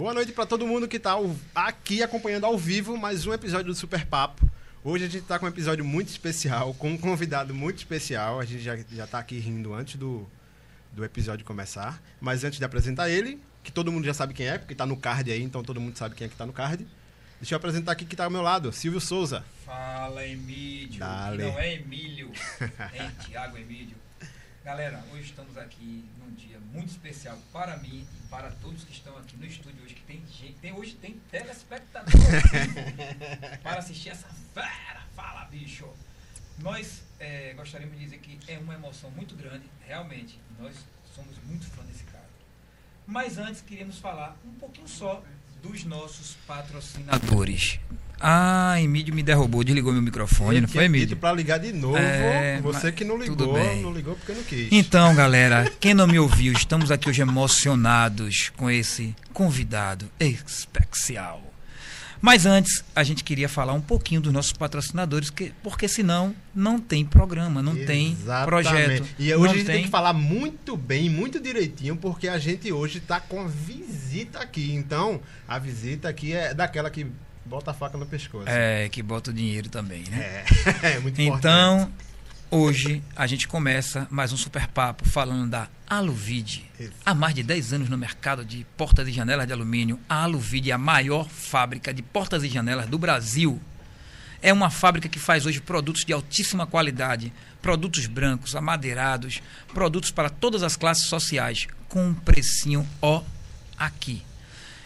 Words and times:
Boa 0.00 0.14
noite 0.14 0.32
para 0.32 0.46
todo 0.46 0.66
mundo 0.66 0.88
que 0.88 0.96
está 0.96 1.18
aqui 1.54 2.02
acompanhando 2.02 2.46
ao 2.46 2.56
vivo 2.56 2.96
mais 2.96 3.26
um 3.26 3.34
episódio 3.34 3.66
do 3.66 3.74
Super 3.74 4.06
Papo. 4.06 4.50
Hoje 4.82 5.04
a 5.04 5.08
gente 5.08 5.20
está 5.20 5.38
com 5.38 5.44
um 5.44 5.48
episódio 5.50 5.84
muito 5.84 6.08
especial, 6.08 6.72
com 6.72 6.92
um 6.92 6.96
convidado 6.96 7.52
muito 7.54 7.76
especial. 7.76 8.40
A 8.40 8.46
gente 8.46 8.62
já, 8.62 8.78
já 8.90 9.06
tá 9.06 9.18
aqui 9.18 9.38
rindo 9.38 9.74
antes 9.74 9.96
do, 9.96 10.26
do 10.90 11.04
episódio 11.04 11.44
começar. 11.44 12.02
Mas 12.18 12.44
antes 12.44 12.58
de 12.58 12.64
apresentar 12.64 13.10
ele, 13.10 13.38
que 13.62 13.70
todo 13.70 13.92
mundo 13.92 14.06
já 14.06 14.14
sabe 14.14 14.32
quem 14.32 14.46
é, 14.46 14.56
porque 14.56 14.72
está 14.72 14.86
no 14.86 14.96
card 14.96 15.30
aí, 15.30 15.42
então 15.42 15.62
todo 15.62 15.78
mundo 15.78 15.98
sabe 15.98 16.14
quem 16.14 16.24
é 16.24 16.28
que 16.28 16.34
está 16.34 16.46
no 16.46 16.52
card. 16.54 16.86
Deixa 17.38 17.54
eu 17.54 17.58
apresentar 17.58 17.92
aqui 17.92 18.06
que 18.06 18.14
está 18.14 18.24
ao 18.24 18.30
meu 18.30 18.40
lado, 18.40 18.72
Silvio 18.72 19.02
Souza. 19.02 19.44
Fala, 19.66 20.26
Emílio. 20.26 20.98
Dale. 20.98 21.42
Não 21.42 21.58
é 21.58 21.74
Emílio, 21.74 22.32
é 22.58 23.10
Tiago 23.22 23.58
Emílio. 23.58 23.98
Galera, 24.62 25.02
hoje 25.10 25.30
estamos 25.30 25.56
aqui 25.56 26.04
num 26.18 26.34
dia 26.34 26.60
muito 26.72 26.90
especial 26.90 27.38
para 27.50 27.78
mim 27.78 28.06
e 28.14 28.28
para 28.28 28.50
todos 28.50 28.84
que 28.84 28.92
estão 28.92 29.16
aqui 29.16 29.34
no 29.38 29.46
estúdio 29.46 29.82
hoje, 29.82 29.94
que 29.94 30.02
tem 30.02 30.22
gente, 30.26 30.52
tem, 30.60 30.72
hoje 30.72 30.94
tem 30.96 31.18
telespectador 31.30 32.12
para 33.62 33.78
assistir 33.78 34.10
essa 34.10 34.28
fera. 34.52 35.00
Fala, 35.16 35.46
bicho! 35.46 35.88
Nós 36.58 37.02
é, 37.18 37.54
gostaríamos 37.54 37.96
de 37.98 38.04
dizer 38.04 38.18
que 38.18 38.38
é 38.52 38.58
uma 38.58 38.74
emoção 38.74 39.10
muito 39.12 39.34
grande, 39.34 39.64
realmente, 39.86 40.38
nós 40.58 40.76
somos 41.14 41.38
muito 41.44 41.64
fãs 41.68 41.86
desse 41.86 42.04
cara. 42.04 42.28
Mas 43.06 43.38
antes 43.38 43.62
queríamos 43.62 43.98
falar 43.98 44.36
um 44.44 44.52
pouquinho 44.56 44.86
só 44.86 45.24
dos 45.62 45.84
nossos 45.84 46.34
patrocinadores. 46.46 47.80
Ah, 48.20 48.74
Emílio 48.78 49.14
me 49.14 49.22
derrubou, 49.22 49.64
desligou 49.64 49.94
meu 49.94 50.02
microfone, 50.02 50.56
eu 50.56 50.62
não 50.62 50.68
foi, 50.68 50.84
Emílio? 50.84 51.16
para 51.16 51.34
ligar 51.34 51.58
de 51.58 51.72
novo. 51.72 51.96
É, 51.96 52.60
você 52.60 52.92
que 52.92 53.02
não 53.02 53.16
ligou, 53.16 53.58
não 53.80 53.92
ligou 53.94 54.14
porque 54.14 54.32
não 54.32 54.42
quis. 54.42 54.68
Então, 54.70 55.14
galera, 55.14 55.72
quem 55.80 55.94
não 55.94 56.06
me 56.06 56.18
ouviu, 56.18 56.52
estamos 56.52 56.90
aqui 56.90 57.08
hoje 57.08 57.22
emocionados 57.22 58.50
com 58.56 58.70
esse 58.70 59.16
convidado 59.32 60.06
especial. 60.20 61.50
Mas 62.20 62.44
antes, 62.44 62.84
a 62.94 63.02
gente 63.02 63.24
queria 63.24 63.48
falar 63.48 63.72
um 63.72 63.80
pouquinho 63.80 64.20
dos 64.20 64.32
nossos 64.32 64.52
patrocinadores, 64.52 65.30
que, 65.30 65.54
porque 65.62 65.88
senão 65.88 66.34
não 66.54 66.78
tem 66.78 67.04
programa, 67.04 67.62
não 67.62 67.72
Exatamente. 67.72 67.86
tem 67.86 68.44
projeto. 68.44 69.08
E 69.18 69.34
hoje 69.34 69.46
a 69.46 69.56
gente 69.56 69.66
tem... 69.66 69.74
tem 69.76 69.84
que 69.84 69.90
falar 69.90 70.12
muito 70.12 70.76
bem, 70.76 71.08
muito 71.08 71.40
direitinho, 71.40 71.96
porque 71.96 72.28
a 72.28 72.38
gente 72.38 72.70
hoje 72.70 72.98
está 72.98 73.18
com 73.18 73.48
visita 73.48 74.40
aqui. 74.40 74.74
Então, 74.74 75.22
a 75.48 75.58
visita 75.58 76.10
aqui 76.10 76.34
é 76.34 76.52
daquela 76.52 76.90
que 76.90 77.06
Bota 77.50 77.72
a 77.72 77.74
faca 77.74 77.98
no 77.98 78.06
pescoço. 78.06 78.44
É, 78.48 78.88
que 78.88 79.02
bota 79.02 79.32
o 79.32 79.34
dinheiro 79.34 79.68
também, 79.68 80.04
né? 80.08 80.44
É, 80.82 80.92
é 80.94 81.00
muito 81.00 81.20
Então, 81.20 81.80
importante. 81.80 81.92
hoje 82.48 83.02
a 83.16 83.26
gente 83.26 83.48
começa 83.48 84.06
mais 84.08 84.32
um 84.32 84.36
super 84.36 84.68
papo 84.68 85.04
falando 85.08 85.50
da 85.50 85.68
Aluvide. 85.88 86.70
Há 87.04 87.12
mais 87.12 87.34
de 87.34 87.42
10 87.42 87.72
anos 87.72 87.88
no 87.88 87.98
mercado 87.98 88.44
de 88.44 88.64
portas 88.76 89.08
e 89.08 89.10
janelas 89.10 89.48
de 89.48 89.52
alumínio, 89.52 89.98
a 90.08 90.22
Aluvide 90.22 90.70
é 90.70 90.74
a 90.74 90.78
maior 90.78 91.28
fábrica 91.28 91.92
de 91.92 92.02
portas 92.02 92.44
e 92.44 92.48
janelas 92.48 92.86
do 92.86 92.96
Brasil. 92.96 93.60
É 94.40 94.52
uma 94.52 94.70
fábrica 94.70 95.08
que 95.08 95.18
faz 95.18 95.44
hoje 95.44 95.60
produtos 95.60 96.04
de 96.04 96.12
altíssima 96.12 96.68
qualidade, 96.68 97.32
produtos 97.60 98.06
brancos, 98.06 98.54
amadeirados, 98.54 99.42
produtos 99.74 100.12
para 100.12 100.30
todas 100.30 100.62
as 100.62 100.76
classes 100.76 101.08
sociais, 101.08 101.66
com 101.88 102.06
um 102.10 102.14
precinho 102.14 102.86
ó 103.02 103.24
aqui. 103.76 104.22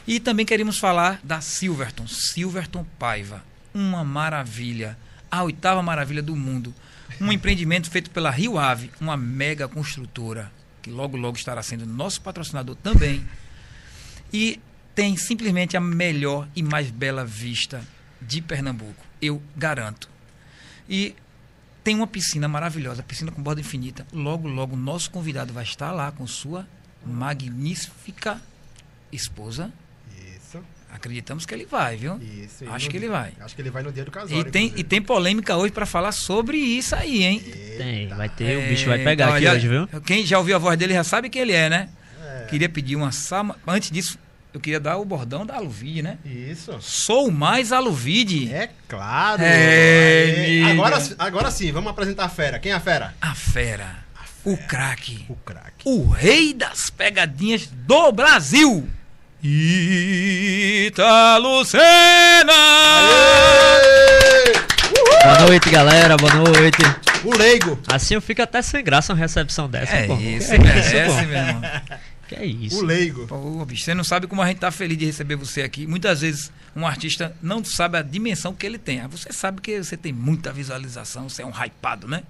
E 0.07 0.21
também 0.21 0.45
queremos 0.45 0.79
falar 0.79 1.19
da 1.25 1.41
Silverton, 1.41 2.07
Silverton 2.07 2.85
Paiva, 2.99 3.43
uma 3.73 4.05
maravilha, 4.05 4.99
a 5.31 5.43
oitava 5.43 5.83
maravilha 5.83 6.23
do 6.23 6.37
mundo. 6.37 6.75
Um 7.21 7.33
empreendimento 7.33 7.91
feito 7.91 8.11
pela 8.11 8.31
Rio 8.31 8.59
Ave, 8.59 8.91
uma 9.01 9.17
mega 9.17 9.67
construtora, 9.67 10.53
que 10.83 10.91
logo 10.91 11.17
logo 11.17 11.39
estará 11.39 11.63
sendo 11.63 11.87
nosso 11.87 12.21
patrocinador 12.21 12.77
também. 12.77 13.25
E 14.31 14.61
tem 14.95 15.17
simplesmente 15.17 15.77
a 15.77 15.81
melhor 15.81 16.47
e 16.55 16.63
mais 16.63 16.91
bela 16.91 17.25
vista 17.25 17.83
de 18.21 18.43
Pernambuco, 18.43 19.05
eu 19.23 19.43
garanto. 19.57 20.09
E 20.89 21.15
tem 21.83 21.95
uma 21.97 22.07
piscina 22.07 22.47
maravilhosa, 22.47 23.03
piscina 23.03 23.33
com 23.33 23.43
borda 23.43 23.61
infinita. 23.61 24.07
Logo, 24.13 24.49
logo, 24.49 24.77
nosso 24.77 25.11
convidado 25.11 25.53
vai 25.53 25.65
estar 25.65 25.93
lá 25.93 26.13
com 26.13 26.27
sua 26.27 26.67
magnífica 27.07 28.41
esposa 29.11 29.73
Acreditamos 30.95 31.45
que 31.45 31.53
ele 31.53 31.67
vai, 31.67 31.97
viu? 31.97 32.21
Isso, 32.23 32.65
acho 32.71 32.89
que 32.89 32.97
ele 32.97 33.09
vai. 33.09 33.33
Acho 33.41 33.57
que 33.57 33.61
ele 33.61 33.69
vai 33.69 33.83
no 33.83 33.91
dia 33.91 34.05
do 34.05 34.13
casal. 34.13 34.39
E 34.39 34.45
tem, 34.45 34.73
e 34.77 34.85
tem 34.85 35.03
polêmica 35.03 35.57
hoje 35.57 35.73
para 35.73 35.85
falar 35.85 36.13
sobre 36.13 36.57
isso 36.57 36.95
aí, 36.95 37.25
hein? 37.25 37.43
Eita. 37.45 37.77
Tem, 37.77 38.09
vai 38.09 38.29
ter, 38.29 38.53
é, 38.53 38.65
o 38.65 38.69
bicho 38.69 38.87
vai 38.87 39.03
pegar 39.03 39.35
aqui 39.35 39.49
hoje, 39.49 39.67
viu? 39.67 39.89
Quem 40.03 40.25
já 40.25 40.39
ouviu 40.39 40.55
a 40.55 40.59
voz 40.59 40.79
dele 40.79 40.95
já 40.95 41.03
sabe 41.03 41.29
quem 41.29 41.43
ele 41.43 41.53
é, 41.53 41.69
né? 41.69 41.89
É. 42.25 42.45
Queria 42.45 42.69
pedir 42.69 42.95
uma 42.95 43.11
sama. 43.11 43.57
Antes 43.67 43.91
disso, 43.91 44.17
eu 44.53 44.61
queria 44.61 44.79
dar 44.79 44.97
o 44.99 45.05
bordão 45.05 45.45
da 45.45 45.57
Aluvide, 45.57 46.01
né? 46.01 46.17
Isso. 46.25 46.79
Sou 46.81 47.29
mais 47.29 47.73
Aluvide. 47.73 48.55
É 48.55 48.71
claro. 48.89 49.43
É, 49.43 50.63
agora, 50.71 50.99
agora 51.19 51.51
sim, 51.51 51.73
vamos 51.73 51.91
apresentar 51.91 52.27
a 52.27 52.29
fera. 52.29 52.61
Quem 52.61 52.71
é 52.71 52.75
a 52.77 52.81
fera? 52.81 53.17
A 53.21 53.35
fera. 53.35 53.97
A 54.15 54.23
fera. 54.23 54.45
O 54.45 54.57
craque. 54.57 55.27
O 55.29 55.35
craque. 55.35 55.83
O 55.85 56.09
rei 56.09 56.55
das 56.55 56.89
pegadinhas 56.89 57.67
do 57.67 58.13
Brasil. 58.13 58.89
Italo 59.47 60.97
Senna! 61.67 61.83
Boa 65.23 65.41
noite, 65.47 65.69
galera. 65.69 66.17
Boa 66.17 66.33
noite. 66.33 66.79
O 67.23 67.37
leigo. 67.37 67.79
Assim 67.93 68.15
eu 68.15 68.23
fico 68.23 68.41
até 68.41 68.63
sem 68.63 68.83
graça 68.83 69.13
uma 69.13 69.19
recepção 69.19 69.69
dessa, 69.69 69.97
é 69.97 70.07
pô. 70.07 70.17
Isso, 70.17 70.49
que 70.49 70.55
é 70.57 70.79
isso, 70.79 71.15
pô. 71.15 71.23
meu 71.27 71.37
irmão. 71.37 71.63
Que 72.27 72.35
é 72.37 72.47
isso? 72.47 72.79
O 72.79 72.83
leigo. 72.83 73.27
Pô, 73.27 73.63
bicho, 73.67 73.85
você 73.85 73.93
não 73.93 74.03
sabe 74.03 74.27
como 74.27 74.41
a 74.41 74.47
gente 74.47 74.61
tá 74.61 74.71
feliz 74.71 74.97
de 74.97 75.05
receber 75.05 75.37
você 75.37 75.61
aqui. 75.61 75.87
Muitas 75.87 76.23
vezes 76.23 76.51
um 76.75 76.87
artista 76.87 77.37
não 77.43 77.63
sabe 77.63 77.99
a 77.99 78.03
dimensão 78.03 78.55
que 78.55 78.65
ele 78.65 78.79
tem. 78.79 79.01
Ah, 79.01 79.09
você 79.09 79.31
sabe 79.31 79.61
que 79.61 79.77
você 79.77 79.95
tem 79.95 80.11
muita 80.11 80.55
visualização, 80.55 81.29
você 81.29 81.43
é 81.43 81.47
um 81.47 81.53
hypado, 81.53 82.09
né? 82.09 82.23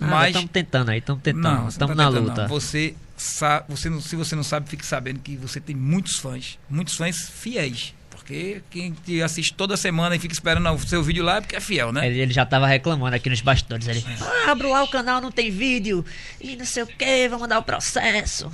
Mas 0.00 0.28
estamos 0.28 0.50
tentando 0.50 0.90
aí, 0.90 0.98
estamos 0.98 1.22
tentando, 1.22 1.68
estamos 1.68 1.96
tá 1.96 2.02
na 2.02 2.08
luta. 2.08 2.42
Não. 2.42 2.48
Você 2.48 2.94
sabe, 3.16 3.64
você 3.68 3.88
não, 3.90 4.00
se 4.00 4.16
você 4.16 4.34
não 4.34 4.42
sabe, 4.42 4.68
fique 4.68 4.84
sabendo 4.84 5.20
que 5.20 5.36
você 5.36 5.60
tem 5.60 5.76
muitos 5.76 6.16
fãs, 6.16 6.58
muitos 6.68 6.96
fãs 6.96 7.28
fiéis. 7.28 7.94
Porque 8.10 8.62
quem 8.70 8.92
te 8.92 9.20
assiste 9.22 9.52
toda 9.52 9.76
semana 9.76 10.16
e 10.16 10.18
fica 10.18 10.32
esperando 10.32 10.66
o 10.70 10.78
seu 10.78 11.02
vídeo 11.02 11.22
lá 11.22 11.36
é 11.36 11.40
porque 11.42 11.56
é 11.56 11.60
fiel, 11.60 11.92
né? 11.92 12.06
Ele, 12.06 12.20
ele 12.20 12.32
já 12.32 12.44
estava 12.44 12.66
reclamando 12.66 13.14
aqui 13.14 13.28
nos 13.28 13.42
bastidores. 13.42 13.86
Ele, 13.86 14.02
ah, 14.20 14.50
abro 14.50 14.70
lá 14.70 14.82
o 14.82 14.88
canal, 14.88 15.20
não 15.20 15.30
tem 15.30 15.50
vídeo. 15.50 16.02
E 16.40 16.56
não 16.56 16.64
sei 16.64 16.84
o 16.84 16.86
que, 16.86 17.28
vou 17.28 17.38
mandar 17.38 17.58
o 17.58 17.62
processo. 17.62 18.50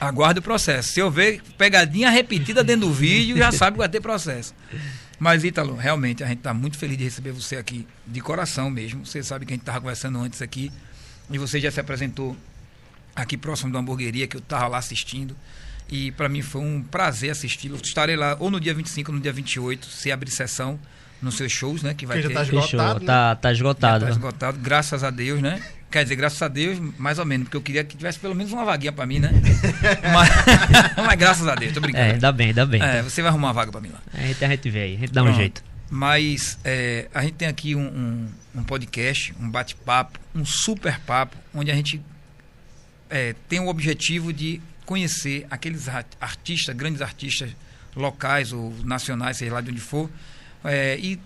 Aguarde 0.00 0.40
o 0.40 0.42
processo. 0.42 0.88
Se 0.88 0.98
eu 0.98 1.08
ver 1.08 1.40
pegadinha 1.56 2.10
repetida 2.10 2.64
dentro 2.64 2.88
do 2.88 2.92
vídeo, 2.92 3.36
já 3.36 3.52
sabe 3.52 3.74
que 3.74 3.78
vai 3.78 3.88
ter 3.88 4.00
processo. 4.00 4.52
Mas, 5.22 5.44
Ítalo, 5.44 5.76
realmente, 5.76 6.24
a 6.24 6.26
gente 6.26 6.38
está 6.38 6.52
muito 6.52 6.76
feliz 6.76 6.98
de 6.98 7.04
receber 7.04 7.30
você 7.30 7.54
aqui, 7.54 7.86
de 8.04 8.20
coração 8.20 8.68
mesmo. 8.68 9.06
Você 9.06 9.22
sabe 9.22 9.46
que 9.46 9.52
a 9.52 9.54
gente 9.54 9.62
estava 9.62 9.80
conversando 9.80 10.18
antes 10.18 10.42
aqui. 10.42 10.72
E 11.30 11.38
você 11.38 11.60
já 11.60 11.70
se 11.70 11.78
apresentou 11.78 12.36
aqui 13.14 13.36
próximo 13.36 13.72
da 13.72 13.78
hamburgueria, 13.78 14.26
que 14.26 14.36
eu 14.36 14.40
estava 14.40 14.66
lá 14.66 14.78
assistindo. 14.78 15.36
E 15.88 16.10
para 16.10 16.28
mim 16.28 16.42
foi 16.42 16.62
um 16.62 16.82
prazer 16.82 17.30
assisti-lo. 17.30 17.78
Estarei 17.80 18.16
lá 18.16 18.36
ou 18.40 18.50
no 18.50 18.58
dia 18.58 18.74
25 18.74 19.12
ou 19.12 19.16
no 19.16 19.22
dia 19.22 19.32
28, 19.32 19.86
se 19.86 20.10
abrir 20.10 20.32
sessão 20.32 20.76
nos 21.22 21.36
seus 21.36 21.52
shows, 21.52 21.84
né? 21.84 21.94
Que 21.94 22.04
vai 22.04 22.20
que 22.20 22.26
ter. 22.26 22.34
Já 22.34 22.40
tá 22.40 22.42
esgotado. 22.42 23.00
Né? 23.00 23.06
Tá, 23.06 23.36
tá 23.36 23.52
esgotado. 23.52 24.00
Já 24.00 24.06
tá 24.06 24.12
esgotado, 24.12 24.58
graças 24.58 25.04
a 25.04 25.10
Deus, 25.10 25.40
né? 25.40 25.62
Quer 25.92 26.04
dizer, 26.04 26.16
graças 26.16 26.40
a 26.40 26.48
Deus, 26.48 26.78
mais 26.96 27.18
ou 27.18 27.26
menos, 27.26 27.44
porque 27.44 27.56
eu 27.58 27.60
queria 27.60 27.84
que 27.84 27.94
tivesse 27.94 28.18
pelo 28.18 28.34
menos 28.34 28.50
uma 28.50 28.64
vaguinha 28.64 28.92
para 28.92 29.04
mim, 29.04 29.18
né? 29.18 29.30
mas, 30.10 30.30
mas, 30.96 31.18
graças 31.18 31.46
a 31.46 31.54
Deus, 31.54 31.70
tô 31.74 31.82
brincando. 31.82 32.04
É, 32.04 32.12
ainda 32.12 32.32
bem, 32.32 32.48
ainda 32.48 32.64
bem. 32.64 32.82
É, 32.82 33.02
você 33.02 33.20
vai 33.20 33.28
arrumar 33.28 33.48
uma 33.48 33.52
vaga 33.52 33.70
para 33.70 33.80
mim 33.82 33.90
lá. 33.90 34.00
É, 34.14 34.44
a 34.44 34.48
gente 34.48 34.70
vê 34.70 34.80
aí, 34.80 34.94
a 34.94 34.98
gente 34.98 35.12
dá 35.12 35.22
Pronto. 35.22 35.34
um 35.34 35.38
jeito. 35.38 35.62
Mas 35.90 36.58
é, 36.64 37.08
a 37.12 37.22
gente 37.22 37.34
tem 37.34 37.46
aqui 37.46 37.76
um, 37.76 37.84
um, 37.84 38.28
um 38.54 38.64
podcast, 38.64 39.34
um 39.38 39.50
bate-papo, 39.50 40.18
um 40.34 40.46
super 40.46 40.98
papo, 41.00 41.36
onde 41.54 41.70
a 41.70 41.74
gente 41.74 42.00
é, 43.10 43.34
tem 43.46 43.60
o 43.60 43.68
objetivo 43.68 44.32
de 44.32 44.62
conhecer 44.86 45.46
aqueles 45.50 45.86
artistas, 46.18 46.74
grandes 46.74 47.02
artistas 47.02 47.50
locais 47.94 48.50
ou 48.54 48.74
nacionais, 48.82 49.36
sei 49.36 49.50
lá 49.50 49.60
de 49.60 49.70
onde 49.70 49.80
for, 49.80 50.08
é, 50.64 50.98
e 50.98 51.20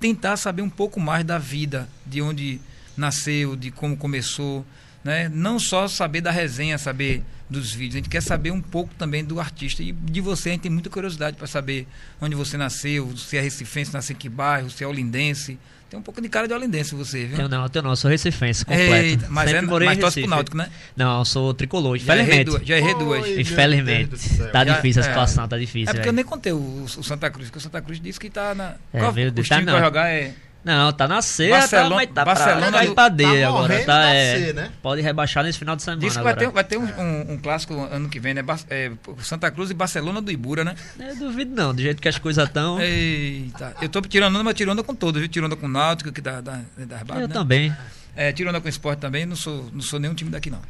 tentar 0.00 0.38
saber 0.38 0.62
um 0.62 0.70
pouco 0.70 0.98
mais 0.98 1.22
da 1.22 1.36
vida, 1.36 1.86
de 2.06 2.22
onde 2.22 2.58
nasceu, 2.96 3.56
de 3.56 3.70
como 3.70 3.96
começou, 3.96 4.64
né? 5.04 5.28
Não 5.32 5.58
só 5.58 5.86
saber 5.86 6.20
da 6.20 6.30
resenha, 6.30 6.78
saber 6.78 7.22
dos 7.48 7.72
vídeos, 7.72 7.94
a 7.94 7.98
gente 7.98 8.08
quer 8.08 8.22
saber 8.22 8.50
um 8.50 8.60
pouco 8.60 8.92
também 8.94 9.24
do 9.24 9.38
artista 9.38 9.82
e 9.82 9.92
de 9.92 10.20
você 10.20 10.48
a 10.48 10.52
gente 10.52 10.62
tem 10.62 10.70
muita 10.70 10.90
curiosidade 10.90 11.36
para 11.36 11.46
saber 11.46 11.86
onde 12.20 12.34
você 12.34 12.56
nasceu, 12.56 13.16
se 13.16 13.36
é 13.36 13.40
recifense, 13.40 13.92
nasceu 13.92 14.14
em 14.14 14.18
que 14.18 14.28
bairro, 14.28 14.68
se 14.68 14.82
é 14.82 14.86
olindense. 14.86 15.58
Tem 15.88 15.96
um 15.96 16.02
pouco 16.02 16.20
de 16.20 16.28
cara 16.28 16.48
de 16.48 16.52
olindense 16.52 16.96
você, 16.96 17.26
viu? 17.26 17.38
Eu 17.38 17.48
não, 17.48 17.64
eu 17.72 17.82
não, 17.82 17.90
eu 17.90 17.96
sou 17.96 18.10
recifense 18.10 18.64
completo. 18.64 18.92
Eita, 18.92 19.26
mas 19.30 19.50
Sempre 19.50 19.64
é, 19.64 19.68
morei 19.68 19.86
mas 19.86 19.98
torce 19.98 20.20
pro 20.20 20.30
Náutico, 20.30 20.56
né? 20.56 20.68
Não, 20.96 21.20
eu 21.20 21.24
sou 21.24 21.54
tricolor, 21.54 21.94
infelizmente. 21.94 22.66
Já 22.66 22.76
errei 22.76 22.94
duas. 22.94 23.24
Duas. 23.24 23.38
Infelizmente. 23.38 24.38
Tá 24.50 24.64
difícil 24.64 25.02
a 25.02 25.04
é. 25.04 25.08
situação, 25.08 25.44
é, 25.44 25.46
tá 25.46 25.56
difícil. 25.56 25.90
É 25.90 25.92
porque 25.92 25.98
véio. 25.98 26.08
eu 26.08 26.12
nem 26.12 26.24
contei 26.24 26.52
o, 26.52 26.82
o, 26.82 27.04
Santa 27.04 27.30
Cruz, 27.30 27.46
porque 27.46 27.58
o 27.58 27.62
Santa 27.62 27.80
Cruz 27.80 28.00
disse 28.00 28.18
que 28.18 28.28
tá 28.28 28.52
na... 28.52 28.74
É, 28.92 28.98
Qual, 28.98 29.12
o 29.12 29.14
time 29.14 29.44
tá 29.44 29.58
que 29.60 29.64
vai 29.64 29.80
jogar 29.80 30.08
é... 30.08 30.34
Não, 30.66 30.92
tá 30.92 31.06
na 31.06 31.22
C, 31.22 31.48
Barcelona- 31.48 31.88
tá, 31.88 31.94
mas 31.94 32.08
tá 32.12 32.24
Barcelona 32.24 32.92
pra, 32.92 33.08
do- 33.08 33.16
D 33.16 33.22
tá 33.22 33.48
agora. 33.48 33.84
Tá, 33.84 33.94
na 33.98 34.14
é, 34.14 34.38
C, 34.46 34.52
né? 34.52 34.72
Pode 34.82 35.00
rebaixar 35.00 35.44
nesse 35.44 35.60
final 35.60 35.76
de 35.76 35.82
semana 35.84 36.00
Diz 36.00 36.16
que 36.16 36.22
vai 36.24 36.32
agora. 36.32 36.46
ter, 36.46 36.52
vai 36.52 36.64
ter 36.64 36.76
um, 36.76 36.82
um- 37.00 37.32
um 37.34 37.38
clássico 37.38 37.72
ano 37.84 38.08
que 38.08 38.18
vem, 38.18 38.34
né? 38.34 38.42
É, 38.68 38.90
Santa 39.22 39.48
Cruz 39.52 39.70
e 39.70 39.74
Barcelona 39.74 40.20
do 40.20 40.32
Ibura, 40.32 40.64
né? 40.64 40.74
Eu 40.98 41.14
duvido 41.14 41.54
não, 41.54 41.72
do 41.72 41.80
jeito 41.80 42.02
que 42.02 42.08
as 42.08 42.18
coisas 42.18 42.44
estão. 42.48 42.78
Eita. 42.82 43.76
Eu 43.80 43.88
tô 43.88 44.00
tirando 44.02 44.42
mas 44.42 44.54
tiro 44.54 44.72
onda 44.72 44.82
com 44.82 44.92
todos, 44.92 45.20
viu? 45.20 45.28
Tiro 45.28 45.46
onda 45.46 45.54
com 45.54 45.66
o 45.66 45.68
Náutico, 45.68 46.10
que 46.10 46.20
dá, 46.20 46.40
dá, 46.40 46.60
dá 46.76 47.14
eu 47.14 47.28
né? 47.28 47.32
também. 47.34 47.72
É, 48.16 48.32
tiro 48.32 48.50
onda 48.50 48.60
com 48.60 48.66
o 48.66 48.68
esporte 48.68 48.98
também, 48.98 49.24
não 49.24 49.36
sou, 49.36 49.70
não 49.72 49.80
sou 49.80 50.00
nenhum 50.00 50.14
time 50.14 50.30
daqui, 50.32 50.50
não. 50.50 50.60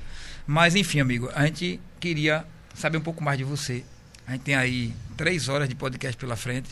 Mas, 0.46 0.74
enfim, 0.74 1.00
amigo, 1.00 1.30
a 1.34 1.46
gente 1.46 1.80
queria 1.98 2.44
saber 2.74 2.98
um 2.98 3.00
pouco 3.00 3.24
mais 3.24 3.38
de 3.38 3.44
você. 3.44 3.82
A 4.26 4.32
gente 4.32 4.42
tem 4.42 4.54
aí 4.54 4.92
três 5.16 5.48
horas 5.48 5.68
de 5.68 5.74
podcast 5.74 6.16
pela 6.18 6.36
frente. 6.36 6.68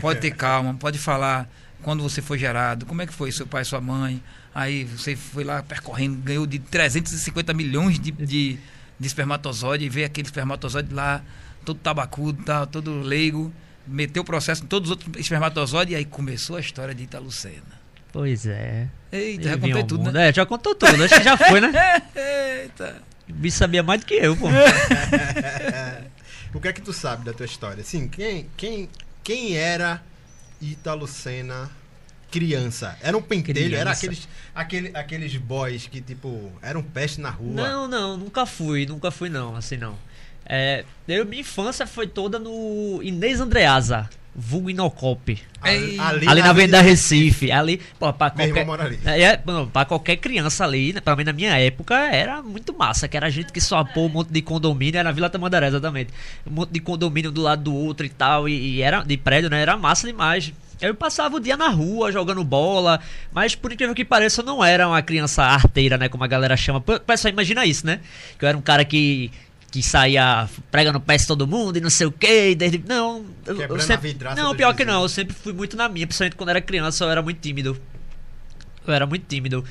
Pode 0.00 0.20
ter 0.20 0.32
calma, 0.32 0.74
pode 0.74 0.98
falar 0.98 1.48
quando 1.82 2.02
você 2.02 2.22
foi 2.22 2.38
gerado, 2.38 2.86
como 2.86 3.02
é 3.02 3.06
que 3.06 3.12
foi 3.12 3.30
seu 3.32 3.46
pai 3.46 3.62
e 3.62 3.64
sua 3.64 3.80
mãe. 3.80 4.22
Aí 4.54 4.84
você 4.84 5.16
foi 5.16 5.44
lá 5.44 5.62
percorrendo, 5.62 6.16
ganhou 6.18 6.46
de 6.46 6.58
350 6.58 7.52
milhões 7.54 7.98
de, 7.98 8.10
de, 8.12 8.58
de 8.98 9.06
espermatozoide, 9.06 9.84
e 9.84 9.88
veio 9.88 10.06
aquele 10.06 10.26
espermatozoide 10.26 10.92
lá, 10.92 11.22
todo 11.64 11.78
tabacudo, 11.78 12.42
tá, 12.42 12.66
todo 12.66 13.00
leigo, 13.00 13.52
meteu 13.86 14.22
o 14.22 14.26
processo 14.26 14.62
em 14.62 14.66
todos 14.66 14.90
os 14.90 14.96
outros 14.96 15.20
espermatozoides, 15.20 15.92
e 15.92 15.96
aí 15.96 16.04
começou 16.04 16.56
a 16.56 16.60
história 16.60 16.94
de 16.94 17.02
Italucena. 17.02 17.82
Pois 18.12 18.46
é. 18.46 18.88
Eita, 19.10 19.48
já 19.48 19.58
contei 19.58 19.84
tudo, 19.84 20.04
mundo. 20.04 20.12
né? 20.12 20.28
É, 20.28 20.32
já 20.32 20.44
contou 20.44 20.74
tudo. 20.74 21.02
Acho 21.02 21.14
que 21.16 21.24
já 21.24 21.36
foi, 21.36 21.60
né? 21.60 21.72
Eita. 22.14 23.02
O 23.28 23.32
bicho 23.32 23.56
sabia 23.56 23.82
mais 23.82 24.00
do 24.00 24.06
que 24.06 24.14
eu, 24.14 24.36
pô. 24.36 24.48
O 26.54 26.60
que 26.60 26.68
é 26.68 26.72
que 26.72 26.82
tu 26.82 26.92
sabe 26.92 27.24
da 27.24 27.32
tua 27.32 27.46
história? 27.46 27.80
Assim, 27.80 28.06
quem, 28.08 28.46
quem, 28.56 28.88
quem 29.24 29.56
era 29.56 30.02
Ítalo 30.62 31.06
Senna 31.06 31.70
criança? 32.32 32.96
Era 33.02 33.16
um 33.16 33.22
pentelho? 33.22 33.76
Era 33.76 33.94
Criança. 33.94 34.06
aqueles, 34.06 34.28
aquele, 34.54 34.96
aqueles 34.96 35.36
boys 35.36 35.86
que, 35.86 36.00
tipo, 36.00 36.50
eram 36.62 36.82
peste 36.82 37.20
na 37.20 37.28
rua? 37.28 37.52
Não, 37.52 37.86
não, 37.86 38.16
nunca 38.16 38.46
fui, 38.46 38.86
nunca 38.86 39.10
fui 39.10 39.28
não, 39.28 39.54
assim 39.54 39.76
não. 39.76 39.96
É, 40.54 40.84
eu, 41.08 41.24
minha 41.24 41.40
infância 41.40 41.86
foi 41.86 42.06
toda 42.06 42.38
no 42.38 43.00
Inês 43.02 43.40
Andreasa, 43.40 44.10
vulgo 44.34 44.68
Inocop. 44.68 45.40
Ei. 45.64 45.98
Ali, 45.98 46.42
na 46.42 46.50
Avenida 46.50 46.82
Recife, 46.82 47.50
ali, 47.50 47.80
pô, 47.98 48.12
pra 48.12 48.28
qualquer, 48.28 48.68
ali. 48.68 49.00
é, 49.06 49.22
é, 49.22 49.42
não, 49.46 49.66
pra 49.66 49.86
qualquer 49.86 50.16
criança 50.16 50.62
ali, 50.62 50.92
né, 50.92 51.00
pra 51.00 51.16
mim 51.16 51.24
na 51.24 51.32
minha 51.32 51.56
época, 51.56 51.94
era 51.94 52.42
muito 52.42 52.76
massa, 52.76 53.08
que 53.08 53.16
era 53.16 53.30
gente 53.30 53.50
que 53.50 53.62
só 53.62 53.82
pôr 53.82 54.02
um 54.02 54.08
monte 54.10 54.30
de 54.30 54.42
condomínio, 54.42 54.98
era 54.98 55.08
na 55.08 55.12
Vila 55.14 55.30
Tamandaré, 55.30 55.68
exatamente. 55.68 56.10
Um 56.46 56.52
monte 56.52 56.70
de 56.70 56.80
condomínio 56.80 57.32
do 57.32 57.40
lado 57.40 57.62
do 57.62 57.74
outro 57.74 58.04
e 58.04 58.10
tal, 58.10 58.46
e, 58.46 58.74
e 58.74 58.82
era 58.82 59.02
de 59.02 59.16
prédio, 59.16 59.48
né, 59.48 59.62
era 59.62 59.74
massa 59.78 60.06
demais. 60.06 60.52
Eu 60.82 60.94
passava 60.94 61.36
o 61.36 61.40
dia 61.40 61.56
na 61.56 61.68
rua 61.68 62.10
jogando 62.10 62.42
bola, 62.42 63.00
mas 63.32 63.54
por 63.54 63.72
incrível 63.72 63.94
que 63.94 64.04
pareça, 64.04 64.42
eu 64.42 64.44
não 64.44 64.62
era 64.62 64.86
uma 64.86 65.00
criança 65.00 65.44
arteira, 65.44 65.96
né, 65.96 66.08
como 66.10 66.24
a 66.24 66.26
galera 66.26 66.56
chama. 66.56 66.80
Pessoal, 66.80 67.32
imagina 67.32 67.64
isso, 67.64 67.86
né? 67.86 68.00
Que 68.36 68.44
eu 68.44 68.48
era 68.48 68.58
um 68.58 68.60
cara 68.60 68.84
que 68.84 69.30
que 69.72 69.82
saía 69.82 70.46
pregando 70.70 71.00
pés 71.00 71.24
em 71.24 71.26
todo 71.26 71.46
mundo 71.46 71.78
e 71.78 71.80
não 71.80 71.88
sei 71.88 72.06
o 72.06 72.12
que, 72.12 72.54
desde 72.54 72.84
não, 72.86 73.24
eu, 73.46 73.80
sempre, 73.80 74.14
não, 74.36 74.54
pior 74.54 74.74
que 74.76 74.84
não, 74.84 75.02
eu 75.02 75.08
sempre 75.08 75.34
fui 75.34 75.54
muito 75.54 75.78
na 75.78 75.88
minha, 75.88 76.06
principalmente 76.06 76.36
quando 76.36 76.50
era 76.50 76.60
criança, 76.60 77.04
eu 77.04 77.10
era 77.10 77.22
muito 77.22 77.40
tímido. 77.40 77.80
Eu 78.86 78.92
era 78.92 79.06
muito 79.06 79.24
tímido. 79.26 79.64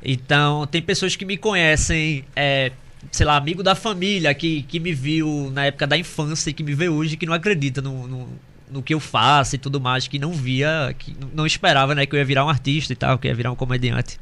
Então, 0.00 0.64
tem 0.68 0.80
pessoas 0.80 1.16
que 1.16 1.24
me 1.24 1.36
conhecem, 1.36 2.24
é, 2.36 2.70
sei 3.10 3.26
lá, 3.26 3.36
amigo 3.36 3.60
da 3.60 3.74
família, 3.74 4.32
que, 4.32 4.62
que 4.62 4.78
me 4.78 4.94
viu 4.94 5.50
na 5.52 5.66
época 5.66 5.88
da 5.88 5.98
infância 5.98 6.50
e 6.50 6.52
que 6.52 6.62
me 6.62 6.72
vê 6.72 6.88
hoje, 6.88 7.16
que 7.16 7.26
não 7.26 7.34
acredita 7.34 7.82
no, 7.82 8.06
no, 8.06 8.28
no 8.70 8.80
que 8.80 8.94
eu 8.94 9.00
faço 9.00 9.56
e 9.56 9.58
tudo 9.58 9.80
mais, 9.80 10.06
que 10.06 10.20
não 10.20 10.32
via, 10.32 10.94
que 10.96 11.16
não 11.34 11.44
esperava, 11.44 11.96
né, 11.96 12.06
que 12.06 12.14
eu 12.14 12.18
ia 12.20 12.24
virar 12.24 12.44
um 12.44 12.48
artista 12.48 12.92
e 12.92 12.96
tal, 12.96 13.18
que 13.18 13.26
eu 13.26 13.30
ia 13.30 13.34
virar 13.34 13.50
um 13.50 13.56
comediante. 13.56 14.20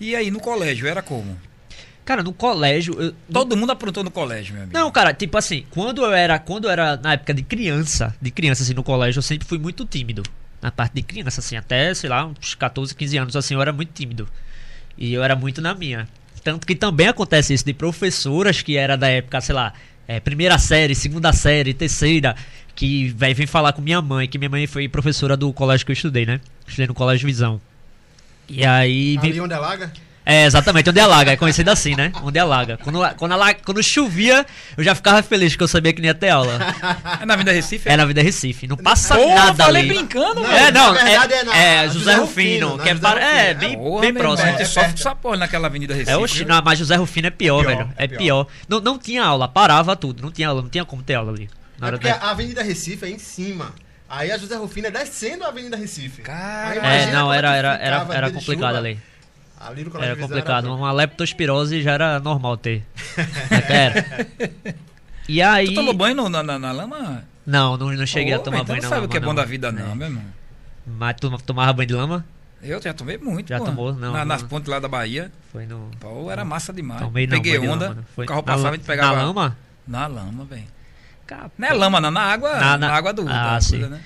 E 0.00 0.16
aí, 0.16 0.28
no 0.28 0.40
colégio, 0.40 0.88
era 0.88 1.02
como? 1.02 1.38
Cara, 2.04 2.22
no 2.22 2.32
colégio. 2.32 2.94
eu- 3.00 3.14
Todo 3.32 3.56
mundo 3.56 3.70
aprontou 3.72 4.04
no 4.04 4.10
colégio, 4.10 4.54
meu 4.54 4.62
amigo. 4.64 4.76
Não, 4.78 4.90
cara, 4.90 5.14
tipo 5.14 5.38
assim, 5.38 5.64
quando 5.70 6.02
eu 6.04 6.12
era, 6.12 6.38
quando 6.38 6.64
eu 6.64 6.70
era 6.70 6.96
na 6.98 7.14
época 7.14 7.32
de 7.32 7.42
criança, 7.42 8.14
de 8.20 8.30
criança 8.30 8.62
assim 8.62 8.74
no 8.74 8.82
colégio, 8.82 9.18
eu 9.18 9.22
sempre 9.22 9.46
fui 9.48 9.58
muito 9.58 9.84
tímido. 9.86 10.22
Na 10.60 10.70
parte 10.70 10.94
de 10.94 11.02
criança 11.02 11.40
assim, 11.40 11.56
até, 11.56 11.92
sei 11.94 12.10
lá, 12.10 12.26
uns 12.26 12.54
14, 12.54 12.94
15 12.94 13.16
anos 13.18 13.36
assim, 13.36 13.54
eu 13.54 13.62
era 13.62 13.72
muito 13.72 13.92
tímido. 13.92 14.28
E 14.98 15.12
eu 15.14 15.22
era 15.24 15.34
muito 15.34 15.60
na 15.62 15.74
minha. 15.74 16.06
Tanto 16.42 16.66
que 16.66 16.74
também 16.74 17.08
acontece 17.08 17.54
isso 17.54 17.64
de 17.64 17.72
professoras 17.72 18.60
que 18.60 18.76
era 18.76 18.96
da 18.96 19.08
época, 19.08 19.40
sei 19.40 19.54
lá, 19.54 19.72
é, 20.06 20.20
primeira 20.20 20.58
série, 20.58 20.94
segunda 20.94 21.32
série, 21.32 21.72
terceira, 21.72 22.36
que 22.74 23.08
véi, 23.16 23.32
vem 23.32 23.46
falar 23.46 23.72
com 23.72 23.80
minha 23.80 24.02
mãe, 24.02 24.28
que 24.28 24.36
minha 24.36 24.50
mãe 24.50 24.66
foi 24.66 24.86
professora 24.88 25.36
do 25.38 25.50
colégio 25.54 25.86
que 25.86 25.92
eu 25.92 25.94
estudei, 25.94 26.26
né? 26.26 26.38
Estudei 26.66 26.86
no 26.86 26.92
Colégio 26.94 27.26
Visão. 27.26 27.58
E 28.48 28.64
aí. 28.64 29.16
vem- 29.22 29.30
Ali 29.30 29.40
onde 29.40 29.54
é 29.54 29.58
laga? 29.58 29.90
É, 30.26 30.46
exatamente, 30.46 30.88
onde 30.88 31.00
alaga, 31.00 31.32
é 31.32 31.36
conhecido 31.36 31.70
assim, 31.70 31.94
né? 31.94 32.10
Onde 32.22 32.38
alaga. 32.38 32.78
Quando, 32.82 32.98
quando, 33.16 33.32
alaga, 33.32 33.58
quando 33.64 33.82
chovia, 33.82 34.46
eu 34.76 34.82
já 34.82 34.94
ficava 34.94 35.22
feliz 35.22 35.52
porque 35.52 35.64
eu 35.64 35.68
sabia 35.68 35.92
que 35.92 36.00
não 36.00 36.06
ia 36.06 36.14
ter 36.14 36.30
aula. 36.30 36.58
É 37.20 37.26
na 37.26 37.36
Vida 37.36 37.52
Recife? 37.52 37.88
É 37.88 37.96
na 37.96 38.04
Vida 38.04 38.22
Recife, 38.22 38.66
não 38.66 38.76
passa 38.76 39.14
Porra, 39.16 39.34
nada 39.34 39.64
falei 39.64 39.82
ali. 39.82 39.94
brincando, 39.94 40.36
Não, 40.40 40.42
velho. 40.44 40.56
É, 40.66 40.70
não, 40.72 40.92
na 40.94 41.04
verdade 41.04 41.32
é, 41.34 41.36
é 41.38 41.44
na- 41.44 41.56
é 41.56 41.88
José 41.88 42.14
Rufino, 42.14 42.68
Rufino, 42.68 42.82
que 42.82 42.88
é, 42.88 42.94
para- 42.94 43.20
é 43.20 43.52
Rufino. 43.52 43.60
bem, 43.60 43.78
Porra, 43.78 44.00
bem 44.00 44.14
próximo. 44.14 44.48
É 44.48 44.52
tu 44.54 44.66
sofre 44.66 44.96
só 45.02 45.14
porra 45.14 45.36
naquela 45.36 45.66
Avenida 45.68 45.92
Recife. 45.94 46.10
É, 46.12 46.16
oxi, 46.16 46.44
não, 46.44 46.60
mas 46.64 46.78
José 46.78 46.96
Rufino 46.96 47.26
é 47.26 47.30
pior, 47.30 47.60
Pior, 47.64 47.76
velho. 47.76 47.90
é 47.96 48.04
É 48.04 48.08
pior. 48.08 48.18
pior. 48.18 48.46
Não, 48.68 48.80
não 48.80 48.98
tinha 48.98 49.22
aula, 49.24 49.46
parava 49.48 49.94
tudo. 49.94 50.22
Não 50.22 50.30
tinha 50.30 50.48
aula, 50.48 50.62
não 50.62 50.68
tinha 50.68 50.84
como 50.84 51.02
ter 51.02 51.14
aula 51.14 51.32
ali. 51.32 51.48
Na 51.78 51.88
É 51.88 51.90
porque 51.92 52.08
da- 52.08 52.16
a 52.16 52.30
Avenida 52.30 52.62
Recife 52.62 53.04
é 53.04 53.10
em 53.10 53.18
cima. 53.18 53.72
Aí 54.08 54.30
a 54.30 54.38
José 54.38 54.56
Rufino 54.56 54.86
é 54.86 54.90
descendo 54.90 55.44
a 55.44 55.48
Avenida 55.48 55.76
Recife. 55.76 56.22
Cara. 56.22 56.74
É, 56.86 57.10
não, 57.12 57.32
é 57.32 57.38
era, 57.38 57.56
era, 57.56 57.74
era, 57.76 58.06
era 58.12 58.30
complicado 58.30 58.76
ali. 58.76 58.98
Colégio 59.64 60.12
Era 60.12 60.16
complicado. 60.16 60.68
bom. 60.68 60.76
Uma 60.76 60.92
leptospirose 60.92 61.82
já 61.82 61.92
era 61.92 62.20
normal 62.20 62.56
ter. 62.56 62.84
Era. 63.68 64.26
E 65.28 65.40
aí. 65.42 65.66
Tu 65.68 65.74
tomou 65.74 65.94
banho 65.94 66.28
na, 66.28 66.42
na, 66.42 66.58
na 66.58 66.72
lama? 66.72 67.24
Não, 67.46 67.76
não, 67.76 67.92
não 67.92 68.06
cheguei 68.06 68.32
Ô, 68.34 68.36
a 68.36 68.40
tomar 68.40 68.56
então 68.58 68.66
banho 68.68 68.82
não 68.82 68.90
na 68.90 68.94
sabe 68.96 69.06
o 69.06 69.08
que 69.08 69.16
é 69.16 69.20
lama, 69.20 69.32
bom 69.32 69.36
não. 69.36 69.42
da 69.42 69.48
vida, 69.48 69.72
não, 69.72 69.92
É. 69.92 69.94
meu 69.94 70.06
irmão. 70.08 70.22
Mas 70.86 71.16
tu 71.20 71.30
tomava 71.38 71.72
banho 71.72 71.86
de 71.88 71.94
lama? 71.94 72.24
Eu 72.62 72.80
já 72.80 72.94
tomei 72.94 73.18
muito, 73.18 73.48
Já 73.48 73.58
pô. 73.58 73.64
tomou? 73.66 73.92
Não, 73.92 74.12
Na- 74.12 74.18
não. 74.20 74.24
nas 74.26 74.42
pontes 74.42 74.68
lá 74.68 74.78
da 74.78 74.88
Bahia. 74.88 75.30
Foi 75.52 75.66
no. 75.66 75.90
Pô, 76.00 76.30
era 76.30 76.44
massa 76.44 76.72
demais. 76.72 77.00
Tomei 77.02 77.26
não, 77.26 77.36
Peguei 77.36 77.58
onda, 77.58 77.88
lama, 77.88 77.94
não. 77.96 78.04
Foi 78.14 78.24
o 78.24 78.28
carro 78.28 78.40
na 78.40 78.46
passava 78.46 78.68
e 78.68 78.70
a 78.70 78.76
gente 78.76 78.86
pegava. 78.86 79.16
Na 79.16 79.22
lama? 79.24 79.56
Na 79.86 80.06
lama, 80.06 80.44
velho. 80.44 80.64
Não 81.58 81.68
é 81.68 81.72
lama, 81.72 82.00
não, 82.00 82.10
na 82.10 82.20
água. 82.22 82.52
Na- 82.54 82.60
Na, 82.60 82.78
na- 82.78 82.92
água 82.94 83.12
do. 83.12 83.22
Ah, 83.28 83.54
da 83.54 83.60
sim. 83.60 83.72
coisa, 83.80 83.88
né? 83.88 84.00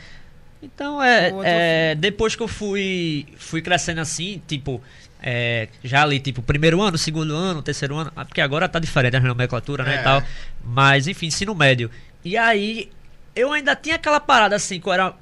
Então, 0.61 1.01
é, 1.01 1.31
Pô, 1.31 1.43
é, 1.45 1.95
depois 1.95 2.35
que 2.35 2.43
eu 2.43 2.49
fui 2.49 3.27
fui 3.39 3.63
crescendo 3.63 4.01
assim, 4.01 4.43
tipo, 4.49 4.83
é, 5.23 5.69
já 5.83 6.03
ali, 6.03 6.21
tipo, 6.21 6.43
primeiro 6.43 6.81
ano, 6.81 6.97
segundo 6.97 7.35
ano, 7.35 7.63
terceiro 7.63 7.97
ano, 7.97 8.13
ah, 8.15 8.25
porque 8.25 8.41
agora 8.41 8.69
tá 8.69 8.79
diferente 8.79 9.17
a 9.17 9.21
nomenclatura, 9.21 9.85
né, 9.85 9.97
É. 9.97 10.01
e 10.01 10.03
tal, 10.05 10.23
mas, 10.65 11.07
enfim, 11.07 11.27
ensino 11.27 11.55
médio. 11.55 11.91
E 12.25 12.37
aí, 12.37 12.91
eu 13.35 13.53
ainda 13.53 13.75
tinha 13.77 13.97
aquela 13.97 14.21
parada 14.21 14.55
assim, 14.57 14.81
que 14.81 14.87
eu 14.89 14.93
era 14.93 15.15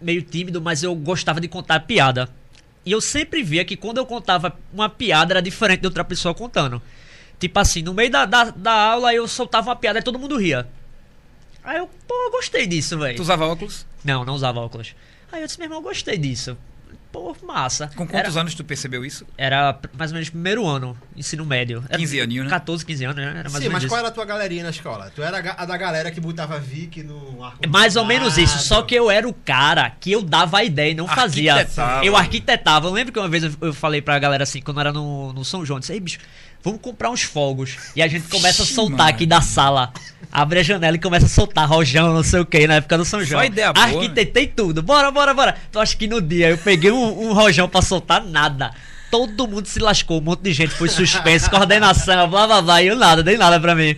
meio 0.00 0.22
tímido, 0.22 0.60
mas 0.60 0.82
eu 0.82 0.94
gostava 0.94 1.40
de 1.40 1.48
contar 1.48 1.80
piada. 1.80 2.28
E 2.84 2.92
eu 2.92 3.00
sempre 3.00 3.42
via 3.42 3.64
que 3.64 3.76
quando 3.76 3.98
eu 3.98 4.06
contava 4.06 4.56
uma 4.72 4.88
piada 4.88 5.32
era 5.32 5.42
diferente 5.42 5.80
de 5.80 5.86
outra 5.86 6.04
pessoa 6.04 6.32
contando. 6.34 6.80
Tipo 7.38 7.58
assim, 7.58 7.82
no 7.82 7.92
meio 7.92 8.10
da, 8.10 8.24
da, 8.24 8.44
da 8.44 8.72
aula 8.72 9.12
eu 9.12 9.26
soltava 9.26 9.70
uma 9.70 9.76
piada 9.76 9.98
e 9.98 10.02
todo 10.02 10.18
mundo 10.18 10.36
ria. 10.38 10.66
Aí 11.64 11.78
eu, 11.78 11.90
pô, 12.06 12.14
eu 12.26 12.30
gostei 12.30 12.64
disso, 12.66 12.96
velho. 12.96 13.16
Tu 13.16 13.22
usava 13.22 13.44
óculos? 13.46 13.84
Não, 14.04 14.24
não 14.24 14.34
usava 14.34 14.60
óculos. 14.60 14.94
Aí 15.32 15.40
eu 15.40 15.46
disse, 15.46 15.58
meu 15.58 15.66
irmão, 15.66 15.78
eu 15.78 15.82
gostei 15.82 16.16
disso. 16.16 16.56
Pô, 17.16 17.34
massa. 17.46 17.90
Com 17.96 18.06
quantos 18.06 18.36
anos 18.36 18.54
tu 18.54 18.62
percebeu 18.62 19.02
isso? 19.02 19.26
Era, 19.38 19.56
era 19.56 19.80
mais 19.96 20.10
ou 20.10 20.16
menos 20.16 20.28
primeiro 20.28 20.66
ano, 20.66 20.94
ensino 21.16 21.46
médio. 21.46 21.82
Era 21.88 21.96
15 21.96 22.20
aninho, 22.20 22.44
né? 22.44 22.50
14, 22.50 22.84
15 22.84 23.04
anos, 23.06 23.16
né? 23.16 23.22
Era 23.22 23.32
mais 23.32 23.52
Sim, 23.52 23.54
ou 23.54 23.60
menos 23.60 23.72
mas 23.72 23.82
isso. 23.84 23.88
qual 23.88 23.98
era 24.00 24.08
a 24.08 24.10
tua 24.10 24.24
galerinha 24.26 24.64
na 24.64 24.68
escola? 24.68 25.10
Tu 25.14 25.22
era 25.22 25.38
a 25.56 25.64
da 25.64 25.76
galera 25.78 26.10
que 26.10 26.20
botava 26.20 26.58
Vic 26.58 27.02
no 27.02 27.42
ar 27.42 27.54
É 27.62 27.66
Mais 27.66 27.96
ou 27.96 28.04
menos 28.04 28.36
isso, 28.36 28.58
só 28.58 28.82
que 28.82 28.94
eu 28.94 29.10
era 29.10 29.26
o 29.26 29.32
cara 29.32 29.88
que 29.98 30.12
eu 30.12 30.20
dava 30.20 30.58
a 30.58 30.64
ideia 30.64 30.90
e 30.90 30.94
não 30.94 31.08
fazia. 31.08 31.66
Eu 32.02 32.14
arquitetava. 32.14 32.86
Eu 32.86 32.92
lembro 32.92 33.14
que 33.14 33.18
uma 33.18 33.28
vez 33.28 33.44
eu, 33.44 33.52
eu 33.62 33.72
falei 33.72 34.02
pra 34.02 34.18
galera 34.18 34.42
assim, 34.42 34.60
quando 34.60 34.80
era 34.80 34.92
no, 34.92 35.32
no 35.32 35.42
São 35.42 35.64
João, 35.64 35.78
eu 35.78 35.80
disse, 35.80 35.94
ei, 35.94 36.00
bicho, 36.00 36.18
vamos 36.66 36.80
comprar 36.80 37.10
uns 37.10 37.22
fogos. 37.22 37.76
E 37.94 38.02
a 38.02 38.08
gente 38.08 38.26
começa 38.26 38.64
a 38.64 38.66
soltar 38.66 38.98
mano. 38.98 39.10
aqui 39.10 39.24
da 39.24 39.40
sala. 39.40 39.92
Abre 40.32 40.58
a 40.58 40.62
janela 40.64 40.96
e 40.96 40.98
começa 40.98 41.26
a 41.26 41.28
soltar 41.28 41.68
rojão, 41.68 42.12
não 42.12 42.24
sei 42.24 42.40
o 42.40 42.44
que, 42.44 42.66
na 42.66 42.74
época 42.74 42.98
do 42.98 43.04
São 43.04 43.22
João. 43.22 43.44
ideia 43.44 43.72
boa, 43.72 43.86
né? 43.86 43.94
Arquitetei 43.94 44.48
tudo. 44.48 44.82
Bora, 44.82 45.12
bora, 45.12 45.32
bora. 45.32 45.56
Tu 45.70 45.78
acha 45.78 45.96
que 45.96 46.08
no 46.08 46.20
dia 46.20 46.50
eu 46.50 46.58
peguei 46.58 46.90
um, 46.90 47.28
um 47.28 47.32
rojão 47.32 47.68
pra 47.68 47.80
soltar 47.80 48.24
nada. 48.24 48.72
Todo 49.12 49.46
mundo 49.46 49.66
se 49.66 49.78
lascou, 49.78 50.18
um 50.18 50.24
monte 50.24 50.40
de 50.40 50.52
gente 50.52 50.74
foi 50.74 50.88
suspenso, 50.88 51.48
coordenação, 51.48 52.28
blá 52.28 52.46
blá 52.48 52.60
blá, 52.60 52.82
e 52.82 52.88
eu 52.88 52.96
nada, 52.96 53.22
dei 53.22 53.38
nada 53.38 53.60
pra 53.60 53.74
mim. 53.76 53.96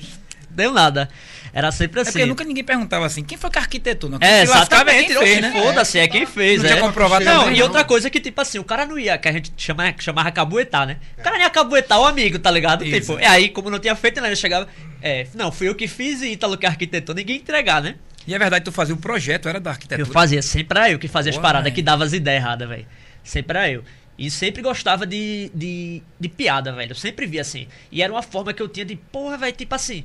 Deu 0.51 0.71
nada. 0.71 1.09
Era 1.53 1.71
sempre 1.73 1.99
É 1.99 2.03
assim. 2.03 2.13
porque 2.13 2.27
nunca 2.27 2.45
ninguém 2.45 2.65
perguntava 2.65 3.07
assim, 3.07 3.23
quem 3.25 3.37
foi 3.39 3.51
que 3.51 3.59
arquitetou? 3.59 4.11
Não, 4.11 4.19
É, 4.19 4.21
Quem 4.21 4.31
é 4.39 4.43
exatamente. 4.43 5.07
quem 5.07 5.17
fez, 5.19 5.41
né? 5.41 5.53
Foda-se, 5.53 5.99
é 5.99 6.09
quem 6.09 6.27
fez. 6.27 6.63
Não 6.63 6.69
é. 6.69 6.73
tinha 6.73 6.81
comprovado 6.83 7.25
Não, 7.25 7.41
também, 7.41 7.57
e 7.57 7.59
não. 7.59 7.67
outra 7.67 7.85
coisa 7.85 8.11
que, 8.11 8.21
tipo 8.21 8.41
assim, 8.41 8.59
o 8.59 8.65
cara 8.65 8.85
não 8.87 8.99
ia, 8.99 9.17
que 9.19 9.29
a 9.29 9.33
gente 9.33 9.53
chama, 9.57 9.93
que 9.93 10.03
chamava 10.05 10.31
cabuetar, 10.31 10.87
né? 10.87 10.99
O 11.19 11.23
cara 11.23 11.39
ia 11.39 11.51
cabuetar 11.51 12.01
o 12.01 12.05
amigo, 12.05 12.39
tá 12.39 12.51
ligado? 12.51 12.85
Isso. 12.85 13.01
Tipo, 13.13 13.21
e 13.21 13.25
aí, 13.25 13.49
como 13.49 13.71
não 13.71 13.79
tinha 13.79 13.95
feito, 13.97 14.21
né? 14.21 14.29
Ele 14.29 14.37
chegava, 14.37 14.69
é, 15.03 15.27
não, 15.35 15.51
fui 15.51 15.69
eu 15.69 15.75
que 15.75 15.89
fiz 15.89 16.23
e 16.23 16.33
Ítalo 16.33 16.57
que 16.59 16.67
arquitetou, 16.67 17.15
ninguém 17.15 17.37
ia 17.37 17.43
entregar, 17.43 17.81
né? 17.83 17.95
E 18.27 18.35
é 18.35 18.39
verdade, 18.39 18.65
tu 18.65 18.71
fazia 18.73 18.95
o 18.95 18.99
projeto, 18.99 19.49
era 19.49 19.59
da 19.59 19.71
arquitetura. 19.71 20.07
Eu 20.07 20.13
fazia, 20.13 20.43
sempre 20.43 20.79
era 20.79 20.91
eu 20.91 20.99
que 20.99 21.09
fazia 21.09 21.31
as 21.31 21.37
Boa, 21.37 21.43
paradas 21.43 21.65
velho. 21.65 21.75
que 21.75 21.83
dava 21.83 22.05
as 22.05 22.13
ideias 22.13 22.43
erradas, 22.43 22.69
velho. 22.69 22.87
Sempre 23.25 23.57
era 23.57 23.71
eu. 23.71 23.83
E 24.19 24.31
sempre 24.31 24.61
gostava 24.61 25.07
de, 25.07 25.51
de, 25.55 26.03
de 26.21 26.29
piada, 26.29 26.73
velho. 26.73 26.91
Eu 26.91 26.95
sempre 26.97 27.25
via 27.25 27.41
assim. 27.41 27.69
E 27.91 28.03
era 28.03 28.13
uma 28.13 28.21
forma 28.23 28.53
que 28.53 28.61
eu 28.61 28.69
tinha 28.69 28.85
de, 28.85 28.97
porra, 28.97 29.39
velho, 29.39 29.53
tipo 29.57 29.75
assim. 29.75 30.05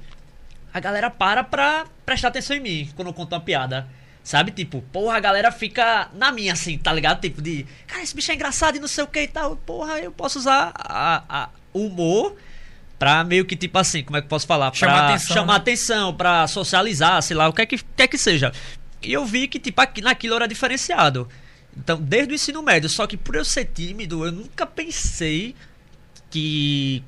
A 0.73 0.79
galera 0.79 1.09
para 1.09 1.43
pra 1.43 1.85
prestar 2.05 2.29
atenção 2.29 2.55
em 2.57 2.59
mim 2.59 2.89
quando 2.95 3.09
eu 3.09 3.13
conto 3.13 3.33
uma 3.33 3.41
piada. 3.41 3.87
Sabe? 4.23 4.51
Tipo, 4.51 4.81
porra, 4.83 5.17
a 5.17 5.19
galera 5.19 5.51
fica 5.51 6.09
na 6.13 6.31
minha, 6.31 6.53
assim, 6.53 6.77
tá 6.77 6.93
ligado? 6.93 7.19
Tipo, 7.19 7.41
de, 7.41 7.65
cara, 7.85 8.01
esse 8.01 8.15
bicho 8.15 8.31
é 8.31 8.35
engraçado 8.35 8.77
e 8.77 8.79
não 8.79 8.87
sei 8.87 9.03
o 9.03 9.07
que 9.07 9.21
e 9.21 9.27
tal. 9.27 9.57
Porra, 9.57 9.99
eu 9.99 10.13
posso 10.13 10.39
usar 10.39 10.71
a, 10.75 11.23
a, 11.27 11.49
o 11.73 11.87
humor 11.87 12.33
pra 12.97 13.21
meio 13.25 13.43
que, 13.43 13.53
tipo 13.53 13.77
assim, 13.77 14.01
como 14.01 14.15
é 14.15 14.21
que 14.21 14.25
eu 14.25 14.29
posso 14.29 14.47
falar? 14.47 14.71
Pra 14.71 14.79
Chamar 14.79 15.09
atenção, 15.09 15.35
Chamar 15.35 15.53
né? 15.53 15.59
atenção, 15.59 16.13
pra 16.15 16.47
socializar, 16.47 17.21
sei 17.21 17.35
lá, 17.35 17.49
o 17.49 17.53
que 17.53 17.63
é 17.63 17.65
que, 17.65 17.77
quer 17.97 18.07
que 18.07 18.17
seja. 18.17 18.53
E 19.01 19.11
eu 19.11 19.25
vi 19.25 19.45
que, 19.45 19.59
tipo, 19.59 19.81
aqui, 19.81 20.01
naquilo 20.01 20.35
era 20.35 20.47
diferenciado. 20.47 21.27
Então, 21.75 21.99
desde 22.01 22.31
o 22.31 22.35
ensino 22.35 22.63
médio, 22.63 22.87
só 22.89 23.05
que 23.05 23.17
por 23.17 23.35
eu 23.35 23.43
ser 23.43 23.65
tímido, 23.65 24.23
eu 24.25 24.31
nunca 24.31 24.65
pensei 24.65 25.53
que 26.29 27.03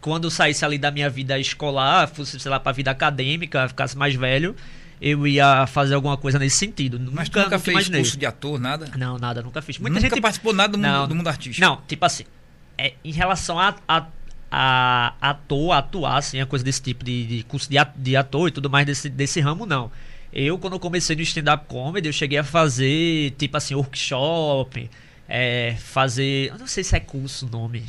quando 0.00 0.24
eu 0.24 0.30
saísse 0.30 0.64
ali 0.64 0.78
da 0.78 0.90
minha 0.90 1.10
vida 1.10 1.38
escolar, 1.38 2.08
fosse, 2.08 2.38
sei 2.40 2.50
lá, 2.50 2.58
pra 2.58 2.72
vida 2.72 2.90
acadêmica, 2.90 3.68
ficasse 3.68 3.96
mais 3.96 4.14
velho, 4.14 4.56
eu 5.00 5.26
ia 5.26 5.66
fazer 5.66 5.94
alguma 5.94 6.16
coisa 6.16 6.38
nesse 6.38 6.56
sentido. 6.58 6.98
Mas 7.12 7.28
tu 7.28 7.36
nunca, 7.38 7.44
nunca 7.50 7.58
fez 7.58 7.74
imaginei. 7.74 8.00
curso 8.00 8.18
de 8.18 8.26
ator, 8.26 8.58
nada? 8.58 8.90
Não, 8.96 9.18
nada, 9.18 9.42
nunca 9.42 9.60
fiz. 9.62 9.78
Muita 9.78 9.94
nunca 10.00 10.08
gente 10.08 10.20
participou 10.20 10.52
nada 10.52 10.72
do 10.72 10.78
mundo, 10.78 10.86
Não. 10.86 11.08
do 11.08 11.14
mundo 11.14 11.28
artístico? 11.28 11.66
não, 11.66 11.80
tipo 11.86 12.04
assim, 12.04 12.24
é, 12.76 12.94
em 13.04 13.12
relação 13.12 13.58
a, 13.58 13.74
a, 13.88 14.06
a 14.50 15.14
ator, 15.20 15.72
atuar, 15.72 16.16
assim, 16.18 16.40
a 16.40 16.46
coisa 16.46 16.64
desse 16.64 16.82
tipo 16.82 17.04
de, 17.04 17.26
de 17.26 17.42
curso 17.44 17.68
de, 17.68 17.76
de 17.96 18.16
ator 18.16 18.48
e 18.48 18.50
tudo 18.50 18.68
mais 18.68 18.86
desse, 18.86 19.08
desse 19.08 19.40
ramo, 19.40 19.66
não. 19.66 19.90
Eu, 20.32 20.58
quando 20.58 20.74
eu 20.74 20.80
comecei 20.80 21.16
no 21.16 21.22
stand-up 21.22 21.66
comedy, 21.66 22.08
eu 22.08 22.12
cheguei 22.12 22.38
a 22.38 22.44
fazer, 22.44 23.32
tipo 23.32 23.56
assim, 23.56 23.74
workshop, 23.74 24.88
é, 25.28 25.76
fazer. 25.78 26.48
Eu 26.50 26.58
não 26.58 26.66
sei 26.66 26.84
se 26.84 26.94
é 26.96 27.00
curso 27.00 27.46
o 27.46 27.50
nome. 27.50 27.84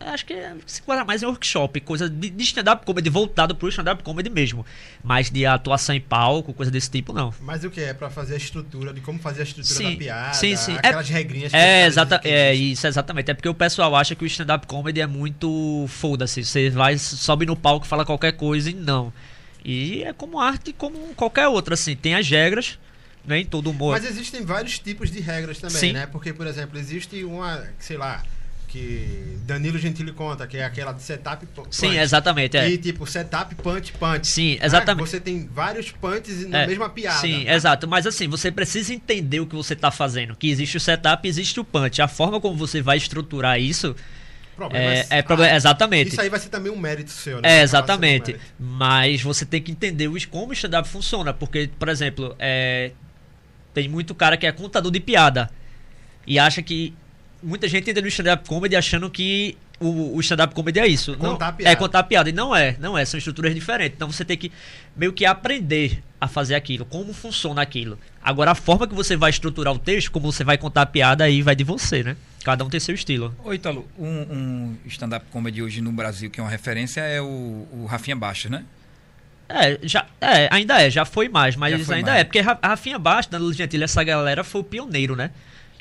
Acho 0.00 0.24
que 0.24 0.32
é- 0.32 0.54
se 0.66 0.80
enquadra 0.80 1.04
mais 1.04 1.22
em 1.22 1.26
workshop, 1.26 1.78
coisa 1.82 2.08
de, 2.08 2.30
de 2.30 2.42
stand-up 2.44 2.86
comedy 2.86 3.10
voltado 3.10 3.54
pro 3.54 3.68
stand-up 3.68 4.02
comedy 4.02 4.30
mesmo. 4.30 4.64
Mas 5.04 5.30
de 5.30 5.44
atuação 5.44 5.94
em 5.94 6.00
palco, 6.00 6.54
coisa 6.54 6.70
desse 6.72 6.90
tipo, 6.90 7.12
não. 7.12 7.34
Mas 7.42 7.64
o 7.64 7.70
que? 7.70 7.82
É 7.82 7.92
pra 7.92 8.08
fazer 8.08 8.32
a 8.34 8.36
estrutura, 8.38 8.94
de 8.94 9.02
como 9.02 9.18
fazer 9.18 9.40
a 9.40 9.44
estrutura 9.44 9.74
Sim, 9.76 9.90
da 9.92 9.96
piada, 9.98 10.34
sim, 10.34 10.56
sim. 10.56 10.74
aquelas 10.76 11.08
regrinhas. 11.08 11.52
que 11.52 11.56
É, 11.56 11.86
os 11.88 11.94
caras 11.94 12.10
exata, 12.12 12.20
é 12.28 12.54
isso, 12.54 12.86
exatamente. 12.86 13.30
É 13.30 13.34
porque 13.34 13.48
o 13.48 13.54
pessoal 13.54 13.94
acha 13.94 14.14
que 14.14 14.24
o 14.24 14.26
stand-up 14.26 14.66
comedy 14.66 15.02
é 15.02 15.06
muito 15.06 15.84
foda-se. 15.88 16.42
Você 16.44 16.70
vai, 16.70 16.96
sobe 16.96 17.44
no 17.44 17.54
palco, 17.54 17.86
fala 17.86 18.04
qualquer 18.06 18.32
coisa 18.32 18.70
e 18.70 18.74
não. 18.74 19.12
E 19.62 20.02
é 20.02 20.14
como 20.14 20.40
arte, 20.40 20.72
como 20.72 21.14
qualquer 21.14 21.46
outra, 21.48 21.74
assim. 21.74 21.94
Tem 21.94 22.14
as 22.14 22.26
regras, 22.26 22.78
nem 23.26 23.44
todo 23.44 23.68
humor. 23.68 23.92
Mas 24.00 24.10
existem 24.10 24.42
vários 24.46 24.78
tipos 24.78 25.10
de 25.10 25.20
regras 25.20 25.58
também, 25.58 25.92
né? 25.92 26.06
Porque, 26.06 26.32
por 26.32 26.46
exemplo, 26.46 26.78
existe 26.78 27.22
uma, 27.22 27.68
sei 27.78 27.98
lá, 27.98 28.22
que 28.70 29.36
Danilo 29.46 29.78
Gentili 29.78 30.12
conta, 30.12 30.46
que 30.46 30.56
é 30.56 30.64
aquela 30.64 30.92
de 30.92 31.02
setup 31.02 31.44
pu- 31.46 31.62
punch. 31.62 31.74
Sim, 31.76 31.98
exatamente. 31.98 32.56
É. 32.56 32.68
E 32.70 32.78
tipo, 32.78 33.04
setup, 33.06 33.54
punch, 33.56 33.92
punch. 33.94 34.28
Sim, 34.28 34.58
Ah, 34.60 34.66
exatamente. 34.66 35.08
Você 35.10 35.18
tem 35.20 35.48
vários 35.52 35.90
punches 35.90 36.48
na 36.48 36.60
É, 36.60 36.66
mesma 36.68 36.88
piada. 36.88 37.18
Sim, 37.20 37.48
exato. 37.48 37.88
Mas 37.88 38.06
assim, 38.06 38.28
você 38.28 38.50
precisa 38.52 38.94
entender 38.94 39.40
o 39.40 39.46
que 39.46 39.56
você 39.56 39.74
tá 39.74 39.90
fazendo. 39.90 40.36
Que 40.36 40.48
existe 40.48 40.76
o 40.76 40.80
setup 40.80 41.26
existe 41.28 41.58
o 41.58 41.64
punch. 41.64 42.00
A 42.00 42.06
forma 42.08 42.40
como 42.40 42.56
você 42.56 42.80
vai 42.80 42.96
estruturar 42.96 43.60
isso 43.60 43.94
Problemas- 44.56 45.10
é, 45.10 45.18
é 45.18 45.22
problema. 45.22 45.52
Ah, 45.52 45.56
Exatamente. 45.56 46.08
Isso 46.12 46.20
aí 46.20 46.28
vai 46.28 46.38
ser 46.38 46.50
também 46.50 46.70
um 46.70 46.78
mérito 46.78 47.10
seu, 47.10 47.40
né? 47.40 47.48
É, 47.48 47.48
Acaba 47.48 47.62
exatamente. 47.64 48.32
um. 48.34 48.38
Mas 48.76 49.20
você 49.22 49.44
tem 49.44 49.60
que 49.60 49.72
entender 49.72 50.08
como 50.30 50.50
o 50.50 50.52
stand-up 50.52 50.88
funciona. 50.88 51.32
Porque, 51.34 51.68
por 51.78 51.88
exemplo, 51.88 52.36
é, 52.38 52.92
tem 53.74 53.88
muito 53.88 54.14
cara 54.14 54.36
que 54.36 54.46
é 54.46 54.52
contador 54.52 54.92
de 54.92 55.00
piada. 55.00 55.50
E 56.26 56.38
acha 56.38 56.62
que. 56.62 56.94
Muita 57.42 57.66
gente 57.68 57.88
entra 57.90 58.02
no 58.02 58.08
stand-up 58.08 58.46
comedy 58.48 58.76
achando 58.76 59.08
que 59.10 59.56
o, 59.78 60.16
o 60.16 60.20
stand-up 60.20 60.54
comedy 60.54 60.78
é 60.78 60.86
isso. 60.86 61.16
Contar 61.16 61.46
não, 61.46 61.54
piada. 61.56 61.72
É 61.72 61.76
contar 61.76 62.02
piada. 62.04 62.28
E 62.28 62.32
não 62.32 62.54
é, 62.54 62.76
não 62.78 62.96
é. 62.98 63.04
São 63.04 63.16
estruturas 63.18 63.54
diferentes. 63.54 63.96
Então 63.96 64.10
você 64.10 64.24
tem 64.24 64.36
que 64.36 64.52
meio 64.94 65.12
que 65.12 65.24
aprender 65.24 66.02
a 66.20 66.28
fazer 66.28 66.54
aquilo, 66.54 66.84
como 66.84 67.14
funciona 67.14 67.62
aquilo. 67.62 67.98
Agora, 68.22 68.50
a 68.50 68.54
forma 68.54 68.86
que 68.86 68.94
você 68.94 69.16
vai 69.16 69.30
estruturar 69.30 69.72
o 69.72 69.78
texto, 69.78 70.10
como 70.12 70.30
você 70.30 70.44
vai 70.44 70.58
contar 70.58 70.82
a 70.82 70.86
piada, 70.86 71.24
aí 71.24 71.40
vai 71.40 71.56
de 71.56 71.64
você, 71.64 72.02
né? 72.02 72.14
Cada 72.44 72.62
um 72.64 72.68
tem 72.68 72.78
seu 72.78 72.94
estilo. 72.94 73.34
Ô, 73.42 73.54
Italo, 73.54 73.88
um, 73.98 74.06
um 74.06 74.76
stand-up 74.86 75.24
comedy 75.30 75.62
hoje 75.62 75.80
no 75.80 75.92
Brasil 75.92 76.30
que 76.30 76.40
é 76.40 76.42
uma 76.42 76.50
referência 76.50 77.00
é 77.00 77.20
o, 77.22 77.66
o 77.72 77.86
Rafinha 77.88 78.16
Bastos, 78.16 78.50
né? 78.50 78.64
É, 79.48 79.78
já, 79.82 80.06
é, 80.20 80.48
ainda 80.52 80.80
é, 80.80 80.88
já 80.90 81.04
foi 81.04 81.28
mais, 81.28 81.56
mas 81.56 81.84
foi 81.84 81.96
ainda 81.96 82.10
mais. 82.12 82.20
é, 82.20 82.24
porque 82.24 82.40
Ra- 82.40 82.58
Rafinha 82.62 82.98
Bastos, 82.98 83.32
Danilo 83.32 83.52
Gentili, 83.52 83.82
essa 83.82 84.04
galera 84.04 84.44
foi 84.44 84.60
o 84.60 84.64
pioneiro, 84.64 85.16
né? 85.16 85.30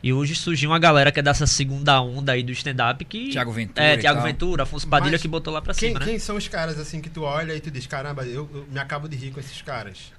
E 0.02 0.14
hoje 0.14 0.34
surgiu 0.36 0.70
uma 0.70 0.80
galera 0.80 1.12
que 1.12 1.20
é 1.20 1.24
dessa 1.24 1.46
segunda 1.46 2.02
onda 2.02 2.32
aí 2.32 2.42
do 2.42 2.52
stand-up 2.52 3.04
que. 3.04 3.30
Tiago 3.30 3.52
Ventura 3.52 3.86
É, 3.86 3.98
Tiago. 3.98 4.22
Ventura, 4.22 4.64
Afonso 4.64 4.88
Padilha 4.88 5.14
Mas 5.14 5.22
que 5.22 5.28
botou 5.28 5.54
lá 5.54 5.62
pra 5.62 5.74
Quem, 5.74 5.90
cima, 5.90 6.00
né? 6.00 6.06
quem 6.06 6.20
são 6.20 6.38
os 6.38 6.48
caras 6.48 6.80
assim 6.80 7.02
que 7.02 7.10
tu 7.10 7.24
olha 7.24 7.54
e 7.54 7.60
tu 7.60 7.70
diz, 7.70 7.86
caramba, 7.86 8.26
eu, 8.26 8.50
eu 8.54 8.66
me 8.72 8.80
acabo 8.80 9.10
de 9.10 9.18
rir 9.18 9.32
com 9.32 9.40
esses 9.40 9.62
caras? 9.62 10.12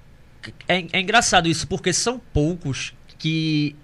É, 0.67 0.85
é 0.93 0.99
engraçado 0.99 1.47
isso, 1.47 1.67
porque 1.67 1.91
são 1.93 2.19
poucos 2.33 2.93
que. 3.17 3.75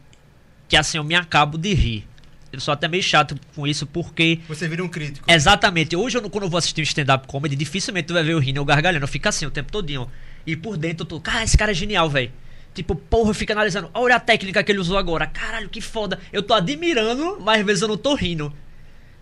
que 0.68 0.76
assim, 0.78 0.98
eu 0.98 1.04
me 1.04 1.16
acabo 1.16 1.58
de 1.58 1.74
rir. 1.74 2.08
Eu 2.52 2.60
sou 2.60 2.72
até 2.74 2.88
meio 2.88 3.04
chato 3.04 3.36
com 3.56 3.68
isso, 3.68 3.86
porque. 3.86 4.40
Você 4.48 4.68
vira 4.68 4.84
um 4.84 4.88
crítico. 4.88 5.30
Exatamente. 5.32 5.96
Hoje, 5.96 6.18
eu, 6.18 6.30
quando 6.30 6.44
eu 6.46 6.50
vou 6.50 6.58
assistir 6.58 6.82
um 6.82 6.84
stand-up 6.84 7.28
comedy, 7.28 7.56
dificilmente 7.56 8.08
tu 8.08 8.14
vai 8.14 8.24
ver 8.24 8.34
eu 8.34 8.40
rindo 8.40 8.60
ou 8.60 8.66
gargalhando. 8.66 9.04
Eu 9.04 9.08
fico 9.08 9.28
assim 9.28 9.46
o 9.46 9.52
tempo 9.52 9.72
todinho. 9.72 10.10
E 10.46 10.56
por 10.56 10.78
dentro 10.78 11.04
eu 11.04 11.08
tô, 11.08 11.20
cara, 11.20 11.44
esse 11.44 11.58
cara 11.58 11.72
é 11.72 11.76
genial, 11.76 12.10
velho. 12.10 12.32
Tipo, 12.78 12.94
porra, 12.94 13.32
eu 13.32 13.34
fico 13.34 13.52
analisando. 13.52 13.90
Olha 13.92 14.18
a 14.18 14.20
técnica 14.20 14.64
que 14.64 14.72
ele 14.72 14.78
usou 14.78 15.00
agora. 15.00 15.26
Caralho, 15.26 15.68
que 15.68 15.82
foda. 15.82 16.20
Eu 16.32 16.44
tô 16.44 16.54
admirando, 16.54 17.40
mas 17.42 17.60
às 17.60 17.66
vezes 17.66 17.82
eu 17.82 17.88
não 17.88 17.98
tô 17.98 18.14
rindo. 18.14 18.54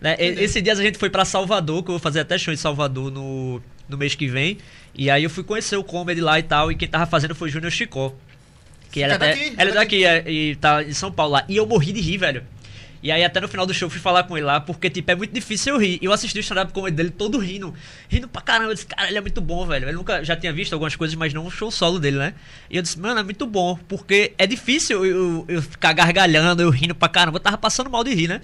Né? 0.01 0.17
Esse 0.19 0.61
dias 0.61 0.77
a 0.77 0.83
gente 0.83 0.97
foi 0.97 1.09
pra 1.09 1.23
Salvador, 1.23 1.81
que 1.81 1.89
eu 1.89 1.93
vou 1.93 1.99
fazer 1.99 2.19
até 2.19 2.37
show 2.37 2.53
em 2.53 2.57
Salvador 2.57 3.09
no, 3.09 3.61
no 3.87 3.97
mês 3.97 4.13
que 4.13 4.27
vem. 4.27 4.57
E 4.93 5.09
aí 5.09 5.23
eu 5.23 5.29
fui 5.29 5.41
conhecer 5.41 5.77
o 5.77 5.85
comedy 5.85 6.19
lá 6.19 6.37
e 6.37 6.43
tal. 6.43 6.69
E 6.69 6.75
quem 6.75 6.85
tava 6.85 7.05
fazendo 7.05 7.33
foi 7.33 7.47
o 7.47 7.51
Júnior 7.51 7.71
Chicó. 7.71 8.13
Que 8.91 9.01
ela, 9.01 9.13
É 9.13 9.15
até, 9.15 9.27
daqui, 9.29 9.53
ela 9.57 9.69
é 9.69 9.71
é 9.71 9.75
daqui, 9.75 10.05
é, 10.05 10.29
e 10.29 10.55
tá 10.57 10.83
em 10.83 10.91
São 10.91 11.09
Paulo 11.09 11.31
lá. 11.31 11.45
E 11.47 11.55
eu 11.55 11.65
morri 11.65 11.93
de 11.93 12.01
rir, 12.01 12.17
velho. 12.17 12.43
E 13.05 13.11
aí 13.11 13.23
até 13.23 13.39
no 13.39 13.47
final 13.47 13.67
do 13.67 13.73
show 13.73 13.85
eu 13.85 13.89
fui 13.91 13.99
falar 13.99 14.23
com 14.23 14.35
ele 14.35 14.47
lá, 14.47 14.59
porque, 14.59 14.89
tipo, 14.89 15.11
é 15.11 15.15
muito 15.15 15.31
difícil 15.31 15.75
eu 15.75 15.79
rir. 15.79 15.99
E 16.01 16.05
eu 16.05 16.11
assisti 16.11 16.39
o 16.39 16.41
stand-up 16.41 16.73
comedy 16.73 16.97
dele 16.97 17.11
todo 17.11 17.37
rindo. 17.37 17.71
Rindo 18.09 18.27
pra 18.27 18.41
caramba. 18.41 18.71
Eu 18.71 18.73
disse, 18.73 18.87
cara, 18.87 19.07
ele 19.07 19.19
é 19.19 19.21
muito 19.21 19.39
bom, 19.41 19.63
velho. 19.67 19.85
Ele 19.85 19.95
nunca 19.95 20.23
já 20.23 20.35
tinha 20.35 20.51
visto 20.51 20.73
algumas 20.73 20.95
coisas, 20.95 21.15
mas 21.15 21.31
não 21.31 21.45
o 21.45 21.51
show 21.51 21.69
solo 21.69 21.99
dele, 21.99 22.17
né? 22.17 22.33
E 22.67 22.75
eu 22.75 22.81
disse, 22.81 22.99
mano, 22.99 23.19
é 23.19 23.23
muito 23.23 23.45
bom. 23.45 23.77
Porque 23.87 24.33
é 24.39 24.47
difícil 24.47 25.05
eu, 25.05 25.15
eu, 25.15 25.45
eu 25.49 25.61
ficar 25.61 25.93
gargalhando, 25.93 26.63
eu 26.63 26.71
rindo 26.71 26.95
pra 26.95 27.07
caramba. 27.07 27.35
Eu 27.35 27.41
tava 27.41 27.59
passando 27.59 27.91
mal 27.91 28.03
de 28.03 28.11
rir, 28.11 28.27
né? 28.27 28.41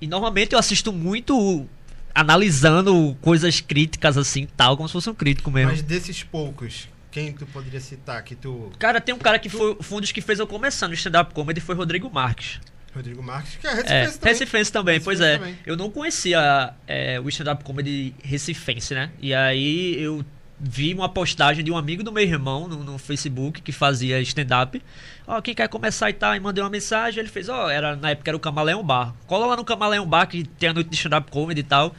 E 0.00 0.06
normalmente 0.06 0.52
eu 0.52 0.60
assisto 0.60 0.92
muito 0.92 1.66
analisando 2.14 3.18
coisas 3.20 3.60
críticas 3.60 4.16
assim, 4.16 4.46
tal, 4.56 4.76
como 4.76 4.88
se 4.88 4.92
fosse 4.92 5.10
um 5.10 5.14
crítico 5.14 5.50
mesmo. 5.50 5.72
Mas 5.72 5.82
desses 5.82 6.22
poucos, 6.22 6.88
quem 7.10 7.32
tu 7.32 7.46
poderia 7.46 7.80
citar 7.80 8.22
que 8.22 8.36
tu. 8.36 8.70
Cara, 8.78 9.00
tem 9.00 9.12
um 9.12 9.18
cara 9.18 9.40
que 9.40 9.48
foi, 9.48 9.76
foi 9.80 9.98
um 9.98 10.00
dos 10.00 10.12
que 10.12 10.20
fez 10.20 10.38
eu 10.38 10.46
começar 10.46 10.86
no 10.86 10.94
stand-up 10.94 11.34
comedy, 11.34 11.60
foi 11.60 11.74
Rodrigo 11.74 12.08
Marques. 12.08 12.60
Rodrigo 12.94 13.22
Marques, 13.22 13.56
que 13.56 13.66
é 13.66 13.70
É, 13.70 13.74
recifense 13.74 14.18
também. 14.18 14.32
Recifense 14.32 14.72
também, 14.72 15.00
pois 15.00 15.18
Recifense 15.18 15.42
é. 15.42 15.46
também. 15.46 15.58
Eu 15.66 15.76
não 15.76 15.90
conhecia 15.90 16.74
é, 16.86 17.20
o 17.20 17.28
stand-up 17.28 17.64
comedy 17.64 18.14
recifense, 18.22 18.94
né? 18.94 19.10
E 19.20 19.34
aí 19.34 20.00
eu 20.00 20.24
vi 20.60 20.94
uma 20.94 21.08
postagem 21.08 21.64
de 21.64 21.70
um 21.70 21.76
amigo 21.76 22.02
do 22.02 22.12
meu 22.12 22.22
irmão 22.22 22.68
no, 22.68 22.84
no 22.84 22.98
Facebook 22.98 23.60
que 23.60 23.72
fazia 23.72 24.20
stand-up. 24.20 24.80
Ó, 25.26 25.40
quem 25.40 25.54
quer 25.54 25.68
começar 25.68 26.08
e 26.10 26.12
tal, 26.12 26.34
e 26.36 26.40
mandei 26.40 26.62
uma 26.62 26.70
mensagem, 26.70 27.20
ele 27.20 27.28
fez, 27.28 27.48
ó, 27.48 27.68
era, 27.68 27.96
na 27.96 28.10
época 28.10 28.30
era 28.30 28.36
o 28.36 28.40
Camaleão 28.40 28.82
Bar. 28.82 29.14
Cola 29.26 29.46
lá 29.46 29.56
no 29.56 29.64
Camaleão 29.64 30.06
Bar, 30.06 30.26
que 30.26 30.44
tem 30.44 30.68
a 30.68 30.72
noite 30.72 30.88
de 30.88 30.96
stand-up 30.96 31.30
comedy 31.30 31.60
e 31.60 31.64
tal. 31.64 31.94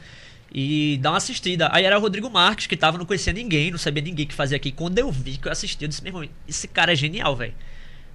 E 0.52 0.98
dá 1.02 1.10
uma 1.10 1.18
assistida. 1.18 1.68
Aí 1.72 1.84
era 1.84 1.98
o 1.98 2.00
Rodrigo 2.00 2.30
Marques, 2.30 2.66
que 2.66 2.76
tava, 2.76 2.96
não 2.96 3.04
conhecia 3.04 3.32
ninguém, 3.32 3.70
não 3.70 3.78
sabia 3.78 4.02
ninguém 4.02 4.26
que 4.26 4.34
fazia 4.34 4.56
aqui. 4.56 4.72
Quando 4.72 4.98
eu 4.98 5.10
vi 5.12 5.36
que 5.36 5.48
eu 5.48 5.52
assisti, 5.52 5.84
eu 5.84 5.88
disse, 5.88 6.02
meu 6.02 6.10
irmão, 6.10 6.28
esse 6.48 6.66
cara 6.66 6.92
é 6.92 6.96
genial, 6.96 7.36
velho. 7.36 7.52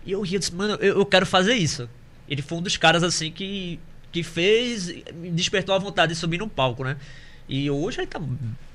E 0.06 0.14
eu 0.14 0.22
ri, 0.22 0.36
eu 0.36 0.40
disse, 0.40 0.56
mano, 0.56 0.74
eu, 0.76 0.98
eu 0.98 1.06
quero 1.06 1.26
fazer 1.26 1.54
isso. 1.54 1.88
Ele 2.32 2.42
foi 2.42 2.58
um 2.60 2.62
dos 2.62 2.78
caras, 2.78 3.04
assim, 3.04 3.30
que, 3.30 3.78
que 4.10 4.24
fez, 4.24 4.90
despertou 5.34 5.76
a 5.76 5.78
vontade 5.78 6.14
de 6.14 6.18
subir 6.18 6.38
no 6.38 6.48
palco, 6.48 6.82
né? 6.82 6.96
E 7.50 7.70
hoje 7.70 8.00
ele 8.00 8.08
tá. 8.08 8.22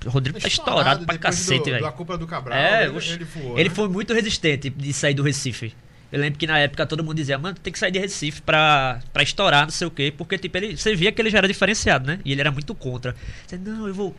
O 0.04 0.10
Rodrigo 0.10 0.38
tá 0.38 0.46
estourado 0.46 1.06
pra 1.06 1.16
cacete, 1.16 1.70
velho. 1.70 1.90
Culpa 1.92 2.18
do 2.18 2.26
Cabral, 2.26 2.58
É, 2.58 2.84
ele, 2.84 2.98
ele 2.98 3.25
voou. 3.25 3.58
Ele 3.58 3.70
né? 3.70 3.75
foi 3.75 3.88
muito 3.88 4.12
resistente 4.12 4.68
de 4.68 4.92
sair 4.92 5.14
do 5.14 5.22
Recife. 5.22 5.75
Eu 6.12 6.20
lembro 6.20 6.38
que 6.38 6.46
na 6.46 6.58
época 6.58 6.84
todo 6.84 7.02
mundo 7.02 7.16
dizia, 7.16 7.38
mano, 7.38 7.56
tem 7.60 7.72
que 7.72 7.78
sair 7.78 7.90
de 7.90 7.98
Recife 7.98 8.42
pra, 8.42 9.00
pra 9.10 9.22
estourar, 9.22 9.62
não 9.62 9.70
sei 9.70 9.86
o 9.86 9.90
quê. 9.90 10.12
Porque, 10.14 10.36
tipo, 10.36 10.54
ele, 10.58 10.76
você 10.76 10.94
via 10.94 11.10
que 11.10 11.22
ele 11.22 11.30
já 11.30 11.38
era 11.38 11.48
diferenciado, 11.48 12.06
né? 12.06 12.20
E 12.26 12.32
ele 12.32 12.42
era 12.42 12.52
muito 12.52 12.75
contra. 12.75 13.16
Não, 13.58 13.88
eu 13.88 13.94
vou. 13.94 14.14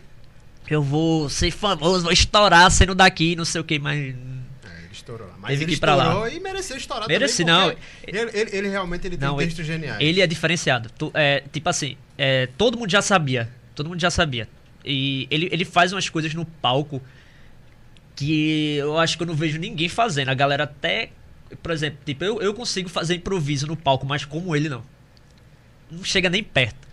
Eu 0.67 0.81
vou 0.81 1.29
ser 1.29 1.51
famoso, 1.51 2.03
vou 2.05 2.11
estourar 2.11 2.69
sendo 2.71 2.95
daqui, 2.95 3.35
não 3.35 3.45
sei 3.45 3.61
o 3.61 3.63
quê, 3.63 3.77
mas. 3.77 4.15
Ele 5.07 5.15
estourou 5.15 5.27
lá. 5.27 5.33
Mas 5.39 5.49
Teve 5.51 5.63
ele 5.63 5.71
que 5.71 5.77
ir 5.77 5.79
pra 5.79 5.95
lá. 5.95 6.29
e 6.29 6.39
mereceu 6.39 6.77
estourar 6.77 7.07
Merece, 7.07 7.45
também. 7.45 7.55
não. 7.55 7.69
Ele, 8.03 8.29
ele, 8.33 8.49
ele 8.57 8.69
realmente 8.69 9.07
ele 9.07 9.17
tem 9.17 9.27
Não, 9.27 9.35
ele- 9.37 9.45
textos 9.47 9.65
geniais. 9.65 10.01
Ele 10.01 10.21
é 10.21 10.27
diferenciado. 10.27 10.89
Tu- 10.97 11.11
é, 11.13 11.43
tipo 11.51 11.67
assim, 11.69 11.95
é, 12.17 12.47
todo 12.57 12.77
mundo 12.77 12.89
já 12.91 13.01
sabia. 13.01 13.49
Todo 13.75 13.89
mundo 13.89 13.99
já 14.01 14.09
sabia. 14.11 14.47
E 14.83 15.27
ele, 15.31 15.49
ele 15.51 15.65
faz 15.65 15.91
umas 15.93 16.07
coisas 16.09 16.33
no 16.33 16.45
palco 16.45 17.01
que 18.15 18.75
eu 18.77 18.97
acho 18.97 19.17
que 19.17 19.23
eu 19.23 19.27
não 19.27 19.35
vejo 19.35 19.57
ninguém 19.59 19.89
fazendo. 19.89 20.29
A 20.29 20.33
galera 20.33 20.63
até. 20.63 21.09
Por 21.63 21.71
exemplo, 21.71 21.99
tipo, 22.05 22.23
eu, 22.23 22.41
eu 22.41 22.53
consigo 22.53 22.89
fazer 22.89 23.15
improviso 23.15 23.67
no 23.67 23.75
palco, 23.77 24.05
mas 24.05 24.25
como 24.25 24.55
ele 24.55 24.67
não. 24.67 24.83
não 25.89 26.03
chega 26.03 26.29
nem 26.29 26.43
perto. 26.43 26.87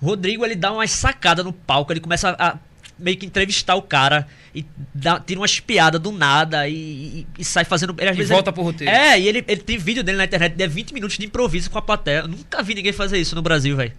Rodrigo, 0.00 0.44
ele 0.44 0.54
dá 0.54 0.72
umas 0.72 0.90
sacadas 0.92 1.44
no 1.44 1.52
palco, 1.52 1.92
ele 1.92 2.00
começa 2.00 2.30
a, 2.30 2.50
a 2.52 2.58
meio 2.98 3.16
que 3.18 3.26
entrevistar 3.26 3.74
o 3.74 3.82
cara 3.82 4.26
e 4.54 4.64
dá, 4.94 5.20
tira 5.20 5.40
umas 5.40 5.60
piadas 5.60 6.00
do 6.00 6.10
nada 6.10 6.68
e, 6.68 6.74
e, 6.74 7.26
e 7.38 7.44
sai 7.44 7.64
fazendo. 7.64 7.94
Ele, 7.98 8.08
às 8.10 8.16
E 8.16 8.18
vezes 8.18 8.30
volta 8.30 8.50
ele- 8.50 8.54
pro 8.54 8.62
roteiro. 8.62 8.92
É, 8.92 9.18
e 9.20 9.28
ele, 9.28 9.44
ele 9.46 9.60
tem 9.60 9.76
vídeo 9.78 10.02
dele 10.02 10.18
na 10.18 10.24
internet 10.24 10.54
de 10.54 10.66
20 10.66 10.92
minutos 10.94 11.16
de 11.18 11.26
improviso 11.26 11.70
com 11.70 11.78
a 11.78 11.82
plateia. 11.82 12.20
Eu 12.20 12.28
nunca 12.28 12.62
vi 12.62 12.74
ninguém 12.74 12.92
fazer 12.92 13.18
isso 13.18 13.34
no 13.34 13.42
Brasil, 13.42 13.76
velho. 13.76 13.92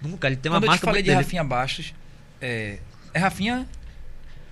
Nunca. 0.00 0.26
Ele 0.26 0.36
tem 0.36 0.50
uma 0.50 0.56
Quando 0.58 0.64
eu 0.64 0.68
te 0.68 0.70
marca 0.72 0.86
falei 0.86 1.02
de 1.02 1.08
dele. 1.10 1.22
Rafinha 1.22 1.44
Bastos, 1.44 1.94
é, 2.40 2.78
é 3.14 3.18
Rafinha, 3.18 3.66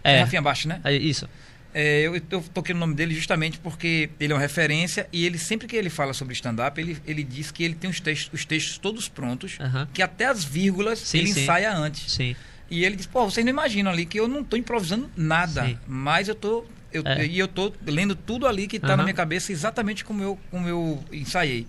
é. 0.03 0.17
É, 0.17 0.21
Rafinha 0.21 0.43
Bastos, 0.43 0.67
né? 0.67 0.81
é 0.85 0.95
isso. 0.95 1.29
É, 1.73 2.01
eu, 2.01 2.17
eu 2.17 2.43
toquei 2.53 2.75
no 2.75 2.81
nome 2.81 2.95
dele 2.95 3.15
justamente 3.15 3.57
porque 3.59 4.11
ele 4.19 4.33
é 4.33 4.35
uma 4.35 4.41
referência 4.43 5.07
e 5.13 5.25
ele 5.25 5.39
sempre 5.39 5.69
que 5.69 5.77
ele 5.77 5.89
fala 5.89 6.13
sobre 6.13 6.35
stand-up, 6.35 6.81
ele, 6.81 6.99
ele 7.07 7.23
diz 7.23 7.53
que 7.53 7.63
ele 7.63 7.75
tem 7.77 7.89
os 7.89 8.01
textos, 8.01 8.29
os 8.33 8.45
textos 8.45 8.77
todos 8.77 9.09
prontos, 9.09 9.57
que 9.95 10.03
até 10.03 10.25
as 10.27 10.43
vírgulas 10.43 10.99
Sim, 10.99 11.19
ele 11.19 11.33
sim. 11.33 11.43
ensaia 11.43 11.73
antes. 11.73 12.13
Sim. 12.13 12.35
E 12.71 12.85
ele 12.85 12.95
diz, 12.97 13.07
pô, 13.07 13.25
vocês 13.29 13.45
não 13.45 13.51
imaginam 13.51 13.91
ali 13.91 14.07
que 14.07 14.19
eu 14.19 14.29
não 14.29 14.45
tô 14.45 14.57
improvisando 14.57 15.11
nada, 15.17 15.65
Sim. 15.67 15.79
mas 15.89 16.29
eu 16.29 16.35
tô. 16.35 16.65
Eu, 16.93 17.03
É. 17.05 17.27
E 17.27 17.39
eu 17.39 17.47
tô 17.49 17.73
lendo 17.87 18.15
tudo 18.15 18.47
ali 18.47 18.67
que 18.67 18.79
tá 18.79 18.89
Aham. 18.89 18.97
na 18.99 19.03
minha 19.05 19.15
cabeça 19.15 19.53
exatamente 19.53 20.05
como 20.05 20.23
eu, 20.23 20.39
como 20.51 20.69
eu 20.69 21.03
ensaiei. 21.13 21.67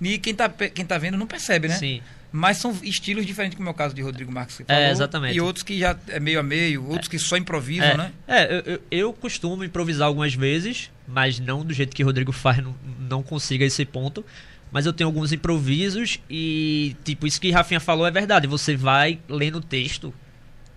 E 0.00 0.18
quem 0.18 0.34
tá, 0.34 0.48
pe- 0.48 0.70
quem 0.70 0.84
tá 0.84 0.96
vendo 0.98 1.16
não 1.18 1.26
percebe, 1.26 1.68
né? 1.68 1.74
Sim. 1.74 2.00
Mas 2.32 2.58
são 2.58 2.74
estilos 2.82 3.26
diferentes, 3.26 3.56
como 3.56 3.68
é 3.68 3.72
o 3.72 3.74
caso 3.74 3.94
de 3.94 4.02
Rodrigo 4.02 4.30
Marques 4.30 4.56
que 4.56 4.64
falou. 4.64 4.82
É, 4.82 4.90
exatamente. 4.90 5.34
E 5.36 5.40
outros 5.40 5.62
que 5.64 5.78
já 5.78 5.96
é 6.08 6.20
meio 6.20 6.38
a 6.38 6.42
meio, 6.42 6.86
outros 6.86 7.08
que 7.08 7.18
só 7.18 7.36
improvisam, 7.36 7.86
É, 7.88 7.96
né? 7.96 8.12
é 8.28 8.54
eu, 8.54 8.60
eu, 8.74 8.82
eu 8.90 9.12
costumo 9.12 9.64
improvisar 9.64 10.06
algumas 10.06 10.32
vezes, 10.34 10.90
mas 11.08 11.40
não 11.40 11.64
do 11.64 11.74
jeito 11.74 11.94
que 11.94 12.02
Rodrigo 12.04 12.30
faz, 12.32 12.58
não, 12.62 12.74
não 13.00 13.22
consiga 13.22 13.64
esse 13.64 13.84
ponto. 13.84 14.24
Mas 14.72 14.86
eu 14.86 14.92
tenho 14.92 15.08
alguns 15.08 15.32
improvisos 15.32 16.20
e, 16.30 16.94
tipo, 17.02 17.26
isso 17.26 17.40
que 17.40 17.50
Rafinha 17.50 17.80
falou 17.80 18.06
é 18.06 18.10
verdade. 18.12 18.46
Você 18.46 18.76
vai 18.76 19.18
lendo 19.28 19.56
o 19.58 19.60
texto 19.60 20.14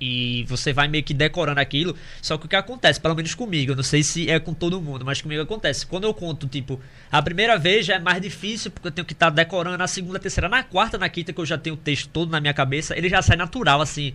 e 0.03 0.43
você 0.43 0.73
vai 0.73 0.89
meio 0.89 1.01
que 1.01 1.13
decorando 1.13 1.61
aquilo. 1.61 1.95
Só 2.21 2.37
que 2.37 2.45
o 2.45 2.49
que 2.49 2.55
acontece, 2.57 2.99
pelo 2.99 3.15
menos 3.15 3.33
comigo, 3.33 3.71
eu 3.71 3.75
não 3.75 3.83
sei 3.83 4.03
se 4.03 4.29
é 4.29 4.37
com 4.37 4.53
todo 4.53 4.81
mundo, 4.81 5.05
mas 5.05 5.21
comigo 5.21 5.41
acontece. 5.41 5.85
Quando 5.85 6.03
eu 6.03 6.13
conto, 6.13 6.45
tipo, 6.45 6.77
a 7.09 7.21
primeira 7.21 7.57
vez 7.57 7.85
já 7.85 7.95
é 7.95 7.99
mais 7.99 8.21
difícil, 8.21 8.69
porque 8.69 8.89
eu 8.89 8.91
tenho 8.91 9.05
que 9.05 9.13
estar 9.13 9.29
decorando 9.29 9.81
a 9.81 9.87
segunda, 9.87 10.19
terceira, 10.19 10.49
na 10.49 10.61
quarta, 10.61 10.97
na 10.97 11.07
quinta, 11.07 11.31
que 11.31 11.39
eu 11.39 11.45
já 11.45 11.57
tenho 11.57 11.75
o 11.75 11.77
texto 11.77 12.09
todo 12.09 12.29
na 12.29 12.41
minha 12.41 12.53
cabeça, 12.53 12.97
ele 12.97 13.07
já 13.07 13.21
sai 13.21 13.37
natural, 13.37 13.79
assim. 13.79 14.13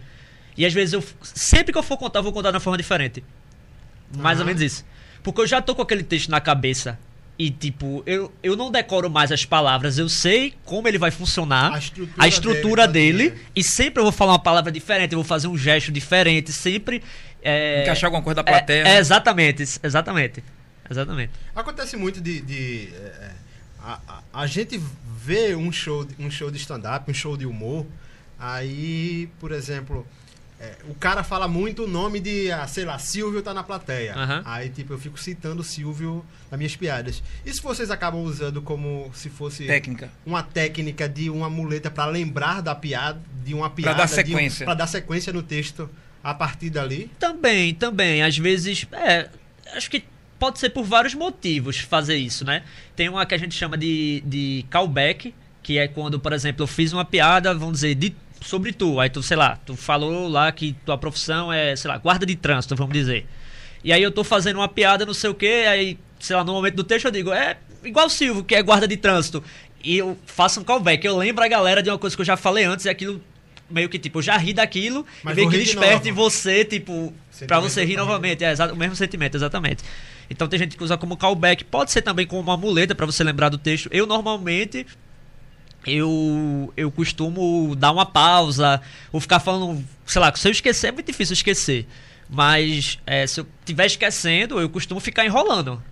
E 0.59 0.67
às 0.67 0.75
vezes 0.75 0.93
eu. 0.93 1.03
Sempre 1.23 1.73
que 1.73 1.79
eu 1.79 1.83
for 1.83 1.97
contar, 1.97 2.19
eu 2.19 2.25
vou 2.25 2.33
contar 2.33 2.51
de 2.51 2.57
uma 2.57 2.61
forma 2.61 2.77
diferente. 2.77 3.25
Mais 4.15 4.39
ou 4.39 4.43
Aham. 4.43 4.49
menos 4.49 4.61
isso. 4.61 4.85
Porque 5.23 5.41
eu 5.41 5.47
já 5.47 5.63
tô 5.63 5.75
com 5.75 5.81
aquele 5.83 6.03
texto 6.03 6.29
na 6.31 6.41
cabeça. 6.41 6.99
E, 7.39 7.51
tipo, 7.53 8.03
eu, 8.05 8.33
eu 8.43 8.57
não 8.57 8.69
decoro 8.69 9.09
mais 9.09 9.31
as 9.31 9.45
palavras, 9.45 9.97
eu 9.97 10.09
sei 10.09 10.55
como 10.65 10.89
ele 10.89 10.99
vai 10.99 11.13
funcionar, 11.13 11.73
A 11.73 11.79
estrutura 11.79 12.15
a 12.19 12.29
estrutura 12.29 12.89
dele, 12.89 13.31
dele, 13.31 13.43
e 13.55 13.63
sempre 13.63 14.01
eu 14.01 14.05
vou 14.05 14.13
falar 14.13 14.33
uma 14.33 14.39
palavra 14.41 14.73
diferente, 14.73 15.13
eu 15.13 15.19
vou 15.19 15.25
fazer 15.25 15.47
um 15.47 15.57
gesto 15.57 15.93
diferente, 15.93 16.53
sempre. 16.53 17.01
É, 17.41 17.83
Encaixar 17.83 18.09
alguma 18.09 18.23
coisa 18.23 18.43
da 18.43 18.51
é- 18.51 18.53
plateia. 18.53 18.81
É, 18.81 18.85
né? 18.85 18.99
exatamente, 18.99 19.63
exatamente. 19.83 20.43
Exatamente. 20.91 21.33
Acontece 21.55 21.97
muito 21.97 22.21
de. 22.21 22.41
de, 22.41 22.89
é, 22.95 22.97
é, 22.99 23.31
a, 23.81 24.01
a, 24.09 24.43
a 24.43 24.47
gente 24.47 24.81
vê 25.17 25.55
um 25.55 25.71
show, 25.71 26.07
um 26.19 26.31
show 26.31 26.51
de 26.51 26.57
stand-up, 26.59 27.09
um 27.09 27.15
show 27.15 27.37
de 27.37 27.47
humor, 27.47 27.87
aí, 28.39 29.29
por 29.39 29.53
exemplo, 29.53 30.07
é, 30.61 30.75
o 30.89 30.95
cara 30.95 31.23
fala 31.23 31.47
muito 31.47 31.85
o 31.85 31.89
nome 31.89 32.19
de, 32.21 32.51
ah, 32.51 32.67
sei 32.67 32.85
lá, 32.85 32.99
Silvio 32.99 33.41
tá 33.43 33.55
na 33.55 33.63
plateia. 33.63 34.15
Aham. 34.15 34.43
Aí, 34.45 34.69
tipo, 34.69 34.93
eu 34.93 34.99
fico 34.99 35.19
citando 35.19 35.61
o 35.61 35.65
Silvio 35.65 36.25
nas 36.51 36.59
minhas 36.59 36.75
piadas. 36.75 37.23
Isso 37.47 37.63
vocês 37.63 37.91
acabam 37.91 38.23
usando 38.23 38.61
como 38.61 39.11
se 39.15 39.29
fosse 39.31 39.65
Técnica. 39.67 40.11
uma 40.27 40.43
técnica 40.43 41.09
de 41.09 41.31
uma 41.31 41.49
muleta 41.49 41.91
pra 41.91 42.07
lembrar 42.07 42.61
da 42.61 42.75
piada, 42.75 43.21
de 43.45 43.55
uma 43.55 43.71
piada. 43.71 43.99
dar 43.99 44.07
de 44.07 44.13
um- 44.13 44.15
sequência. 44.17 44.65
pra 44.65 44.75
dar 44.75 44.87
sequência 44.89 45.33
no 45.33 45.43
texto 45.43 45.89
a 46.25 46.35
partir 46.35 46.71
dali. 46.71 47.11
Também, 47.19 47.73
também. 47.75 48.23
Às 48.23 48.37
vezes, 48.37 48.85
é, 48.93 49.29
acho 49.77 49.89
que 49.91 50.03
pode 50.39 50.59
ser 50.59 50.71
por 50.71 50.83
vários 50.85 51.15
motivos 51.15 51.79
fazer 51.79 52.17
isso, 52.17 52.45
né? 52.45 52.65
Tem 52.97 53.09
uma 53.09 53.25
que 53.25 53.35
a 53.35 53.39
gente 53.39 53.55
chama 53.55 53.77
de, 53.79 54.23
de 54.27 54.65
callback, 54.71 55.33
que 55.63 55.79
é 55.79 55.87
quando, 55.87 56.19
por 56.19 56.33
exemplo, 56.33 56.63
eu 56.63 56.67
fiz 56.67 56.93
uma 56.93 57.05
piada, 57.05 57.53
vamos 57.55 57.75
dizer, 57.75 57.95
de, 57.95 58.15
sobre 58.41 58.73
tu. 58.73 59.01
Aí 59.01 59.11
tu, 59.11 59.23
sei 59.23 59.37
lá, 59.37 59.59
tu 59.65 59.77
falou 59.77 60.29
lá 60.29 60.51
que 60.53 60.75
tua 60.85 60.99
profissão 60.99 61.53
é, 61.53 61.75
sei 61.77 61.91
lá, 61.91 61.99
guarda 61.99 62.25
de 62.25 62.37
trânsito, 62.37 62.77
vamos 62.77 62.93
dizer. 62.93 63.27
E 63.83 63.93
aí 63.93 64.03
eu 64.03 64.11
tô 64.11 64.25
fazendo 64.25 64.57
uma 64.57 64.69
piada, 64.69 65.07
não 65.07 65.15
sei 65.15 65.31
o 65.31 65.35
que, 65.35 65.47
aí, 65.47 65.99
sei 66.19 66.37
lá, 66.37 66.45
no 66.45 66.53
momento 66.53 66.75
do 66.75 66.85
texto 66.85 67.07
eu 67.07 67.11
digo, 67.11 67.33
é 67.33 67.57
igual 67.85 68.07
o 68.07 68.11
Silvio, 68.11 68.43
que 68.45 68.55
é 68.55 68.63
guarda 68.63 68.89
de 68.89 68.97
trânsito. 68.97 69.43
E 69.83 69.97
eu 69.97 70.19
faço 70.27 70.61
um 70.61 70.65
callback, 70.65 71.07
eu 71.07 71.17
lembro 71.17 71.45
a 71.45 71.49
galera 71.49 71.83
de 71.83 71.89
uma 71.89 71.99
coisa 71.99 72.17
que 72.17 72.21
eu 72.21 72.27
já 72.27 72.37
falei 72.37 72.65
antes 72.65 72.85
e 72.85 72.89
aquilo 72.89 73.23
meio 73.71 73.89
que, 73.89 73.99
tipo, 73.99 74.19
eu 74.19 74.23
já 74.23 74.37
ri 74.37 74.53
daquilo 74.53 75.07
Mas 75.23 75.35
e 75.35 75.37
meio 75.37 75.51
que 75.51 75.59
desperta 75.59 76.09
em 76.09 76.13
você, 76.13 76.65
tipo, 76.65 77.13
pra 77.47 77.61
Sentimento 77.61 77.63
você 77.63 77.81
rir 77.83 77.91
rir. 77.91 77.97
novamente. 77.97 78.45
É 78.45 78.55
o 78.73 78.77
mesmo 78.77 78.97
sentimento, 78.97 79.37
exatamente. 79.37 79.85
Então 80.31 80.49
tem 80.49 80.59
gente 80.59 80.77
que 80.77 80.83
usa 80.83 80.97
como 80.97 81.17
callback, 81.17 81.65
pode 81.65 81.91
ser 81.91 82.03
também 82.03 82.27
como 82.27 82.41
uma 82.41 82.57
muleta 82.57 82.95
pra 82.95 83.07
você 83.07 83.23
lembrar 83.23 83.49
do 83.49 83.59
texto. 83.59 83.89
Eu 83.93 84.07
normalmente 84.07 84.87
eu 85.91 86.73
eu 86.77 86.91
costumo 86.91 87.75
dar 87.77 87.93
uma 87.93 88.07
pausa 88.07 88.81
ou 89.13 89.21
ficar 89.21 89.41
falando, 89.41 89.85
sei 90.07 90.21
lá, 90.21 90.33
se 90.35 90.47
eu 90.49 90.53
esquecer 90.53 90.89
é 90.89 90.93
muito 90.93 91.07
difícil 91.07 91.33
esquecer. 91.35 91.87
Mas 92.29 92.99
é, 93.07 93.27
se 93.27 93.41
eu 93.41 93.47
estiver 93.61 93.87
esquecendo, 93.87 94.61
eu 94.61 94.69
costumo 94.69 95.01
ficar 95.01 95.25
enrolando. 95.25 95.83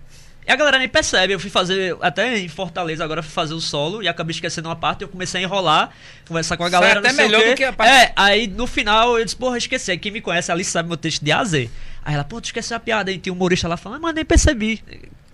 E 0.47 0.51
a 0.51 0.55
galera 0.55 0.77
nem 0.79 0.87
percebe. 0.87 1.33
Eu 1.33 1.39
fui 1.39 1.49
fazer, 1.49 1.97
até 1.99 2.37
em 2.37 2.47
Fortaleza, 2.47 3.03
agora 3.03 3.21
fui 3.21 3.31
fazer 3.31 3.53
o 3.53 3.59
solo 3.59 4.01
e 4.01 4.07
acabei 4.07 4.31
esquecendo 4.33 4.69
uma 4.69 4.75
parte. 4.77 5.01
Eu 5.01 5.09
comecei 5.09 5.41
a 5.41 5.43
enrolar, 5.43 5.89
conversar 6.27 6.55
com 6.55 6.63
a 6.63 6.69
galera. 6.69 6.99
até 6.99 7.09
não 7.09 7.15
sei 7.15 7.25
o 7.25 7.29
melhor 7.29 7.49
do 7.51 7.55
que 7.57 7.63
a 7.65 7.73
parte- 7.73 7.91
É, 7.91 8.13
aí 8.15 8.47
no 8.47 8.65
final 8.65 9.17
eu 9.19 9.25
disse, 9.25 9.35
porra, 9.35 9.57
esqueci. 9.57 9.97
Quem 9.97 10.11
me 10.11 10.21
conhece 10.21 10.49
ali 10.51 10.63
sabe 10.63 10.87
meu 10.87 10.95
texto 10.97 11.21
de 11.25 11.31
A 11.33 11.39
a 11.39 11.43
Z. 11.43 11.69
Aí 12.05 12.13
ela, 12.13 12.23
pô, 12.23 12.39
tu 12.39 12.45
esqueceu 12.45 12.77
a 12.77 12.79
piada. 12.79 13.11
Aí 13.11 13.17
tem 13.17 13.33
um 13.33 13.35
humorista 13.35 13.67
lá 13.67 13.75
falando, 13.75 14.01
mas 14.01 14.15
nem 14.15 14.23
percebi. 14.23 14.81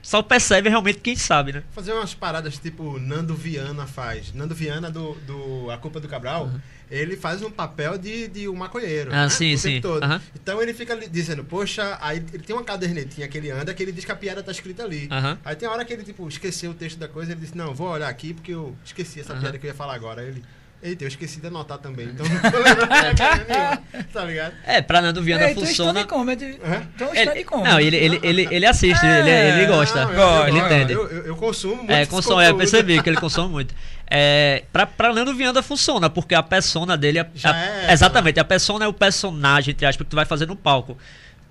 Só 0.04 0.22
percebe 0.22 0.70
realmente 0.70 1.00
quem 1.00 1.16
sabe, 1.16 1.54
né? 1.54 1.64
Fazer 1.72 1.94
umas 1.94 2.14
paradas 2.14 2.58
tipo 2.58 3.00
Nando 3.00 3.34
Viana 3.34 3.88
faz. 3.88 4.34
Nando 4.34 4.54
Viana 4.54 4.92
do, 4.92 5.14
do 5.26 5.72
A 5.72 5.78
Culpa 5.78 6.02
do 6.02 6.10
Cabral, 6.10 6.52
ele 6.92 7.16
faz 7.16 7.42
um 7.42 7.50
papel 7.50 7.98
de, 7.98 8.28
de 8.28 8.50
um 8.50 8.54
maconheiro. 8.54 9.12
Ah, 9.14 9.24
né? 9.24 9.30
sim, 9.30 9.54
o 9.54 9.58
sim. 9.58 9.70
tempo 9.76 9.82
todo. 9.82 10.04
Aham. 10.04 10.22
Então 10.36 10.62
ele 10.62 10.74
fica 10.74 10.96
dizendo, 11.08 11.44
poxa, 11.46 11.98
aí 12.02 12.18
ele 12.18 12.44
tem 12.44 12.54
uma 12.54 12.66
cadernetinha 12.66 13.30
que 13.30 13.38
ele 13.38 13.50
anda 13.50 13.74
que 13.74 13.82
ele 13.82 13.94
diz 13.94 14.04
que 14.04 14.12
a 14.12 14.16
piada 14.16 14.44
tá 14.44 14.52
escrita 14.52 14.84
ali. 14.84 15.08
Aham. 15.10 15.40
Aí 15.46 15.56
tem 15.56 15.70
hora 15.70 15.86
que 15.86 15.94
ele, 15.94 16.04
tipo, 16.04 16.28
esqueceu 16.28 16.72
o 16.72 16.74
texto 16.74 17.00
da 17.00 17.08
coisa, 17.08 17.32
ele 17.32 17.40
disse, 17.40 17.58
não, 17.58 17.74
vou 17.74 17.88
olhar 17.88 18.10
aqui 18.10 18.34
porque 18.34 18.54
eu 18.54 18.76
esqueci 18.84 19.22
essa 19.22 19.34
piada 19.34 19.58
que 19.58 19.66
eu 19.66 19.70
ia 19.70 19.74
falar 19.76 19.96
agora. 19.96 20.22
Aí 20.22 20.28
ele. 20.28 20.44
Eita, 20.84 21.06
eu 21.06 21.08
esqueci 21.08 21.40
de 21.40 21.48
anotar 21.48 21.78
também, 21.78 22.08
então 22.08 22.26
não 22.28 22.52
tô 22.52 22.58
lembrando 22.58 22.88
tá 24.12 24.26
ligado? 24.26 24.54
É, 24.66 24.82
pra 24.82 25.02
Nando 25.02 25.22
Viana 25.24 25.44
É, 25.46 25.52
então 25.52 25.66
funciona. 25.66 26.04
comedy. 26.06 26.60
Hã? 26.64 26.84
Então 26.94 27.16
Ele, 27.16 27.44
comedy. 27.46 27.70
não, 27.70 27.80
ele, 27.80 27.96
ele, 27.96 28.20
ele, 28.22 28.48
ele 28.52 28.66
assiste, 28.66 29.06
É, 29.06 29.20
ele, 29.20 29.30
ele 29.62 29.66
gosta. 29.68 30.06
Não, 30.06 30.42
eu- 30.42 30.48
ele 30.50 30.60
eu- 30.60 30.66
entende. 30.66 30.94
Eu, 30.94 31.08
eu, 31.08 31.26
eu 31.28 31.36
consumo 31.38 31.78
muito. 31.78 31.92
É, 31.92 32.06
consome, 32.06 32.44
é, 32.44 32.50
eu 32.50 32.58
percebi 32.58 33.02
que 33.02 33.10
ele 33.10 33.16
consome 33.22 33.50
muito. 33.50 33.74
É, 34.10 34.64
pra, 34.74 34.86
pra 34.86 35.14
Nando 35.14 35.34
Viana 35.34 35.64
funciona, 35.64 36.10
porque 36.10 36.36
a 36.36 36.44
persona 36.44 36.98
dele 36.98 37.20
é. 37.20 37.28
Já 37.34 37.52
a- 37.54 37.66
é, 37.90 37.94
exatamente, 37.94 38.40
a 38.40 38.44
persona 38.44 38.84
é 38.84 38.88
o 38.88 38.94
personagem, 38.94 39.72
entre 39.72 39.86
aspas, 39.86 40.04
que 40.06 40.10
tu 40.12 40.16
vai 40.18 40.26
fazer 40.26 40.46
no 40.46 40.56
palco. 40.56 40.98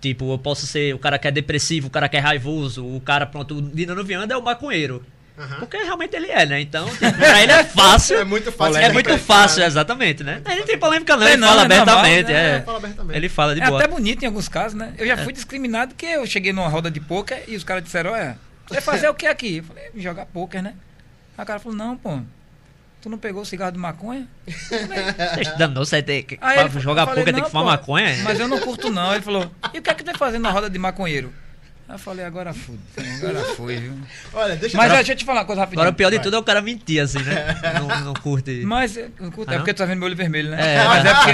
Tipo, 0.00 0.32
eu 0.34 0.38
posso 0.38 0.66
ser 0.66 0.94
o 0.94 0.98
cara 0.98 1.18
que 1.18 1.26
é 1.26 1.30
depressivo, 1.30 1.86
o 1.86 1.90
cara 1.90 2.08
que 2.08 2.16
é 2.16 2.20
raivoso, 2.20 2.84
o 2.84 3.00
cara, 3.00 3.24
pronto, 3.24 3.54
o 3.56 3.62
de 3.62 3.86
Nando 3.86 4.04
Viana 4.04 4.34
é 4.34 4.36
o 4.36 4.42
maconheiro. 4.42 5.02
Aham. 5.42 5.56
Porque 5.60 5.76
realmente 5.78 6.14
ele 6.14 6.28
é, 6.30 6.46
né? 6.46 6.60
Então, 6.60 6.88
tipo, 6.88 7.12
pra 7.14 7.42
ele 7.42 7.52
é 7.52 7.64
fácil. 7.64 8.18
É 8.22 8.24
muito 8.24 8.52
fácil 8.52 8.76
É 8.76 8.92
muito 8.92 9.18
fácil, 9.18 9.64
exatamente, 9.64 10.22
né? 10.22 10.40
Ele 10.46 10.60
não 10.60 10.66
tem 10.66 10.78
polêmica, 10.78 11.16
não, 11.16 11.26
É, 11.26 11.32
ele 11.32 11.36
não, 11.40 11.48
fala 11.48 11.64
é 11.64 11.68
normal, 11.68 11.98
abertamente. 11.98 12.32
né? 12.32 12.50
é. 12.52 12.56
É, 12.56 12.60
fala 12.62 12.78
abertamente. 12.78 13.16
Ele 13.16 13.28
fala 13.28 13.54
de 13.54 13.60
É 13.62 13.66
boa. 13.66 13.78
até 13.80 13.88
bonito 13.88 14.22
em 14.22 14.26
alguns 14.26 14.48
casos, 14.48 14.74
né? 14.78 14.92
Eu 14.98 15.06
já 15.06 15.16
fui 15.16 15.32
discriminado 15.32 15.94
porque 15.94 16.06
eu 16.06 16.24
cheguei 16.26 16.52
numa 16.52 16.68
roda 16.68 16.90
de 16.90 17.00
pôquer 17.00 17.44
e 17.48 17.56
os 17.56 17.64
caras 17.64 17.82
disseram, 17.82 18.12
olha, 18.12 18.38
você 18.66 18.74
vai 18.74 18.82
fazer 18.82 19.08
o 19.08 19.14
que 19.14 19.26
aqui? 19.26 19.56
Eu 19.58 19.64
falei, 19.64 19.90
jogar 19.96 20.26
pôquer, 20.26 20.62
né? 20.62 20.74
Aí 21.36 21.42
o 21.42 21.46
cara 21.46 21.58
falou, 21.58 21.76
não, 21.76 21.96
pô, 21.96 22.20
tu 23.00 23.08
não 23.10 23.18
pegou 23.18 23.42
o 23.42 23.46
cigarro 23.46 23.72
de 23.72 23.78
maconha? 23.78 24.28
Danou, 25.58 25.84
você 25.84 26.02
tem 26.02 26.22
que. 26.22 26.38
Aí 26.40 26.54
pra 26.58 26.66
ele- 26.66 26.80
jogar 26.80 27.06
pouco 27.06 27.24
tem 27.24 27.32
"Não, 27.32 27.42
que 27.42 27.50
fumar 27.50 27.64
maconha? 27.64 28.16
Mas 28.22 28.38
eu 28.38 28.46
não 28.48 28.58
curto 28.60 28.90
não. 28.90 29.12
Ele 29.14 29.22
falou, 29.22 29.50
e 29.74 29.78
o 29.78 29.82
que 29.82 29.90
é 29.90 29.94
que 29.94 30.04
tu 30.04 30.12
tá 30.12 30.18
fazendo 30.18 30.42
na 30.42 30.50
roda 30.50 30.70
de 30.70 30.78
maconheiro? 30.78 31.32
Aí 31.92 31.96
eu 31.96 31.98
falei, 31.98 32.24
agora 32.24 32.54
fui, 32.54 32.78
agora 33.18 33.44
foi, 33.54 33.76
viu? 33.76 33.92
Olha, 34.32 34.56
deixa 34.56 34.78
Mas 34.78 34.88
eu... 34.90 34.96
deixa 34.96 35.12
eu 35.12 35.16
te 35.16 35.26
falar 35.26 35.40
uma 35.40 35.44
coisa 35.44 35.60
rapidinho. 35.60 35.82
Agora 35.82 35.92
o 35.92 35.94
pior 35.94 36.08
de 36.08 36.16
Vai. 36.16 36.24
tudo 36.24 36.36
é 36.36 36.38
o 36.38 36.42
cara 36.42 36.62
mentir, 36.62 37.02
assim, 37.02 37.18
né? 37.18 37.54
Não, 37.78 38.00
não 38.06 38.14
curte. 38.14 38.62
Mas 38.64 38.96
eu 38.96 39.10
curto, 39.30 39.50
Ah, 39.50 39.52
é 39.52 39.56
não? 39.56 39.58
porque 39.58 39.74
tu 39.74 39.76
tá 39.76 39.84
vendo 39.84 39.98
meu 39.98 40.06
olho 40.06 40.16
vermelho, 40.16 40.48
né? 40.48 40.76
É. 40.76 40.84
Mas 40.88 41.04
é 41.04 41.14
porque, 41.14 41.30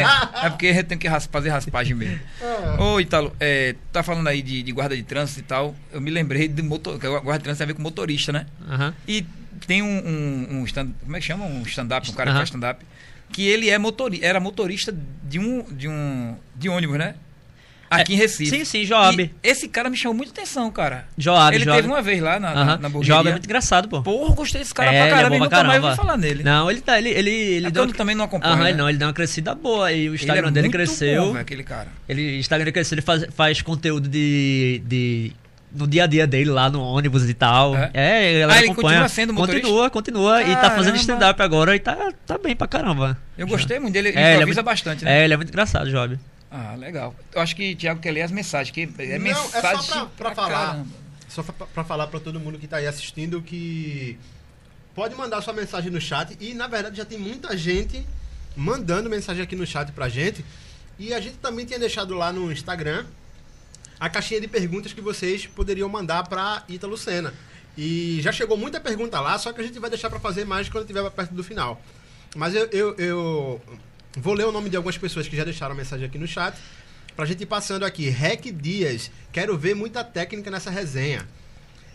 é 0.47 0.51
porque 0.51 0.83
tenho 0.83 1.01
que 1.01 1.09
fazer 1.31 1.51
raspagem 1.51 1.95
mesmo. 1.95 2.19
Ah. 2.43 2.83
Ô, 2.83 2.99
Italo, 2.99 3.33
é, 3.39 3.77
tá 3.93 4.03
falando 4.03 4.27
aí 4.27 4.43
de, 4.43 4.65
de 4.65 4.73
guarda 4.73 4.97
de 4.97 5.05
trânsito 5.05 5.39
e 5.39 5.43
tal. 5.45 5.77
Eu 5.93 6.01
me 6.01 6.11
lembrei 6.11 6.49
de 6.49 6.61
motor, 6.61 6.99
que 6.99 7.07
o 7.07 7.21
guarda 7.21 7.39
de 7.39 7.45
trânsito 7.45 7.59
tem 7.59 7.65
a 7.65 7.69
ver 7.69 7.75
com 7.75 7.83
motorista, 7.83 8.33
né? 8.33 8.45
Aham. 8.69 8.93
E 9.07 9.25
tem 9.65 9.81
um, 9.81 9.87
um, 9.87 10.59
um 10.59 10.65
stand, 10.65 10.89
como 11.05 11.17
é 11.17 11.21
que 11.21 11.27
chama? 11.27 11.45
Um 11.45 11.63
stand-up, 11.63 12.11
um 12.11 12.15
cara 12.15 12.31
que 12.31 12.31
Aham. 12.31 12.39
faz 12.41 12.49
stand-up, 12.49 12.85
que 13.33 13.47
ele 13.47 13.71
é 13.71 13.79
motori, 13.79 14.19
era 14.25 14.41
motorista 14.41 14.93
de 15.23 15.39
um, 15.39 15.63
de 15.71 15.87
um 15.87 16.35
de 16.57 16.69
ônibus, 16.69 16.99
né? 16.99 17.15
Aqui 17.91 18.13
É, 18.13 18.17
em 18.17 18.19
Recife. 18.19 18.51
sim, 18.51 18.65
sim, 18.65 18.85
Joab. 18.85 19.23
E 19.23 19.31
esse 19.49 19.69
cara 19.69 19.89
me 19.91 19.97
chamou 19.97 20.17
muita 20.17 20.33
atenção, 20.33 20.71
cara. 20.71 21.07
Joab, 21.17 21.55
Ele 21.55 21.65
Joab. 21.65 21.77
teve 21.79 21.89
uma 21.93 22.03
vez 22.03 22.21
lá 22.23 22.39
na, 22.39 22.53
na, 22.55 22.61
Aham. 22.61 22.65
na 22.65 22.73
Joab 22.73 22.87
hamburgueria. 22.87 23.29
é 23.29 23.33
muito 23.33 23.45
engraçado, 23.45 23.89
pô. 23.89 24.03
Porra, 24.03 24.35
gostei 24.35 24.61
desse 24.61 24.75
cara 24.75 24.89
É, 24.89 24.93
pra 24.93 24.99
ele 25.01 25.09
é 25.09 25.11
caramba 25.17 25.29
bom 25.31 25.37
e 25.37 25.39
nunca 25.41 25.57
mais 25.57 25.67
caramba. 25.69 25.87
ouvi 25.89 25.97
falar 25.97 26.17
nele. 26.17 26.43
Não, 26.43 26.71
ele 26.71 26.81
tá, 26.81 26.99
ele, 26.99 27.09
ele, 27.11 27.31
ele 27.31 27.67
É 27.67 27.71
deu 27.71 27.83
porque 27.85 27.95
eu 27.95 27.99
também 27.99 28.15
não 28.15 28.25
acompanho, 28.25 28.55
Aham, 28.55 28.65
né? 28.65 28.73
não, 28.75 28.89
ele 28.89 28.99
deu 28.99 29.09
uma 29.09 29.15
crescida 29.15 29.55
boa 29.55 29.93
e 29.93 30.09
o 30.09 30.13
Ele 30.13 30.15
Instagram 30.17 30.49
é 30.49 30.51
dele 30.51 30.67
muito 30.69 30.73
cresceu. 30.75 31.23
bom, 31.23 31.29
velho, 31.33 31.41
aquele 31.43 31.63
cara. 31.65 31.89
Ele, 32.09 32.37
o 32.37 32.41
Instagram 32.41 32.73
cresceu, 32.73 32.95
ele 32.97 33.03
faz, 33.03 33.25
faz 33.35 33.63
conteúdo 33.63 34.09
de, 34.09 34.83
de. 34.87 35.33
No 35.71 35.87
dia 35.87 36.05
a 36.05 36.07
dia 36.07 36.27
dele, 36.27 36.49
lá 36.49 36.71
no 36.71 36.81
ônibus 36.81 37.29
e 37.29 37.35
tal. 37.35 37.77
É? 37.77 37.91
É, 37.93 38.37
a 38.37 38.39
galera 38.41 38.53
Ah, 38.53 38.63
ele 38.63 38.71
acompanha. 38.71 38.75
continua 39.01 39.09
sendo 39.09 39.35
motorista? 39.35 39.67
Continua, 39.69 39.91
continua. 39.91 40.43
E 40.43 40.47
tá 40.57 40.63
fazendo 40.71 40.77
Caramba. 40.95 40.97
stand-up 40.97 41.43
agora 41.43 41.77
e 41.77 41.79
tá, 41.79 42.09
tá 42.27 42.39
bem 42.39 42.57
pra 42.57 42.67
caramba. 42.67 43.19
Eu 43.37 43.47
gostei 43.47 43.79
muito 43.79 43.93
dele, 43.93 44.09
ele 44.09 44.17
É, 44.19 44.21
ele 44.21 44.29
é 44.31 44.35
improvisa 44.37 44.63
muito- 44.63 44.65
bastante, 44.73 45.05
né? 45.05 45.21
É, 45.21 45.25
ele 45.25 45.35
é 45.35 45.37
muito 45.37 45.51
engraçado, 45.51 45.91
Job. 45.91 46.19
Ah, 46.51 46.75
legal. 46.77 47.15
Eu 47.35 47.41
acho 47.43 47.55
que 47.55 47.73
o 47.73 47.77
Thiago 47.77 48.01
quer 48.01 48.11
ler 48.11 48.23
as 48.23 48.31
mensagens, 48.31 48.71
que 48.71 48.83
é 48.99 49.19
Não, 49.19 49.25
mensagem 49.25 49.79
é 49.81 49.83
só 49.83 50.07
pra 50.07 50.35
falar. 50.35 50.67
caramba. 50.69 50.87
Só 51.29 51.43
pra 51.43 51.85
falar 51.85 52.07
pra 52.07 52.19
todo 52.21 52.41
mundo 52.41 52.59
que 52.59 52.67
tá 52.67 52.79
aí 52.79 52.87
assistindo 52.87 53.43
que 53.43 54.19
pode 54.95 55.15
mandar 55.15 55.43
sua 55.43 55.53
mensagem 55.53 55.91
no 55.91 56.01
chat 56.01 56.37
e 56.41 56.55
na 56.55 56.67
verdade 56.67 56.97
já 56.97 57.05
tem 57.05 57.19
muita 57.19 57.55
gente 57.57 58.05
mandando 58.57 59.11
mensagem 59.11 59.43
aqui 59.43 59.55
no 59.55 59.67
chat 59.67 59.93
pra 59.93 60.09
gente. 60.09 60.43
E 60.99 61.13
a 61.13 61.21
gente 61.21 61.37
também 61.37 61.67
tinha 61.67 61.79
deixado 61.79 62.15
lá 62.15 62.33
no 62.33 62.51
Instagram 62.51 63.05
a 64.01 64.09
caixinha 64.09 64.41
de 64.41 64.49
perguntas 64.49 64.93
que 64.93 65.01
vocês 65.03 65.47
poderiam 65.47 65.89
mandar 65.89 66.27
pra 66.29 66.65
Ítalo 66.69 66.97
Senna. 66.97 67.35
E 67.77 68.19
já 68.23 68.33
chegou 68.33 68.57
muita 68.57 68.81
pergunta 68.81 69.21
lá, 69.21 69.39
só 69.39 69.53
que 69.53 69.61
a 69.61 69.65
gente 69.65 69.79
vai 69.79 69.91
deixar 69.91 70.09
pra 70.11 70.19
fazer 70.19 70.45
mais 70.45 70.69
quando 70.69 70.83
estiver 70.85 71.09
perto 71.11 71.35
do 71.35 71.45
final. 71.45 71.81
Mas 72.35 72.55
eu, 72.55 72.67
eu, 72.73 72.95
eu 72.97 73.61
vou 74.21 74.35
ler 74.35 74.47
o 74.47 74.53
nome 74.53 74.69
de 74.71 74.77
algumas 74.77 74.97
pessoas 74.99 75.27
que 75.29 75.37
já 75.37 75.45
deixaram 75.45 75.75
mensagem 75.75 76.07
aqui 76.07 76.19
no 76.19 76.27
chat. 76.27 76.57
Pra 77.17 77.27
gente 77.27 77.43
ir 77.43 77.47
passando 77.47 77.85
aqui. 77.85 78.09
Rec 78.09 78.45
Dias, 78.53 79.11
quero 79.33 79.57
ver 79.59 79.75
muita 79.75 80.05
técnica 80.05 80.51
nessa 80.51 80.71
resenha. 80.71 81.27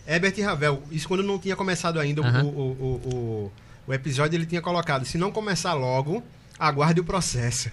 Herbert 0.06 0.34
Ravel, 0.44 0.84
isso 0.92 1.08
quando 1.08 1.24
não 1.24 1.40
tinha 1.40 1.56
começado 1.56 1.98
ainda 2.00 2.22
o- 2.22 2.26
Aham. 2.26 2.44
o, 2.44 2.48
o, 2.48 3.10
o, 3.16 3.52
o 3.88 3.94
episódio, 3.94 4.36
ele 4.36 4.46
tinha 4.46 4.62
colocado: 4.62 5.06
se 5.06 5.18
não 5.18 5.32
começar 5.32 5.74
logo, 5.74 6.22
aguarde 6.60 7.00
o 7.00 7.06
processo. 7.06 7.70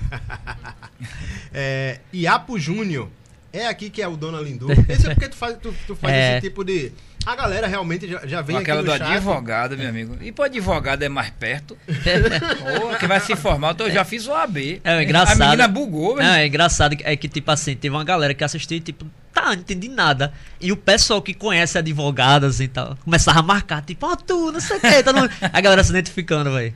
é, 1.53 2.01
Iapo 2.13 2.59
Júnior, 2.59 3.09
é 3.53 3.67
aqui 3.67 3.91
que 3.91 4.01
é 4.03 4.09
o 4.09 4.17
Dona 4.17 4.41
Lindu. 4.41 4.69
Esse 4.89 5.07
é 5.09 5.15
porque 5.15 5.29
tu 5.29 5.37
faz, 5.37 5.57
tu, 5.59 5.75
tu 5.87 5.97
faz 5.97 6.15
É. 6.15 6.33
esse 6.39 6.49
tipo 6.49 6.63
de. 6.65 6.93
A 7.27 7.37
galera 7.37 7.67
realmente 7.67 8.09
já, 8.09 8.27
já 8.27 8.41
vem 8.41 8.57
aquela 8.57 8.81
aqui 8.81 8.89
do 8.89 8.93
no 8.93 8.99
chat. 8.99 9.13
advogado, 9.17 9.77
meu 9.77 9.89
amigo. 9.89 10.17
E 10.23 10.33
pro 10.33 10.45
advogado 10.45 11.03
é 11.03 11.09
mais 11.09 11.29
perto. 11.31 11.77
Pô, 11.87 12.97
que 12.99 13.07
vai 13.07 13.21
se 13.21 13.37
formar. 13.37 13.77
Eu 13.79 13.91
já 13.91 14.05
fiz 14.05 14.27
o 14.27 14.33
AB. 14.33 14.81
É, 14.83 15.03
engraçado. 15.03 15.41
A 15.43 15.45
menina 15.47 15.69
bugou, 15.69 16.17
velho. 16.17 16.29
é 16.29 16.47
engraçado 16.47 16.97
que- 16.97 17.05
é 17.05 17.15
que, 17.17 17.29
tipo 17.29 17.51
assim, 17.51 17.77
teve 17.77 17.95
uma 17.95 18.05
galera 18.05 18.33
que 18.33 18.43
assistiu 18.43 18.79
e, 18.79 18.81
tipo, 18.81 19.07
tá, 19.35 19.47
não 19.47 19.53
entendi 19.53 19.89
nada. 19.89 20.33
E 20.61 20.73
o 20.73 20.77
pessoal 20.77 21.21
que 21.21 21.35
conhece 21.35 21.77
advogadas 21.77 22.59
e 22.59 22.69
tal, 22.69 22.97
começava 23.05 23.41
a 23.41 23.43
marcar, 23.43 23.83
tipo, 23.83 24.07
ó, 24.07 24.17
tu, 24.17 24.51
não 24.51 24.61
sei 24.61 24.79
o 24.79 24.81
que, 24.81 25.03
todo 25.03 25.17
mundo. 25.21 25.31
A 25.53 25.61
galera 25.61 25.85
se 25.85 25.91
identificando, 25.91 26.53
velho. 26.55 26.75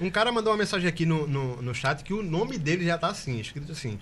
Um 0.00 0.10
cara 0.10 0.32
mandou 0.32 0.52
uma 0.52 0.58
mensagem 0.58 0.88
aqui 0.88 1.04
no, 1.06 1.26
no, 1.28 1.62
no 1.62 1.74
chat 1.74 2.02
que 2.02 2.12
o 2.12 2.22
nome 2.22 2.58
dele 2.58 2.84
já 2.86 2.96
tá 2.98 3.08
assim, 3.08 3.38
escrito 3.38 3.70
assim. 3.70 3.98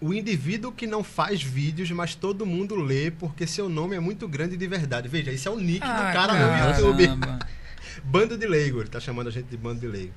O 0.00 0.14
indivíduo 0.14 0.70
que 0.70 0.86
não 0.86 1.02
faz 1.02 1.42
vídeos, 1.42 1.90
mas 1.90 2.14
todo 2.14 2.46
mundo 2.46 2.76
lê 2.76 3.10
porque 3.10 3.46
seu 3.46 3.68
nome 3.68 3.96
é 3.96 4.00
muito 4.00 4.28
grande 4.28 4.56
de 4.56 4.66
verdade. 4.66 5.08
Veja, 5.08 5.32
isso 5.32 5.48
é 5.48 5.50
o 5.50 5.58
nick 5.58 5.80
Ah, 5.82 5.92
do 6.08 6.12
cara 6.12 6.32
no 6.34 6.70
YouTube. 6.80 7.06
caramba. 7.06 7.38
Bando 8.04 8.38
de 8.38 8.46
Leigo, 8.46 8.80
ele 8.80 8.88
tá 8.88 9.00
chamando 9.00 9.26
a 9.26 9.30
gente 9.30 9.46
de 9.46 9.56
Bando 9.56 9.80
de 9.80 9.88
Leigo. 9.88 10.12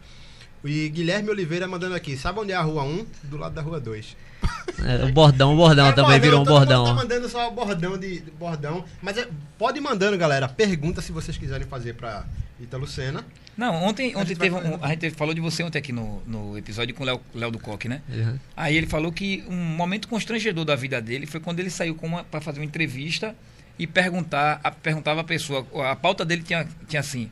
E 0.64 0.88
Guilherme 0.90 1.30
Oliveira 1.32 1.68
mandando 1.68 1.96
aqui, 1.96 2.16
sabe 2.16 2.40
onde 2.40 2.52
é 2.52 2.56
a 2.56 2.62
rua 2.62 2.84
1? 2.84 3.06
Do 3.24 3.38
lado 3.38 3.54
da 3.56 3.62
rua 3.62 3.80
2. 3.80 4.16
É, 4.84 5.06
o 5.06 5.12
bordão, 5.12 5.54
o 5.54 5.58
bordão 5.58 5.88
É, 5.88 5.92
também 5.92 6.20
virou 6.20 6.42
um 6.42 6.46
bordão. 6.46 6.86
tá 6.86 6.94
mandando 6.94 7.28
só 7.28 7.50
bordão 7.52 7.98
de, 7.98 8.22
de 8.22 8.32
bordão. 8.32 8.86
Mas 9.02 9.18
é- 9.18 9.28
pode 9.58 9.78
ir 9.80 9.82
mandando, 9.82 10.18
galera. 10.18 10.48
Pergunta 10.48 11.02
se 11.02 11.12
vocês 11.12 11.38
quiserem 11.38 11.68
fazer 11.68 11.94
pra 11.96 12.26
Ítalo 12.60 12.88
Senna. 12.88 13.24
Não, 13.62 13.76
ontem, 13.84 14.14
A 14.16 14.18
ontem 14.20 14.36
teve 14.36 14.56
um, 14.56 14.80
a 14.84 14.88
gente 14.90 15.12
falou 15.12 15.36
de 15.36 15.40
você 15.40 15.62
ontem 15.62 15.78
aqui 15.78 15.92
no, 15.92 16.22
no 16.26 16.58
episódio 16.58 16.96
com 16.96 17.04
o 17.04 17.06
Léo- 17.36 17.52
do 17.52 17.60
Coque, 17.60 17.88
né? 17.88 18.02
Uhum. 18.10 18.40
Aí 18.58 18.76
ele 18.76 18.88
falou 18.88 19.12
que 19.12 19.44
um 19.48 19.56
momento 19.56 20.08
constrangedor 20.08 20.66
da 20.66 20.76
vida 20.76 21.00
dele 21.00 21.28
foi 21.28 21.40
quando 21.40 21.60
ele 21.60 21.70
saiu 21.70 21.96
para 22.32 22.42
fazer 22.42 22.60
uma 22.60 22.66
entrevista 22.66 23.36
e 23.78 23.86
perguntar, 23.86 24.60
a, 24.64 24.72
perguntava 24.72 25.22
a 25.22 25.24
pessoa, 25.24 25.64
a 25.92 25.96
pauta 25.96 26.26
dele 26.26 26.42
tinha, 26.42 26.68
tinha 26.88 27.00
assim, 27.02 27.26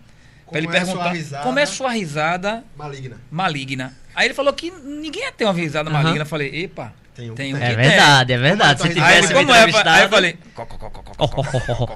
pra 0.45 0.45
Como 0.45 0.57
ele 0.59 0.67
é 0.67 0.71
perguntar 0.71 1.09
risada? 1.13 1.43
como 1.43 1.57
é 1.59 1.65
sua 1.65 1.89
risada 1.91 2.63
Maligna. 2.77 3.17
maligna. 3.31 3.97
Aí 4.15 4.27
ele 4.27 4.33
falou 4.35 4.53
que 4.53 4.69
ninguém 4.69 5.23
ia 5.23 5.31
ter 5.31 5.45
uma 5.45 5.53
risada 5.53 5.89
Aham. 5.89 5.97
maligna. 6.03 6.21
Eu 6.21 6.27
falei, 6.27 6.63
epa, 6.63 6.93
tem. 7.35 7.53
É 7.55 7.75
verdade, 7.75 8.33
é 8.33 8.37
verdade. 8.37 8.81
Se 8.81 8.89
tivesse 8.89 9.33
como 9.33 9.53
é, 9.53 9.63
aí 9.63 10.03
eu 10.03 10.09
falei. 10.09 10.37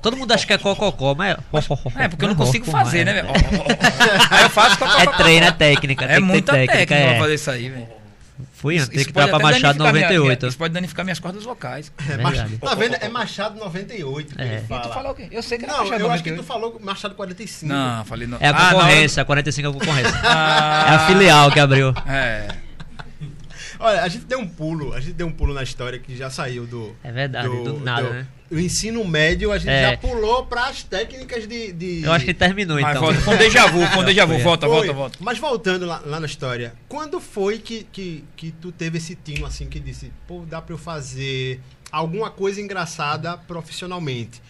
Todo 0.01 0.17
mundo 0.17 0.31
acha 0.31 0.45
que 0.45 0.53
é 0.53 0.57
cococó, 0.57 1.15
mas 1.15 1.37
é. 1.97 2.07
porque 2.07 2.25
eu 2.25 2.29
não 2.29 2.35
consigo 2.35 2.65
fazer, 2.65 3.05
né? 3.05 3.13
velho? 3.13 3.29
Aí 4.29 4.43
eu 4.43 4.49
faço 4.49 4.77
cococó. 4.77 4.99
É 4.99 5.07
treino, 5.07 5.45
é 5.45 5.51
técnica. 5.51 6.05
É 6.05 6.19
muita 6.19 6.53
técnica 6.53 6.95
pra 6.95 7.19
fazer 7.19 7.33
isso 7.35 7.51
aí, 7.51 7.69
velho. 7.69 8.03
Fui, 8.51 8.75
isso, 8.75 8.89
tem 8.89 9.03
que 9.03 9.11
dar 9.11 9.27
pra 9.27 9.39
Machado 9.39 9.77
98. 9.77 10.21
Minha, 10.21 10.49
isso 10.49 10.57
pode 10.57 10.73
danificar 10.73 11.05
minhas 11.05 11.19
cordas 11.19 11.43
vocais. 11.43 11.91
É, 12.09 12.57
tá 12.57 12.75
vendo? 12.75 12.95
É 12.95 13.09
Machado 13.09 13.59
98. 13.59 14.41
É. 14.41 14.59
Fala. 14.61 14.79
E 14.79 14.83
tu 14.87 14.93
falou 14.93 15.11
o 15.11 15.15
quê? 15.15 15.27
Eu 15.31 15.43
sei 15.43 15.57
que 15.57 15.65
era 15.65 15.73
não, 15.73 15.83
Machado 15.83 16.01
eu 16.01 16.11
acho 16.11 16.23
que 16.23 16.31
tu 16.31 16.43
falou 16.43 16.79
Machado 16.81 17.15
45. 17.15 17.71
Não, 17.71 18.05
falei... 18.05 18.27
não. 18.27 18.37
É 18.39 18.47
a 18.47 18.53
concorrência, 18.53 19.21
ah, 19.21 19.23
não. 19.23 19.23
a 19.23 19.25
45 19.25 19.67
é 19.67 19.69
a 19.69 19.73
concorrência. 19.73 20.21
Ah. 20.23 20.85
É 20.87 20.95
a 20.95 21.07
filial 21.07 21.51
que 21.51 21.59
abriu. 21.59 21.93
É... 22.07 22.47
Olha, 23.85 24.01
a 24.01 24.07
gente 24.07 24.23
deu 24.23 24.39
um 24.39 24.47
pulo, 24.47 24.93
a 24.93 24.99
gente 25.01 25.11
deu 25.13 25.27
um 25.27 25.31
pulo 25.31 25.53
na 25.53 25.61
história 25.61 25.99
que 25.99 26.15
já 26.15 26.29
saiu 26.29 26.65
do. 26.65 26.95
É 27.03 27.11
verdade, 27.11 27.49
do 27.49 27.79
nada, 27.81 28.09
né? 28.09 28.27
O 28.49 28.57
ensino 28.57 29.03
médio, 29.05 29.51
a 29.51 29.57
gente 29.57 29.71
É. 29.71 29.91
já 29.91 29.97
pulou 29.97 30.45
para 30.45 30.67
as 30.67 30.83
técnicas 30.83 31.45
de. 31.47 31.73
de- 31.73 32.03
Eu 32.03 32.13
acho 32.13 32.23
que 32.23 32.33
terminou, 32.33 32.79
Mas 32.79 32.91
então. 32.95 33.01
volta, 33.11 33.21
com 33.23 33.35
déjà 33.35 33.67
vu, 33.67 33.79
com 33.89 34.03
déjà 34.05 34.25
vu. 34.25 34.33
Foi. 34.35 34.41
Volta, 34.43 34.67
Foi. 34.67 34.75
volta, 34.77 34.93
volta. 34.93 35.17
Mas 35.19 35.37
voltando 35.37 35.85
lá, 35.85 36.01
lá 36.05 36.17
na 36.19 36.25
história, 36.25 36.73
quando 36.87 37.19
foi 37.19 37.57
que, 37.59 37.83
que, 37.91 38.23
que 38.37 38.51
tu 38.51 38.71
teve 38.71 38.99
esse 38.99 39.15
tino 39.15 39.45
assim 39.45 39.67
que 39.67 39.79
disse, 39.81 40.13
pô, 40.27 40.45
dá 40.47 40.61
pra 40.61 40.73
eu 40.73 40.77
fazer 40.77 41.59
alguma 41.91 42.29
coisa 42.31 42.61
engraçada 42.61 43.37
profissionalmente? 43.37 44.41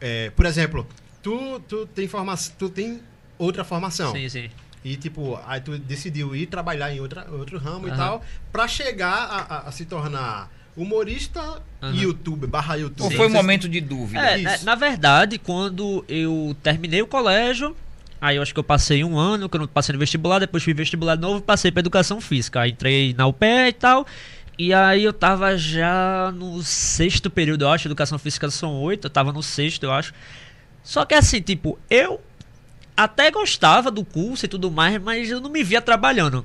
É, 0.00 0.30
por 0.30 0.46
exemplo, 0.46 0.86
tu, 1.22 1.60
tu, 1.68 1.84
tem 1.86 2.08
forma, 2.08 2.34
tu 2.58 2.70
tem 2.70 3.00
outra 3.36 3.64
formação. 3.64 4.12
Sim, 4.12 4.28
sim. 4.28 4.48
E 4.84 4.96
tipo, 4.96 5.38
aí 5.46 5.60
tu 5.60 5.76
decidiu 5.78 6.34
ir 6.36 6.46
trabalhar 6.46 6.92
em 6.94 7.00
outra, 7.00 7.26
outro 7.30 7.58
ramo 7.58 7.86
e 7.88 7.90
Aham. 7.90 7.96
tal, 7.96 8.24
pra 8.52 8.66
chegar 8.68 9.12
a, 9.12 9.54
a- 9.56 9.68
a 9.68 9.72
se 9.72 9.84
tornar 9.84 10.50
humorista 10.76 11.40
Aham. 11.82 11.92
e 11.94 12.02
youtuber, 12.02 12.48
barra 12.48 12.74
Ou 12.74 12.80
youtuber. 12.80 13.16
foi 13.16 13.26
um 13.26 13.32
momento 13.32 13.68
de 13.68 13.80
dúvida? 13.80 14.24
É, 14.32 14.38
Isso. 14.38 14.62
é, 14.62 14.64
na 14.64 14.74
verdade, 14.74 15.38
quando 15.38 16.04
eu 16.08 16.56
terminei 16.62 17.02
o 17.02 17.06
colégio, 17.06 17.76
aí 18.20 18.36
eu 18.36 18.42
acho 18.42 18.52
que 18.54 18.60
eu 18.60 18.64
passei 18.64 19.02
um 19.04 19.18
ano, 19.18 19.48
que 19.48 19.56
eu 19.56 19.60
não 19.60 19.66
passei 19.66 19.92
no 19.92 19.98
vestibular, 19.98 20.38
depois 20.38 20.62
fui 20.62 20.72
vestibular 20.74 21.16
de 21.16 21.22
novo 21.22 21.38
e 21.38 21.42
passei 21.42 21.70
pra 21.72 21.80
educação 21.80 22.20
física. 22.20 22.60
Aí 22.60 22.70
entrei 22.70 23.14
na 23.14 23.26
UPE 23.26 23.46
e 23.68 23.72
tal. 23.72 24.06
E 24.56 24.72
aí 24.74 25.04
eu 25.04 25.12
tava 25.12 25.56
já 25.56 26.32
no 26.34 26.62
sexto 26.64 27.30
período, 27.30 27.62
eu 27.62 27.70
acho, 27.70 27.86
educação 27.86 28.18
física 28.18 28.50
são 28.50 28.74
oito, 28.82 29.06
eu 29.06 29.10
tava 29.10 29.32
no 29.32 29.42
sexto, 29.42 29.84
eu 29.84 29.92
acho. 29.92 30.12
Só 30.82 31.04
que 31.04 31.14
assim, 31.14 31.40
tipo, 31.40 31.78
eu 31.90 32.20
até 32.98 33.30
gostava 33.30 33.92
do 33.92 34.04
curso 34.04 34.44
e 34.44 34.48
tudo 34.48 34.72
mais, 34.72 35.00
mas 35.00 35.30
eu 35.30 35.40
não 35.40 35.48
me 35.48 35.62
via 35.62 35.80
trabalhando. 35.80 36.44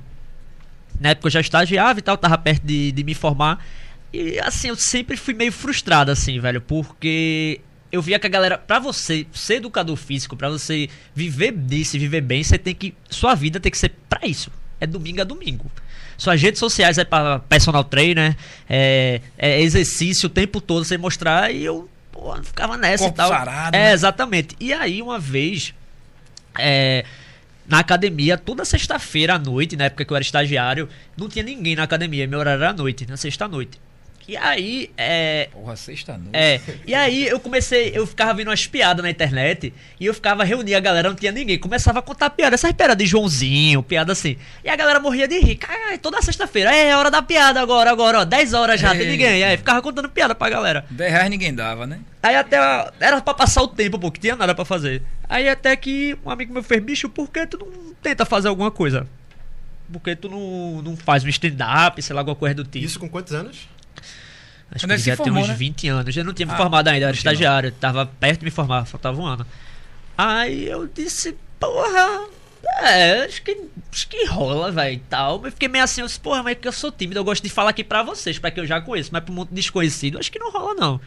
Na 1.00 1.10
época 1.10 1.26
eu 1.26 1.32
já 1.32 1.42
estagiava 1.42 1.98
e 1.98 2.02
tal, 2.04 2.16
tava 2.16 2.38
perto 2.38 2.64
de, 2.64 2.92
de 2.92 3.04
me 3.04 3.16
formar. 3.16 3.66
E 4.14 4.40
assim, 4.40 4.68
eu 4.68 4.76
sempre 4.76 5.18
fui 5.18 5.34
meio 5.34 5.52
frustrado, 5.52 6.12
assim, 6.12 6.40
velho, 6.40 6.62
porque 6.62 7.60
eu 7.92 8.04
via 8.04 8.20
que 8.20 8.28
a 8.28 8.30
galera, 8.30 8.60
pra 8.60 8.78
você 8.78 9.26
ser 9.34 9.56
educador 9.56 9.96
físico, 9.96 10.38
pra 10.38 10.48
você 10.48 10.88
viver 11.16 11.52
disso 11.54 11.98
viver 11.98 12.22
bem, 12.22 12.44
você 12.44 12.60
tem 12.60 12.76
que. 12.76 12.94
Sua 13.10 13.34
vida 13.34 13.60
tem 13.60 13.72
que 13.72 13.78
ser 13.78 13.90
pra 14.08 14.28
isso. 14.28 14.52
É 14.80 14.86
domingo 14.86 15.22
a 15.22 15.24
domingo. 15.24 15.72
Suas 16.16 16.40
redes 16.40 16.60
sociais 16.60 17.00
é 17.00 17.04
pra 17.04 17.40
personal 17.40 17.84
trainer, 17.84 18.38
é, 18.70 19.22
é 19.40 19.60
exercício 19.60 20.28
o 20.28 20.30
tempo 20.30 20.62
todo 20.62 20.86
você 20.86 21.00
mostrar 21.00 21.52
e 21.52 21.66
eu 21.66 21.90
pô, 22.12 22.36
ficava 22.44 22.78
nessa 22.78 23.06
Corpo 23.06 23.16
e 23.16 23.18
tal. 23.18 23.30
sarado, 23.30 23.76
é, 23.76 23.86
né? 23.86 23.94
exatamente. 23.94 24.56
E 24.60 24.72
aí, 24.72 25.02
uma 25.02 25.18
vez, 25.18 25.74
é, 26.58 27.06
na 27.68 27.80
academia, 27.80 28.38
toda 28.38 28.66
sexta-feira 28.66 29.36
à 29.36 29.40
noite, 29.40 29.76
na 29.76 29.86
época 29.86 30.06
que 30.06 30.12
eu 30.12 30.16
era 30.16 30.24
estagiário, 30.24 30.90
não 31.18 31.30
tinha 31.30 31.44
ninguém 31.44 31.76
na 31.76 31.84
academia, 31.84 32.28
meu 32.28 32.40
horário 32.40 32.62
era 32.62 32.72
à 32.72 32.74
noite, 32.74 33.06
na 33.08 33.18
sexta-noite. 33.18 33.80
E 34.26 34.38
aí, 34.38 34.90
é, 34.98 35.50
Porra, 35.52 35.76
sexta-noite. 35.76 36.30
é, 36.32 36.62
e 36.88 36.96
aí 36.96 37.28
eu 37.28 37.42
comecei, 37.42 37.92
eu 37.94 38.08
ficava 38.08 38.34
vendo 38.34 38.48
umas 38.48 38.66
piadas 38.66 39.04
na 39.04 39.10
internet 39.10 39.74
e 40.00 40.06
eu 40.06 40.14
ficava 40.14 40.46
reunir 40.46 40.76
a 40.76 40.80
galera, 40.80 41.10
não 41.10 41.16
tinha 41.16 41.32
ninguém. 41.32 41.60
Começava 41.60 42.00
a 42.00 42.02
contar 42.02 42.30
piada, 42.30 42.56
essas 42.56 42.72
piadas 42.72 42.96
de 42.96 43.06
Joãozinho, 43.06 43.84
piada 43.84 44.14
assim. 44.14 44.38
E 44.64 44.70
a 44.70 44.76
galera 44.78 44.98
morria 45.02 45.28
de 45.28 45.40
rir. 45.40 45.58
Cara, 45.58 45.98
toda 45.98 46.22
sexta-feira, 46.22 46.74
é 46.74 46.96
hora 46.96 47.12
da 47.12 47.22
piada 47.22 47.60
agora, 47.60 47.92
agora, 47.92 48.20
ó, 48.20 48.24
10 48.24 48.54
horas 48.54 48.80
já, 48.80 48.92
tem 48.92 49.02
Ei. 49.02 49.12
ninguém. 49.12 49.40
E 49.40 49.44
aí 49.44 49.58
ficava 49.58 49.82
contando 49.82 50.08
piada 50.08 50.34
pra 50.34 50.50
galera. 50.50 50.86
10 50.90 51.12
reais 51.12 51.30
ninguém 51.30 51.54
dava, 51.54 51.86
né? 51.86 52.00
Aí 52.22 52.38
até 52.38 52.56
era 53.02 53.20
pra 53.22 53.34
passar 53.34 53.62
o 53.62 53.68
tempo, 53.68 54.00
pô, 54.00 54.10
que 54.10 54.22
tinha 54.22 54.38
nada 54.38 54.56
pra 54.56 54.64
fazer. 54.64 55.02
Aí 55.28 55.48
até 55.50 55.76
que 55.76 56.18
um 56.26 56.30
amigo 56.30 56.54
meu 56.54 56.64
fez, 56.64 56.84
bicho, 56.84 57.10
por 57.10 57.30
que 57.30 57.46
tu 57.48 57.58
não 57.58 57.94
tenta 57.96 58.26
fazer 58.26 58.48
alguma 58.48 58.72
coisa? 58.72 59.08
Por 59.92 60.00
que 60.02 60.16
tu 60.16 60.30
não, 60.30 60.82
não 60.82 60.98
faz 60.98 61.24
um 61.24 61.30
stand-up, 61.30 62.02
sei 62.02 62.14
lá, 62.14 62.22
alguma 62.22 62.36
coisa 62.36 62.56
do 62.56 62.64
tipo? 62.64 62.86
Isso 62.86 63.00
com 63.00 63.10
quantos 63.10 63.34
anos? 63.34 63.68
Acho 64.72 64.88
Quando 64.88 64.98
que 64.98 65.04
ter 65.04 65.16
formou, 65.16 65.44
uns 65.44 65.50
né? 65.50 65.54
20 65.56 65.88
anos. 65.88 66.18
Eu 66.18 66.24
não 66.24 66.34
tinha 66.34 66.48
me 66.48 66.54
Ah, 66.54 66.58
formado 66.58 66.88
ainda, 66.88 67.06
eu 67.06 67.10
era 67.10 67.18
estagiário. 67.18 67.72
Tava 67.74 68.06
perto 68.06 68.40
de 68.40 68.46
me 68.46 68.52
formar, 68.52 68.86
faltava 68.86 69.20
um 69.22 69.26
ano. 69.26 69.46
Aí 70.18 70.68
eu 70.68 70.88
disse, 70.88 71.36
porra, 71.60 72.28
é, 72.82 73.26
acho 73.26 73.42
que, 73.44 73.58
acho 73.92 74.08
que 74.08 74.26
rola, 74.26 74.72
velho, 74.72 74.96
e 74.96 75.00
tal. 75.00 75.40
Mas 75.40 75.54
fiquei 75.54 75.68
meio 75.68 75.84
assim, 75.84 76.02
eu 76.02 76.08
disse, 76.08 76.20
porra, 76.20 76.42
mas 76.42 76.54
é 76.54 76.56
que 76.56 76.68
eu 76.68 76.72
sou 76.72 76.92
tímido, 76.92 77.20
eu 77.20 77.24
gosto 77.24 77.44
de 77.44 77.50
falar 77.50 77.70
aqui 77.70 77.84
pra 77.84 78.02
vocês, 78.04 78.40
pra 78.40 78.50
que 78.52 78.60
eu 78.60 78.66
já 78.66 78.82
conheço, 78.82 79.10
mas 79.14 79.24
pra 79.24 79.32
um 79.32 79.36
monte 79.36 79.50
de 79.50 79.56
desconhecido, 79.56 80.18
acho 80.18 80.32
que 80.32 80.40
não 80.40 80.52
rola, 80.52 80.74
não. 80.74 81.02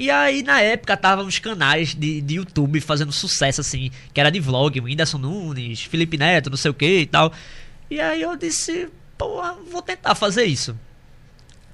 E 0.00 0.10
aí, 0.10 0.42
na 0.42 0.62
época, 0.62 0.96
tava 0.96 1.22
uns 1.22 1.38
canais 1.38 1.94
de, 1.94 2.22
de 2.22 2.36
YouTube 2.36 2.80
fazendo 2.80 3.12
sucesso, 3.12 3.60
assim, 3.60 3.90
que 4.14 4.18
era 4.18 4.30
de 4.30 4.40
vlog, 4.40 4.80
o 4.80 4.84
Whindersson 4.84 5.18
Nunes, 5.18 5.82
Felipe 5.82 6.16
Neto, 6.16 6.48
não 6.48 6.56
sei 6.56 6.70
o 6.70 6.74
que 6.74 7.00
e 7.00 7.06
tal. 7.06 7.30
E 7.90 8.00
aí 8.00 8.22
eu 8.22 8.34
disse, 8.34 8.88
porra, 9.18 9.54
vou 9.70 9.82
tentar 9.82 10.14
fazer 10.14 10.44
isso. 10.44 10.74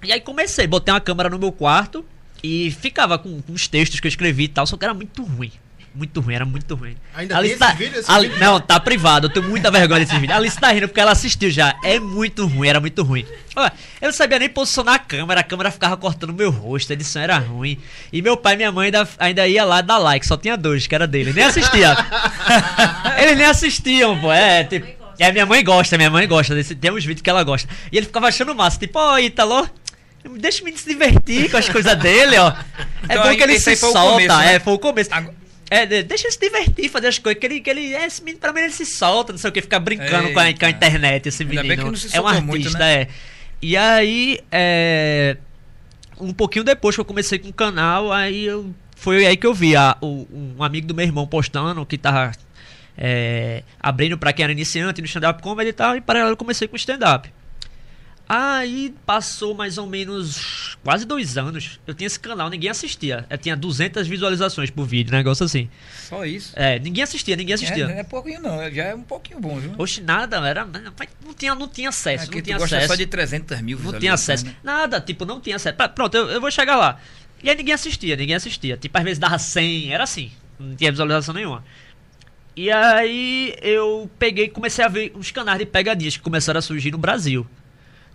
E 0.02 0.12
aí 0.12 0.20
comecei, 0.20 0.66
botei 0.66 0.92
uma 0.92 1.00
câmera 1.00 1.30
no 1.30 1.38
meu 1.38 1.52
quarto 1.52 2.04
e 2.42 2.72
ficava 2.72 3.16
com, 3.16 3.40
com 3.40 3.52
os 3.52 3.68
textos 3.68 4.00
que 4.00 4.08
eu 4.08 4.10
escrevi 4.10 4.42
e 4.42 4.48
tal, 4.48 4.66
só 4.66 4.76
que 4.76 4.84
era 4.84 4.92
muito 4.92 5.22
ruim. 5.22 5.52
Muito 5.96 6.20
ruim, 6.20 6.34
era 6.34 6.44
muito 6.44 6.74
ruim. 6.74 6.94
Ainda 7.14 7.38
Alice 7.38 7.56
tem 7.56 7.68
esse 7.68 7.76
vídeo? 7.78 8.04
Ali- 8.08 8.28
vídeo? 8.28 8.40
Não, 8.44 8.60
tá 8.60 8.78
privado, 8.78 9.26
eu 9.28 9.30
tenho 9.32 9.48
muita 9.48 9.70
vergonha 9.70 10.00
desse 10.04 10.18
vídeo. 10.18 10.34
A 10.34 10.36
Alice 10.36 10.58
tá 10.60 10.70
rindo 10.70 10.88
porque 10.88 11.00
ela 11.00 11.12
assistiu 11.12 11.50
já. 11.50 11.74
É 11.82 11.98
muito 11.98 12.46
ruim, 12.46 12.68
era 12.68 12.78
muito 12.80 13.02
ruim. 13.02 13.24
Olha, 13.56 13.72
eu 14.02 14.08
não 14.08 14.12
sabia 14.14 14.38
nem 14.38 14.48
posicionar 14.50 14.96
a 14.96 14.98
câmera, 14.98 15.40
a 15.40 15.42
câmera 15.42 15.70
ficava 15.70 15.96
cortando 15.96 16.34
meu 16.34 16.50
rosto, 16.50 16.90
a 16.90 16.92
edição 16.92 17.22
era 17.22 17.38
ruim. 17.38 17.78
E 18.12 18.20
meu 18.20 18.36
pai 18.36 18.52
e 18.52 18.56
minha 18.58 18.70
mãe 18.70 18.86
ainda, 18.86 19.08
ainda 19.18 19.48
ia 19.48 19.64
lá 19.64 19.80
dar 19.80 19.96
like, 19.96 20.26
só 20.26 20.36
tinha 20.36 20.54
dois, 20.56 20.86
que 20.86 20.94
era 20.94 21.06
dele. 21.06 21.32
Nem 21.32 21.44
assistia. 21.44 21.96
Eles 23.18 23.36
nem 23.38 23.46
assistiam, 23.46 24.18
pô. 24.20 24.30
É, 24.32 24.64
tipo. 24.64 24.86
É, 25.18 25.32
minha 25.32 25.46
mãe 25.46 25.64
gosta, 25.64 25.96
minha 25.96 26.10
mãe 26.10 26.28
gosta 26.28 26.54
desse. 26.54 26.74
Tem 26.74 26.90
uns 26.92 27.02
vídeos 27.04 27.22
que 27.22 27.30
ela 27.30 27.42
gosta. 27.42 27.66
E 27.90 27.96
ele 27.96 28.04
ficava 28.04 28.28
achando 28.28 28.54
massa, 28.54 28.78
tipo, 28.78 28.98
ó, 28.98 29.18
Ítalo. 29.18 29.66
Deixa 30.38 30.60
o 30.60 30.64
menino 30.64 30.82
se 30.82 30.88
divertir 30.88 31.50
com 31.50 31.56
as 31.56 31.68
coisas 31.68 31.96
dele, 31.96 32.36
ó. 32.36 32.48
É 33.08 33.14
Então 33.14 33.22
bom 33.30 33.34
que 33.36 33.42
ele 33.42 33.58
se 33.58 33.76
solta. 33.76 34.00
começo, 34.00 34.36
né? 34.36 34.54
É, 34.56 34.60
foi 34.60 34.74
o 34.74 34.78
começo. 34.78 35.08
Agora- 35.14 35.34
É, 35.70 35.84
de- 35.84 36.02
deixa 36.04 36.24
ele 36.28 36.32
se 36.32 36.38
divertir, 36.38 36.88
fazer 36.88 37.08
as 37.08 37.18
coisas. 37.18 37.40
Que 37.40 37.46
ele, 37.46 37.60
que 37.60 37.68
ele, 37.70 37.94
é, 37.94 38.06
esse 38.06 38.22
menino, 38.22 38.38
pra 38.40 38.52
mim, 38.52 38.60
ele 38.60 38.72
se 38.72 38.86
solta, 38.86 39.32
não 39.32 39.38
sei 39.38 39.50
o 39.50 39.52
que, 39.52 39.60
fica 39.62 39.80
brincando 39.80 40.32
com 40.32 40.38
a, 40.38 40.52
com 40.54 40.64
a 40.66 40.70
internet, 40.70 41.28
esse 41.28 41.42
Ainda 41.42 41.54
menino. 41.62 41.68
bem 41.68 41.76
que 41.84 41.90
não 41.90 41.96
se 41.96 42.16
é 42.16 42.20
um 42.20 42.26
artista, 42.26 42.46
muito, 42.46 42.70
né? 42.78 43.02
é. 43.02 43.08
E 43.60 43.76
aí, 43.76 44.38
é, 44.52 45.36
um 46.20 46.32
pouquinho 46.32 46.64
depois 46.64 46.94
que 46.94 47.00
eu 47.00 47.04
comecei 47.04 47.38
com 47.38 47.48
o 47.48 47.52
canal, 47.52 48.12
aí 48.12 48.44
eu, 48.44 48.72
foi 48.94 49.26
aí 49.26 49.36
que 49.36 49.46
eu 49.46 49.52
vi 49.54 49.74
a, 49.74 49.96
o- 50.00 50.26
um 50.58 50.62
amigo 50.62 50.86
do 50.86 50.94
meu 50.94 51.04
irmão 51.04 51.26
postando 51.26 51.84
que 51.84 51.98
tava 51.98 52.32
é, 52.96 53.62
abrindo 53.80 54.16
pra 54.16 54.32
quem 54.32 54.44
era 54.44 54.52
iniciante 54.52 55.00
no 55.00 55.06
stand-up 55.06 55.42
comedy 55.42 55.70
e 55.70 55.72
tal, 55.72 55.96
e 55.96 56.00
paralelo 56.00 56.32
eu 56.32 56.36
comecei 56.36 56.68
com 56.68 56.76
stand-up. 56.76 57.30
Aí 58.28 58.92
passou 59.06 59.54
mais 59.54 59.78
ou 59.78 59.86
menos 59.86 60.76
quase 60.82 61.04
dois 61.04 61.38
anos. 61.38 61.78
Eu 61.86 61.94
tinha 61.94 62.08
esse 62.08 62.18
canal, 62.18 62.50
ninguém 62.50 62.68
assistia. 62.68 63.24
Eu 63.30 63.38
tinha 63.38 63.56
200 63.56 64.08
visualizações 64.08 64.68
por 64.68 64.84
vídeo, 64.84 65.12
negócio 65.12 65.44
assim. 65.44 65.70
Só 66.08 66.24
isso. 66.24 66.52
É, 66.56 66.76
ninguém 66.80 67.04
assistia, 67.04 67.36
ninguém 67.36 67.54
assistia. 67.54 67.86
É, 67.88 68.00
é 68.00 68.02
pouquinho 68.02 68.40
não, 68.40 68.68
já 68.70 68.84
é 68.84 68.94
um 68.96 69.02
pouquinho 69.02 69.38
bom, 69.38 69.60
viu? 69.60 69.74
Oxe, 69.78 70.00
nada, 70.00 70.38
era. 70.38 70.64
Não 70.64 71.34
tinha, 71.34 71.54
não 71.54 71.68
tinha 71.68 71.90
acesso, 71.90 72.24
Aqui 72.24 72.36
não 72.36 72.42
tinha 72.42 72.56
acesso. 72.56 72.86
só 72.88 72.94
de 72.96 73.06
300 73.06 73.60
mil 73.60 73.78
Não 73.78 73.96
tinha 73.96 74.14
acesso. 74.14 74.44
né? 74.44 74.56
Nada, 74.62 75.00
tipo, 75.00 75.24
não 75.24 75.40
tinha 75.40 75.54
acesso. 75.54 75.76
Pronto, 75.94 76.16
eu, 76.16 76.28
eu 76.28 76.40
vou 76.40 76.50
chegar 76.50 76.76
lá. 76.76 76.98
E 77.44 77.48
aí 77.48 77.56
ninguém 77.56 77.74
assistia, 77.74 78.16
ninguém 78.16 78.34
assistia. 78.34 78.76
Tipo, 78.76 78.98
às 78.98 79.04
vezes 79.04 79.18
dava 79.20 79.38
100, 79.38 79.92
era 79.92 80.02
assim. 80.02 80.32
Não 80.58 80.74
tinha 80.74 80.90
visualização 80.90 81.32
nenhuma. 81.32 81.62
E 82.56 82.72
aí 82.72 83.54
eu 83.60 84.10
peguei 84.18 84.46
e 84.46 84.48
comecei 84.48 84.84
a 84.84 84.88
ver 84.88 85.12
uns 85.14 85.30
canais 85.30 85.58
de 85.60 85.66
pegadinhas 85.66 86.16
que 86.16 86.22
começaram 86.22 86.58
a 86.58 86.62
surgir 86.62 86.90
no 86.90 86.98
Brasil. 86.98 87.46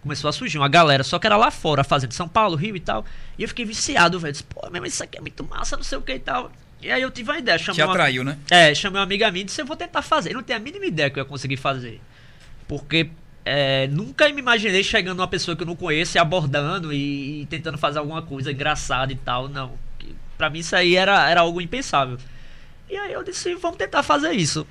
Começou 0.02 0.30
a 0.30 0.34
surgir 0.34 0.58
uma 0.58 0.68
galera, 0.68 1.04
só 1.04 1.20
que 1.20 1.28
era 1.28 1.38
lá 1.38 1.52
fora, 1.52 1.84
fazendo 1.84 2.14
São 2.14 2.28
Paulo, 2.28 2.56
Rio 2.56 2.76
e 2.76 2.80
tal. 2.80 3.06
E 3.38 3.44
eu 3.44 3.48
fiquei 3.48 3.66
viciado, 3.66 4.20
velho. 4.20 4.32
Disse, 4.32 4.44
Pô, 4.44 4.68
mas 4.72 4.94
isso 4.94 5.04
aqui 5.04 5.18
é 5.18 5.22
muito 5.22 5.44
massa, 5.44 5.78
não 5.78 5.84
sei 5.84 5.98
o 5.98 6.02
que 6.02 6.14
e 6.14 6.20
tal. 6.20 6.52
E 6.82 6.90
aí 6.90 7.02
eu 7.02 7.12
tive 7.12 7.30
uma 7.30 7.38
ideia, 7.38 7.60
Te 7.60 7.66
chamei 7.66 7.84
uma, 7.84 7.92
atraiu, 7.92 8.24
né? 8.24 8.38
é, 8.50 8.74
chamei 8.74 9.00
uma 9.00 9.04
amiga 9.04 9.30
minha 9.30 9.44
e 9.44 9.46
disse, 9.46 9.62
eu 9.62 9.66
vou 9.66 9.76
tentar 9.76 10.02
fazer. 10.02 10.32
Eu 10.32 10.36
não 10.36 10.44
tenho 10.44 10.58
a 10.58 10.62
mínima 10.62 10.86
ideia 10.86 11.10
que 11.12 11.20
eu 11.20 11.24
ia 11.24 11.30
conseguir 11.30 11.58
fazer. 11.58 12.02
Porque 12.68 13.12
é, 13.46 13.88
nunca 13.88 14.28
me 14.30 14.40
imaginei 14.40 14.84
chegando 14.84 15.20
uma 15.20 15.28
pessoa 15.28 15.56
que 15.56 15.62
eu 15.62 15.68
não 15.68 15.76
conheço 15.76 16.18
e 16.18 16.20
abordando 16.20 16.92
e, 16.92 17.42
e 17.42 17.46
tentando 17.46 17.78
fazer 17.78 18.00
alguma 18.00 18.24
coisa 18.24 18.52
engraçada 18.52 19.14
e 19.14 19.16
tal. 19.16 19.48
Não. 19.48 19.74
Pra 20.36 20.50
mim 20.50 20.60
isso 20.60 20.76
aí 20.76 20.96
era, 20.96 21.30
era 21.30 21.42
algo 21.42 21.62
impensável. 21.62 22.18
E 22.90 22.98
aí 22.98 23.14
eu 23.14 23.24
disse, 23.24 23.54
vamos 23.56 23.78
tentar 23.78 24.02
fazer 24.02 24.32
isso. 24.32 24.66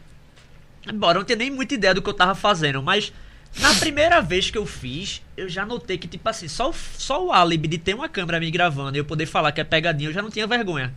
Embora 0.86 1.18
eu 1.18 1.20
não 1.20 1.26
tenha 1.26 1.38
nem 1.38 1.50
muita 1.50 1.74
ideia 1.74 1.94
do 1.94 2.02
que 2.02 2.08
eu 2.08 2.14
tava 2.14 2.34
fazendo, 2.34 2.82
mas 2.82 3.12
na 3.58 3.74
primeira 3.74 4.20
vez 4.20 4.50
que 4.50 4.56
eu 4.58 4.64
fiz, 4.66 5.22
eu 5.36 5.48
já 5.48 5.66
notei 5.66 5.98
que, 5.98 6.06
tipo 6.06 6.28
assim, 6.28 6.48
só, 6.48 6.70
o- 6.70 6.74
só 6.74 7.24
o 7.26 7.32
álibi 7.32 7.68
de 7.68 7.78
ter 7.78 7.94
uma 7.94 8.08
câmera 8.08 8.38
me 8.40 8.50
gravando 8.50 8.96
e 8.96 9.00
eu 9.00 9.04
poder 9.04 9.26
falar 9.26 9.52
que 9.52 9.60
é 9.60 9.64
pegadinha, 9.64 10.08
eu 10.10 10.14
já 10.14 10.22
não 10.22 10.30
tinha 10.30 10.46
vergonha. 10.46 10.92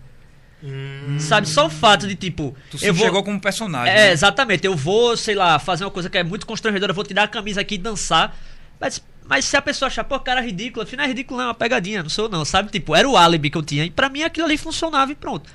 Sabe? 1.19 1.47
Só 1.49 1.65
o 1.65 1.69
fato 1.69 2.07
de, 2.07 2.15
tipo. 2.15 2.55
Tu 2.71 2.77
se 2.77 2.85
eu 2.85 2.93
vou... 2.93 3.05
chegou 3.05 3.21
como 3.21 3.39
personagem. 3.39 3.93
É, 3.93 4.07
né? 4.07 4.11
exatamente. 4.13 4.65
Eu 4.65 4.75
vou, 4.77 5.17
sei 5.17 5.35
lá, 5.35 5.59
fazer 5.59 5.83
uma 5.83 5.91
coisa 5.91 6.09
que 6.09 6.17
é 6.17 6.23
muito 6.23 6.45
constrangedora, 6.45 6.91
eu 6.91 6.95
vou 6.95 7.03
tirar 7.03 7.23
a 7.23 7.27
camisa 7.27 7.59
aqui 7.59 7.75
e 7.75 7.77
dançar. 7.77 8.33
Mas, 8.79 9.03
mas 9.27 9.43
se 9.43 9.57
a 9.57 9.61
pessoa 9.61 9.87
achar, 9.87 10.05
pô, 10.05 10.17
cara, 10.21 10.39
é 10.41 10.45
ridículo, 10.45 10.83
afinal 10.83 11.05
é 11.05 11.09
ridículo, 11.09 11.37
não 11.37 11.45
é 11.45 11.47
uma 11.49 11.53
pegadinha, 11.53 12.01
não 12.01 12.09
sou 12.09 12.25
eu 12.25 12.29
não, 12.31 12.45
sabe? 12.45 12.71
Tipo, 12.71 12.95
era 12.95 13.07
o 13.09 13.17
álibi 13.17 13.49
que 13.49 13.57
eu 13.57 13.61
tinha. 13.63 13.83
E 13.83 13.91
pra 13.91 14.07
mim 14.07 14.23
aquilo 14.23 14.45
ali 14.45 14.57
funcionava 14.57 15.11
e 15.11 15.15
pronto. 15.15 15.49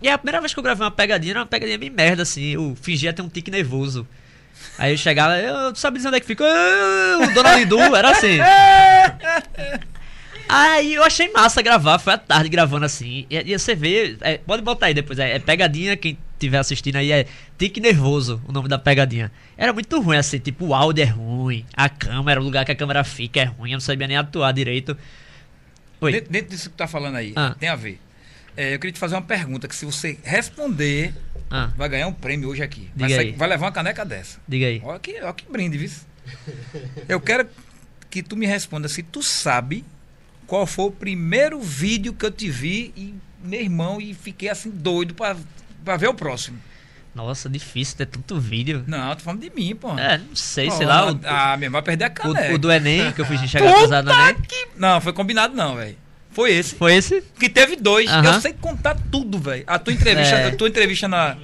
E 0.00 0.08
a 0.08 0.16
primeira 0.16 0.40
vez 0.40 0.54
que 0.54 0.58
eu 0.58 0.62
gravei 0.64 0.84
uma 0.84 0.90
pegadinha, 0.90 1.32
era 1.32 1.40
uma 1.40 1.46
pegadinha 1.46 1.78
bem 1.78 1.90
merda, 1.90 2.22
assim. 2.22 2.44
Eu 2.52 2.74
fingia 2.80 3.12
ter 3.12 3.20
um 3.20 3.28
tique 3.28 3.50
nervoso. 3.50 4.06
Aí 4.78 4.92
eu 4.92 4.98
chegava, 4.98 5.38
eu, 5.38 5.72
tu 5.72 5.78
sabe 5.78 5.96
dizer 5.98 6.08
onde 6.08 6.16
é 6.16 6.20
que 6.20 6.26
fica? 6.26 6.44
"Ah, 6.44 7.18
O 7.22 7.34
Dona 7.34 7.54
Lindu, 7.56 7.78
era 7.94 8.10
assim. 8.10 8.38
Aí 10.48 10.94
eu 10.94 11.02
achei 11.02 11.30
massa 11.32 11.62
gravar, 11.62 11.98
foi 11.98 12.12
à 12.12 12.18
tarde 12.18 12.48
gravando 12.50 12.84
assim. 12.84 13.26
E, 13.30 13.52
e 13.52 13.58
você 13.58 13.74
vê, 13.74 14.16
é, 14.20 14.36
pode 14.38 14.62
botar 14.62 14.86
aí 14.86 14.94
depois, 14.94 15.18
é, 15.18 15.32
é 15.36 15.38
pegadinha, 15.38 15.96
quem 15.96 16.18
estiver 16.34 16.58
assistindo 16.58 16.96
aí 16.96 17.10
é 17.10 17.26
Tique 17.56 17.80
Nervoso, 17.80 18.42
o 18.46 18.52
nome 18.52 18.68
da 18.68 18.78
pegadinha. 18.78 19.32
Era 19.56 19.72
muito 19.72 19.98
ruim 20.00 20.18
assim, 20.18 20.38
tipo, 20.38 20.66
o 20.66 20.74
áudio 20.74 21.02
é 21.02 21.06
ruim, 21.06 21.64
a 21.74 21.88
câmera, 21.88 22.40
o 22.40 22.44
lugar 22.44 22.64
que 22.66 22.72
a 22.72 22.74
câmera 22.76 23.02
fica 23.02 23.40
é 23.40 23.44
ruim, 23.44 23.70
eu 23.70 23.76
não 23.76 23.80
sabia 23.80 24.06
nem 24.06 24.18
atuar 24.18 24.52
direito. 24.52 24.96
Oi. 26.00 26.12
Dentro, 26.12 26.30
dentro 26.30 26.50
disso 26.50 26.68
que 26.68 26.74
tu 26.74 26.78
tá 26.78 26.86
falando 26.86 27.16
aí, 27.16 27.32
Ah. 27.34 27.56
tem 27.58 27.68
a 27.70 27.74
ver. 27.76 27.98
É, 28.56 28.74
eu 28.74 28.78
queria 28.78 28.92
te 28.92 28.98
fazer 28.98 29.14
uma 29.16 29.22
pergunta 29.22 29.66
que 29.66 29.74
se 29.74 29.84
você 29.84 30.18
responder, 30.22 31.12
Ah, 31.50 31.70
vai 31.76 31.88
ganhar 31.88 32.06
um 32.06 32.12
prêmio 32.12 32.48
hoje 32.48 32.62
aqui. 32.62 32.90
Vai, 32.94 33.10
sair- 33.10 33.18
aí. 33.18 33.32
vai 33.32 33.48
levar 33.48 33.66
uma 33.66 33.72
caneca 33.72 34.04
dessa. 34.04 34.38
diga 34.46 34.66
aí. 34.66 34.80
Olha 34.84 34.98
que, 34.98 35.20
olha 35.20 35.32
que 35.32 35.44
brinde, 35.50 35.76
viu? 35.78 35.90
Eu 37.08 37.20
quero 37.20 37.48
que 38.10 38.22
tu 38.22 38.36
me 38.36 38.46
responda 38.46 38.88
se 38.88 39.02
tu 39.02 39.22
sabe 39.22 39.84
qual 40.46 40.66
foi 40.66 40.86
o 40.86 40.90
primeiro 40.90 41.60
vídeo 41.60 42.12
que 42.12 42.24
eu 42.24 42.30
te 42.30 42.48
vi 42.50 42.92
e 42.96 43.14
meu 43.42 43.60
irmão 43.60 44.00
e 44.00 44.14
fiquei 44.14 44.48
assim 44.48 44.70
doido 44.70 45.14
pra, 45.14 45.36
pra 45.84 45.96
ver 45.96 46.08
o 46.08 46.14
próximo. 46.14 46.58
Nossa, 47.14 47.48
difícil 47.48 47.96
ter 47.96 48.06
tanto 48.06 48.40
vídeo. 48.40 48.82
Não, 48.88 49.14
tô 49.14 49.22
falando 49.22 49.40
de 49.40 49.50
mim, 49.50 49.74
pô. 49.76 49.96
É, 49.98 50.18
não 50.18 50.34
sei, 50.34 50.66
Pô, 50.68 50.76
sei 50.76 50.86
lá. 50.86 51.12
O, 51.12 51.20
Ah, 51.24 51.56
meu 51.56 51.66
irmão 51.66 51.80
vai 51.80 51.82
perder 51.82 52.04
a 52.06 52.10
caneca. 52.10 52.52
o, 52.52 52.54
o 52.54 52.58
do 52.58 52.72
Enem, 52.72 53.12
que 53.12 53.20
eu 53.20 53.24
fiz 53.24 53.40
de 53.40 53.46
chegar 53.48 53.70
atrasado 53.70 54.06
no 54.06 54.12
Enem. 54.30 54.36
Não, 54.76 55.00
foi 55.00 55.12
combinado 55.12 55.54
não, 55.54 55.76
velho. 55.76 55.96
Foi 56.34 56.52
esse. 56.52 56.74
Foi 56.74 56.94
esse? 56.94 57.22
Que 57.38 57.48
teve 57.48 57.76
dois. 57.76 58.10
Aham. 58.10 58.34
Eu 58.34 58.40
sei 58.40 58.52
contar 58.52 58.96
tudo, 59.10 59.38
velho. 59.38 59.64
A 59.66 59.78
tua 59.78 59.92
entrevista, 59.92 60.34
É. 60.36 60.46
a 60.48 60.54
tua 60.56 60.68
entrevista 60.68 61.08
na, 61.08 61.36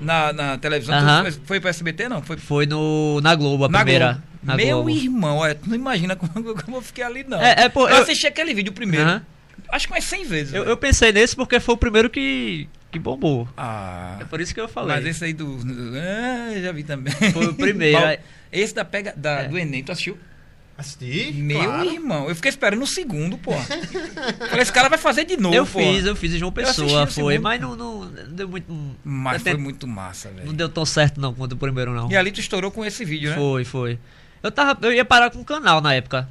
na, 0.00 0.32
na 0.32 0.58
televisão 0.58 0.94
Aham. 0.94 1.24
tu 1.30 1.40
foi, 1.44 1.60
pro 1.60 1.68
SBT, 1.68 2.08
não? 2.08 2.22
Foi 2.22 2.36
Foi 2.36 2.64
no, 2.66 3.20
na 3.20 3.34
Globo, 3.34 3.64
a 3.64 3.68
na 3.68 3.78
primeira. 3.80 4.04
Globo. 4.12 4.22
Na 4.42 4.56
Meu 4.56 4.76
Globo. 4.82 4.90
irmão, 4.90 5.38
olha, 5.38 5.54
tu 5.56 5.68
não 5.68 5.74
imagina 5.74 6.14
como, 6.16 6.54
como 6.54 6.76
eu 6.76 6.80
fiquei 6.82 7.02
ali, 7.02 7.24
não. 7.28 7.40
É, 7.42 7.64
é, 7.64 7.66
eu, 7.74 7.88
eu- 7.88 7.96
assisti 8.02 8.26
aquele 8.28 8.54
vídeo 8.54 8.72
primeiro. 8.72 9.04
Aham. 9.06 9.22
Acho 9.72 9.88
que 9.88 9.92
umas 9.92 10.04
100 10.04 10.24
vezes. 10.26 10.54
Eu, 10.54 10.62
eu 10.64 10.76
pensei 10.76 11.10
nesse 11.10 11.34
porque 11.34 11.58
foi 11.58 11.74
o 11.74 11.78
primeiro 11.78 12.08
que, 12.08 12.68
que 12.92 13.00
bombou. 13.00 13.48
Ah. 13.56 14.16
É 14.20 14.24
por 14.24 14.40
isso 14.40 14.54
que 14.54 14.60
eu 14.60 14.68
falei. 14.68 14.94
Mas 14.94 15.04
esse 15.06 15.24
aí 15.24 15.32
do. 15.32 15.58
Ah, 15.96 16.60
já 16.60 16.70
vi 16.70 16.84
também. 16.84 17.12
Foi 17.32 17.46
o 17.46 17.54
primeiro, 17.54 17.98
Esse 18.52 18.72
da 18.72 18.84
pega, 18.84 19.12
da, 19.16 19.40
É. 19.40 19.48
do 19.48 19.58
Enem, 19.58 19.82
tu 19.82 19.90
assistiu? 19.90 20.16
Assisti? 20.78 21.32
Meu 21.32 21.62
claro. 21.64 21.90
irmão, 21.90 22.28
eu 22.28 22.34
fiquei 22.36 22.50
esperando 22.50 22.80
no 22.80 22.86
segundo, 22.86 23.38
pô. 23.38 23.52
Falei, 24.48 24.60
esse 24.62 24.72
cara 24.72 24.88
vai 24.90 24.98
fazer 24.98 25.24
de 25.24 25.36
novo, 25.36 25.54
eu 25.54 25.64
pô. 25.66 25.78
fiz, 25.78 26.04
eu 26.04 26.14
fiz 26.14 26.34
em 26.34 26.38
João 26.38 26.52
Pessoa, 26.52 27.04
o 27.04 27.06
foi, 27.06 27.32
segundo. 27.34 27.42
mas 27.42 27.60
não, 27.60 27.74
não, 27.74 28.04
não 28.04 28.28
deu 28.34 28.48
muito. 28.48 28.70
não- 28.70 28.94
Mas 29.02 29.44
eu 29.46 29.52
foi 29.52 29.60
muito 29.60 29.86
massa, 29.86 30.28
Não 30.28 30.36
velho. 30.36 30.52
deu 30.52 30.68
tão 30.68 30.84
certo 30.84 31.18
não 31.20 31.32
quanto 31.32 31.52
o 31.52 31.56
primeiro 31.56 31.94
não. 31.94 32.10
E 32.10 32.16
ali 32.16 32.30
tu 32.30 32.40
estourou 32.40 32.70
com 32.70 32.84
esse 32.84 33.04
vídeo, 33.06 33.30
né? 33.30 33.36
Foi, 33.36 33.64
foi. 33.64 33.98
Eu 34.42 34.50
tava, 34.52 34.78
eu 34.86 34.92
ia 34.92 35.04
parar 35.04 35.30
com 35.30 35.40
o 35.40 35.44
canal 35.44 35.80
na 35.80 35.94
época. 35.94 36.28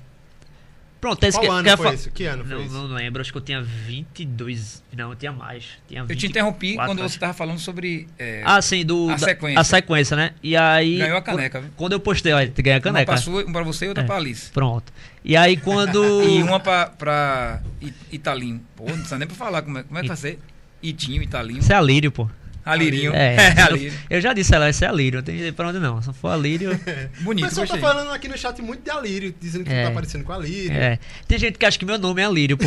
Pronto, 1.05 1.23
esse 1.23 1.37
Qual 1.37 1.43
que, 1.43 1.51
ano 1.51 1.63
que 1.69 1.77
foi 1.77 1.85
fa- 1.87 1.93
isso? 1.93 2.09
Que 2.11 2.25
ano 2.25 2.43
foi 2.43 2.55
Não, 2.57 2.63
isso? 2.65 2.73
não 2.73 2.95
lembro, 2.95 3.21
acho 3.21 3.31
que 3.31 3.37
eu 3.37 3.41
tinha 3.41 3.61
22. 3.61 4.83
Não, 4.95 5.11
eu 5.11 5.15
tinha 5.15 5.31
mais. 5.31 5.65
Tinha 5.87 6.01
Eu 6.01 6.07
te 6.07 6.13
24, 6.13 6.29
interrompi 6.31 6.75
quando 6.75 7.03
acho. 7.03 7.13
você 7.13 7.19
tava 7.19 7.33
falando 7.33 7.59
sobre. 7.59 8.07
é, 8.17 8.41
Ah, 8.43 8.59
sim, 8.59 8.83
do. 8.83 9.09
A 9.09 9.13
da- 9.13 9.17
sequência. 9.19 9.59
A 9.59 9.63
sequência, 9.63 10.17
né? 10.17 10.31
E 10.41 10.57
aí. 10.57 10.97
Ganhou 10.97 11.17
a 11.17 11.21
caneca, 11.21 11.61
viu? 11.61 11.69
Quando 11.75 11.91
eu 11.93 11.99
postei, 11.99 12.33
olha, 12.33 12.51
ganha 12.57 12.77
a 12.77 12.79
uma 12.79 12.81
caneca. 12.83 13.05
pra, 13.05 13.17
sua, 13.17 13.43
uma 13.43 13.53
pra 13.53 13.63
você 13.63 13.85
e 13.85 13.87
outra 13.89 14.03
É. 14.03 14.07
pra 14.07 14.15
Alice. 14.15 14.49
Pronto. 14.51 14.91
E 15.23 15.37
aí 15.37 15.57
quando. 15.57 16.01
E 16.25 16.41
uma 16.41 16.59
pra, 16.59 16.87
pra 16.87 17.61
I- 17.79 17.93
Italinho. 18.11 18.61
Pô, 18.75 18.85
não 18.85 18.93
precisa 18.93 19.19
nem 19.19 19.27
pra 19.27 19.37
falar 19.37 19.61
como 19.61 19.77
é, 19.77 19.83
como 19.83 19.99
é 19.99 20.01
que 20.01 20.07
vai 20.07 20.17
ser. 20.17 20.39
Itinho, 20.81 21.21
Italinho. 21.21 21.59
Isso 21.59 21.71
é 21.71 21.75
Alírio, 21.75 22.11
pô. 22.11 22.27
Alirinho. 22.65 23.13
É, 23.13 23.35
É, 23.55 23.61
Alírio. 23.61 23.93
eu 24.09 24.19
já 24.19 24.33
disse, 24.33 24.53
ela 24.55 24.65
vai 24.65 24.73
ser 24.73 24.85
Alírio, 24.85 25.17
não 25.19 25.23
tem 25.23 25.37
jeito 25.37 25.53
pra 25.53 25.67
onde 25.67 25.79
não. 25.79 26.01
Se 26.01 26.11
for 26.13 26.29
Alírio. 26.29 26.71
O 27.21 27.23
Bonito, 27.25 27.47
pessoal 27.47 27.67
tá 27.67 27.77
falando 27.77 28.11
aqui 28.11 28.27
no 28.27 28.37
chat 28.37 28.61
muito 28.61 28.83
de 28.83 28.89
Alírio, 28.91 29.33
dizendo 29.39 29.63
que 29.65 29.71
É. 29.71 29.85
tá 29.85 29.91
parecendo 29.91 30.23
com 30.23 30.33
Alírio. 30.33 30.71
É. 30.75 30.97
Tem 31.27 31.37
gente 31.37 31.57
que 31.57 31.65
acha 31.65 31.77
que 31.77 31.85
meu 31.85 31.97
nome 31.97 32.21
é 32.21 32.25
Alírio, 32.25 32.57
pô. 32.57 32.65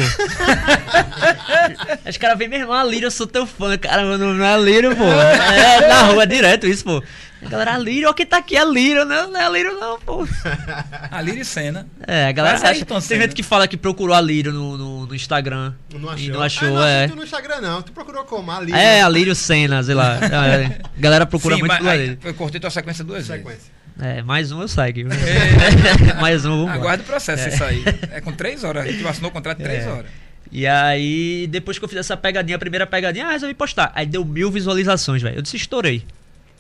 Os 2.09 2.17
caras 2.17 2.39
vêm, 2.39 2.49
meu 2.49 2.61
irmão, 2.61 2.75
Alírio, 2.77 3.07
eu 3.07 3.11
sou 3.11 3.27
teu 3.27 3.47
fã. 3.47 3.77
Cara, 3.77 4.03
meu 4.05 4.19
nome 4.19 4.39
não 4.39 4.45
é 4.45 4.55
Alírio, 4.55 4.95
pô. 4.97 5.05
É 5.05 5.89
na 5.89 6.03
rua, 6.05 6.23
é 6.23 6.27
direto 6.27 6.67
isso, 6.67 6.85
pô. 6.85 7.03
A 7.41 7.49
galera, 7.49 7.75
Alírio, 7.75 8.09
ó, 8.09 8.13
quem 8.13 8.27
tá 8.27 8.39
aqui 8.39 8.57
é 8.57 8.61
Alírio. 8.61 9.05
Não, 9.05 9.31
não 9.31 9.41
é 9.41 9.45
Alírio, 9.45 9.79
não, 9.79 9.99
pô. 10.01 10.27
Alírio 11.11 11.41
e 11.41 11.45
Senna. 11.45 11.87
É, 12.07 12.27
a 12.27 12.33
galera 12.33 12.57
acha. 12.57 12.85
tão 12.85 13.01
Tem 13.01 13.21
gente 13.21 13.35
que 13.35 13.43
fala 13.43 13.69
que 13.69 13.77
procurou 13.77 14.15
Alírio 14.15 14.53
no, 14.53 14.77
no, 14.77 15.07
no 15.07 15.15
Instagram. 15.15 15.73
Não 15.93 16.09
achou. 16.11 16.27
E 16.27 16.31
não 16.31 16.43
achou, 16.43 16.69
ah, 16.69 16.73
não 16.73 16.85
é. 16.85 17.09
tu 17.09 17.17
no 17.17 17.23
Instagram, 17.25 17.61
não. 17.61 17.83
Tu 17.83 17.93
procurou 17.93 18.25
como? 18.25 18.51
Alírio. 18.51 18.77
É, 18.77 19.03
Alírio 19.03 19.35
Senna, 19.35 19.83
sei 19.83 19.95
lá. 19.95 20.19
É, 20.29 20.81
a 20.97 21.01
galera 21.01 21.27
procura 21.27 21.55
Sim, 21.55 21.61
muito 21.63 21.71
mas 21.73 21.81
por 21.81 21.89
aí, 21.89 22.19
eu 22.23 22.35
cortei 22.35 22.61
tua 22.61 22.71
sequência 22.71 23.05
duas 23.05 23.25
Sequência. 23.25 23.73
É, 24.01 24.23
mais 24.23 24.53
um 24.53 24.61
eu 24.61 24.69
segue. 24.69 25.05
viu? 25.05 25.13
É. 25.13 26.15
mais 26.21 26.45
um, 26.45 26.67
vamos 26.67 26.73
Aguarda 26.73 27.03
o 27.03 27.07
processo 27.07 27.49
isso 27.49 27.65
aí. 27.65 27.83
É 28.13 28.21
com 28.21 28.33
três 28.33 28.63
horas. 28.63 28.85
A 28.85 28.91
gente 28.91 29.07
assinou 29.07 29.31
o 29.31 29.33
contrato 29.33 29.59
de 29.59 29.65
três 29.65 29.85
É. 29.85 29.89
horas. 29.91 30.11
E 30.51 30.67
aí, 30.67 31.47
depois 31.51 31.79
que 31.79 31.85
eu 31.85 31.89
fiz 31.89 31.99
essa 31.99 32.17
pegadinha, 32.17 32.57
a 32.57 32.59
primeira 32.59 32.87
pegadinha, 32.87 33.27
ah, 33.27 33.33
resolvi 33.33 33.55
postar. 33.55 33.93
Aí 33.95 34.07
deu 34.07 34.25
mil 34.25 34.51
visualizações, 34.51 35.21
velho. 35.21 35.37
Eu 35.37 35.43
disse, 35.43 35.57
estourei. 35.57 36.05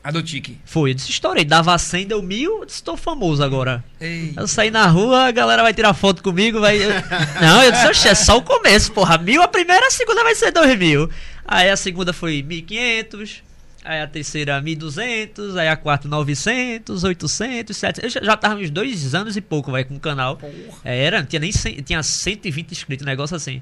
A 0.02 0.10
do 0.10 0.22
Tique. 0.22 0.58
Foi, 0.64 0.90
eu 0.90 0.94
disse, 0.94 1.10
estourei. 1.10 1.44
Dava 1.44 1.76
100, 1.76 2.06
deu 2.06 2.22
mil, 2.22 2.60
eu 2.60 2.64
disse, 2.64 2.82
tô 2.82 2.96
famoso 2.96 3.42
agora. 3.42 3.84
Ei. 4.00 4.32
Eu 4.36 4.46
saí 4.46 4.70
na 4.70 4.86
rua, 4.86 5.24
a 5.26 5.30
galera 5.30 5.62
vai 5.62 5.74
tirar 5.74 5.92
foto 5.92 6.22
comigo, 6.22 6.60
vai... 6.60 6.76
eu- 6.82 6.90
Não, 7.42 7.62
eu 7.62 7.72
disse, 7.72 7.86
oxe, 7.88 8.08
é 8.08 8.14
só 8.14 8.38
o 8.38 8.42
começo, 8.42 8.92
porra. 8.92 9.18
Mil 9.18 9.42
a 9.42 9.48
primeira, 9.48 9.86
a 9.86 9.90
segunda 9.90 10.22
vai 10.22 10.34
ser 10.34 10.50
dois 10.52 10.78
mil. 10.78 11.10
Aí 11.44 11.68
a 11.68 11.76
segunda 11.76 12.12
foi 12.12 12.42
1.500, 12.42 13.40
aí 13.84 14.00
a 14.00 14.06
terceira 14.06 14.60
1.200, 14.62 15.56
aí 15.58 15.68
a 15.68 15.76
quarta 15.76 16.06
900, 16.08 17.04
800, 17.04 17.76
700. 17.76 18.02
Eu 18.04 18.10
já, 18.10 18.26
já 18.32 18.36
tava 18.36 18.54
uns 18.60 18.70
dois 18.70 19.14
anos 19.14 19.36
e 19.36 19.40
pouco, 19.40 19.70
vai 19.72 19.84
com 19.84 19.96
o 19.96 20.00
canal. 20.00 20.36
Porra. 20.36 20.52
É, 20.84 21.04
Era, 21.04 21.18
não 21.20 21.26
tinha 21.26 21.40
nem 21.40 21.50
100, 21.52 21.82
tinha 21.82 22.02
120 22.02 22.70
inscritos, 22.72 23.04
um 23.04 23.08
negócio 23.08 23.34
assim. 23.36 23.60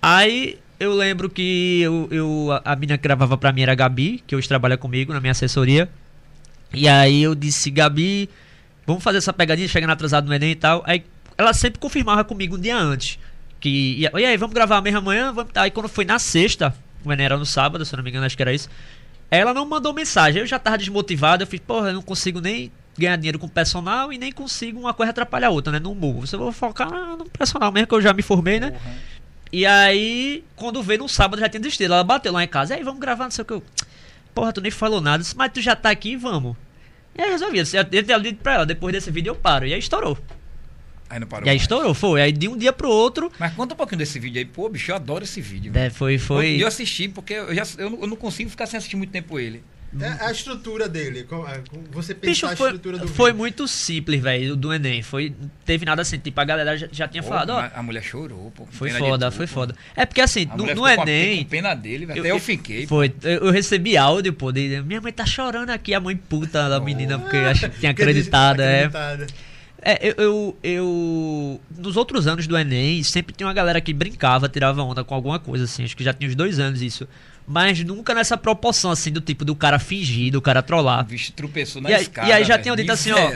Aí 0.00 0.58
eu 0.78 0.92
lembro 0.94 1.28
que 1.30 1.80
eu, 1.82 2.08
eu- 2.10 2.60
a 2.64 2.74
menina 2.76 2.96
que 2.98 3.02
gravava 3.02 3.36
pra 3.36 3.52
mim 3.52 3.62
era 3.62 3.72
a 3.72 3.74
Gabi, 3.74 4.22
que 4.26 4.34
hoje 4.34 4.48
trabalha 4.48 4.76
comigo 4.76 5.12
na 5.12 5.20
minha 5.20 5.30
assessoria. 5.32 5.88
E 6.72 6.88
aí 6.88 7.22
eu 7.22 7.34
disse, 7.34 7.70
Gabi, 7.70 8.28
vamos 8.86 9.02
fazer 9.02 9.18
essa 9.18 9.32
pegadinha, 9.32 9.68
chegando 9.68 9.90
atrasado 9.90 10.26
no 10.26 10.34
Enem 10.34 10.50
e 10.50 10.56
tal. 10.56 10.82
Aí 10.86 11.04
ela 11.38 11.52
sempre 11.52 11.78
confirmava 11.80 12.24
comigo 12.24 12.56
um 12.56 12.60
dia 12.60 12.76
antes. 12.76 13.18
Que, 13.60 13.98
e 14.00 14.24
aí, 14.26 14.36
vamos 14.36 14.54
gravar 14.54 14.80
mesmo 14.82 14.98
amanhã? 14.98 15.32
Vamos... 15.32 15.50
Aí 15.54 15.70
quando 15.70 15.88
foi 15.88 16.04
na 16.04 16.18
sexta, 16.18 16.74
o 17.04 17.12
Enem 17.12 17.26
era 17.26 17.36
no 17.38 17.46
sábado, 17.46 17.84
se 17.84 17.94
eu 17.94 17.96
não 17.96 18.04
me 18.04 18.10
engano, 18.10 18.26
acho 18.26 18.36
que 18.36 18.42
era 18.42 18.52
isso. 18.52 18.68
Ela 19.30 19.54
não 19.54 19.64
mandou 19.64 19.92
mensagem, 19.92 20.40
eu 20.40 20.46
já 20.46 20.58
tava 20.58 20.76
desmotivado, 20.78 21.42
eu 21.42 21.46
fiz, 21.46 21.60
porra, 21.60 21.88
eu 21.88 21.94
não 21.94 22.02
consigo 22.02 22.40
nem 22.40 22.70
ganhar 22.96 23.16
dinheiro 23.16 23.38
com 23.38 23.48
personal 23.48 24.12
e 24.12 24.18
nem 24.18 24.30
consigo 24.30 24.78
uma 24.78 24.94
coisa 24.94 25.10
atrapalhar 25.10 25.48
a 25.48 25.50
outra, 25.50 25.72
né? 25.72 25.78
No 25.80 25.92
humor. 25.92 26.26
Você 26.26 26.36
vou 26.36 26.52
focar 26.52 26.90
no 27.16 27.24
personal 27.24 27.72
mesmo, 27.72 27.86
que 27.88 27.94
eu 27.94 28.02
já 28.02 28.12
me 28.12 28.22
formei, 28.22 28.60
né? 28.60 28.70
Porra. 28.72 28.94
E 29.54 29.64
aí, 29.64 30.42
quando 30.56 30.82
veio 30.82 30.98
no 30.98 31.08
sábado, 31.08 31.38
já 31.38 31.48
tinha 31.48 31.60
desistido. 31.60 31.92
Ela 31.92 32.02
bateu 32.02 32.32
lá 32.32 32.42
em 32.42 32.48
casa, 32.48 32.74
e 32.74 32.78
aí, 32.78 32.82
vamos 32.82 33.00
gravar, 33.00 33.22
não 33.22 33.30
sei 33.30 33.42
o 33.42 33.44
que. 33.44 33.52
Eu, 33.52 33.62
Porra, 34.34 34.52
tu 34.52 34.60
nem 34.60 34.72
falou 34.72 35.00
nada. 35.00 35.18
Eu 35.18 35.22
disse, 35.22 35.36
mas 35.36 35.52
tu 35.52 35.60
já 35.60 35.76
tá 35.76 35.90
aqui, 35.90 36.16
vamos. 36.16 36.56
E 37.16 37.22
aí 37.22 37.30
resolvi. 37.30 37.58
Eu 37.58 37.62
disse, 37.62 37.76
eu 37.78 38.20
dito 38.20 38.42
pra 38.42 38.54
ela, 38.54 38.66
depois 38.66 38.92
desse 38.92 39.12
vídeo 39.12 39.30
eu 39.30 39.36
paro. 39.36 39.64
E 39.64 39.72
aí 39.72 39.78
estourou. 39.78 40.18
Aí 41.08 41.20
não 41.20 41.28
parou. 41.28 41.46
E 41.46 41.50
aí 41.50 41.54
mais. 41.54 41.62
estourou, 41.62 41.94
foi. 41.94 42.20
Aí 42.20 42.32
de 42.32 42.48
um 42.48 42.58
dia 42.58 42.72
pro 42.72 42.90
outro, 42.90 43.30
Mas 43.38 43.54
conta 43.54 43.74
um 43.74 43.76
pouquinho 43.76 44.00
desse 44.00 44.18
vídeo 44.18 44.40
aí. 44.40 44.44
Pô, 44.44 44.68
bicho, 44.68 44.90
eu 44.90 44.96
adoro 44.96 45.22
esse 45.22 45.40
vídeo. 45.40 45.72
né, 45.72 45.88
foi, 45.88 46.18
foi. 46.18 46.60
Eu 46.60 46.66
assisti 46.66 47.08
porque 47.08 47.34
eu, 47.34 47.54
já, 47.54 47.62
eu, 47.78 47.90
não, 47.90 48.00
eu 48.00 48.06
não 48.08 48.16
consigo 48.16 48.50
ficar 48.50 48.66
sem 48.66 48.76
assistir 48.76 48.96
muito 48.96 49.12
tempo 49.12 49.38
ele. 49.38 49.62
É 50.00 50.24
a 50.26 50.30
estrutura 50.32 50.88
dele. 50.88 51.20
é, 51.20 51.60
Você 51.92 52.14
Bicho, 52.14 52.46
pensar 52.46 52.50
a 52.50 52.52
estrutura 52.54 52.98
do 52.98 53.08
foi 53.08 53.30
vídeo. 53.30 53.38
muito 53.38 53.68
simples, 53.68 54.20
velho, 54.20 54.56
do 54.56 54.72
Enem. 54.72 55.02
Foi, 55.02 55.32
teve 55.64 55.84
nada 55.86 56.02
assim, 56.02 56.18
tipo, 56.18 56.40
a 56.40 56.44
galera 56.44 56.76
já, 56.76 56.88
já 56.90 57.06
tinha 57.06 57.22
Pô, 57.22 57.28
falado, 57.28 57.50
ó. 57.50 57.68
a 57.74 57.82
mulher 57.82 58.02
chorou, 58.02 58.50
pô. 58.50 58.66
Foi 58.70 58.90
foda, 58.90 59.30
tu, 59.30 59.36
foi 59.36 59.46
pô. 59.46 59.52
foda. 59.52 59.74
É 59.94 60.04
porque 60.04 60.20
assim, 60.20 60.48
A 60.50 60.56
no, 60.56 60.66
no 60.74 60.88
Enem. 60.88 61.44
Com 61.44 61.50
pena 61.50 61.74
dele, 61.74 62.06
velho. 62.06 62.20
até 62.20 62.30
eu, 62.30 62.40
fiquei. 62.40 62.86
Foi, 62.86 63.14
eu, 63.22 63.46
eu 63.46 63.50
recebi 63.52 63.96
áudio, 63.96 64.32
pô, 64.32 64.50
de, 64.50 64.82
minha 64.82 65.00
mãe 65.00 65.12
tá 65.12 65.24
chorando 65.24 65.70
aqui, 65.70 65.94
a 65.94 66.00
mãe 66.00 66.16
puta 66.16 66.68
da 66.68 66.80
menina, 66.80 67.18
porque 67.18 67.36
eu 67.36 67.46
acho 67.46 67.70
que 67.70 67.78
tinha 67.80 67.92
acreditado, 67.92 68.60
é. 68.60 68.84
acreditada. 68.86 69.26
É, 69.86 70.08
eu, 70.08 70.14
eu, 70.16 70.58
eu- 70.62 71.60
Nos 71.76 71.96
outros 71.96 72.26
anos 72.26 72.46
do 72.46 72.56
Enem, 72.56 73.02
sempre 73.02 73.34
tinha 73.34 73.46
uma 73.46 73.52
galera 73.52 73.80
que 73.82 73.92
brincava, 73.92 74.48
tirava 74.48 74.82
onda 74.82 75.04
com 75.04 75.14
alguma 75.14 75.38
coisa, 75.38 75.64
assim. 75.64 75.84
Acho 75.84 75.94
que 75.96 76.02
já 76.02 76.12
tinha 76.14 76.28
uns 76.28 76.34
dois 76.34 76.58
anos 76.58 76.80
isso. 76.80 77.06
Mas 77.46 77.82
nunca 77.84 78.14
nessa 78.14 78.36
proporção, 78.36 78.90
assim, 78.90 79.10
do 79.12 79.20
tipo 79.20 79.44
do 79.44 79.54
cara 79.54 79.78
fingir, 79.78 80.32
do 80.32 80.40
cara 80.40 80.62
trollar. 80.62 81.04
bicho 81.04 81.30
tropeçou 81.32 81.82
na 81.82 81.90
E 81.90 81.94
aí- 81.94 82.02
escada. 82.02 82.28
e 82.28 82.32
aí 82.32 82.44
já 82.44 82.58
tinham 82.58 82.74
dito 82.74 82.90
assim, 82.90 83.10
ó. 83.12 83.30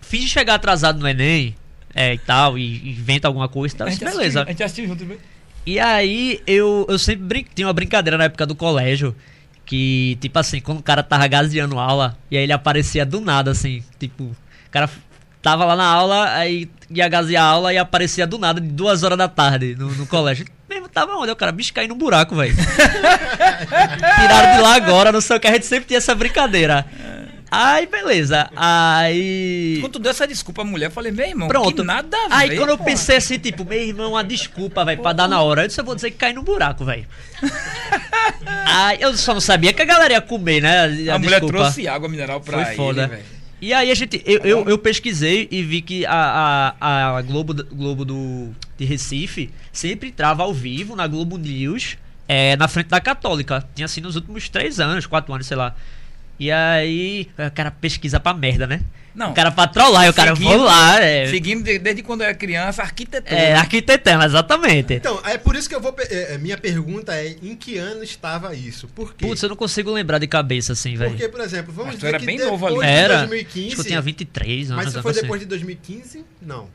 Finge 0.00 0.28
chegar 0.28 0.54
atrasado 0.54 0.98
no 0.98 1.06
Enem, 1.06 1.54
é, 1.94 2.14
e 2.14 2.18
tal, 2.18 2.58
e 2.58 2.90
inventa 2.90 3.28
alguma 3.28 3.48
coisa 3.48 3.74
e 3.74 3.78
tal. 3.78 3.88
Gente 3.88 4.00
beleza. 4.04 4.18
assistiu- 4.20 4.42
A 4.42 4.46
gente 4.50 4.62
assistiu 4.64 4.86
junto. 4.88 5.04
viu? 5.06 5.18
E 5.64 5.78
aí 5.78 6.40
eu, 6.46 6.86
eu 6.88 6.98
sempre 6.98 7.24
brin... 7.24 7.46
tinha 7.54 7.66
uma 7.68 7.72
brincadeira 7.72 8.18
na 8.18 8.24
época 8.24 8.44
do 8.46 8.54
colégio. 8.56 9.14
Que, 9.64 10.18
tipo 10.20 10.36
assim, 10.36 10.60
quando 10.60 10.78
o 10.80 10.82
cara 10.82 11.00
tava 11.00 11.28
gaseando 11.28 11.78
aula, 11.78 12.18
e 12.28 12.36
aí 12.36 12.42
ele 12.42 12.52
aparecia 12.52 13.06
do 13.06 13.20
nada, 13.20 13.52
assim, 13.52 13.84
tipo, 14.00 14.24
o 14.24 14.36
cara 14.70 14.90
tava 15.40 15.64
lá 15.64 15.76
na 15.76 15.84
aula, 15.86 16.34
aí 16.34 16.68
ia 16.90 17.06
gasear 17.08 17.44
a 17.44 17.46
aula 17.46 17.72
e 17.72 17.78
aparecia 17.78 18.26
do 18.26 18.36
nada, 18.36 18.60
de 18.60 18.66
duas 18.66 19.04
horas 19.04 19.16
da 19.16 19.28
tarde, 19.28 19.76
no, 19.78 19.88
no 19.94 20.06
colégio. 20.08 20.44
Tava 21.00 21.16
onde? 21.16 21.32
O 21.32 21.36
cara, 21.36 21.50
bicho, 21.50 21.72
caiu 21.72 21.88
num 21.88 21.96
buraco, 21.96 22.36
velho. 22.36 22.54
Tiraram 24.20 24.56
de 24.56 24.60
lá 24.60 24.74
agora, 24.74 25.10
não 25.10 25.22
sei 25.22 25.38
o 25.38 25.40
que, 25.40 25.46
a 25.46 25.52
gente 25.54 25.64
sempre 25.64 25.86
tinha 25.86 25.96
essa 25.96 26.14
brincadeira. 26.14 26.84
Aí, 27.50 27.86
beleza. 27.86 28.50
Aí. 28.54 29.78
Quando 29.80 29.94
tu 29.94 29.98
deu 29.98 30.10
essa 30.10 30.26
desculpa 30.26 30.60
à 30.60 30.64
mulher, 30.64 30.86
eu 30.86 30.90
falei, 30.90 31.10
meu 31.10 31.26
irmão, 31.26 31.48
Pronto. 31.48 31.82
nada 31.82 32.14
a 32.18 32.28
ver. 32.28 32.34
Aí 32.34 32.56
quando 32.58 32.68
eu 32.68 32.76
pô. 32.76 32.84
pensei 32.84 33.16
assim, 33.16 33.38
tipo, 33.38 33.64
meu 33.64 33.80
irmão, 33.80 34.10
uma 34.10 34.22
desculpa, 34.22 34.84
velho, 34.84 35.00
pra 35.00 35.14
dar 35.14 35.26
na 35.26 35.40
hora. 35.40 35.62
Eu 35.62 35.68
disse, 35.68 35.80
eu 35.80 35.84
vou 35.86 35.94
dizer 35.94 36.10
que 36.10 36.18
cai 36.18 36.34
num 36.34 36.44
buraco, 36.44 36.84
velho. 36.84 37.06
Aí 38.66 39.00
eu 39.00 39.16
só 39.16 39.32
não 39.32 39.40
sabia 39.40 39.72
que 39.72 39.80
a 39.80 39.86
galera 39.86 40.12
ia 40.12 40.20
comer, 40.20 40.60
né? 40.60 40.84
A, 41.10 41.18
mulher 41.18 41.40
desculpa. 41.40 41.46
trouxe 41.58 41.88
água 41.88 42.10
mineral 42.10 42.42
pra 42.42 42.58
Foi 42.58 42.66
ele, 42.66 42.76
foda. 42.76 43.06
velho. 43.08 43.39
E 43.60 43.74
aí 43.74 43.90
a 43.90 43.94
gente, 43.94 44.22
eu, 44.24 44.38
eu, 44.40 44.68
eu 44.68 44.78
pesquisei 44.78 45.46
e 45.50 45.62
vi 45.62 45.82
que 45.82 46.06
a, 46.06 46.74
a, 46.80 47.16
a 47.18 47.22
Globo, 47.22 47.52
Globo 47.54 48.04
do, 48.04 48.50
de 48.78 48.84
Recife 48.86 49.50
sempre 49.70 50.08
entrava 50.08 50.42
ao 50.42 50.54
vivo 50.54 50.96
na 50.96 51.06
Globo 51.06 51.36
News, 51.36 51.98
é, 52.26 52.56
na 52.56 52.66
frente 52.68 52.88
da 52.88 53.00
Católica. 53.00 53.66
Tinha 53.74 53.84
assim 53.84 54.00
nos 54.00 54.16
últimos 54.16 54.48
três 54.48 54.80
anos, 54.80 55.04
quatro 55.04 55.34
anos, 55.34 55.46
sei 55.46 55.58
lá. 55.58 55.76
E 56.38 56.50
aí, 56.50 57.28
o 57.36 57.50
cara 57.50 57.70
pesquisa 57.70 58.18
pra 58.18 58.32
merda, 58.32 58.66
né? 58.66 58.80
Não. 59.14 59.30
O 59.32 59.34
cara 59.34 59.50
pra 59.50 59.66
trollar, 59.66 60.06
e 60.06 60.08
o 60.08 60.14
cara, 60.14 60.34
Seguindo- 60.36 60.50
vou 60.56 60.64
lá, 60.66 61.00
é. 61.02 61.26
Seguindo 61.26 61.64
de- 61.64 61.78
desde 61.78 62.02
quando 62.02 62.20
eu 62.20 62.26
era 62.26 62.34
criança, 62.34 62.82
arquitetura. 62.82 63.34
É, 63.38 63.54
arquitetando, 63.54 64.24
exatamente. 64.24 64.94
Então, 64.94 65.20
é 65.24 65.36
por 65.36 65.56
isso 65.56 65.68
que 65.68 65.74
eu 65.74 65.80
vou. 65.80 65.94
é, 65.98 66.34
é, 66.34 66.38
minha 66.38 66.56
pergunta 66.56 67.14
é: 67.14 67.34
em 67.42 67.54
que 67.56 67.76
ano 67.76 68.02
estava 68.04 68.54
isso? 68.54 68.86
Por 68.88 69.14
quê? 69.14 69.26
Putz, 69.26 69.42
eu 69.42 69.48
não 69.48 69.56
consigo 69.56 69.90
lembrar 69.90 70.18
de 70.18 70.26
cabeça 70.26 70.72
assim, 70.74 70.96
velho. 70.96 71.10
Porque, 71.10 71.28
por 71.28 71.40
exemplo, 71.40 71.72
vamos 71.72 71.92
Mas 71.92 71.96
dizer 71.96 72.08
era 72.08 72.18
que 72.20 72.26
bem 72.26 72.36
depois 72.36 72.52
novo 72.60 72.66
ali. 72.66 72.78
de 72.78 72.84
Era. 72.84 73.18
2015. 73.18 73.66
Acho 73.66 73.74
que 73.76 73.80
eu 73.80 73.84
tinha 73.86 74.00
23 74.00 74.70
anos. 74.70 74.84
Mas 74.84 74.94
se 74.94 75.02
foi 75.02 75.10
assim. 75.12 75.20
depois 75.22 75.40
de 75.40 75.46
2015, 75.46 76.24
não. 76.40 76.68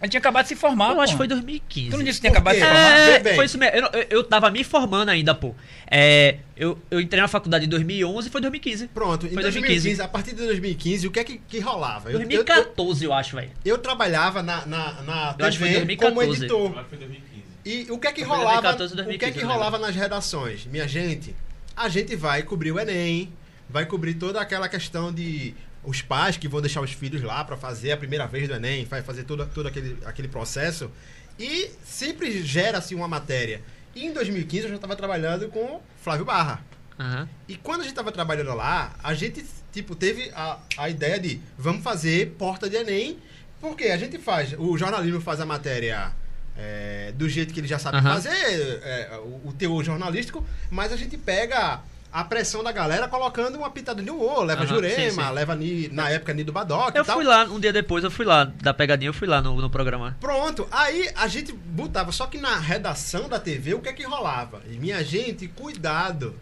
Ele 0.00 0.10
tinha 0.10 0.18
acabado 0.18 0.44
de 0.44 0.48
se 0.50 0.56
formar, 0.56 0.92
Eu 0.92 1.00
acho 1.00 1.12
que 1.12 1.16
foi 1.16 1.26
2015. 1.26 1.90
Tu 1.90 1.96
não 1.96 2.04
disse 2.04 2.20
que 2.20 2.26
tinha 2.26 2.30
acabado 2.30 2.54
de 2.54 2.60
se 2.60 2.66
formar? 2.66 2.98
É, 2.98 3.18
bem. 3.18 3.34
foi 3.34 3.44
isso 3.46 3.56
mesmo. 3.58 3.76
Eu, 3.76 3.86
eu, 3.86 4.06
eu 4.10 4.24
tava 4.24 4.50
me 4.50 4.62
formando 4.62 5.08
ainda, 5.08 5.34
pô. 5.34 5.54
É, 5.90 6.36
eu, 6.56 6.78
eu 6.90 7.00
entrei 7.00 7.22
na 7.22 7.28
faculdade 7.28 7.64
em 7.64 7.68
2011 7.68 8.28
e 8.28 8.30
foi 8.30 8.40
2015. 8.42 8.88
Pronto, 8.88 9.26
em 9.26 9.30
Foi 9.30 9.42
2015, 9.42 9.96
2015. 9.96 10.02
a 10.02 10.08
partir 10.08 10.34
de 10.34 10.44
2015, 10.44 11.06
o 11.06 11.10
que 11.10 11.20
é 11.20 11.24
que, 11.24 11.38
que 11.38 11.58
rolava? 11.60 12.10
Eu, 12.10 12.20
eu, 12.20 12.20
eu, 12.20 12.28
2014, 12.28 13.04
eu 13.04 13.12
acho, 13.12 13.36
velho. 13.36 13.50
eu 13.64 13.78
trabalhava 13.78 14.42
na, 14.42 14.66
na, 14.66 14.92
na 15.02 15.34
Eu 15.38 15.46
acho 15.46 15.58
que 15.58 15.64
foi 15.64 15.72
TV 15.72 15.96
como 15.96 16.16
2014. 16.16 16.44
editor. 16.44 16.84
Foi 16.88 16.98
2015. 16.98 17.26
E 17.64 17.90
o 17.90 17.98
que 17.98 18.06
é 18.06 18.12
que 18.12 18.22
rolava? 18.22 18.74
2014, 18.74 18.92
o 18.92 18.96
que 18.96 19.00
é 19.00 19.04
2015, 19.04 19.38
que 19.38 19.44
rolava 19.44 19.78
nas 19.78 19.96
redações? 19.96 20.66
Minha 20.66 20.86
gente, 20.86 21.34
a 21.74 21.88
gente 21.88 22.14
vai 22.14 22.42
cobrir 22.42 22.70
o 22.70 22.78
Enem, 22.78 23.32
vai 23.68 23.86
cobrir 23.86 24.14
toda 24.14 24.40
aquela 24.40 24.68
questão 24.68 25.12
de 25.12 25.54
os 25.86 26.02
pais 26.02 26.36
que 26.36 26.48
vão 26.48 26.60
deixar 26.60 26.80
os 26.80 26.90
filhos 26.92 27.22
lá 27.22 27.42
para 27.44 27.56
fazer 27.56 27.92
a 27.92 27.96
primeira 27.96 28.26
vez 28.26 28.48
do 28.48 28.54
Enem, 28.54 28.84
vai 28.84 29.02
fazer 29.02 29.22
todo, 29.22 29.46
todo 29.46 29.68
aquele, 29.68 29.96
aquele 30.04 30.28
processo. 30.28 30.90
E 31.38 31.70
sempre 31.84 32.42
gera 32.42 32.78
assim 32.78 32.94
uma 32.94 33.06
matéria. 33.06 33.62
E 33.94 34.04
em 34.04 34.12
2015 34.12 34.64
eu 34.64 34.70
já 34.70 34.74
estava 34.76 34.96
trabalhando 34.96 35.48
com 35.48 35.80
Flávio 36.02 36.24
Barra. 36.24 36.62
Aham. 36.98 37.28
E 37.48 37.56
quando 37.56 37.82
a 37.82 37.84
gente 37.84 37.94
tava 37.94 38.10
trabalhando 38.10 38.52
lá, 38.54 38.94
a 39.02 39.14
gente, 39.14 39.44
tipo, 39.72 39.94
teve 39.94 40.30
a, 40.34 40.58
a 40.76 40.90
ideia 40.90 41.20
de 41.20 41.40
vamos 41.56 41.82
fazer 41.84 42.34
porta 42.38 42.68
de 42.68 42.76
Enem, 42.76 43.18
porque 43.60 43.84
a 43.84 43.96
gente 43.96 44.18
faz, 44.18 44.54
o 44.58 44.76
jornalismo 44.76 45.20
faz 45.20 45.40
a 45.40 45.46
matéria 45.46 46.10
é, 46.56 47.12
do 47.14 47.28
jeito 47.28 47.54
que 47.54 47.60
ele 47.60 47.68
já 47.68 47.78
sabe 47.78 47.98
Aham. 47.98 48.14
fazer, 48.14 48.32
é, 48.82 49.20
o, 49.22 49.48
o 49.48 49.52
teor 49.52 49.84
jornalístico, 49.84 50.44
mas 50.70 50.92
a 50.92 50.96
gente 50.96 51.16
pega 51.16 51.80
a 52.16 52.24
pressão 52.24 52.64
da 52.64 52.72
galera 52.72 53.06
colocando 53.08 53.58
uma 53.58 53.70
pitada 53.70 54.02
de 54.02 54.08
humor, 54.10 54.42
leva 54.42 54.62
Aham, 54.62 54.74
Jurema, 54.74 54.94
sim, 54.96 55.10
sim. 55.10 55.30
leva 55.34 55.54
Ni- 55.54 55.88
na 55.88 56.08
época 56.08 56.32
Nido 56.32 56.50
Badoc 56.50 56.94
Eu 56.96 57.04
fui 57.04 57.24
lá, 57.24 57.44
um 57.44 57.60
dia 57.60 57.74
depois 57.74 58.02
eu 58.04 58.10
fui 58.10 58.24
lá, 58.24 58.44
da 58.44 58.72
pegadinha 58.72 59.10
eu 59.10 59.12
fui 59.12 59.28
lá 59.28 59.42
no, 59.42 59.54
no 59.60 59.68
programa. 59.68 60.16
Pronto, 60.18 60.66
aí 60.70 61.10
a 61.14 61.28
gente 61.28 61.52
botava, 61.52 62.10
só 62.12 62.26
que 62.26 62.38
na 62.38 62.56
redação 62.56 63.28
da 63.28 63.38
TV, 63.38 63.74
o 63.74 63.80
que 63.80 63.90
é 63.90 63.92
que 63.92 64.02
rolava? 64.04 64.62
E 64.70 64.78
minha 64.78 65.04
gente, 65.04 65.46
cuidado. 65.46 66.34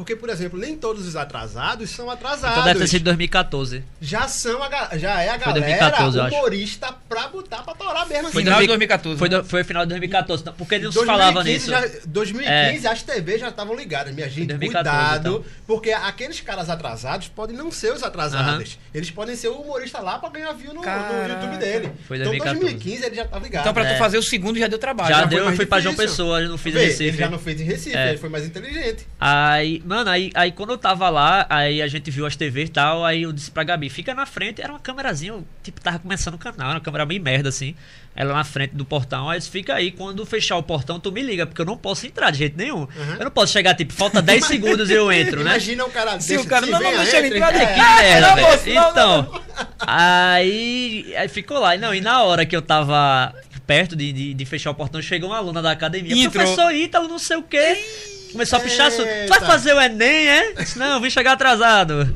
Porque, 0.00 0.16
por 0.16 0.30
exemplo, 0.30 0.58
nem 0.58 0.76
todos 0.76 1.06
os 1.06 1.14
atrasados 1.14 1.90
são 1.90 2.08
atrasados. 2.10 2.56
Então 2.56 2.64
deve 2.64 2.80
ter 2.80 2.88
sido 2.88 3.04
2014. 3.04 3.84
Já 4.00 4.26
são 4.26 4.62
a, 4.62 4.96
já 4.96 5.20
é 5.20 5.28
a 5.28 5.32
Foi 5.32 5.38
galera 5.40 5.60
2014, 5.60 6.16
eu 6.16 6.24
acho. 6.24 6.34
humorista 6.36 6.94
pra 7.06 7.28
botar 7.28 7.62
pra 7.62 7.74
torar 7.74 8.08
mesmo. 8.08 8.30
Foi 8.30 8.40
assim. 8.42 8.48
Final 8.50 8.60
de 8.62 8.66
2000 8.66 8.78
2014, 8.88 9.18
Foi, 9.18 9.28
do- 9.28 9.44
foi 9.44 9.62
final 9.62 9.84
de 9.84 9.90
2014. 9.90 10.46
não, 10.46 10.52
Porque 10.54 10.78
não 10.78 10.90
se 10.90 10.98
2015 11.04 11.06
falava 11.06 11.44
nisso. 11.44 11.74
É. 11.74 11.82
Já, 11.88 11.98
2015 12.06 12.86
as 12.86 13.02
TVs 13.02 13.40
já 13.40 13.48
estavam 13.50 13.76
ligadas. 13.76 14.14
Minha 14.14 14.28
gente, 14.30 14.46
2014, 14.46 14.98
cuidado. 14.98 15.28
então. 15.28 15.44
Porque 15.66 15.92
aqueles 15.92 16.40
caras 16.40 16.70
atrasados 16.70 17.28
podem 17.28 17.54
não 17.54 17.70
ser 17.70 17.92
os 17.92 18.02
atrasados. 18.02 18.78
Eles 18.94 19.10
podem 19.10 19.36
ser 19.36 19.48
o 19.48 19.60
humorista 19.60 20.00
lá 20.00 20.18
pra 20.18 20.30
ganhar 20.30 20.52
view 20.54 20.72
no, 20.72 20.80
no. 20.80 21.28
YouTube 21.28 21.58
dele. 21.58 21.92
Foi 22.08 22.16
então 22.16 22.30
2014. 22.30 22.60
2015 22.60 23.04
ele 23.04 23.14
já 23.16 23.24
tava 23.26 23.44
ligado. 23.44 23.62
Então, 23.62 23.74
pra 23.74 23.84
É. 23.86 23.92
tu 23.92 23.98
fazer 23.98 24.16
o 24.16 24.22
segundo 24.22 24.58
já 24.58 24.66
deu 24.66 24.78
trabalho. 24.78 25.10
Já 25.10 25.18
foi 25.20 25.28
deu, 25.28 25.44
eu 25.44 25.52
fui 25.56 25.66
pra 25.66 25.78
João 25.80 25.94
difícil. 25.94 26.10
Pessoa, 26.16 26.40
eu 26.40 26.48
não 26.48 26.56
fiz 26.58 26.74
em 26.74 26.78
Vê, 26.78 26.84
Recife. 26.86 27.04
Ele 27.04 27.16
já 27.18 27.28
não 27.28 27.38
fez 27.38 27.60
em 27.60 27.64
Recife, 27.64 27.96
É. 27.96 28.08
ele 28.10 28.18
foi 28.18 28.30
mais 28.30 28.46
inteligente. 28.46 29.06
Aí, 29.20 29.82
mano, 29.90 30.08
aí, 30.08 30.30
aí 30.36 30.52
quando 30.52 30.70
eu 30.70 30.78
tava 30.78 31.10
lá, 31.10 31.44
aí 31.50 31.82
a 31.82 31.88
gente 31.88 32.12
viu 32.12 32.24
as 32.24 32.36
TVs 32.36 32.68
e 32.68 32.72
tal, 32.72 33.04
aí 33.04 33.22
eu 33.22 33.32
disse 33.32 33.50
pra 33.50 33.64
Gabi, 33.64 33.90
fica 33.90 34.14
na 34.14 34.24
frente, 34.24 34.62
era 34.62 34.72
uma 34.72 34.78
câmerazinha, 34.78 35.34
tipo, 35.64 35.80
tava 35.80 35.98
começando 35.98 36.34
o 36.34 36.38
canal, 36.38 36.68
era 36.68 36.74
uma 36.78 36.80
câmera 36.80 37.04
bem 37.04 37.18
merda, 37.18 37.48
assim, 37.48 37.74
ela 38.14 38.32
na 38.32 38.44
frente 38.44 38.76
do 38.76 38.84
portão, 38.84 39.28
aí 39.28 39.40
disse, 39.40 39.50
fica 39.50 39.74
aí, 39.74 39.90
quando 39.90 40.24
fechar 40.24 40.56
o 40.56 40.62
portão, 40.62 41.00
tu 41.00 41.10
me 41.10 41.20
liga, 41.20 41.44
porque 41.44 41.60
eu 41.60 41.66
não 41.66 41.76
posso 41.76 42.06
entrar 42.06 42.30
de 42.30 42.38
jeito 42.38 42.56
nenhum. 42.56 42.86
Eu 43.18 43.24
não 43.24 43.32
posso 43.32 43.52
chegar, 43.52 43.74
tipo, 43.74 43.92
falta 43.92 44.22
10 44.22 44.44
segundos 44.44 44.88
e 44.90 44.92
eu 44.92 45.10
entro, 45.10 45.42
né? 45.42 45.50
Imagina 45.50 45.84
o 45.84 45.90
cara 45.90 46.20
Se 46.20 46.36
o 46.36 46.46
cara 46.46 46.66
não, 46.66 46.80
não 46.80 46.96
deixa 46.96 47.18
ele 47.18 47.34
entrar 47.34 47.48
aqui. 47.48 47.74
Que 47.74 48.02
merda, 48.02 48.28
não, 48.28 48.34
velho. 48.36 48.48
moço, 48.48 48.68
não, 48.68 48.94
não, 48.94 49.20
Então, 49.20 49.42
aí, 49.80 51.12
aí 51.16 51.28
ficou 51.28 51.58
lá. 51.58 51.74
E 51.74 51.78
Não, 51.78 51.92
e 51.92 52.00
na 52.00 52.22
hora 52.22 52.46
que 52.46 52.54
eu 52.54 52.62
tava 52.62 53.34
perto 53.66 53.96
de, 53.96 54.12
de, 54.12 54.34
de 54.34 54.44
fechar 54.44 54.70
o 54.70 54.74
portão, 54.74 55.02
chegou 55.02 55.30
uma 55.30 55.38
aluna 55.38 55.60
da 55.60 55.72
academia. 55.72 56.12
Entrou. 56.12 56.44
Professor 56.44 56.72
Ítalo, 56.72 57.08
não 57.08 57.18
sei 57.18 57.36
o 57.36 57.42
quê. 57.42 58.19
Começou 58.32 58.58
a 58.58 58.62
pichar. 58.62 58.90
su- 58.90 59.02
Tu 59.02 59.28
vai 59.28 59.40
fazer 59.40 59.74
o 59.74 59.80
Enem, 59.80 60.28
é? 60.28 60.52
Disse, 60.54 60.78
não, 60.78 60.94
eu 60.94 61.00
vim 61.00 61.10
chegar 61.10 61.32
atrasado. 61.32 62.08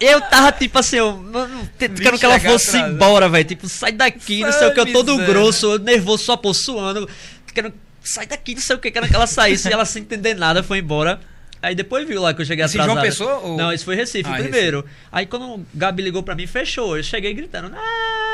Eu 0.00 0.18
tava 0.22 0.50
tipo 0.52 0.78
assim, 0.78 0.96
eu, 0.96 1.22
querendo 1.78 2.18
que 2.18 2.24
ela 2.24 2.40
fosse 2.40 2.68
atrasado. 2.70 2.94
embora, 2.94 3.28
velho. 3.28 3.44
Tipo, 3.44 3.68
sai 3.68 3.92
daqui, 3.92 4.40
não 4.40 4.52
sei 4.52 4.68
o 4.68 4.72
que, 4.74 4.80
eu 4.80 4.90
todo 4.92 5.14
grosso, 5.26 5.72
eu 5.74 5.78
nervoso, 5.78 6.24
só 6.24 6.36
possuando. 6.38 7.06
Querendo, 7.52 7.74
sai 8.02 8.24
daqui, 8.24 8.54
não 8.54 8.62
sei 8.62 8.76
o 8.76 8.78
que, 8.78 8.90
querendo 8.90 9.10
que 9.10 9.16
ela 9.16 9.26
saísse 9.26 9.68
e 9.68 9.72
ela 9.72 9.84
sem 9.84 10.00
entender 10.02 10.32
nada 10.34 10.62
foi 10.62 10.78
embora. 10.78 11.20
Aí 11.62 11.74
depois 11.74 12.08
viu 12.08 12.22
lá 12.22 12.32
que 12.32 12.40
eu 12.40 12.46
cheguei 12.46 12.64
Isso 12.64 12.78
em 12.78 12.80
atrasado. 12.80 12.96
João 12.96 13.06
Pessoa 13.10 13.34
ou- 13.50 13.56
Não, 13.58 13.70
isso 13.70 13.84
foi 13.84 13.94
Recife 13.94 14.30
Ah, 14.32 14.36
primeiro. 14.36 14.82
Aí 15.12 15.26
quando 15.26 15.44
o 15.56 15.66
Gabi 15.74 16.02
ligou 16.02 16.22
pra 16.22 16.34
mim, 16.34 16.46
fechou. 16.46 16.96
Eu 16.96 17.02
cheguei 17.02 17.34
gritando. 17.34 17.70
"Ah, 17.76 18.29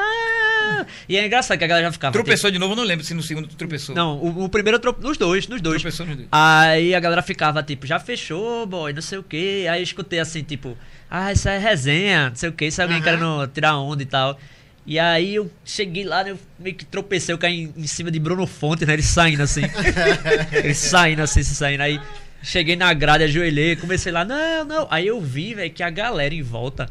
ah". 0.00 0.86
E 1.08 1.16
é 1.16 1.26
engraçado 1.26 1.58
que 1.58 1.64
a 1.64 1.66
galera 1.66 1.88
já 1.88 1.92
ficava. 1.92 2.12
Tropeçou 2.12 2.50
de 2.50 2.58
novo, 2.58 2.72
eu 2.72 2.76
não 2.76 2.84
lembro 2.84 3.04
se 3.04 3.14
no 3.14 3.22
segundo 3.22 3.48
tu 3.48 3.56
tropeçou. 3.56 3.94
tipo, 3.94 3.98
não, 3.98 4.18
o, 4.18 4.44
o 4.44 4.48
primeiro 4.48 4.76
eu 4.76 4.80
trope... 4.80 5.02
nos 5.02 5.18
dois, 5.18 5.46
nos 5.48 5.60
dois. 5.60 5.82
Tropeçou 5.82 6.06
nos 6.06 6.16
dois. 6.16 6.28
Aí 6.32 6.94
a 6.94 7.00
galera 7.00 7.22
ficava 7.22 7.62
tipo, 7.62 7.86
já 7.86 7.98
fechou, 7.98 8.66
boy, 8.66 8.92
não 8.92 9.02
sei 9.02 9.18
o 9.18 9.22
que. 9.22 9.66
Aí 9.68 9.80
eu 9.80 9.84
escutei 9.84 10.18
assim, 10.18 10.42
tipo, 10.42 10.76
ah, 11.10 11.32
isso 11.32 11.48
é 11.48 11.58
resenha, 11.58 12.30
não 12.30 12.36
sei 12.36 12.48
o 12.48 12.52
que, 12.52 12.66
isso 12.66 12.80
é 12.80 12.84
alguém 12.84 12.98
Aham. 12.98 13.04
querendo 13.04 13.46
tirar 13.48 13.76
onda 13.78 14.02
e 14.02 14.06
tal. 14.06 14.38
E 14.84 14.98
aí 14.98 15.36
eu 15.36 15.50
cheguei 15.64 16.04
lá, 16.04 16.24
né, 16.24 16.32
eu 16.32 16.38
meio 16.58 16.74
que 16.74 16.84
tropecei, 16.84 17.32
eu 17.32 17.38
caí 17.38 17.62
em, 17.62 17.74
em 17.76 17.86
cima 17.86 18.10
de 18.10 18.18
Bruno 18.18 18.46
Fonte, 18.46 18.84
né? 18.84 18.94
Ele 18.94 19.02
saindo 19.02 19.42
assim. 19.42 19.62
ele 20.52 20.74
saindo 20.74 21.22
assim, 21.22 21.42
se 21.42 21.54
saindo. 21.54 21.82
Aí 21.82 22.00
cheguei 22.42 22.74
na 22.74 22.92
grade, 22.92 23.24
ajoelhei, 23.24 23.76
comecei 23.76 24.10
lá, 24.10 24.24
não, 24.24 24.64
não. 24.64 24.88
Aí 24.90 25.06
eu 25.06 25.20
vi, 25.20 25.54
velho, 25.54 25.70
que 25.70 25.82
a 25.82 25.90
galera 25.90 26.34
em 26.34 26.42
volta 26.42 26.88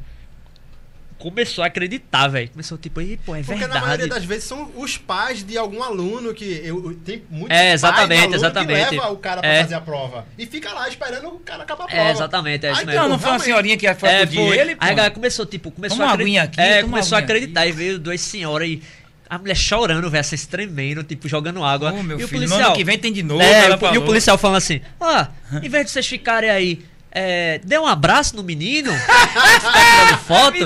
começou 1.22 1.63
a 1.63 1.67
acreditar, 1.67 2.28
velho. 2.28 2.49
Começou 2.49 2.78
tipo, 2.78 2.99
Ih, 2.99 3.17
pô, 3.24 3.36
é 3.36 3.39
Porque 3.43 3.53
verdade. 3.59 3.74
na 3.80 3.86
maioria 3.86 4.07
das 4.07 4.26
vezes 4.26 4.45
são 4.45 4.72
os 4.76 4.97
pais 4.97 5.43
de 5.43 5.57
algum 5.57 5.84
aluno 5.84 6.34
que 6.34 6.61
eu, 6.63 6.95
tem 7.05 7.24
muitos 7.30 7.51
É, 7.51 7.59
pais 7.69 7.74
exatamente, 7.76 8.22
aluno 8.22 8.36
exatamente. 8.36 8.89
que 8.89 8.95
leva 8.95 9.11
o 9.11 9.17
cara 9.17 9.41
pra 9.41 9.49
É. 9.49 9.61
fazer 9.61 9.76
a 9.76 9.82
prova. 9.82 10.26
E 10.38 10.45
fica 10.47 10.74
lá 10.74 10.89
esperando 10.89 11.28
o 11.30 11.39
cara 11.39 11.63
acabar 11.63 11.84
a 11.84 11.88
prova. 11.88 12.01
É, 12.03 12.11
exatamente, 12.11 12.65
é 12.65 12.72
isso 12.72 12.80
Aí, 12.82 12.86
mesmo. 12.88 13.01
Não, 13.01 13.09
não 13.09 13.19
foi 13.19 13.32
uma 13.32 13.39
senhorinha 13.39 13.78
que 13.78 13.93
foi 13.93 14.09
É, 14.09 14.26
foi. 14.28 14.57
ele, 14.57 14.76
pô. 14.76 14.84
Aí 14.84 14.91
a 14.91 14.93
galera 14.95 15.13
começou, 15.13 15.45
tipo, 15.45 15.69
começou 15.72 15.97
Toma 15.99 16.09
a 16.11 16.13
acreditar. 16.13 16.41
aqui, 16.43 16.59
É, 16.61 16.82
começou 16.84 17.15
a 17.15 17.19
acreditar. 17.19 17.65
E 17.67 17.72
veio 17.72 17.99
duas 17.99 18.19
senhoras 18.22 18.67
e 18.67 18.82
a 19.30 19.38
mulher 19.38 19.55
chorando, 19.55 20.09
velho, 20.09 20.19
assim, 20.19 20.36
tremendo, 20.47 21.03
tipo, 21.03 21.28
jogando 21.30 21.63
água. 21.63 21.93
Ô, 21.93 22.03
meu 22.03 22.19
e 22.19 22.24
o 22.24 22.28
filho, 22.28 22.41
no 22.41 22.47
policial. 22.47 22.69
ano 22.72 22.76
que 22.78 22.84
vem 22.84 22.97
tem 22.97 23.13
de 23.13 23.24
novo, 23.24 23.41
É, 23.41 23.65
ela 23.65 23.76
o 23.76 23.80
po- 23.80 23.93
e 23.93 23.97
o 23.97 24.01
policial 24.01 24.38
falando 24.38 24.57
assim: 24.57 24.82
ó, 24.99 25.26
em 25.63 25.69
vez 25.69 25.86
de 25.86 25.91
vocês 25.91 26.05
ficarem 26.07 26.49
aí, 26.49 26.82
é, 27.14 27.59
dê 27.64 27.78
um 27.78 27.86
abraço 27.86 28.38
no 28.38 28.43
menino, 28.43 28.89
tirando 28.95 30.18
foto. 30.20 30.57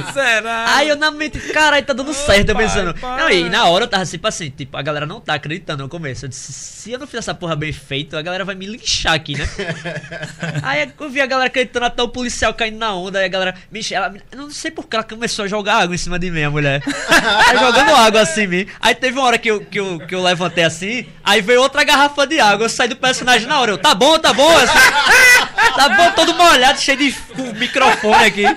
Aí 0.68 0.88
eu 0.88 0.96
na 0.96 1.10
mente, 1.10 1.40
caralho, 1.52 1.84
tá 1.84 1.92
dando 1.94 2.14
certo, 2.14 2.50
eu 2.50 2.56
pensando. 2.56 2.94
pai. 2.94 3.20
Não, 3.20 3.30
e 3.32 3.50
na 3.50 3.66
hora 3.66 3.86
eu 3.86 3.88
tava 3.88 4.06
tipo 4.06 4.28
assim, 4.28 4.52
tipo, 4.52 4.78
a 4.78 4.82
galera 4.84 5.08
não 5.08 5.20
tá 5.20 5.34
acreditando 5.34 5.82
no 5.82 5.90
começo. 5.90 6.26
Eu 6.26 6.30
disse, 6.30 6.54
se 6.54 6.92
eu 6.92 7.00
não 7.00 7.08
fizer 7.08 7.18
essa 7.20 7.34
porra 7.34 7.56
bem 7.56 7.74
feita, 7.74 8.20
a 8.20 8.22
galera 8.22 8.46
vai 8.46 8.54
me 8.54 8.68
linchar 8.68 9.14
aqui, 9.14 9.36
né? 9.36 9.50
aí 10.62 10.94
eu 11.00 11.10
vi 11.10 11.20
a 11.20 11.26
galera 11.26 11.48
acreditando 11.48 11.86
até 11.86 12.04
o 12.04 12.10
policial 12.10 12.54
caindo 12.54 12.78
na 12.78 12.94
onda, 12.94 13.20
aí 13.20 13.26
a 13.26 13.30
galera, 13.30 13.56
ela, 13.92 14.14
eu 14.32 14.38
não 14.38 14.52
sei 14.52 14.70
porque 14.70 14.96
ela 14.96 15.04
começou 15.04 15.46
a 15.46 15.48
jogar 15.48 15.78
água 15.78 15.96
em 15.96 15.98
cima 15.98 16.20
de 16.20 16.30
mim, 16.30 16.44
a 16.44 16.52
mulher. 16.52 16.84
aí 17.48 17.58
jogando 17.58 17.96
água 17.96 18.22
assim 18.22 18.42
em 18.42 18.48
mim. 18.48 18.68
Aí 18.80 18.94
teve 18.94 19.18
uma 19.18 19.26
hora 19.26 19.40
que 19.40 19.50
eu, 19.50 19.62
que, 19.62 19.80
eu, 19.80 20.00
que 20.00 20.14
eu 20.14 20.22
levantei 20.22 20.64
assim, 20.64 21.08
aí 21.24 21.42
veio 21.42 21.62
outra 21.62 21.84
garrafa 21.84 22.28
de 22.28 22.40
água. 22.40 22.66
Eu 22.66 22.70
saí 22.70 22.88
do 22.88 22.96
personagem 22.96 23.48
na 23.48 23.60
hora, 23.60 23.72
eu, 23.72 23.78
tá 23.80 23.96
bom, 23.96 24.20
tá 24.20 24.32
bom. 24.32 24.56
Assim, 24.56 25.74
tá 25.76 25.90
bom, 25.90 26.12
todo 26.12 26.35
molhado, 26.36 26.80
cheio 26.80 26.98
de 26.98 27.16
microfone 27.58 28.26
aqui. 28.26 28.44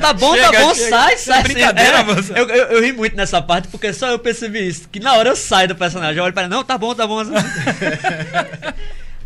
Tá 0.00 0.12
bom, 0.12 0.34
Chega, 0.34 0.52
tá 0.52 0.60
bom, 0.60 0.74
chega. 0.74 0.88
sai, 0.90 1.16
sai. 1.16 1.40
é 1.40 1.42
brincadeira, 1.42 1.98
É, 1.98 2.02
moça. 2.02 2.32
Eu, 2.36 2.48
eu, 2.48 2.64
eu 2.72 2.82
ri 2.82 2.92
muito 2.92 3.16
nessa 3.16 3.40
parte, 3.40 3.68
porque 3.68 3.92
só 3.92 4.08
eu 4.08 4.18
percebi 4.18 4.66
isso. 4.68 4.88
Que 4.90 5.00
na 5.00 5.14
hora 5.14 5.30
eu 5.30 5.36
saio 5.36 5.68
do 5.68 5.74
personagem, 5.74 6.18
eu 6.18 6.24
olho 6.24 6.32
para 6.32 6.42
ele, 6.44 6.50
não, 6.54 6.64
tá 6.64 6.76
bom, 6.76 6.94
tá 6.94 7.06
bom. 7.06 7.22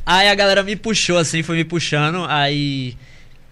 aí 0.07 0.29
a 0.29 0.35
galera 0.35 0.63
me 0.63 0.77
puxou 0.77 1.19
assim, 1.19 1.43
foi 1.43 1.57
me 1.57 1.65
puxando, 1.65 2.25
aí 2.29 2.97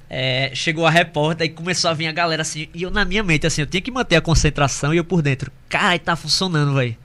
é, 0.08 0.50
chegou 0.54 0.86
a 0.86 0.90
repórter 0.90 1.46
e 1.46 1.50
começou 1.50 1.90
a 1.90 1.94
vir 1.94 2.06
a 2.06 2.12
galera 2.12 2.42
assim, 2.42 2.68
e 2.74 2.82
eu 2.82 2.90
na 2.90 3.04
minha 3.04 3.22
mente 3.22 3.46
assim, 3.46 3.62
eu 3.62 3.66
tinha 3.66 3.80
que 3.80 3.90
manter 3.90 4.16
a 4.16 4.20
concentração 4.20 4.94
e 4.94 4.98
eu 4.98 5.04
por 5.04 5.22
dentro, 5.22 5.50
caralho, 5.68 6.00
tá 6.00 6.16
funcionando, 6.16 6.74
velho. 6.74 6.96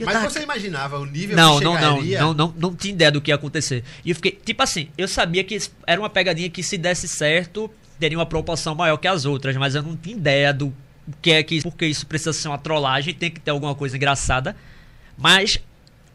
Eu 0.00 0.06
Mas 0.06 0.14
tava- 0.14 0.30
você 0.30 0.42
imaginava 0.42 0.98
o 0.98 1.04
nível 1.04 1.36
não, 1.36 1.58
que 1.58 1.64
não, 1.64 1.74
não, 1.74 1.96
chegaria? 1.96 2.20
não, 2.20 2.34
não, 2.34 2.54
não 2.56 2.74
tinha 2.74 2.94
ideia 2.94 3.10
do 3.12 3.20
que 3.20 3.30
ia 3.30 3.34
acontecer. 3.34 3.84
E 4.04 4.08
eu 4.10 4.16
fiquei, 4.16 4.32
tipo 4.32 4.62
assim, 4.62 4.88
eu 4.96 5.06
sabia 5.06 5.44
que 5.44 5.58
era 5.86 6.00
uma 6.00 6.08
pegadinha 6.08 6.48
que 6.48 6.62
se 6.62 6.78
desse 6.78 7.06
certo, 7.06 7.70
teria 7.98 8.16
uma 8.16 8.24
proporção 8.24 8.74
maior 8.74 8.96
que 8.96 9.06
as 9.06 9.26
outras, 9.26 9.54
mas 9.56 9.74
eu 9.74 9.82
não 9.82 9.94
tinha 9.94 10.16
ideia 10.16 10.54
do 10.54 10.74
que 11.20 11.32
é 11.32 11.42
que, 11.42 11.60
porque 11.62 11.84
isso 11.86 12.06
precisa 12.06 12.32
ser 12.32 12.48
uma 12.48 12.56
trollagem, 12.56 13.12
tem 13.12 13.30
que 13.30 13.40
ter 13.40 13.50
alguma 13.50 13.74
coisa 13.74 13.94
engraçada. 13.96 14.56
Mas 15.18 15.58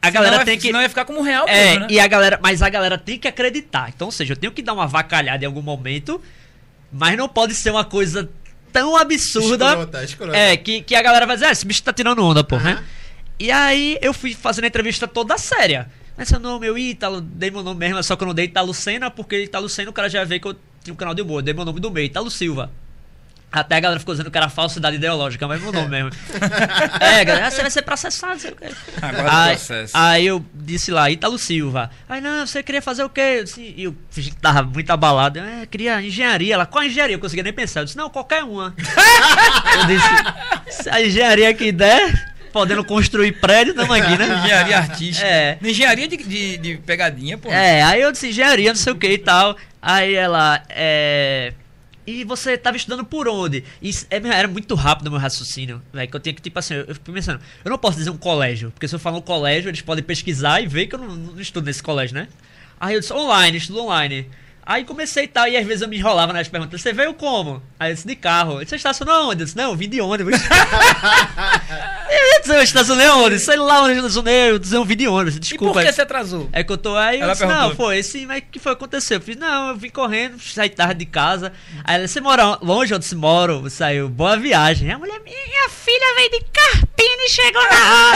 a 0.02 0.08
Senão 0.08 0.24
galera 0.24 0.44
tem 0.46 0.58
que 0.58 0.68
Senão 0.68 0.82
ia 0.82 0.90
ficar 0.90 1.06
como 1.06 1.22
real 1.22 1.48
é, 1.48 1.66
mesmo, 1.66 1.80
né? 1.82 1.88
e 1.92 2.00
a 2.00 2.08
galera, 2.08 2.40
mas 2.42 2.62
a 2.64 2.70
galera 2.70 2.98
tem 2.98 3.20
que 3.20 3.28
acreditar. 3.28 3.92
Então, 3.96 4.08
ou 4.08 4.12
seja, 4.12 4.34
eu 4.34 4.38
tenho 4.38 4.52
que 4.52 4.62
dar 4.64 4.74
uma 4.74 4.88
vacalhada 4.88 5.44
em 5.44 5.48
algum 5.48 5.62
momento, 5.62 6.20
mas 6.92 7.16
não 7.18 7.30
pode 7.30 7.54
ser 7.54 7.70
uma 7.70 7.86
coisa 7.86 8.28
tão 8.72 8.96
absurda. 8.98 9.68
Escrota, 9.70 10.04
escrota. 10.04 10.38
É, 10.38 10.58
que, 10.58 10.82
que 10.82 10.96
a 10.96 11.02
galera 11.02 11.26
vai 11.26 11.36
dizer, 11.36 11.48
ah, 11.48 11.52
esse 11.52 11.66
bicho 11.66 11.84
tá 11.84 11.94
tirando 11.94 12.24
onda, 12.24 12.44
pô, 12.44 12.58
né? 12.58 12.84
E 13.40 13.52
aí 13.52 13.98
eu 14.02 14.14
fui 14.14 14.34
fazendo 14.34 14.66
a 14.66 14.68
entrevista 14.68 15.08
toda 15.08 15.38
séria. 15.38 15.90
Mas 16.18 16.30
seu 16.30 16.40
nome, 16.40 16.66
eu 16.66 16.78
Ítalo, 16.78 17.20
dei 17.20 17.52
meu 17.52 17.62
nome 17.62 17.80
mesmo, 17.80 18.02
só 18.02 18.16
que 18.16 18.24
eu 18.24 18.28
não 18.28 18.34
dei 18.34 18.46
Italo 18.46 18.74
Senna, 18.74 19.12
porque 19.12 19.44
Italo 19.44 19.68
Senna 19.68 19.90
o 19.90 19.94
cara 19.94 20.08
já 20.10 20.24
veio 20.24 20.40
que 20.40 20.48
eu 20.48 20.56
tinha 20.82 20.94
um 20.94 20.98
canal 20.98 21.14
de 21.14 21.22
humor, 21.22 21.42
dei 21.42 21.54
meu 21.54 21.66
nome 21.66 21.80
do 21.80 21.92
meio, 21.92 22.06
Italo 22.06 22.32
Silva. 22.32 22.72
Até 23.52 23.78
a 23.78 23.80
galera 23.80 24.00
ficou 24.00 24.14
dizendo 24.14 24.30
que 24.30 24.38
era 24.38 24.50
falsidade 24.50 24.98
ideológica, 24.98 25.48
mas 25.48 25.62
meu 25.62 25.72
nome 25.72 25.88
mesmo. 25.88 26.10
é, 27.00 27.24
galera, 27.24 27.48
ah, 27.48 27.52
você 27.52 27.62
vai 27.62 27.72
ser 27.72 27.84
processado, 27.84 28.38
sei 28.38 28.52
o 28.52 28.56
quê. 28.56 28.68
Agora 29.02 29.24
o 29.24 29.32
aí, 29.32 29.56
processo. 29.56 29.94
aí 29.96 30.28
eu 30.28 30.46
disse 30.54 30.92
lá, 30.92 31.10
Ítalo 31.10 31.38
Silva. 31.38 31.90
Aí, 32.10 32.20
não, 32.20 32.46
você 32.46 32.62
queria 32.62 32.82
fazer 32.82 33.06
o 33.06 33.10
quê? 33.10 33.38
Eu 33.40 33.44
disse, 33.46 33.62
e 33.62 33.86
eu 33.86 33.96
fingi 34.10 34.32
que 34.32 34.36
tava 34.38 34.64
muito 34.64 34.90
abalado. 34.92 35.40
É, 35.40 35.66
queria 35.66 36.02
engenharia. 36.02 36.56
Ela, 36.56 36.66
qual 36.66 36.84
engenharia? 36.84 37.16
Eu 37.16 37.20
conseguia 37.20 37.44
nem 37.44 37.54
pensar. 37.54 37.82
Eu 37.82 37.86
disse, 37.86 37.96
não, 37.96 38.10
qualquer 38.10 38.44
uma. 38.44 38.76
eu 39.80 39.88
disse, 39.88 40.82
se 40.84 40.90
a 40.90 41.02
engenharia 41.02 41.54
que 41.54 41.72
der, 41.72 42.35
podendo 42.56 42.86
construir 42.86 43.34
prédio, 43.34 43.74
tamo 43.74 43.92
aqui, 43.92 44.18
né? 44.18 44.40
Engenharia 44.40 44.78
artística. 44.78 45.28
É. 45.28 45.58
Engenharia 45.62 46.08
de, 46.08 46.16
de, 46.16 46.58
de 46.58 46.78
pegadinha, 46.78 47.38
pô. 47.38 47.52
É, 47.52 47.84
aí 47.84 48.02
eu 48.02 48.14
disse 48.14 48.30
engenharia, 48.30 48.70
não 48.70 48.78
sei 48.78 48.94
o 48.94 48.96
que 48.96 49.10
e 49.10 49.18
tal. 49.18 49.58
Aí 49.82 50.14
ela, 50.16 50.64
é. 50.70 51.52
E 52.08 52.24
você 52.24 52.58
tava 52.58 52.78
estudando 52.78 53.04
por 53.04 53.28
onde? 53.28 53.66
Isso 53.82 54.08
é, 54.10 54.16
era 54.26 54.48
muito 54.48 54.74
rápido 54.74 55.08
o 55.08 55.12
meu 55.12 55.20
raciocínio, 55.20 55.82
velho. 55.92 56.10
Que 56.10 56.16
eu 56.16 56.20
tinha 56.22 56.34
que, 56.34 56.42
tipo 56.42 56.58
assim, 56.58 56.76
eu 56.76 56.96
fiquei 56.96 57.14
pensando, 57.14 57.42
eu 57.66 57.70
não 57.70 57.78
posso 57.78 57.98
dizer 57.98 58.10
um 58.10 58.18
colégio, 58.18 58.72
porque 58.72 58.88
se 58.88 58.96
eu 58.96 59.00
falar 59.00 59.18
um 59.18 59.22
colégio, 59.22 59.70
eles 59.70 59.82
podem 59.82 60.02
pesquisar 60.02 60.62
e 60.62 60.66
ver 60.66 60.88
que 60.88 60.96
eu 60.96 61.00
não, 61.00 61.14
não 61.14 61.42
estudo 61.42 61.66
nesse 61.66 61.84
colégio, 61.84 62.16
né? 62.16 62.30
Aí 62.80 62.96
eu 62.96 63.02
disse, 63.02 63.12
online, 63.12 63.58
estudo 63.58 63.82
online. 63.82 64.30
Aí 64.66 64.84
comecei 64.84 65.26
e 65.26 65.28
tal, 65.28 65.48
e 65.48 65.56
às 65.56 65.66
vezes 65.66 65.84
eu 65.84 65.88
me 65.88 65.98
enrolava 65.98 66.34
nas 66.34 66.48
perguntas. 66.48 66.82
Você 66.82 66.92
veio 66.92 67.14
como? 67.14 67.62
Aí 67.80 67.92
eu 67.92 67.96
disse, 67.96 68.08
de 68.08 68.16
carro. 68.16 68.58
Você 68.66 68.76
estacionou 68.76 69.30
onde? 69.30 69.44
Eu 69.44 69.46
disse, 69.46 69.56
não, 69.56 69.70
eu 69.70 69.76
vim 69.76 69.88
de 69.88 70.02
ônibus. 70.02 70.42
eu 72.10 72.40
disse, 72.42 72.56
eu 72.56 72.64
estacionei 72.64 73.08
onde? 73.10 73.38
Sei 73.40 73.58
lá 73.58 73.84
onde 73.84 73.92
eu 73.92 73.98
estacionei, 73.98 74.50
eu 74.50 74.58
disse, 74.58 74.76
eu 74.76 74.84
vim 74.84 74.96
de 74.96 75.08
ônibus. 75.08 75.36
E 75.36 75.40
Desculpa. 75.40 75.74
por 75.74 75.84
que 75.84 75.92
você 75.92 76.02
atrasou? 76.02 76.50
É 76.52 76.64
que 76.64 76.72
eu 76.72 76.78
tô 76.80 76.96
aí, 76.96 77.20
eu 77.20 77.26
Ela 77.26 77.34
disse, 77.34 77.46
não, 77.46 77.56
perguntou. 77.56 77.76
foi 77.86 77.98
esse, 78.00 78.26
mas 78.26 78.40
o 78.40 78.42
que 78.52 78.58
foi 78.58 78.76
que 78.76 78.84
aconteceu? 78.84 79.18
Eu 79.18 79.22
fiz, 79.22 79.38
não, 79.38 79.70
eu 79.70 79.76
vim 79.76 79.90
correndo, 79.90 80.40
saí 80.42 80.70
tarde 80.70 80.96
de 80.96 81.06
casa. 81.06 81.54
Aí 81.84 81.98
ela, 81.98 82.08
você 82.08 82.20
mora 82.20 82.58
longe 82.62 82.92
onde 82.92 83.06
se 83.06 83.16
moro? 83.16 83.70
Saiu, 83.70 84.10
boa 84.10 84.36
viagem. 84.36 84.92
A 84.92 84.98
mulher, 84.98 85.20
minha 85.20 85.70
filha 85.70 86.16
veio 86.16 86.32
de 86.32 86.40
Carpina 86.52 87.24
e 87.24 87.30
chegou 87.30 87.62
na 87.62 88.08
hora. 88.08 88.16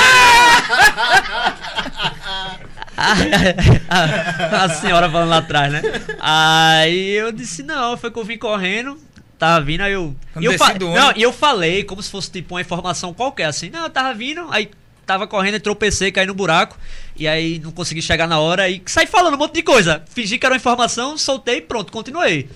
a, 3.89 4.55
a, 4.59 4.63
a 4.65 4.69
senhora 4.69 5.09
falando 5.09 5.29
lá 5.29 5.37
atrás, 5.37 5.71
né? 5.71 5.81
Aí 6.19 7.09
eu 7.11 7.31
disse, 7.31 7.63
não, 7.63 7.97
foi 7.97 8.11
que 8.11 8.19
eu 8.19 8.23
vim 8.23 8.37
correndo, 8.37 8.97
tava 9.37 9.63
vindo, 9.63 9.81
aí 9.81 9.93
eu. 9.93 10.15
Quando 10.33 10.43
E 10.43 10.45
eu, 10.45 10.57
fa- 10.57 10.73
não, 10.79 11.13
e 11.15 11.21
eu 11.21 11.31
falei 11.33 11.83
como 11.83 12.01
se 12.03 12.09
fosse 12.11 12.29
tipo 12.31 12.55
uma 12.55 12.61
informação 12.61 13.13
qualquer, 13.13 13.45
assim, 13.45 13.69
não, 13.69 13.83
eu 13.83 13.89
tava 13.89 14.13
vindo, 14.13 14.45
aí 14.51 14.69
tava 15.05 15.25
correndo, 15.27 15.55
e 15.55 15.59
tropecei, 15.59 16.11
caí 16.11 16.25
no 16.27 16.35
buraco, 16.35 16.77
e 17.15 17.27
aí 17.27 17.59
não 17.59 17.71
consegui 17.71 18.01
chegar 18.01 18.27
na 18.27 18.39
hora, 18.39 18.69
e 18.69 18.81
saí 18.85 19.07
falando 19.07 19.33
um 19.33 19.37
monte 19.37 19.55
de 19.55 19.63
coisa. 19.63 20.03
Fingi 20.13 20.37
que 20.37 20.45
era 20.45 20.53
uma 20.53 20.57
informação, 20.59 21.17
soltei 21.17 21.57
e 21.57 21.61
pronto, 21.61 21.91
continuei. 21.91 22.47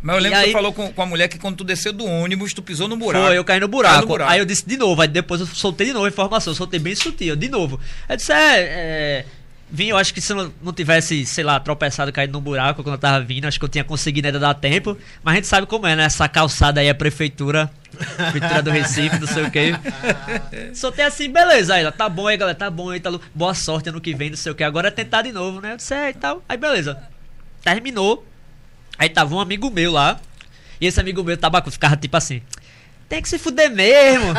Mas 0.00 0.14
eu 0.16 0.22
lembro 0.22 0.38
E 0.38 0.40
que 0.42 0.46
aí- 0.46 0.52
tu 0.52 0.56
falou 0.56 0.72
com, 0.72 0.92
com 0.92 1.02
a 1.02 1.06
mulher 1.06 1.26
que 1.28 1.38
quando 1.38 1.56
tu 1.56 1.64
desceu 1.64 1.92
do 1.92 2.04
ônibus, 2.04 2.52
tu 2.54 2.62
pisou 2.62 2.86
no 2.86 2.96
buraco. 2.96 3.26
Foi, 3.26 3.36
eu 3.38 3.44
caí 3.44 3.58
no 3.58 3.66
buraco. 3.66 4.02
No 4.02 4.06
buraco. 4.06 4.30
Aí 4.30 4.38
eu 4.38 4.44
disse 4.44 4.64
de 4.64 4.76
novo, 4.76 5.00
aí 5.02 5.08
depois 5.08 5.40
eu 5.40 5.46
soltei 5.48 5.86
de 5.88 5.92
novo 5.92 6.04
a 6.04 6.08
informação, 6.08 6.54
soltei 6.54 6.78
bem 6.78 6.94
sutil, 6.94 7.34
de 7.34 7.48
novo. 7.48 7.80
Eu 8.08 8.16
disse, 8.16 8.30
é, 8.32 8.60
é, 8.60 9.24
vim, 9.70 9.88
eu 9.88 9.96
acho 9.96 10.12
que 10.14 10.20
se 10.20 10.32
eu 10.32 10.52
não, 10.62 10.72
tivesse, 10.72 11.24
sei 11.26 11.44
lá, 11.44 11.58
tropeçado, 11.60 12.12
caído 12.12 12.32
no 12.32 12.40
buraco 12.40 12.82
quando 12.82 12.94
eu 12.94 13.00
tava 13.00 13.24
vindo, 13.24 13.46
acho 13.46 13.58
que 13.58 13.64
eu 13.64 13.68
tinha 13.68 13.84
conseguido 13.84 14.28
ainda 14.28 14.38
dar 14.38 14.54
tempo. 14.54 14.96
Mas 15.22 15.32
a 15.32 15.36
gente 15.36 15.46
sabe 15.46 15.66
como 15.66 15.86
é, 15.86 15.94
né? 15.94 16.04
Essa 16.04 16.28
calçada 16.28 16.80
aí 16.80 16.86
é 16.86 16.90
a 16.90 16.94
prefeitura, 16.94 17.70
prefeitura 18.16 18.62
do 18.62 18.70
Recife, 18.70 19.18
não 19.18 19.26
sei 19.26 19.44
o 19.44 19.50
quê. 19.50 19.72
Soltei 20.74 21.04
assim, 21.04 21.30
beleza, 21.30 21.74
aí 21.74 21.90
tá 21.92 22.08
bom 22.08 22.26
aí, 22.26 22.36
galera, 22.36 22.56
tá 22.56 22.70
bom 22.70 22.90
aí, 22.90 23.00
tá, 23.00 23.10
boa 23.34 23.54
sorte 23.54 23.88
ano 23.88 24.00
que 24.00 24.14
vem, 24.14 24.30
não 24.30 24.36
sei 24.36 24.52
o 24.52 24.54
que. 24.54 24.64
Agora 24.64 24.88
é 24.88 24.90
tentar 24.90 25.22
de 25.22 25.32
novo, 25.32 25.60
né? 25.60 25.72
Eu 25.72 25.76
disse, 25.76 25.94
é, 25.94 26.10
e 26.10 26.14
tal. 26.14 26.42
Aí 26.48 26.56
beleza. 26.56 27.00
Terminou. 27.62 28.26
Aí 28.98 29.08
tava 29.08 29.34
um 29.34 29.40
amigo 29.40 29.70
meu 29.70 29.92
lá. 29.92 30.18
E 30.80 30.86
esse 30.86 31.00
amigo 31.00 31.22
meu 31.22 31.36
tabaco 31.36 31.70
ficava 31.70 31.96
tipo 31.96 32.16
assim. 32.16 32.40
Tem 33.08 33.22
que 33.22 33.28
se 33.28 33.38
fuder 33.38 33.70
mesmo. 33.70 34.34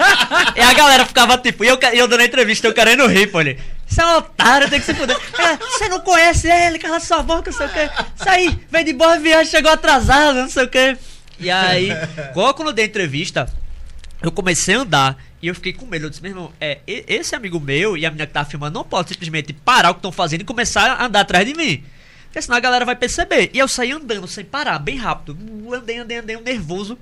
e 0.56 0.60
a 0.60 0.72
galera 0.72 1.04
ficava 1.04 1.36
tipo, 1.36 1.62
e 1.62 1.68
eu, 1.68 1.78
e 1.92 1.98
eu 1.98 2.08
dando 2.08 2.20
a 2.20 2.24
entrevista, 2.24 2.66
eu 2.66 2.72
querendo 2.72 3.06
rir, 3.06 3.26
pô. 3.26 3.40
Ele, 3.40 3.58
você 3.86 4.00
é 4.00 4.06
um 4.06 4.16
otário, 4.16 4.70
tem 4.70 4.80
que 4.80 4.86
se 4.86 4.94
fuder. 4.94 5.16
É, 5.38 5.56
você 5.56 5.88
não 5.88 6.00
conhece 6.00 6.50
ele, 6.50 6.78
cala 6.78 7.00
sua 7.00 7.22
boca, 7.22 7.50
não 7.50 7.56
sei 7.56 7.66
o 7.66 7.70
que. 7.70 7.80
Isso 8.20 8.28
aí, 8.28 8.66
veio 8.70 8.84
de 8.84 8.92
boa 8.92 9.18
viagem, 9.18 9.50
chegou 9.50 9.70
atrasado, 9.70 10.36
não 10.36 10.48
sei 10.48 10.64
o 10.64 10.68
que. 10.68 10.96
E 11.38 11.50
aí, 11.50 11.90
igual 12.30 12.54
quando 12.54 12.68
eu 12.68 12.74
dei 12.74 12.86
entrevista, 12.86 13.48
eu 14.22 14.32
comecei 14.32 14.74
a 14.74 14.80
andar 14.80 15.16
e 15.42 15.48
eu 15.48 15.54
fiquei 15.54 15.72
com 15.72 15.84
medo. 15.86 16.06
Eu 16.06 16.10
disse, 16.10 16.22
meu 16.22 16.30
irmão, 16.30 16.52
é, 16.60 16.78
esse 16.86 17.34
amigo 17.34 17.60
meu 17.60 17.96
e 17.96 18.06
a 18.06 18.10
menina 18.10 18.26
que 18.26 18.32
tava 18.32 18.48
filmando 18.48 18.78
não 18.78 18.84
pode 18.84 19.10
simplesmente 19.10 19.52
parar 19.52 19.90
o 19.90 19.94
que 19.94 19.98
estão 19.98 20.12
fazendo 20.12 20.40
e 20.40 20.44
começar 20.44 20.90
a 20.90 21.04
andar 21.04 21.20
atrás 21.20 21.46
de 21.46 21.54
mim. 21.54 21.84
Porque 22.24 22.42
senão 22.42 22.56
a 22.56 22.60
galera 22.60 22.84
vai 22.84 22.96
perceber. 22.96 23.50
E 23.52 23.58
eu 23.58 23.68
saí 23.68 23.92
andando 23.92 24.26
sem 24.26 24.44
parar, 24.44 24.78
bem 24.78 24.96
rápido. 24.96 25.38
Uh, 25.40 25.74
Andei, 25.74 25.98
andei, 25.98 26.18
andei, 26.18 26.36
um 26.36 26.40
nervoso. 26.40 26.98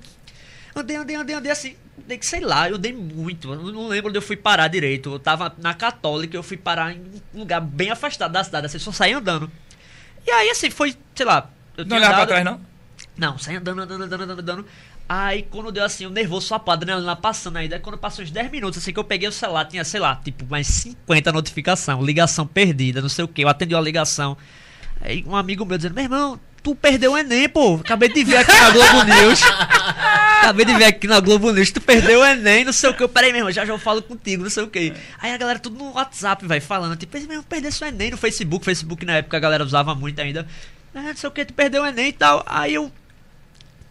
Andei, 0.75 0.95
andei, 0.95 1.15
andei, 1.15 1.35
andei 1.35 1.51
assim. 1.51 1.75
Que 2.07 2.25
sei 2.25 2.41
lá, 2.41 2.69
eu 2.69 2.75
andei 2.75 2.93
muito. 2.93 3.53
Eu 3.53 3.71
não 3.71 3.87
lembro 3.87 4.09
onde 4.09 4.17
eu 4.17 4.21
fui 4.21 4.35
parar 4.35 4.67
direito. 4.67 5.13
Eu 5.13 5.19
tava 5.19 5.53
na 5.57 5.73
Católica, 5.73 6.35
eu 6.35 6.43
fui 6.43 6.57
parar 6.57 6.93
em 6.93 7.01
um 7.33 7.39
lugar 7.39 7.61
bem 7.61 7.89
afastado 7.89 8.31
da 8.31 8.43
cidade. 8.43 8.65
Assim, 8.65 8.79
só 8.79 8.91
saí 8.91 9.13
andando. 9.13 9.49
E 10.25 10.31
aí, 10.31 10.49
assim, 10.49 10.69
foi, 10.69 10.95
sei 11.15 11.25
lá. 11.25 11.49
Eu 11.77 11.85
Não 11.85 11.97
olhava 11.97 12.15
pra 12.15 12.25
trás, 12.27 12.45
não? 12.45 12.59
não, 13.17 13.37
saí 13.37 13.55
andando, 13.55 13.81
andando, 13.81 14.03
andando, 14.03 14.23
andando, 14.23 14.39
andando. 14.39 14.65
Aí 15.07 15.43
quando 15.43 15.71
deu 15.71 15.83
assim, 15.83 16.05
o 16.05 16.09
nervoso 16.09 16.47
só 16.47 16.63
a 16.65 16.73
adrenalina 16.73 17.15
passando 17.15 17.57
ainda. 17.57 17.79
Quando 17.79 17.97
passou 17.97 18.23
uns 18.23 18.31
10 18.31 18.49
minutos, 18.51 18.79
assim 18.79 18.93
que 18.93 18.99
eu 18.99 19.03
peguei 19.03 19.27
o 19.27 19.31
celular, 19.31 19.65
tinha, 19.65 19.83
sei 19.83 19.99
lá, 19.99 20.15
tipo, 20.15 20.45
mais 20.45 20.67
50 20.67 21.31
notificação, 21.31 22.03
ligação 22.03 22.47
perdida, 22.47 23.01
não 23.01 23.09
sei 23.09 23.25
o 23.25 23.27
que. 23.27 23.43
Eu 23.43 23.49
atendi 23.49 23.75
uma 23.75 23.81
ligação. 23.81 24.37
Aí 25.01 25.23
um 25.27 25.35
amigo 25.35 25.65
meu 25.65 25.77
dizendo, 25.77 25.93
meu 25.93 26.03
irmão, 26.03 26.39
tu 26.63 26.73
perdeu 26.73 27.11
o 27.11 27.17
Enem, 27.17 27.49
pô. 27.49 27.75
Acabei 27.75 28.09
de 28.09 28.23
ver 28.23 28.37
aqui 28.37 28.53
na 28.53 28.69
Globo 28.71 29.03
News. 29.03 29.41
Acabei 30.39 30.65
de 30.65 30.73
ver 30.73 30.85
aqui 30.85 31.07
na 31.07 31.19
Globo 31.19 31.51
News, 31.51 31.71
tu 31.71 31.81
perdeu 31.81 32.21
o 32.21 32.25
Enem, 32.25 32.65
não 32.65 32.73
sei 32.73 32.89
o 32.89 32.93
que. 32.93 33.07
Peraí, 33.07 33.31
meu 33.31 33.39
irmão, 33.39 33.51
já 33.51 33.65
já 33.65 33.73
eu 33.73 33.77
falo 33.77 34.01
contigo, 34.01 34.43
não 34.43 34.49
sei 34.49 34.63
o 34.63 34.67
que. 34.67 34.93
Aí 35.21 35.31
a 35.31 35.37
galera 35.37 35.59
tudo 35.59 35.77
no 35.77 35.91
WhatsApp, 35.91 36.45
vai 36.47 36.59
falando, 36.59 36.95
tipo, 36.95 37.15
meu 37.17 37.29
irmão, 37.29 37.43
perdeu 37.43 37.71
seu 37.71 37.87
Enem 37.87 38.11
no 38.11 38.17
Facebook. 38.17 38.65
Facebook 38.65 39.05
na 39.05 39.17
época 39.17 39.37
a 39.37 39.39
galera 39.39 39.63
usava 39.63 39.93
muito 39.93 40.19
ainda. 40.19 40.47
Ah, 40.95 41.01
não 41.01 41.15
sei 41.15 41.27
o 41.27 41.31
que, 41.31 41.45
tu 41.45 41.53
perdeu 41.53 41.83
o 41.83 41.85
Enem 41.85 42.07
e 42.07 42.13
tal. 42.13 42.43
Aí 42.47 42.73
eu 42.73 42.91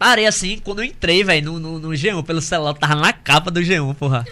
Parei 0.03 0.27
assim, 0.27 0.59
quando 0.59 0.81
eu 0.81 0.85
entrei, 0.85 1.23
velho, 1.23 1.53
no, 1.53 1.61
no, 1.61 1.79
no 1.79 1.89
G1 1.91 2.25
pelo 2.25 2.41
celular, 2.41 2.75
tava 2.75 2.97
na 2.97 3.13
capa 3.13 3.53
do 3.53 3.61
G1, 3.61 3.95
porra. 3.95 4.25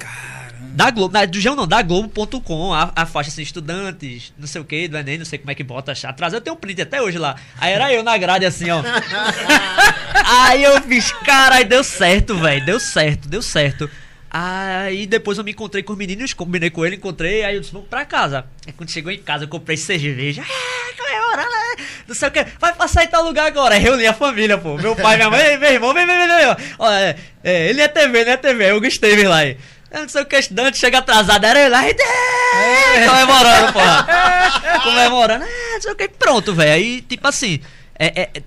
Da 0.73 0.91
Globo, 0.91 1.13
na- 1.13 1.25
do 1.25 1.39
G1 1.39 1.55
não, 1.57 1.67
da 1.67 1.83
Globo.com, 1.83 2.73
a, 2.73 2.93
a 2.95 3.05
faixa 3.07 3.29
assim, 3.29 3.43
estudantes, 3.43 4.33
não 4.39 4.47
sei 4.47 4.61
o 4.61 4.65
que, 4.65 4.89
do 4.89 4.97
Enem, 4.97 5.19
não 5.19 5.25
sei 5.25 5.39
como 5.39 5.51
é 5.51 5.55
que 5.55 5.65
bota 5.65 5.93
atrás. 6.05 6.33
Eu 6.33 6.41
tenho 6.41 6.55
um 6.57 6.59
print 6.59 6.81
até 6.83 7.03
hoje 7.03 7.19
lá. 7.19 7.37
Aí 7.59 7.73
era 7.73 7.93
eu 7.93 8.03
na 8.03 8.17
grade 8.17 8.47
assim, 8.47 8.71
ó. 8.71 8.81
Aí 10.25 10.63
eu 10.63 10.81
fiz, 10.83 11.11
caralho, 11.25 11.69
deu 11.69 11.83
certo, 11.85 12.37
velho, 12.37 12.65
deu 12.65 12.79
certo, 12.81 13.29
deu 13.29 13.43
certo. 13.43 13.91
Aí 14.33 15.07
depois 15.07 15.39
eu 15.39 15.45
me 15.45 15.51
encontrei 15.51 15.83
com 15.83 15.93
os 15.93 15.99
meninos, 15.99 16.33
combinei 16.33 16.71
com 16.71 16.87
ele, 16.87 16.95
encontrei, 16.97 17.45
aí 17.45 17.57
eu 17.57 17.61
disse, 17.61 17.73
vamos 17.73 17.89
pra 17.89 18.05
casa. 18.05 18.45
Aí 18.65 18.73
quando 18.73 18.91
chegou 18.91 19.11
em 19.11 19.19
casa, 19.19 19.45
eu 19.45 19.49
comprei 19.49 19.77
cerveja. 19.77 20.43
Ah, 20.47 20.93
comemorando, 20.97 21.51
né? 21.51 21.85
Não 22.07 22.15
sei 22.15 22.29
o 22.29 22.31
que, 22.31 22.47
vai 22.61 22.73
passar 22.73 23.03
em 23.03 23.09
tal 23.09 23.25
lugar 23.25 23.47
agora. 23.49 23.75
Aí 23.75 23.81
reuni 23.81 24.07
a 24.07 24.15
família, 24.15 24.57
pô. 24.57 24.77
Meu 24.77 24.95
pai, 24.95 25.17
minha 25.17 25.31
mãe, 25.31 25.59
meu 25.59 25.73
irmão, 25.73 25.93
vem, 25.93 26.07
vem, 26.07 26.17
vem, 26.17 26.29
vem. 26.29 26.57
ó. 26.79 26.91
É, 26.93 27.17
é, 27.43 27.69
ele 27.71 27.81
é 27.81 27.89
TV, 27.89 28.21
ele 28.21 28.31
é 28.31 28.37
TV, 28.37 28.73
o 28.73 28.81
Gustavo 28.81 29.29
lá 29.29 29.39
aí. 29.39 29.57
Eu 29.91 30.03
não 30.03 30.09
sei 30.09 30.23
o 30.23 30.27
que, 30.27 30.37
estudante, 30.37 30.79
chega 30.79 30.99
atrasado, 30.99 31.45
era 31.45 31.61
ele 31.61 31.69
lá, 31.69 31.89
e 31.89 31.91
é, 31.91 33.09
comemorando, 33.09 33.73
porra. 33.73 34.07
comemorando, 34.85 35.45
é, 35.45 35.75
não 35.75 35.83
sei 35.83 35.93
o 35.93 35.97
que, 35.97 36.09
pronto, 36.09 36.55
velho. 36.55 36.73
Aí, 36.73 37.03
tipo 37.03 37.27
assim, 37.27 37.61
é, 37.99 38.23
é, 38.23 38.43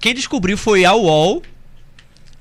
quem 0.00 0.14
descobriu 0.14 0.58
foi 0.58 0.84
a 0.84 0.92
UOL, 0.92 1.42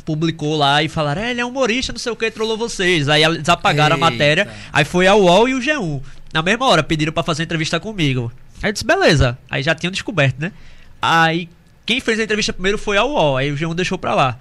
publicou 0.04 0.58
lá 0.58 0.82
e 0.82 0.90
falaram, 0.90 1.22
é, 1.22 1.30
ele 1.32 1.42
é 1.42 1.46
humorista, 1.46 1.94
não 1.94 2.00
sei 2.00 2.12
o 2.12 2.16
que, 2.16 2.32
trollou 2.32 2.58
vocês. 2.58 3.08
Aí 3.08 3.24
eles 3.24 3.48
apagaram 3.48 3.96
Eita. 3.96 4.08
a 4.08 4.10
matéria, 4.10 4.50
aí 4.74 4.84
foi 4.84 5.06
a 5.06 5.14
UOL 5.14 5.48
e 5.48 5.54
o 5.54 5.60
G1. 5.60 6.02
Na 6.34 6.42
mesma 6.42 6.66
hora, 6.68 6.82
pediram 6.82 7.14
pra 7.14 7.22
fazer 7.22 7.44
entrevista 7.44 7.80
comigo. 7.80 8.32
Aí 8.64 8.70
eu 8.70 8.74
disse, 8.74 8.86
beleza. 8.86 9.38
Aí 9.50 9.62
já 9.62 9.76
tinham 9.76 9.92
descoberto, 9.92 10.40
né? 10.40 10.52
Aí 11.00 11.48
quem 11.86 12.00
fez 12.00 12.20
a 12.20 12.24
entrevista 12.24 12.54
primeiro 12.54 12.78
foi 12.78 12.98
a 12.98 13.04
UOL, 13.04 13.38
aí 13.38 13.52
o 13.52 13.56
G1 13.56 13.74
deixou 13.76 13.98
pra 13.98 14.14
lá. 14.14 14.40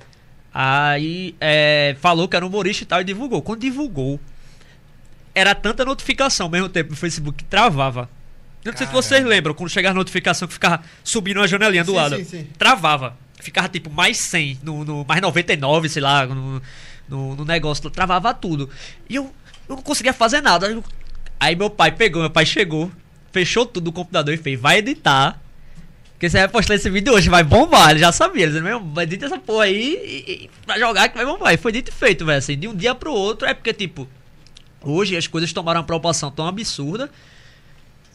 Aí 0.52 1.34
é, 1.40 1.96
falou 2.00 2.26
que 2.28 2.34
era 2.36 2.46
humorista 2.46 2.82
e 2.82 2.86
tal 2.86 3.00
e 3.00 3.04
divulgou. 3.04 3.42
Quando 3.42 3.60
divulgou, 3.60 4.18
era 5.34 5.54
tanta 5.54 5.84
notificação 5.84 6.46
ao 6.46 6.50
mesmo 6.50 6.68
tempo 6.68 6.90
no 6.90 6.96
Facebook 6.96 7.38
que 7.38 7.44
travava. 7.44 8.08
Eu 8.64 8.72
não 8.72 8.78
sei 8.78 8.86
se 8.86 8.92
vocês 8.92 9.24
lembram, 9.24 9.54
quando 9.54 9.70
chegava 9.70 9.92
a 9.94 9.98
notificação 9.98 10.48
que 10.48 10.54
ficava 10.54 10.82
subindo 11.04 11.36
uma 11.38 11.46
janelinha 11.48 11.84
do 11.84 11.92
Sim, 11.92 11.96
lado. 11.96 12.16
sim, 12.16 12.24
sim. 12.24 12.46
Travava. 12.58 13.16
Ficava 13.40 13.68
tipo 13.68 13.88
mais 13.88 14.18
100, 14.18 14.58
no, 14.64 14.84
no- 14.84 15.04
mais 15.06 15.20
99, 15.22 15.88
sei 15.88 16.02
lá, 16.02 16.26
no, 16.26 16.60
no, 17.08 17.36
no 17.36 17.44
negócio. 17.44 17.88
Travava 17.88 18.34
tudo. 18.34 18.68
E 19.08 19.14
eu, 19.14 19.32
eu 19.68 19.76
não 19.76 19.82
conseguia 19.82 20.12
fazer 20.12 20.40
nada. 20.40 20.82
Aí 21.38 21.54
meu 21.54 21.70
pai 21.70 21.92
pegou, 21.92 22.20
meu 22.20 22.30
pai 22.30 22.44
chegou, 22.44 22.90
fechou 23.30 23.64
tudo 23.64 23.84
no 23.86 23.92
computador 23.92 24.34
e 24.34 24.36
fez, 24.36 24.58
vai 24.58 24.78
editar. 24.78 25.40
Porque 26.18 26.28
você 26.28 26.38
vai 26.38 26.48
postar 26.48 26.74
esse 26.74 26.90
vídeo 26.90 27.14
hoje, 27.14 27.30
vai 27.30 27.44
bombar. 27.44 27.92
Ele 27.92 28.00
já 28.00 28.10
sabia. 28.10 28.46
Ele 28.46 28.60
meu, 28.60 28.80
vai 28.80 29.04
edita 29.04 29.26
essa 29.26 29.38
porra 29.38 29.66
aí 29.66 29.94
e, 29.94 30.32
e, 30.32 30.50
pra 30.66 30.76
jogar 30.76 31.08
que 31.08 31.16
vai 31.16 31.24
bombar. 31.24 31.54
E 31.54 31.56
foi 31.56 31.70
dito 31.70 31.90
e 31.90 31.94
feito, 31.94 32.26
velho. 32.26 32.38
Assim, 32.38 32.58
de 32.58 32.66
um 32.66 32.74
dia 32.74 32.92
pro 32.92 33.12
outro. 33.12 33.46
É 33.46 33.54
porque, 33.54 33.72
tipo, 33.72 34.08
hoje 34.82 35.16
as 35.16 35.28
coisas 35.28 35.52
tomaram 35.52 35.78
uma 35.78 35.86
proporção 35.86 36.28
tão 36.28 36.48
absurda 36.48 37.08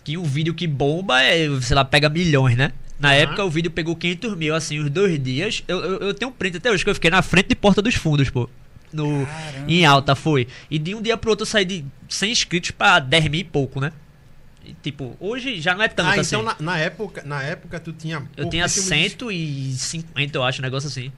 que 0.04 0.18
um 0.18 0.24
vídeo 0.24 0.54
que 0.54 0.68
bomba 0.68 1.22
é, 1.24 1.48
sei 1.62 1.78
lá, 1.78 1.86
pega 1.86 2.10
milhões, 2.10 2.58
né? 2.58 2.74
Na 3.00 3.12
Aham. 3.12 3.18
época 3.20 3.46
o 3.46 3.50
vídeo 3.50 3.72
pegou 3.72 3.96
500 3.96 4.36
mil, 4.36 4.54
assim, 4.54 4.82
uns 4.82 4.90
dois 4.90 5.18
dias. 5.24 5.64
Eu, 5.66 5.80
eu, 5.80 6.00
eu 6.00 6.14
tenho 6.14 6.30
um 6.30 6.34
print 6.34 6.58
até 6.58 6.70
hoje 6.70 6.84
que 6.84 6.90
eu 6.90 6.96
fiquei 6.96 7.10
na 7.10 7.22
frente 7.22 7.48
de 7.48 7.56
Porta 7.56 7.82
dos 7.82 7.96
Fundos, 7.96 8.30
pô. 8.30 8.50
No, 8.92 9.26
Caramba. 9.26 9.72
em 9.72 9.86
alta 9.86 10.14
foi. 10.14 10.46
E 10.70 10.78
de 10.78 10.94
um 10.94 11.02
dia 11.02 11.16
pro 11.16 11.30
outro 11.30 11.44
eu 11.44 11.48
saí 11.48 11.64
de 11.64 11.86
100 12.10 12.32
inscritos 12.34 12.72
pra 12.72 13.00
10 13.00 13.30
mil 13.30 13.40
e 13.40 13.44
pouco, 13.46 13.80
né? 13.80 13.94
Tipo, 14.82 15.16
hoje 15.20 15.60
já 15.60 15.76
não 15.76 15.84
é 15.84 15.88
tanto 15.88 16.08
Ah, 16.10 16.22
assim. 16.22 16.36
então 16.36 16.44
na, 16.44 16.56
na 16.60 16.78
época, 16.78 17.22
na 17.26 17.42
época 17.44 17.80
tu 17.80 17.92
tinha 17.92 18.18
Eu 18.38 18.50
tinha 18.50 18.64
pouquíssimos- 18.66 18.88
150, 18.88 20.38
eu 20.38 20.44
acho, 20.44 20.62
um 20.62 20.64
negócio 20.64 20.88
assim. 20.88 21.12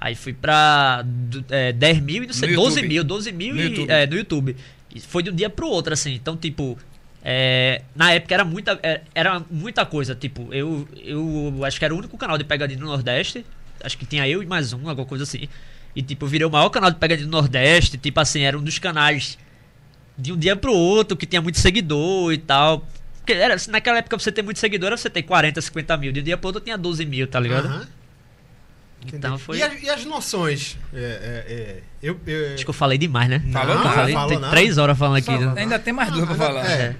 Aí 0.00 0.14
fui 0.14 0.32
pra 0.32 1.04
é, 1.50 1.72
10 1.72 2.00
mil 2.00 2.22
e 2.22 2.26
não 2.26 2.32
sei, 2.32 2.50
No 2.50 2.56
12 2.56 2.76
YouTube. 2.76 2.88
mil, 2.88 3.04
12 3.04 3.32
mil 3.32 3.54
No 3.54 3.60
e, 3.60 3.64
YouTube. 3.64 3.90
é, 3.90 4.06
no 4.06 4.16
YouTube. 4.16 4.56
E 4.94 5.00
foi 5.00 5.22
de 5.22 5.30
um 5.30 5.34
dia 5.34 5.50
pro 5.50 5.68
outro, 5.68 5.92
assim. 5.92 6.14
Então, 6.14 6.36
tipo, 6.36 6.78
é, 7.22 7.82
na 7.94 8.12
época 8.12 8.32
era 8.32 8.44
muita, 8.44 8.78
é, 8.82 9.02
era 9.14 9.42
muita 9.50 9.84
coisa. 9.84 10.14
Tipo, 10.14 10.48
eu, 10.54 10.88
eu 11.04 11.64
acho 11.64 11.78
que 11.78 11.84
era 11.84 11.94
o 11.94 11.98
único 11.98 12.16
canal 12.16 12.38
de 12.38 12.44
pegadinha 12.44 12.78
no 12.80 12.86
Nordeste. 12.86 13.44
Acho 13.82 13.98
que 13.98 14.06
tinha 14.06 14.26
eu 14.28 14.42
e 14.42 14.46
mais 14.46 14.72
um, 14.72 14.88
alguma 14.88 15.06
coisa 15.06 15.24
assim. 15.24 15.48
E, 15.96 16.02
tipo, 16.02 16.24
eu 16.24 16.28
virei 16.28 16.46
o 16.46 16.50
maior 16.50 16.68
canal 16.70 16.90
de 16.90 16.96
pegadinha 16.96 17.26
do 17.26 17.32
Nordeste. 17.32 17.98
Tipo 17.98 18.20
assim, 18.20 18.42
era 18.42 18.56
um 18.56 18.62
dos 18.62 18.78
canais 18.78 19.36
de 20.18 20.32
um 20.32 20.36
dia 20.36 20.56
pro 20.56 20.72
outro 20.72 21.16
que 21.16 21.24
tinha 21.24 21.40
muito 21.40 21.58
seguidor 21.58 22.32
e 22.32 22.38
tal. 22.38 22.84
Porque 23.18 23.32
era, 23.32 23.56
naquela 23.68 23.98
época 23.98 24.18
você 24.18 24.32
ter 24.32 24.42
muito 24.42 24.58
seguidor 24.58 24.88
era 24.88 24.96
você 24.96 25.08
ter 25.08 25.22
40, 25.22 25.60
50 25.60 25.96
mil. 25.96 26.12
De 26.12 26.20
um 26.20 26.22
dia 26.24 26.36
pro 26.36 26.48
outro 26.48 26.60
eu 26.60 26.64
tinha 26.64 26.76
12 26.76 27.06
mil, 27.06 27.26
tá 27.28 27.38
ligado? 27.38 27.66
Aham. 27.66 27.86
Então 29.12 29.38
foi. 29.38 29.58
E, 29.58 29.62
as, 29.62 29.82
e 29.82 29.88
as 29.88 30.04
noções? 30.04 30.76
É, 30.92 30.98
é, 30.98 31.52
é, 31.52 31.82
eu, 32.02 32.18
eu- 32.26 32.54
Acho 32.54 32.64
que 32.64 32.70
eu 32.70 32.74
falei 32.74 32.98
demais, 32.98 33.28
né? 33.28 33.42
Falou 33.52 33.76
Não, 33.76 33.84
não, 33.84 33.92
falei, 33.92 34.12
falou 34.14 34.28
tem 34.28 34.38
não. 34.40 34.50
três 34.50 34.76
horas 34.76 34.98
falando 34.98 35.16
aqui. 35.18 35.26
Falou 35.26 35.54
né? 35.54 35.62
Ainda 35.62 35.78
tem 35.78 35.92
mais 35.92 36.10
duas 36.10 36.26
pra 36.26 36.34
falar. 36.34 36.68
É. 36.68 36.96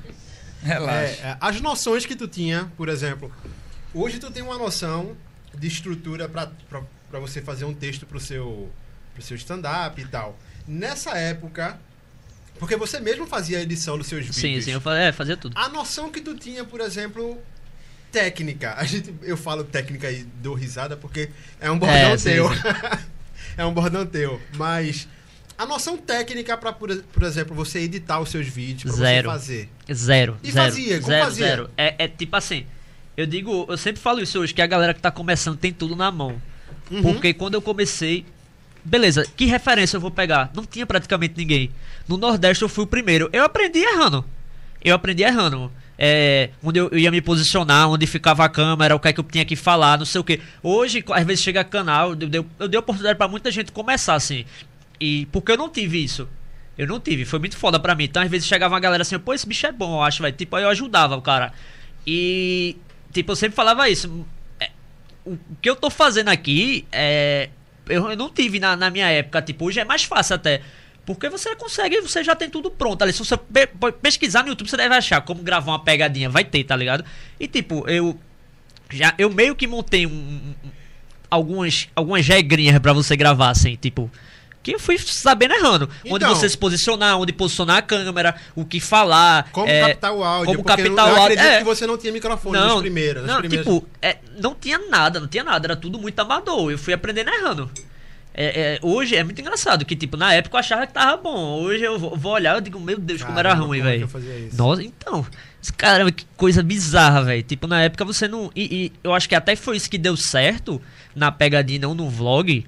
Relaxa. 0.63 0.97
É, 0.97 1.29
é, 1.29 1.37
as 1.41 1.61
noções 1.61 2.07
que 2.07 2.15
tu 2.15 2.29
tinha, 2.29 2.71
por 2.77 2.89
exemplo, 2.89 3.33
hoje 3.93 4.19
tu 4.19 4.31
tem 4.31 4.43
uma 4.43 4.57
noção 4.57 5.17
de 5.57 5.67
estrutura 5.67 6.29
para 6.29 7.19
você 7.21 7.43
fazer 7.43 7.65
um 7.65 7.75
texto 7.75 8.07
pro 8.07 8.21
seu, 8.21 8.71
pro 9.15 9.23
seu 9.23 9.37
stand-up 9.37 10.01
e 10.01 10.07
tal. 10.07 10.39
Nessa 10.67 11.17
época, 11.17 11.81
Porque 12.59 12.77
você 12.77 12.99
mesmo 13.01 13.27
fazia 13.27 13.59
a 13.59 13.63
edição 13.63 13.97
dos 13.97 14.07
seus 14.07 14.27
Sim, 14.35 14.49
vídeos. 14.49 14.65
sim, 14.65 14.71
eu 14.73 14.81
fazia, 14.81 15.03
é, 15.05 15.13
fazia 15.13 15.37
tudo. 15.37 15.57
A 15.57 15.69
noção 15.69 16.11
que 16.11 16.21
tu 16.21 16.35
tinha, 16.35 16.65
por 16.65 16.81
exemplo, 16.81 17.39
técnica. 18.11 18.75
A 18.77 18.85
gente, 18.85 19.15
eu 19.23 19.37
falo 19.37 19.65
técnica 19.65 20.11
e 20.11 20.25
dou 20.43 20.55
risada 20.55 20.97
porque 20.97 21.31
é 21.61 21.71
um 21.71 21.79
bordão 21.79 21.97
É, 21.97 22.17
sim, 22.19 22.31
teu. 22.31 22.49
sim. 22.53 22.61
é 23.57 23.65
um 23.65 23.73
bordão 23.73 24.05
teu. 24.07 24.41
Mas 24.57 25.07
a 25.57 25.67
noção 25.67 25.97
técnica 25.97 26.57
pra, 26.57 26.73
por, 26.73 26.95
por 26.97 27.23
exemplo, 27.23 27.55
você 27.55 27.81
editar 27.81 28.21
os 28.21 28.31
seus 28.31 28.47
vídeos, 28.47 28.95
pra 28.95 29.05
Zero. 29.07 29.29
você 29.31 29.35
fazer. 29.39 29.69
Zero. 29.93 30.37
E 30.43 30.51
zero, 30.51 30.65
fazia? 30.67 30.95
Como 31.01 31.07
zero, 31.09 31.25
fazia? 31.25 31.47
zero. 31.47 31.71
É, 31.77 31.95
é 32.05 32.09
tipo 32.09 32.35
assim, 32.37 32.67
eu 33.17 33.27
digo, 33.27 33.67
eu 33.69 33.77
sempre 33.77 34.01
falo 34.01 34.21
isso 34.21 34.39
hoje, 34.41 34.55
que 34.55 34.63
a 34.63 34.67
galera 34.67 34.95
que 34.95 35.01
tá 35.01 35.11
começando 35.11 35.57
tem 35.59 35.73
tudo 35.73 35.95
na 35.95 36.11
mão. 36.11 36.41
Uhum. 36.91 37.03
Porque 37.03 37.33
quando 37.35 37.55
eu 37.55 37.63
comecei. 37.63 38.25
Beleza, 38.85 39.27
que 39.37 39.45
referência 39.45 39.97
eu 39.97 40.01
vou 40.01 40.11
pegar? 40.11 40.51
Não 40.55 40.65
tinha 40.65 40.87
praticamente 40.87 41.35
ninguém. 41.37 41.71
No 42.07 42.17
Nordeste 42.17 42.63
eu 42.63 42.69
fui 42.69 42.85
o 42.85 42.87
primeiro. 42.87 43.29
Eu 43.33 43.45
aprendi 43.45 43.81
errando. 43.81 44.25
Eu 44.83 44.95
aprendi 44.95 45.23
errando. 45.23 45.71
É, 46.01 46.51
onde 46.63 46.79
eu, 46.79 46.97
ia 46.97 47.11
me 47.11 47.21
posicionar, 47.21 47.89
onde 47.89 48.07
ficava 48.07 48.45
a 48.45 48.49
câmera, 48.49 48.95
o 48.95 49.01
que 49.01 49.09
é 49.09 49.13
que 49.13 49.19
eu 49.19 49.25
tinha 49.25 49.45
que 49.45 49.57
falar, 49.57 49.99
não 49.99 50.07
sei 50.07 50.21
o 50.21 50.25
que. 50.25 50.41
Hoje, 50.63 51.05
às 51.11 51.27
vezes 51.27 51.43
chega 51.43 51.65
canal, 51.65 52.11
eu 52.11 52.17
dei, 52.17 52.45
eu 52.59 52.69
dei 52.69 52.79
oportunidade 52.79 53.19
pra 53.19 53.27
muita 53.27 53.51
gente 53.51 53.73
começar 53.73 54.15
assim. 54.15 54.45
E 55.01 55.27
porque 55.27 55.53
eu 55.53 55.57
não 55.57 55.69
tive 55.69 56.03
isso. 56.03 56.29
Eu 56.77 56.87
não 56.87 57.01
tive, 57.01 57.25
foi 57.25 57.41
muito 57.41 57.57
foda 57.57 57.81
pra 57.81 57.97
mim. 57.97 58.05
Então, 58.05 58.23
às 58.23 58.31
vezes 58.31 58.47
chegava 58.47 58.73
uma 58.73 58.81
galera 58.81 59.03
assim, 59.03 59.19
pô, 59.19 59.35
esse 59.35 59.47
bicho 59.47 59.67
é 59.67 59.73
bom, 59.73 59.97
eu 59.97 60.03
acho, 60.03 60.23
velho. 60.23 60.37
Tipo, 60.37 60.55
aí 60.55 60.63
eu 60.63 60.69
ajudava 60.69 61.17
o 61.17 61.23
cara. 61.23 61.53
E, 62.07 62.77
tipo, 63.13 63.33
eu 63.33 63.37
sempre 63.37 63.57
falava 63.57 63.89
isso. 63.89 64.25
É, 64.61 64.71
o 65.27 65.37
que 65.61 65.69
eu 65.69 65.75
tô 65.75 65.91
fazendo 65.91 66.29
aqui 66.29 66.87
é. 66.93 67.51
Eu, 67.89 68.17
não 68.17 68.29
tive 68.31 68.59
na, 68.61 68.77
na 68.77 68.91
minha 68.91 69.09
época, 69.09 69.41
tipo, 69.43 69.67
hoje 69.67 69.81
é 69.81 69.85
mais 69.85 70.05
fácil 70.05 70.35
até. 70.37 70.61
Porque 71.07 71.29
você 71.31 71.57
consegue, 71.57 72.01
você 72.03 72.23
já 72.23 72.35
tem 72.37 72.51
tudo 72.51 72.71
pronto 72.71 73.01
ali. 73.03 73.13
Se 73.13 73.21
você 73.21 73.37
pe- 73.37 73.67
pe- 73.67 73.93
pesquisar 73.93 74.43
no 74.43 74.51
YouTube, 74.51 74.69
você 74.69 74.77
deve 74.77 74.95
achar 74.95 75.21
como 75.23 75.43
gravar 75.43 75.73
uma 75.73 75.79
pegadinha. 75.83 76.29
Vai 76.29 76.45
ter, 76.45 76.65
tá 76.65 76.77
ligado? 76.77 77.05
E 77.41 77.47
tipo, 77.49 77.89
eu. 77.89 78.19
Já, 78.91 79.15
eu 79.19 79.31
meio 79.31 79.55
que 79.57 79.67
montei 79.67 80.07
um, 80.07 80.11
um- 80.11 80.55
um- 80.67 80.71
algumas, 81.31 81.89
algumas 81.95 82.27
regrinhas 82.27 82.79
pra 82.79 82.93
você 82.93 83.17
gravar, 83.17 83.51
assim, 83.51 83.77
tipo. 83.77 84.11
Que 84.69 84.75
eu 84.75 84.79
fui 84.79 84.99
sabendo 84.99 85.55
errando. 85.55 85.89
onde 86.07 86.25
Então. 86.25 86.35
você 86.35 86.49
se 86.49 86.57
posicionar, 86.59 87.17
onde 87.19 87.33
posicionar 87.33 87.77
a 87.79 87.83
câmera, 87.83 88.35
o 88.55 88.65
que 88.65 88.79
falar. 88.81 89.49
Como 89.51 89.67
é, 89.69 89.89
captar 89.93 90.13
o 90.13 90.23
áudio. 90.23 90.47
como 90.55 90.65
captar 90.65 90.87
eu 90.87 90.95
o 90.95 91.01
áudio. 91.01 91.23
acredito 91.23 91.47
É. 91.47 91.59
que 91.59 91.65
você 91.65 91.87
não 91.87 91.97
tinha 91.97 92.13
microfone 92.13 92.59
nos 92.59 92.81
primeiros. 92.81 93.23
nas 93.23 93.33
não, 93.33 93.39
primeiras- 93.41 93.67
tipo, 93.67 93.87
é, 94.03 94.17
não 94.41 94.55
tinha 94.55 94.79
nada, 94.79 95.19
não 95.21 95.27
tinha 95.29 95.43
nada, 95.45 95.67
era 95.67 95.77
tudo 95.77 95.99
muito 95.99 96.19
amador. 96.21 96.71
Eu 96.71 96.79
fui 96.79 96.93
aprendendo 96.93 97.31
errando. 97.31 97.71
É, 98.41 98.75
é, 98.75 98.79
hoje 98.83 99.17
é 99.17 99.25
muito 99.25 99.41
engraçado 99.41 99.85
que, 99.85 99.97
tipo, 99.97 100.17
na 100.17 100.33
época 100.33 100.55
eu 100.55 100.61
achava 100.61 100.87
que 100.87 100.93
tava 100.93 101.17
bom. 101.17 101.61
Hoje 101.61 101.83
eu 101.83 101.99
vou, 101.99 102.17
vou 102.17 102.33
olhar 102.33 102.57
e 102.59 102.61
digo, 102.61 102.79
meu 102.79 102.97
Deus, 102.97 103.21
como 103.23 103.37
era 103.37 103.49
Caramba, 103.49 103.67
ruim, 103.67 103.79
como 103.79 103.91
é 103.91 103.97
velho. 103.97 104.09
Nossa, 104.53 104.83
então. 104.83 105.27
Caramba, 105.77 106.13
que 106.13 106.25
coisa 106.37 106.63
bizarra, 106.63 107.23
velho. 107.25 107.43
Tipo, 107.43 107.67
na 107.67 107.83
época 107.83 108.05
você 108.05 108.29
não. 108.29 108.49
E, 108.55 108.63
e 108.63 108.93
eu 109.03 109.13
acho 109.13 109.29
que 109.29 109.35
até 109.35 109.57
foi 109.57 109.77
isso 109.77 109.91
que 109.91 109.99
deu 109.99 110.17
certo 110.17 110.81
na 111.17 111.33
pegadinha, 111.33 111.81
não 111.81 111.95
no 111.95 112.09
vlog. 112.09 112.65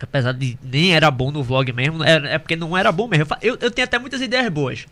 Apesar 0.00 0.32
de 0.32 0.58
nem 0.62 0.94
era 0.94 1.10
bom 1.10 1.30
no 1.30 1.42
vlog 1.42 1.72
mesmo, 1.72 2.04
é, 2.04 2.34
é 2.34 2.38
porque 2.38 2.56
não 2.56 2.76
era 2.76 2.92
bom 2.92 3.08
mesmo. 3.08 3.26
Eu 3.40 3.56
Eu, 3.60 3.70
tenho 3.70 3.84
até 3.84 3.98
muitas 3.98 4.20
ideias 4.20 4.48
boas. 4.48 4.86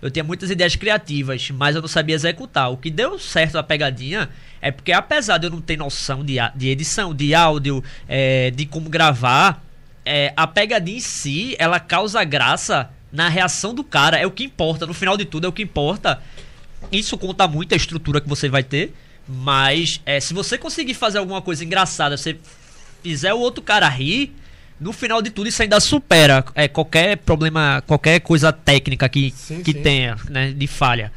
Eu 0.00 0.10
tinha 0.10 0.24
muitas 0.24 0.50
ideias 0.50 0.76
criativas, 0.76 1.50
mas 1.50 1.74
eu 1.74 1.80
não 1.80 1.88
sabia 1.88 2.14
executar. 2.14 2.70
O 2.70 2.76
que 2.76 2.90
deu 2.90 3.18
certo 3.18 3.58
a 3.58 3.62
pegadinha 3.62 4.28
é 4.60 4.70
porque, 4.70 4.92
apesar 4.92 5.38
de 5.38 5.46
eu 5.46 5.50
não 5.50 5.60
ter 5.60 5.76
noção 5.76 6.24
de, 6.24 6.36
de 6.54 6.68
edição, 6.68 7.14
de 7.14 7.34
áudio, 7.34 7.82
é, 8.08 8.50
de 8.50 8.66
como 8.66 8.90
gravar, 8.90 9.62
é, 10.04 10.32
a 10.36 10.46
pegadinha 10.46 10.98
em 10.98 11.00
si, 11.00 11.56
ela 11.58 11.80
causa 11.80 12.22
graça 12.24 12.90
na 13.10 13.28
reação 13.28 13.74
do 13.74 13.82
cara. 13.82 14.18
É 14.18 14.26
o 14.26 14.30
que 14.30 14.44
importa. 14.44 14.86
No 14.86 14.94
final 14.94 15.16
de 15.16 15.24
tudo, 15.24 15.46
é 15.46 15.48
o 15.48 15.52
que 15.52 15.62
importa. 15.62 16.22
Isso 16.92 17.16
conta 17.16 17.48
muito 17.48 17.72
a 17.72 17.76
estrutura 17.76 18.20
que 18.20 18.28
você 18.28 18.48
vai 18.48 18.62
ter. 18.62 18.94
Mas 19.26 20.00
é, 20.06 20.20
se 20.20 20.32
você 20.32 20.56
conseguir 20.56 20.94
fazer 20.94 21.18
alguma 21.18 21.42
coisa 21.42 21.64
engraçada, 21.64 22.16
você 22.16 22.38
fizer 23.02 23.32
o 23.32 23.38
outro 23.38 23.62
cara 23.62 23.88
rir, 23.88 24.32
no 24.80 24.92
final 24.92 25.22
de 25.22 25.30
tudo 25.30 25.48
isso 25.48 25.62
ainda 25.62 25.80
supera 25.80 26.44
é, 26.54 26.68
qualquer 26.68 27.16
problema, 27.18 27.82
qualquer 27.86 28.20
coisa 28.20 28.52
técnica 28.52 29.08
que, 29.08 29.32
Sim, 29.36 29.62
que 29.62 29.72
sim. 29.72 29.82
tenha, 29.82 30.16
né, 30.28 30.52
de 30.52 30.66
falha. 30.66 31.12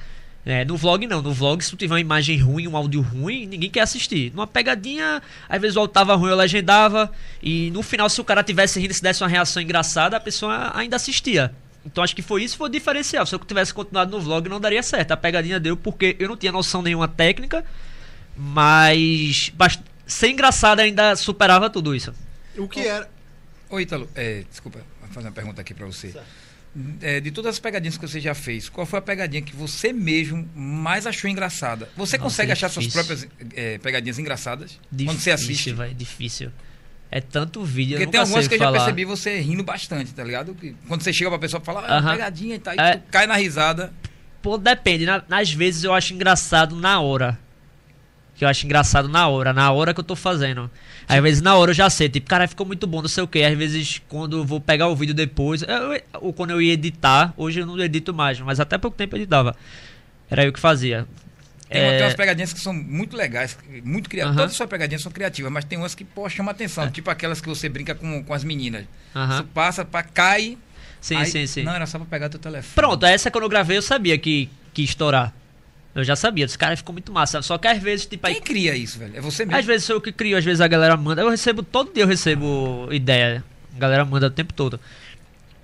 É, 0.45 0.63
no 0.65 0.77
vlog 0.77 1.05
não, 1.05 1.21
no 1.21 1.33
vlog 1.33 1.61
se 1.63 1.69
tu 1.69 1.75
tiver 1.75 1.93
uma 1.93 1.99
imagem 1.99 2.37
ruim, 2.39 2.67
um 2.67 2.75
áudio 2.75 3.01
ruim, 3.01 3.45
ninguém 3.45 3.69
quer 3.69 3.81
assistir. 3.81 4.31
Numa 4.33 4.47
pegadinha, 4.47 5.21
às 5.47 5.61
vezes 5.61 5.75
o 5.75 5.81
áudio 5.81 5.93
tava 5.93 6.15
ruim, 6.15 6.31
eu 6.31 6.35
legendava, 6.37 7.11
e 7.43 7.69
no 7.71 7.83
final 7.83 8.09
se 8.09 8.19
o 8.19 8.23
cara 8.23 8.41
tivesse 8.41 8.79
rindo, 8.79 8.93
se 8.93 9.01
desse 9.01 9.21
uma 9.21 9.29
reação 9.29 9.61
engraçada, 9.61 10.15
a 10.17 10.19
pessoa 10.19 10.71
ainda 10.73 10.95
assistia. 10.95 11.53
Então 11.85 12.03
acho 12.03 12.15
que 12.15 12.21
foi 12.21 12.43
isso, 12.43 12.57
foi 12.57 12.67
o 12.67 12.71
diferencial. 12.71 13.25
Se 13.25 13.35
eu 13.35 13.39
tivesse 13.39 13.73
continuado 13.73 14.11
no 14.11 14.19
vlog, 14.23 14.47
não 14.49 14.59
daria 14.59 14.81
certo. 14.81 15.11
A 15.11 15.17
pegadinha 15.17 15.59
deu 15.59 15.77
porque 15.77 16.15
eu 16.19 16.27
não 16.29 16.37
tinha 16.37 16.51
noção 16.51 16.81
nenhuma 16.81 17.07
técnica, 17.07 17.63
mas 18.35 19.51
bast- 19.55 19.83
ser 20.07 20.29
engraçado 20.29 20.79
ainda 20.79 21.15
superava 21.15 21.69
tudo 21.69 21.93
isso. 21.95 22.13
O 22.57 22.67
que 22.67 22.79
era. 22.81 23.07
Ô, 23.69 23.79
Ítalo, 23.79 24.09
é, 24.15 24.43
desculpa, 24.49 24.79
vou 25.01 25.09
fazer 25.09 25.27
uma 25.27 25.33
pergunta 25.33 25.61
aqui 25.61 25.73
pra 25.73 25.85
você. 25.85 26.13
É, 27.01 27.19
de 27.19 27.31
todas 27.31 27.55
as 27.55 27.59
pegadinhas 27.59 27.97
que 27.97 28.07
você 28.07 28.19
já 28.19 28.35
fez, 28.35 28.69
qual 28.69 28.85
foi 28.85 28.99
a 28.99 29.01
pegadinha 29.01 29.41
que 29.41 29.55
você 29.55 29.91
mesmo 29.91 30.47
mais 30.55 31.07
achou 31.07 31.29
engraçada? 31.29 31.85
Você 31.97 32.17
Nossa, 32.17 32.19
consegue 32.19 32.51
é 32.51 32.53
achar 32.53 32.69
suas 32.69 32.87
próprias 32.87 33.27
é, 33.55 33.77
pegadinhas 33.79 34.19
engraçadas? 34.19 34.79
Difícil, 34.91 35.05
quando 35.13 35.19
você 35.19 35.31
assiste? 35.31 35.73
vai, 35.73 35.93
difícil. 35.93 36.51
É 37.11 37.19
tanto 37.19 37.63
vídeo, 37.63 37.93
Porque 37.97 38.05
eu 38.07 38.11
tem 38.11 38.19
algumas 38.19 38.47
que 38.47 38.53
eu 38.53 38.59
já 38.59 38.71
percebi 38.71 39.03
você 39.03 39.39
rindo 39.41 39.63
bastante, 39.63 40.13
tá 40.13 40.23
ligado? 40.23 40.53
Que 40.53 40.75
quando 40.87 41.01
você 41.01 41.11
chega 41.11 41.29
pra 41.31 41.39
pessoa 41.39 41.59
e 41.59 41.65
fala, 41.65 41.81
ah, 41.87 41.97
Aham. 41.97 42.11
pegadinha 42.11 42.55
e 42.55 42.59
tal, 42.59 42.75
e 42.75 42.79
É. 42.79 42.97
tu 42.97 43.03
cai 43.09 43.25
na 43.25 43.35
risada. 43.35 43.91
Pô, 44.41 44.55
depende. 44.57 45.07
Na- 45.07 45.23
nas 45.27 45.51
vezes 45.51 45.83
eu 45.83 45.91
acho 45.93 46.13
engraçado 46.13 46.75
na 46.75 46.99
hora. 46.99 47.37
Que 48.35 48.45
eu 48.45 48.47
acho 48.47 48.63
engraçado 48.65 49.09
na 49.09 49.27
hora, 49.27 49.51
na 49.53 49.71
hora 49.71 49.91
que 49.91 49.99
eu 49.99 50.03
tô 50.03 50.15
fazendo. 50.15 50.69
Às 51.09 51.21
vezes 51.23 51.41
na 51.41 51.55
hora 51.55 51.71
eu 51.71 51.75
já 51.75 51.89
sei, 51.89 52.07
tipo, 52.07 52.29
cara, 52.29 52.47
ficou 52.47 52.65
muito 52.67 52.85
bom, 52.85 53.01
não 53.01 53.09
sei 53.09 53.23
o 53.23 53.27
que. 53.27 53.41
Às 53.41 53.57
vezes 53.57 53.99
quando 54.07 54.37
eu 54.37 54.45
vou 54.45 54.61
pegar 54.61 54.87
o 54.87 54.95
vídeo 54.95 55.13
depois, 55.15 55.63
eu- 55.63 56.01
ou 56.21 56.31
quando 56.31 56.51
eu 56.51 56.61
ia 56.61 56.73
editar, 56.73 57.33
hoje 57.35 57.59
eu 57.61 57.65
não 57.65 57.79
edito 57.79 58.13
mais, 58.13 58.39
mas 58.39 58.59
até 58.59 58.77
pouco 58.77 58.95
tempo 58.95 59.15
eu 59.15 59.21
editava. 59.21 59.55
Era 60.29 60.45
eu 60.45 60.53
que 60.53 60.59
fazia. 60.59 61.07
Tem, 61.67 61.81
É, 61.81 61.97
tem 61.97 62.03
umas 62.03 62.13
pegadinhas 62.15 62.53
que 62.53 62.59
são 62.59 62.73
muito 62.73 63.15
legais, 63.17 63.57
muito 63.83 64.09
criativas. 64.09 64.35
Aham. 64.35 64.41
Todas 64.43 64.51
as 64.51 64.57
suas 64.57 64.69
pegadinhas 64.69 65.01
são 65.01 65.11
criativas, 65.11 65.51
mas 65.51 65.65
tem 65.65 65.77
umas 65.77 65.93
que, 65.95 66.03
pô, 66.03 66.27
chamam 66.29 66.51
atenção. 66.51 66.83
É. 66.85 66.89
Tipo 66.91 67.09
aquelas 67.09 67.41
que 67.41 67.47
você 67.47 67.67
brinca 67.69 67.93
com, 67.95 68.23
com 68.23 68.33
as 68.33 68.43
meninas. 68.43 68.85
aham. 69.15 69.37
Você 69.37 69.43
passa, 69.53 69.83
pra, 69.85 70.03
cai. 70.03 70.57
Sim, 71.01 71.15
aí- 71.15 71.25
sim, 71.27 71.45
sim. 71.47 71.63
Não, 71.63 71.73
era 71.73 71.85
só 71.85 71.97
pra 71.97 72.07
pegar 72.07 72.29
teu 72.29 72.39
telefone. 72.39 72.73
Pronto, 72.75 73.05
essa 73.05 73.31
quando 73.31 73.43
eu 73.45 73.49
gravei 73.49 73.77
eu 73.77 73.81
sabia 73.81 74.17
que, 74.17 74.49
que 74.73 74.83
estourar. 74.83 75.33
Eu 75.95 76.03
já 76.03 76.15
sabia, 76.15 76.45
esse 76.45 76.57
cara 76.57 76.77
ficou 76.77 76.93
muito 76.93 77.11
massa. 77.11 77.41
Só 77.41 77.57
que 77.57 77.67
às 77.67 77.81
vezes, 77.81 78.05
tipo, 78.05 78.25
aí 78.25 78.35
Quem 78.35 78.43
cria 78.43 78.75
isso, 78.75 78.99
velho? 78.99 79.17
É 79.17 79.21
você 79.21 79.45
mesmo. 79.45 79.59
Às 79.59 79.65
vezes 79.65 79.85
sou 79.85 79.95
eu 79.95 80.01
que 80.01 80.11
crio, 80.11 80.37
às 80.37 80.45
vezes 80.45 80.61
a 80.61 80.67
galera 80.67 80.95
manda. 80.95 81.21
Eu 81.21 81.29
recebo, 81.29 81.63
todo 81.63 81.93
dia 81.93 82.03
eu 82.03 82.07
recebo 82.07 82.87
ideia. 82.91 83.43
A 83.75 83.79
galera 83.79 84.05
manda 84.05 84.27
o 84.27 84.31
tempo 84.31 84.53
todo. 84.53 84.79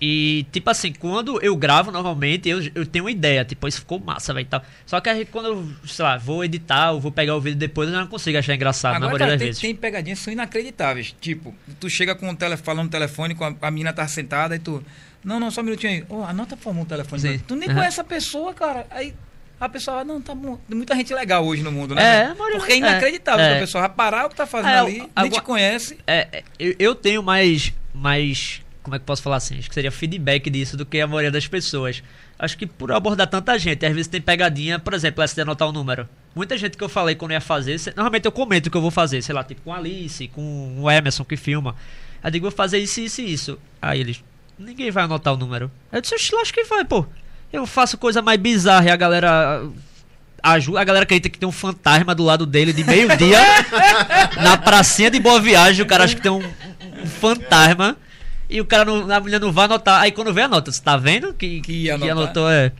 E, 0.01 0.45
tipo 0.51 0.69
assim, 0.69 0.91
quando 0.91 1.41
eu 1.41 1.55
gravo 1.55 1.89
normalmente, 1.89 2.49
eu, 2.49 2.59
eu 2.75 2.85
tenho 2.85 3.05
uma 3.05 3.11
ideia, 3.11 3.45
tipo, 3.45 3.65
isso 3.67 3.79
ficou 3.79 3.97
massa, 3.99 4.33
velho. 4.33 4.45
Tal. 4.45 4.61
Só 4.85 4.99
que 4.99 5.09
aí, 5.09 5.25
quando 5.25 5.45
eu, 5.45 5.71
sei 5.87 6.03
lá, 6.03 6.17
vou 6.17 6.43
editar 6.43 6.91
ou 6.91 6.99
vou 6.99 7.11
pegar 7.11 7.35
o 7.35 7.39
vídeo 7.39 7.57
depois, 7.57 7.89
eu 7.89 7.95
não 7.95 8.07
consigo 8.07 8.37
achar 8.37 8.53
engraçado 8.53 8.91
na 8.93 8.97
Agora, 8.97 9.11
maioria 9.11 9.27
cara, 9.27 9.31
das 9.37 9.39
tem, 9.39 9.47
vezes. 9.47 9.61
tem 9.61 9.75
pegadinhas 9.75 10.19
são 10.19 10.33
inacreditáveis. 10.33 11.15
Tipo, 11.21 11.55
tu 11.79 11.89
chega 11.89 12.13
com 12.13 12.29
o 12.29 12.35
tele, 12.35 12.57
falando 12.57 12.85
no 12.85 12.89
telefone, 12.91 13.35
com 13.35 13.45
a, 13.45 13.55
a 13.61 13.71
menina 13.71 13.93
tá 13.93 14.05
sentada 14.07 14.55
e 14.55 14.59
tu. 14.59 14.83
Não, 15.23 15.39
não, 15.39 15.49
só 15.49 15.61
um 15.61 15.63
minutinho 15.63 15.93
aí. 15.93 16.05
Ô, 16.09 16.23
anota 16.23 16.57
favor 16.57 16.81
o 16.83 16.85
telefone. 16.85 17.39
Tu 17.39 17.55
nem 17.55 17.69
Aham. 17.69 17.77
conhece 17.79 18.01
a 18.01 18.03
pessoa, 18.03 18.53
cara. 18.53 18.85
Aí 18.91 19.13
a 19.59 19.69
pessoa, 19.69 20.03
não, 20.03 20.21
tá 20.21 20.33
muita 20.69 20.95
gente 20.95 21.13
legal 21.13 21.45
hoje 21.45 21.63
no 21.63 21.71
mundo, 21.71 21.95
né? 21.95 22.03
É, 22.03 22.25
a 22.25 22.35
Porque 22.35 22.73
é 22.73 22.77
inacreditável 22.77 23.43
é, 23.45 23.47
que 23.49 23.53
é. 23.53 23.57
a 23.57 23.61
pessoa 23.61 23.81
vai 23.87 23.89
parar 23.95 24.25
o 24.25 24.29
que 24.29 24.35
tá 24.35 24.45
fazendo 24.45 24.71
É, 24.71 24.79
ali, 24.79 24.97
nem 24.99 25.09
agora- 25.15 25.29
te 25.33 25.41
conhece. 25.41 25.97
É, 26.05 26.27
é, 26.31 26.43
eu, 26.59 26.75
eu 26.77 26.95
tenho 26.95 27.23
mais, 27.23 27.71
mais. 27.93 28.61
Como 28.83 28.95
é 28.95 28.99
que 28.99 29.05
posso 29.05 29.23
falar 29.23 29.37
assim? 29.37 29.57
Acho 29.57 29.67
que 29.67 29.73
seria 29.73 29.91
feedback 29.91 30.47
disso 30.49 30.77
do 30.77 30.85
que 30.85 30.99
a 31.01 31.07
maioria 31.07 31.31
das 31.31 31.47
pessoas. 31.47 32.03
Acho 32.37 32.57
que 32.57 32.67
por 32.67 32.91
abordar 32.91 33.25
tanta 33.27 33.57
gente, 33.57 33.83
às 33.85 33.91
vezes 33.93 34.07
tem 34.07 34.21
pegadinha, 34.21 34.77
por 34.77 34.93
exemplo, 34.93 35.23
essa 35.23 35.33
de 35.33 35.41
anotar 35.41 35.67
o 35.67 35.71
número. 35.71 36.07
Muita 36.35 36.55
gente 36.57 36.77
que 36.77 36.83
eu 36.83 36.89
falei 36.89 37.15
quando 37.15 37.31
ia 37.31 37.41
fazer, 37.41 37.79
normalmente 37.95 38.25
eu 38.25 38.31
comento 38.31 38.67
o 38.67 38.71
que 38.71 38.77
eu 38.77 38.81
vou 38.81 38.91
fazer, 38.91 39.21
sei 39.23 39.33
lá, 39.33 39.43
tipo 39.43 39.61
com 39.61 39.73
a 39.73 39.77
Alice, 39.77 40.27
com 40.27 40.75
o 40.81 40.91
Emerson 40.91 41.23
que 41.23 41.37
filma. 41.37 41.75
Aí 42.21 42.27
eu 42.27 42.31
digo, 42.31 42.43
vou 42.43 42.51
fazer 42.51 42.77
isso, 42.77 42.99
isso 42.99 43.21
e 43.21 43.33
isso. 43.33 43.57
Aí 43.81 44.01
eles, 44.01 44.23
ninguém 44.59 44.91
vai 44.91 45.05
anotar 45.05 45.33
o 45.33 45.37
número. 45.37 45.71
Eu 45.91 46.01
disse, 46.01 46.13
"Oxe, 46.13 46.35
acho 46.35 46.53
que 46.53 46.63
vai, 46.65 46.83
pô. 46.83 47.05
Eu 47.55 47.65
faço 47.65 47.97
coisa 47.97 48.21
mais 48.21 48.39
bizarra 48.39 48.85
e 48.85 48.89
a 48.89 48.95
galera. 48.95 49.67
Ajuda, 50.43 50.79
a 50.79 50.83
galera 50.83 51.03
acredita 51.03 51.29
que 51.29 51.39
tem 51.39 51.49
um 51.49 51.51
fantasma 51.51 52.13
do 52.13 52.23
lado 52.23 52.45
dele 52.45 52.71
de 52.71 52.83
meio-dia 52.83 53.39
na 54.43 54.55
pracinha 54.55 55.09
de 55.09 55.19
Boa 55.19 55.41
Viagem. 55.41 55.83
O 55.83 55.87
cara 55.87 56.03
acha 56.03 56.15
que 56.15 56.21
tem 56.21 56.31
um, 56.31 56.37
um 57.01 57.07
fantasma 57.07 57.97
e 58.47 58.61
o 58.61 58.65
cara 58.65 58.85
não, 58.85 59.11
a 59.11 59.19
mulher 59.19 59.39
não 59.39 59.51
vai 59.51 59.65
anotar. 59.65 60.01
Aí 60.01 60.11
quando 60.11 60.33
vê, 60.33 60.41
anota. 60.41 60.71
Você 60.71 60.81
tá 60.81 60.97
vendo 60.97 61.33
que, 61.33 61.61
Que 61.61 61.83
que 61.83 61.89
anotou? 61.89 62.49
É. 62.49 62.71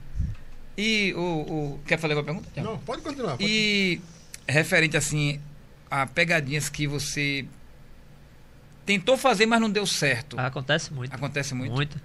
E 0.78 1.14
o. 1.16 1.20
o 1.20 1.80
quer 1.88 1.98
fazer 1.98 2.14
alguma 2.14 2.34
pergunta? 2.34 2.62
Não, 2.62 2.78
pode 2.78 3.02
continuar. 3.02 3.32
pode 3.32 3.44
E 3.44 4.00
referente 4.48 4.96
assim 4.96 5.40
a 5.90 6.06
pegadinhas 6.06 6.70
que 6.70 6.86
você 6.86 7.46
tentou 8.86 9.18
fazer, 9.18 9.46
mas 9.46 9.60
não 9.60 9.70
deu 9.70 9.86
certo. 9.86 10.40
Acontece 10.40 10.94
muito. 10.94 11.14
Acontece 11.14 11.56
muito. 11.56 11.74
Muito. 11.74 12.00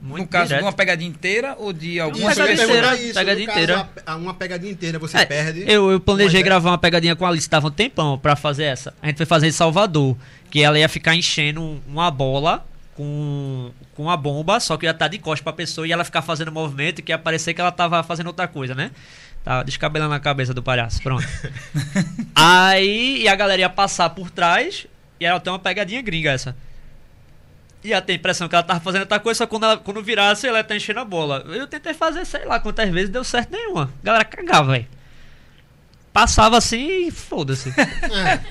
Muito 0.00 0.22
no 0.22 0.28
caso 0.28 0.46
direto. 0.46 0.60
de 0.62 0.66
uma 0.66 0.72
pegadinha 0.72 1.10
inteira 1.10 1.54
ou 1.58 1.72
de 1.72 2.00
alguma 2.00 2.30
pegadinha 2.34 2.64
inteira, 2.64 2.96
isso, 2.96 3.14
pegadinha 3.14 3.46
no 3.46 3.52
caso, 3.52 3.58
inteira. 3.64 3.88
a- 4.06 4.12
a- 4.12 4.16
uma 4.16 4.34
pegadinha 4.34 4.72
inteira 4.72 4.98
você 4.98 5.18
É, 5.18 5.26
perde. 5.26 5.64
Eu, 5.70 5.90
eu 5.90 6.00
planejei 6.00 6.40
é- 6.40 6.42
gravar 6.42 6.70
uma 6.70 6.78
pegadinha 6.78 7.14
com 7.14 7.26
a 7.26 7.28
Alice, 7.28 7.48
tava 7.48 7.68
um 7.68 7.70
tempão 7.70 8.18
pra 8.18 8.34
fazer 8.34 8.64
essa. 8.64 8.94
A 9.02 9.06
gente 9.08 9.18
foi 9.18 9.26
fazer 9.26 9.48
em 9.48 9.52
Salvador, 9.52 10.16
que 10.50 10.62
ela 10.62 10.78
ia 10.78 10.88
ficar 10.88 11.14
enchendo 11.14 11.60
um- 11.60 11.80
uma 11.86 12.10
bola 12.10 12.66
com, 12.96 13.70
com 13.94 14.04
uma 14.04 14.16
bomba, 14.16 14.58
só 14.58 14.76
que 14.78 14.86
ia 14.86 14.90
estar 14.92 15.08
de 15.08 15.18
costas 15.18 15.42
pra 15.42 15.52
pessoa 15.52 15.86
e 15.86 15.92
ela 15.92 16.02
ficar 16.04 16.22
fazendo 16.22 16.50
movimento 16.50 17.02
que 17.02 17.12
ia 17.12 17.18
parecer 17.18 17.52
que 17.52 17.60
ela 17.60 17.70
tava 17.72 18.02
fazendo 18.02 18.28
outra 18.28 18.48
coisa, 18.48 18.74
né? 18.74 18.90
Tava 19.44 19.64
descabelando 19.64 20.14
a 20.14 20.20
cabeça 20.20 20.52
do 20.54 20.62
palhaço, 20.62 21.02
pronto. 21.02 21.26
Aí, 22.34 23.22
e 23.22 23.28
a 23.28 23.34
galera 23.34 23.60
ia 23.62 23.70
passar 23.70 24.10
por 24.10 24.30
trás 24.30 24.86
e 25.18 25.24
ela 25.24 25.40
tem 25.40 25.52
uma 25.52 25.58
pegadinha 25.58 26.00
gringa 26.02 26.30
essa. 26.30 26.56
E 27.82 27.92
ela 27.92 28.02
tem 28.02 28.14
a 28.14 28.18
impressão 28.18 28.48
que 28.48 28.54
ela 28.54 28.62
tava 28.62 28.80
fazendo 28.80 29.02
outra 29.02 29.18
coisa, 29.18 29.38
só 29.38 29.46
quando, 29.46 29.64
ela, 29.64 29.76
quando 29.78 30.02
virasse, 30.02 30.46
ela 30.46 30.62
tá 30.62 30.76
enchendo 30.76 31.00
a 31.00 31.04
bola. 31.04 31.44
Eu 31.48 31.66
tentei 31.66 31.94
fazer, 31.94 32.24
sei 32.26 32.44
lá 32.44 32.60
quantas 32.60 32.88
vezes, 32.90 33.08
deu 33.08 33.24
certo 33.24 33.50
nenhuma. 33.52 33.90
A 34.02 34.04
galera 34.04 34.24
cagava, 34.24 34.72
velho. 34.72 34.86
Passava 36.12 36.58
assim 36.58 37.06
e 37.06 37.10
foda-se. 37.10 37.72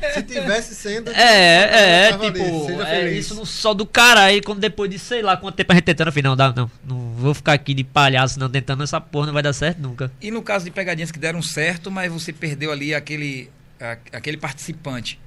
É, 0.01 0.11
se 0.13 0.23
tivesse 0.23 0.73
sendo. 0.73 1.11
É, 1.11 2.05
é, 2.07 2.09
tava 2.11 2.23
ali, 2.27 2.33
tipo, 2.39 2.65
seja 2.65 2.83
é, 2.87 3.01
feliz. 3.01 3.25
isso 3.25 3.35
no 3.35 3.45
sol 3.45 3.75
do 3.75 3.85
cara. 3.85 4.21
Aí 4.23 4.41
quando 4.41 4.59
depois 4.59 4.89
de 4.89 4.97
sei 4.97 5.21
lá 5.21 5.35
quanto 5.35 5.55
tempo 5.55 5.71
a 5.73 5.75
gente 5.75 5.83
tentando, 5.83 6.07
eu 6.07 6.11
falei, 6.13 6.23
não, 6.23 6.35
dá, 6.37 6.53
não, 6.53 6.71
não 6.85 7.13
vou 7.15 7.33
ficar 7.33 7.53
aqui 7.53 7.73
de 7.73 7.83
palhaço, 7.83 8.39
não, 8.39 8.49
tentando 8.49 8.81
essa 8.83 9.01
porra, 9.01 9.27
não 9.27 9.33
vai 9.33 9.43
dar 9.43 9.51
certo 9.53 9.79
nunca. 9.79 10.09
E 10.21 10.31
no 10.31 10.41
caso 10.41 10.63
de 10.65 10.71
pegadinhas 10.71 11.11
que 11.11 11.19
deram 11.19 11.41
certo, 11.41 11.91
mas 11.91 12.11
você 12.11 12.31
perdeu 12.31 12.71
ali 12.71 12.95
aquele, 12.95 13.49
a- 13.79 13.97
aquele 14.13 14.37
participante 14.37 15.19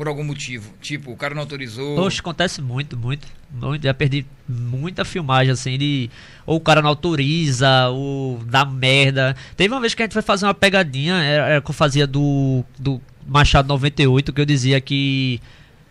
por 0.00 0.08
algum 0.08 0.24
motivo. 0.24 0.72
Tipo, 0.80 1.12
o 1.12 1.16
cara 1.16 1.34
não 1.34 1.42
autorizou. 1.42 1.94
Poxa, 1.94 2.20
acontece 2.20 2.62
muito, 2.62 2.96
muito, 2.96 3.28
muito. 3.52 3.82
Já 3.82 3.92
perdi 3.92 4.24
muita 4.48 5.04
filmagem, 5.04 5.52
assim, 5.52 5.76
de. 5.76 6.08
Ou 6.46 6.56
o 6.56 6.60
cara 6.60 6.80
não 6.80 6.88
autoriza, 6.88 7.88
ou 7.90 8.38
dá 8.46 8.64
merda. 8.64 9.36
Teve 9.58 9.74
uma 9.74 9.78
vez 9.80 9.92
que 9.92 10.00
a 10.02 10.06
gente 10.06 10.14
foi 10.14 10.22
fazer 10.22 10.46
uma 10.46 10.54
pegadinha, 10.54 11.16
era, 11.22 11.46
era 11.48 11.60
que 11.60 11.68
eu 11.68 11.74
fazia 11.74 12.06
do, 12.06 12.64
do 12.78 12.98
Machado 13.26 13.68
98, 13.68 14.32
que 14.32 14.40
eu 14.40 14.46
dizia 14.46 14.80
que. 14.80 15.38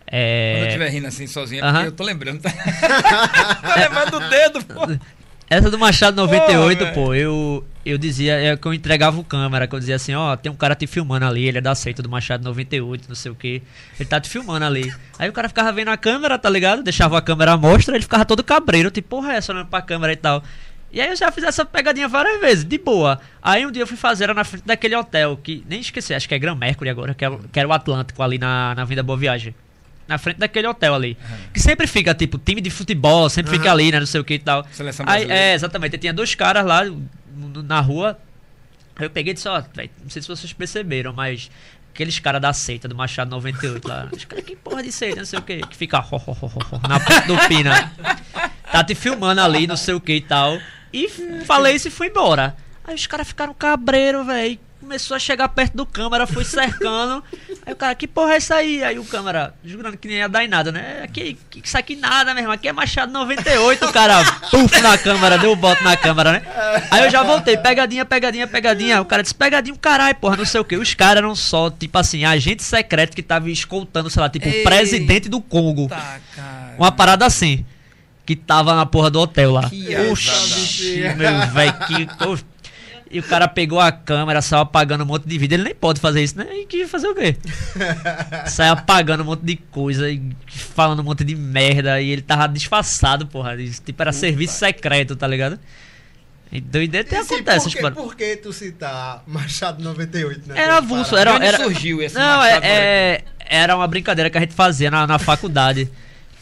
Quando 0.08 0.12
eu 0.12 0.18
É, 0.18 0.66
estiver 0.66 0.88
rindo 0.90 1.06
assim 1.06 1.28
sozinho, 1.28 1.64
é 1.64 1.68
Aham. 1.68 1.72
porque 1.74 1.86
eu 1.86 1.92
tô 1.92 2.02
lembrando. 2.02 2.40
Tá? 2.42 2.50
tô 3.62 3.80
lembrando 3.80 4.10
do 4.18 4.28
dedo, 4.28 4.64
pô. 4.64 4.80
Essa 5.50 5.68
do 5.68 5.76
Machado 5.76 6.14
98, 6.14 6.78
Porra, 6.78 6.92
pô, 6.92 7.12
eu, 7.12 7.66
eu 7.84 7.98
dizia, 7.98 8.40
é 8.40 8.56
que 8.56 8.64
eu 8.64 8.72
entregava 8.72 9.18
o 9.18 9.24
câmera, 9.24 9.66
que 9.66 9.74
eu 9.74 9.80
dizia 9.80 9.96
assim, 9.96 10.14
ó, 10.14 10.36
tem 10.36 10.50
um 10.50 10.54
cara 10.54 10.76
te 10.76 10.86
filmando 10.86 11.26
ali, 11.26 11.48
ele 11.48 11.58
é 11.58 11.60
da 11.60 11.74
seita 11.74 12.00
do 12.00 12.08
Machado 12.08 12.44
98, 12.44 13.08
não 13.08 13.16
sei 13.16 13.32
o 13.32 13.34
que, 13.34 13.60
ele 13.98 14.08
tá 14.08 14.20
te 14.20 14.30
filmando 14.30 14.64
ali. 14.64 14.94
Aí 15.18 15.28
o 15.28 15.32
cara 15.32 15.48
ficava 15.48 15.72
vendo 15.72 15.88
a 15.88 15.96
câmera, 15.96 16.38
tá 16.38 16.48
ligado? 16.48 16.84
Deixava 16.84 17.18
a 17.18 17.20
câmera 17.20 17.54
à 17.54 17.56
mostra, 17.56 17.96
ele 17.96 18.04
ficava 18.04 18.24
todo 18.24 18.44
cabreiro, 18.44 18.92
tipo, 18.92 19.08
porra, 19.08 19.32
é 19.32 19.38
essa 19.38 19.52
olhando 19.52 19.66
pra 19.66 19.82
câmera 19.82 20.12
e 20.12 20.16
tal. 20.16 20.40
E 20.92 21.00
aí 21.00 21.08
eu 21.08 21.16
já 21.16 21.32
fiz 21.32 21.42
essa 21.42 21.64
pegadinha 21.64 22.06
várias 22.06 22.40
vezes, 22.40 22.64
de 22.64 22.78
boa. 22.78 23.20
Aí 23.42 23.66
um 23.66 23.72
dia 23.72 23.82
eu 23.82 23.88
fui 23.88 23.96
fazer 23.96 24.24
era 24.24 24.34
na 24.34 24.44
frente 24.44 24.62
daquele 24.64 24.94
hotel, 24.94 25.36
que 25.36 25.64
nem 25.68 25.80
esqueci, 25.80 26.14
acho 26.14 26.28
que 26.28 26.34
é 26.36 26.38
Gran 26.38 26.54
Mercury 26.54 26.90
agora, 26.90 27.12
que, 27.12 27.24
é, 27.24 27.38
que 27.52 27.58
era 27.58 27.68
o 27.68 27.72
Atlântico 27.72 28.22
ali 28.22 28.38
na, 28.38 28.72
na 28.76 28.84
Vinda 28.84 29.02
Boa 29.02 29.18
Viagem. 29.18 29.52
Na 30.10 30.18
frente 30.18 30.38
daquele 30.38 30.66
hotel 30.66 30.92
ali. 30.94 31.16
Que 31.54 31.60
sempre 31.60 31.86
fica, 31.86 32.12
tipo, 32.12 32.36
time 32.36 32.60
de 32.60 32.68
futebol, 32.68 33.30
sempre 33.30 33.52
fica 33.52 33.66
Aham. 33.66 33.72
ali, 33.74 33.92
né? 33.92 34.00
Não 34.00 34.06
sei 34.06 34.20
o 34.20 34.24
que 34.24 34.34
e 34.34 34.38
tal. 34.40 34.66
Seleção 34.72 35.06
Aí, 35.08 35.30
é, 35.30 35.54
exatamente. 35.54 35.96
Tinha 35.98 36.12
dois 36.12 36.34
caras 36.34 36.66
lá 36.66 36.82
na 37.64 37.80
rua. 37.80 38.18
Aí 38.96 39.06
eu 39.06 39.10
peguei 39.10 39.30
e 39.30 39.34
disse, 39.34 39.48
ó, 39.48 39.62
véi, 39.72 39.88
não 40.02 40.10
sei 40.10 40.20
se 40.20 40.26
vocês 40.26 40.52
perceberam, 40.52 41.12
mas 41.12 41.48
aqueles 41.94 42.18
caras 42.18 42.42
da 42.42 42.52
seita 42.52 42.88
do 42.88 42.94
Machado 42.96 43.30
98 43.30 43.86
lá. 43.88 44.08
Os 44.10 44.24
caras, 44.24 44.44
que 44.44 44.56
porra 44.56 44.82
de 44.82 44.90
seita, 44.90 45.16
não 45.20 45.24
sei 45.24 45.38
o 45.38 45.42
que, 45.42 45.60
que 45.60 45.76
fica 45.76 45.98
ho, 46.00 46.16
ho, 46.16 46.36
ho, 46.42 46.46
ho, 46.72 46.88
na 46.88 46.98
ponta 47.00 47.20
do 47.26 47.38
pina. 47.48 47.92
Tá 48.70 48.84
te 48.84 48.94
filmando 48.94 49.40
ali, 49.40 49.66
não 49.66 49.76
sei 49.76 49.94
o 49.94 50.00
que 50.00 50.14
e 50.14 50.20
tal. 50.20 50.56
E 50.92 51.06
f- 51.06 51.44
falei 51.44 51.74
isso 51.74 51.88
e 51.88 51.90
fui 51.90 52.06
embora. 52.06 52.54
Aí 52.84 52.94
os 52.94 53.04
caras 53.06 53.26
ficaram 53.26 53.52
cabreiro, 53.52 54.24
velho. 54.24 54.58
Começou 54.90 55.14
a 55.14 55.20
chegar 55.20 55.48
perto 55.50 55.76
do 55.76 55.86
câmera, 55.86 56.26
foi 56.26 56.44
cercando. 56.44 57.22
Aí 57.64 57.72
o 57.72 57.76
cara, 57.76 57.94
que 57.94 58.08
porra 58.08 58.34
é 58.34 58.38
isso 58.38 58.52
aí? 58.52 58.82
Aí 58.82 58.98
o 58.98 59.04
câmera, 59.04 59.54
jurando 59.64 59.96
que 59.96 60.08
nem 60.08 60.16
ia 60.16 60.28
dar 60.28 60.44
em 60.44 60.48
nada, 60.48 60.72
né? 60.72 61.02
Aqui, 61.04 61.38
que- 61.48 61.60
isso 61.64 61.78
aqui 61.78 61.94
nada 61.94 62.34
mesmo, 62.34 62.50
aqui 62.50 62.66
é 62.66 62.72
Machado 62.72 63.12
98, 63.12 63.86
o 63.86 63.92
cara, 63.92 64.24
puf 64.50 64.80
na 64.80 64.98
câmera, 64.98 65.38
deu 65.38 65.52
o 65.52 65.56
bote 65.56 65.84
na 65.84 65.96
câmera, 65.96 66.32
né? 66.32 66.42
Aí 66.90 67.04
eu 67.04 67.10
já 67.10 67.22
voltei, 67.22 67.56
pegadinha, 67.56 68.04
pegadinha, 68.04 68.48
pegadinha. 68.48 69.00
O 69.00 69.04
cara 69.04 69.22
disse, 69.22 69.34
pegadinha, 69.34 69.76
caralho, 69.80 70.16
porra, 70.16 70.38
não 70.38 70.44
sei 70.44 70.60
o 70.60 70.64
que. 70.64 70.76
Os 70.76 70.92
caras 70.94 71.18
eram 71.18 71.36
só, 71.36 71.70
tipo 71.70 71.96
assim, 71.96 72.24
agente 72.24 72.64
secreto 72.64 73.14
que 73.14 73.22
tava 73.22 73.48
escoltando, 73.48 74.10
sei 74.10 74.20
lá, 74.20 74.28
tipo, 74.28 74.48
Ei. 74.48 74.62
o 74.62 74.64
presidente 74.64 75.28
do 75.28 75.40
Congo. 75.40 75.86
Tá, 75.86 76.18
cara. 76.34 76.74
Uma 76.76 76.90
parada 76.90 77.24
assim. 77.24 77.64
Que 78.26 78.34
tava 78.36 78.74
na 78.74 78.86
porra 78.86 79.10
do 79.10 79.20
hotel 79.20 79.52
lá. 79.52 79.68
Que 79.70 79.96
Oxi, 80.10 81.00
meu 81.16 81.46
velho, 81.48 81.74
que. 81.86 82.08
E 83.10 83.18
o 83.18 83.22
cara 83.24 83.48
pegou 83.48 83.80
a 83.80 83.90
câmera, 83.90 84.40
saiu 84.40 84.62
apagando 84.62 85.02
um 85.02 85.06
monte 85.06 85.26
de 85.26 85.36
vídeo. 85.36 85.56
Ele 85.56 85.64
nem 85.64 85.74
pode 85.74 86.00
fazer 86.00 86.22
isso, 86.22 86.38
né? 86.38 86.46
E 86.52 86.64
que 86.64 86.86
fazer 86.86 87.08
o 87.08 87.14
quê? 87.14 87.36
Saiu 88.46 88.74
apagando 88.74 89.22
um 89.24 89.26
monte 89.26 89.40
de 89.44 89.56
coisa 89.56 90.08
e 90.08 90.22
falando 90.46 91.00
um 91.00 91.04
monte 91.04 91.24
de 91.24 91.34
merda. 91.34 92.00
E 92.00 92.08
ele 92.10 92.22
tava 92.22 92.46
disfarçado, 92.46 93.26
porra. 93.26 93.56
Isso, 93.56 93.82
Tipo, 93.82 94.00
era 94.00 94.12
serviço 94.12 94.54
secreto, 94.54 95.16
tá 95.16 95.26
ligado? 95.26 95.58
E 96.52 96.60
doideira 96.60 97.04
até 97.06 97.18
E 97.18 97.24
sim, 97.24 97.34
acontece, 97.34 97.64
por, 97.68 97.76
que, 97.76 97.82
mano. 97.82 97.96
por 97.96 98.14
que 98.16 98.36
tu 98.36 98.52
citar 98.52 99.24
Machado 99.26 99.82
98, 99.82 100.48
né? 100.48 100.60
Era 100.60 100.76
avulso, 100.76 101.16
era, 101.16 101.34
era, 101.44 101.58
surgiu 101.58 102.00
esse 102.02 102.14
Não, 102.14 102.22
Machado 102.38 102.64
é, 102.64 102.68
é- 102.68 103.24
era 103.38 103.74
uma 103.76 103.86
brincadeira 103.88 104.30
que 104.30 104.38
a 104.38 104.40
gente 104.40 104.54
fazia 104.54 104.88
na, 104.90 105.04
na 105.06 105.18
faculdade. 105.18 105.90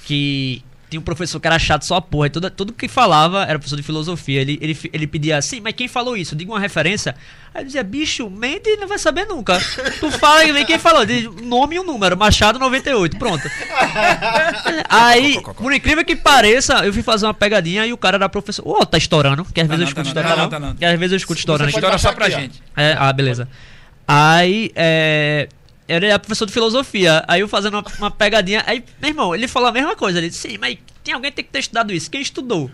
Que 0.04 0.62
tinha 0.88 1.00
um 1.00 1.02
professor 1.02 1.38
que 1.40 1.46
era 1.46 1.58
chato 1.58 1.84
só 1.84 1.96
a 1.96 2.00
porra. 2.00 2.26
E 2.26 2.30
tudo, 2.30 2.50
tudo 2.50 2.72
que 2.72 2.88
falava 2.88 3.42
era 3.42 3.58
professor 3.58 3.76
de 3.76 3.82
filosofia. 3.82 4.40
Ele, 4.40 4.58
ele, 4.60 4.78
ele 4.92 5.06
pedia 5.06 5.36
assim, 5.36 5.60
mas 5.60 5.74
quem 5.74 5.88
falou 5.88 6.16
isso? 6.16 6.34
Diga 6.34 6.50
uma 6.50 6.60
referência. 6.60 7.14
Aí 7.54 7.62
eu 7.62 7.66
dizia, 7.66 7.82
bicho, 7.82 8.28
mente 8.30 8.68
e 8.68 8.76
não 8.76 8.88
vai 8.88 8.98
saber 8.98 9.26
nunca. 9.26 9.58
Tu 10.00 10.10
fala 10.12 10.44
e 10.44 10.52
vem 10.52 10.64
quem 10.64 10.78
falou. 10.78 11.04
Diz 11.04 11.24
nome 11.42 11.76
e 11.76 11.80
um 11.80 11.84
número. 11.84 12.16
Machado 12.16 12.58
98, 12.58 13.18
pronto. 13.18 13.48
Aí, 14.88 15.40
por 15.56 15.72
incrível 15.72 16.04
que 16.04 16.16
pareça, 16.16 16.84
eu 16.84 16.92
fui 16.92 17.02
fazer 17.02 17.26
uma 17.26 17.34
pegadinha 17.34 17.86
e 17.86 17.92
o 17.92 17.96
cara 17.98 18.16
era 18.16 18.28
professor. 18.28 18.66
Ô, 18.66 18.84
tá 18.86 18.98
estourando. 18.98 19.44
Que 19.44 19.60
às 19.60 19.68
Tá 19.68 19.76
vezes 19.76 19.90
eu 19.90 19.94
não, 19.96 20.02
escuto 20.04 20.14
tá 20.14 20.22
não, 20.22 20.30
estourando. 20.30 20.50
tá 20.50 20.58
não, 20.58 20.66
tá 20.66 20.72
não. 20.72 20.76
Que 20.76 20.84
às 20.84 20.98
vezes 20.98 21.12
eu 21.12 21.16
escuto 21.16 21.38
estourando. 21.38 21.70
Você 21.70 21.78
aqui. 21.78 21.86
pode 21.86 21.96
História 21.96 22.14
só 22.14 22.16
pra 22.16 22.28
gente. 22.30 22.62
É, 22.76 22.96
ah, 22.98 23.12
beleza. 23.12 23.48
Aí, 24.06 24.70
é. 24.74 25.48
Ele 25.88 26.06
é 26.06 26.18
professor 26.18 26.44
de 26.46 26.52
filosofia. 26.52 27.24
Aí 27.26 27.40
eu 27.40 27.48
fazendo 27.48 27.74
uma, 27.74 27.84
uma 27.98 28.10
pegadinha. 28.10 28.62
Aí, 28.66 28.84
meu 29.00 29.10
irmão, 29.10 29.34
ele 29.34 29.48
falou 29.48 29.68
a 29.70 29.72
mesma 29.72 29.96
coisa. 29.96 30.18
Ele 30.18 30.28
disse, 30.28 30.48
sim, 30.50 30.58
mas 30.58 30.76
tem 31.02 31.14
alguém 31.14 31.30
que 31.30 31.36
tem 31.36 31.44
que 31.46 31.50
ter 31.50 31.60
estudado 31.60 31.92
isso. 31.92 32.10
Quem 32.10 32.20
estudou? 32.20 32.70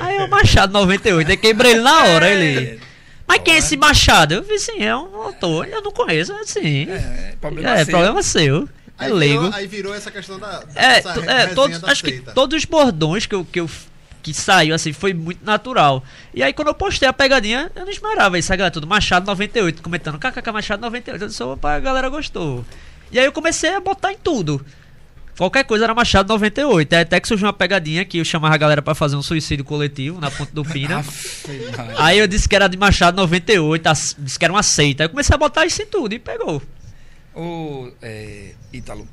Aí 0.00 0.18
o 0.18 0.28
Machado 0.28 0.72
98. 0.72 1.30
Aí 1.30 1.36
quebrei 1.36 1.72
ele 1.72 1.80
na 1.80 2.04
hora. 2.04 2.28
Ele. 2.28 2.80
Mas 3.26 3.40
quem 3.44 3.54
é 3.54 3.58
esse 3.58 3.76
Machado? 3.76 4.34
Eu 4.34 4.42
disse, 4.42 4.72
sim, 4.72 4.82
é 4.82 4.94
um 4.96 5.14
autor. 5.22 5.68
Eu 5.68 5.80
não 5.82 5.92
conheço, 5.92 6.32
assim. 6.34 6.88
É, 6.90 6.94
é 6.94 7.34
problema 7.40 7.70
É, 7.70 7.84
seu. 7.84 7.86
problema 7.92 8.22
seu. 8.22 8.68
É 8.98 9.04
Aí 9.06 9.12
leigo. 9.12 9.42
virou, 9.44 9.54
aí 9.56 9.66
virou 9.66 9.94
essa 9.94 10.10
questão 10.10 10.38
da. 10.38 10.62
É, 10.74 10.94
re- 11.00 11.26
é, 11.28 11.46
todos, 11.54 11.78
da 11.80 11.90
acho 11.90 12.02
que 12.04 12.10
seita. 12.10 12.32
todos 12.32 12.58
os 12.58 12.64
bordões 12.66 13.24
que 13.26 13.34
eu, 13.34 13.44
que 13.44 13.58
eu 13.60 13.70
que 14.22 14.32
saiu 14.34 14.74
assim 14.74 14.92
foi 14.92 15.12
muito 15.14 15.44
natural. 15.44 16.02
E 16.34 16.42
aí 16.42 16.52
quando 16.52 16.68
eu 16.68 16.74
postei 16.74 17.08
a 17.08 17.12
pegadinha, 17.12 17.70
eu 17.74 17.82
não 17.84 17.90
esperava 17.90 18.38
isso, 18.38 18.52
a 18.52 18.56
galera 18.56 18.72
tudo 18.72 18.86
Machado 18.86 19.26
98 19.26 19.82
comentando 19.82 20.18
KKK 20.18 20.52
Machado 20.52 20.80
98. 20.82 21.22
Eu 21.22 21.28
disse, 21.28 21.42
opa, 21.42 21.74
a 21.74 21.80
galera 21.80 22.08
gostou. 22.08 22.64
E 23.12 23.18
aí 23.18 23.24
eu 23.24 23.32
comecei 23.32 23.74
a 23.74 23.80
botar 23.80 24.12
em 24.12 24.18
tudo. 24.18 24.64
Qualquer 25.36 25.64
coisa 25.64 25.84
era 25.84 25.94
Machado 25.94 26.28
98. 26.28 26.92
Aí 26.92 27.00
até 27.02 27.18
que 27.18 27.26
surgiu 27.26 27.46
uma 27.46 27.52
pegadinha 27.52 28.04
que 28.04 28.18
eu 28.18 28.24
chamava 28.24 28.54
a 28.54 28.58
galera 28.58 28.82
pra 28.82 28.94
fazer 28.94 29.16
um 29.16 29.22
suicídio 29.22 29.64
coletivo 29.64 30.20
na 30.20 30.30
ponta 30.30 30.52
do 30.52 30.62
Pina. 30.62 30.96
Maria. 31.76 31.94
Aí 31.96 32.18
eu 32.18 32.26
disse 32.26 32.46
que 32.46 32.54
era 32.54 32.68
de 32.68 32.76
Machado 32.76 33.16
98, 33.16 33.86
as- 33.86 34.14
disse 34.18 34.38
que 34.38 34.44
era 34.44 34.52
uma 34.52 34.62
seita. 34.62 35.02
Aí 35.02 35.06
eu 35.06 35.10
comecei 35.10 35.34
a 35.34 35.38
botar 35.38 35.64
isso 35.64 35.80
em 35.80 35.86
tudo 35.86 36.12
e 36.14 36.18
pegou. 36.18 36.60
Ô, 37.34 37.90
é, 38.02 38.52
Ítalo, 38.72 39.08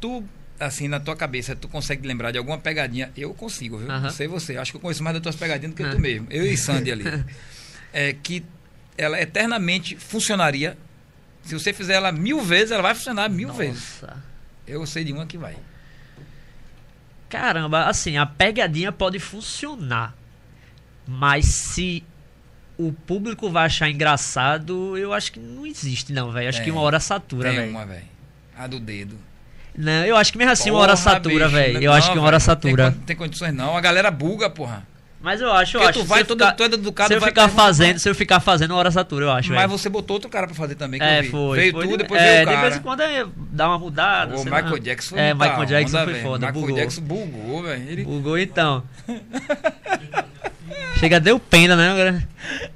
tu, 0.00 0.22
assim, 0.58 0.88
na 0.88 1.00
tua 1.00 1.16
cabeça, 1.16 1.54
tu 1.56 1.68
consegue 1.68 2.06
lembrar 2.06 2.30
de 2.30 2.38
alguma 2.38 2.58
pegadinha? 2.58 3.10
Eu 3.16 3.34
consigo, 3.34 3.78
viu? 3.78 3.88
Não 3.88 4.10
sei 4.10 4.26
você. 4.28 4.56
Acho 4.56 4.72
que 4.72 4.76
eu 4.76 4.80
conheço 4.80 5.02
mais 5.02 5.14
das 5.14 5.22
tuas 5.22 5.36
pegadinhas 5.36 5.74
do 5.74 5.76
que 5.76 5.88
tu 5.90 5.98
mesmo. 6.00 6.26
Eu 6.30 6.44
e 6.44 6.56
Sandy 6.56 6.92
ali. 6.92 7.04
É 7.96 8.12
que 8.12 8.44
ela 8.98 9.20
eternamente 9.22 9.94
funcionaria. 9.94 10.76
Se 11.44 11.54
você 11.54 11.72
fizer 11.72 11.94
ela 11.94 12.10
mil 12.10 12.40
vezes, 12.40 12.72
ela 12.72 12.82
vai 12.82 12.92
funcionar 12.92 13.28
mil 13.30 13.52
vezes. 13.52 14.00
Nossa. 14.02 14.20
Eu 14.66 14.84
sei 14.84 15.04
de 15.04 15.12
uma 15.12 15.26
que 15.26 15.38
vai. 15.38 15.56
Caramba, 17.28 17.84
assim, 17.84 18.16
a 18.16 18.26
pegadinha 18.26 18.90
pode 18.90 19.20
funcionar. 19.20 20.12
Mas 21.06 21.46
se 21.46 22.02
o 22.76 22.92
público 22.92 23.50
vai 23.50 23.66
achar 23.66 23.88
engraçado, 23.88 24.96
eu 24.98 25.12
acho 25.12 25.32
que 25.32 25.38
não 25.38 25.66
existe, 25.66 26.12
não, 26.12 26.32
velho. 26.32 26.48
Acho 26.48 26.58
Tem. 26.58 26.64
que 26.64 26.70
uma 26.72 26.80
hora 26.80 26.98
satura, 26.98 27.50
Tem 27.50 27.58
velho. 27.60 27.70
uma, 27.70 27.86
velho. 27.86 28.04
A 28.56 28.66
do 28.66 28.80
dedo. 28.80 29.16
Não, 29.76 30.04
eu 30.04 30.16
acho 30.16 30.30
que 30.32 30.38
mesmo 30.38 30.52
assim 30.52 30.70
uma 30.70 30.80
hora 30.80 30.92
Porra, 30.96 31.02
satura, 31.14 31.48
velho. 31.48 31.82
Eu 31.82 31.90
não, 31.90 31.98
acho 31.98 32.12
que 32.12 32.18
uma 32.18 32.26
hora 32.26 32.38
velho, 32.38 32.48
não 32.50 32.56
tem 32.60 32.70
satura. 32.70 32.90
Não 32.90 32.98
tem 33.06 33.16
condições, 33.16 33.52
não. 33.52 33.76
A 33.76 33.80
galera 33.80 34.10
buga, 34.10 34.48
porra. 34.48 34.86
Mas 35.20 35.40
eu 35.40 35.50
acho, 35.50 35.78
eu 35.78 35.80
Porque 35.80 35.98
acho. 35.98 36.00
tu 36.00 36.04
vai 36.06 36.18
se 36.18 36.24
eu 36.24 36.26
todo, 36.28 36.38
ficar, 36.40 36.52
todo 36.52 36.74
educado, 36.74 37.08
se 37.08 37.14
eu 37.14 37.20
ficar 37.22 37.48
fazendo, 37.48 37.98
se 37.98 38.06
eu 38.10 38.14
ficar 38.14 38.40
fazendo 38.40 38.72
uma 38.72 38.76
hora 38.80 38.90
satura, 38.90 39.24
eu 39.24 39.30
acho, 39.32 39.48
Mas 39.50 39.58
velho. 39.60 39.70
você 39.70 39.88
botou 39.88 40.16
outro 40.16 40.28
cara 40.28 40.46
pra 40.46 40.54
fazer 40.54 40.74
também, 40.74 41.00
que 41.00 41.06
É, 41.06 41.20
eu 41.20 41.24
foi. 41.30 41.58
Veio 41.60 41.72
foi 41.72 41.86
tu, 41.86 41.90
de- 41.92 41.96
depois 41.96 42.20
é, 42.20 42.24
veio 42.24 42.36
o 42.36 42.40
de 42.40 42.44
cara. 42.54 42.60
vez 42.60 42.76
em 42.76 42.82
quando 42.82 43.00
aí 43.00 43.26
dá 43.50 43.68
uma 43.68 43.78
mudada. 43.78 44.36
O 44.36 44.44
Michael 44.44 44.70
lá. 44.72 44.78
Jackson 44.78 45.14
foi 45.16 45.18
É, 45.24 45.32
Michael 45.32 45.64
Jackson 45.64 45.96
onda, 45.96 46.04
foi 46.04 46.12
velho. 46.12 46.24
foda, 46.26 46.46
Michael 46.46 46.60
bugou. 46.66 46.76
Jackson 46.76 47.00
bugou, 47.00 47.62
velho. 47.62 47.82
Ele... 47.88 48.04
Bugou 48.04 48.38
então. 48.38 48.82
Chega, 51.04 51.20
deu 51.20 51.38
pena, 51.38 51.76
né? 51.76 51.90
Agora- 51.90 52.28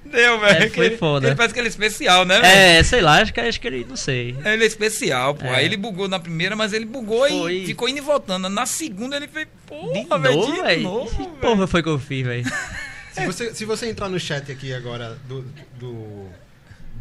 Deu, 0.04 0.40
velho. 0.40 0.64
É, 0.64 0.68
foi 0.70 0.86
Ele- 0.86 0.96
foda. 0.96 1.26
Ele 1.28 1.36
parece 1.36 1.52
que 1.54 1.60
ele 1.60 1.68
é 1.68 1.70
especial, 1.70 2.24
né, 2.24 2.40
velho? 2.40 2.46
É, 2.78 2.82
sei 2.82 3.00
lá, 3.00 3.20
acho 3.20 3.32
que, 3.32 3.40
acho 3.40 3.60
que 3.60 3.66
ele, 3.66 3.86
não 3.88 3.96
sei. 3.96 4.36
Ele 4.44 4.64
é 4.64 4.66
especial, 4.66 5.34
pô. 5.34 5.46
É. 5.46 5.56
Aí 5.56 5.64
ele 5.64 5.76
bugou 5.76 6.08
na 6.08 6.18
primeira, 6.18 6.56
mas 6.56 6.72
ele 6.72 6.84
bugou 6.86 7.26
Foi. 7.28 7.52
e 7.54 7.66
ficou 7.66 7.88
indo 7.88 7.98
e 7.98 8.00
voltando. 8.02 8.48
Na 8.48 8.64
segunda 8.66 9.16
ele 9.16 9.28
fez, 9.28 9.46
porra, 9.66 10.18
velho, 10.18 10.36
novo, 10.36 10.52
de 10.54 10.60
velho. 10.62 10.82
novo, 10.82 11.10
Que 11.10 11.16
velho. 11.22 11.28
porra 11.40 11.66
foi 11.66 11.82
que 11.82 11.88
eu 11.88 11.98
fiz, 11.98 12.26
velho? 12.26 12.44
Se 13.12 13.26
você, 13.26 13.52
se 13.54 13.64
você 13.64 13.90
entrar 13.90 14.08
no 14.08 14.20
chat 14.20 14.52
aqui 14.52 14.72
agora 14.72 15.18
do, 15.28 15.42
do, 15.76 16.28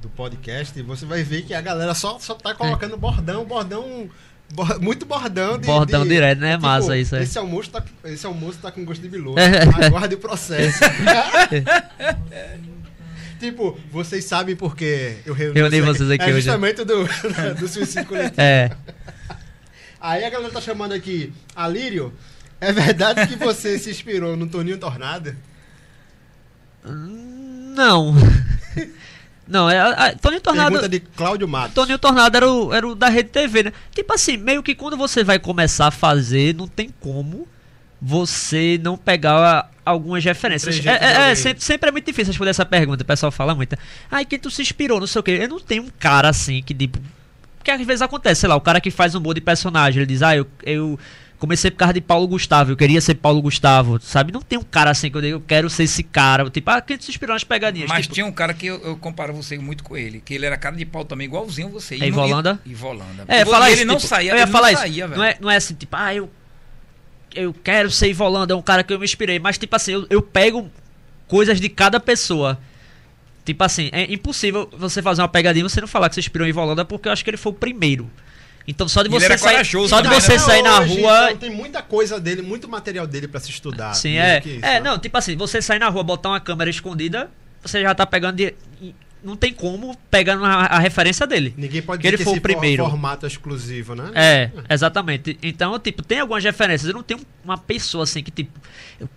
do 0.02 0.10
podcast, 0.10 0.82
você 0.82 1.06
vai 1.06 1.22
ver 1.22 1.44
que 1.44 1.54
a 1.54 1.62
galera 1.62 1.94
só, 1.94 2.18
só 2.18 2.34
tá 2.34 2.56
colocando 2.56 2.98
bordão, 2.98 3.46
bordão. 3.46 4.10
Muito 4.82 5.06
bordão. 5.06 5.58
De, 5.58 5.68
Bordão 5.68 6.04
de- 6.04 6.10
direto, 6.10 6.40
né? 6.40 6.54
tipo, 6.54 6.64
Massa 6.66 6.98
isso 6.98 7.16
aí. 7.16 7.24
Esse 7.24 7.38
almoço, 7.38 7.70
tá, 7.70 7.84
esse 8.06 8.26
almoço 8.26 8.60
tá 8.62 8.72
com 8.72 8.84
gosto 8.86 9.02
de 9.02 9.10
biloto. 9.10 9.40
É. 9.40 9.64
Aguarde 9.86 10.16
o 10.16 10.18
processo. 10.18 10.80
tipo, 13.40 13.78
vocês 13.92 14.26
sabem 14.26 14.56
porque 14.56 15.18
eu 15.26 15.34
reuni, 15.34 15.60
Reuni 15.60 15.82
vocês 15.82 16.10
aqui 16.10 16.24
é 16.24 16.28
hoje. 16.28 16.42
justamente 16.42 16.84
do, 16.84 17.08
do 17.60 17.68
suicídio 17.68 18.06
coletivo. 18.06 18.42
É. 18.42 18.72
Aí 20.00 20.24
a 20.24 20.30
galera 20.30 20.52
tá 20.54 20.62
chamando 20.62 20.94
aqui, 20.94 21.34
Alírio, 21.56 22.14
é 22.62 22.72
verdade 22.72 23.28
que 23.28 23.36
você 23.36 23.78
se 23.80 23.90
inspirou 23.90 24.38
no 24.38 24.48
Toninho 24.48 24.78
Tornado? 24.78 25.36
Não. 26.86 28.14
Não, 29.48 29.70
é. 29.70 29.80
A, 29.80 30.16
Toninho 30.16 30.42
Tornado. 30.42 30.72
Pergunta 30.72 30.90
de 30.90 31.00
Cláudio 31.00 31.48
Matos. 31.48 31.74
Toninho 31.74 31.98
Tornado 31.98 32.36
era 32.36 32.52
o, 32.52 32.74
era 32.74 32.88
o 32.88 32.96
da 32.96 33.10
Rede 33.10 33.30
TV, 33.30 33.64
né? 33.64 33.74
Tipo 33.94 34.14
assim, 34.14 34.38
meio 34.38 34.62
que 34.62 34.76
quando 34.76 34.98
você 34.98 35.24
vai 35.24 35.40
começar 35.40 35.88
a 35.88 35.92
fazer, 35.92 36.54
não 36.54 36.68
tem 36.68 36.90
como 37.00 37.48
você 38.02 38.80
não 38.82 38.98
pegar 38.98 39.72
algumas 39.84 40.24
referências. 40.24 40.86
É, 40.86 40.90
é, 40.90 41.32
é, 41.32 41.36
sempre, 41.36 41.64
sempre 41.64 41.90
é 41.90 41.92
muito 41.92 42.06
difícil 42.06 42.32
responder 42.32 42.52
essa 42.52 42.66
pergunta, 42.66 43.04
o 43.04 43.06
pessoal 43.06 43.32
fala 43.32 43.56
muito. 43.56 43.76
Ai, 44.12 44.26
quem 44.26 44.38
tu 44.38 44.52
se 44.52 44.62
inspirou, 44.62 45.00
não 45.00 45.08
sei 45.08 45.20
o 45.20 45.24
quê. 45.24 45.40
Eu 45.42 45.50
não 45.50 45.60
tenho 45.60 45.84
um 45.84 45.90
cara 46.00 46.30
assim 46.30 46.62
que, 46.62 46.74
tipo. 46.74 47.00
Porque 47.58 47.72
às 47.72 47.86
vezes 47.86 48.02
acontece, 48.02 48.42
sei 48.42 48.50
lá, 48.50 48.56
o 48.56 48.62
cara 48.62 48.80
que 48.80 48.92
faz 48.92 49.16
um 49.16 49.18
humor 49.18 49.34
de 49.34 49.42
personagem, 49.42 50.00
ele 50.00 50.06
diz, 50.06 50.22
ah, 50.22 50.36
eu, 50.36 50.48
eu 50.64 50.98
comecei 51.40 51.70
por 51.72 51.78
causa 51.78 51.94
de 51.94 52.02
Paulo 52.02 52.28
Gustavo, 52.28 52.72
eu 52.72 52.78
queria 52.78 53.00
ser 53.00 53.16
Paulo 53.16 53.42
Gustavo, 53.42 54.00
sabe? 54.02 54.32
Não 54.32 54.42
tem 54.42 54.58
um 54.58 54.64
cara 54.64 54.90
assim 54.92 55.10
que 55.12 55.18
eu 55.18 55.22
digo, 55.22 55.36
eu 55.36 55.42
quero 55.42 55.70
ser 55.70 55.84
esse 55.84 56.02
cara. 56.04 56.50
Tipo, 56.50 56.70
ah, 56.72 56.82
quem 56.82 57.00
se 57.00 57.10
inspirou 57.12 57.34
nas 57.36 57.44
pegadinhas? 57.44 57.88
Mas 57.90 58.04
tipo, 58.04 58.16
tinha 58.16 58.26
um 58.26 58.32
cara 58.32 58.54
que 58.54 58.66
eu, 58.68 58.82
eu 58.84 58.98
comparo 58.98 59.34
você 59.34 59.58
muito 59.58 59.84
com 59.84 59.96
ele, 59.96 60.20
que 60.20 60.34
ele 60.34 60.46
era 60.46 60.58
cara 60.58 60.76
de 60.76 60.86
pau 60.86 61.06
também, 61.06 61.26
igualzinho 61.26 61.70
você. 61.70 61.96
E 61.96 61.98
É 61.98 62.00
não- 62.02 62.08
Ivolanda? 62.08 62.60
e- 62.66 62.72
Ivolanda. 62.72 63.26
É, 63.28 63.42
Ele 63.42 63.50
falar 63.50 63.68
ele 63.72 63.76
isso. 63.78 63.86
não 63.88 63.96
tipo, 63.98 64.08
saía, 64.08 64.32
eu 64.32 64.36
ia 64.38 64.42
ele 64.44 64.52
falar 64.52 64.68
não 64.68 64.74
isso. 64.74 64.82
saía, 64.82 65.08
velho. 65.08 65.18
não, 65.20 65.26
é, 65.26 65.38
não 65.42 65.52
é 65.52 65.56
assim, 65.58 65.76
tipo, 65.76 65.96
ah, 65.96 66.14
eu, 66.16 66.30
eu 67.36 67.54
quero 67.54 67.92
ser 67.92 68.10
Ivolanda, 68.10 68.54
é 68.54 68.58
um 68.58 68.62
cara 68.62 68.84
que 68.84 68.92
eu 68.94 68.98
me 69.00 69.06
inspirei. 69.06 69.38
Mas, 69.40 69.58
tipo 69.58 69.76
assim, 69.76 69.92
eu, 69.94 70.08
eu 70.10 70.22
pego 70.22 70.70
coisas 71.28 71.60
de 71.62 71.70
cada 71.70 72.00
pessoa. 72.00 72.58
Tipo 73.46 73.64
assim, 73.64 73.90
é 73.94 74.12
impossível 74.12 74.70
você 74.78 75.02
fazer 75.02 75.22
uma 75.22 75.28
pegadinha 75.30 75.64
e 75.66 75.70
você 75.70 75.80
não 75.80 75.88
falar 75.88 76.10
que 76.10 76.16
você 76.16 76.20
inspirou 76.22 76.46
em 76.48 76.50
Ivolanda, 76.50 76.84
porque 76.84 77.08
eu 77.08 77.14
acho 77.14 77.24
que 77.24 77.30
ele 77.30 77.38
foi 77.38 77.52
o 77.52 77.56
primeiro. 77.56 78.10
Então, 78.68 78.88
só 78.88 79.02
de 79.02 79.10
você 79.10 79.38
sair, 79.38 79.54
corajoso 79.54 79.88
só 79.88 80.02
de 80.02 80.04
também, 80.04 80.20
você 80.20 80.34
né? 80.34 80.40
sair 80.40 80.62
na 80.62 80.82
Hoje, 80.82 81.00
rua. 81.00 81.26
então, 81.28 81.38
tem 81.38 81.50
muita 81.52 81.82
coisa 81.82 82.20
dele, 82.20 82.42
muito 82.42 82.68
material 82.68 83.08
dele 83.08 83.28
pra 83.28 83.40
se 83.40 83.50
estudar. 83.50 83.94
Sim, 83.94 84.18
é. 84.18 84.40
isso, 84.40 84.50
é, 84.58 84.60
né? 84.60 84.80
não, 84.82 85.00
tipo 85.00 85.18
assim, 85.18 85.38
você 85.38 85.62
sair 85.62 85.80
na 85.80 85.88
rua, 85.88 86.04
botar 86.04 86.30
uma 86.30 86.40
câmera 86.42 86.70
escondida, 86.70 87.32
você 87.64 87.82
já 87.82 87.96
tá 87.96 88.06
pegando 88.06 88.36
de. 88.36 88.54
Não 89.24 89.36
tem 89.36 89.52
como 89.52 89.98
pegando 90.12 90.46
a, 90.46 90.66
a 90.66 90.80
referência 90.80 91.26
dele. 91.26 91.54
Ninguém 91.58 91.82
pode 91.82 92.02
Que 92.02 92.08
dizer 92.12 92.16
ele 92.16 92.18
que 92.18 92.24
foi 92.24 92.38
o 92.38 92.42
primeiro. 92.42 92.86
formato 92.86 93.26
é 93.26 93.30
exclusivo, 93.30 93.96
né? 93.96 94.12
É, 94.14 94.52
exatamente. 94.70 95.38
Então, 95.42 95.78
tipo, 95.80 96.04
tem 96.04 96.20
algumas 96.20 96.44
referências. 96.44 96.88
Eu 96.88 96.94
não 96.94 97.04
tenho 97.04 97.20
uma 97.44 97.58
pessoa 97.58 98.04
assim 98.04 98.22
que, 98.22 98.30
tipo, 98.30 98.52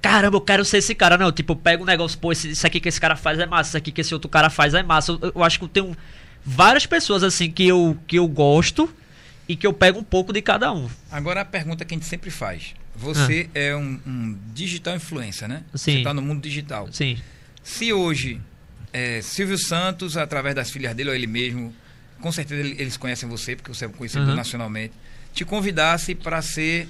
caramba, 0.01 0.37
eu 0.37 0.41
quero 0.41 0.65
ser 0.65 0.79
esse 0.79 0.95
cara. 0.95 1.19
Não, 1.19 1.31
tipo, 1.31 1.53
eu 1.53 1.57
pego 1.57 1.83
um 1.83 1.87
negócio, 1.87 2.19
pô, 2.19 2.33
isso 2.33 2.67
aqui 2.67 2.81
que 2.81 2.89
esse 2.89 3.01
cara 3.01 3.15
faz 3.15 3.39
é 3.39 3.47
massa, 3.47 3.71
isso 3.71 3.77
aqui 3.77 3.93
que 3.93 4.01
esse 4.01 4.15
outro 4.15 4.29
cara 4.29 4.49
faz 4.49 4.73
é 4.75 4.83
massa. 4.83 5.13
Eu, 5.13 5.33
eu 5.35 5.45
acho 5.45 5.59
que 5.59 5.65
eu 5.67 5.69
tenho 5.69 5.97
várias 6.45 6.87
pessoas 6.87 7.23
assim 7.23 7.51
que 7.51 7.67
eu, 7.69 7.97
que 8.07 8.17
eu 8.19 8.27
gosto 8.27 8.89
e 9.51 9.57
que 9.57 9.67
eu 9.67 9.73
pego 9.73 9.99
um 9.99 10.05
pouco 10.05 10.33
de 10.33 10.41
cada 10.41 10.73
um. 10.73 10.89
Agora 11.11 11.41
a 11.41 11.45
pergunta 11.45 11.85
que 11.85 11.95
a 11.95 11.97
gente 11.97 12.07
sempre 12.07 12.31
faz. 12.31 12.75
Você 12.95 13.49
é 13.55 13.75
um, 13.75 13.99
um 14.07 14.39
digital 14.55 14.95
influencer, 14.97 15.49
né? 15.49 15.63
Ah. 15.73 15.79
Sim. 15.79 15.93
Você 15.93 15.99
está 15.99 16.15
no 16.15 16.23
mundo 16.23 16.41
digital. 16.43 16.89
Sim. 16.93 17.19
Se 17.63 17.93
hoje 17.93 18.41
é, 18.93 19.21
Silvio 19.23 19.59
Santos, 19.59 20.17
através 20.17 20.55
das 20.55 20.71
filhas 20.71 20.95
dele 20.95 21.09
ou 21.11 21.15
ele 21.15 21.27
mesmo, 21.27 21.75
com 22.21 22.31
certeza 22.31 22.61
ele- 22.61 22.77
eles 22.81 22.97
conhecem 22.97 23.29
você, 23.29 23.57
porque 23.57 23.73
você 23.73 23.87
é 23.87 23.89
conhecido 23.89 24.25
Uhum. 24.27 24.35
nacionalmente, 24.35 24.93
te 25.33 25.45
convidasse 25.45 26.15
para 26.15 26.41
ser 26.43 26.89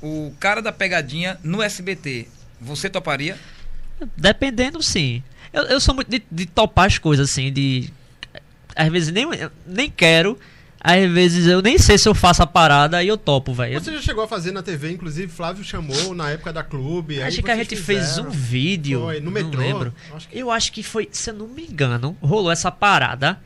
o 0.00 0.32
cara 0.40 0.62
da 0.62 0.70
pegadinha 0.72 1.38
no 1.42 1.60
SBT, 1.62 2.26
você 2.60 2.88
toparia? 2.88 3.36
Dependendo, 4.16 4.82
sim. 4.82 5.22
Eu, 5.52 5.64
eu 5.64 5.80
sou 5.80 5.94
muito 5.94 6.08
de, 6.10 6.22
de 6.30 6.46
topar 6.46 6.86
as 6.86 6.98
coisas, 6.98 7.30
assim, 7.30 7.52
de. 7.52 7.90
Às 8.76 8.88
vezes 8.92 9.12
nem, 9.12 9.26
nem 9.66 9.90
quero, 9.90 10.38
às 10.80 11.10
vezes 11.10 11.46
eu 11.46 11.60
nem 11.60 11.76
sei 11.78 11.98
se 11.98 12.08
eu 12.08 12.14
faço 12.14 12.42
a 12.42 12.46
parada 12.46 13.02
e 13.02 13.08
eu 13.08 13.16
topo, 13.16 13.52
velho. 13.52 13.80
Você 13.80 13.92
já 13.92 14.00
chegou 14.02 14.24
a 14.24 14.28
fazer 14.28 14.52
na 14.52 14.62
TV, 14.62 14.92
inclusive 14.92 15.26
Flávio 15.32 15.64
chamou 15.64 16.14
na 16.14 16.30
época 16.30 16.52
da 16.52 16.62
clube. 16.62 17.16
aí 17.20 17.28
Acho 17.28 17.42
que 17.42 17.50
a 17.50 17.56
gente 17.56 17.76
fez 17.76 18.08
fizeram. 18.10 18.28
um 18.28 18.30
vídeo. 18.30 19.00
Foi, 19.00 19.18
no 19.20 19.26
não 19.26 19.32
metrô. 19.32 19.60
lembro. 19.60 19.94
Acho 20.14 20.28
que- 20.28 20.38
Eu 20.38 20.50
acho 20.50 20.72
que 20.72 20.82
foi, 20.82 21.08
se 21.10 21.30
eu 21.30 21.34
não 21.34 21.48
me 21.48 21.62
engano, 21.64 22.16
rolou 22.20 22.50
essa 22.50 22.70
parada. 22.70 23.38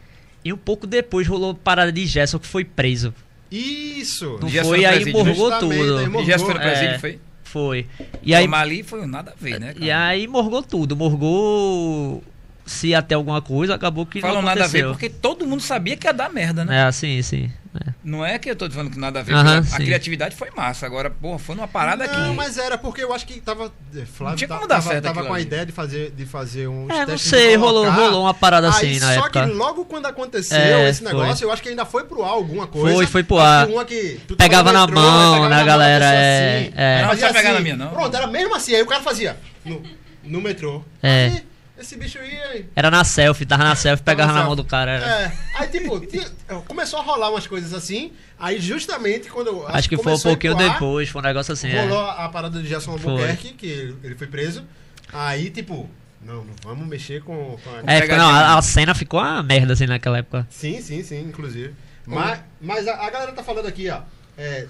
E 0.44 0.52
um 0.52 0.56
pouco 0.56 0.86
depois 0.86 1.26
rolou 1.26 1.52
a 1.52 1.54
parada 1.54 1.92
de 1.92 2.04
Gerson 2.04 2.38
que 2.38 2.46
foi 2.46 2.64
preso. 2.64 3.14
Isso! 3.50 4.38
Não 4.40 4.48
Gerson 4.48 4.70
foi, 4.70 4.84
aí 4.84 5.12
morgou 5.12 5.50
tudo. 5.58 5.98
aí 5.98 6.22
E 6.22 6.26
já 6.26 6.38
foi 6.38 6.54
é. 6.54 6.58
presídio, 6.58 7.00
foi? 7.00 7.18
Foi. 7.44 7.86
E 8.22 8.34
aí, 8.34 8.48
ali 8.52 8.82
foi 8.82 9.06
nada 9.06 9.32
a 9.32 9.34
ver, 9.38 9.60
né? 9.60 9.74
e 9.76 9.88
cara? 9.88 10.06
aí 10.06 10.26
morgou 10.26 10.62
tudo. 10.62 10.96
Morgou 10.96 12.22
se 12.64 12.88
ia 12.88 13.02
ter 13.02 13.14
alguma 13.14 13.42
coisa, 13.42 13.74
acabou 13.74 14.06
que 14.06 14.20
Falam 14.20 14.36
não 14.36 14.42
nada 14.42 14.64
a 14.64 14.68
ver, 14.68 14.84
aconteceu. 14.84 14.90
porque 14.90 15.08
todo 15.10 15.46
mundo 15.46 15.60
sabia 15.62 15.96
que 15.96 16.06
ia 16.06 16.12
dar 16.12 16.28
merda, 16.30 16.64
né? 16.64 16.78
É, 16.78 16.82
assim, 16.84 17.20
sim. 17.22 17.50
é. 17.74 17.92
Não 18.04 18.24
é 18.24 18.38
que 18.38 18.50
eu 18.50 18.56
tô 18.56 18.68
falando 18.70 18.90
que 18.90 18.98
nada 18.98 19.20
a 19.20 19.22
ver, 19.22 19.34
Aham, 19.34 19.58
a 19.58 19.62
sim. 19.62 19.76
criatividade 19.84 20.34
foi 20.36 20.48
massa. 20.56 20.86
Agora, 20.86 21.08
porra, 21.10 21.38
foi 21.38 21.54
numa 21.54 21.66
parada 21.68 22.06
Não, 22.06 22.30
que. 22.30 22.36
mas 22.36 22.58
era 22.58 22.76
porque 22.78 23.02
eu 23.02 23.12
acho 23.12 23.26
que 23.26 23.40
tava. 23.40 23.72
eh, 23.96 24.04
Flávio 24.04 24.36
tinha 24.38 24.48
ta- 24.48 24.54
como 24.56 24.66
dar 24.68 24.76
tava, 24.76 24.88
certo 24.90 25.04
tava 25.04 25.22
com 25.24 25.32
a 25.32 25.36
ali. 25.36 25.44
ideia 25.44 25.64
de 25.66 25.72
fazer, 25.72 26.10
de 26.10 26.26
fazer 26.26 26.68
um. 26.68 26.90
É, 26.90 27.06
não 27.06 27.16
sei, 27.18 27.56
rolou, 27.56 27.88
rolou 27.90 28.22
uma 28.24 28.34
parada 28.34 28.68
assim 28.68 28.98
na 28.98 29.14
só 29.14 29.26
época. 29.26 29.46
que 29.46 29.52
logo 29.52 29.84
quando 29.84 30.06
aconteceu 30.06 30.58
É, 30.58 30.88
esse 30.90 31.02
foi. 31.02 31.12
negócio, 31.12 31.44
eu 31.44 31.52
acho 31.52 31.62
que 31.62 31.68
ainda 31.68 31.84
foi 31.84 32.04
pro 32.04 32.22
ar 32.24 32.30
alguma 32.30 32.66
coisa. 32.66 32.94
Foi, 32.96 33.06
foi 33.06 33.22
pro 33.22 33.38
ar. 33.38 33.66
uma 33.68 33.84
que 33.84 34.20
Pegava 34.36 34.72
na 34.72 34.86
metrô, 34.86 35.00
mão, 35.00 35.32
pegava 35.32 35.48
né, 35.48 35.48
na 35.50 35.56
mão 35.56 35.66
galera, 35.66 36.04
pessoa 36.04 36.20
é, 36.20 36.58
assim, 36.58 36.72
é. 36.76 36.94
aí 36.96 37.02
Não, 37.02 37.08
fazia 37.08 37.26
não 37.26 37.32
pegar 37.34 37.48
assim. 37.48 37.56
na 37.58 37.60
minha, 37.62 37.76
não. 37.76 37.88
Pronto, 37.90 38.16
era 38.16 38.26
mesmo 38.26 38.54
assim, 38.54 38.74
aí 38.74 38.82
o 38.82 38.86
cara 38.86 39.02
fazia 39.02 39.36
no, 39.64 39.82
no 40.24 40.40
metrô. 40.40 40.82
É. 41.02 41.24
Aí, 41.26 41.42
esse 41.82 41.96
bicho 41.96 42.18
ia. 42.18 42.66
Era 42.74 42.90
na 42.90 43.04
selfie, 43.04 43.44
tava 43.44 43.64
na 43.64 43.74
selfie, 43.76 44.02
pegava 44.02 44.32
na 44.32 44.40
na 44.40 44.46
mão 44.46 44.56
do 44.56 44.64
cara. 44.64 44.92
era. 44.92 45.06
É, 45.06 45.32
aí 45.56 45.68
tipo, 45.68 46.00
tinha- 46.00 46.28
começou 46.66 46.98
a 46.98 47.02
rolar 47.02 47.30
umas 47.30 47.46
coisas 47.46 47.74
assim, 47.74 48.12
aí 48.38 48.58
justamente 48.60 49.28
quando 49.28 49.48
eu. 49.48 49.68
Acho 49.68 49.88
que 49.88 49.96
foi 49.96 50.14
um 50.14 50.20
pouquinho 50.20 50.56
pro 50.56 50.64
ar, 50.64 50.72
depois, 50.72 51.08
foi 51.08 51.20
um 51.20 51.24
negócio 51.24 51.52
assim. 51.52 51.68
é. 51.70 51.82
Rolou 51.82 52.04
a 52.08 52.28
parada 52.28 52.60
de 52.62 52.68
Gerson 52.68 52.96
Foi. 52.98 53.12
Albuquerque, 53.12 53.52
que 53.52 53.66
ele, 53.66 53.96
ele 54.02 54.14
foi 54.14 54.26
preso. 54.26 54.64
Aí, 55.12 55.50
tipo, 55.50 55.88
não, 56.22 56.36
não 56.44 56.54
vamos 56.64 56.86
mexer 56.88 57.22
com, 57.22 57.58
com 57.62 57.70
a... 57.70 57.78
É, 57.92 58.00
pegadinha. 58.00 58.16
não, 58.18 58.30
a, 58.30 58.56
a 58.58 58.62
cena 58.62 58.94
ficou 58.94 59.20
uma 59.20 59.42
merda 59.42 59.74
assim 59.74 59.86
naquela 59.86 60.18
época. 60.18 60.46
Sim, 60.48 60.80
sim, 60.80 61.02
sim, 61.02 61.20
inclusive. 61.20 61.74
Mas, 62.06 62.40
mas 62.60 62.88
a, 62.88 62.94
a 63.06 63.10
galera 63.10 63.32
tá 63.32 63.42
falando 63.42 63.66
aqui, 63.66 63.88
ó. 63.90 64.00
é, 64.38 64.66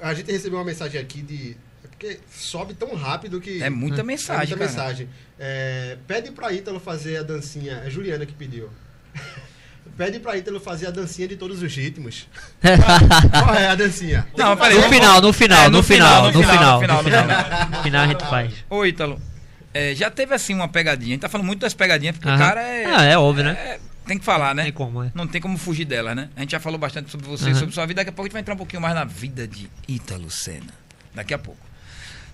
a 0.00 0.14
gente 0.14 0.30
recebeu 0.32 0.58
uma 0.58 0.64
mensagem 0.64 1.00
aqui 1.00 1.20
de. 1.22 1.56
É 2.02 2.14
porque 2.14 2.20
sobe 2.32 2.74
tão 2.74 2.94
rápido 2.94 3.40
que. 3.40 3.62
É 3.62 3.70
muita 3.70 4.00
é 4.00 4.04
mensagem, 4.04 4.56
muita 4.56 4.66
cara. 4.66 4.70
mensagem. 4.70 5.08
É, 5.38 5.96
pede 6.06 6.32
pra 6.32 6.52
Ítalo 6.52 6.80
fazer 6.80 7.18
a 7.18 7.22
dancinha. 7.22 7.82
É 7.84 7.90
Juliana 7.90 8.26
que 8.26 8.32
pediu. 8.32 8.68
Pede 9.96 10.18
pra 10.20 10.36
Ítalo 10.38 10.58
fazer 10.58 10.86
a 10.86 10.90
dancinha 10.90 11.28
de 11.28 11.36
todos 11.36 11.62
os 11.62 11.74
ritmos. 11.74 12.26
Qual 13.30 13.54
é 13.54 13.68
a 13.68 13.74
dancinha? 13.74 14.26
Não, 14.38 14.56
peraí, 14.56 14.76
No 14.76 14.88
final, 14.88 15.20
no 15.20 15.32
final, 15.34 15.64
É, 15.66 15.68
no 15.68 15.82
final, 15.82 16.32
no 16.32 16.32
final, 16.32 16.80
no 16.80 16.86
no 16.88 17.02
final. 17.04 17.04
final. 17.04 17.68
No 17.68 17.82
final 17.82 18.04
a 18.04 18.06
gente 18.06 18.24
faz. 18.24 18.54
Ô, 18.70 18.86
Ítalo, 18.86 19.20
é, 19.74 19.94
já 19.94 20.10
teve 20.10 20.34
assim 20.34 20.54
uma 20.54 20.66
pegadinha. 20.68 21.08
A 21.08 21.12
gente 21.14 21.20
tá 21.20 21.28
falando 21.28 21.46
muito 21.46 21.60
das 21.60 21.74
pegadinhas, 21.74 22.16
porque 22.16 22.32
o 22.32 22.38
cara 22.38 22.62
é. 22.62 22.86
Ah, 22.86 23.04
é 23.04 23.18
óbvio, 23.18 23.44
né? 23.44 23.50
é- 23.52 23.80
tem 24.06 24.18
que 24.18 24.24
falar, 24.24 24.54
né? 24.54 24.62
Tem 24.64 24.72
como, 24.72 25.02
é. 25.02 25.12
Não 25.14 25.26
tem 25.26 25.40
como 25.40 25.58
fugir 25.58 25.84
dela, 25.84 26.14
né? 26.14 26.30
A 26.36 26.40
gente 26.40 26.52
já 26.52 26.60
falou 26.60 26.78
bastante 26.78 27.10
sobre 27.10 27.26
você, 27.28 27.54
sobre 27.54 27.74
sua 27.74 27.84
vida. 27.84 28.00
Daqui 28.00 28.10
a 28.10 28.12
pouco 28.12 28.26
a 28.26 28.28
gente 28.28 28.32
vai 28.32 28.40
entrar 28.40 28.54
um 28.54 28.58
pouquinho 28.58 28.80
mais 28.80 28.94
na 28.94 29.04
vida 29.04 29.46
de 29.46 29.68
Ítalo 29.86 30.30
Senna. 30.30 30.72
Daqui 31.14 31.34
a 31.34 31.38
pouco. 31.38 31.71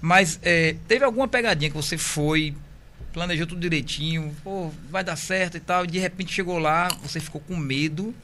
Mas 0.00 0.38
é, 0.42 0.76
teve 0.86 1.04
alguma 1.04 1.26
pegadinha 1.26 1.70
que 1.70 1.76
você 1.76 1.98
foi, 1.98 2.54
planejou 3.12 3.46
tudo 3.46 3.60
direitinho, 3.60 4.34
pô, 4.44 4.70
vai 4.90 5.02
dar 5.02 5.16
certo 5.16 5.56
e 5.56 5.60
tal, 5.60 5.84
e 5.84 5.88
de 5.88 5.98
repente 5.98 6.32
chegou 6.32 6.58
lá, 6.58 6.88
você 7.02 7.18
ficou 7.18 7.40
com 7.40 7.56
medo 7.56 8.14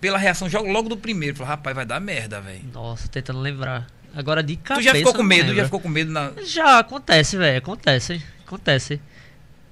pela 0.00 0.18
reação 0.18 0.48
logo 0.72 0.88
do 0.88 0.96
primeiro. 0.96 1.36
Falou, 1.36 1.50
rapaz, 1.50 1.76
vai 1.76 1.86
dar 1.86 2.00
merda, 2.00 2.40
velho. 2.40 2.64
Nossa, 2.72 3.06
tentando 3.08 3.38
lembrar. 3.40 3.86
Agora 4.14 4.42
de 4.42 4.56
Tu 4.56 4.62
cabeça. 4.62 4.82
já 4.82 4.94
ficou 4.94 5.14
com 5.14 5.22
medo, 5.22 5.54
já 5.54 5.64
ficou 5.64 5.80
com 5.80 5.88
medo 5.88 6.10
na. 6.10 6.32
Já 6.44 6.80
acontece, 6.80 7.36
velho. 7.36 7.58
Acontece. 7.58 8.22
Acontece. 8.44 9.00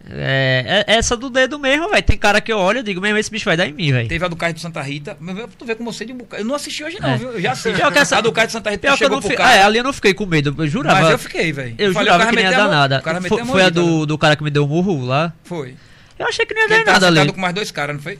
É, 0.08 0.84
é- 0.88 0.94
essa 0.96 1.16
do 1.16 1.28
dedo 1.28 1.58
mesmo, 1.58 1.88
velho. 1.90 2.02
Tem 2.02 2.16
cara 2.16 2.40
que 2.40 2.50
eu 2.52 2.58
olho 2.58 2.80
e 2.80 2.82
digo, 2.82 3.00
mesmo, 3.00 3.18
esse 3.18 3.30
bicho 3.30 3.44
vai 3.44 3.56
dar 3.56 3.66
em 3.66 3.72
mim, 3.72 3.92
velho. 3.92 4.08
Teve 4.08 4.24
a 4.24 4.28
do 4.28 4.36
Caio 4.36 4.54
de 4.54 4.60
Santa 4.60 4.80
Rita. 4.80 5.16
Mas 5.20 5.36
Tu 5.58 5.64
vê 5.64 5.74
como 5.74 5.92
você 5.92 6.04
de 6.04 6.12
um 6.12 6.16
bocado. 6.16 6.42
Eu 6.42 6.46
não 6.46 6.54
assisti 6.54 6.82
hoje, 6.82 6.98
não, 7.00 7.10
É. 7.10 7.16
viu? 7.18 7.32
Eu 7.32 7.40
já 7.40 7.52
assisti. 7.52 7.76
Pior 7.76 7.92
que 7.92 7.98
essa- 7.98 8.16
A 8.18 8.20
do 8.20 8.32
Caio 8.32 8.46
de 8.46 8.52
Santa 8.54 8.70
Rita 8.70 8.80
Pior 8.80 8.96
que 8.96 9.04
eu 9.04 9.06
chegou 9.06 9.16
não 9.16 9.20
pro 9.22 9.30
fi... 9.30 9.36
cara. 9.36 9.54
É, 9.56 9.62
ali 9.62 9.78
eu 9.78 9.84
não 9.84 9.92
fiquei 9.92 10.14
com 10.14 10.26
medo, 10.26 10.54
eu 10.58 10.66
jurava. 10.66 11.00
Mas 11.02 11.10
eu 11.10 11.18
fiquei, 11.18 11.52
velho. 11.52 11.74
Eu 11.78 11.92
Falei, 11.92 12.08
o 12.08 12.12
jurava 12.14 12.30
que 12.30 12.36
não 12.36 12.42
ia 12.42 12.50
dar 12.56 12.68
nada. 12.68 13.02
Foi, 13.28 13.44
foi 13.44 13.60
a 13.62 13.64
tá 13.64 13.70
do, 13.70 14.06
do 14.06 14.18
cara 14.18 14.36
que 14.36 14.42
me 14.42 14.50
deu 14.50 14.64
o 14.64 14.68
murro 14.68 15.04
lá. 15.04 15.32
Foi. 15.44 15.76
Eu 16.18 16.26
achei 16.26 16.44
que 16.46 16.54
não 16.54 16.62
ia 16.62 16.68
dar 16.68 16.84
tava 16.84 17.00
nada 17.00 17.20
ali. 17.22 17.32
com 17.32 17.40
mais 17.40 17.54
dois 17.54 17.70
caras, 17.70 17.94
não 17.96 18.02
foi? 18.02 18.18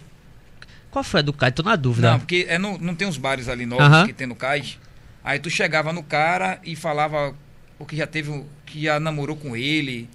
Qual 0.91 1.03
foi 1.05 1.21
a 1.21 1.23
do 1.23 1.33
Caio? 1.33 1.53
Tô 1.53 1.63
na 1.63 1.77
dúvida. 1.77 2.11
Não, 2.13 2.19
porque 2.19 2.47
é 2.49 2.59
no- 2.59 2.79
não 2.79 2.95
tem 2.95 3.07
uns 3.09 3.17
bares 3.17 3.49
ali 3.49 3.65
novos 3.65 3.85
Aham. 3.87 4.07
que 4.07 4.13
tem 4.13 4.27
no 4.27 4.35
cais. 4.35 4.79
Aí 5.25 5.39
tu 5.39 5.49
chegava 5.51 5.93
no 5.93 6.03
cara 6.03 6.59
e 6.65 6.75
falava 6.75 7.35
o 7.79 7.85
que 7.87 7.97
já 7.97 8.07
teve, 8.07 8.45
que 8.67 8.83
já 8.85 8.99
namorou 9.01 9.37
com 9.37 9.57
ele. 9.57 10.09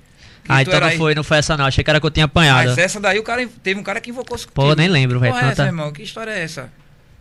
Ah, 0.48 0.62
então 0.62 0.74
era 0.74 0.86
não 0.86 0.92
aí. 0.92 0.98
foi, 0.98 1.16
não 1.16 1.24
foi 1.24 1.38
essa 1.38 1.56
não. 1.58 1.66
Achei 1.66 1.84
que 1.84 1.90
era 1.90 2.00
que 2.00 2.06
eu 2.06 2.12
tinha 2.12 2.26
apanhado. 2.26 2.70
Mas 2.70 2.78
essa 2.78 3.00
daí 3.00 3.18
o 3.20 3.24
cara 3.24 3.48
teve 3.64 3.80
um 3.80 3.84
cara 3.84 4.00
que 4.02 4.10
invocou 4.10 4.36
os 4.36 4.46
Pô, 4.46 4.74
nem 4.76 4.88
lembro, 4.88 5.20
velho. 5.20 5.34
Porra, 5.34 5.46
é 5.46 5.48
essa, 5.52 5.56
Tanta- 5.58 5.70
irmão? 5.70 5.92
Que 5.92 6.04
história 6.04 6.32
é 6.32 6.44
essa? 6.44 6.70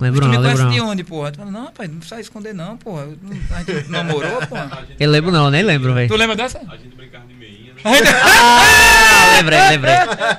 Lembro 0.00 0.20
tu 0.22 0.24
não, 0.24 0.30
me 0.30 0.38
lembro 0.38 0.56
conhece 0.58 0.72
de 0.74 0.78
não. 0.80 0.88
onde, 0.90 1.04
porra? 1.04 1.30
Tu 1.32 1.38
fala, 1.38 1.50
não, 1.52 1.64
rapaz, 1.66 1.88
não 1.88 1.98
precisa 1.98 2.20
esconder 2.20 2.52
não, 2.52 2.76
porra. 2.76 3.02
Eu 3.02 3.18
não- 3.22 3.56
A 3.56 3.62
gente 3.62 3.88
não 3.88 3.90
namorou, 4.04 4.46
porra. 4.48 4.84
Eu 4.98 5.10
lembro 5.10 5.30
não, 5.30 5.50
nem 5.50 5.62
lembro, 5.62 5.94
velho. 5.94 6.08
Tu 6.08 6.16
lembra 6.16 6.34
dessa? 6.34 6.58
A 6.58 6.76
gente 6.76 6.96
brincava 6.96 7.24
de? 7.26 7.33
Ah, 7.84 9.36
lembrei, 9.36 9.58
lembrei. 9.70 9.94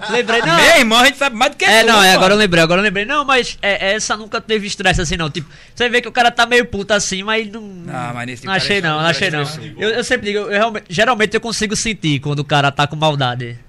Lembrei, 0.09 0.41
não. 0.41 0.55
Meu 0.55 0.77
irmão, 0.77 0.99
a 0.99 1.05
gente 1.05 1.17
sabe 1.17 1.35
mais 1.35 1.51
do 1.51 1.57
que 1.57 1.65
É, 1.65 1.81
tu, 1.83 1.87
não, 1.87 2.03
é, 2.03 2.13
agora 2.15 2.33
eu 2.33 2.37
lembrei, 2.37 2.63
agora 2.63 2.79
eu 2.81 2.83
lembrei. 2.83 3.05
Não, 3.05 3.23
mas 3.23 3.57
é, 3.61 3.93
essa 3.93 4.17
nunca 4.17 4.41
teve 4.41 4.65
estresse 4.67 5.01
assim, 5.01 5.15
não. 5.17 5.29
Tipo, 5.29 5.49
você 5.73 5.87
vê 5.89 6.01
que 6.01 6.07
o 6.07 6.11
cara 6.11 6.31
tá 6.31 6.45
meio 6.45 6.65
puto 6.65 6.93
assim, 6.93 7.23
mas 7.23 7.49
não. 7.51 7.83
Ah, 7.89 8.11
mas 8.13 8.25
nesse 8.27 8.45
não 8.45 8.53
achei 8.53 8.77
é 8.77 8.81
não, 8.81 8.99
não 9.01 9.07
achei 9.07 9.29
não. 9.29 9.43
estressante. 9.43 9.75
Eu, 9.77 9.89
eu 9.89 10.03
sempre 10.03 10.27
digo, 10.27 10.39
eu, 10.39 10.49
realmente- 10.49 10.85
geralmente 10.89 11.33
eu 11.35 11.41
consigo 11.41 11.75
sentir 11.75 12.19
quando 12.19 12.39
o 12.39 12.45
cara 12.45 12.71
tá 12.71 12.87
com 12.87 12.95
maldade. 12.95 13.59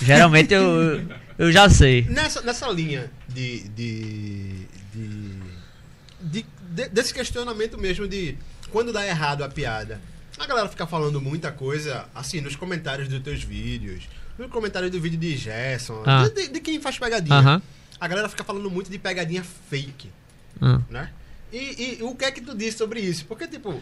Geralmente 0.00 0.52
eu, 0.54 1.02
eu 1.38 1.52
já 1.52 1.68
sei. 1.68 2.06
Nessa, 2.08 2.40
nessa 2.42 2.66
linha 2.68 3.10
de, 3.28 3.68
de, 3.68 4.66
de, 4.94 5.42
de- 6.20 6.46
de- 6.70 6.88
desse 6.88 7.12
questionamento 7.12 7.78
mesmo 7.78 8.08
de 8.08 8.36
quando 8.70 8.92
dá 8.92 9.06
errado 9.06 9.44
a 9.44 9.48
piada. 9.48 10.00
A 10.38 10.46
galera 10.46 10.68
fica 10.68 10.86
falando 10.86 11.20
muita 11.20 11.52
coisa, 11.52 12.06
assim, 12.14 12.40
nos 12.40 12.56
comentários 12.56 13.08
dos 13.08 13.20
teus 13.22 13.42
vídeos, 13.42 14.04
no 14.38 14.48
comentário 14.48 14.90
do 14.90 15.00
vídeo 15.00 15.18
de 15.18 15.36
Gerson, 15.36 16.02
Ah. 16.06 16.28
de, 16.28 16.48
de- 16.48 16.60
quem 16.60 16.80
faz 16.80 16.98
pegadinha. 16.98 17.36
Aham. 17.38 17.62
A 18.00 18.08
galera 18.08 18.28
fica 18.28 18.42
falando 18.42 18.68
muito 18.70 18.90
de 18.90 18.98
pegadinha 18.98 19.44
fake, 19.70 20.10
Ah, 20.60 20.80
né? 20.90 21.10
E, 21.52 21.98
e 21.98 22.02
o 22.02 22.14
que 22.14 22.24
é 22.24 22.30
que 22.32 22.40
tu 22.40 22.56
disse 22.56 22.78
sobre 22.78 22.98
isso? 23.00 23.24
Porque, 23.26 23.46
tipo, 23.46 23.78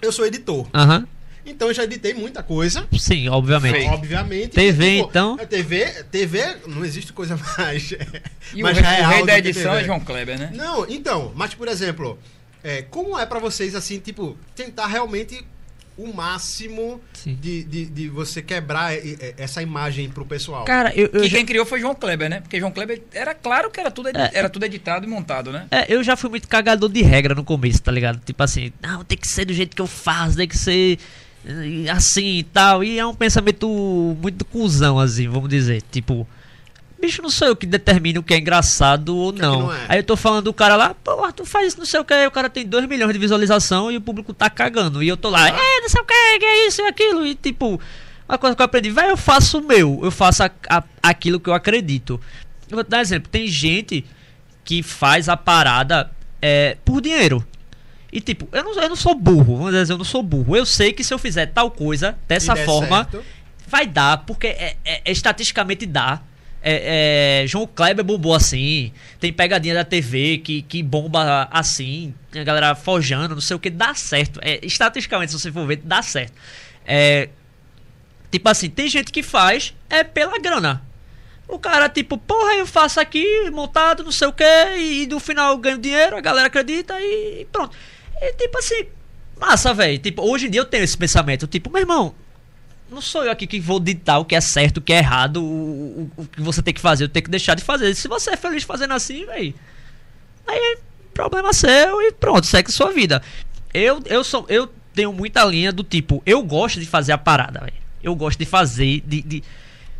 eu 0.00 0.12
sou 0.12 0.26
editor, 0.26 0.68
Aham. 0.74 1.06
então 1.44 1.68
eu 1.68 1.74
já 1.74 1.84
editei 1.84 2.12
muita 2.14 2.42
coisa. 2.42 2.86
Sim, 2.98 3.28
obviamente. 3.28 3.86
Obviamente. 3.88 4.50
TV, 4.50 4.96
tipo, 4.98 5.08
então? 5.08 5.36
a 5.40 5.46
TV, 5.46 6.04
TV, 6.04 6.56
não 6.66 6.84
existe 6.84 7.12
coisa 7.12 7.36
mais. 7.58 7.90
E 8.54 8.60
o 8.60 8.62
mais 8.62 8.76
rei, 8.78 8.84
o 8.84 8.94
real 8.98 9.10
rei 9.10 9.26
da 9.26 9.38
edição 9.38 9.74
é 9.74 9.82
João 9.84 9.98
Kleber, 10.00 10.38
né? 10.38 10.52
Não, 10.54 10.86
então, 10.88 11.32
mas 11.34 11.54
por 11.54 11.66
exemplo, 11.66 12.18
é, 12.62 12.82
como 12.82 13.18
é 13.18 13.24
pra 13.26 13.38
vocês 13.40 13.74
assim, 13.74 13.98
tipo, 13.98 14.36
tentar 14.54 14.86
realmente 14.86 15.44
o 15.96 16.12
máximo 16.12 17.00
de, 17.24 17.64
de, 17.64 17.84
de 17.86 18.08
você 18.08 18.40
quebrar 18.42 18.92
essa 19.36 19.62
imagem 19.62 20.08
pro 20.08 20.24
pessoal? 20.24 20.64
Cara, 20.64 20.92
eu, 20.94 21.10
eu 21.12 21.20
Que 21.22 21.28
já, 21.28 21.36
quem 21.36 21.46
criou 21.46 21.66
foi 21.66 21.80
João 21.80 21.94
Kleber, 21.94 22.28
né? 22.30 22.40
Porque 22.40 22.58
João 22.58 22.72
Kleber 22.72 23.02
era 23.12 23.34
claro 23.34 23.70
que 23.70 23.78
era 23.80 23.90
tudo, 23.90 24.08
edi- 24.08 24.18
É. 24.18 24.30
era 24.34 24.48
tudo 24.48 24.64
editado 24.64 25.04
e 25.04 25.08
montado, 25.08 25.52
né? 25.52 25.66
é, 25.70 25.86
eu 25.92 26.02
já 26.02 26.16
fui 26.16 26.30
muito 26.30 26.48
cagador 26.48 26.88
de 26.88 27.02
regra 27.02 27.34
no 27.34 27.44
começo, 27.44 27.82
tá 27.82 27.92
ligado? 27.92 28.20
Tipo 28.24 28.42
assim, 28.42 28.72
não, 28.82 29.04
tem 29.04 29.18
que 29.18 29.28
ser 29.28 29.44
do 29.44 29.52
jeito 29.52 29.74
que 29.76 29.82
eu 29.82 29.86
faço, 29.86 30.36
tem 30.36 30.48
que 30.48 30.56
ser 30.58 30.98
eh, 31.46 31.90
assim 31.90 32.38
e 32.38 32.42
tal. 32.42 32.82
E 32.82 32.98
é 32.98 33.06
um 33.06 33.14
pensamento 33.14 33.68
muito 34.20 34.44
cuzão, 34.44 34.98
assim, 34.98 35.28
vamos 35.28 35.48
dizer. 35.48 35.82
Tipo, 35.90 36.26
bicho, 37.02 37.20
não 37.20 37.28
sou 37.30 37.48
eu 37.48 37.56
que 37.56 37.66
determino 37.66 38.20
o 38.20 38.22
que 38.22 38.32
é 38.32 38.38
engraçado 38.38 39.14
ou 39.16 39.32
que 39.32 39.42
não. 39.42 39.62
não 39.62 39.74
é? 39.74 39.84
Aí 39.88 39.98
eu 39.98 40.04
tô 40.04 40.16
falando 40.16 40.44
do 40.44 40.52
cara 40.54 40.76
lá, 40.76 40.94
pô, 40.94 41.30
tu 41.32 41.44
faz 41.44 41.68
isso, 41.68 41.78
não 41.78 41.84
sei 41.84 42.00
o 42.00 42.04
que, 42.04 42.26
o 42.26 42.30
cara 42.30 42.48
tem 42.48 42.64
2 42.66 42.86
milhões 42.88 43.12
de 43.12 43.18
visualização 43.18 43.90
e 43.90 43.96
o 43.96 44.00
público 44.00 44.32
tá 44.32 44.48
cagando. 44.48 45.02
E 45.02 45.08
eu 45.08 45.16
tô 45.16 45.28
lá, 45.28 45.48
é, 45.48 45.80
não 45.80 45.88
sei 45.88 46.00
o 46.00 46.04
que, 46.04 46.38
que 46.38 46.44
é 46.44 46.66
isso 46.68 46.80
e 46.80 46.86
aquilo. 46.86 47.26
E 47.26 47.34
tipo, 47.34 47.78
uma 48.28 48.38
coisa 48.38 48.56
que 48.56 48.62
eu 48.62 48.66
aprendi, 48.66 48.90
vai, 48.90 49.10
eu 49.10 49.16
faço 49.16 49.58
o 49.58 49.66
meu, 49.66 50.00
eu 50.02 50.10
faço 50.10 50.42
a- 50.44 50.50
a- 50.70 50.84
aquilo 51.02 51.38
que 51.38 51.50
eu 51.50 51.54
acredito. 51.54 52.20
Eu 52.70 52.76
vou 52.76 52.84
te 52.84 52.88
dar 52.88 52.98
um 52.98 53.00
exemplo, 53.02 53.28
tem 53.30 53.46
gente 53.46 54.04
que 54.64 54.82
faz 54.82 55.28
a 55.28 55.36
parada 55.36 56.10
é, 56.40 56.76
por 56.84 57.00
dinheiro. 57.02 57.46
E 58.12 58.20
tipo, 58.20 58.46
eu 58.52 58.62
não, 58.62 58.74
eu 58.80 58.88
não 58.90 58.96
sou 58.96 59.14
burro, 59.14 59.56
vamos 59.56 59.72
dizer, 59.72 59.92
eu 59.92 59.98
não 59.98 60.04
sou 60.04 60.22
burro. 60.22 60.54
Eu 60.56 60.66
sei 60.66 60.92
que 60.92 61.02
se 61.02 61.12
eu 61.12 61.18
fizer 61.18 61.46
tal 61.46 61.70
coisa, 61.70 62.16
dessa 62.28 62.52
forma, 62.66 63.08
certo, 63.10 63.24
vai 63.66 63.86
dar, 63.86 64.18
porque 64.18 64.46
é, 64.48 64.76
é- 64.84 65.02
é- 65.04 65.10
estatisticamente 65.12 65.86
dá. 65.86 66.20
É, 66.62 67.42
é, 67.42 67.46
João 67.46 67.66
Kleber 67.66 68.04
bombou 68.04 68.34
assim. 68.34 68.92
Tem 69.18 69.32
pegadinha 69.32 69.74
da 69.74 69.84
TV 69.84 70.38
que, 70.38 70.62
que 70.62 70.82
bomba 70.82 71.48
assim. 71.50 72.14
A 72.34 72.44
galera 72.44 72.74
forjando, 72.74 73.34
não 73.34 73.42
sei 73.42 73.56
o 73.56 73.58
que. 73.58 73.68
Dá 73.68 73.94
certo. 73.94 74.38
É, 74.42 74.60
estatisticamente, 74.64 75.32
se 75.32 75.40
você 75.40 75.50
for 75.50 75.66
ver, 75.66 75.80
dá 75.84 76.00
certo. 76.02 76.34
É, 76.86 77.28
tipo 78.30 78.48
assim, 78.48 78.70
tem 78.70 78.88
gente 78.88 79.10
que 79.10 79.22
faz 79.22 79.74
é 79.90 80.04
pela 80.04 80.38
grana. 80.38 80.82
O 81.48 81.58
cara, 81.58 81.88
tipo, 81.88 82.16
porra, 82.16 82.54
eu 82.54 82.66
faço 82.66 82.98
aqui, 82.98 83.50
montado, 83.50 84.02
não 84.04 84.12
sei 84.12 84.28
o 84.28 84.32
que, 84.32 84.44
e, 84.78 85.06
no 85.06 85.20
final 85.20 85.52
eu 85.52 85.58
ganho 85.58 85.76
dinheiro, 85.76 86.16
a 86.16 86.20
galera 86.20 86.46
acredita 86.46 86.98
e 86.98 87.46
pronto. 87.52 87.76
E 88.20 88.32
tipo 88.34 88.56
assim, 88.58 88.86
massa, 89.38 89.74
velho. 89.74 89.98
Tipo, 89.98 90.22
hoje 90.22 90.46
em 90.46 90.50
dia 90.50 90.60
eu 90.60 90.64
tenho 90.64 90.84
esse 90.84 90.96
pensamento, 90.96 91.46
tipo, 91.46 91.70
meu 91.70 91.80
irmão, 91.80 92.14
não 92.92 93.00
sou 93.00 93.24
eu 93.24 93.30
aqui 93.32 93.46
que 93.46 93.58
vou 93.60 93.80
ditar 93.80 94.18
o 94.18 94.24
que 94.24 94.34
é 94.34 94.40
certo, 94.40 94.78
o 94.78 94.80
que 94.80 94.92
é 94.92 94.98
errado, 94.98 95.42
o, 95.42 96.10
o, 96.16 96.22
o 96.22 96.26
que 96.26 96.40
você 96.40 96.62
tem 96.62 96.72
que 96.74 96.80
fazer, 96.80 97.04
eu 97.04 97.08
tenho 97.08 97.24
que 97.24 97.30
deixar 97.30 97.54
de 97.54 97.62
fazer. 97.62 97.94
Se 97.94 98.06
você 98.08 98.30
é 98.30 98.36
feliz 98.36 98.62
fazendo 98.64 98.92
assim, 98.94 99.24
velho, 99.26 99.54
aí 100.46 100.56
é 100.58 100.78
problema 101.14 101.52
seu 101.52 102.00
e 102.02 102.12
pronto, 102.12 102.46
segue 102.46 102.70
sua 102.72 102.90
vida. 102.92 103.22
Eu, 103.74 104.02
eu, 104.06 104.22
sou, 104.22 104.44
eu 104.48 104.70
tenho 104.94 105.12
muita 105.12 105.44
linha 105.44 105.72
do 105.72 105.82
tipo, 105.82 106.22
eu 106.26 106.42
gosto 106.42 106.78
de 106.80 106.86
fazer 106.86 107.12
a 107.12 107.18
parada, 107.18 107.60
velho. 107.60 107.72
Eu 108.02 108.14
gosto 108.14 108.38
de 108.38 108.44
fazer, 108.46 109.00
de- 109.06 109.22
de 109.22 109.44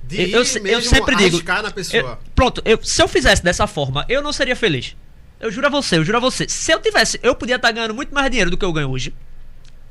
de 0.04 0.32
eu- 0.32 0.40
eu 0.40 0.82
sempre 0.82 1.14
digo, 1.16 1.36
arriscar 1.36 1.62
na 1.62 1.70
pessoa. 1.70 2.02
eu- 2.02 2.18
pronto, 2.34 2.60
eu- 2.64 2.82
se 2.82 3.00
eu 3.00 3.06
fizesse 3.08 3.42
dessa 3.42 3.66
forma, 3.68 4.04
eu 4.08 4.20
não 4.20 4.32
seria 4.32 4.56
feliz. 4.56 4.96
Eu 5.40 5.50
juro 5.50 5.66
a 5.68 5.70
você, 5.70 5.96
eu 5.96 6.04
juro 6.04 6.18
a 6.18 6.20
você. 6.20 6.48
Se 6.48 6.72
eu 6.72 6.80
tivesse, 6.80 7.18
eu 7.22 7.34
podia 7.34 7.56
estar 7.56 7.70
ganhando 7.72 7.94
muito 7.94 8.12
mais 8.12 8.28
dinheiro 8.30 8.50
do 8.50 8.56
que 8.58 8.64
eu 8.64 8.72
ganho 8.72 8.90
hoje. 8.90 9.14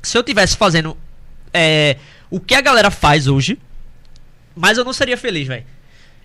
Se 0.02 0.16
eu 0.16 0.22
tivesse 0.22 0.56
fazendo 0.56 0.96
é, 1.52 1.96
o 2.32 2.40
que 2.40 2.54
a 2.54 2.62
galera 2.62 2.90
faz 2.90 3.26
hoje, 3.26 3.58
mas 4.56 4.78
eu 4.78 4.84
não 4.84 4.92
seria 4.94 5.18
feliz, 5.18 5.46
velho. 5.46 5.66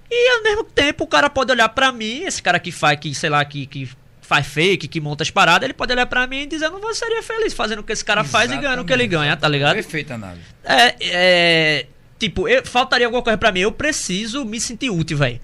E 0.09 0.29
ao 0.37 0.41
mesmo 0.41 0.63
tempo, 0.63 1.03
o 1.03 1.07
cara 1.07 1.29
pode 1.29 1.51
olhar 1.51 1.67
pra 1.67 1.91
mim, 1.91 2.23
esse 2.23 2.41
cara 2.41 2.61
que 2.61 2.71
faz, 2.71 2.97
que 2.97 3.13
sei 3.13 3.29
lá, 3.29 3.43
que, 3.43 3.65
que 3.65 3.89
faz 4.21 4.47
fake, 4.47 4.87
que 4.87 5.01
monta 5.01 5.23
as 5.23 5.29
paradas, 5.29 5.65
ele 5.65 5.73
pode 5.73 5.91
olhar 5.91 6.05
pra 6.05 6.25
mim 6.25 6.43
e 6.43 6.45
dizer, 6.45 6.69
não, 6.69 6.79
você 6.79 6.99
seria 6.99 7.21
feliz 7.21 7.53
fazendo 7.53 7.79
o 7.79 7.83
que 7.83 7.91
esse 7.91 8.05
cara 8.05 8.23
faz 8.23 8.49
e 8.49 8.55
ganhando 8.55 8.83
o 8.83 8.85
que 8.85 8.93
ele 8.93 9.05
ganha, 9.05 9.35
tá 9.35 9.49
ligado? 9.49 9.75
Perfeita 9.75 10.13
análise. 10.13 10.45
É, 10.63 10.95
é, 11.01 11.85
tipo, 12.17 12.47
eu, 12.47 12.65
faltaria 12.65 13.05
alguma 13.05 13.21
coisa 13.21 13.37
pra 13.37 13.51
mim. 13.51 13.59
Eu 13.59 13.71
preciso 13.73 14.45
me 14.45 14.61
sentir 14.61 14.89
útil, 14.89 15.17
velho. 15.17 15.41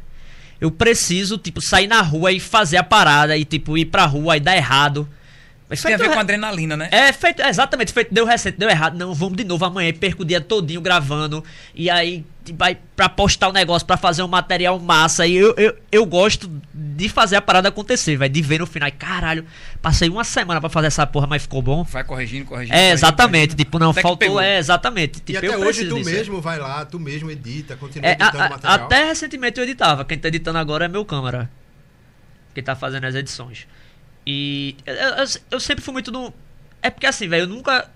Eu 0.62 0.72
preciso, 0.72 1.38
tipo, 1.38 1.60
sair 1.62 1.88
na 1.88 2.02
rua 2.02 2.32
e 2.32 2.40
fazer 2.40 2.78
a 2.78 2.84
parada 2.84 3.36
e, 3.36 3.44
tipo, 3.44 3.78
ir 3.78 3.88
pra 3.88 4.06
rua 4.06 4.38
e 4.38 4.40
dar 4.40 4.56
errado. 4.56 5.10
Mas 5.70 5.82
tem 5.82 5.94
a 5.94 5.98
ver 5.98 6.04
feito 6.04 6.12
com 6.12 6.16
re- 6.18 6.22
adrenalina, 6.22 6.78
né? 6.78 6.90
É, 6.92 7.12
feito, 7.12 7.42
exatamente, 7.42 7.92
feito, 7.94 8.14
deu 8.14 8.26
recente, 8.26 8.58
deu 8.58 8.70
errado. 8.70 8.98
Não, 8.98 9.14
vamos 9.14 9.36
de 9.38 9.44
novo 9.44 9.64
amanhã, 9.66 9.92
perco 9.94 10.22
o 10.22 10.26
dia 10.26 10.40
todinho 10.40 10.82
gravando. 10.82 11.44
E 11.74 11.90
aí 11.90 12.24
tipo, 12.44 12.60
vai 12.60 12.78
pra 12.96 13.08
postar 13.10 13.48
o 13.50 13.54
negócio, 13.54 13.86
pra 13.88 13.98
fazer 13.98 14.22
um 14.22 14.28
material 14.28 14.78
massa. 14.80 15.26
E 15.26 15.34
eu, 15.36 15.56
eu, 15.56 15.76
eu 15.92 16.06
gosto 16.06 16.52
de 16.74 17.10
fazer 17.10 17.38
a 17.38 17.42
parada 17.42 17.70
acontecer, 17.70 18.16
velho. 18.18 18.32
De 18.32 18.42
ver 18.42 18.60
no 18.60 18.68
final. 18.68 18.88
E, 18.88 18.92
caralho, 18.92 19.46
passei 19.82 20.10
uma 20.10 20.24
semana 20.24 20.60
pra 20.60 20.70
fazer 20.70 20.88
essa 20.88 21.08
porra, 21.08 21.26
mas 21.26 21.42
ficou 21.42 21.62
bom. 21.62 21.84
Vai 21.86 22.04
corrigindo, 22.04 22.46
corrigindo. 22.46 22.76
É, 22.78 22.92
exatamente. 22.92 23.32
corrigindo. 23.52 23.56
Tipo, 23.56 23.80
não, 23.80 23.92
Até 23.92 24.02
faltou. 24.02 24.40
É, 24.42 24.58
exatamente. 24.60 25.18
e 25.18 25.22
Tipo, 25.22 25.38
até 25.40 25.48
eu 25.48 25.60
hoje 25.62 25.86
tu 25.88 25.96
disso, 25.96 26.10
é. 26.10 26.14
mesmo 26.14 26.42
vai 26.42 26.60
lá, 26.60 26.86
tu 26.86 27.00
mesmo 27.00 27.32
edita, 27.32 27.76
continua 27.78 28.06
É, 28.06 28.12
a- 28.12 28.14
editando 28.14 28.44
a- 28.44 28.50
material. 28.50 28.86
até 28.86 29.06
recentemente 29.06 29.58
eu 29.60 29.64
editava. 29.64 30.06
Quem 30.06 30.20
tá 30.20 30.28
editando 30.28 30.60
agora 30.60 30.86
é 30.86 30.88
meu 30.88 31.04
câmera. 31.06 31.50
Que 32.54 32.62
tá 32.62 32.76
fazendo 32.76 33.06
as 33.06 33.16
edições. 33.16 33.66
E 34.26 34.76
eu, 34.86 34.94
eu- 34.96 35.26
eu 35.52 35.60
sempre 35.60 35.84
fui 35.84 35.92
muito 35.94 36.12
no. 36.12 36.34
É 36.82 36.90
porque 36.90 37.06
assim, 37.08 37.28
velho, 37.28 37.44
eu 37.44 37.48
nunca. 37.48 37.90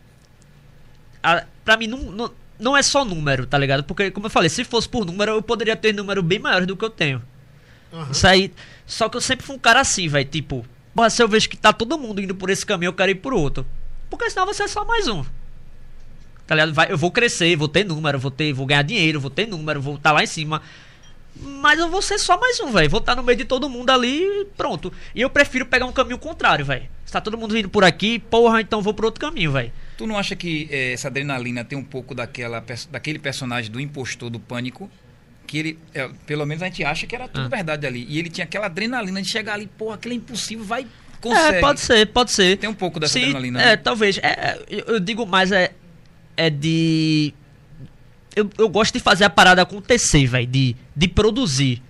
A, 1.23 1.43
pra 1.65 1.77
mim, 1.77 1.87
não, 1.87 1.99
não, 1.99 2.31
não 2.59 2.77
é 2.77 2.81
só 2.83 3.03
número, 3.03 3.45
tá 3.45 3.57
ligado? 3.57 3.83
Porque, 3.83 4.11
como 4.11 4.27
eu 4.27 4.29
falei, 4.31 4.49
se 4.49 4.63
fosse 4.63 4.87
por 4.87 5.05
número, 5.05 5.31
eu 5.33 5.41
poderia 5.41 5.75
ter 5.75 5.93
número 5.93 6.21
bem 6.23 6.39
maior 6.39 6.65
do 6.65 6.75
que 6.75 6.85
eu 6.85 6.89
tenho. 6.89 7.21
Aham. 7.93 8.11
Isso 8.11 8.27
aí. 8.27 8.53
Só 8.85 9.09
que 9.09 9.17
eu 9.17 9.21
sempre 9.21 9.45
fui 9.45 9.55
um 9.55 9.59
cara 9.59 9.81
assim, 9.81 10.07
velho. 10.07 10.27
Tipo, 10.29 10.65
porra, 10.93 11.09
se 11.09 11.21
eu 11.21 11.27
vejo 11.27 11.49
que 11.49 11.57
tá 11.57 11.73
todo 11.73 11.97
mundo 11.97 12.21
indo 12.21 12.35
por 12.35 12.49
esse 12.49 12.65
caminho, 12.65 12.89
eu 12.89 12.93
quero 12.93 13.11
ir 13.11 13.15
por 13.15 13.33
outro. 13.33 13.65
Porque 14.09 14.29
senão 14.29 14.45
você 14.45 14.63
é 14.63 14.67
só 14.67 14.85
mais 14.85 15.07
um. 15.07 15.23
Tá 16.45 16.55
ligado? 16.55 16.73
Vai, 16.73 16.89
eu 16.91 16.97
vou 16.97 17.11
crescer, 17.11 17.55
vou 17.57 17.67
ter 17.67 17.83
número, 17.83 18.17
vou 18.17 18.31
ter, 18.31 18.53
vou 18.53 18.65
ganhar 18.65 18.81
dinheiro, 18.81 19.19
vou 19.19 19.29
ter 19.29 19.45
número, 19.47 19.81
vou 19.81 19.95
estar 19.95 20.13
lá 20.13 20.23
em 20.23 20.27
cima. 20.27 20.61
Mas 21.41 21.79
eu 21.79 21.89
vou 21.89 22.01
ser 22.01 22.17
só 22.19 22.39
mais 22.39 22.59
um, 22.59 22.71
velho. 22.71 22.89
Vou 22.89 22.99
estar 22.99 23.15
no 23.15 23.23
meio 23.23 23.37
de 23.37 23.45
todo 23.45 23.69
mundo 23.69 23.89
ali 23.89 24.23
e 24.23 24.45
pronto. 24.57 24.91
E 25.13 25.21
eu 25.21 25.29
prefiro 25.29 25.65
pegar 25.65 25.85
um 25.85 25.91
caminho 25.91 26.17
contrário, 26.17 26.65
velho. 26.65 26.87
Se 27.05 27.13
tá 27.13 27.21
todo 27.21 27.37
mundo 27.37 27.53
vindo 27.53 27.69
por 27.69 27.83
aqui, 27.83 28.19
porra, 28.19 28.61
então 28.61 28.81
vou 28.81 28.93
por 28.93 29.05
outro 29.05 29.21
caminho, 29.21 29.51
velho. 29.51 29.71
Tu 29.97 30.05
não 30.05 30.17
acha 30.17 30.35
que 30.35 30.67
eh, 30.69 30.93
essa 30.93 31.07
adrenalina 31.07 31.63
tem 31.63 31.77
um 31.77 31.83
pouco 31.83 32.13
daquela, 32.13 32.63
daquele 32.91 33.19
personagem 33.19 33.71
do 33.71 33.79
impostor 33.79 34.29
do 34.29 34.39
pânico? 34.39 34.89
que 35.47 35.57
ele, 35.57 35.79
é, 35.93 36.09
pelo 36.25 36.45
menos 36.45 36.61
a 36.61 36.65
gente 36.65 36.83
acha 36.83 37.07
que 37.07 37.15
era 37.15 37.25
tudo 37.27 37.45
Ah. 37.45 37.47
verdade 37.47 37.87
ali. 37.87 38.05
E 38.09 38.19
ele 38.19 38.29
tinha 38.29 38.43
aquela 38.43 38.65
adrenalina 38.65 39.21
de 39.21 39.29
chegar 39.31 39.53
ali, 39.53 39.65
porra, 39.65 39.95
aquilo 39.95 40.13
é 40.13 40.17
impossível, 40.17 40.65
vai, 40.65 40.85
consegue. 41.21 41.55
É, 41.55 41.61
pode 41.61 41.79
ser, 41.79 42.05
pode 42.07 42.31
ser. 42.31 42.57
Tem 42.57 42.69
um 42.69 42.73
pouco 42.73 42.99
dessa 42.99 43.13
Sim, 43.13 43.21
adrenalina. 43.21 43.61
É, 43.61 43.65
né? 43.67 43.77
talvez. 43.77 44.17
É, 44.17 44.27
é, 44.27 44.65
eu, 44.69 44.95
eu 44.95 44.99
digo 44.99 45.25
mais 45.25 45.53
é, 45.53 45.71
é 46.35 46.49
de. 46.49 47.33
Eu, 48.37 48.49
eu 48.57 48.69
gosto 48.69 48.93
de 48.93 48.99
fazer 48.99 49.23
a 49.23 49.29
parada 49.29 49.61
acontecer, 49.61 50.25
velho. 50.27 50.45
De, 50.47 50.75
de 50.95 51.07
produzir. 51.07 51.81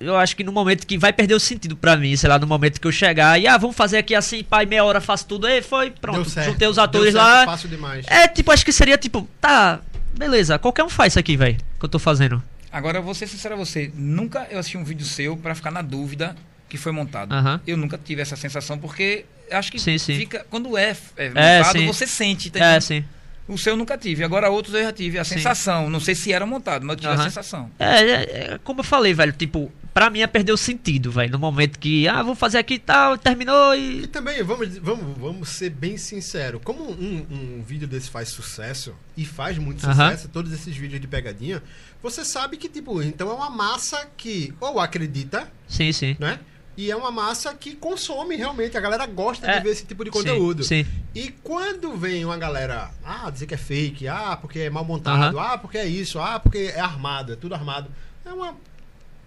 Eu 0.00 0.16
acho 0.16 0.36
que 0.36 0.44
no 0.44 0.52
momento 0.52 0.86
que 0.86 0.96
vai 0.96 1.12
perder 1.12 1.34
o 1.34 1.40
sentido 1.40 1.74
pra 1.76 1.96
mim, 1.96 2.14
sei 2.16 2.28
lá, 2.28 2.38
no 2.38 2.46
momento 2.46 2.80
que 2.80 2.86
eu 2.86 2.92
chegar 2.92 3.40
e 3.40 3.48
ah, 3.48 3.56
vamos 3.56 3.74
fazer 3.74 3.98
aqui 3.98 4.14
assim, 4.14 4.44
pai, 4.44 4.64
meia 4.64 4.84
hora 4.84 5.00
faço 5.00 5.26
tudo, 5.26 5.46
aí 5.46 5.60
foi, 5.60 5.90
pronto, 5.90 6.28
certo. 6.30 6.50
juntei 6.52 6.68
os 6.68 6.76
Deu 6.76 6.84
atores 6.84 7.12
certo, 7.14 7.24
lá. 7.24 7.44
Fácil 7.46 7.68
demais. 7.68 8.06
É, 8.08 8.28
tipo, 8.28 8.52
acho 8.52 8.64
que 8.64 8.70
seria 8.72 8.96
tipo, 8.96 9.28
tá, 9.40 9.80
beleza, 10.16 10.56
qualquer 10.56 10.84
um 10.84 10.88
faz 10.88 11.14
isso 11.14 11.18
aqui, 11.18 11.36
velho, 11.36 11.56
que 11.80 11.84
eu 11.84 11.88
tô 11.88 11.98
fazendo. 11.98 12.40
Agora, 12.70 12.98
eu 12.98 13.02
vou 13.02 13.12
ser 13.12 13.26
sincero 13.26 13.54
a 13.54 13.56
você, 13.58 13.90
nunca 13.92 14.46
eu 14.50 14.58
assisti 14.60 14.76
um 14.78 14.84
vídeo 14.84 15.04
seu 15.04 15.36
pra 15.36 15.52
ficar 15.56 15.72
na 15.72 15.82
dúvida 15.82 16.36
que 16.68 16.76
foi 16.76 16.92
montado. 16.92 17.32
Aham. 17.34 17.60
Eu 17.66 17.76
nunca 17.76 17.98
tive 17.98 18.22
essa 18.22 18.36
sensação, 18.36 18.78
porque 18.78 19.24
acho 19.50 19.72
que 19.72 19.80
Sim, 19.80 19.98
sim. 19.98 20.16
fica. 20.16 20.46
Quando 20.48 20.76
é, 20.78 20.94
é 21.16 21.26
É, 21.34 21.58
montado, 21.58 21.78
sim. 21.78 21.86
você 21.86 22.06
sente. 22.06 22.50
tá 22.50 22.58
É, 22.60 22.62
entendendo? 22.76 22.82
sim. 22.82 23.04
O 23.48 23.56
seu 23.56 23.72
eu 23.72 23.76
nunca 23.76 23.96
tive. 23.96 24.22
Agora 24.22 24.50
outros 24.50 24.74
eu 24.74 24.82
já 24.82 24.92
tive. 24.92 25.18
A 25.18 25.24
Sim. 25.24 25.34
sensação. 25.36 25.88
Não 25.88 25.98
sei 26.00 26.14
se 26.14 26.32
era 26.32 26.44
montado, 26.44 26.84
mas 26.84 26.94
eu 26.96 27.00
tive 27.00 27.12
a 27.12 27.14
Aham. 27.14 27.24
sensação. 27.24 27.70
É, 27.78 28.00
é, 28.00 28.12
é, 28.54 28.58
como 28.62 28.80
eu 28.80 28.84
falei, 28.84 29.14
velho, 29.14 29.32
tipo, 29.32 29.72
pra 29.94 30.10
mim 30.10 30.20
é 30.20 30.26
perder 30.26 30.52
o 30.52 30.56
sentido, 30.56 31.10
velho, 31.10 31.32
no 31.32 31.38
momento 31.38 31.78
que, 31.78 32.06
ah, 32.06 32.22
vou 32.22 32.34
fazer 32.34 32.58
aqui 32.58 32.74
e 32.74 32.78
tal, 32.78 33.16
terminou 33.18 33.74
E 33.74 34.02
e. 34.02 34.06
também, 34.06 34.42
vamos, 34.42 34.76
vamos, 34.78 35.18
vamos 35.18 35.48
ser 35.48 35.70
bem 35.70 35.96
sinceros, 35.96 36.60
como 36.62 36.88
um, 36.90 37.26
um 37.58 37.62
vídeo 37.66 37.88
desse 37.88 38.08
faz 38.10 38.28
sucesso, 38.28 38.94
e 39.16 39.24
faz 39.24 39.58
muito 39.58 39.84
Aham. 39.84 40.10
sucesso, 40.10 40.28
todos 40.28 40.52
esses 40.52 40.76
vídeos 40.76 41.00
de 41.00 41.06
pegadinha, 41.08 41.62
você 42.02 42.24
sabe 42.24 42.56
que, 42.58 42.68
tipo, 42.68 43.02
então 43.02 43.30
é 43.30 43.34
uma 43.34 43.50
massa 43.50 44.06
que 44.16 44.54
ou 44.60 44.78
acredita, 44.78 45.50
Sim, 45.66 45.90
sim. 45.92 46.16
né? 46.20 46.38
E 46.78 46.90
é 46.92 46.96
uma 46.96 47.10
massa 47.10 47.52
que 47.54 47.74
consome 47.74 48.36
realmente, 48.36 48.76
a 48.76 48.80
galera 48.80 49.04
gosta 49.04 49.44
É, 49.50 49.56
de 49.58 49.64
ver 49.64 49.70
esse 49.70 49.84
tipo 49.84 50.04
de 50.04 50.10
Sim, 50.12 50.16
conteúdo. 50.18 50.62
Sim. 50.62 50.86
E 51.12 51.28
quando 51.42 51.96
vem 51.96 52.24
uma 52.24 52.36
galera, 52.38 52.88
ah, 53.04 53.28
dizer 53.30 53.46
que 53.48 53.54
é 53.54 53.58
fake, 53.58 54.06
ah, 54.06 54.38
porque 54.40 54.60
é 54.60 54.70
mal 54.70 54.84
montado, 54.84 55.40
ah, 55.40 55.58
porque 55.58 55.76
é 55.76 55.86
isso, 55.86 56.20
ah, 56.20 56.38
porque 56.38 56.72
é 56.72 56.78
armado, 56.78 57.32
é 57.32 57.36
tudo 57.36 57.52
armado. 57.56 57.90
É 58.24 58.32
uma 58.32 58.54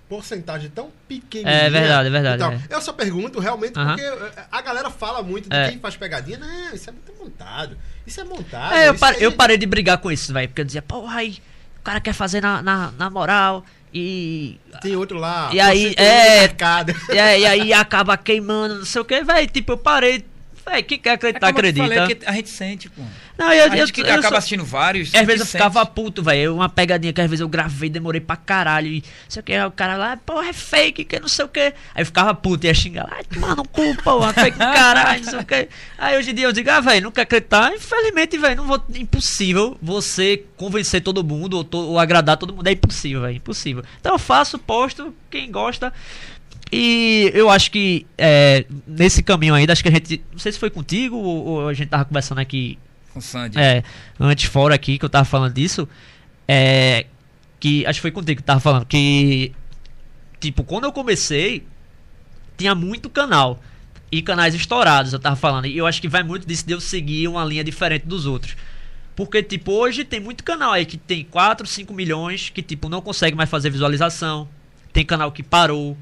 porcentagem 0.07 0.69
tão 0.69 0.91
pequenininha. 1.07 1.53
É 1.55 1.69
verdade, 1.69 2.07
é 2.07 2.11
verdade, 2.11 2.35
Então, 2.43 2.51
é. 2.53 2.75
Eu 2.77 2.81
só 2.81 2.91
pergunto 2.93 3.39
realmente 3.39 3.73
porque 3.73 4.01
eh, 4.01 4.45
a 4.51 4.61
galera 4.61 4.89
fala 4.89 5.21
muito 5.23 5.49
de 5.49 5.55
É. 5.55 5.69
quem 5.69 5.79
faz 5.79 5.95
pegadinha. 5.97 6.37
Não, 6.37 6.73
isso 6.73 6.89
é 6.89 6.93
muito 6.93 7.13
montado. 7.21 7.77
Isso 8.07 8.19
é 8.19 8.23
montado. 8.23 8.73
É, 8.75 8.87
eu, 8.87 8.91
isso 8.93 8.99
par- 8.99 9.13
aí- 9.15 9.23
eu 9.23 9.31
parei 9.33 9.57
de 9.57 9.65
brigar 9.65 9.97
com 9.99 10.11
isso, 10.11 10.33
velho, 10.33 10.47
porque 10.49 10.61
eu 10.61 10.65
dizia, 10.65 10.81
porra, 10.81 11.19
aí, 11.19 11.37
o 11.79 11.81
cara 11.83 11.99
quer 12.01 12.13
fazer 12.13 12.41
na, 12.41 12.61
na, 12.61 12.91
na 12.91 13.09
moral 13.09 13.65
e. 13.93 14.57
Tem 14.81 14.95
outro 14.95 15.17
lá. 15.17 15.49
E 15.53 15.59
aí, 15.59 15.93
é- 15.97 16.35
no 16.35 16.39
mercado. 16.41 16.95
E 17.13 17.19
aí, 17.19 17.41
e 17.41 17.45
aí 17.45 17.73
acaba 17.73 18.15
queimando, 18.17 18.75
não 18.79 18.85
sei 18.85 19.01
o 19.01 19.05
que, 19.05 19.23
velho, 19.23 19.47
tipo, 19.49 19.73
eu 19.73 19.77
parei. 19.77 20.23
Velho, 20.65 20.83
quem 20.83 20.99
quer 20.99 21.09
É 21.09 21.13
acreditar, 21.13 21.47
te 21.47 21.49
acredita. 21.51 21.87
falei, 21.87 22.15
que 22.15 22.25
a 22.25 22.31
gente 22.33 22.49
sente, 22.49 22.89
pô. 22.89 23.01
Não, 23.37 23.51
eu, 23.51 23.63
A 23.63 23.67
eu, 23.67 23.77
gente 23.77 23.93
que 23.93 24.01
eu 24.01 24.05
acaba 24.05 24.27
sou- 24.29 24.37
assistindo 24.37 24.63
vários. 24.65 25.13
Às 25.15 25.25
vezes 25.25 25.41
eu 25.41 25.45
sente. 25.45 25.51
ficava 25.63 25.85
puto, 25.85 26.21
velho. 26.21 26.55
Uma 26.55 26.69
pegadinha 26.69 27.11
que 27.11 27.21
às 27.21 27.29
vezes 27.29 27.41
eu 27.41 27.47
gravei, 27.49 27.89
demorei 27.89 28.21
pra 28.21 28.35
caralho. 28.35 28.87
E 28.87 29.03
sei 29.27 29.39
o 29.41 29.43
que, 29.43 29.59
o 29.59 29.71
cara 29.71 29.95
lá, 29.97 30.17
porra, 30.17 30.47
é 30.49 30.53
fake, 30.53 31.05
que 31.05 31.19
não 31.19 31.27
sei 31.27 31.45
o 31.45 31.47
que. 31.47 31.59
Aí 31.59 31.73
eu 32.01 32.05
ficava 32.05 32.33
puto, 32.33 32.65
ia 32.67 32.73
xingar 32.73 33.03
lá, 33.05 33.17
mano, 33.39 33.63
cu, 33.67 33.95
porra, 34.03 34.33
fake 34.33 34.51
do 34.57 34.59
caralho, 34.65 35.23
não 35.23 35.29
sei 35.31 35.39
o 35.39 35.45
que. 35.45 35.69
Aí 35.97 36.17
hoje 36.17 36.31
em 36.31 36.33
dia 36.35 36.45
eu 36.45 36.51
digo, 36.51 36.69
ah, 36.69 36.79
velho, 36.81 37.03
não 37.03 37.11
quer 37.11 37.21
acreditar. 37.21 37.73
Infelizmente, 37.73 38.37
velho, 38.37 38.55
não 38.57 38.67
vou. 38.67 38.83
Impossível 38.95 39.77
você 39.81 40.43
convencer 40.57 41.01
todo 41.01 41.23
mundo 41.23 41.55
ou, 41.57 41.63
to- 41.63 41.77
ou 41.89 41.99
agradar 41.99 42.37
todo 42.37 42.53
mundo. 42.53 42.67
É 42.67 42.71
impossível, 42.71 43.21
velho, 43.21 43.37
impossível. 43.37 43.83
Então 43.99 44.13
eu 44.13 44.19
faço, 44.19 44.59
posto, 44.59 45.13
quem 45.29 45.51
gosta. 45.51 45.91
E 46.71 47.29
eu 47.33 47.49
acho 47.49 47.69
que 47.69 48.05
é, 48.17 48.65
nesse 48.87 49.21
caminho 49.21 49.53
ainda, 49.53 49.73
acho 49.73 49.83
que 49.83 49.89
a 49.89 49.91
gente. 49.91 50.21
Não 50.31 50.39
sei 50.39 50.51
se 50.53 50.59
foi 50.59 50.69
contigo 50.69 51.17
ou, 51.17 51.45
ou 51.45 51.67
a 51.67 51.73
gente 51.73 51.89
tava 51.89 52.05
conversando 52.05 52.39
aqui 52.39 52.77
Com 53.13 53.19
o 53.19 53.21
Sandy. 53.21 53.57
é, 53.59 53.83
antes 54.19 54.45
fora 54.45 54.73
aqui 54.75 54.97
que 54.97 55.05
eu 55.05 55.09
tava 55.09 55.25
falando 55.25 55.53
disso, 55.53 55.87
é 56.47 57.05
que 57.59 57.85
acho 57.85 57.97
que 57.97 58.01
foi 58.01 58.11
contigo 58.11 58.41
que 58.41 58.45
tava 58.45 58.59
falando 58.59 58.85
que 58.85 59.51
tipo, 60.39 60.63
quando 60.63 60.85
eu 60.85 60.91
comecei 60.91 61.65
tinha 62.57 62.73
muito 62.73 63.09
canal 63.09 63.61
e 64.11 64.21
canais 64.21 64.53
estourados, 64.55 65.13
eu 65.13 65.19
tava 65.19 65.35
falando, 65.35 65.65
e 65.67 65.77
eu 65.77 65.85
acho 65.87 66.01
que 66.01 66.07
vai 66.07 66.21
muito 66.23 66.45
disso 66.47 66.65
de 66.65 66.73
eu 66.73 66.81
seguir 66.81 67.27
uma 67.27 67.43
linha 67.45 67.63
diferente 67.63 68.05
dos 68.05 68.25
outros. 68.25 68.55
Porque, 69.15 69.41
tipo, 69.43 69.71
hoje 69.71 70.03
tem 70.03 70.19
muito 70.19 70.43
canal 70.43 70.71
aí 70.73 70.85
que 70.85 70.97
tem 70.97 71.23
4, 71.23 71.65
5 71.67 71.93
milhões 71.93 72.49
que, 72.49 72.61
tipo, 72.61 72.89
não 72.89 73.01
consegue 73.01 73.35
mais 73.37 73.49
fazer 73.49 73.69
visualização. 73.69 74.47
Tem 74.91 75.05
canal 75.05 75.31
que 75.31 75.43
parou. 75.43 75.97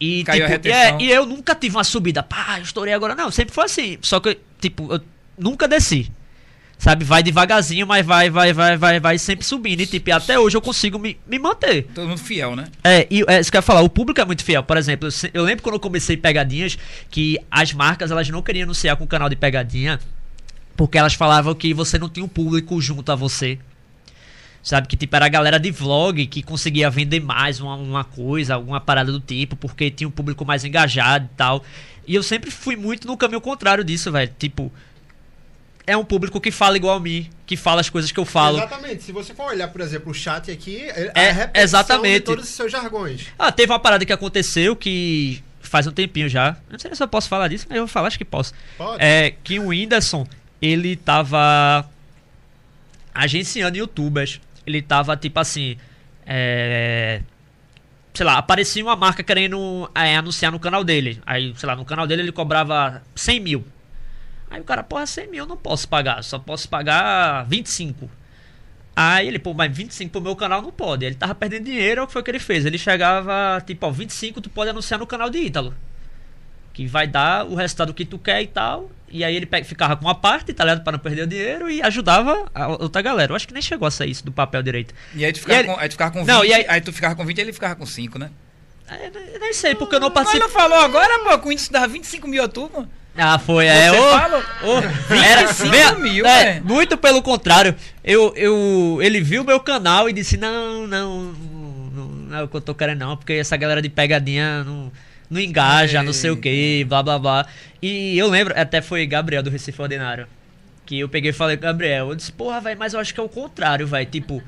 E, 0.00 0.24
Caiu 0.24 0.44
a 0.44 0.48
tipo, 0.50 0.66
e, 0.68 0.70
retenção. 0.72 0.98
é- 0.98 1.02
e 1.02 1.10
eu 1.10 1.24
nunca 1.26 1.54
tive 1.54 1.76
uma 1.76 1.84
subida. 1.84 2.22
Pá, 2.22 2.56
eu 2.58 2.62
estourei 2.62 2.92
agora. 2.92 3.14
Não, 3.14 3.30
sempre 3.30 3.54
foi 3.54 3.64
assim. 3.64 3.98
Só 4.02 4.20
que, 4.20 4.38
tipo, 4.60 4.92
eu 4.92 5.00
nunca 5.38 5.68
desci. 5.68 6.10
Sabe, 6.76 7.04
vai 7.04 7.22
devagarzinho, 7.22 7.86
mas 7.86 8.04
vai, 8.04 8.28
vai, 8.28 8.52
vai, 8.52 8.76
vai, 8.76 9.00
vai 9.00 9.18
sempre 9.18 9.46
subindo. 9.46 9.80
E, 9.80 9.86
tipo, 9.86 10.12
até 10.12 10.38
hoje 10.38 10.56
eu 10.56 10.60
consigo 10.60 10.98
me, 10.98 11.16
me 11.26 11.38
manter. 11.38 11.84
Todo 11.94 12.08
mundo 12.08 12.18
fiel, 12.18 12.56
né? 12.56 12.66
É, 12.82 13.06
e 13.10 13.24
é, 13.26 13.40
isso 13.40 13.50
que 13.50 13.56
eu 13.56 13.60
ia 13.60 13.62
falar, 13.62 13.80
o 13.80 13.88
público 13.88 14.20
é 14.20 14.24
muito 14.24 14.44
fiel. 14.44 14.62
Por 14.62 14.76
exemplo, 14.76 15.08
eu, 15.08 15.30
eu 15.32 15.44
lembro 15.44 15.62
quando 15.62 15.76
eu 15.76 15.80
comecei 15.80 16.16
pegadinhas 16.16 16.76
que 17.10 17.38
as 17.50 17.72
marcas 17.72 18.10
elas 18.10 18.28
não 18.28 18.42
queriam 18.42 18.64
anunciar 18.64 18.96
com 18.96 19.04
o 19.04 19.06
canal 19.06 19.28
de 19.28 19.36
pegadinha 19.36 19.98
porque 20.76 20.98
elas 20.98 21.14
falavam 21.14 21.54
que 21.54 21.72
você 21.72 21.98
não 21.98 22.08
tinha 22.08 22.24
um 22.24 22.28
público 22.28 22.80
junto 22.80 23.10
a 23.10 23.14
você. 23.14 23.58
Sabe, 24.62 24.88
que 24.88 24.96
tipo, 24.96 25.14
era 25.14 25.26
a 25.26 25.28
galera 25.28 25.60
de 25.60 25.70
vlog 25.70 26.26
que 26.26 26.42
conseguia 26.42 26.88
vender 26.88 27.20
mais 27.20 27.60
uma, 27.60 27.76
uma 27.76 28.02
coisa, 28.02 28.54
alguma 28.54 28.80
parada 28.80 29.12
do 29.12 29.20
tipo, 29.20 29.56
porque 29.56 29.90
tinha 29.90 30.08
um 30.08 30.10
público 30.10 30.42
mais 30.44 30.64
engajado 30.64 31.28
e 31.30 31.36
tal. 31.36 31.62
E 32.06 32.14
eu 32.14 32.22
sempre 32.22 32.50
fui 32.50 32.74
muito 32.74 33.06
no 33.06 33.14
caminho 33.14 33.42
contrário 33.42 33.84
disso, 33.84 34.10
velho. 34.10 34.32
Tipo, 34.38 34.72
é 35.86 35.96
um 35.96 36.04
público 36.04 36.40
que 36.40 36.50
fala 36.50 36.76
igual 36.76 36.96
a 36.96 37.00
mim, 37.00 37.28
que 37.46 37.56
fala 37.56 37.80
as 37.80 37.90
coisas 37.90 38.10
que 38.10 38.18
eu 38.18 38.24
falo. 38.24 38.58
Exatamente. 38.58 39.02
Se 39.02 39.12
você 39.12 39.34
for 39.34 39.46
olhar, 39.46 39.68
por 39.68 39.80
exemplo, 39.80 40.10
o 40.10 40.14
chat 40.14 40.50
aqui, 40.50 40.80
é, 40.82 41.12
É, 41.14 41.28
a 41.30 41.32
repetição 41.32 41.62
exatamente. 41.62 42.14
de 42.20 42.24
todos 42.24 42.44
os 42.44 42.50
seus 42.50 42.72
jargões. 42.72 43.26
Ah, 43.38 43.52
teve 43.52 43.70
uma 43.72 43.78
parada 43.78 44.04
que 44.04 44.12
aconteceu 44.12 44.74
que 44.74 45.42
faz 45.60 45.86
um 45.86 45.90
tempinho 45.92 46.28
já. 46.28 46.56
Não 46.70 46.78
sei 46.78 46.94
se 46.94 47.02
eu 47.02 47.08
posso 47.08 47.28
falar 47.28 47.48
disso, 47.48 47.66
mas 47.68 47.76
eu 47.76 47.82
vou 47.84 47.92
falar, 47.92 48.08
acho 48.08 48.18
que 48.18 48.24
posso. 48.24 48.52
Pode. 48.78 49.02
É 49.04 49.34
que 49.42 49.58
o 49.58 49.66
Whindersson, 49.68 50.26
ele 50.60 50.96
tava 50.96 51.88
agenciando 53.14 53.76
youtubers. 53.76 54.40
Ele 54.66 54.80
tava 54.80 55.16
tipo 55.16 55.38
assim. 55.38 55.76
É. 56.26 57.20
Sei 58.14 58.24
lá, 58.24 58.38
aparecia 58.38 58.82
uma 58.84 58.94
marca 58.94 59.22
querendo 59.24 59.90
é, 59.94 60.16
anunciar 60.16 60.52
no 60.52 60.60
canal 60.60 60.84
dele. 60.84 61.20
Aí, 61.26 61.52
sei 61.56 61.66
lá, 61.66 61.74
no 61.74 61.84
canal 61.84 62.06
dele 62.06 62.22
ele 62.22 62.32
cobrava 62.32 63.02
100 63.14 63.40
mil. 63.40 63.64
Aí 64.54 64.60
o 64.60 64.64
cara, 64.64 64.84
porra, 64.84 65.04
100 65.04 65.26
mil 65.30 65.40
eu 65.44 65.46
não 65.48 65.56
posso 65.56 65.88
pagar, 65.88 66.22
só 66.22 66.38
posso 66.38 66.68
pagar 66.68 67.44
25. 67.46 68.08
Aí 68.94 69.26
ele, 69.26 69.40
pô, 69.40 69.52
mas 69.52 69.76
25 69.76 70.12
pro 70.12 70.20
meu 70.20 70.36
canal 70.36 70.62
não 70.62 70.70
pode. 70.70 71.04
Ele 71.04 71.16
tava 71.16 71.34
perdendo 71.34 71.64
dinheiro, 71.64 72.00
é 72.00 72.04
o 72.04 72.06
que 72.06 72.12
foi 72.12 72.22
que 72.22 72.30
ele 72.30 72.38
fez? 72.38 72.64
Ele 72.64 72.78
chegava, 72.78 73.60
tipo, 73.66 73.84
ó, 73.84 73.90
25 73.90 74.40
tu 74.40 74.48
pode 74.48 74.70
anunciar 74.70 75.00
no 75.00 75.06
canal 75.08 75.28
de 75.28 75.38
Ítalo. 75.38 75.74
Que 76.72 76.86
vai 76.86 77.06
dar 77.08 77.44
o 77.46 77.56
resultado 77.56 77.92
que 77.92 78.04
tu 78.04 78.16
quer 78.16 78.42
e 78.42 78.46
tal. 78.46 78.88
E 79.08 79.24
aí 79.24 79.34
ele 79.34 79.48
ficava 79.64 79.96
com 79.96 80.04
uma 80.04 80.14
parte, 80.14 80.52
tá 80.52 80.62
ligado? 80.64 80.82
Pra 80.84 80.92
não 80.92 80.98
perder 81.00 81.22
o 81.22 81.26
dinheiro 81.26 81.68
e 81.68 81.82
ajudava 81.82 82.46
a 82.54 82.68
outra 82.68 83.02
galera. 83.02 83.32
Eu 83.32 83.36
acho 83.36 83.46
que 83.48 83.52
nem 83.54 83.62
chegou 83.62 83.86
a 83.86 83.90
sair 83.90 84.10
isso 84.10 84.24
do 84.24 84.30
papel 84.30 84.62
direito. 84.62 84.94
E 85.14 85.24
aí 85.24 85.32
tu 85.32 85.40
ficava, 85.40 85.58
ele- 85.60 85.68
com, 85.68 85.76
aí 85.80 85.88
tu 85.88 85.92
ficava 85.92 86.10
com 86.12 86.18
20, 86.20 86.28
Não, 86.28 86.42
aí... 86.42 86.48
e 86.50 86.54
aí- 86.68 86.80
tu 86.80 86.92
ficava 86.92 87.16
com 87.16 87.24
20 87.26 87.38
e 87.38 87.40
ele 87.40 87.52
ficava 87.52 87.74
com 87.74 87.86
5, 87.86 88.18
né? 88.20 88.30
É, 88.88 89.06
eu 89.34 89.40
nem 89.40 89.52
sei, 89.52 89.74
porque 89.74 89.94
eu 89.96 90.00
não 90.00 90.08
Mas 90.08 90.14
participei. 90.14 90.40
não 90.40 90.48
falou 90.50 90.78
agora, 90.78 91.18
pô, 91.24 91.38
com 91.40 91.50
isso 91.50 91.72
dava 91.72 91.88
25 91.88 92.28
mil 92.28 92.42
a 92.44 92.48
turma. 92.48 92.88
Ah, 93.16 93.38
foi, 93.38 93.66
é. 93.66 93.90
Você 93.90 93.96
fala? 93.96 94.44
ô, 94.62 94.80
25 94.80 95.70
veja, 95.70 95.94
mil, 95.96 96.26
é. 96.26 96.60
Muito 96.60 96.96
pelo 96.96 97.22
contrário. 97.22 97.74
Eu, 98.02 98.34
eu, 98.36 98.98
ele 99.00 99.20
viu 99.20 99.44
meu 99.44 99.60
canal 99.60 100.08
e 100.08 100.12
disse: 100.12 100.36
Não, 100.36 100.86
não, 100.86 101.22
não, 101.94 102.04
não 102.06 102.36
é 102.38 102.42
o 102.42 102.48
que 102.48 102.56
eu 102.56 102.60
tô 102.60 102.74
querendo, 102.74 102.98
não, 103.00 103.16
porque 103.16 103.34
essa 103.34 103.56
galera 103.56 103.80
de 103.80 103.88
pegadinha 103.88 104.64
não, 104.64 104.90
não 105.30 105.40
engaja, 105.40 106.02
não 106.02 106.12
sei 106.12 106.30
o 106.30 106.36
que, 106.36 106.84
blá 106.88 107.02
blá 107.04 107.18
blá. 107.18 107.46
E 107.80 108.18
eu 108.18 108.28
lembro, 108.28 108.52
até 108.58 108.82
foi 108.82 109.06
Gabriel 109.06 109.42
do 109.44 109.50
Recife 109.50 109.80
Ordinário. 109.80 110.26
Que 110.84 110.98
eu 110.98 111.08
peguei 111.08 111.30
e 111.30 111.32
falei 111.32 111.56
com 111.56 111.62
Gabriel. 111.62 112.08
Eu 112.10 112.14
disse: 112.16 112.32
Porra, 112.32 112.60
velho, 112.60 112.78
mas 112.78 112.94
eu 112.94 113.00
acho 113.00 113.14
que 113.14 113.20
é 113.20 113.22
o 113.22 113.28
contrário, 113.28 113.86
velho. 113.86 114.06
Tipo, 114.10 114.42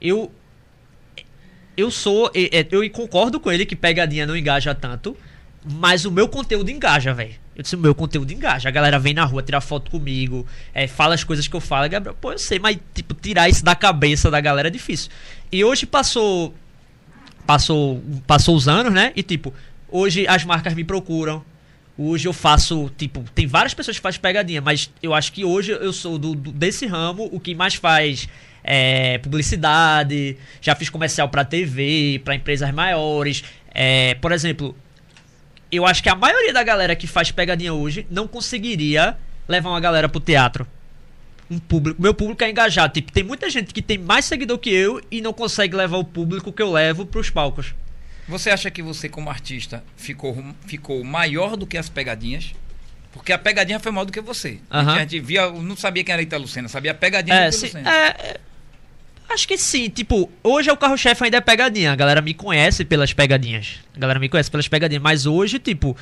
eu. 0.00 0.30
Eu 1.76 1.90
sou. 1.90 2.30
e- 2.34 2.50
e- 2.52 2.66
Eu 2.70 2.88
concordo 2.90 3.40
com 3.40 3.50
ele 3.50 3.64
que 3.64 3.74
pegadinha 3.74 4.26
não 4.26 4.36
engaja 4.36 4.74
tanto. 4.74 5.16
Mas 5.64 6.04
o 6.04 6.10
meu 6.10 6.28
conteúdo 6.28 6.70
engaja, 6.70 7.12
velho. 7.12 7.34
Eu 7.60 7.62
disse, 7.62 7.76
meu 7.76 7.94
conteúdo 7.94 8.32
engaja. 8.32 8.70
A 8.70 8.72
galera 8.72 8.98
vem 8.98 9.12
na 9.12 9.22
rua 9.22 9.42
tirar 9.42 9.60
foto 9.60 9.90
comigo, 9.90 10.46
é, 10.72 10.86
fala 10.86 11.14
as 11.14 11.22
coisas 11.22 11.46
que 11.46 11.54
eu 11.54 11.60
falo. 11.60 11.86
Gabriel, 11.90 12.16
pô, 12.18 12.32
eu 12.32 12.38
sei, 12.38 12.58
mas, 12.58 12.78
tipo, 12.94 13.12
tirar 13.12 13.50
isso 13.50 13.62
da 13.62 13.74
cabeça 13.74 14.30
da 14.30 14.40
galera 14.40 14.68
é 14.68 14.70
difícil. 14.70 15.10
E 15.52 15.62
hoje 15.62 15.84
passou. 15.84 16.54
Passou, 17.46 18.02
passou 18.26 18.56
os 18.56 18.66
anos, 18.66 18.92
né? 18.92 19.12
E, 19.14 19.22
tipo, 19.22 19.52
hoje 19.90 20.26
as 20.26 20.42
marcas 20.42 20.72
me 20.72 20.84
procuram. 20.84 21.44
Hoje 21.98 22.26
eu 22.26 22.32
faço, 22.32 22.90
tipo, 22.96 23.22
tem 23.34 23.46
várias 23.46 23.74
pessoas 23.74 23.98
que 23.98 24.02
fazem 24.02 24.20
pegadinha, 24.22 24.62
mas 24.62 24.90
eu 25.02 25.12
acho 25.12 25.30
que 25.30 25.44
hoje 25.44 25.72
eu 25.72 25.92
sou 25.92 26.16
do, 26.16 26.34
do- 26.34 26.52
desse 26.52 26.86
ramo, 26.86 27.28
o 27.30 27.38
que 27.38 27.54
mais 27.54 27.74
faz 27.74 28.26
é, 28.64 29.18
publicidade, 29.18 30.36
já 30.62 30.74
fiz 30.74 30.88
comercial 30.88 31.28
pra 31.28 31.44
TV, 31.44 32.22
pra 32.24 32.34
empresas 32.34 32.72
maiores. 32.72 33.44
É, 33.74 34.14
por 34.14 34.32
exemplo, 34.32 34.74
eu 35.70 35.86
acho 35.86 36.02
que 36.02 36.08
a 36.08 36.14
maioria 36.14 36.52
da 36.52 36.62
galera 36.62 36.94
que 36.96 37.06
faz 37.06 37.30
pegadinha 37.30 37.72
hoje 37.72 38.06
não 38.10 38.26
conseguiria 38.28 39.16
levar 39.48 39.70
uma 39.70 39.80
galera 39.80 40.08
pro 40.08 40.20
teatro. 40.20 40.66
Um 41.50 41.58
público, 41.58 42.00
meu 42.00 42.14
público 42.14 42.44
é 42.44 42.50
engajado. 42.50 42.92
Tipo, 42.92 43.10
tem 43.10 43.24
muita 43.24 43.50
gente 43.50 43.74
que 43.74 43.82
tem 43.82 43.98
mais 43.98 44.24
seguidor 44.24 44.58
que 44.58 44.70
eu 44.70 45.00
e 45.10 45.20
não 45.20 45.32
consegue 45.32 45.74
levar 45.74 45.96
o 45.98 46.04
público 46.04 46.52
que 46.52 46.62
eu 46.62 46.70
levo 46.70 47.04
pros 47.04 47.28
palcos. 47.28 47.74
Você 48.28 48.50
acha 48.50 48.70
que 48.70 48.80
você, 48.80 49.08
como 49.08 49.28
artista, 49.28 49.82
ficou, 49.96 50.36
ficou 50.66 51.02
maior 51.02 51.56
do 51.56 51.66
que 51.66 51.76
as 51.76 51.88
pegadinhas? 51.88 52.52
Porque 53.12 53.32
a 53.32 53.38
pegadinha 53.38 53.80
foi 53.80 53.90
maior 53.90 54.04
do 54.04 54.12
que 54.12 54.20
você. 54.20 54.60
Aham. 54.70 54.94
A 54.94 54.98
gente 55.00 55.18
via, 55.18 55.50
não 55.50 55.76
sabia 55.76 56.04
quem 56.04 56.12
era 56.12 56.22
Ita 56.22 56.36
Lucena, 56.36 56.68
sabia 56.68 56.92
a 56.92 56.94
pegadinha 56.94 57.34
É, 57.36 57.48
do 57.50 57.52
sim, 57.56 57.66
Lucena. 57.66 57.90
é, 57.90 58.06
é, 58.08 58.40
acho 59.32 59.46
que 59.46 59.56
sim. 59.56 59.88
Tipo, 59.88 60.30
hoje 60.42 60.68
é 60.68 60.72
o 60.72 60.76
carro-chefe 60.76 61.24
ainda 61.24 61.36
é 61.38 61.40
pegadinha. 61.40 61.92
A 61.92 61.96
galera 61.96 62.20
me 62.20 62.34
conhece 62.34 62.84
pelas 62.84 63.12
pegadinhas. 63.12 63.78
A 63.94 63.98
galera 63.98 64.18
me 64.18 64.28
conhece 64.28 64.50
pelas 64.50 64.68
pegadinhas. 64.68 65.02
Mas 65.02 65.26
hoje, 65.26 65.58
tipo, 65.58 65.96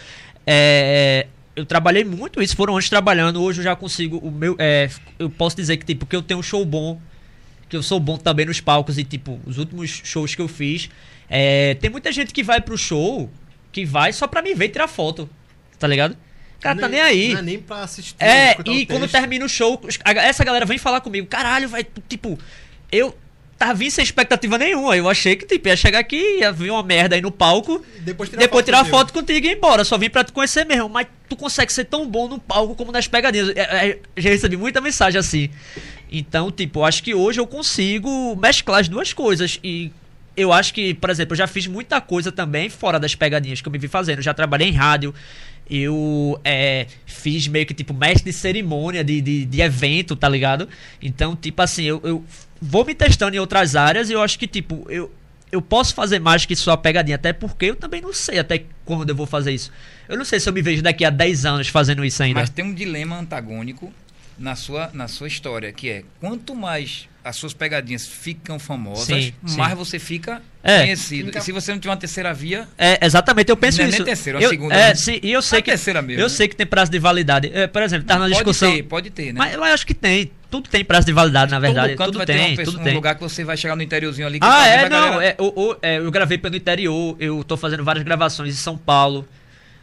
é, 0.46 1.26
eu 1.54 1.64
trabalhei 1.66 2.04
muito 2.04 2.42
isso. 2.42 2.56
Foram 2.56 2.74
anos 2.74 2.88
trabalhando. 2.88 3.42
Hoje 3.42 3.60
eu 3.60 3.64
já 3.64 3.76
consigo. 3.76 4.18
O 4.18 4.30
meu, 4.30 4.56
é, 4.58 4.88
eu 5.18 5.30
posso 5.30 5.56
dizer 5.56 5.76
que, 5.76 5.86
tipo, 5.86 6.06
que 6.06 6.16
eu 6.16 6.22
tenho 6.22 6.40
um 6.40 6.42
show 6.42 6.64
bom. 6.64 7.00
Que 7.68 7.76
eu 7.76 7.82
sou 7.82 8.00
bom 8.00 8.16
também 8.16 8.46
nos 8.46 8.60
palcos. 8.60 8.98
E, 8.98 9.04
tipo, 9.04 9.40
os 9.46 9.58
últimos 9.58 9.90
shows 10.04 10.34
que 10.34 10.42
eu 10.42 10.48
fiz. 10.48 10.88
é, 11.28 11.74
tem 11.74 11.90
muita 11.90 12.10
gente 12.10 12.32
que 12.32 12.42
vai 12.42 12.60
pro 12.60 12.76
show. 12.76 13.30
Que 13.70 13.84
vai 13.84 14.12
só 14.12 14.26
pra 14.26 14.42
me 14.42 14.54
ver 14.54 14.66
e 14.66 14.68
tirar 14.70 14.88
foto. 14.88 15.28
Tá 15.78 15.86
ligado? 15.86 16.16
O 16.58 16.60
cara 16.60 16.80
tá 16.80 16.88
nem 16.88 17.00
aí. 17.00 17.32
Não 17.32 17.38
é 17.38 17.42
nem 17.42 17.58
pra 17.60 17.82
assistir. 17.82 18.16
É, 18.18 18.56
o 18.58 18.72
e 18.72 18.84
quando 18.84 19.06
termina 19.06 19.44
o 19.44 19.48
show, 19.48 19.80
essa 20.04 20.42
galera 20.42 20.66
vem 20.66 20.76
falar 20.76 21.00
comigo, 21.00 21.26
caralho, 21.28 21.68
vai, 21.68 21.86
tipo, 22.08 22.36
eu 22.90 23.16
tava 23.58 23.74
vindo 23.74 23.90
sem 23.90 24.04
expectativa 24.04 24.56
nenhuma. 24.56 24.96
Eu 24.96 25.08
achei 25.08 25.34
que, 25.34 25.44
tipo, 25.44 25.68
ia 25.68 25.76
chegar 25.76 25.98
aqui, 25.98 26.38
ia 26.38 26.52
ver 26.52 26.70
uma 26.70 26.82
merda 26.82 27.16
aí 27.16 27.20
no 27.20 27.30
palco, 27.30 27.84
Depois 28.00 28.30
tirar 28.30 28.40
depois 28.40 28.60
foto 28.60 28.64
tirar 28.64 28.78
contigo. 28.78 28.96
foto 28.96 29.12
contigo 29.12 29.46
e 29.46 29.50
ir 29.50 29.56
embora. 29.56 29.84
Só 29.84 29.98
vim 29.98 30.08
pra 30.08 30.22
te 30.22 30.32
conhecer 30.32 30.64
mesmo. 30.64 30.88
Mas 30.88 31.08
tu 31.28 31.36
consegue 31.36 31.72
ser 31.72 31.84
tão 31.84 32.08
bom 32.08 32.28
no 32.28 32.38
palco 32.38 32.74
como 32.76 32.92
nas 32.92 33.08
pegadinhas. 33.08 33.50
É, 33.56 33.88
é, 33.88 33.98
já 34.16 34.30
recebi 34.30 34.56
muita 34.56 34.80
mensagem 34.80 35.18
assim. 35.18 35.50
Então, 36.10 36.50
tipo, 36.50 36.80
eu 36.80 36.84
acho 36.84 37.02
que 37.02 37.14
hoje 37.14 37.40
eu 37.40 37.46
consigo 37.46 38.36
mesclar 38.36 38.80
as 38.80 38.88
duas 38.88 39.12
coisas. 39.12 39.58
E 39.62 39.90
eu 40.36 40.52
acho 40.52 40.72
que, 40.72 40.94
por 40.94 41.10
exemplo, 41.10 41.34
eu 41.34 41.38
já 41.38 41.46
fiz 41.48 41.66
muita 41.66 42.00
coisa 42.00 42.30
também 42.30 42.70
fora 42.70 42.98
das 43.00 43.14
pegadinhas 43.14 43.60
que 43.60 43.68
eu 43.68 43.72
me 43.72 43.78
vi 43.78 43.88
fazendo. 43.88 44.18
Eu 44.18 44.22
já 44.22 44.32
trabalhei 44.32 44.68
em 44.68 44.72
rádio. 44.72 45.12
Eu 45.70 46.40
é, 46.44 46.86
fiz 47.04 47.46
meio 47.46 47.66
que 47.66 47.74
tipo 47.74 47.92
mestre 47.92 48.30
de 48.30 48.32
cerimônia 48.32 49.04
de, 49.04 49.20
de, 49.20 49.44
de 49.44 49.60
evento, 49.60 50.16
tá 50.16 50.26
ligado? 50.26 50.66
Então, 51.02 51.36
tipo 51.36 51.60
assim, 51.60 51.84
eu, 51.84 52.00
eu 52.02 52.24
vou 52.60 52.84
me 52.84 52.94
testando 52.94 53.36
em 53.36 53.38
outras 53.38 53.76
áreas 53.76 54.10
e 54.10 54.12
eu 54.12 54.22
acho 54.22 54.38
que, 54.38 54.46
tipo, 54.46 54.86
eu, 54.90 55.12
eu 55.50 55.62
posso 55.62 55.94
fazer 55.94 56.18
mais 56.18 56.44
que 56.44 56.54
só 56.56 56.76
pegadinha, 56.76 57.16
até 57.16 57.32
porque 57.32 57.66
eu 57.66 57.76
também 57.76 58.00
não 58.00 58.12
sei 58.12 58.38
até 58.38 58.64
quando 58.84 59.08
eu 59.10 59.14
vou 59.16 59.26
fazer 59.26 59.52
isso. 59.52 59.70
Eu 60.08 60.16
não 60.16 60.24
sei 60.24 60.40
se 60.40 60.48
eu 60.48 60.52
me 60.52 60.62
vejo 60.62 60.82
daqui 60.82 61.04
a 61.04 61.10
10 61.10 61.44
anos 61.46 61.68
fazendo 61.68 62.04
isso 62.04 62.22
ainda. 62.22 62.40
Mas 62.40 62.50
tem 62.50 62.64
um 62.64 62.74
dilema 62.74 63.18
antagônico 63.18 63.92
na 64.38 64.54
sua, 64.54 64.90
na 64.94 65.08
sua 65.08 65.26
história, 65.26 65.72
que 65.72 65.88
é 65.88 66.04
quanto 66.20 66.54
mais 66.54 67.08
as 67.24 67.36
suas 67.36 67.52
pegadinhas 67.52 68.06
ficam 68.06 68.58
famosas, 68.58 69.04
Sim, 69.06 69.32
sim. 69.44 69.56
mais 69.58 69.76
você 69.76 69.98
fica 69.98 70.40
É. 70.62 70.78
conhecido. 70.80 71.36
E 71.36 71.40
se 71.42 71.52
você 71.52 71.72
não 71.72 71.78
tiver 71.78 71.90
uma 71.90 71.96
terceira 71.98 72.32
via, 72.32 72.66
É, 72.78 73.04
exatamente, 73.04 73.50
eu 73.50 73.56
penso 73.56 73.78
Não 73.78 73.84
é 73.84 73.88
isso. 73.88 73.98
nem 73.98 74.06
terceira, 74.06 74.38
é 74.38 74.40
a 74.40 74.44
eu, 74.44 74.48
segunda, 74.50 74.74
É, 74.74 74.88
né? 74.88 74.94
sim, 74.94 75.18
e 75.22 75.30
eu 75.32 75.42
sei 75.42 75.58
A 75.58 75.62
que 75.62 75.70
terceira 75.70 76.00
mesmo, 76.00 76.22
eu 76.22 76.28
né? 76.28 76.34
sei 76.34 76.48
que 76.48 76.56
tem 76.56 76.66
prazo 76.66 76.90
de 76.90 76.98
validade. 76.98 77.50
É, 77.52 77.66
por 77.66 77.82
exemplo, 77.82 78.06
tá 78.06 78.14
na 78.14 78.20
pode 78.20 78.32
discussão. 78.34 78.72
ter, 78.72 78.82
pode 78.84 79.10
ter, 79.10 79.26
né? 79.34 79.38
Mas 79.40 79.52
eu 79.52 79.62
acho 79.64 79.86
que 79.86 79.92
tem. 79.92 80.30
Tudo 80.50 80.68
tem 80.68 80.82
prazo 80.84 81.06
de 81.06 81.12
validade, 81.12 81.50
na 81.50 81.58
verdade. 81.60 81.94
Todo 81.94 82.06
Tudo 82.06 82.16
vai 82.18 82.26
ter 82.26 82.32
uma 82.36 82.46
tem, 82.46 82.56
pessoa- 82.56 82.72
tudo 82.72 82.80
um 82.80 82.84
tem. 82.84 82.94
lugar 82.94 83.14
que 83.14 83.20
você 83.20 83.44
vai 83.44 83.56
chegar 83.56 83.76
no 83.76 83.82
interiorzinho 83.82 84.26
ali. 84.26 84.40
que 84.40 84.46
Ah, 84.46 84.50
talvez 84.50 84.82
é, 84.82 84.88
não. 84.88 85.20
É, 85.20 85.36
o- 85.38 85.76
é, 85.82 85.98
eu 85.98 86.10
gravei 86.10 86.38
pelo 86.38 86.56
interior, 86.56 87.16
eu 87.20 87.44
tô 87.44 87.56
fazendo 87.56 87.84
várias 87.84 88.02
gravações 88.04 88.54
em 88.54 88.56
São 88.56 88.76
Paulo. 88.78 89.28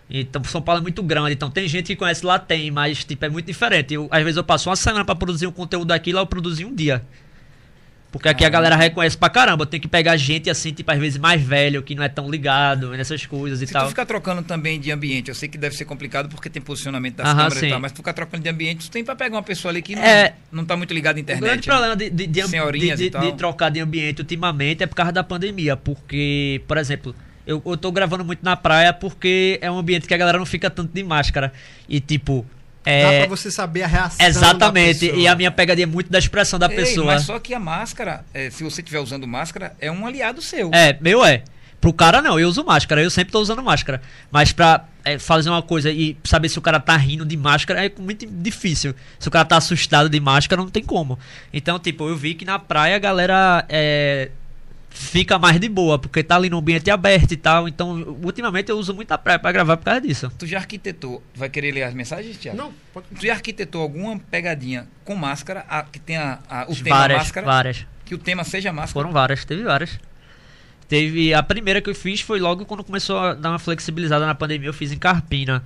Então, 0.09 0.43
São 0.43 0.61
Paulo 0.61 0.79
é 0.79 0.83
muito 0.83 1.01
grande, 1.03 1.33
então 1.33 1.49
tem 1.49 1.67
gente 1.67 1.87
que 1.87 1.95
conhece 1.95 2.25
lá, 2.25 2.37
tem, 2.39 2.69
mas 2.71 3.03
tipo, 3.03 3.25
é 3.25 3.29
muito 3.29 3.45
diferente. 3.47 3.93
Eu, 3.93 4.07
às 4.11 4.23
vezes 4.23 4.37
eu 4.37 4.43
passo 4.43 4.69
uma 4.69 4.75
semana 4.75 5.03
pra 5.05 5.15
produzir 5.15 5.47
um 5.47 5.51
conteúdo 5.51 5.91
aqui, 5.91 6.11
lá 6.13 6.21
eu 6.21 6.27
produzi 6.27 6.63
um 6.65 6.73
dia. 6.73 7.03
Porque 8.15 8.29
aqui 8.29 8.45
a 8.45 8.49
galera 8.49 8.77
reconhece 8.77 9.17
pra 9.17 9.29
caramba. 9.29 9.65
Tenho 9.65 9.81
que 9.81 9.89
pegar 9.89 10.15
gente 10.15 10.49
assim, 10.49 10.71
tipo, 10.71 10.89
às 10.89 10.97
vezes 10.97 11.17
mais 11.19 11.41
velho, 11.41 11.83
que 11.83 11.93
não 11.93 12.01
é 12.01 12.07
tão 12.07 12.29
ligado 12.29 12.91
nessas 12.91 13.25
coisas 13.25 13.61
e 13.61 13.67
Se 13.67 13.73
tal. 13.73 13.83
tu 13.83 13.89
ficar 13.89 14.05
trocando 14.05 14.41
também 14.41 14.79
de 14.79 14.89
ambiente, 14.89 15.27
eu 15.27 15.35
sei 15.35 15.49
que 15.49 15.57
deve 15.57 15.75
ser 15.75 15.83
complicado 15.83 16.29
porque 16.29 16.49
tem 16.49 16.61
posicionamento 16.61 17.15
das 17.17 17.27
Aham, 17.27 17.35
câmeras 17.37 17.57
sim. 17.59 17.65
e 17.65 17.69
tal, 17.71 17.79
mas 17.81 17.91
tu 17.91 17.97
ficar 17.97 18.13
trocando 18.13 18.41
de 18.41 18.49
ambiente, 18.49 18.89
tu 18.89 18.91
tem 18.91 19.03
pra 19.03 19.15
pegar 19.17 19.35
uma 19.35 19.43
pessoa 19.43 19.69
ali 19.71 19.81
que 19.81 19.95
não, 19.97 20.01
É. 20.01 20.33
não 20.49 20.63
tá 20.63 20.77
muito 20.77 20.93
ligada 20.93 21.17
à 21.17 21.19
O 21.19 21.21
internet. 21.21 21.43
grande 21.43 21.67
né? 21.67 21.73
problema 21.73 21.95
de, 21.97 22.09
de, 22.09 22.27
de, 22.27 22.95
de- 22.95 23.09
de 23.09 23.33
trocar 23.33 23.69
de 23.69 23.81
ambiente 23.81 24.19
ultimamente 24.21 24.81
é 24.81 24.87
por 24.87 24.95
causa 24.95 25.11
da 25.11 25.23
pandemia. 25.23 25.75
Porque, 25.75 26.61
por 26.67 26.77
exemplo, 26.77 27.13
eu, 27.45 27.61
eu 27.65 27.75
tô 27.75 27.91
gravando 27.91 28.23
muito 28.23 28.39
na 28.43 28.55
praia 28.55 28.93
porque 28.93 29.59
é 29.61 29.69
um 29.69 29.77
ambiente 29.77 30.07
que 30.07 30.13
a 30.13 30.17
galera 30.17 30.37
não 30.37 30.45
fica 30.45 30.69
tanto 30.69 30.93
de 30.93 31.03
máscara. 31.03 31.51
E 31.89 31.99
tipo. 31.99 32.45
Dá 32.85 32.91
É, 32.91 33.19
pra 33.25 33.29
você 33.35 33.49
saber 33.49 33.83
a 33.83 33.87
reação. 33.87 34.25
exatamente. 34.25 34.99
da 34.99 35.07
pessoa. 35.07 35.21
E 35.21 35.27
a 35.27 35.35
minha 35.35 35.51
pegadinha 35.51 35.83
é 35.83 35.87
muito 35.87 36.11
da 36.11 36.19
expressão 36.19 36.59
da 36.59 36.67
Ei, 36.67 36.75
pessoa. 36.75 37.07
Mas 37.13 37.23
só 37.23 37.39
que 37.39 37.53
a 37.53 37.59
máscara, 37.59 38.23
é, 38.33 38.49
se 38.49 38.63
você 38.63 38.81
estiver 38.81 38.99
usando 38.99 39.27
máscara, 39.27 39.75
é 39.79 39.91
um 39.91 40.05
aliado 40.05 40.41
seu. 40.41 40.69
É, 40.73 40.97
meu 41.01 41.25
é. 41.25 41.43
Pro 41.81 41.91
cara 41.93 42.21
não, 42.21 42.39
eu 42.39 42.47
uso 42.47 42.63
máscara, 42.63 43.03
eu 43.03 43.09
sempre 43.11 43.31
tô 43.31 43.39
usando 43.39 43.61
máscara. 43.61 44.01
Mas 44.31 44.51
pra 44.51 44.85
é, 45.03 45.19
fazer 45.19 45.49
uma 45.49 45.61
coisa 45.61 45.91
e 45.91 46.17
saber 46.23 46.49
se 46.49 46.57
o 46.57 46.61
cara 46.61 46.79
tá 46.79 46.95
rindo 46.97 47.23
de 47.25 47.37
máscara 47.37 47.85
é 47.85 47.91
muito 47.99 48.25
difícil. 48.25 48.95
Se 49.19 49.27
o 49.27 49.31
cara 49.31 49.45
tá 49.45 49.57
assustado 49.57 50.09
de 50.09 50.19
máscara, 50.19 50.61
não 50.61 50.69
tem 50.69 50.83
como. 50.83 51.19
Então, 51.53 51.77
tipo, 51.77 52.07
eu 52.09 52.15
vi 52.15 52.33
que 52.33 52.43
na 52.45 52.57
praia 52.57 52.95
a 52.95 52.99
galera 52.99 53.65
é, 53.69 54.31
fica 54.97 55.37
mais 55.37 55.59
de 55.59 55.67
boa, 55.69 55.99
porque 55.99 56.23
tá 56.23 56.35
ali 56.37 56.49
no 56.49 56.57
ambiente 56.57 56.89
aberto 56.89 57.31
e 57.33 57.37
tal. 57.37 57.67
Então, 57.67 58.17
ultimamente 58.23 58.69
eu 58.71 58.77
uso 58.77 58.93
muito 58.93 59.11
a 59.11 59.17
praia 59.17 59.37
pra 59.37 59.51
gravar 59.51 59.77
por 59.77 59.83
causa 59.85 60.01
disso. 60.01 60.31
Tu 60.39 60.47
já 60.47 60.57
arquitetou, 60.57 61.21
vai 61.35 61.49
querer 61.49 61.71
ler 61.73 61.83
as 61.83 61.93
mensagens, 61.93 62.37
Tiago? 62.37 62.57
Não, 62.57 62.73
pode 62.93 63.07
Tu 63.17 63.25
já 63.27 63.33
arquitetou 63.33 63.81
alguma 63.81 64.17
pegadinha 64.17 64.87
com 65.03 65.15
máscara, 65.15 65.65
a- 65.69 65.83
que 65.83 65.99
tenha 65.99 66.39
a- 66.49 66.65
o 66.69 66.75
tema 66.75 66.95
várias, 66.97 67.17
máscara, 67.19 67.45
várias. 67.45 67.85
que 68.05 68.15
o 68.15 68.17
tema 68.17 68.43
seja 68.43 68.71
máscara? 68.71 68.93
Foram 68.93 69.11
várias, 69.11 69.43
teve 69.45 69.63
várias. 69.63 69.99
Teve. 70.87 71.33
A 71.33 71.41
primeira 71.41 71.81
que 71.81 71.89
eu 71.89 71.95
fiz 71.95 72.21
foi 72.21 72.39
logo 72.39 72.65
quando 72.65 72.83
começou 72.83 73.17
a 73.17 73.33
dar 73.33 73.49
uma 73.49 73.59
flexibilizada 73.59 74.25
na 74.25 74.35
pandemia, 74.35 74.69
eu 74.69 74.73
fiz 74.73 74.91
em 74.91 74.97
Carpina. 74.97 75.63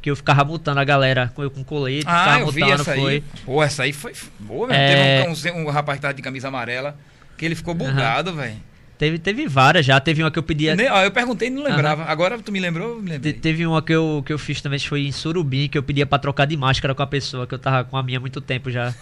Que 0.00 0.10
eu 0.10 0.14
ficava 0.14 0.44
multando 0.44 0.78
a 0.78 0.84
galera 0.84 1.32
com, 1.34 1.42
eu 1.42 1.50
com 1.50 1.64
colete, 1.64 2.04
Ah, 2.06 2.18
ficava 2.20 2.40
eu 2.42 2.52
vi 2.52 2.60
multando, 2.60 2.82
essa 2.82 2.94
foi. 2.94 3.12
aí. 3.14 3.24
Pô, 3.44 3.60
essa 3.62 3.82
aí 3.82 3.92
foi 3.92 4.12
boa, 4.38 4.68
mesmo. 4.68 4.80
É. 4.80 5.22
Teve 5.34 5.50
um, 5.50 5.56
um, 5.58 5.66
um 5.66 5.70
rapaz 5.70 5.98
que 5.98 6.02
tava 6.02 6.14
de 6.14 6.22
camisa 6.22 6.46
amarela, 6.46 6.96
que 7.38 7.44
ele 7.46 7.54
ficou 7.54 7.72
bugado, 7.74 8.34
velho. 8.34 8.56
Teve, 8.98 9.16
teve 9.16 9.46
várias 9.46 9.86
já. 9.86 10.00
Teve 10.00 10.24
uma 10.24 10.30
que 10.30 10.38
eu 10.40 10.42
pedia. 10.42 10.74
Nem- 10.74 10.90
ó, 10.90 11.04
Eu 11.04 11.12
perguntei 11.12 11.46
e 11.46 11.50
não 11.52 11.62
lembrava. 11.62 12.02
Agora 12.04 12.36
tu 12.40 12.50
me 12.50 12.58
lembrou, 12.58 12.96
eu 12.96 13.00
me 13.02 13.16
te-. 13.18 13.32
Teve 13.32 13.64
uma 13.64 13.80
que 13.80 13.92
eu, 13.92 14.24
que 14.26 14.32
eu 14.32 14.38
fiz 14.38 14.60
também, 14.60 14.76
que 14.78 14.88
foi 14.88 15.06
em 15.06 15.12
Surubim, 15.12 15.68
que 15.68 15.78
eu 15.78 15.82
pedia 15.84 16.04
pra 16.04 16.18
trocar 16.18 16.46
de 16.46 16.56
máscara 16.56 16.94
com 16.96 17.02
a 17.02 17.06
pessoa, 17.06 17.46
que 17.46 17.54
eu 17.54 17.58
tava 17.60 17.84
com 17.84 17.96
a 17.96 18.02
minha 18.02 18.18
há 18.18 18.20
muito 18.20 18.40
tempo 18.40 18.70
já. 18.72 18.92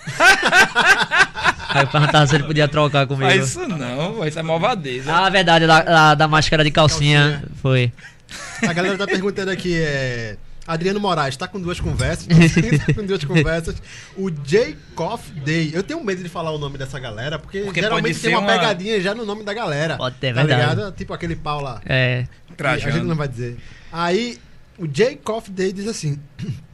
Aí 1.70 1.82
eu 1.82 1.86
perguntava 1.88 2.26
se 2.26 2.34
ele 2.34 2.44
podia 2.44 2.68
trocar 2.68 3.06
comigo. 3.06 3.28
Faz 3.30 3.48
isso 3.48 3.66
não, 3.66 4.26
isso 4.26 4.38
é 4.38 4.42
malvadeza. 4.42 5.12
Ah, 5.12 5.28
verdade, 5.30 5.66
da, 5.66 5.82
da, 5.82 6.14
da 6.14 6.28
máscara 6.28 6.62
de 6.62 6.70
calcinha, 6.70 7.40
Calcinha. 7.40 7.48
foi. 7.62 7.92
A 8.68 8.72
galera 8.72 8.96
tá 8.98 9.06
perguntando 9.06 9.50
aqui, 9.50 9.74
é. 9.78 10.36
Adriano 10.66 10.98
Moraes, 10.98 11.36
tá 11.36 11.46
com 11.46 11.60
duas 11.60 11.78
conversas? 11.78 12.26
tá 12.86 12.94
com 12.94 13.04
duas 13.04 13.24
conversas. 13.24 13.76
O 14.16 14.30
Jacob 14.44 15.20
Day. 15.44 15.70
Eu 15.72 15.82
tenho 15.82 16.02
medo 16.02 16.22
de 16.22 16.28
falar 16.28 16.50
o 16.50 16.58
nome 16.58 16.76
dessa 16.76 16.98
galera, 16.98 17.38
porque, 17.38 17.60
Porque 17.60 17.80
geralmente 17.80 18.18
tem 18.18 18.30
uma, 18.34 18.40
uma- 18.40 18.52
pegadinha 18.52 19.00
já 19.00 19.14
no 19.14 19.24
nome 19.24 19.44
da 19.44 19.54
galera. 19.54 19.96
Pode 19.96 20.16
ter, 20.16 20.34
tá 20.34 20.42
verdade. 20.42 20.74
ligado? 20.76 20.92
Tipo 20.96 21.14
aquele 21.14 21.36
pau 21.36 21.60
lá. 21.60 21.80
É. 21.86 22.26
Trajano. 22.56 22.88
A 22.92 22.96
gente 22.96 23.06
não 23.06 23.16
vai 23.16 23.28
dizer. 23.28 23.56
Aí, 23.92 24.38
o 24.78 24.86
Jacob 24.92 25.44
Day 25.50 25.72
diz 25.72 25.86
assim. 25.86 26.18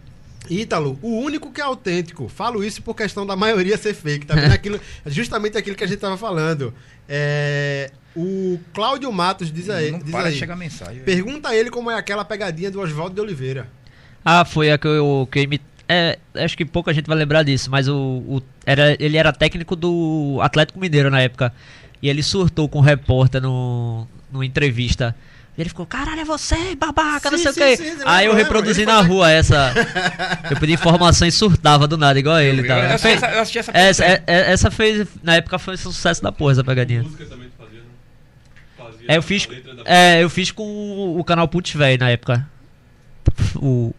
Ítalo, 0.51 0.99
o 1.01 1.21
único 1.21 1.53
que 1.53 1.61
é 1.61 1.65
autêntico. 1.65 2.29
Falo 2.29 2.65
isso 2.65 2.83
por 2.83 2.95
questão 2.95 3.25
da 3.25 3.37
maioria 3.37 3.77
ser 3.79 3.95
fake, 3.95 4.27
tá 4.27 4.35
vendo? 4.35 4.51
Aquilo, 4.53 4.81
justamente 5.07 5.57
aquilo 5.57 5.77
que 5.77 5.85
a 5.85 5.87
gente 5.87 6.01
tava 6.01 6.17
falando. 6.17 6.75
É, 7.09 7.91
o 8.15 8.59
Cláudio 8.75 9.11
Matos 9.13 9.53
diz 9.53 9.71
aí. 9.71 9.93
não 9.93 10.01
diz 10.01 10.11
para 10.11 10.29
aí 10.29 10.57
mensagem. 10.57 11.03
Pergunta 11.05 11.49
a 11.51 11.57
ele 11.57 11.71
como 11.71 11.91
é 11.91 11.95
aquela 11.95 12.25
pegadinha 12.25 12.71
do 12.71 12.81
Oswaldo 12.81 13.15
de 13.15 13.21
Oliveira. 13.21 13.69
Ah, 14.25 14.45
foi 14.45 14.71
a 14.71 14.79
que 14.79 14.87
eu, 14.87 15.29
que 15.31 15.39
eu 15.39 15.43
imi- 15.45 15.61
É, 15.89 16.19
acho 16.37 16.57
que 16.57 16.65
pouca 16.65 16.93
gente 16.95 17.07
vai 17.07 17.17
lembrar 17.19 17.43
disso, 17.43 17.71
mas 17.71 17.89
o, 17.89 17.95
o- 17.97 18.43
era, 18.65 18.97
ele 18.99 19.17
era 19.17 19.33
técnico 19.33 19.75
do 19.77 20.39
Atlético 20.43 20.79
Mineiro 20.81 21.11
na 21.11 21.21
época. 21.21 21.53
E 22.01 22.09
ele 22.09 22.23
surtou 22.23 22.69
com 22.69 22.79
um 22.79 22.83
repórter 22.83 23.41
no, 23.43 24.07
numa 24.31 24.47
entrevista. 24.47 25.15
E 25.57 25.61
ele 25.61 25.69
ficou, 25.69 25.85
caralho, 25.85 26.21
é 26.21 26.25
você, 26.25 26.75
babaca, 26.75 27.31
não 27.31 27.37
Sim, 27.37 27.45
sei 27.45 27.53
sim, 27.53 27.61
o 27.61 27.65
quê. 27.65 27.77
sim, 27.77 28.01
eu 28.01 28.09
Aí 28.09 28.27
eu 28.27 28.35
reproduzi 28.35 28.81
ele 28.83 28.91
na 28.91 29.03
rua 29.03 29.31
essa. 29.31 29.73
Eu 30.51 30.57
pedi 30.57 30.73
informação 30.73 31.29
e 31.29 31.33
surtava 31.33 31.87
do 31.87 31.99
nada, 31.99 32.19
igual 32.19 32.41
ele, 32.41 32.63
eu, 32.63 32.67
tá? 32.67 32.79
eu 32.79 32.91
assisti 32.95 33.09
essa, 33.09 33.27
eu 33.27 33.41
assisti 33.41 33.59
essa 33.59 33.71
Essa, 33.75 34.05
é- 34.05 34.23
é- 34.27 34.53
essa 34.53 34.71
fez, 34.71 35.07
na 35.23 35.35
época 35.37 35.59
foi 35.59 35.75
um 35.75 35.77
sucesso 35.77 36.23
da 36.23 36.33
porra, 36.33 36.53
essa 36.53 36.65
pegadinha. 36.65 37.03
Música 37.03 37.27
também 37.27 37.49
tu 37.49 37.63
fazia, 37.63 37.81
né? 37.81 37.85
Fazia 38.79 39.07
É, 39.09 39.17
eu 39.19 39.23
fiz, 39.23 39.47
é, 39.85 40.23
eu 40.23 40.31
fiz 40.31 40.51
com 40.51 40.63
o, 40.65 41.19
o 41.21 41.25
canal 41.25 41.47
Putz 41.47 41.75
Véi 41.75 41.99
na 41.99 42.09
época. 42.09 42.49
O 43.57 43.95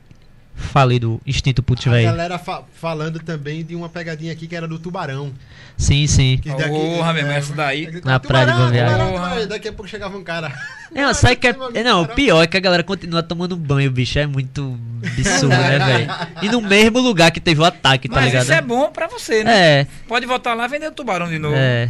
falido 0.63 1.21
Instinto 1.25 1.61
Putz, 1.61 1.85
A 1.87 1.91
velho. 1.91 2.05
galera 2.05 2.37
fa- 2.39 2.63
falando 2.79 3.19
também 3.19 3.63
de 3.63 3.75
uma 3.75 3.87
pegadinha 3.89 4.31
aqui 4.33 4.47
que 4.47 4.55
era 4.55 4.67
do 4.67 4.79
tubarão. 4.79 5.31
Sim, 5.77 6.05
sim. 6.07 6.37
Que 6.41 6.49
Porra, 6.51 7.13
meu 7.13 7.21
irmão, 7.23 7.35
essa 7.35 7.53
daí- 7.53 7.85
ele 7.85 8.01
Na 8.03 8.19
praia 8.19 8.45
de 8.45 8.51
"Tubarão, 8.51 8.57
Boa 8.57 8.71
Viagem." 8.71 8.95
tubarão, 8.97 9.13
tubarão. 9.13 9.47
Daqui 9.47 9.67
a 9.67 9.73
pouco 9.73 9.89
chegava 9.89 10.17
um 10.17 10.23
cara. 10.23 10.51
Não, 10.93 11.13
sabe 11.13 11.35
que 11.35 11.47
é. 11.47 11.55
Não, 11.83 12.03
o 12.03 12.07
pior 12.07 12.41
é 12.43 12.47
que 12.47 12.55
a 12.57 12.59
galera 12.59 12.83
continua 12.83 13.23
tomando 13.23 13.55
banho, 13.55 13.89
bicho. 13.91 14.17
É 14.19 14.27
muito 14.27 14.79
absurdo, 15.03 15.49
né, 15.55 15.79
velho? 15.79 16.11
E 16.43 16.49
no 16.49 16.61
mesmo 16.61 16.99
lugar 16.99 17.31
que 17.31 17.39
teve 17.41 17.59
o 17.61 17.65
ataque, 17.65 18.07
tá 18.07 18.15
Mas 18.17 18.25
ligado? 18.25 18.43
isso 18.43 18.53
é 18.53 18.61
bom 18.61 18.91
pra 18.91 19.07
você, 19.07 19.43
né? 19.43 19.79
É, 19.81 19.87
Pode 20.07 20.25
voltar 20.25 20.53
lá 20.53 20.65
e 20.65 20.69
vender 20.69 20.87
o 20.87 20.91
tubarão 20.91 21.27
de 21.27 21.39
novo. 21.39 21.55
é. 21.57 21.89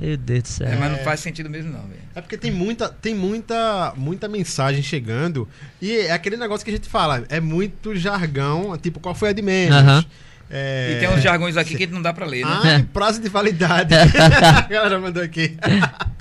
Meu 0.00 0.16
Deus 0.16 0.42
do 0.42 0.48
céu. 0.48 0.66
É, 0.66 0.76
mas 0.76 0.92
não 0.92 0.98
faz 1.00 1.20
sentido 1.20 1.50
mesmo, 1.50 1.70
não, 1.70 1.82
velho. 1.82 2.00
É 2.14 2.20
porque 2.22 2.38
tem 2.38 2.50
muita, 2.50 2.88
tem 2.88 3.14
muita, 3.14 3.92
muita 3.96 4.28
mensagem 4.28 4.82
chegando. 4.82 5.46
E 5.80 5.92
é 5.92 6.12
aquele 6.12 6.38
negócio 6.38 6.64
que 6.64 6.70
a 6.70 6.74
gente 6.74 6.88
fala, 6.88 7.24
é 7.28 7.38
muito 7.38 7.94
jargão, 7.94 8.76
tipo, 8.78 8.98
qual 8.98 9.14
foi 9.14 9.28
a 9.28 9.32
de 9.32 9.42
menos? 9.42 9.76
Aham. 9.76 10.04
É... 10.50 10.94
E 10.96 11.00
tem 11.00 11.08
uns 11.08 11.22
jargões 11.22 11.56
aqui 11.56 11.76
que 11.76 11.86
não 11.86 12.02
dá 12.02 12.12
pra 12.12 12.26
ler, 12.26 12.44
né? 12.44 12.76
Ah, 12.82 12.86
prazo 12.92 13.20
de 13.20 13.28
validade. 13.28 13.94
a 13.94 14.62
galera 14.62 14.98
mandou 14.98 15.22
aqui. 15.22 15.56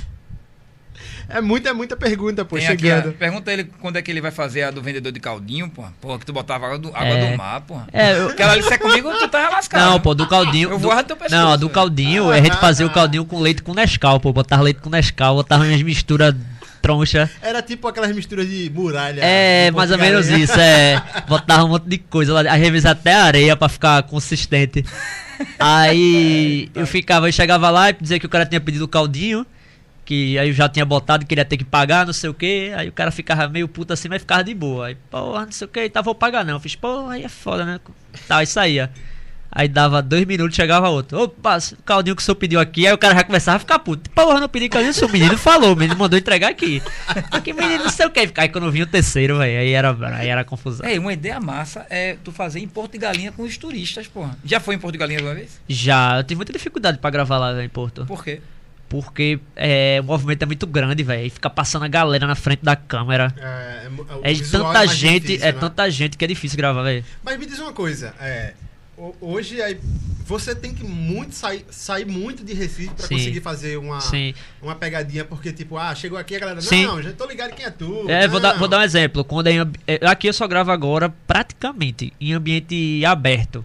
É 1.29 1.39
muita, 1.41 1.69
é 1.69 1.73
muita 1.73 1.95
pergunta, 1.95 2.43
pô, 2.43 2.57
Tem 2.57 2.67
aqui, 2.67 2.81
chegando. 2.87 3.09
a- 3.09 3.13
pergunta 3.13 3.51
ele 3.53 3.65
quando 3.79 3.97
é 3.97 4.01
que 4.01 4.09
ele 4.09 4.19
vai 4.21 4.31
fazer 4.31 4.63
a 4.63 4.71
do 4.71 4.81
vendedor 4.81 5.11
de 5.11 5.19
caldinho, 5.19 5.69
pô. 5.69 5.83
Pô, 6.01 6.17
que 6.17 6.25
tu 6.25 6.33
botava 6.33 6.65
água 6.65 6.79
do, 6.79 6.87
água 6.89 7.07
É. 7.07 7.31
do 7.31 7.37
mar, 7.37 7.61
pô. 7.61 7.79
É, 7.93 8.17
eu- 8.17 8.29
Aquela 8.29 8.53
ali, 8.53 8.63
se 8.63 8.73
é 8.73 8.77
comigo, 8.77 9.11
tu 9.17 9.27
tava 9.27 9.49
lascado. 9.55 9.81
Não, 9.91 9.99
pô, 9.99 10.13
do 10.15 10.27
caldinho. 10.27 10.69
Eu 10.69 10.77
do- 10.77 10.79
vou 10.79 10.91
arrancar 10.91 11.07
teu 11.07 11.15
pescoço, 11.17 11.41
Não, 11.41 11.57
do 11.57 11.69
caldinho, 11.69 12.29
a 12.31 12.41
gente 12.41 12.57
fazia 12.57 12.85
o 12.85 12.89
caldinho 12.89 13.25
com 13.25 13.39
leite 13.39 13.61
com 13.61 13.73
Nescau, 13.73 14.19
pô. 14.19 14.33
Botava 14.33 14.63
leite 14.63 14.79
com 14.81 14.89
Nescau, 14.89 15.35
botava 15.35 15.63
umas 15.63 15.81
misturas 15.81 16.33
troncha. 16.81 17.29
Era 17.41 17.61
tipo 17.61 17.87
aquelas 17.89 18.15
misturas 18.15 18.47
de 18.49 18.71
muralha. 18.73 19.19
É, 19.21 19.69
do 19.69 19.75
mais 19.77 19.91
ou 19.91 19.97
menos 19.97 20.27
Galinha. 20.27 20.43
isso, 20.45 20.59
é. 20.59 21.03
Botava 21.27 21.65
um 21.65 21.67
monte 21.67 21.83
de 21.89 21.97
coisa 21.97 22.33
lá, 22.33 22.41
às 22.51 22.59
vezes 22.59 22.85
até 22.85 23.13
areia 23.13 23.55
pra 23.55 23.67
ficar 23.69 24.01
consistente. 24.03 24.83
Aí 25.59 26.69
eu 26.73 26.87
ficava, 26.87 27.27
eu 27.27 27.31
chegava 27.31 27.69
lá 27.69 27.89
e 27.89 27.93
dizia 27.99 28.19
que 28.19 28.25
o 28.25 28.29
cara 28.29 28.45
tinha 28.45 28.61
pedido 28.61 28.85
o 28.85 28.87
caldinho, 28.87 29.45
que 30.09 30.39
aí 30.39 30.49
eu 30.49 30.53
já 30.55 30.67
tinha 30.67 30.83
botado, 30.83 31.23
queria 31.23 31.45
ter 31.45 31.55
que 31.55 31.63
pagar, 31.63 32.03
não 32.03 32.13
sei 32.13 32.31
o 32.31 32.33
que. 32.33 32.73
Aí 32.75 32.89
o 32.89 32.91
cara 32.91 33.11
ficava 33.11 33.47
meio 33.47 33.67
puto 33.67 33.93
assim, 33.93 34.09
mas 34.09 34.23
ficava 34.23 34.43
de 34.43 34.55
boa. 34.55 34.87
Aí, 34.87 34.95
porra, 34.95 35.45
não 35.45 35.51
sei 35.51 35.65
o 35.65 35.69
que, 35.69 35.87
tá, 35.87 36.01
vou 36.01 36.15
pagar 36.15 36.43
não. 36.43 36.55
Eu 36.55 36.59
fiz, 36.59 36.75
porra, 36.75 37.13
aí 37.13 37.23
é 37.23 37.29
foda, 37.29 37.63
né? 37.63 37.79
Tá, 38.27 38.37
aí 38.37 38.47
saía. 38.47 38.89
Aí 39.51 39.67
dava 39.67 40.01
dois 40.01 40.25
minutos, 40.25 40.55
chegava 40.55 40.89
outro. 40.89 41.21
Opa, 41.21 41.57
o 41.57 41.83
caldinho 41.83 42.15
que 42.15 42.23
o 42.23 42.25
senhor 42.25 42.35
pediu 42.37 42.59
aqui. 42.59 42.87
Aí 42.87 42.93
o 42.93 42.97
cara 42.97 43.13
já 43.13 43.23
começava 43.23 43.57
a 43.57 43.59
ficar 43.59 43.77
puto. 43.77 44.09
Porra, 44.09 44.39
não 44.39 44.49
pedi 44.49 44.67
caldinho, 44.67 44.93
o 45.05 45.11
menino 45.11 45.37
falou, 45.37 45.73
o 45.73 45.75
menino 45.75 45.95
mandou 45.95 46.17
entregar 46.17 46.49
aqui. 46.49 46.81
Que 47.43 47.53
menino 47.53 47.83
não 47.83 47.91
sei 47.91 48.07
o 48.07 48.09
que. 48.09 48.31
Aí 48.35 48.49
quando 48.49 48.71
vinha 48.71 48.85
o 48.85 48.87
terceiro, 48.87 49.37
velho, 49.37 49.59
aí 49.59 49.71
era, 49.73 49.95
aí 50.17 50.27
era 50.27 50.43
confusão. 50.43 50.87
É, 50.87 50.97
uma 50.97 51.13
ideia 51.13 51.39
massa 51.39 51.85
é 51.87 52.17
tu 52.23 52.31
fazer 52.31 52.59
em 52.59 52.67
Porto 52.67 52.93
de 52.93 52.97
Galinha 52.97 53.31
com 53.31 53.43
os 53.43 53.57
turistas, 53.57 54.07
porra. 54.07 54.35
Já 54.43 54.59
foi 54.59 54.73
em 54.73 54.79
Porto 54.79 54.93
de 54.93 54.97
Galinha 54.97 55.19
alguma 55.19 55.35
vez? 55.35 55.61
Já, 55.69 56.17
eu 56.17 56.23
tive 56.23 56.37
muita 56.37 56.51
dificuldade 56.51 56.97
pra 56.97 57.11
gravar 57.11 57.37
lá 57.37 57.63
em 57.63 57.69
Porto. 57.69 58.07
Por 58.07 58.23
quê? 58.23 58.41
Porque 58.89 59.39
é, 59.55 59.99
o 60.01 60.03
movimento 60.03 60.41
é 60.41 60.45
muito 60.47 60.65
grande, 60.65 61.03
velho. 61.03 61.27
E 61.27 61.29
fica 61.29 61.49
passando 61.49 61.85
a 61.85 61.87
galera 61.87 62.25
na 62.25 62.33
frente 62.35 62.63
da 62.63 62.75
câmera. 62.75 63.31
É, 63.37 63.85
é, 63.85 64.15
o 64.15 64.21
É 64.23 64.33
visual 64.33 64.73
tanta 64.73 64.87
gente, 64.87 65.21
difícil, 65.27 65.47
é 65.47 65.51
né? 65.53 65.59
tanta 65.59 65.89
gente 65.91 66.17
que 66.17 66.25
é 66.25 66.27
difícil 66.27 66.57
gravar, 66.57 66.81
velho. 66.83 67.05
Mas 67.23 67.37
me 67.37 67.45
diz 67.45 67.59
uma 67.59 67.71
coisa, 67.71 68.13
é, 68.19 68.53
ho- 68.97 69.15
hoje 69.21 69.61
aí, 69.61 69.79
você 70.25 70.55
tem 70.55 70.73
que 70.73 70.83
muito 70.83 71.35
sair, 71.35 71.63
sair 71.69 72.05
muito 72.05 72.43
de 72.43 72.53
Recife 72.53 72.89
pra 72.95 73.05
Sim. 73.07 73.15
conseguir 73.15 73.41
fazer 73.41 73.77
uma, 73.77 73.99
Sim. 74.01 74.33
uma 74.61 74.73
pegadinha, 74.75 75.23
porque 75.23 75.51
tipo, 75.53 75.77
ah, 75.77 75.93
chegou 75.93 76.17
aqui 76.17 76.35
a 76.35 76.39
galera, 76.39 76.61
Sim. 76.61 76.85
não, 76.85 76.99
já 77.01 77.11
tô 77.13 77.25
ligado 77.27 77.53
quem 77.53 77.65
é 77.65 77.69
tu. 77.71 78.05
É, 78.09 78.27
vou 78.27 78.39
dar, 78.39 78.53
não." 78.53 78.59
vou 78.59 78.67
dar 78.67 78.79
um 78.79 78.83
exemplo. 78.83 79.23
Quando 79.23 79.47
é 79.47 79.53
é, 79.87 79.99
aqui 80.07 80.27
eu 80.27 80.33
só 80.33 80.47
gravo 80.47 80.71
agora 80.71 81.13
praticamente 81.27 82.11
em 82.19 82.33
ambiente 82.33 83.03
aberto. 83.05 83.63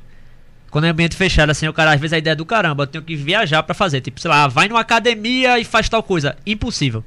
Quando 0.74 0.86
é 0.86 0.88
ambiente 0.88 1.14
fechado, 1.14 1.50
assim, 1.50 1.68
o 1.68 1.72
cara, 1.72 1.92
às 1.92 2.00
vezes 2.00 2.14
a 2.14 2.18
ideia 2.18 2.32
é 2.32 2.34
do 2.34 2.44
caramba, 2.44 2.82
eu 2.82 2.86
tenho 2.88 3.04
que 3.04 3.14
viajar 3.14 3.62
pra 3.62 3.76
fazer. 3.76 4.00
Tipo, 4.00 4.20
sei 4.20 4.28
lá, 4.28 4.48
vai 4.48 4.66
numa 4.66 4.80
academia 4.80 5.56
e 5.56 5.64
faz 5.64 5.88
tal 5.88 6.02
coisa. 6.02 6.36
Impossível. 6.44 7.04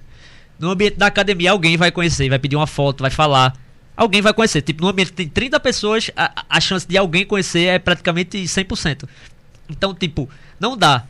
No 0.57 0.69
ambiente 0.69 0.95
da 0.95 1.07
academia, 1.07 1.51
alguém 1.51 1.75
vai 1.75 1.91
conhecer, 1.91 2.29
vai 2.29 2.39
pedir 2.39 2.55
uma 2.55 2.65
foto, 2.65 3.01
vai 3.01 3.11
falar. 3.11 3.53
Alguém 3.97 4.21
vai 4.21 4.31
conhecer. 4.31 4.61
Tipo, 4.61 4.83
no 4.83 4.87
ambiente 4.87 5.09
que 5.09 5.17
tem 5.17 5.27
30 5.27 5.59
pessoas, 5.59 6.09
a, 6.15 6.45
a 6.49 6.61
chance 6.61 6.87
de 6.87 6.97
alguém 6.97 7.25
conhecer 7.25 7.65
é 7.65 7.77
praticamente 7.77 8.37
100%. 8.41 9.03
Então, 9.69 9.93
tipo, 9.93 10.29
não 10.57 10.77
dá. 10.77 11.03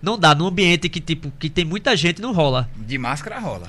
Não 0.00 0.18
dá. 0.18 0.34
Num 0.34 0.46
ambiente 0.46 0.88
que, 0.88 1.02
tipo, 1.02 1.30
que 1.38 1.50
tem 1.50 1.66
muita 1.66 1.94
gente, 1.94 2.22
não 2.22 2.32
rola. 2.32 2.70
De 2.74 2.96
máscara 2.96 3.38
rola. 3.38 3.68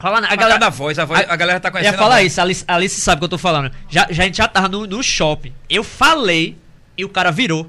Rola 0.00 0.20
na- 0.20 0.32
A 0.32 0.34
galera 0.34 0.58
da 0.58 0.68
voz, 0.68 0.98
a, 0.98 1.04
voz, 1.04 1.20
a, 1.20 1.36
galera 1.36 1.60
tá 1.60 1.70
conhecendo. 1.70 1.92
ia 1.94 1.96
falar 1.98 2.16
a 2.16 2.22
isso, 2.24 2.40
a 2.40 2.42
Alice, 2.42 2.64
a 2.66 2.74
Alice 2.74 3.00
sabe 3.00 3.18
o 3.18 3.20
que 3.20 3.24
eu 3.26 3.28
tô 3.28 3.38
falando. 3.38 3.70
Já, 3.88 4.08
já, 4.10 4.24
a 4.24 4.26
gente 4.26 4.36
já 4.38 4.48
tava 4.48 4.68
no, 4.68 4.84
no 4.84 5.00
shopping. 5.00 5.52
Eu 5.70 5.84
falei 5.84 6.58
e 6.96 7.04
o 7.04 7.08
cara 7.08 7.30
virou. 7.30 7.68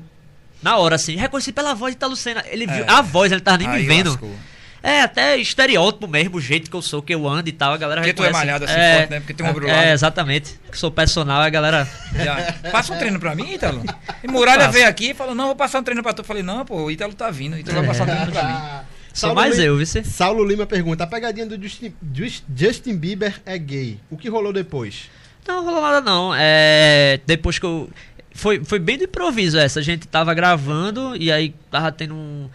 Na 0.62 0.78
hora, 0.78 0.96
assim. 0.96 1.16
Reconheci 1.16 1.52
pela 1.52 1.74
voz 1.76 1.94
de 1.94 2.00
Talucena. 2.00 2.44
Ele 2.48 2.66
viu 2.66 2.84
É. 2.84 2.90
a 2.90 3.02
voz, 3.02 3.32
ele 3.32 3.42
tava 3.42 3.58
nem 3.60 3.68
Aí 3.68 3.82
me 3.82 3.88
vendo. 3.88 4.10
lascou. 4.10 4.36
É, 4.82 5.02
até 5.02 5.36
estereótipo 5.38 6.08
mesmo, 6.08 6.38
o 6.38 6.42
jeito 6.42 6.70
que 6.70 6.76
eu 6.76 6.82
sou, 6.82 7.02
que 7.02 7.14
eu 7.14 7.28
ando 7.28 7.50
e 7.50 7.52
tal. 7.52 7.74
A 7.74 7.78
galera 7.78 8.00
Porque 8.02 8.14
tu 8.14 8.24
é 8.24 8.28
reconhece. 8.28 8.46
malhado 8.46 8.66
assim, 8.66 8.74
forte, 8.98 9.10
né? 9.12 9.20
Porque 9.20 9.34
tem 9.34 9.46
um 9.46 9.50
ombro 9.50 9.68
É, 9.68 9.92
exatamente. 9.92 10.60
Que 10.72 10.78
sou 10.78 10.90
personal, 10.90 11.42
a 11.42 11.50
galera. 11.50 11.88
Já. 12.16 12.54
Passa 12.72 12.94
um 12.94 12.98
treino 12.98 13.20
pra 13.20 13.36
mim, 13.36 13.54
Ítalo. 13.54 13.84
E 14.24 14.28
Muralha 14.28 14.70
veio 14.70 14.88
aqui 14.88 15.12
e 15.12 15.14
falou: 15.14 15.36
Não, 15.36 15.48
vou 15.48 15.56
passar 15.56 15.80
um 15.80 15.84
treino 15.84 16.02
pra 16.02 16.14
tu. 16.14 16.20
Eu 16.22 16.26
falei: 16.26 16.42
Não, 16.44 16.64
pô, 16.66 16.84
o 16.86 16.92
Ítalo 16.92 17.14
tá 17.14 17.30
vindo. 17.30 17.54
O 17.56 17.60
Ítalo 17.60 17.80
vai 17.80 17.88
passar 17.88 18.04
um 18.04 18.08
treino 18.08 18.32
pra 18.32 18.44
mim. 18.44 18.88
Sou 19.14 19.34
mais 19.34 19.54
Lima- 19.56 19.64
eu, 19.66 19.78
vice. 19.78 20.04
Saulo 20.04 20.44
Lima 20.46 20.66
pergunta: 20.68 21.04
a 21.04 21.08
pegadinha 21.08 21.46
do 21.48 21.62
Justin, 21.62 21.92
Jus- 22.14 22.44
Justin 22.56 22.96
Bieber 22.98 23.42
é 23.46 23.58
gay. 23.58 24.00
O 24.12 24.16
que 24.18 24.30
rolou 24.30 24.54
depois? 24.54 25.10
Não, 25.48 25.66
rolou 25.66 25.82
nada 25.82 26.02
não. 26.02 26.34
É, 26.36 27.20
depois 27.26 27.58
que 27.60 27.66
eu. 27.66 27.90
Foi, 28.38 28.64
foi 28.64 28.78
bem 28.78 29.00
do 29.00 29.06
improviso 29.06 29.58
essa. 29.58 29.80
A 29.80 29.84
gente 29.84 30.08
tava 30.08 30.32
gravando 30.32 31.16
e 31.18 31.32
aí 31.32 31.56
tava 31.72 31.92
tendo 31.92 32.14
um, 32.14 32.48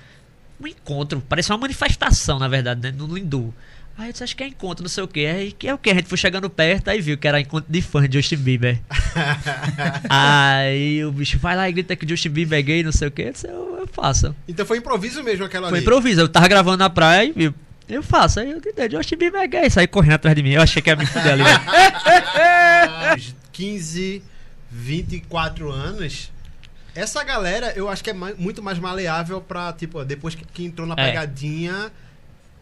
um 0.60 0.66
encontro. 0.68 1.20
Parecia 1.28 1.52
uma 1.52 1.60
manifestação, 1.60 2.38
na 2.38 2.46
verdade, 2.46 2.80
né? 2.80 2.94
No 2.96 3.12
Lindu. 3.12 3.52
Aí 3.98 4.06
eu 4.08 4.12
disse, 4.12 4.22
acho 4.22 4.36
que 4.36 4.44
é 4.44 4.46
encontro, 4.46 4.84
não 4.84 4.88
sei 4.88 5.02
o 5.02 5.08
que. 5.08 5.26
Aí 5.26 5.50
que 5.50 5.66
é 5.66 5.74
o 5.74 5.78
que? 5.78 5.90
A 5.90 5.94
gente 5.94 6.08
foi 6.08 6.16
chegando 6.16 6.48
perto, 6.48 6.88
aí 6.88 7.00
viu 7.00 7.18
que 7.18 7.26
era 7.26 7.40
encontro 7.40 7.70
de 7.70 7.82
fã 7.82 8.08
de 8.08 8.16
Justin 8.16 8.36
Bieber. 8.36 8.80
aí 10.08 11.04
o 11.04 11.10
bicho 11.10 11.36
vai 11.40 11.56
lá 11.56 11.68
e 11.68 11.72
grita 11.72 11.96
que 11.96 12.08
Justin 12.08 12.28
Bieber 12.30 12.60
é 12.60 12.62
gay, 12.62 12.82
não 12.84 12.92
sei 12.92 13.08
o 13.08 13.10
que. 13.10 13.22
Eu, 13.22 13.32
disse, 13.32 13.48
eu, 13.48 13.78
eu 13.80 13.88
faço. 13.92 14.34
Então 14.46 14.64
foi 14.64 14.78
improviso 14.78 15.20
mesmo 15.24 15.44
aquela 15.44 15.68
Foi 15.68 15.78
ali. 15.78 15.84
improviso. 15.84 16.20
Eu 16.20 16.28
tava 16.28 16.46
gravando 16.46 16.76
na 16.78 16.88
praia 16.88 17.24
e 17.28 17.32
viu. 17.32 17.52
Eu 17.88 18.04
faço. 18.04 18.38
Aí 18.38 18.52
eu 18.52 18.60
gritei, 18.60 18.88
Justin 18.88 19.16
Bieber 19.16 19.40
é 19.42 19.48
gay. 19.48 19.68
Saí 19.68 19.88
correndo 19.88 20.14
atrás 20.14 20.36
de 20.36 20.44
mim. 20.44 20.50
Eu 20.52 20.62
achei 20.62 20.80
que 20.80 20.88
ia 20.88 20.94
me 20.94 21.04
fuder 21.06 21.32
ali. 21.32 21.42
velho. 21.42 21.60
Aos 23.10 23.34
15, 23.52 24.22
24 24.72 25.70
anos. 25.70 26.32
Essa 26.94 27.22
galera, 27.24 27.72
eu 27.76 27.88
acho 27.88 28.02
que 28.02 28.10
é 28.10 28.12
mai- 28.12 28.34
muito 28.34 28.62
mais 28.62 28.78
maleável 28.78 29.40
pra, 29.40 29.72
tipo, 29.72 30.02
depois 30.04 30.34
que, 30.34 30.44
que 30.44 30.64
entrou 30.64 30.86
na 30.86 30.94
É. 30.98 31.06
pegadinha, 31.08 31.90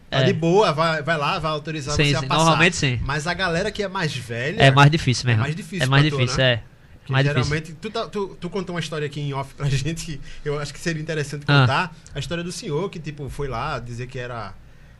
tá 0.09 0.19
É. 0.19 0.23
de 0.23 0.33
boa, 0.33 0.71
vai, 0.73 1.01
vai 1.01 1.17
lá, 1.17 1.39
vai 1.39 1.51
autorizar 1.51 1.95
Sim, 1.95 2.03
você 2.05 2.09
sim, 2.19 2.25
a 2.25 2.27
passar. 2.27 2.37
normalmente 2.43 2.75
sim. 2.75 2.99
Mas 3.03 3.27
a 3.27 3.33
galera 3.33 3.71
que 3.71 3.81
é 3.83 3.87
mais 3.87 4.13
velha. 4.15 4.61
É 4.61 4.71
mais 4.71 4.91
difícil 4.91 5.25
mesmo. 5.25 5.41
É 5.41 5.43
mais 5.43 5.55
difícil 5.55 5.85
É 5.85 5.89
mais 5.89 6.03
pra 6.03 6.11
tu, 6.11 6.17
difícil, 6.17 6.37
né? 6.37 6.51
é. 6.53 6.63
que 7.03 7.11
Mais 7.11 7.25
difícil. 7.25 7.43
geralmente. 7.45 7.73
Tu, 7.81 7.89
tá- 7.89 8.07
tu, 8.07 8.37
tu 8.39 8.49
contou 8.49 8.75
uma 8.75 8.79
história 8.79 9.07
aqui 9.07 9.19
em 9.19 9.33
off 9.33 9.53
pra 9.55 9.67
gente 9.69 10.19
que 10.43 10.47
eu 10.47 10.59
acho 10.59 10.71
que 10.73 10.79
seria 10.79 11.01
interessante 11.01 11.43
Ah. 11.47 11.61
contar. 11.61 11.95
A 12.13 12.19
história 12.19 12.43
do 12.43 12.51
senhor 12.51 12.89
que, 12.91 12.99
tipo, 12.99 13.27
foi 13.29 13.47
lá 13.47 13.79
dizer 13.79 14.05
que 14.07 14.19
era. 14.19 14.53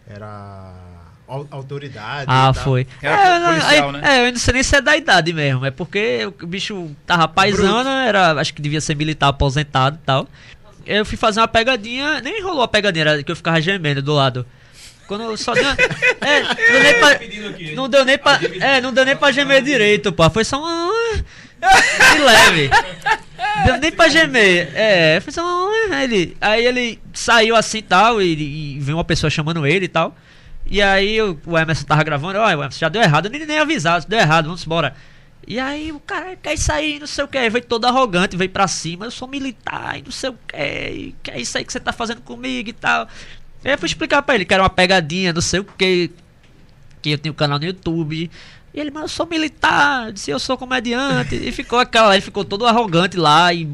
Era. 0.07 0.73
Au- 1.31 1.47
Autoridade. 1.51 2.25
Ah, 2.27 2.53
foi. 2.53 2.85
Era 3.01 3.15
é, 3.35 3.39
não, 3.39 3.47
policial, 3.49 3.89
é, 3.89 3.91
né? 3.93 4.01
é, 4.03 4.27
eu 4.27 4.31
não 4.31 4.39
sei 4.39 4.53
nem 4.53 4.63
se 4.63 4.75
é 4.75 4.81
da 4.81 4.97
idade 4.97 5.33
mesmo. 5.33 5.65
É 5.65 5.71
porque 5.71 6.27
o 6.41 6.45
bicho 6.45 6.91
tava 7.05 7.27
paisano, 7.27 7.89
era, 7.89 8.33
acho 8.33 8.53
que 8.53 8.61
devia 8.61 8.81
ser 8.81 8.95
militar 8.95 9.29
aposentado 9.29 9.97
e 10.01 10.05
tal. 10.05 10.27
Eu 10.85 11.05
fui 11.05 11.17
fazer 11.17 11.39
uma 11.39 11.47
pegadinha, 11.47 12.19
nem 12.21 12.41
rolou 12.41 12.63
a 12.63 12.67
pegadinha, 12.67 13.03
era 13.05 13.23
que 13.23 13.31
eu 13.31 13.35
ficava 13.35 13.61
gemendo 13.61 14.01
do 14.01 14.13
lado. 14.13 14.45
Quando 15.07 15.23
eu 15.23 15.37
só 15.37 15.53
deu. 15.53 15.63
É, 16.21 16.41
não 16.43 16.55
deu 16.69 16.83
nem 16.83 16.99
pra, 16.99 17.75
não 17.75 17.89
deu 17.89 18.05
nem 18.05 18.17
pra. 18.17 18.39
É, 18.59 18.81
não 18.81 18.93
deu 18.93 19.05
nem 19.05 19.15
pra 19.15 19.31
gemer 19.31 19.61
direito, 19.63 20.11
pô. 20.11 20.29
Foi 20.29 20.43
só 20.45 20.61
um. 20.63 20.91
De 21.17 22.19
leve. 22.19 22.69
Deu 23.65 23.77
nem 23.77 23.91
pra 23.91 24.07
gemer. 24.07 24.71
É, 24.73 25.19
foi 25.19 25.33
só 25.33 25.41
um. 25.43 25.93
Ele, 25.95 26.37
aí 26.39 26.65
ele 26.65 26.99
saiu 27.13 27.55
assim 27.55 27.79
e 27.79 27.81
tal, 27.81 28.21
e, 28.21 28.75
e 28.75 28.79
veio 28.79 28.97
uma 28.97 29.03
pessoa 29.03 29.29
chamando 29.29 29.65
ele 29.65 29.85
e 29.85 29.89
tal. 29.89 30.15
E 30.71 30.81
aí 30.81 31.21
o, 31.21 31.37
o 31.45 31.57
Emerson 31.57 31.83
tava 31.83 32.01
gravando, 32.01 32.39
ó, 32.39 32.45
o 32.45 32.49
Emerson 32.49 32.79
já 32.79 32.87
deu 32.87 33.01
errado, 33.01 33.29
nem, 33.29 33.45
nem 33.45 33.59
avisado, 33.59 34.05
deu 34.07 34.17
errado, 34.17 34.45
vamos 34.45 34.65
embora. 34.65 34.95
E 35.45 35.59
aí 35.59 35.91
o 35.91 35.99
cara 35.99 36.37
quer 36.37 36.57
sair, 36.57 36.97
não 36.97 37.07
sei 37.07 37.25
o 37.25 37.27
que, 37.27 37.37
aí 37.37 37.49
veio 37.49 37.65
todo 37.65 37.83
arrogante, 37.83 38.37
veio 38.37 38.49
pra 38.49 38.69
cima, 38.69 39.05
eu 39.05 39.11
sou 39.11 39.27
militar 39.27 39.99
e 39.99 40.03
não 40.03 40.11
sei 40.11 40.29
o 40.29 40.37
que, 40.47 40.57
e 40.57 41.15
que 41.21 41.29
é 41.29 41.41
isso 41.41 41.57
aí 41.57 41.65
que 41.65 41.73
você 41.73 41.79
tá 41.79 41.91
fazendo 41.91 42.21
comigo 42.21 42.69
e 42.69 42.73
tal. 42.73 43.05
Aí 43.65 43.73
eu 43.73 43.77
fui 43.77 43.87
explicar 43.87 44.21
pra 44.21 44.35
ele 44.35 44.45
que 44.45 44.53
era 44.53 44.63
uma 44.63 44.69
pegadinha, 44.69 45.33
não 45.33 45.41
sei 45.41 45.59
o 45.59 45.65
que, 45.65 46.09
que 47.01 47.09
eu 47.09 47.17
tenho 47.17 47.33
um 47.33 47.35
canal 47.35 47.59
no 47.59 47.65
YouTube. 47.65 48.31
E 48.73 48.79
ele, 48.79 48.91
mas 48.91 49.01
eu 49.03 49.09
sou 49.09 49.25
militar, 49.25 50.13
disse 50.13 50.31
eu 50.31 50.39
sou 50.39 50.57
comediante. 50.57 51.35
e 51.35 51.51
ficou 51.51 51.79
aquela, 51.79 52.13
ele 52.15 52.21
ficou 52.21 52.45
todo 52.45 52.65
arrogante 52.65 53.17
lá 53.17 53.53
e 53.53 53.67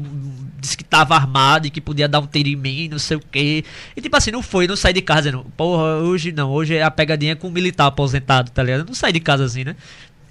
disse 0.60 0.76
que 0.76 0.84
tava 0.84 1.14
armado 1.14 1.66
e 1.66 1.70
que 1.70 1.80
podia 1.80 2.08
dar 2.08 2.20
um 2.20 2.26
tiro 2.26 2.48
em 2.48 2.56
mim, 2.56 2.88
não 2.88 2.98
sei 2.98 3.16
o 3.16 3.20
que. 3.20 3.64
E 3.96 4.00
tipo 4.00 4.16
assim, 4.16 4.30
não 4.30 4.42
foi, 4.42 4.66
não 4.66 4.76
saí 4.76 4.92
de 4.92 5.02
casa 5.02 5.22
dizendo, 5.30 5.44
porra, 5.56 5.96
hoje 6.02 6.32
não, 6.32 6.50
hoje 6.50 6.74
é 6.74 6.82
a 6.82 6.90
pegadinha 6.90 7.36
com 7.36 7.48
um 7.48 7.50
militar 7.52 7.86
aposentado, 7.86 8.50
tá 8.50 8.62
ligado? 8.62 8.80
Eu 8.80 8.86
não 8.86 8.94
saí 8.94 9.12
de 9.12 9.20
casa 9.20 9.44
assim, 9.44 9.64
né? 9.64 9.76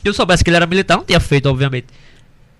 Se 0.01 0.07
eu 0.09 0.13
soubesse 0.13 0.43
que 0.43 0.49
ele 0.49 0.57
era 0.57 0.65
militar, 0.67 0.97
não 0.97 1.03
tinha 1.05 1.19
feito, 1.19 1.47
obviamente. 1.47 1.87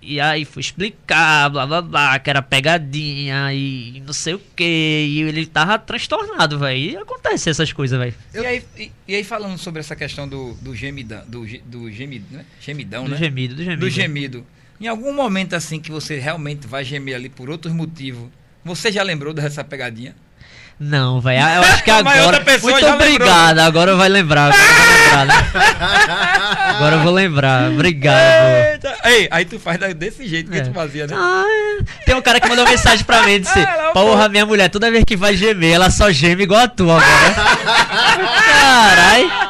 E 0.00 0.20
aí 0.20 0.44
fui 0.44 0.60
explicar, 0.60 1.50
blá 1.50 1.66
blá 1.66 1.82
blá, 1.82 2.18
que 2.20 2.30
era 2.30 2.40
pegadinha 2.40 3.52
e 3.52 4.00
não 4.06 4.12
sei 4.12 4.34
o 4.34 4.40
que. 4.56 4.62
E 4.64 5.20
ele 5.22 5.44
tava 5.44 5.78
transtornado, 5.78 6.58
velho. 6.58 6.78
E 6.78 6.96
acontece 6.96 7.50
essas 7.50 7.72
coisas, 7.72 7.98
velho. 7.98 8.14
E, 8.32 8.38
aí, 8.38 8.64
e, 8.78 8.92
e 9.08 9.14
aí 9.16 9.24
falando 9.24 9.58
sobre 9.58 9.80
essa 9.80 9.96
questão 9.96 10.26
do, 10.28 10.54
do 10.62 10.74
gemidão, 10.74 11.22
do, 11.26 11.44
do 11.66 11.90
gemi- 11.90 12.24
né? 12.30 12.44
gemidão, 12.60 13.04
Do 13.04 13.10
né? 13.10 13.16
gemido, 13.16 13.54
do 13.56 13.62
gemido. 13.64 13.80
do 13.80 13.90
gemido. 13.90 14.46
Em 14.80 14.86
algum 14.86 15.12
momento 15.12 15.54
assim 15.56 15.80
que 15.80 15.90
você 15.90 16.18
realmente 16.18 16.66
vai 16.66 16.84
gemer 16.84 17.16
ali 17.16 17.28
por 17.28 17.50
outros 17.50 17.72
motivos, 17.74 18.28
você 18.64 18.92
já 18.92 19.02
lembrou 19.02 19.34
dessa 19.34 19.64
pegadinha? 19.64 20.14
Não, 20.80 21.20
velho. 21.20 21.40
Eu 21.42 21.62
acho 21.62 21.82
que 21.82 21.90
agora. 21.90 22.38
Muito 22.62 22.66
lembrou. 22.66 22.94
obrigado. 22.94 23.58
Agora 23.58 23.96
vai 23.96 24.08
lembrar. 24.08 24.52
Agora 24.52 24.62
eu 24.62 24.76
vou 24.76 24.94
lembrar, 24.94 25.26
né? 25.26 25.34
Agora 26.76 26.94
eu 26.96 27.00
vou 27.02 27.12
lembrar. 27.12 27.70
Obrigado. 27.72 28.72
Eita. 28.72 28.96
Ei, 29.04 29.28
aí 29.32 29.44
tu 29.44 29.58
faz 29.58 29.78
desse 29.94 30.24
jeito 30.28 30.48
que 30.52 30.58
É. 30.58 30.60
tu 30.62 30.72
fazia, 30.72 31.08
né? 31.08 31.16
Ah, 31.18 31.44
é. 31.80 32.04
tem 32.04 32.14
um 32.14 32.22
cara 32.22 32.38
que 32.38 32.48
mandou 32.48 32.64
mensagem 32.64 33.04
pra 33.04 33.22
mim 33.24 33.32
e 33.32 33.38
disse: 33.40 33.58
Ah, 33.58 33.90
Porra, 33.92 34.28
minha 34.28 34.46
mulher, 34.46 34.68
toda 34.68 34.88
vez 34.88 35.02
que 35.02 35.16
vai 35.16 35.36
gemer, 35.36 35.74
ela 35.74 35.90
só 35.90 36.12
geme 36.12 36.44
igual 36.44 36.60
a 36.60 36.68
tua 36.68 37.02
agora. 37.02 37.34
Carai. 38.46 39.47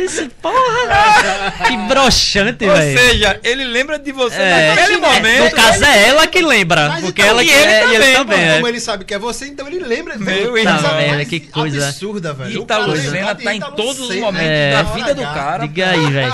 Disse, 0.00 0.28
porra, 0.40 1.52
que 1.68 1.76
broxante, 1.88 2.64
Ou 2.64 2.74
velho. 2.74 2.98
seja, 2.98 3.40
ele 3.44 3.64
lembra 3.64 3.98
de 3.98 4.12
você 4.12 4.34
É, 4.40 4.74
naquele 4.74 4.96
no 4.96 5.00
momento. 5.02 5.54
caso 5.54 5.84
é 5.84 6.08
ela 6.08 6.26
que 6.26 6.40
lembra, 6.42 6.88
Mas 6.88 7.04
porque 7.04 7.20
então, 7.20 7.32
ela 7.32 7.42
e 7.42 7.46
que 7.46 7.52
ele 7.52 7.70
é, 7.70 7.86
e 7.88 7.94
ele 7.96 8.12
também, 8.16 8.38
pô, 8.38 8.42
é. 8.42 8.54
Como 8.54 8.68
ele 8.68 8.80
sabe 8.80 9.04
que 9.04 9.12
é 9.14 9.18
você, 9.18 9.46
então 9.46 9.66
ele 9.66 9.80
lembra. 9.80 10.16
Meu 10.16 10.56
irmão. 10.56 10.80
mais 10.82 11.10
Velho, 11.10 11.26
que 11.26 11.40
coisa. 11.40 11.88
absurda, 11.88 12.32
velho. 12.32 12.60
O 12.60 12.62
Ita 12.64 12.74
cara 12.74 12.86
Lucena 12.86 13.10
lembrar 13.10 13.32
de 13.34 13.44
tá 13.44 13.54
em 13.54 13.58
Ita 13.58 13.70
todos 13.72 14.00
os 14.00 14.16
momentos 14.16 14.48
É. 14.48 14.72
da 14.72 14.82
vida 14.84 15.14
do 15.14 15.22
cara. 15.22 15.66
Diga 15.68 15.90
aí, 15.90 16.10
velho. 16.10 16.32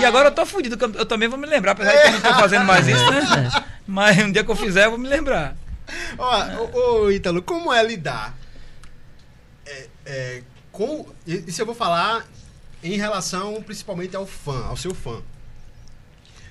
E 0.00 0.04
agora 0.04 0.28
eu 0.28 0.32
tô 0.32 0.44
fudido, 0.44 0.76
eu- 0.98 1.06
também 1.06 1.28
vou 1.28 1.38
me 1.38 1.46
lembrar, 1.46 1.72
apesar 1.72 1.92
de 1.92 1.98
que 2.02 2.06
eu 2.08 2.12
não 2.12 2.20
tô 2.20 2.34
fazendo 2.34 2.64
mais 2.64 2.86
isso, 2.88 3.10
né? 3.10 3.50
Mas 3.86 4.18
um 4.18 4.32
dia 4.32 4.42
que 4.42 4.50
eu 4.50 4.56
fizer, 4.56 4.86
eu 4.86 4.90
vou 4.90 4.98
me 4.98 5.08
lembrar. 5.08 5.54
Ó, 6.18 6.44
ô, 7.04 7.10
Ítalo, 7.12 7.40
como 7.40 7.72
é 7.72 7.80
lidar 7.84 8.34
é, 9.64 9.86
é, 10.04 10.42
com. 10.72 11.06
Isso 11.26 11.62
eu 11.62 11.66
vou 11.66 11.74
falar 11.74 12.24
em 12.94 12.96
relação 12.96 13.62
principalmente 13.62 14.14
ao 14.16 14.26
fã, 14.26 14.66
ao 14.66 14.76
seu 14.76 14.94
fã. 14.94 15.22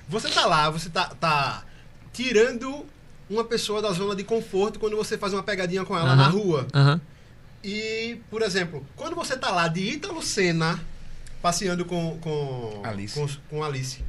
Você 0.08 0.28
tá 0.28 0.46
lá, 0.46 0.70
você 0.70 0.88
tá, 0.88 1.06
tá 1.20 1.64
tirando 2.12 2.86
uma 3.28 3.44
pessoa 3.44 3.82
da 3.82 3.90
zona 3.92 4.14
de 4.14 4.22
conforto 4.22 4.78
quando 4.78 4.96
você 4.96 5.18
faz 5.18 5.32
uma 5.32 5.42
pegadinha 5.42 5.84
com 5.84 5.96
ela 5.96 6.12
Aham. 6.12 6.16
na 6.16 6.28
rua. 6.28 6.66
Aham. 6.72 7.00
E, 7.64 8.20
por 8.30 8.42
exemplo, 8.42 8.86
quando 8.94 9.16
você 9.16 9.36
tá 9.36 9.50
lá 9.50 9.66
de 9.66 9.80
Ítalo 9.80 10.22
Senna 10.22 10.80
passeando 11.42 11.84
com, 11.84 12.16
com, 12.20 12.80
Alice. 12.84 13.14
com, 13.14 13.26
com 13.50 13.64
Alice 13.64 14.04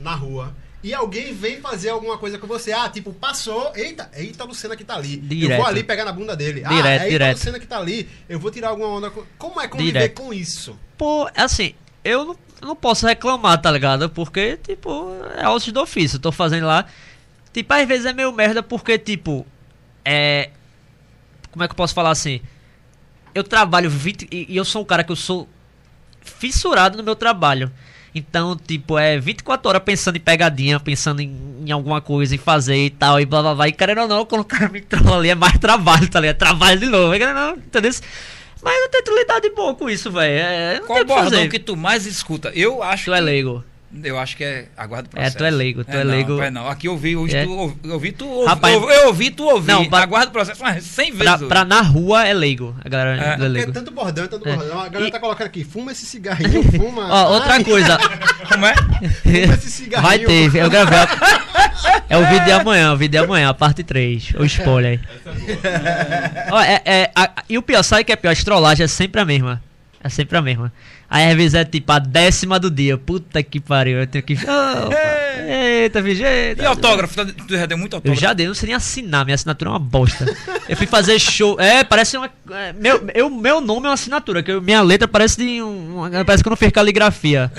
na 0.00 0.14
rua 0.14 0.54
e 0.82 0.92
alguém 0.94 1.32
vem 1.32 1.60
fazer 1.60 1.90
alguma 1.90 2.18
coisa 2.18 2.38
com 2.38 2.46
você, 2.46 2.72
ah, 2.72 2.88
tipo, 2.88 3.12
passou, 3.12 3.72
eita, 3.76 4.08
é 4.12 4.22
Ítalo 4.24 4.52
Senna 4.54 4.76
que 4.76 4.84
tá 4.84 4.96
ali. 4.96 5.14
Eu 5.14 5.22
Direto. 5.28 5.58
vou 5.58 5.66
ali 5.66 5.84
pegar 5.84 6.04
na 6.04 6.12
bunda 6.12 6.34
dele. 6.34 6.62
ah, 6.64 6.68
Direto, 6.68 6.86
é 6.88 6.94
Ítalo 6.96 7.10
direto. 7.10 7.38
Senna 7.38 7.60
que 7.60 7.66
tá 7.66 7.78
ali, 7.78 8.08
eu 8.28 8.40
vou 8.40 8.50
tirar 8.50 8.70
alguma 8.70 8.88
onda 8.88 9.10
com... 9.10 9.24
Como 9.38 9.60
é 9.60 9.68
conviver 9.68 9.92
Direto. 9.92 10.20
com 10.22 10.32
isso? 10.32 10.76
Pô, 10.98 11.30
assim, 11.36 11.74
eu 12.04 12.36
não, 12.60 12.74
posso 12.74 13.06
reclamar, 13.06 13.60
tá 13.62 13.70
ligado? 13.70 14.10
Porque, 14.10 14.56
tipo, 14.56 15.14
é 15.36 15.48
ossos 15.48 15.72
do 15.72 15.80
ofício. 15.80 16.16
Eu 16.16 16.20
tô 16.20 16.32
fazendo 16.32 16.66
lá. 16.66 16.84
Tipo, 17.52 17.72
às 17.72 17.86
vezes 17.86 18.04
é 18.04 18.12
meio 18.12 18.32
merda 18.32 18.62
porque, 18.62 18.98
tipo, 18.98 19.46
é. 20.04 20.50
Como 21.52 21.64
é 21.64 21.68
que 21.68 21.72
eu 21.72 21.76
posso 21.76 21.94
falar 21.94 22.10
assim? 22.10 22.40
Eu 23.34 23.44
trabalho 23.44 23.88
20. 23.88 24.28
E, 24.30 24.52
e 24.52 24.56
eu 24.56 24.64
sou 24.64 24.82
um 24.82 24.84
cara 24.84 25.04
que 25.04 25.12
eu 25.12 25.16
sou 25.16 25.48
fissurado 26.20 26.98
no 26.98 27.04
meu 27.04 27.14
trabalho. 27.14 27.70
Então, 28.14 28.56
tipo, 28.56 28.98
é 28.98 29.18
24 29.18 29.68
horas 29.68 29.82
pensando 29.84 30.16
em 30.16 30.20
pegadinha, 30.20 30.80
pensando 30.80 31.20
em, 31.20 31.62
em 31.64 31.70
alguma 31.70 32.00
coisa, 32.00 32.34
em 32.34 32.38
fazer 32.38 32.86
e 32.86 32.90
tal, 32.90 33.20
e 33.20 33.26
blá 33.26 33.42
blá 33.42 33.54
blá. 33.54 33.68
E 33.68 33.72
querendo 33.72 34.00
ou 34.00 34.08
não, 34.08 34.44
cara 34.44 34.68
me 34.68 34.80
trola 34.80 35.18
ali 35.18 35.30
é 35.30 35.34
mais 35.34 35.58
trabalho, 35.58 36.08
tá 36.08 36.18
ligado? 36.18 36.36
Trabalho 36.36 36.80
de 36.80 36.86
novo, 36.86 37.12
querendo 37.12 37.36
ou 37.36 37.46
não, 37.50 37.56
entendeu? 37.56 37.92
Mas 38.62 38.80
eu 38.82 38.88
tento 38.88 39.14
lidar 39.14 39.40
de 39.40 39.50
boa 39.50 39.74
com 39.74 39.88
isso, 39.88 40.10
velho. 40.10 40.32
É, 40.38 40.80
Qual 40.86 40.96
tem 40.98 41.04
o 41.04 41.06
que 41.08 41.14
bordão 41.14 41.30
fazer. 41.30 41.48
que 41.48 41.58
tu 41.58 41.76
mais 41.76 42.06
escuta? 42.06 42.50
Eu 42.54 42.82
acho 42.82 43.06
Tu 43.06 43.14
é 43.14 43.18
que- 43.18 43.24
leigo. 43.24 43.64
Eu 44.04 44.18
acho 44.18 44.36
que 44.36 44.44
é. 44.44 44.66
Aguarda 44.76 45.08
o 45.08 45.10
É, 45.12 45.14
processo. 45.14 45.38
tu 45.38 45.44
é 45.44 45.50
leigo, 45.50 45.82
tu 45.82 45.90
é 45.96 46.04
não, 46.04 46.10
leigo. 46.10 46.42
É 46.42 46.50
não. 46.50 46.68
Aqui 46.68 46.88
eu 46.88 46.92
ouvi, 46.92 47.16
hoje 47.16 47.34
É. 47.34 47.44
tu 47.44 47.52
ouvi, 47.52 47.76
eu 47.82 47.92
ouvi, 47.94 48.12
tu 48.12 48.28
ouvi, 48.28 48.46
Rapaz, 48.48 48.74
eu, 48.74 48.90
eu 48.90 49.06
ouvi, 49.06 49.30
tu 49.30 49.44
ouvi. 49.44 49.66
não, 49.72 49.82
Aguarda 49.90 50.28
o 50.28 50.30
processo 50.30 50.62
umas 50.62 50.84
100 50.84 51.12
vezes. 51.12 51.24
Pra, 51.24 51.38
pra 51.48 51.64
na 51.64 51.80
rua 51.80 52.26
é 52.28 52.34
leigo. 52.34 52.76
A 52.84 52.88
galera 52.88 53.16
É. 53.16 53.26
é, 53.26 53.30
Porque 53.30 53.44
é 53.44 53.48
leigo. 53.48 53.72
tanto 53.72 53.90
bordão, 53.90 54.24
é 54.24 54.28
tanto 54.28 54.46
É. 54.46 54.54
bordão. 54.56 54.78
A 54.80 54.88
galera 54.88 55.08
E- 55.08 55.10
tá 55.12 55.18
colocando 55.18 55.46
aqui, 55.46 55.64
fuma 55.64 55.92
esse 55.92 56.04
cigarrinho, 56.04 56.62
fuma... 56.70 57.08
Ó, 57.10 57.32
outra 57.32 57.54
Ai, 57.54 57.64
coisa. 57.64 57.96
Como 58.52 58.66
é? 58.66 58.74
Fuma 58.74 59.54
esse 59.54 59.70
cigarrinho. 59.70 60.08
Vai 60.08 60.18
ter, 60.18 60.54
eu 60.56 60.68
gravei. 60.70 60.98
a- 60.98 61.98
É 62.10 62.16
o 62.18 62.26
vídeo 62.26 62.44
de 62.44 62.52
amanhã, 62.52 62.92
o 62.92 62.96
vídeo 62.96 63.12
de 63.12 63.24
amanhã, 63.24 63.48
a 63.48 63.54
parte 63.54 63.82
3. 63.82 64.32
O 64.38 64.44
spoiler 64.44 65.00
aí. 65.00 66.50
Ó, 66.50 66.60
é, 66.60 66.82
é, 66.84 67.10
a- 67.14 67.22
a- 67.24 67.42
e 67.48 67.56
o 67.56 67.62
pior, 67.62 67.82
sabe 67.82 68.02
o 68.02 68.04
que 68.04 68.12
é 68.12 68.16
pior? 68.16 68.32
A 68.32 68.44
trollagem 68.44 68.84
é 68.84 68.86
sempre 68.88 69.20
a 69.20 69.24
mesma. 69.24 69.62
É 70.02 70.08
sempre 70.08 70.36
a 70.36 70.42
mesma. 70.42 70.72
Aí 71.10 71.30
às 71.30 71.34
vezes 71.36 71.54
é 71.54 71.64
tipo 71.64 71.90
a 71.90 71.98
décima 71.98 72.58
do 72.58 72.70
dia. 72.70 72.98
Puta 72.98 73.42
que 73.42 73.58
pariu. 73.60 73.98
Eu 73.98 74.06
tenho 74.06 74.22
que. 74.22 74.34
Opa, 74.34 74.94
eita, 75.48 76.02
bicho. 76.02 76.22
eita. 76.22 76.62
E 76.62 76.66
autógrafo? 76.66 77.14
Tu- 77.24 77.56
já 77.56 77.64
deu 77.64 77.78
muito 77.78 77.94
Eu 77.94 77.96
autógrafo? 77.96 78.20
já 78.20 78.32
dei, 78.34 78.46
não 78.46 78.52
sei 78.54 78.66
nem 78.66 78.76
assinar, 78.76 79.24
minha 79.24 79.34
assinatura 79.34 79.70
é 79.70 79.72
uma 79.72 79.78
bosta. 79.78 80.26
Eu 80.68 80.76
fui 80.76 80.86
fazer 80.86 81.18
show. 81.18 81.58
É, 81.58 81.82
parece 81.82 82.16
uma. 82.18 82.28
é, 82.50 82.74
meu, 82.74 83.08
eu, 83.14 83.30
meu 83.30 83.58
nome 83.60 83.86
é 83.86 83.88
uma 83.88 83.94
assinatura, 83.94 84.42
que 84.42 84.52
eu- 84.52 84.60
minha 84.60 84.82
letra 84.82 85.08
parece 85.08 85.38
de 85.38 85.62
um. 85.62 85.96
uma- 85.96 86.24
Parece 86.26 86.42
que 86.42 86.48
eu 86.48 86.50
não 86.50 86.56
fiz 86.58 86.70
caligrafia. 86.70 87.50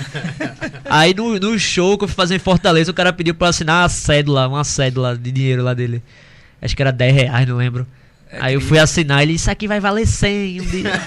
Aí 0.88 1.12
no, 1.12 1.38
no 1.40 1.58
show 1.58 1.98
que 1.98 2.04
eu 2.04 2.08
fui 2.08 2.14
fazer 2.16 2.36
em 2.36 2.38
Fortaleza, 2.38 2.90
o 2.90 2.94
cara 2.94 3.12
pediu 3.12 3.34
pra 3.34 3.46
eu 3.46 3.50
assinar 3.50 3.82
uma 3.82 3.88
cédula, 3.88 4.46
uma 4.46 4.62
cédula 4.62 5.16
de 5.16 5.32
dinheiro 5.32 5.64
lá 5.64 5.74
dele. 5.74 6.00
Acho 6.62 6.76
que 6.76 6.82
era 6.82 6.92
10 6.92 7.14
reais, 7.14 7.48
não 7.48 7.56
lembro. 7.56 7.84
É 8.32 8.38
Aí 8.40 8.54
eu 8.54 8.60
fui 8.60 8.78
assinar, 8.78 9.22
ele 9.22 9.32
isso 9.34 9.50
aqui 9.50 9.66
vai 9.66 9.80
valer 9.80 10.06
100 10.06 10.60
um 10.60 10.64
dia. 10.64 10.90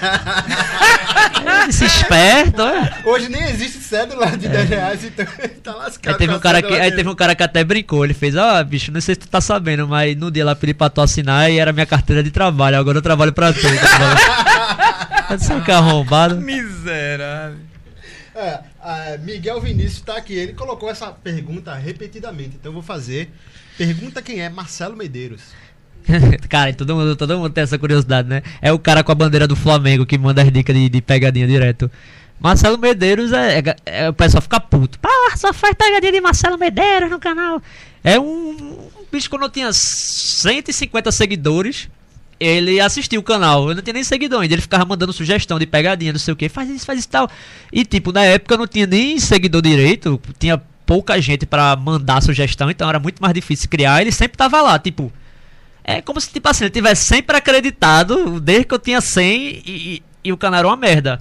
Eu 1.44 1.68
disse, 1.68 1.84
esperto, 1.84 2.62
é. 2.62 3.02
Hoje 3.04 3.28
nem 3.28 3.42
existe 3.44 3.78
cédula 3.78 4.30
de 4.36 4.48
10 4.48 4.68
reais, 4.68 5.04
então 5.04 5.26
ele 5.38 5.54
tá 5.54 5.74
lascado. 5.74 6.12
Aí 6.12 6.18
teve, 6.18 6.34
um 6.34 6.38
cara 6.38 6.62
que, 6.62 6.72
aí 6.72 6.92
teve 6.92 7.08
um 7.08 7.14
cara 7.14 7.34
que 7.34 7.42
até 7.42 7.64
brincou, 7.64 8.04
ele 8.04 8.14
fez, 8.14 8.34
ó, 8.36 8.62
bicho, 8.62 8.92
não 8.92 9.00
sei 9.00 9.14
se 9.14 9.20
tu 9.20 9.28
tá 9.28 9.40
sabendo, 9.40 9.86
mas 9.88 10.16
no 10.16 10.30
dia 10.30 10.44
lá 10.44 10.54
pedi 10.54 10.74
pra 10.74 10.90
tu 10.90 11.00
assinar 11.00 11.50
e 11.50 11.58
era 11.58 11.72
minha 11.72 11.86
carteira 11.86 12.22
de 12.22 12.30
trabalho, 12.30 12.78
agora 12.78 12.98
eu 12.98 13.02
trabalho 13.02 13.32
pra 13.32 13.52
tu. 13.52 13.60
Tá 13.60 15.28
é 15.54 15.54
um 15.54 15.60
carro 15.62 15.88
arrombado. 15.88 16.36
Miserável. 16.36 17.58
É, 18.34 19.18
Miguel 19.18 19.60
Vinícius 19.60 20.02
tá 20.02 20.16
aqui. 20.16 20.34
Ele 20.34 20.52
colocou 20.52 20.90
essa 20.90 21.06
pergunta 21.12 21.72
repetidamente. 21.74 22.56
Então 22.56 22.70
eu 22.70 22.74
vou 22.74 22.82
fazer. 22.82 23.30
Pergunta 23.78 24.20
quem 24.20 24.40
é 24.40 24.48
Marcelo 24.48 24.96
Medeiros. 24.96 25.42
cara, 26.48 26.72
todo 26.74 26.94
mundo, 26.94 27.16
todo 27.16 27.36
mundo 27.38 27.50
tem 27.50 27.64
essa 27.64 27.78
curiosidade, 27.78 28.28
né? 28.28 28.42
É 28.60 28.72
o 28.72 28.78
cara 28.78 29.02
com 29.02 29.12
a 29.12 29.14
bandeira 29.14 29.46
do 29.46 29.56
Flamengo 29.56 30.04
que 30.06 30.18
manda 30.18 30.42
as 30.42 30.50
dicas 30.52 30.74
de, 30.74 30.88
de 30.88 31.00
pegadinha 31.02 31.46
direto. 31.46 31.90
Marcelo 32.40 32.76
Medeiros 32.76 33.32
é, 33.32 33.58
é- 33.60 33.76
é- 33.86 34.08
O 34.10 34.12
pessoal 34.12 34.42
fica 34.42 34.60
puto. 34.60 34.98
Pá, 34.98 35.08
só 35.36 35.52
faz 35.52 35.74
pegadinha 35.74 36.12
de 36.12 36.20
Marcelo 36.20 36.58
Medeiros 36.58 37.10
no 37.10 37.18
canal. 37.18 37.60
É 38.02 38.18
um, 38.20 38.50
um 38.50 39.04
bicho 39.10 39.30
quando 39.30 39.42
eu 39.44 39.50
tinha 39.50 39.72
150 39.72 41.10
seguidores. 41.12 41.88
Ele 42.38 42.80
assistiu 42.80 43.20
o 43.20 43.22
canal, 43.22 43.68
eu 43.68 43.76
não 43.76 43.82
tinha 43.82 43.94
nem 43.94 44.04
seguidor 44.04 44.42
ainda. 44.42 44.54
Ele 44.54 44.60
ficava 44.60 44.84
mandando 44.84 45.12
sugestão 45.12 45.58
de 45.58 45.66
pegadinha, 45.66 46.12
não 46.12 46.18
sei 46.18 46.34
o 46.34 46.36
que, 46.36 46.48
faz 46.48 46.68
isso, 46.68 46.84
faz 46.84 46.98
isso 46.98 47.08
tal. 47.08 47.30
E 47.72 47.84
tipo, 47.84 48.12
na 48.12 48.24
época 48.24 48.54
eu 48.54 48.58
não 48.58 48.66
tinha 48.66 48.86
nem 48.86 49.18
seguidor 49.20 49.62
direito, 49.62 50.20
tinha 50.38 50.60
pouca 50.84 51.18
gente 51.22 51.46
pra 51.46 51.76
mandar 51.76 52.20
sugestão, 52.20 52.68
então 52.70 52.88
era 52.88 52.98
muito 52.98 53.22
mais 53.22 53.32
difícil 53.32 53.68
criar. 53.70 54.02
Ele 54.02 54.10
sempre 54.12 54.36
tava 54.36 54.60
lá, 54.60 54.78
tipo, 54.78 55.10
é 55.84 56.00
como 56.00 56.20
se, 56.20 56.30
tipo 56.32 56.48
assim, 56.48 56.64
ele 56.64 56.70
tivesse 56.70 57.04
sempre 57.04 57.36
acreditado, 57.36 58.40
desde 58.40 58.64
que 58.64 58.74
eu 58.74 58.78
tinha 58.78 59.00
100 59.00 59.42
e, 59.42 59.62
e, 59.66 60.02
e 60.24 60.32
o 60.32 60.36
canal 60.36 60.58
era 60.60 60.68
uma 60.68 60.76
merda. 60.76 61.20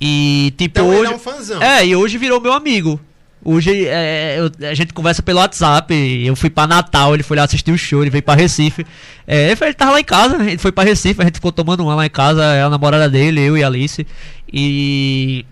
E, 0.00 0.54
tipo, 0.56 0.80
Então 0.80 0.92
ele 0.92 1.02
hoje. 1.02 1.12
é 1.12 1.16
um 1.16 1.18
fãzão. 1.18 1.62
É, 1.62 1.86
e 1.86 1.94
hoje 1.94 2.16
virou 2.16 2.40
meu 2.40 2.52
amigo. 2.54 2.98
Hoje 3.42 3.86
é, 3.86 4.36
eu- 4.38 4.68
a 4.68 4.74
gente 4.74 4.92
conversa 4.92 5.22
pelo 5.22 5.38
WhatsApp. 5.38 5.94
Eu 6.26 6.36
fui 6.36 6.50
pra 6.50 6.66
Natal, 6.66 7.14
ele 7.14 7.22
foi 7.22 7.36
lá 7.36 7.44
assistir 7.44 7.70
o 7.70 7.78
show, 7.78 8.02
ele 8.02 8.10
veio 8.10 8.22
pra 8.22 8.34
Recife. 8.34 8.86
É, 9.26 9.50
ele 9.50 9.74
tava 9.74 9.92
lá 9.92 10.00
em 10.00 10.04
casa, 10.04 10.36
ele 10.42 10.58
foi 10.58 10.72
pra 10.72 10.84
Recife, 10.84 11.20
a 11.20 11.24
gente 11.24 11.34
ficou 11.36 11.52
tomando 11.52 11.82
uma 11.82 11.94
lá 11.94 12.04
em 12.06 12.10
casa, 12.10 12.42
é 12.44 12.62
a 12.62 12.68
namorada 12.70 13.08
dele, 13.08 13.40
eu 13.40 13.56
e 13.56 13.62
a 13.64 13.66
Alice. 13.66 14.06
E. 14.52 15.44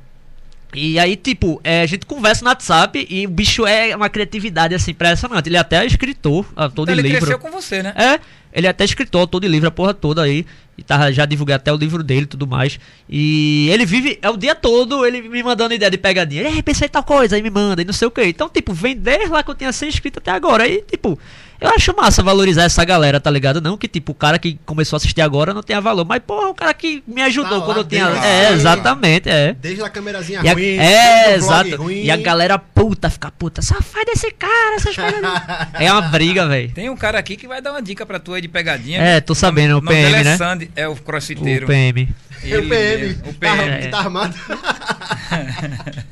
E 0.74 0.98
aí, 0.98 1.16
tipo, 1.16 1.58
é, 1.64 1.80
a 1.80 1.86
gente 1.86 2.04
conversa 2.04 2.44
no 2.44 2.50
WhatsApp 2.50 3.06
e 3.08 3.26
o 3.26 3.30
bicho 3.30 3.66
é 3.66 3.96
uma 3.96 4.10
criatividade 4.10 4.74
assim 4.74 4.90
impressionante. 4.90 5.48
Ele 5.48 5.56
até 5.56 5.78
é 5.78 5.86
escritor, 5.86 6.44
autor 6.54 6.82
Então 6.82 6.84
de 6.84 6.92
ele 6.92 7.02
livro. 7.08 7.18
cresceu 7.20 7.38
com 7.38 7.50
você, 7.50 7.82
né? 7.82 7.94
É, 7.96 8.20
Ele 8.52 8.66
é 8.66 8.70
até 8.70 8.84
escritor, 8.84 9.28
de 9.40 9.48
livro, 9.48 9.68
a 9.68 9.70
porra 9.70 9.94
toda 9.94 10.22
aí. 10.22 10.44
E 10.76 10.82
tá, 10.82 11.10
já 11.10 11.26
divulguei 11.26 11.56
até 11.56 11.72
o 11.72 11.76
livro 11.76 12.02
dele 12.04 12.22
e 12.22 12.26
tudo 12.26 12.46
mais. 12.46 12.78
E 13.08 13.68
ele 13.70 13.84
vive, 13.84 14.18
é 14.22 14.30
o 14.30 14.36
dia 14.36 14.54
todo, 14.54 15.04
ele 15.04 15.22
me 15.22 15.42
mandando 15.42 15.74
ideia 15.74 15.90
de 15.90 15.98
pegadinha. 15.98 16.48
Ei, 16.48 16.62
pensei 16.62 16.88
tal 16.88 17.02
coisa, 17.02 17.34
aí 17.34 17.42
me 17.42 17.50
manda, 17.50 17.82
e 17.82 17.84
não 17.84 17.92
sei 17.92 18.06
o 18.06 18.10
que. 18.10 18.24
Então, 18.24 18.48
tipo, 18.48 18.72
vem 18.72 18.96
desde 18.96 19.28
lá 19.28 19.42
que 19.42 19.50
eu 19.50 19.54
tinha 19.56 19.72
sido 19.72 19.88
inscrito 19.88 20.20
até 20.20 20.30
agora. 20.30 20.64
Aí, 20.64 20.84
tipo, 20.88 21.18
eu 21.60 21.68
acho 21.70 21.94
massa 21.96 22.22
valorizar 22.22 22.62
essa 22.64 22.84
galera, 22.84 23.18
tá 23.20 23.30
ligado? 23.30 23.60
Não 23.60 23.76
que, 23.76 23.88
tipo, 23.88 24.12
o 24.12 24.14
cara 24.14 24.38
que 24.38 24.58
começou 24.64 24.96
a 24.96 24.98
assistir 24.98 25.20
agora 25.20 25.52
não 25.52 25.62
tenha 25.62 25.80
valor. 25.80 26.04
Mas, 26.04 26.22
porra, 26.24 26.48
o 26.48 26.54
cara 26.54 26.72
que 26.72 27.02
me 27.06 27.20
ajudou 27.22 27.60
Tá 27.60 27.66
quando 27.66 27.76
lá 27.78 27.82
eu 27.82 27.86
tinha. 27.88 28.06
É, 28.24 28.52
exatamente, 28.52 29.28
é. 29.28 29.54
Desde 29.54 29.82
a 29.82 29.88
câmerazinha 29.90 30.40
a- 30.40 30.52
ruim, 30.52 30.76
é, 30.78 31.28
o 31.30 31.34
exato. 31.36 31.76
ruim. 31.76 32.02
E 32.04 32.10
a 32.10 32.16
galera 32.16 32.58
puta 32.58 33.10
fica 33.10 33.30
puta. 33.30 33.60
Só 33.62 33.74
faz 33.82 34.06
desse 34.06 34.30
cara, 34.30 34.76
essas 34.76 34.94
coisas. 34.94 35.20
não. 35.20 35.32
é 35.80 35.92
uma 35.92 36.02
briga, 36.02 36.46
velho. 36.46 36.70
Tem 36.72 36.88
um 36.88 36.96
cara 36.96 37.18
aqui 37.18 37.36
que 37.36 37.48
vai 37.48 37.60
dar 37.60 37.72
uma 37.72 37.82
dica 37.82 38.06
pra 38.06 38.18
tu 38.20 38.34
aí 38.34 38.40
de 38.40 38.48
pegadinha. 38.48 39.00
É, 39.00 39.20
tô 39.20 39.34
sabendo, 39.34 39.78
o 39.78 39.80
nome 39.80 39.88
dele 39.96 40.06
PM, 40.12 40.20
é 40.20 40.24
né? 40.24 40.36
Sandy, 40.36 40.70
é 40.76 40.86
o 40.86 40.94
crossfiteiro. 40.96 41.64
O 41.64 41.68
PM. 41.68 42.08
É 42.44 42.56
o 42.58 42.68
PM. 42.68 43.02
mesmo, 43.08 43.22
O 43.30 43.34
Tá, 43.34 43.56
PM. 43.56 43.70
É. 43.70 43.88
tá 43.88 43.98
armado. 43.98 44.34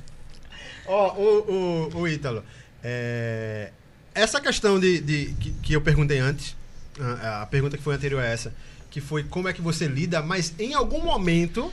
Ó, 0.88 1.14
o, 1.16 1.90
o, 1.94 2.00
o 2.00 2.08
Ítalo. 2.08 2.44
é, 2.82 3.70
essa 4.16 4.40
questão 4.40 4.80
de, 4.80 5.00
de- 5.00 5.34
que, 5.38 5.50
que 5.62 5.72
eu 5.74 5.80
perguntei 5.80 6.18
antes, 6.18 6.56
a, 7.22 7.42
a 7.42 7.46
pergunta 7.46 7.76
que 7.76 7.82
foi 7.82 7.94
anterior 7.94 8.20
a 8.20 8.26
essa, 8.26 8.52
que 8.90 9.00
foi 9.00 9.22
como 9.22 9.46
é 9.48 9.52
que 9.52 9.60
você 9.62 9.86
lida, 9.86 10.22
mas 10.22 10.54
em 10.58 10.74
algum 10.74 11.02
momento, 11.04 11.72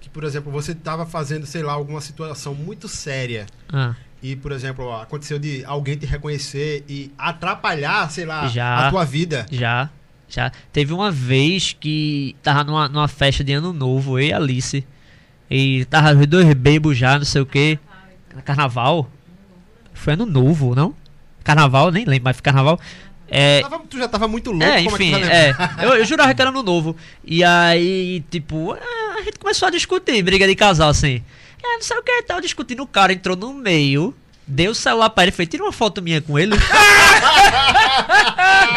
que 0.00 0.08
por 0.08 0.24
exemplo, 0.24 0.50
você 0.52 0.72
estava 0.72 1.04
fazendo, 1.04 1.44
sei 1.46 1.62
lá, 1.62 1.72
alguma 1.72 2.00
situação 2.00 2.54
muito 2.54 2.86
séria. 2.88 3.46
Ah, 3.72 3.94
E, 4.22 4.34
por 4.36 4.52
exemplo, 4.52 4.92
aconteceu 4.92 5.38
de 5.38 5.64
alguém 5.64 5.96
te 5.96 6.06
reconhecer 6.06 6.84
e 6.88 7.10
atrapalhar, 7.18 8.10
sei 8.10 8.24
lá, 8.24 8.46
Já. 8.48 8.86
a 8.86 8.90
tua 8.90 9.04
vida. 9.04 9.46
já. 9.50 9.90
Já. 10.28 10.50
Teve 10.72 10.92
uma 10.92 11.10
vez 11.12 11.72
que 11.72 12.34
tava 12.42 12.64
numa, 12.64 12.88
numa 12.88 13.06
festa 13.06 13.44
de 13.44 13.52
ano 13.52 13.72
novo, 13.72 14.18
eu 14.18 14.26
e 14.26 14.32
a 14.32 14.36
Alice. 14.38 14.84
E 15.48 15.84
tava 15.84 16.12
os 16.18 16.26
dois 16.26 16.52
bebos 16.54 16.98
já, 16.98 17.16
não 17.16 17.24
sei 17.24 17.42
o 17.42 17.46
que. 17.46 17.78
Carnaval? 18.44 19.08
Foi 19.94 20.14
ano 20.14 20.26
novo, 20.26 20.74
não? 20.74 20.94
Carnaval, 21.46 21.90
nem 21.92 22.04
lembro, 22.04 22.24
mas 22.24 22.40
carnaval. 22.40 22.78
É, 23.28 23.60
Tava- 23.62 23.78
tu 23.88 23.98
já 23.98 24.06
tava 24.08 24.28
muito 24.28 24.50
louco, 24.50 24.64
É, 24.64 24.82
como 24.84 24.96
enfim, 24.96 25.14
é 25.14 25.52
tu 25.52 25.62
é. 25.82 25.84
Eu, 25.84 25.94
eu 25.94 26.04
jurava 26.04 26.32
que 26.34 26.40
era 26.42 26.50
no 26.50 26.62
novo. 26.62 26.94
E 27.24 27.42
aí, 27.42 28.22
tipo, 28.30 28.72
a 28.72 29.22
gente 29.22 29.38
começou 29.38 29.66
a 29.68 29.70
discutir, 29.70 30.22
briga 30.22 30.46
de 30.46 30.54
casal, 30.54 30.88
assim. 30.90 31.22
É, 31.62 31.74
não 31.74 31.82
sei 31.82 31.96
o 31.98 32.02
que, 32.02 32.22
tal, 32.22 32.40
discutindo. 32.40 32.82
O 32.82 32.86
cara 32.86 33.12
entrou 33.12 33.36
no 33.36 33.52
meio, 33.52 34.14
deu 34.46 34.70
o 34.72 34.74
celular 34.74 35.10
pra 35.10 35.24
ele, 35.24 35.32
fez, 35.32 35.48
tira 35.48 35.62
uma 35.64 35.72
foto 35.72 36.00
minha 36.00 36.20
com 36.20 36.38
ele. 36.38 36.54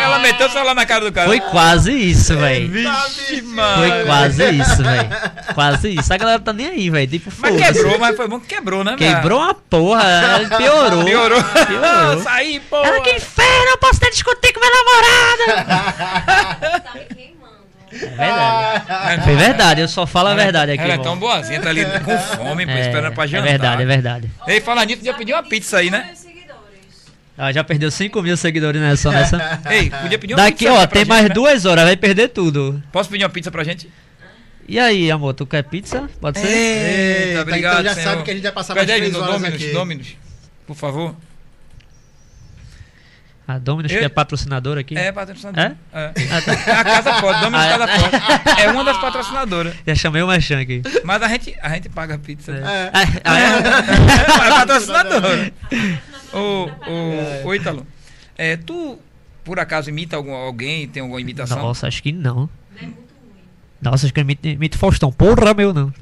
Ela 0.01 0.19
meteu 0.19 0.47
o 0.47 0.49
celular 0.49 0.73
na 0.73 0.85
cara 0.85 1.05
do 1.05 1.11
cara. 1.11 1.27
Foi 1.27 1.39
quase 1.39 1.91
isso, 1.91 2.35
velho. 2.37 2.69
Vixe, 2.69 3.41
Foi 3.41 4.05
quase 4.05 4.49
isso, 4.49 4.83
velho. 4.83 5.09
Quase 5.53 5.89
isso. 5.95 6.13
A 6.13 6.17
galera 6.17 6.39
tá 6.39 6.53
nem 6.53 6.67
aí, 6.67 6.89
velho. 6.89 7.07
Tipo, 7.07 7.31
Mas 7.37 7.55
quebrou, 7.55 7.99
mas 7.99 8.15
foi 8.15 8.27
bom 8.27 8.39
que 8.39 8.47
quebrou, 8.47 8.83
né, 8.83 8.95
velho? 8.95 9.15
Quebrou 9.15 9.39
uma 9.39 9.53
porra, 9.53 10.03
piorou. 10.57 11.03
Piorou. 11.03 11.43
Piorou. 11.43 12.23
Saí, 12.23 12.59
pô. 12.61 12.77
Ela 12.77 13.01
que 13.01 13.11
inferno, 13.11 13.69
eu 13.71 13.77
posso 13.77 13.97
até 13.97 14.09
discutir 14.09 14.53
com 14.53 14.59
minha 14.59 14.71
namorada. 14.71 15.99
Tá 16.79 16.93
me 16.93 17.05
queimando. 17.15 17.38
É 17.91 18.05
verdade. 18.07 19.23
Foi 19.23 19.35
verdade, 19.35 19.81
eu 19.81 19.87
só 19.87 20.05
falo 20.05 20.29
a 20.29 20.35
verdade 20.35 20.71
aqui. 20.73 20.83
Ela 20.83 20.93
é 20.93 20.97
tão 20.97 21.17
boazinha, 21.17 21.59
tá 21.61 21.69
ali 21.69 21.85
com 21.85 22.17
fome, 22.19 22.65
pô, 22.65 22.71
É, 22.71 22.81
esperando 22.81 23.13
pra 23.13 23.23
é 23.23 23.27
jantar. 23.27 23.47
verdade, 23.47 23.81
é 23.81 23.85
verdade. 23.85 24.31
Ei, 24.47 24.61
fala 24.61 24.85
nisso, 24.85 24.97
podia 24.99 25.13
pedir 25.13 25.33
uma 25.33 25.43
pizza 25.43 25.77
aí, 25.77 25.89
né? 25.89 26.13
Ela 27.37 27.53
já 27.53 27.63
perdeu 27.63 27.89
5 27.89 28.21
mil 28.21 28.35
seguidores 28.35 28.81
nessa, 28.81 29.01
só 29.03 29.11
nessa. 29.11 29.61
Ei, 29.71 29.89
podia 29.89 30.19
pedir 30.19 30.33
uma 30.33 30.43
Daqui, 30.43 30.65
pizza 30.65 30.73
ó, 30.73 30.77
pra 30.79 30.87
tem 30.87 30.99
gente, 31.01 31.09
mais 31.09 31.23
né? 31.29 31.29
duas 31.33 31.65
horas, 31.65 31.85
vai 31.85 31.95
perder 31.95 32.27
tudo. 32.29 32.83
Posso 32.91 33.09
pedir 33.09 33.23
uma 33.23 33.29
pizza 33.29 33.49
pra 33.49 33.63
gente? 33.63 33.89
E 34.67 34.77
aí, 34.77 35.09
amor, 35.09 35.33
tu 35.33 35.45
quer 35.45 35.63
pizza? 35.63 36.07
Pode 36.19 36.37
ser? 36.37 36.47
Eita, 36.47 37.41
obrigado, 37.41 37.79
então 37.79 37.83
já 37.85 37.93
senhor. 37.95 38.09
sabe 38.11 38.23
que 38.23 38.29
a 38.31 38.33
gente 38.33 38.43
vai 38.43 38.51
passar 38.51 38.75
mais 38.75 38.85
Pede 38.85 38.91
aí, 38.91 38.99
três 38.99 39.13
no 39.13 39.21
horas 39.23 39.35
Dominus, 39.35 39.55
aqui. 39.63 39.71
Dominus, 39.73 40.07
por 40.67 40.75
favor. 40.75 41.15
A 43.49 43.57
Dominus, 43.57 43.91
Eu- 43.91 43.97
que 43.97 44.05
é 44.05 44.09
patrocinadora 44.09 44.81
aqui. 44.81 44.95
É, 44.95 45.11
patrocinador. 45.11 45.59
É? 45.59 45.75
É. 45.91 46.13
Ah, 46.31 46.41
tá. 46.43 46.79
A 46.79 46.83
Casa 46.83 47.13
Pode, 47.19 47.39
Dominus 47.39 47.65
Ah, 47.65 47.65
é. 47.65 47.77
Casa 47.79 47.87
Pode. 47.87 48.61
É 48.61 48.71
uma 48.71 48.83
das 48.83 48.97
patrocinadoras. 48.97 49.73
Já 49.87 49.95
chamei 49.95 50.21
o 50.21 50.27
Machan 50.27 50.59
aqui. 50.61 50.83
Mas 51.03 51.19
a 51.23 51.27
gente, 51.29 51.55
a 51.59 51.69
gente 51.69 51.89
paga 51.89 52.19
pizza. 52.19 52.51
É. 52.51 52.57
É. 52.59 52.91
Ah, 52.93 53.03
ah, 53.23 53.39
é? 53.39 54.45
É 54.45 54.49
patrocinadora. 54.49 55.51
Ô, 56.31 56.69
ô, 56.87 57.47
ô, 57.47 57.55
Ítalo, 57.55 57.87
é, 58.37 58.55
tu, 58.55 58.99
por 59.43 59.59
acaso, 59.59 59.89
imita 59.89 60.15
algum, 60.15 60.31
alguém? 60.31 60.87
Tem 60.87 61.01
alguma 61.01 61.19
imitação? 61.19 61.57
Nossa, 61.57 61.87
acho 61.87 62.03
que 62.03 62.11
não. 62.11 62.47
É. 63.81 63.89
Nossa, 63.89 64.05
acho 64.05 64.13
que 64.13 64.19
eu 64.19 64.23
imito, 64.23 64.47
imito 64.47 64.77
Faustão. 64.77 65.11
Porra, 65.11 65.53
meu, 65.53 65.73
não. 65.73 65.93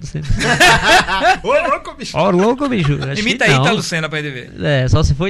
Ô, 1.43 1.53
louco, 1.69 1.93
bicho. 1.95 2.17
Ó, 2.17 2.29
louco, 2.29 2.67
bicho. 2.67 2.97
Acho 3.03 3.21
Imita 3.21 3.45
aí. 3.45 3.51
Ita 3.53 3.71
Lucena 3.71 4.09
pra 4.09 4.19
ele 4.19 4.31
ver. 4.31 4.51
É, 4.65 4.87
só 4.87 5.03
se 5.03 5.13
for 5.13 5.27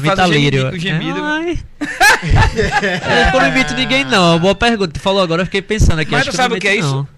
tu 0.00 0.04
faz 0.04 0.18
imita 0.18 0.28
o 0.28 0.32
gemido- 0.32 0.56
Lírio. 0.56 0.76
o 0.76 0.78
gemido. 0.78 1.20
Ai. 1.22 1.58
eu 3.34 3.40
não 3.40 3.48
imito 3.48 3.74
ninguém, 3.74 4.04
não. 4.04 4.38
Boa 4.38 4.54
pergunta. 4.54 4.92
Tu 4.92 5.00
falou 5.00 5.22
agora, 5.22 5.42
eu 5.42 5.46
fiquei 5.46 5.62
pensando 5.62 6.00
aqui. 6.00 6.10
Mas 6.10 6.22
acho 6.22 6.30
tu 6.30 6.36
sabe 6.36 6.54
o 6.56 6.58
que 6.60 6.68
é 6.68 6.76
isso? 6.76 6.88
não. 6.94 7.08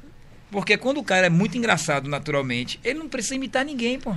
Porque 0.51 0.77
quando 0.77 0.99
o 0.99 1.05
cara 1.05 1.27
é 1.27 1.31
muito 1.31 1.57
engraçado 1.57 2.09
naturalmente, 2.11 2.79
ele 2.85 2.99
não 2.99 3.09
precisa 3.09 3.35
imitar 3.37 3.65
ninguém, 3.65 3.99
pô. 3.99 4.15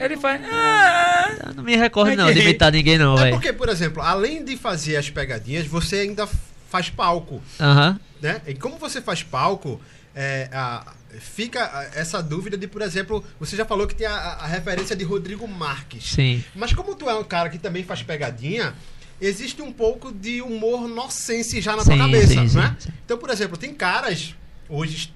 Ele 0.00 0.16
faz. 0.16 0.40
"Ah". 0.50 1.52
Não 1.54 1.62
me 1.62 1.76
recordo, 1.76 2.16
não, 2.16 2.32
de 2.32 2.38
imitar 2.42 2.72
ninguém, 2.72 2.98
não, 2.98 3.16
É 3.18 3.22
velho. 3.24 3.32
porque, 3.34 3.52
por 3.52 3.68
exemplo, 3.68 4.02
além 4.02 4.44
de 4.44 4.56
fazer 4.56 4.96
as 4.96 5.08
pegadinhas, 5.10 5.66
você 5.66 5.96
ainda 5.96 6.26
faz 6.72 6.88
palco, 6.88 7.42
Aham. 7.60 8.00
né? 8.22 8.40
E 8.46 8.54
como 8.54 8.78
você 8.78 9.02
faz 9.02 9.22
palco, 9.22 9.78
é, 10.14 10.48
a- 10.52 10.90
fica 11.20 11.60
essa 11.94 12.22
dúvida 12.22 12.56
de, 12.56 12.66
por 12.66 12.80
exemplo, 12.80 13.22
você 13.38 13.54
já 13.54 13.64
falou 13.66 13.86
que 13.86 13.94
tem 13.94 14.06
a, 14.06 14.14
a 14.14 14.46
referência 14.46 14.96
de 14.96 15.04
Rodrigo 15.04 15.46
Marques. 15.46 16.12
Sim. 16.12 16.42
Mas 16.54 16.72
como 16.72 16.94
tu 16.94 17.08
é 17.10 17.14
um 17.14 17.22
cara 17.24 17.50
que 17.50 17.58
também 17.58 17.84
faz 17.84 18.02
pegadinha, 18.02 18.74
existe 19.20 19.60
um 19.60 19.70
pouco 19.70 20.10
de 20.10 20.40
humor 20.40 20.88
nocense 20.88 21.60
já 21.60 21.76
na 21.76 21.84
tua 21.84 21.92
Sim, 21.92 21.98
cabeça, 21.98 22.46
sim, 22.48 22.56
não 22.56 22.62
é? 22.62 22.68
sim, 22.68 22.76
sim. 22.78 22.88
Então, 23.04 23.18
por 23.18 23.28
exemplo, 23.28 23.58
tem 23.58 23.74
caras 23.74 24.34
hoje, 24.68 25.12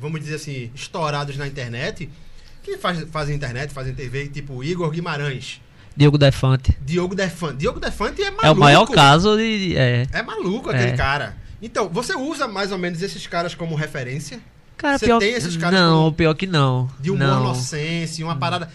vamos 0.00 0.20
dizer 0.20 0.36
assim, 0.36 0.70
estourados 0.74 1.36
na 1.36 1.48
internet, 1.48 2.08
que 2.62 2.78
faz, 2.78 3.02
fazem 3.10 3.34
internet, 3.34 3.72
fazem 3.72 3.92
TV, 3.92 4.28
tipo 4.28 4.62
Igor 4.62 4.88
Guimarães, 4.90 5.60
Diogo 5.96 6.16
Defante. 6.18 6.76
Diogo 6.84 7.14
Defante. 7.14 7.56
Diogo 7.56 7.80
Defante 7.80 8.22
é 8.22 8.30
maluco. 8.30 8.46
É 8.46 8.50
o 8.50 8.56
maior 8.56 8.86
caso 8.86 9.36
de. 9.36 9.76
É. 9.76 10.06
É 10.12 10.22
maluco 10.22 10.70
aquele 10.70 10.90
É. 10.92 10.96
cara. 10.96 11.36
Então, 11.60 11.88
você 11.88 12.14
usa 12.16 12.48
mais 12.48 12.72
ou 12.72 12.78
menos 12.78 13.00
esses 13.02 13.26
caras 13.26 13.54
como 13.54 13.74
referência? 13.74 14.40
Cara, 14.76 14.98
Você 14.98 15.06
pior 15.06 15.18
tem 15.20 15.32
esses 15.34 15.56
caras 15.56 15.78
Não, 15.78 15.96
como- 16.04 16.12
pior 16.14 16.34
que 16.34 16.46
não. 16.46 16.90
De 16.98 17.10
humor 17.10 17.26
não. 17.28 17.42
nocense, 17.44 18.24
uma 18.24 18.34
parada. 18.34 18.68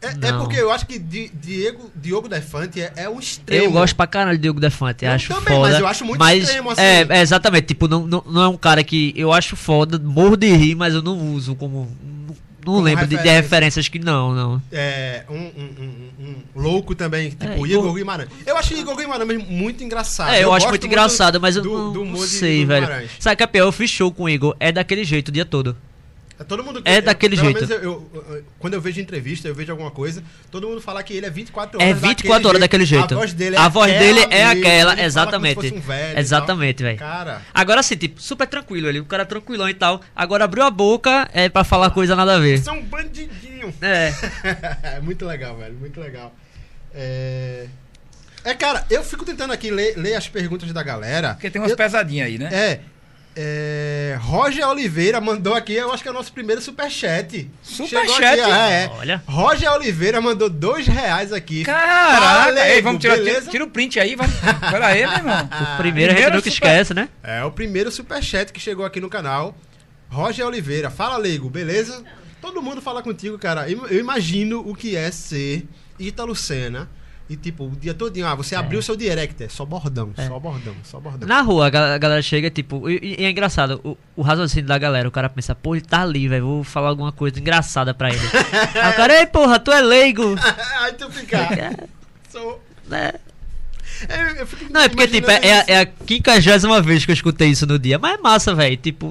É, 0.00 0.28
é 0.28 0.32
porque 0.32 0.56
eu 0.56 0.70
acho 0.70 0.86
que 0.86 0.98
Di- 0.98 1.30
Diego, 1.34 1.90
Diogo 1.96 2.28
Defante 2.28 2.80
é, 2.80 2.92
é 2.96 3.08
o 3.08 3.18
extremo. 3.18 3.64
Eu 3.64 3.70
gosto 3.72 3.96
pra 3.96 4.06
caralho 4.06 4.36
de 4.36 4.42
Diogo 4.42 4.60
Defante, 4.60 5.04
Eu 5.04 5.12
acho 5.12 5.28
também, 5.34 5.54
foda. 5.56 5.70
mas 5.70 5.80
eu 5.80 5.86
acho 5.86 6.04
muito 6.04 6.18
mas, 6.18 6.44
extremo, 6.44 6.70
assim. 6.70 6.80
É, 6.82 7.06
é, 7.08 7.20
exatamente, 7.22 7.66
tipo, 7.68 7.88
não, 7.88 8.06
não, 8.06 8.22
não 8.26 8.42
é 8.42 8.48
um 8.48 8.56
cara 8.56 8.84
que 8.84 9.12
eu 9.16 9.32
acho 9.32 9.56
foda, 9.56 9.98
morro 9.98 10.36
de 10.36 10.46
rir, 10.54 10.74
mas 10.74 10.92
eu 10.94 11.00
não 11.02 11.18
uso 11.34 11.54
como. 11.54 11.88
Não, 12.72 12.80
lembro 12.80 13.06
de, 13.06 13.10
de 13.10 13.16
referência. 13.16 13.40
referências 13.42 13.88
que 13.88 13.98
não, 13.98 14.34
não. 14.34 14.62
É, 14.72 15.24
um, 15.28 15.34
um- 15.34 16.10
um- 16.20 16.34
um 16.56 16.62
louco 16.62 16.94
também, 16.94 17.30
tipo 17.30 17.44
É, 17.44 17.54
Igor, 17.54 17.66
Igor- 17.68 17.94
Guimarães. 17.94 18.28
Eu 18.46 18.56
acho 18.56 18.74
Igor 18.74 18.96
Guimarães 18.96 19.48
muito 19.48 19.82
engraçado. 19.84 20.30
é, 20.34 20.42
eu, 20.44 20.52
acho 20.52 20.66
gosto 20.66 20.68
muito 20.70 20.86
engraçado, 20.86 21.40
mas 21.40 21.56
eu 21.56 21.62
do- 21.62 21.70
não, 21.78 21.92
do 21.92 22.04
não 22.04 22.16
sei, 22.18 22.64
velho. 22.64 22.86
Sabe 23.18 23.36
que 23.36 23.42
é 23.42 23.46
pior? 23.46 23.64
Eu 23.66 23.72
fiz 23.72 23.90
show 23.90 24.10
com 24.12 24.24
o 24.24 24.28
Igor, 24.28 24.56
é 24.60 24.70
daquele 24.72 25.04
jeito 25.04 25.28
o 25.28 25.32
dia 25.32 25.44
todo. 25.44 25.76
É 26.38 26.42
todo 26.42 26.64
mundo 26.64 26.82
É 26.84 27.00
daquele 27.00 27.36
pelo 27.36 27.52
jeito. 27.56 27.72
eu- 27.74 27.80
eu- 28.12 28.24
eu- 28.36 28.44
quando 28.58 28.74
eu 28.74 28.80
vejo 28.80 29.00
entrevista, 29.00 29.46
eu 29.46 29.54
vejo 29.54 29.70
alguma 29.70 29.90
coisa, 29.92 30.20
todo 30.50 30.66
mundo 30.68 30.80
fala 30.80 31.00
que 31.02 31.12
ele 31.14 31.26
é 31.26 31.30
24 31.30 31.80
É 31.80 31.86
horas 31.90 32.00
24 32.00 32.48
horas 32.48 32.60
daquele 32.60 32.84
jeito. 32.84 33.14
A 33.14 33.16
voz 33.18 33.32
dele 33.32 33.54
é 33.54 33.58
A 33.60 33.68
voz 33.68 33.90
aquela 33.92 34.04
dele 34.04 34.20
é 34.20 34.26
mesmo, 34.26 34.34
ele 34.34 34.60
aquela, 34.60 34.78
fala 34.78 34.86
como 34.90 34.98
se 35.00 35.04
exatamente. 35.06 35.54
fosse 35.54 35.74
um 35.74 35.80
velho 35.80 36.18
Exatamente, 36.18 36.82
velho. 36.82 36.98
Cara, 36.98 37.42
Agora 37.54 37.82
sim, 37.84 37.96
tipo, 37.96 38.20
super 38.20 38.48
tranquilo 38.48 38.88
ele, 38.88 38.98
o 39.00 39.04
cara 39.04 39.24
tranquilão 39.24 39.68
e 39.68 39.74
tal. 39.74 40.00
Agora 40.16 40.44
abriu 40.44 40.64
a 40.64 40.70
boca 40.70 41.28
é 41.32 41.48
pra 41.48 41.62
falar 41.62 41.90
coisa 41.90 42.16
nada 42.16 42.34
a 42.34 42.38
ver. 42.40 42.58
você 42.58 42.68
é 42.68 42.72
um 42.72 42.82
bandidinho. 42.82 43.72
É. 43.80 44.12
é 44.96 45.00
muito 45.02 45.24
legal, 45.24 45.56
velho, 45.56 45.74
muito 45.74 46.00
legal. 46.00 46.34
É... 46.92 47.66
é, 48.44 48.54
cara, 48.54 48.84
eu 48.90 49.02
fico 49.02 49.24
tentando 49.24 49.52
aqui 49.52 49.70
ler, 49.70 49.94
ler 49.96 50.14
as 50.14 50.28
perguntas 50.28 50.72
da 50.72 50.82
galera. 50.82 51.34
Porque 51.34 51.48
tem 51.50 51.60
umas 51.62 51.70
Eu- 51.70 51.76
pesadinhas 51.76 52.26
aí, 52.26 52.38
né? 52.38 52.50
É. 52.52 52.80
É, 53.36 54.16
Roger 54.20 54.68
Oliveira 54.68 55.20
mandou 55.20 55.54
aqui, 55.54 55.72
eu 55.74 55.92
acho 55.92 56.02
que 56.02 56.08
é 56.08 56.12
o 56.12 56.14
nosso 56.14 56.32
primeiro 56.32 56.60
superchat. 56.62 57.50
Superchat? 57.62 58.40
Ah, 58.40 58.70
é. 58.70 58.90
Olha. 58.96 59.22
Roger 59.26 59.72
Oliveira 59.72 60.20
mandou 60.20 60.48
dois 60.48 60.86
reais 60.86 61.32
aqui. 61.32 61.64
Caraca! 61.64 62.68
Ei, 62.68 62.80
vamos 62.80 63.00
tirar, 63.00 63.16
beleza? 63.16 63.40
tira, 63.40 63.50
tira 63.50 63.64
o 63.64 63.70
print 63.70 63.98
aí, 63.98 64.14
vamos. 64.14 64.32
Pera 64.70 64.86
aí, 64.86 65.04
meu 65.04 65.16
irmão. 65.16 65.48
O 65.74 65.76
primeiro 65.78 66.12
a 66.12 66.16
gente 66.16 66.24
nunca 66.26 66.36
super- 66.38 66.48
esquece, 66.52 66.94
né? 66.94 67.08
É 67.22 67.42
o 67.44 67.50
primeiro 67.50 67.90
superchat 67.90 68.52
que 68.52 68.60
chegou 68.60 68.84
aqui 68.84 69.00
no 69.00 69.08
canal. 69.10 69.56
Roger 70.08 70.46
Oliveira. 70.46 70.88
Fala, 70.90 71.16
Leigo, 71.16 71.50
beleza? 71.50 72.04
Todo 72.40 72.62
mundo 72.62 72.80
fala 72.80 73.02
contigo, 73.02 73.36
cara. 73.36 73.68
Eu 73.68 73.98
imagino 73.98 74.60
o 74.60 74.76
que 74.76 74.94
é 74.94 75.10
ser 75.10 75.66
Ítalo 75.98 76.36
Senna 76.36 76.88
E 77.28 77.36
tipo, 77.36 77.64
o 77.64 77.70
dia 77.70 77.94
todinho, 77.94 78.26
ah, 78.26 78.34
você 78.34 78.54
abriu 78.54 78.80
o 78.80 78.82
seu 78.82 78.94
direct, 78.96 79.42
é 79.42 79.48
só 79.48 79.64
bordão, 79.64 80.12
só 80.14 80.38
bordão, 80.38 80.74
só 80.84 81.00
bordão. 81.00 81.26
Na 81.26 81.40
rua, 81.40 81.66
a 81.68 81.70
ga- 81.70 81.94
a 81.94 81.98
galera 81.98 82.20
chega, 82.20 82.50
tipo, 82.50 82.88
e, 82.90 83.16
e 83.18 83.24
é 83.24 83.30
engraçado, 83.30 83.80
o, 83.82 83.96
o 84.14 84.20
raciocínio 84.22 84.66
da 84.66 84.76
galera, 84.76 85.08
o 85.08 85.10
cara 85.10 85.30
pensa, 85.30 85.54
pô, 85.54 85.74
ele 85.74 85.84
tá 85.86 86.02
ali, 86.02 86.28
velho, 86.28 86.44
vou 86.44 86.64
falar 86.64 86.90
alguma 86.90 87.12
coisa 87.12 87.40
engraçada 87.40 87.94
pra 87.94 88.10
ele. 88.10 88.20
Aí 88.78 88.92
o 88.92 88.94
cara, 88.96 89.20
ei, 89.20 89.26
porra, 89.26 89.58
tu 89.58 89.72
é 89.72 89.80
leigo. 89.80 90.34
Aí 90.80 90.92
tu 90.92 91.10
fica. 91.10 91.38
sou- 92.30 92.62
né? 92.88 93.12
É, 94.08 94.42
eu 94.42 94.48
Não, 94.70 94.82
é 94.82 94.88
porque, 94.90 95.08
tipo, 95.08 95.30
é, 95.30 95.36
é, 95.42 95.64
é 95.68 95.80
a 95.80 95.86
quinquagésima 95.86 96.82
vez 96.82 97.06
que 97.06 97.10
eu 97.10 97.14
escutei 97.14 97.48
isso 97.48 97.66
no 97.66 97.78
dia, 97.78 97.98
mas 97.98 98.18
é 98.18 98.22
massa, 98.22 98.54
velho, 98.54 98.76
tipo, 98.76 99.08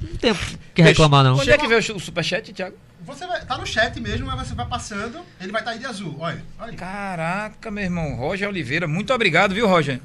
não 0.00 0.16
tem 0.18 0.30
o 0.32 0.36
que 0.74 0.80
reclamar, 0.80 1.22
não. 1.24 1.36
Onde 1.36 1.50
é 1.50 1.58
que 1.58 1.66
veio 1.66 1.80
o 1.94 2.00
superchat, 2.00 2.52
Thiago? 2.54 2.74
Você 3.10 3.26
vai, 3.26 3.44
tá 3.44 3.58
no 3.58 3.66
chat 3.66 4.00
mesmo, 4.00 4.26
mas 4.26 4.48
você 4.48 4.54
vai 4.54 4.66
passando, 4.66 5.20
ele 5.40 5.50
vai 5.52 5.60
estar 5.60 5.72
aí 5.72 5.78
de 5.78 5.86
azul. 5.86 6.16
Olha, 6.18 6.42
olha. 6.58 6.72
Caraca, 6.74 7.70
meu 7.70 7.84
irmão. 7.84 8.14
Roger 8.16 8.48
Oliveira, 8.48 8.86
muito 8.88 9.12
obrigado, 9.12 9.54
viu, 9.54 9.66
Roger? 9.66 10.00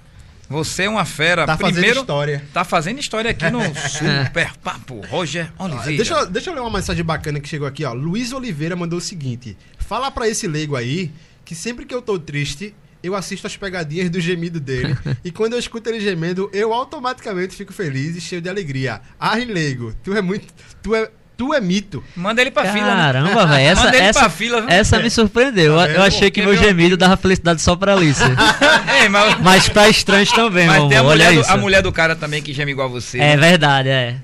Você 0.50 0.84
é 0.84 0.90
uma 0.90 1.06
fera. 1.06 1.46
Tá 1.46 1.58
fazendo 1.58 1.74
Primeiro, 1.74 2.00
história. 2.02 2.46
tá 2.54 2.64
fazendo 2.64 3.00
história 3.00 3.32
aqui 3.32 3.50
no 3.50 3.62
Super 3.90 4.54
Papo. 4.64 5.02
Roger 5.08 5.52
Oliveira. 5.58 5.96
Deixa, 5.98 6.14
eu- 6.14 6.26
deixa 6.28 6.50
eu 6.50 6.54
ler 6.54 6.62
uma 6.62 6.70
mensagem 6.72 7.04
bacana 7.04 7.40
que 7.40 7.48
chegou 7.50 7.68
aqui, 7.68 7.84
ó. 7.84 7.94
Luiz 7.94 8.32
Oliveira 8.32 8.76
mandou 8.76 9.00
o 9.00 9.02
seguinte: 9.02 9.58
Fala 9.80 10.12
pra 10.12 10.28
esse 10.30 10.48
leigo 10.48 10.76
aí 10.76 11.12
que 11.44 11.56
sempre 11.56 11.86
que 11.86 11.94
eu 11.96 12.02
tô 12.02 12.20
triste, 12.20 12.76
eu 13.02 13.16
assisto 13.16 13.48
as 13.48 13.58
pegadinhas 13.58 14.10
do 14.10 14.20
gemido 14.20 14.60
dele. 14.60 14.96
e 15.26 15.32
quando 15.32 15.54
eu 15.54 15.60
escuto 15.60 15.90
ele 15.90 16.00
gemendo, 16.00 16.48
eu 16.54 16.74
automaticamente 16.74 17.56
fico 17.56 17.74
feliz 17.74 18.16
e 18.16 18.22
cheio 18.22 18.42
de 18.42 18.50
alegria. 18.50 19.02
Ai, 19.20 19.46
leigo, 19.46 19.94
tu 20.04 20.16
é 20.16 20.22
muito. 20.22 20.46
Tu 20.84 20.94
é, 20.96 21.10
tu 21.38 21.54
é 21.54 21.60
mito. 21.62 22.04
Manda 22.16 22.42
ele 22.42 22.52
pra 22.52 22.66
fila. 22.72 22.86
né? 22.96 22.96
Caramba, 22.96 23.46
velho, 23.48 23.68
essa, 23.68 23.84
Manda 23.86 23.98
ele 23.98 24.06
essa, 24.06 24.20
pra 24.20 24.30
fila, 24.30 24.62
viu? 24.62 24.70
essa 24.70 25.00
me 25.00 25.10
surpreendeu. 25.10 25.76
Tá 25.78 25.88
Eu- 25.90 25.96
eu 25.96 26.04
achei 26.04 26.32
que 26.32 26.42
meu 26.42 26.56
gemido 26.56 26.96
dava 26.98 27.18
felicidade 27.18 27.62
só 27.62 27.76
pra 27.76 27.94
Alice. 27.94 28.22
Ei, 29.02 29.10
mas, 29.10 29.40
mas 29.44 29.70
pra 29.70 29.90
estranhos 29.90 30.32
também, 30.32 30.68
mas 30.68 30.88
tem 30.88 30.98
a 30.98 31.04
mulher, 31.04 31.34
do, 31.34 31.42
isso. 31.42 31.52
a 31.52 31.58
mulher 31.58 31.82
do 31.82 31.92
cara 31.92 32.16
também 32.16 32.42
que 32.42 32.54
geme 32.54 32.72
igual 32.72 32.88
a 32.88 32.92
você. 32.92 33.18
É 33.20 33.36
né? 33.36 33.38
verdade, 33.38 33.90
é. 33.90 34.16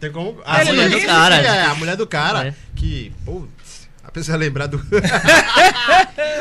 Tem 0.00 0.10
como. 0.12 0.38
A 0.44 0.60
Ele 0.60 0.70
mulher 0.72 0.90
do 0.90 1.00
cara. 1.02 1.38
que- 1.40 1.46
É, 1.46 1.64
a 1.64 1.74
mulher 1.74 1.96
do 1.96 2.06
cara 2.06 2.46
É. 2.48 2.54
que. 2.76 3.12
Putz, 3.24 3.88
a 4.04 4.10
pessoa 4.12 4.36
lembrar 4.38 4.66
do. 4.66 4.80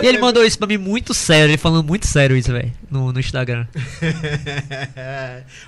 E 0.02 0.06
ele 0.06 0.20
mandou 0.20 0.46
isso 0.46 0.58
pra 0.60 0.68
mim 0.68 0.78
muito 0.78 1.14
sério, 1.14 1.50
ele 1.50 1.58
falando 1.58 1.84
muito 1.86 2.06
sério 2.06 2.38
isso, 2.38 2.52
velho, 2.52 2.72
no, 2.90 3.12
no 3.12 3.20
Instagram. 3.20 3.66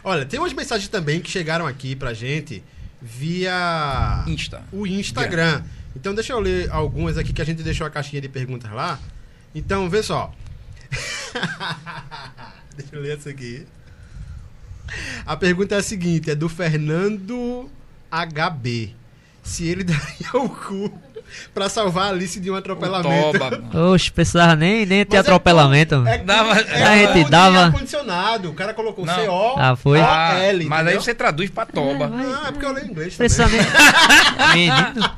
Olha, 0.04 0.26
tem 0.26 0.40
umas 0.40 0.54
mensagens 0.54 0.88
também 0.88 1.20
que 1.20 1.30
chegaram 1.30 1.66
aqui 1.68 1.96
pra 1.96 2.14
gente 2.14 2.64
via 3.02 4.24
Insta. 4.28 4.64
o 4.72 4.86
Instagram. 4.86 5.64
Então 5.96 6.14
deixa 6.14 6.34
eu 6.34 6.40
ler 6.40 6.70
algumas 6.72 7.18
aqui 7.18 7.34
que 7.34 7.42
a 7.42 7.46
gente 7.46 7.64
deixou 7.64 7.86
a 7.86 7.90
caixinha 7.90 8.22
de 8.22 8.30
perguntas 8.30 8.72
lá. 8.72 9.00
Então, 9.54 9.90
vê 9.90 10.04
só. 10.04 10.34
deixa 12.76 12.96
eu 12.96 13.02
ler 13.02 13.18
essa 13.18 13.30
aqui. 13.30 13.66
A 15.26 15.36
pergunta 15.36 15.76
é 15.76 15.80
a 15.80 15.84
seguinte, 15.84 16.30
é 16.30 16.36
do 16.36 16.48
Fernando 16.48 17.70
HB. 18.12 18.96
Se 19.44 19.66
ele 19.66 19.84
daria 19.86 20.30
o 20.34 20.50
cu 20.50 20.90
pra 21.54 21.70
salvar 21.70 22.06
a 22.06 22.10
Alice 22.10 22.40
de 22.40 22.50
um 22.52 22.56
atropelamento. 22.56 23.38
Toba. 23.40 23.90
Oxe, 23.92 24.12
precisava 24.12 24.56
nem, 24.56 24.86
nem 24.86 25.06
ter 25.06 25.18
Mas 25.18 25.26
é 25.26 25.30
atropelamento. 25.30 25.96
É, 25.96 25.98
mano. 25.98 26.24
Dava- 26.26 26.60
é, 26.62 26.84
A 26.84 26.98
gente 26.98 27.24
de 27.26 27.30
dava- 27.32 27.66
ar-condicionado. 27.66 28.50
O 28.50 28.54
cara 28.54 28.74
colocou 28.74 29.06
Não. 29.06 29.14
C-O. 29.16 29.56
Ah, 29.58 29.76
foi? 29.76 30.00
Ah, 30.02 30.38
L, 30.40 30.66
mas 30.66 30.80
aí 30.80 30.84
entendeu? 30.86 31.02
você 31.02 31.14
traduz 31.14 31.50
pra 31.50 31.66
toba. 31.66 32.08
Não, 32.08 32.48
é 32.48 32.52
porque 32.52 32.66
eu 32.66 32.74
leio 32.74 32.88
inglês 32.88 33.16
Precisa 33.16 33.48
nem. 33.48 33.60
Menino. 34.54 35.10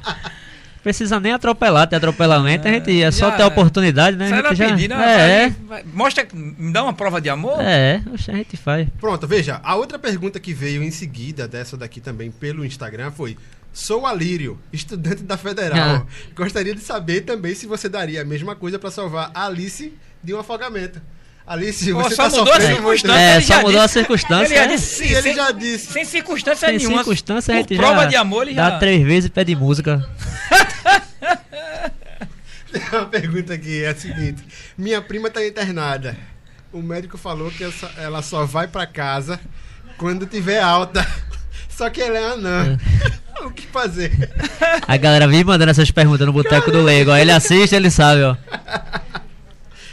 Precisa 0.84 1.20
nem 1.20 1.32
atropelar, 1.32 1.88
ter 1.88 1.98
atropelamento, 1.98 2.68
a 2.68 2.72
gente 2.72 3.04
é 3.04 3.12
só 3.12 3.30
Já- 3.30 3.38
ter 3.38 3.44
oportunidade, 3.44 4.18
né? 4.18 4.26
A 4.26 4.30
Sai 4.42 4.56
já, 4.56 4.68
pedida, 4.70 4.96
é, 4.96 5.50
vai- 5.68 5.84
mostra, 5.94 6.26
me 6.34 6.74
dá 6.74 6.82
uma 6.82 6.92
prova 6.92 7.22
de 7.22 7.30
amor. 7.30 7.62
é, 7.62 7.98
é, 7.98 8.02
a 8.12 8.36
gente 8.38 8.58
faz. 8.58 8.88
Pronto, 9.00 9.28
veja. 9.28 9.60
A 9.64 9.76
outra 9.76 10.00
pergunta 10.00 10.40
que 10.40 10.56
veio 10.56 10.82
em 10.82 10.90
seguida 10.90 11.48
dessa 11.48 11.78
daqui 11.78 12.02
também 12.02 12.32
pelo 12.32 12.66
Instagram 12.66 13.12
foi: 13.12 13.38
Sou 13.74 14.06
Alírio, 14.06 14.60
estudante 14.74 15.24
da 15.24 15.38
Federal. 15.38 16.06
Ah. 16.06 16.32
Gostaria 16.36 16.76
de 16.76 16.82
saber 16.82 17.22
também 17.22 17.56
se 17.56 17.66
você 17.66 17.88
daria 17.88 18.22
a 18.22 18.26
mesma 18.26 18.56
coisa 18.56 18.78
pra 18.78 18.92
salvar 18.92 19.32
a 19.34 19.46
Alice 19.46 19.94
de 20.24 20.34
um 20.34 20.40
afogamento. 20.40 21.02
Alice, 21.48 21.92
Pô, 21.92 22.04
você 22.04 22.16
só 22.16 22.30
tá 22.30 22.38
mudou 22.38 22.54
a 22.54 22.58
sofrendo 22.58 22.82
muito. 22.84 23.00
circunstância. 23.02 23.22
É, 23.22 23.36
ele 23.36 23.42
só 23.46 23.54
já 23.56 23.62
mudou 23.62 23.82
a 23.82 23.86
disse- 23.86 23.94
circunstância, 24.00 24.46
Ele 24.46 24.56
já 24.56 24.68
né? 24.68 24.76
disse, 24.76 25.04
E 25.04 25.14
ele 25.14 25.22
sem, 25.22 25.36
já 25.36 25.52
disse. 25.52 25.92
sem 25.94 26.06
circunstância 26.06 26.68
Sem 26.68 26.78
nenhuma. 26.78 26.98
circunstância, 26.98 27.54
a 27.54 27.58
gente 27.58 27.76
prova 27.76 28.04
já 28.04 28.10
de 28.10 28.16
amor, 28.18 28.44
ele 28.48 28.56
já... 28.56 28.70
dá 28.70 28.80
três 28.80 29.04
vezes 29.06 29.26
e 29.26 29.30
pede 29.30 29.56
música. 29.56 30.08
Tem 32.72 32.82
uma 32.94 33.06
pergunta 33.06 33.54
aqui, 33.54 33.84
é 33.84 33.90
a 33.90 33.96
seguinte: 33.96 34.44
Minha 34.78 35.02
prima 35.02 35.30
tá 35.30 35.46
internada. 35.46 36.16
O 36.72 36.82
médico 36.82 37.18
falou 37.18 37.52
que 37.52 37.66
ela 37.98 38.22
só 38.22 38.46
vai 38.46 38.68
pra 38.68 38.86
casa 38.86 39.40
quando 39.98 40.26
tiver 40.26 40.62
alta. 40.62 41.06
Só 41.82 41.90
que 41.90 42.00
ela 42.00 42.16
é 42.16 42.24
anã. 42.34 42.78
o 43.44 43.50
que 43.50 43.66
fazer? 43.66 44.12
A 44.88 44.98
galera 44.98 45.28
vive 45.28 45.44
mandando 45.46 45.72
essas 45.72 45.90
perguntas 45.90 46.28
no 46.28 46.32
Boteco 46.32 46.70
do 46.70 46.84
Lego. 46.84 47.10
Aí 47.10 47.24
ele 47.24 47.32
assiste, 47.32 47.74
ele 47.74 47.90
sabe, 47.90 48.22
ó. 48.22 48.36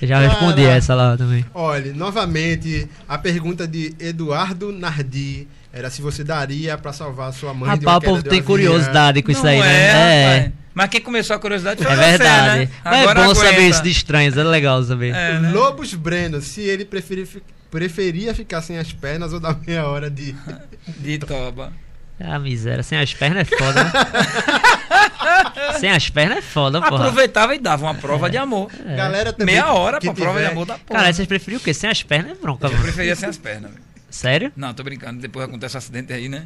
Eu 0.02 0.06
já 0.06 0.18
respondi 0.20 0.60
Caraca. 0.60 0.76
essa 0.76 0.94
lá 0.94 1.16
também. 1.16 1.46
Olha, 1.54 1.94
novamente, 1.94 2.86
a 3.08 3.16
pergunta 3.16 3.66
de 3.66 3.94
Eduardo 3.98 4.70
Nardi 4.70 5.48
era 5.72 5.88
se 5.88 6.02
você 6.02 6.22
daria 6.22 6.76
pra 6.76 6.92
salvar 6.92 7.32
sua 7.32 7.54
mãe 7.54 7.78
de 7.78 7.86
uma 7.86 7.92
Rapaz, 7.92 7.96
o 7.96 8.16
povo 8.16 8.22
tem 8.22 8.42
curiosidade 8.42 9.22
com 9.22 9.32
isso 9.32 9.42
Não 9.42 9.48
aí, 9.50 9.58
é, 9.58 9.62
né? 9.62 10.34
rapaz. 10.36 10.52
Mas 10.74 10.88
quem 10.90 11.00
começou 11.00 11.34
a 11.34 11.38
curiosidade 11.38 11.82
foi 11.82 11.90
É, 11.90 11.94
é 11.94 11.96
você, 11.96 12.08
verdade. 12.10 12.58
né? 12.60 12.68
Mas 12.84 12.94
é 12.98 13.00
Agora 13.00 13.24
bom 13.24 13.34
saber 13.34 13.48
aguenta. 13.48 13.68
isso 13.70 13.82
de 13.82 13.90
estranhos, 13.90 14.36
é 14.36 14.44
legal 14.44 14.82
saber. 14.84 15.14
É, 15.14 15.38
né? 15.40 15.50
Lobos 15.52 15.94
Breno, 15.94 16.40
se 16.42 16.60
ele 16.60 16.84
preferir, 16.84 17.26
fi- 17.26 17.42
preferia 17.70 18.34
ficar 18.34 18.62
sem 18.62 18.78
as 18.78 18.92
pernas 18.92 19.32
ou 19.32 19.40
dar 19.40 19.58
meia 19.66 19.86
hora 19.86 20.10
de. 20.10 20.34
De 20.98 21.18
toba. 21.18 21.72
Ah, 22.20 22.38
miséria, 22.38 22.82
sem 22.82 22.98
as 22.98 23.12
pernas 23.14 23.42
é 23.42 23.56
foda, 23.56 23.84
né? 23.84 23.92
sem 25.78 25.90
as 25.90 26.08
pernas 26.10 26.38
é 26.38 26.42
foda, 26.42 26.80
porra. 26.80 27.04
Aproveitava 27.04 27.54
e 27.54 27.58
dava 27.58 27.84
uma 27.84 27.94
prova 27.94 28.28
de 28.30 28.36
amor. 28.36 28.70
Galera 28.96 29.32
também. 29.32 29.54
Meia 29.54 29.72
hora 29.72 30.00
pra 30.00 30.12
prova 30.14 30.32
de 30.32 30.38
tiver- 30.38 30.50
amor 30.52 30.66
da 30.66 30.78
porra. 30.78 31.00
Cara, 31.00 31.12
vocês 31.12 31.28
preferiam 31.28 31.60
o 31.60 31.62
quê? 31.62 31.72
Sem 31.74 31.88
as 31.90 32.02
pernas 32.02 32.32
é 32.32 32.34
bronca, 32.40 32.66
Eu 32.66 32.70
mano. 32.72 32.82
preferia 32.82 33.14
sem 33.14 33.28
as 33.28 33.36
pernas. 33.36 33.70
velho. 33.70 33.82
Sério? 34.10 34.52
Não, 34.56 34.72
tô 34.74 34.82
brincando. 34.82 35.20
Depois 35.20 35.46
acontece 35.46 35.76
um 35.76 35.78
acidente 35.78 36.12
aí, 36.12 36.28
né? 36.28 36.44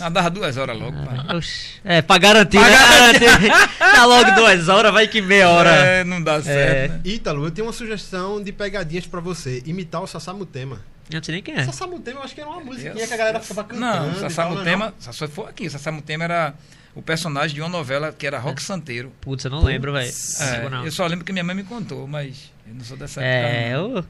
Não, 0.00 0.10
dava 0.10 0.30
duas 0.30 0.56
horas 0.56 0.78
logo, 0.78 0.96
pai. 1.04 1.36
Oxi. 1.36 1.80
É, 1.84 2.02
pra 2.02 2.18
garantir, 2.18 2.58
Pra 2.58 2.68
né? 2.70 2.76
garantir. 3.18 3.48
Dá 3.78 4.04
logo 4.06 4.30
duas 4.32 4.68
horas, 4.68 4.92
vai 4.92 5.06
que 5.06 5.20
meia 5.20 5.48
hora. 5.48 5.70
É, 5.70 6.04
não 6.04 6.22
dá 6.22 6.40
certo, 6.42 6.92
né? 6.94 7.00
Ítalo, 7.04 7.44
eu 7.44 7.50
tenho 7.50 7.66
uma 7.66 7.72
sugestão 7.72 8.42
de 8.42 8.50
pegadinhas 8.52 9.06
pra 9.06 9.20
você. 9.20 9.62
Imitar 9.66 10.02
o 10.02 10.06
Sassamutema. 10.06 10.80
Eu 11.10 11.16
não 11.16 11.22
sei 11.24 11.34
nem 11.34 11.42
quem 11.42 11.54
é. 11.54 11.64
Sassamutema 11.64 12.20
eu 12.20 12.24
acho 12.24 12.34
que 12.34 12.40
era 12.40 12.48
uma 12.50 12.60
musiquinha 12.60 12.92
Eu- 13.02 13.08
que 13.08 13.14
a 13.14 13.16
galera 13.16 13.40
ficava 13.40 13.64
cantando. 13.64 13.80
Não, 13.84 13.92
tal, 13.92 14.06
não 14.06 14.16
é 14.16 14.18
Sassamutema, 14.30 14.94
só 14.98 15.28
foi 15.28 15.46
aqui. 15.48 15.68
Sassamutema 15.68 16.24
era 16.24 16.54
o 16.94 17.02
personagem 17.02 17.54
de 17.54 17.60
uma 17.60 17.68
novela 17.68 18.12
que 18.16 18.26
era 18.26 18.38
Rock 18.38 18.62
Santeiro. 18.62 19.12
Putz, 19.20 19.44
eu 19.44 19.50
não 19.50 19.62
lembro, 19.62 19.92
velho. 19.92 20.08
É, 20.40 20.86
eu 20.86 20.92
só 20.92 21.06
lembro 21.06 21.24
que 21.24 21.32
minha 21.32 21.44
mãe 21.44 21.54
me 21.56 21.64
contou, 21.64 22.06
mas 22.06 22.52
eu 22.66 22.74
não 22.74 22.84
sou 22.84 22.96
dessa 22.96 23.20
É, 23.22 23.70
época. 23.72 23.98
eu... 23.98 24.04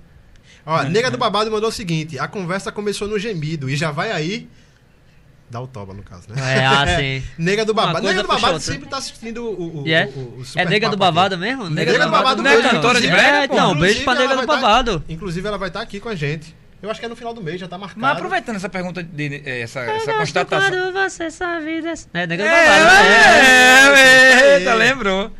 Ó, 0.66 0.82
Nega 0.82 1.10
do 1.10 1.16
Babado 1.16 1.50
mandou 1.50 1.70
o 1.70 1.72
seguinte: 1.72 2.18
a 2.18 2.28
conversa 2.28 2.70
começou 2.70 3.08
no 3.08 3.18
gemido 3.18 3.70
e 3.70 3.76
já 3.76 3.90
vai 3.90 4.12
aí. 4.12 4.46
Dá 5.50 5.60
o 5.60 5.66
toba, 5.66 5.92
no 5.92 6.02
caso, 6.04 6.22
né? 6.28 6.58
É, 6.60 6.64
ah, 6.64 6.86
sim. 6.96 7.22
Nega 7.36 7.64
do 7.64 7.74
Babado. 7.74 8.06
Nega 8.06 8.22
do 8.22 8.28
Babado 8.28 8.52
outra. 8.54 8.72
sempre 8.72 8.88
tá 8.88 8.98
assistindo 8.98 9.44
o. 9.44 9.82
o, 9.82 9.88
E 9.88 9.92
é? 9.92 10.04
o- 10.14 10.18
o 10.20 10.42
É 10.54 10.64
nega 10.64 10.88
do 10.88 10.96
Papo 10.96 11.04
aqui. 11.04 11.14
babado 11.16 11.38
mesmo? 11.38 11.68
Nega 11.68 11.92
do 11.92 12.10
Babado 12.10 12.40
não 12.42 12.50
é 12.50 12.56
mesmo, 12.56 12.70
cantora 12.70 13.00
de 13.00 13.08
brega, 13.08 13.44
É, 13.44 13.48
não, 13.48 13.74
beijo 13.76 14.04
pra 14.04 14.14
nega 14.14 14.36
do 14.36 14.46
tá- 14.46 14.54
babado. 14.54 15.04
inclusive, 15.08 15.46
ela 15.48 15.58
vai 15.58 15.68
estar 15.68 15.80
aqui 15.80 15.98
com 15.98 16.08
a 16.08 16.14
gente. 16.14 16.54
Eu 16.82 16.90
acho 16.90 16.98
que 17.00 17.04
é 17.04 17.08
no 17.10 17.16
final 17.16 17.34
do 17.34 17.42
mês, 17.42 17.60
já 17.60 17.66
tá 17.68 17.76
marcado. 17.76 18.00
Mas 18.00 18.12
aproveitando 18.12 18.56
essa 18.56 18.68
pergunta, 18.68 19.02
de, 19.02 19.42
eh, 19.44 19.60
essa, 19.60 19.80
essa 19.80 20.14
constatação. 20.14 20.70
Quando 20.70 20.92
você 20.94 21.30
sabe 21.30 21.82
desse... 21.82 22.06
É, 22.14 22.26
nega 22.26 22.42
do 22.42 22.48
É, 22.48 22.66
babado. 22.66 22.84
né? 22.94 24.00
é, 24.00 24.54
É. 24.54 24.58
eita, 24.60 24.74
lembrou. 24.74 25.30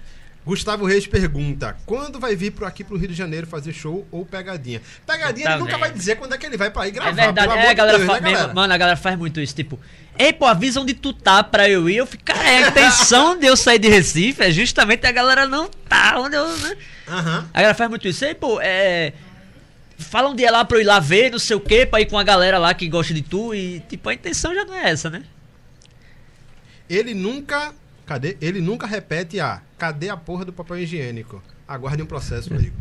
Gustavo 0.45 0.87
Reis 0.87 1.07
pergunta: 1.07 1.77
quando 1.85 2.19
vai 2.19 2.35
vir 2.35 2.51
pro 2.51 2.67
aqui 2.67 2.83
pro 2.83 2.97
Rio 2.97 3.09
de 3.09 3.15
Janeiro 3.15 3.47
fazer 3.47 3.73
show 3.73 4.07
ou 4.11 4.25
pegadinha? 4.25 4.81
Pegadinha 5.07 5.47
Tá 5.47 5.53
ele 5.53 5.63
nunca 5.63 5.79
vai 5.79 5.93
dizer 5.93 6.17
quando 6.17 6.35
é 6.35 6.39
que 6.39 6.47
ele 6.47 6.57
vai 6.57 6.71
pra 6.71 6.89
ir 6.89 6.93
gravar. 6.93 7.11
É 7.11 7.13
verdade, 7.13 7.53
é, 7.53 7.67
a 7.67 7.69
de 7.69 7.75
galera 7.75 7.99
Deus, 7.99 8.11
né, 8.11 8.21
galera? 8.21 8.55
Mano, 8.55 8.73
a 8.73 8.79
galera 8.79 8.97
faz 8.97 9.19
muito 9.19 9.41
isso, 9.41 9.55
tipo. 9.55 9.79
Ei, 10.19 10.33
pô, 10.33 10.47
avisa 10.47 10.81
onde 10.81 10.95
tu 10.95 11.13
tá 11.13 11.43
pra 11.45 11.69
eu 11.69 11.89
ir. 11.89 11.97
Eu 11.97 12.07
fico, 12.07 12.25
cara, 12.25 12.43
é 12.43 12.65
a 12.65 12.69
intenção 12.69 13.39
de 13.39 13.47
eu 13.47 13.57
sair 13.57 13.79
de 13.79 13.89
Recife 13.89 14.43
é 14.43 14.51
justamente 14.51 15.07
a 15.07 15.13
galera 15.13 15.47
não 15.47 15.69
tá 15.89 16.19
onde 16.19 16.37
eu. 16.37 16.47
Né? 16.59 16.77
Aham. 17.09 17.49
A 17.53 17.59
galera 17.59 17.75
faz 17.75 17.91
muito 17.91 18.09
isso. 18.09 18.25
Ei, 18.25 18.35
pô, 18.35 18.59
é. 18.63 19.13
Fala 19.99 20.31
onde 20.31 20.43
é 20.43 20.51
lá 20.51 20.65
pra 20.65 20.79
eu 20.79 20.81
ir 20.81 20.85
lá 20.85 20.99
ver, 20.99 21.31
não 21.31 21.39
sei 21.39 21.57
o 21.57 21.61
que, 21.61 21.85
pra 21.85 22.01
ir 22.01 22.07
com 22.07 22.19
a 22.19 22.23
galera 22.23 22.57
lá 22.59 22.73
que 22.73 22.89
gosta 22.89 23.13
de 23.13 23.21
tu. 23.21 23.55
E, 23.55 23.81
tipo, 23.81 24.09
a 24.09 24.15
intenção 24.15 24.55
já 24.55 24.65
não 24.65 24.75
é 24.75 24.91
essa, 24.91 25.11
né? 25.11 25.23
Ele 26.89 27.15
nunca. 27.15 27.75
Cadê? 28.11 28.37
Ele 28.41 28.61
nunca 28.61 28.89
repete 28.89 29.39
a. 29.39 29.63
Cadê 29.79 30.09
a 30.09 30.17
porra 30.17 30.45
do 30.45 30.53
papel 30.53 30.79
higiênico? 30.81 31.41
Aguarde 31.69 32.03
um 32.03 32.07
processo, 32.07 32.53
amigo. 32.53 32.75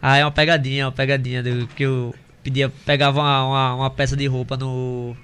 Ah, 0.00 0.16
é 0.18 0.24
uma 0.24 0.30
pegadinha, 0.30 0.86
uma 0.86 0.92
pegadinha 0.92 1.42
do, 1.42 1.66
que 1.66 1.82
eu 1.82 2.14
pedia, 2.44 2.70
pegava 2.86 3.18
uma, 3.18 3.44
uma, 3.44 3.74
uma 3.74 3.90
peça 3.90 4.16
de 4.16 4.24
roupa 4.28 4.56
no 4.56 5.16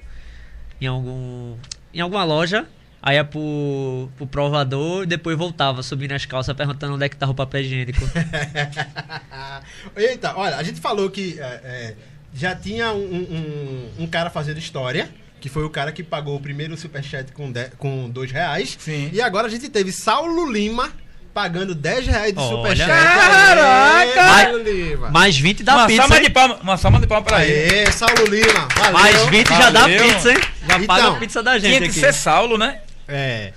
em 0.81 0.89
algum 0.89 1.55
em 1.95 2.01
alguma 2.01 2.25
loja. 2.25 2.67
Aí 3.01 3.15
ia 3.15 3.25
pro, 3.25 4.09
pro 4.17 4.27
provador 4.27 5.05
e 5.05 5.07
depois 5.07 5.39
voltava, 5.39 5.85
subindo 5.85 6.11
as 6.15 6.27
calças, 6.27 6.57
perguntando 6.57 6.95
onde 6.95 7.05
é 7.05 7.09
que 7.09 7.15
tava 7.17 7.31
o 7.31 7.35
papel 7.37 7.61
higiênico. 7.61 8.01
Eita, 9.95 10.37
olha, 10.37 10.57
a 10.57 10.63
gente 10.65 10.81
falou 10.81 11.09
que 11.11 11.39
é, 11.39 11.45
é, 11.45 11.95
já 12.35 12.57
tinha 12.57 12.93
um, 12.93 13.15
um- 13.15 13.91
um 14.01 14.07
cara 14.09 14.31
fazendo 14.31 14.59
história, 14.59 15.09
que 15.45 15.51
foi 15.51 15.63
o 15.63 15.69
cara 15.69 15.93
que 15.93 16.03
pagou 16.03 16.35
o 16.37 16.41
primeiro 16.41 16.75
superchat 16.75 17.31
com, 17.33 17.53
de, 17.53 17.67
com 17.77 18.09
dois 18.09 18.33
reais. 18.33 18.79
Sim. 18.81 19.11
E 19.13 19.21
agora 19.21 19.47
a 19.47 19.51
gente 19.51 19.69
teve 19.69 19.93
Saulo 19.93 20.51
Lima 20.51 20.91
pagando 21.35 21.75
10 21.75 22.07
reais 22.07 22.33
de 22.33 22.39
Olha. 22.41 22.49
superchat. 22.49 22.89
Caraca! 22.89 24.23
Aê, 24.23 24.45
Saulo 24.47 24.63
Lima! 24.63 25.11
Mais 25.11 25.37
20 25.39 25.63
da 25.63 25.75
uma 25.77 25.87
pizza. 25.87 26.17
hein? 26.17 26.23
de 26.23 26.31
palma, 26.31 26.59
uma 26.63 26.77
salva 26.79 26.99
de 26.99 27.07
palma 27.07 27.23
pra 27.27 27.45
ele. 27.45 27.75
Aê, 27.75 27.93
Saulo 27.93 28.25
Lima! 28.25 28.69
Valeu! 28.75 28.93
Mais 28.95 29.23
20 29.27 29.49
já 29.49 29.69
dá 29.71 29.81
Valeu. 29.81 30.03
pizza, 30.15 30.33
hein? 30.33 30.39
Já 30.67 30.77
Então, 30.79 30.87
paga 30.87 31.09
a 31.09 31.15
pizza 31.17 31.43
da 31.43 31.59
gente 31.59 31.67
Tinha 31.77 31.81
que 31.81 31.87
aqui. 31.89 32.01
ser 32.01 32.15
Saulo, 32.15 32.57
né? 32.57 32.79
É. 33.07 33.53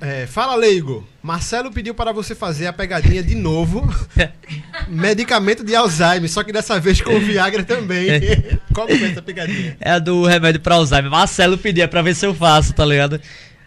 É, 0.00 0.26
fala, 0.28 0.54
Leigo. 0.54 1.08
Marcelo 1.22 1.70
pediu 1.70 1.94
para 1.94 2.12
você 2.12 2.34
fazer 2.34 2.66
a 2.66 2.72
pegadinha 2.72 3.22
de 3.22 3.34
novo. 3.34 3.86
Medicamento 4.88 5.62
de 5.62 5.74
Alzheimer, 5.74 6.30
só 6.30 6.42
que 6.42 6.52
dessa 6.52 6.80
vez 6.80 7.00
com 7.00 7.14
o 7.14 7.20
Viagra 7.20 7.62
também. 7.62 8.08
Qual 8.72 8.86
que 8.86 8.96
foi 8.96 9.10
essa 9.10 9.20
pegadinha? 9.20 9.76
É 9.80 9.90
a 9.92 9.98
do 9.98 10.24
remédio 10.24 10.60
pra 10.60 10.76
Alzheimer. 10.76 11.10
Marcelo 11.10 11.58
pedia 11.58 11.86
pra 11.86 12.00
ver 12.00 12.14
se 12.14 12.24
eu 12.24 12.34
faço, 12.34 12.72
tá 12.72 12.84
ligado? 12.86 13.20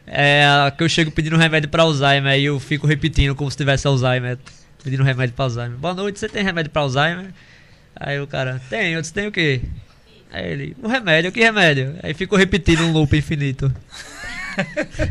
É 0.07 0.71
que 0.75 0.83
eu 0.83 0.89
chego 0.89 1.11
pedindo 1.11 1.37
remédio 1.37 1.69
pra 1.69 1.83
Alzheimer 1.83 2.33
aí 2.33 2.45
eu 2.45 2.59
fico 2.59 2.87
repetindo 2.87 3.35
como 3.35 3.49
se 3.49 3.57
tivesse 3.57 3.85
Alzheimer. 3.85 4.37
Pedindo 4.83 5.03
remédio 5.03 5.35
pra 5.35 5.45
Alzheimer. 5.45 5.77
Boa 5.77 5.93
noite, 5.93 6.19
você 6.19 6.27
tem 6.27 6.43
remédio 6.43 6.71
pra 6.71 6.81
Alzheimer? 6.81 7.27
Aí 7.95 8.19
o 8.19 8.25
cara, 8.25 8.59
tem, 8.69 8.93
eu 8.93 9.01
disse, 9.01 9.13
tem 9.13 9.27
o 9.27 9.31
quê? 9.31 9.61
Aí 10.31 10.51
ele, 10.51 10.77
o 10.81 10.87
remédio, 10.87 11.31
que 11.31 11.39
remédio? 11.39 11.95
Aí 12.01 12.13
ficou 12.15 12.37
repetindo 12.37 12.81
um 12.81 12.91
loop 12.91 13.15
infinito. 13.15 13.71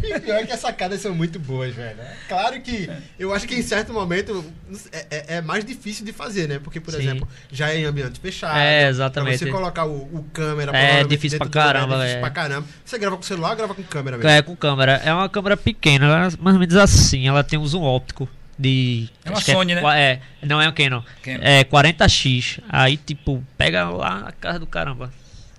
E 0.02 0.14
o 0.16 0.20
pior 0.20 0.36
é 0.38 0.46
que 0.46 0.52
as 0.52 0.60
sacadas 0.60 1.00
são 1.00 1.14
muito 1.14 1.38
boas, 1.38 1.74
velho. 1.74 1.96
Claro 2.28 2.60
que 2.60 2.88
eu 3.18 3.32
acho 3.34 3.46
que 3.46 3.54
em 3.54 3.62
certo 3.62 3.92
momento 3.92 4.44
é, 4.92 5.06
é- 5.10 5.24
é 5.36 5.40
mais 5.40 5.64
difícil 5.64 6.04
de 6.04 6.12
fazer, 6.12 6.48
né? 6.48 6.58
Porque, 6.62 6.80
por 6.80 6.92
Sim. 6.92 7.00
exemplo, 7.00 7.28
já 7.50 7.70
é 7.70 7.78
em 7.78 7.84
ambiente 7.84 8.18
fechado. 8.20 8.58
É, 8.58 8.88
exatamente. 8.88 9.38
Pra 9.38 9.46
você 9.46 9.52
colocar 9.52 9.84
o, 9.84 9.96
o 10.18 10.24
câmera 10.32 10.76
É, 10.76 11.04
difícil 11.04 11.38
pra 11.38 11.48
caramba, 11.48 11.94
É 11.94 11.98
difícil 11.98 12.16
é. 12.18 12.20
pra 12.20 12.30
caramba. 12.30 12.66
Você 12.84 12.98
grava 12.98 13.16
com 13.16 13.22
celular 13.22 13.50
ou 13.50 13.56
grava 13.56 13.74
com 13.74 13.82
câmera 13.82 14.16
mesmo? 14.16 14.30
É, 14.30 14.42
com 14.42 14.54
câmera. 14.56 15.00
É 15.04 15.12
uma 15.12 15.28
câmera 15.28 15.56
pequena, 15.56 16.06
é 16.06 16.08
mais 16.40 16.54
ou 16.54 16.58
menos 16.60 16.76
assim. 16.76 17.26
Ela 17.28 17.42
tem 17.44 17.58
um 17.58 17.66
zoom 17.66 17.82
óptico 17.82 18.28
de. 18.58 19.08
É 19.24 19.30
uma 19.30 19.40
que 19.40 19.50
Sony, 19.52 19.74
né? 19.74 19.80
qua- 19.80 19.98
É, 19.98 20.20
não 20.42 20.60
é 20.60 20.68
um 20.68 20.72
Canon. 20.72 21.02
Canon. 21.22 21.38
É 21.42 21.64
40x. 21.64 22.60
Aí, 22.68 22.96
tipo, 22.96 23.42
pega 23.56 23.88
lá 23.88 24.20
na 24.20 24.32
casa 24.32 24.58
do 24.58 24.66
caramba. 24.66 25.12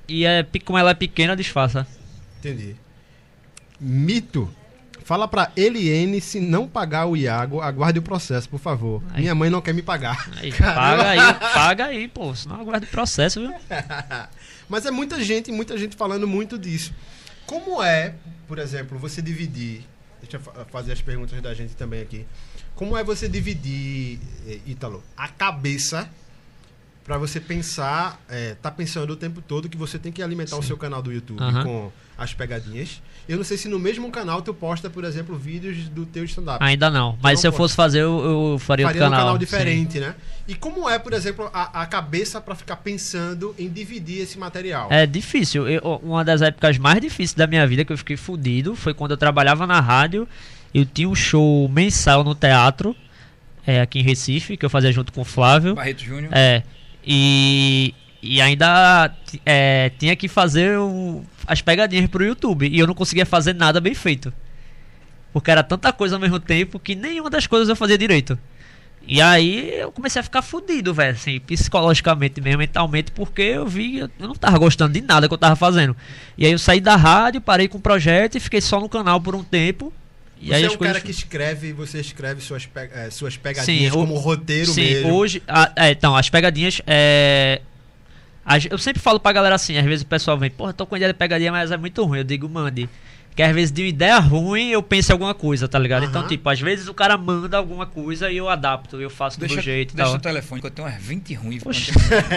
E 0.07 0.25
é, 0.25 0.45
como 0.65 0.77
ela 0.77 0.91
é 0.91 0.93
pequena, 0.93 1.35
disfarça. 1.35 1.87
Entendi. 2.39 2.75
Mito. 3.83 4.49
Fala 5.03 5.27
pra 5.27 5.51
Eliene 5.57 6.21
se 6.21 6.39
não 6.39 6.65
pagar 6.65 7.07
o 7.07 7.17
Iago, 7.17 7.59
aguarde 7.59 7.99
o 7.99 8.01
processo, 8.01 8.47
por 8.47 8.59
favor. 8.59 9.03
Aí. 9.11 9.21
Minha 9.21 9.35
mãe 9.35 9.49
não 9.49 9.61
quer 9.61 9.73
me 9.73 9.81
pagar. 9.81 10.29
Aí, 10.37 10.49
paga 10.55 11.09
aí, 11.09 11.33
paga 11.53 11.85
aí, 11.87 12.07
pô. 12.07 12.33
Senão 12.33 12.55
aguarda 12.61 12.85
o 12.85 12.89
processo, 12.89 13.41
viu? 13.41 13.53
Mas 14.69 14.85
é 14.85 14.91
muita 14.91 15.21
gente, 15.21 15.51
muita 15.51 15.77
gente 15.77 15.95
falando 15.97 16.25
muito 16.25 16.57
disso. 16.57 16.93
Como 17.45 17.83
é, 17.83 18.15
por 18.47 18.57
exemplo, 18.57 18.97
você 18.97 19.21
dividir. 19.21 19.83
Deixa 20.21 20.37
eu 20.37 20.41
fa- 20.41 20.65
fazer 20.71 20.93
as 20.93 21.01
perguntas 21.01 21.39
da 21.41 21.53
gente 21.53 21.75
também 21.75 22.01
aqui. 22.01 22.25
Como 22.73 22.95
é 22.95 23.03
você 23.03 23.27
dividir, 23.27 24.19
eh, 24.47 24.59
Ítalo, 24.65 25.03
a 25.17 25.27
cabeça 25.27 26.09
pra 27.03 27.17
você 27.17 27.41
pensar, 27.41 28.21
é, 28.29 28.55
tá 28.61 28.71
pensando 28.71 29.11
o 29.11 29.15
tempo 29.17 29.41
todo 29.41 29.67
que 29.67 29.75
você 29.75 29.99
tem 29.99 30.13
que 30.13 30.23
alimentar 30.23 30.55
o 30.55 30.63
seu 30.63 30.77
canal 30.77 31.01
do 31.01 31.11
YouTube 31.11 31.41
Aham. 31.43 31.63
com 31.65 31.91
as 32.17 32.33
pegadinhas. 32.33 33.01
Eu 33.27 33.37
não 33.37 33.43
sei 33.43 33.55
se 33.57 33.69
no 33.69 33.79
mesmo 33.79 34.11
canal 34.11 34.41
tu 34.41 34.53
posta, 34.53 34.89
por 34.89 35.03
exemplo, 35.05 35.37
vídeos 35.37 35.87
do 35.89 36.05
teu 36.05 36.25
stand-up. 36.25 36.57
Ainda 36.61 36.89
não. 36.89 37.17
Mas 37.21 37.35
Não 37.35 37.41
se 37.41 37.47
eu 37.47 37.53
fosse 37.53 37.73
fazer, 37.75 38.01
eu, 38.01 38.51
eu 38.53 38.59
faria, 38.59 38.85
Faria 38.85 38.87
outro 38.87 38.99
canal. 38.99 39.19
canal 39.19 39.33
sim. 39.35 39.39
diferente, 39.39 39.99
né? 39.99 40.13
E 40.45 40.53
como 40.53 40.89
é, 40.89 40.99
por 40.99 41.13
exemplo, 41.13 41.49
a, 41.53 41.83
a 41.83 41.85
cabeça 41.85 42.41
pra 42.41 42.53
ficar 42.53 42.75
pensando 42.77 43.55
em 43.57 43.69
dividir 43.69 44.19
esse 44.21 44.37
material? 44.37 44.89
É 44.91 45.05
difícil. 45.05 45.67
Eu- 45.69 46.01
uma 46.03 46.23
das 46.25 46.41
épocas 46.41 46.77
mais 46.77 46.99
difíceis 46.99 47.33
da 47.33 47.47
minha 47.47 47.65
vida 47.65 47.85
que 47.85 47.93
eu 47.93 47.97
fiquei 47.97 48.17
fudido 48.17 48.75
foi 48.75 48.93
quando 48.93 49.11
eu 49.11 49.17
trabalhava 49.17 49.65
na 49.65 49.79
rádio. 49.79 50.27
Eu 50.73 50.85
tinha 50.85 51.07
um 51.07 51.15
show 51.15 51.69
mensal 51.69 52.23
no 52.25 52.35
teatro, 52.35 52.93
é, 53.65 53.79
aqui 53.79 53.99
em 53.99 54.03
Recife, 54.03 54.57
que 54.57 54.65
eu 54.65 54.69
fazia 54.69 54.91
junto 54.91 55.13
com 55.13 55.21
o 55.21 55.25
Flávio. 55.25 55.75
Barreto 55.75 56.03
Júnior. 56.03 56.29
É. 56.33 56.61
E, 57.05 57.93
e 58.21 58.41
ainda 58.41 59.13
é, 59.45 59.91
tinha 59.97 60.15
que 60.15 60.27
fazer 60.27 60.77
o- 60.77 61.23
as 61.47 61.61
pegadinhas 61.61 62.07
pro 62.09 62.23
YouTube. 62.23 62.67
E 62.67 62.77
eu 62.79 62.87
não 62.87 62.93
conseguia 62.93 63.25
fazer 63.25 63.53
nada 63.53 63.79
bem 63.81 63.93
feito. 63.93 64.33
Porque 65.31 65.49
era 65.49 65.63
tanta 65.63 65.91
coisa 65.91 66.15
ao 66.15 66.21
mesmo 66.21 66.39
tempo 66.39 66.79
que 66.79 66.95
nenhuma 66.95 67.29
das 67.29 67.47
coisas 67.47 67.67
eu 67.69 67.75
fazia 67.75 67.97
direito. 67.97 68.37
E 69.05 69.19
aí 69.21 69.73
eu 69.79 69.91
comecei 69.91 70.19
a 70.19 70.23
ficar 70.23 70.41
fudido, 70.41 70.93
velho, 70.93 71.11
assim, 71.13 71.37
psicologicamente 71.41 72.39
mesmo, 72.39 72.59
mentalmente, 72.59 73.11
porque 73.11 73.41
eu 73.41 73.67
vi, 73.67 73.97
eu 73.99 74.09
não 74.17 74.33
tava 74.33 74.57
gostando 74.57 74.93
de 74.93 75.01
nada 75.01 75.27
que 75.27 75.33
eu 75.33 75.37
tava 75.37 75.57
fazendo. 75.57 75.93
E 76.37 76.45
aí 76.45 76.51
eu 76.53 76.59
saí 76.59 76.79
da 76.79 76.95
rádio, 76.95 77.41
parei 77.41 77.67
com 77.67 77.77
o 77.77 77.81
projeto 77.81 78.35
e 78.35 78.39
fiquei 78.39 78.61
só 78.61 78.79
no 78.79 78.87
canal 78.87 79.19
por 79.19 79.35
um 79.35 79.43
tempo. 79.43 79.91
E 80.39 80.47
Você 80.47 80.53
aí 80.53 80.63
é 80.63 80.69
um 80.69 80.77
coisas- 80.77 80.93
cara 80.95 81.05
que 81.05 81.11
escreve, 81.11 81.73
você 81.73 81.99
escreve 81.99 82.39
suas, 82.41 82.65
pe- 82.65 82.89
eh, 82.93 83.09
suas 83.09 83.35
pegadinhas 83.35 83.91
Sim, 83.93 83.97
o- 83.97 84.01
como 84.01 84.15
roteiro 84.17 84.71
Sim, 84.71 84.81
mesmo. 84.81 85.13
hoje. 85.13 85.43
a- 85.47 85.71
é, 85.75 85.91
então, 85.91 86.15
as 86.15 86.29
pegadinhas. 86.29 86.81
É, 86.87 87.59
eu 88.69 88.77
sempre 88.77 89.01
falo 89.01 89.19
pra 89.19 89.31
galera 89.31 89.55
assim, 89.55 89.77
às 89.77 89.85
vezes 89.85 90.03
o 90.03 90.07
pessoal 90.07 90.37
vem, 90.37 90.49
porra, 90.49 90.73
tô 90.73 90.85
com 90.85 90.95
ideia 90.95 91.11
de 91.13 91.17
pegadinha, 91.17 91.51
mas 91.51 91.71
é 91.71 91.77
muito 91.77 92.03
ruim. 92.03 92.19
Eu 92.19 92.23
digo, 92.23 92.47
mande. 92.49 92.89
Que 93.35 93.41
às 93.41 93.51
vezes 93.55 93.71
de 93.71 93.81
uma 93.81 93.87
ideia 93.87 94.19
ruim 94.19 94.69
eu 94.69 94.83
penso 94.83 95.11
em 95.11 95.13
alguma 95.13 95.33
coisa, 95.33 95.67
tá 95.67 95.79
ligado? 95.79 96.05
Então, 96.05 96.21
Aham. 96.21 96.27
tipo, 96.29 96.47
às 96.47 96.61
vezes 96.61 96.87
o 96.87 96.93
cara 96.93 97.17
manda 97.17 97.57
alguma 97.57 97.85
coisa 97.87 98.29
e 98.29 98.37
eu 98.37 98.47
adapto, 98.47 99.01
eu 99.01 99.09
faço 99.09 99.37
do 99.37 99.41
Deixa, 99.41 99.55
meu 99.55 99.63
jeito 99.63 99.95
deixa 99.95 100.11
tal. 100.11 100.19
o 100.19 100.21
telefone, 100.21 100.61
que 100.61 100.67
eu 100.67 100.71
tenho 100.71 100.87
umas 100.87 101.01
20 101.01 101.33
ruins. 101.33 101.63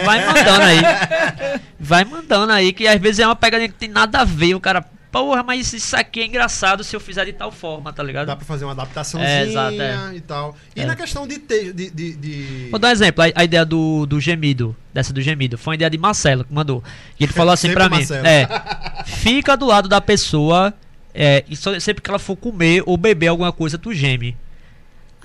Vai 0.03 0.25
mandando 0.25 0.61
aí. 0.63 1.59
Vai 1.79 2.03
mandando 2.03 2.51
aí, 2.51 2.73
que 2.73 2.87
às 2.87 2.99
vezes 2.99 3.19
é 3.19 3.27
uma 3.27 3.35
pegadinha 3.35 3.69
que 3.69 3.75
tem 3.75 3.89
nada 3.89 4.21
a 4.21 4.23
ver. 4.25 4.55
O 4.55 4.59
cara, 4.59 4.83
porra, 5.11 5.41
mas 5.43 5.71
isso 5.73 5.95
aqui 5.95 6.19
é 6.21 6.25
engraçado 6.25 6.83
se 6.83 6.95
eu 6.95 6.99
fizer 6.99 7.25
de 7.25 7.33
tal 7.33 7.51
forma, 7.51 7.91
tá 7.93 8.03
ligado? 8.03 8.27
Dá 8.27 8.35
pra 8.35 8.45
fazer 8.45 8.65
uma 8.65 8.73
adaptaçãozinha 8.73 9.29
É, 9.31 9.43
exato, 9.47 9.81
é. 9.81 10.15
e 10.15 10.21
tal. 10.21 10.55
E 10.75 10.81
É. 10.81 10.85
na 10.85 10.95
questão 10.95 11.27
de 11.27 11.39
ter. 11.39 11.73
De, 11.73 11.89
de, 11.89 12.15
de- 12.15 12.67
Vou 12.69 12.79
dar 12.79 12.89
um 12.89 12.91
exemplo, 12.91 13.23
a, 13.23 13.27
a 13.35 13.43
ideia 13.43 13.65
do, 13.65 14.05
do 14.05 14.19
gemido, 14.19 14.75
dessa 14.93 15.11
do 15.13 15.21
gemido, 15.21 15.57
foi 15.57 15.71
uma 15.71 15.75
ideia 15.75 15.89
de 15.89 15.97
Marcelo 15.97 16.43
que 16.43 16.53
mandou. 16.53 16.83
E 17.19 17.23
ele 17.23 17.33
falou 17.33 17.51
assim 17.53 17.71
pra 17.73 17.89
mim: 17.89 18.01
é, 18.23 18.47
fica 19.05 19.55
do 19.55 19.65
lado 19.65 19.87
da 19.89 19.99
pessoa 20.01 20.73
é, 21.13 21.43
e 21.49 21.55
só- 21.55 21.79
sempre 21.79 22.01
que 22.03 22.09
ela 22.09 22.19
for 22.19 22.35
comer 22.35 22.83
ou 22.85 22.95
beber 22.97 23.27
alguma 23.27 23.51
coisa, 23.51 23.77
tu 23.77 23.93
geme. 23.93 24.35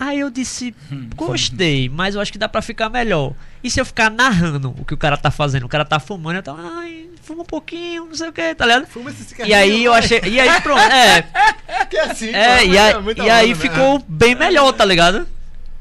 Aí 0.04 0.18
eu 0.18 0.30
disse, 0.30 0.74
gostei, 1.14 1.88
mas 1.88 2.16
eu 2.16 2.20
acho 2.20 2.32
que 2.32 2.38
dá 2.38 2.48
pra 2.48 2.60
ficar 2.60 2.88
melhor. 2.88 3.34
E 3.62 3.70
se 3.70 3.80
eu 3.80 3.84
ficar 3.86 4.10
narrando 4.10 4.74
o 4.76 4.84
que 4.84 4.92
o 4.92 4.96
cara 4.96 5.16
tá 5.16 5.30
fazendo? 5.30 5.64
O 5.64 5.68
cara 5.68 5.84
tá 5.84 6.00
fumando, 6.00 6.36
eu 6.38 6.42
tô, 6.42 6.56
ai, 6.56 7.08
fuma 7.22 7.42
um 7.42 7.46
pouquinho, 7.46 8.06
não 8.06 8.14
sei 8.16 8.28
o 8.28 8.32
que, 8.32 8.52
tá 8.52 8.66
ligado? 8.66 8.86
Fuma 8.86 9.10
esse 9.10 9.32
E 9.46 9.54
aí 9.54 9.84
eu 9.84 9.92
achei. 9.94 10.20
E 10.24 10.40
aí 10.40 10.60
pronto, 10.60 10.80
é. 10.80 11.22
Que 11.88 11.96
é 11.98 12.10
assim, 12.10 12.34
É, 12.34 12.66
e 12.66 12.76
aí, 12.76 13.00
muita 13.00 13.22
e 13.22 13.30
aí 13.30 13.52
onda, 13.52 13.62
né? 13.62 13.70
ficou 13.70 14.04
bem 14.08 14.34
melhor, 14.34 14.72
tá 14.72 14.84
ligado? 14.84 15.24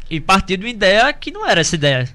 E 0.08 0.20
partiu 0.20 0.56
de 0.56 0.66
uma 0.66 0.70
ideia 0.70 1.12
que 1.14 1.32
não 1.32 1.48
era 1.50 1.62
essa 1.62 1.74
ideia 1.74 2.08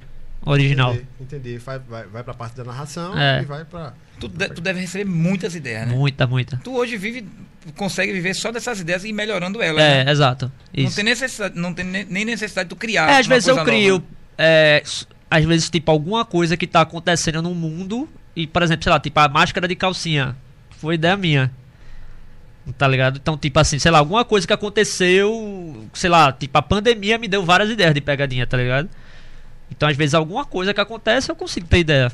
original. 0.45 0.93
Entendi, 0.95 1.09
entendi. 1.21 1.59
Vai, 1.59 1.81
vai, 1.81 2.05
vai 2.07 2.23
pra 2.23 2.35
parte 2.35 2.57
da 2.57 2.63
narração 2.63 3.19
É. 3.19 3.43
e 3.43 3.45
vai 3.45 3.65
pra. 3.65 3.95
Tu, 4.19 4.29
de- 4.29 4.49
tu 4.49 4.61
deve 4.61 4.81
receber 4.81 5.05
muitas 5.05 5.55
ideias, 5.55 5.87
né? 5.89 5.95
Muita, 5.95 6.27
muita. 6.27 6.57
Tu 6.65 6.75
hoje 6.75 6.97
vive, 6.97 7.27
consegue 7.77 8.13
viver 8.13 8.35
só 8.35 8.51
dessas 8.51 8.81
ideias 8.81 9.05
e 9.05 9.09
ir 9.09 9.13
melhorando 9.13 9.61
elas. 9.61 9.83
É, 9.83 10.05
né? 10.05 10.11
exato. 10.11 10.51
Não 10.77 10.85
Isso. 10.85 10.97
tem 10.97 11.05
necessidade, 11.05 11.59
não 11.59 11.75
tem 11.75 11.85
ne- 11.85 12.07
nem 12.09 12.25
necessidade 12.25 12.69
de 12.69 12.75
tu 12.75 12.77
criar. 12.79 13.11
É, 13.11 13.19
às 13.19 13.27
vezes 13.27 13.49
eu 13.49 13.63
crio. 13.65 14.03
é, 14.39 14.83
às 15.31 15.45
vezes, 15.45 15.69
tipo, 15.69 15.91
alguma 15.91 16.25
coisa 16.25 16.57
que 16.57 16.67
tá 16.67 16.81
acontecendo 16.81 17.43
no 17.43 17.55
mundo. 17.55 18.09
E, 18.35 18.47
por 18.47 18.63
exemplo, 18.63 18.85
sei 18.85 18.93
lá, 18.93 19.01
tipo, 19.01 19.19
a 19.21 19.29
máscara 19.29 19.67
de 19.69 19.75
calcinha. 19.75 20.37
Foi 20.71 20.95
ideia 20.95 21.17
minha. 21.17 21.51
Tá 22.77 22.89
ligado? 22.89 23.19
Então, 23.23 23.37
tipo 23.39 23.59
assim, 23.61 23.79
sei 23.79 23.91
lá, 23.91 23.99
alguma 23.99 24.25
coisa 24.25 24.47
que 24.47 24.53
aconteceu. 24.53 25.87
Sei 25.95 26.11
lá, 26.11 26.33
tipo, 26.33 26.57
a 26.59 26.63
pandemia 26.63 27.17
me 27.19 27.29
deu 27.29 27.45
várias 27.45 27.71
ideias 27.71 27.95
de 27.95 28.01
pegadinha, 28.01 28.47
tá 28.47 28.57
ligado? 28.57 28.89
Então, 29.71 29.89
às 29.89 29.97
vezes, 29.97 30.15
alguma 30.15 30.45
coisa 30.45 30.75
que 30.75 30.81
acontece 30.81 31.31
eu 31.31 31.37
consigo 31.37 31.67
ter 31.67 31.79
ideia. 31.79 32.11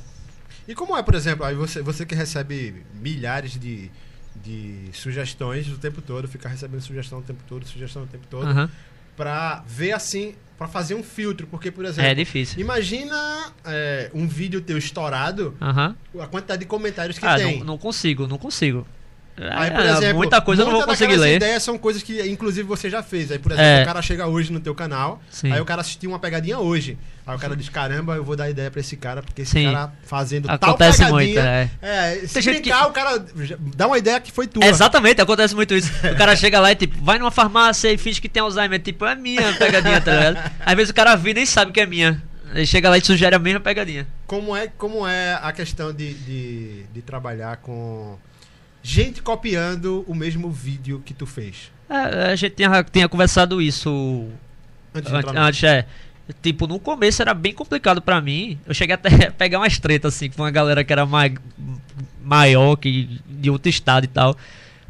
E 0.66 0.74
como 0.74 0.96
é, 0.96 1.02
por 1.02 1.14
exemplo, 1.14 1.44
aí 1.44 1.54
você, 1.54 1.82
você 1.82 2.06
que 2.06 2.14
recebe 2.14 2.84
milhares 2.94 3.58
de, 3.58 3.90
de 4.36 4.90
sugestões 4.92 5.68
o 5.68 5.76
tempo 5.78 6.00
todo, 6.00 6.28
fica 6.28 6.48
recebendo 6.48 6.80
sugestão 6.80 7.18
o 7.18 7.22
tempo 7.22 7.42
todo, 7.48 7.66
sugestão 7.66 8.04
o 8.04 8.06
tempo 8.06 8.26
todo, 8.30 8.46
Aham. 8.48 8.70
pra 9.16 9.64
ver 9.66 9.92
assim, 9.92 10.34
pra 10.56 10.68
fazer 10.68 10.94
um 10.94 11.02
filtro. 11.02 11.46
Porque, 11.48 11.70
por 11.70 11.84
exemplo, 11.84 12.10
É 12.10 12.14
difícil. 12.14 12.60
imagina 12.60 13.52
é, 13.64 14.10
um 14.14 14.26
vídeo 14.28 14.60
teu 14.60 14.78
estourado, 14.78 15.56
Aham. 15.60 15.96
a 16.20 16.26
quantidade 16.26 16.60
de 16.60 16.66
comentários 16.66 17.18
que 17.18 17.26
Ah, 17.26 17.36
tem. 17.36 17.58
não, 17.58 17.64
não 17.66 17.78
consigo, 17.78 18.26
não 18.28 18.38
consigo. 18.38 18.86
Aí, 19.36 19.70
por 19.70 19.80
É, 19.80 19.90
exemplo, 19.92 20.16
muita 20.18 20.40
coisa 20.42 20.62
eu 20.62 20.66
não 20.66 20.72
vou 20.74 20.84
conseguir 20.84 21.16
ler. 21.16 21.36
ideias 21.36 21.62
são 21.62 21.78
coisas 21.78 22.02
que, 22.02 22.20
inclusive, 22.28 22.68
você 22.68 22.90
já 22.90 23.02
fez. 23.02 23.32
Aí, 23.32 23.38
por 23.38 23.52
exemplo, 23.52 23.66
É. 23.70 23.82
o 23.82 23.86
cara 23.86 24.02
chega 24.02 24.26
hoje 24.26 24.52
no 24.52 24.60
teu 24.60 24.74
canal, 24.74 25.22
Sim. 25.30 25.50
aí 25.52 25.60
o 25.60 25.64
cara 25.64 25.80
assistiu 25.80 26.10
uma 26.10 26.18
pegadinha 26.18 26.58
hoje. 26.58 26.98
Aí 27.26 27.34
o 27.34 27.38
cara 27.38 27.56
diz, 27.56 27.68
caramba, 27.68 28.16
eu 28.16 28.24
vou 28.24 28.36
dar 28.36 28.50
ideia 28.50 28.70
pra 28.70 28.80
esse 28.80 28.96
cara, 28.96 29.22
porque 29.22 29.42
esse 29.42 29.52
Sim. 29.52 29.72
cara 29.72 29.92
fazendo 30.04 30.50
Acontece 30.50 30.98
tal 30.98 31.16
pegadinha... 31.16 31.42
muito, 31.42 31.46
é. 31.46 31.70
É, 31.80 32.26
se 32.26 32.34
Tem 32.42 32.52
brincar, 32.60 32.86
o 32.88 32.90
cara 32.92 33.24
dá 33.74 33.86
uma 33.86 33.96
ideia 33.96 34.20
que 34.20 34.30
foi 34.30 34.46
tua. 34.46 34.64
Exatamente, 34.64 35.20
acontece 35.20 35.54
muito 35.54 35.74
isso. 35.74 35.90
O 36.12 36.16
cara 36.16 36.36
chega 36.36 36.60
lá 36.60 36.70
e 36.72 36.74
tipo, 36.76 37.02
vai 37.02 37.18
numa 37.18 37.30
farmácia 37.30 37.90
e 37.92 37.96
finge 37.96 38.20
que 38.20 38.28
tem 38.28 38.42
Alzheimer. 38.42 38.80
Tipo, 38.80 39.06
é 39.06 39.14
minha 39.14 39.52
pegadinha, 39.54 40.00
tá 40.00 40.12
ligado? 40.14 40.50
Às 40.60 40.74
vezes 40.74 40.90
o 40.90 40.94
cara 40.94 41.14
vê 41.16 41.30
e 41.30 41.34
nem 41.34 41.46
sabe 41.46 41.72
que 41.72 41.80
é 41.80 41.86
minha. 41.86 42.22
Ele 42.54 42.66
chega 42.66 42.90
lá 42.90 42.98
e 42.98 43.00
sugere 43.00 43.34
a 43.34 43.38
mesma 43.38 43.60
pegadinha. 43.60 44.06
Como 44.26 44.54
é, 44.54 44.66
como 44.76 45.06
é 45.06 45.38
a 45.40 45.52
questão 45.52 45.90
de, 45.92 46.12
de, 46.12 46.82
de 46.92 47.00
trabalhar 47.02 47.56
com 47.58 48.18
gente 48.82 49.22
copiando 49.22 50.04
o 50.08 50.14
mesmo 50.14 50.50
vídeo 50.50 51.02
que 51.04 51.14
tu 51.14 51.26
fez? 51.26 51.70
É, 51.88 52.32
a 52.32 52.36
gente 52.36 52.54
tinha, 52.54 52.82
tinha 52.84 53.08
conversado 53.08 53.60
isso 53.60 54.28
Antes 54.94 55.12
antes, 55.12 55.34
antes, 55.34 55.64
é. 55.64 55.86
Tipo, 56.40 56.66
no 56.66 56.78
começo 56.78 57.20
era 57.20 57.34
bem 57.34 57.52
complicado 57.52 58.00
pra 58.00 58.20
mim. 58.20 58.58
Eu 58.66 58.74
cheguei 58.74 58.94
até 58.94 59.08
a 59.28 59.30
pegar 59.30 59.58
umas 59.58 59.78
tretas, 59.78 60.14
assim, 60.14 60.30
com 60.30 60.42
uma 60.42 60.50
galera 60.50 60.84
que 60.84 60.92
era 60.92 61.06
mai, 61.06 61.34
maior, 62.22 62.76
que, 62.76 63.20
de 63.28 63.50
outro 63.50 63.68
estado 63.68 64.04
e 64.04 64.08
tal. 64.08 64.36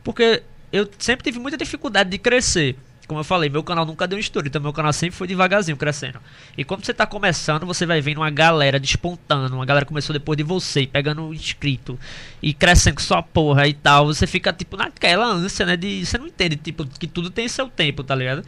Porque 0.02 0.42
eu 0.72 0.88
sempre 0.98 1.24
tive 1.24 1.38
muita 1.38 1.56
dificuldade 1.56 2.10
de 2.10 2.18
crescer. 2.18 2.76
Como 3.06 3.18
eu 3.18 3.24
falei, 3.24 3.50
meu 3.50 3.62
canal 3.62 3.84
nunca 3.84 4.06
deu 4.06 4.16
um 4.16 4.20
estouro, 4.20 4.46
então 4.46 4.62
meu 4.62 4.72
canal 4.72 4.92
sempre 4.92 5.16
foi 5.16 5.26
devagarzinho 5.26 5.76
crescendo. 5.76 6.20
E 6.56 6.64
quando 6.64 6.84
você 6.84 6.94
tá 6.94 7.04
começando, 7.04 7.66
você 7.66 7.84
vai 7.84 8.00
vendo 8.00 8.18
uma 8.18 8.30
galera 8.30 8.78
despontando, 8.78 9.54
uma 9.56 9.66
galera 9.66 9.84
começou 9.84 10.14
depois 10.14 10.36
de 10.36 10.44
você, 10.44 10.86
pegando 10.86 11.34
inscrito 11.34 11.98
e 12.40 12.54
crescendo 12.54 12.94
com 12.94 13.02
sua 13.02 13.22
porra 13.22 13.66
e 13.66 13.74
tal. 13.74 14.06
Você 14.06 14.26
fica, 14.26 14.52
tipo, 14.52 14.76
naquela 14.76 15.26
ânsia, 15.26 15.66
né? 15.66 15.76
De. 15.76 16.06
Você 16.06 16.16
não 16.16 16.28
entende, 16.28 16.56
tipo, 16.56 16.86
que 16.86 17.06
tudo 17.06 17.28
tem 17.28 17.48
seu 17.48 17.68
tempo, 17.68 18.04
tá 18.04 18.14
ligado? 18.14 18.44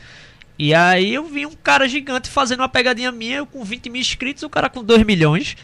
E 0.56 0.72
aí 0.72 1.12
eu 1.12 1.24
vi 1.26 1.44
um 1.44 1.52
cara 1.52 1.88
gigante 1.88 2.28
fazendo 2.30 2.60
uma 2.60 2.68
pegadinha 2.68 3.10
minha, 3.10 3.38
eu 3.38 3.46
com 3.46 3.64
20 3.64 3.90
mil 3.90 4.00
inscritos, 4.00 4.44
o 4.44 4.48
cara 4.48 4.70
com 4.70 4.84
2 4.84 5.02
milhões. 5.04 5.56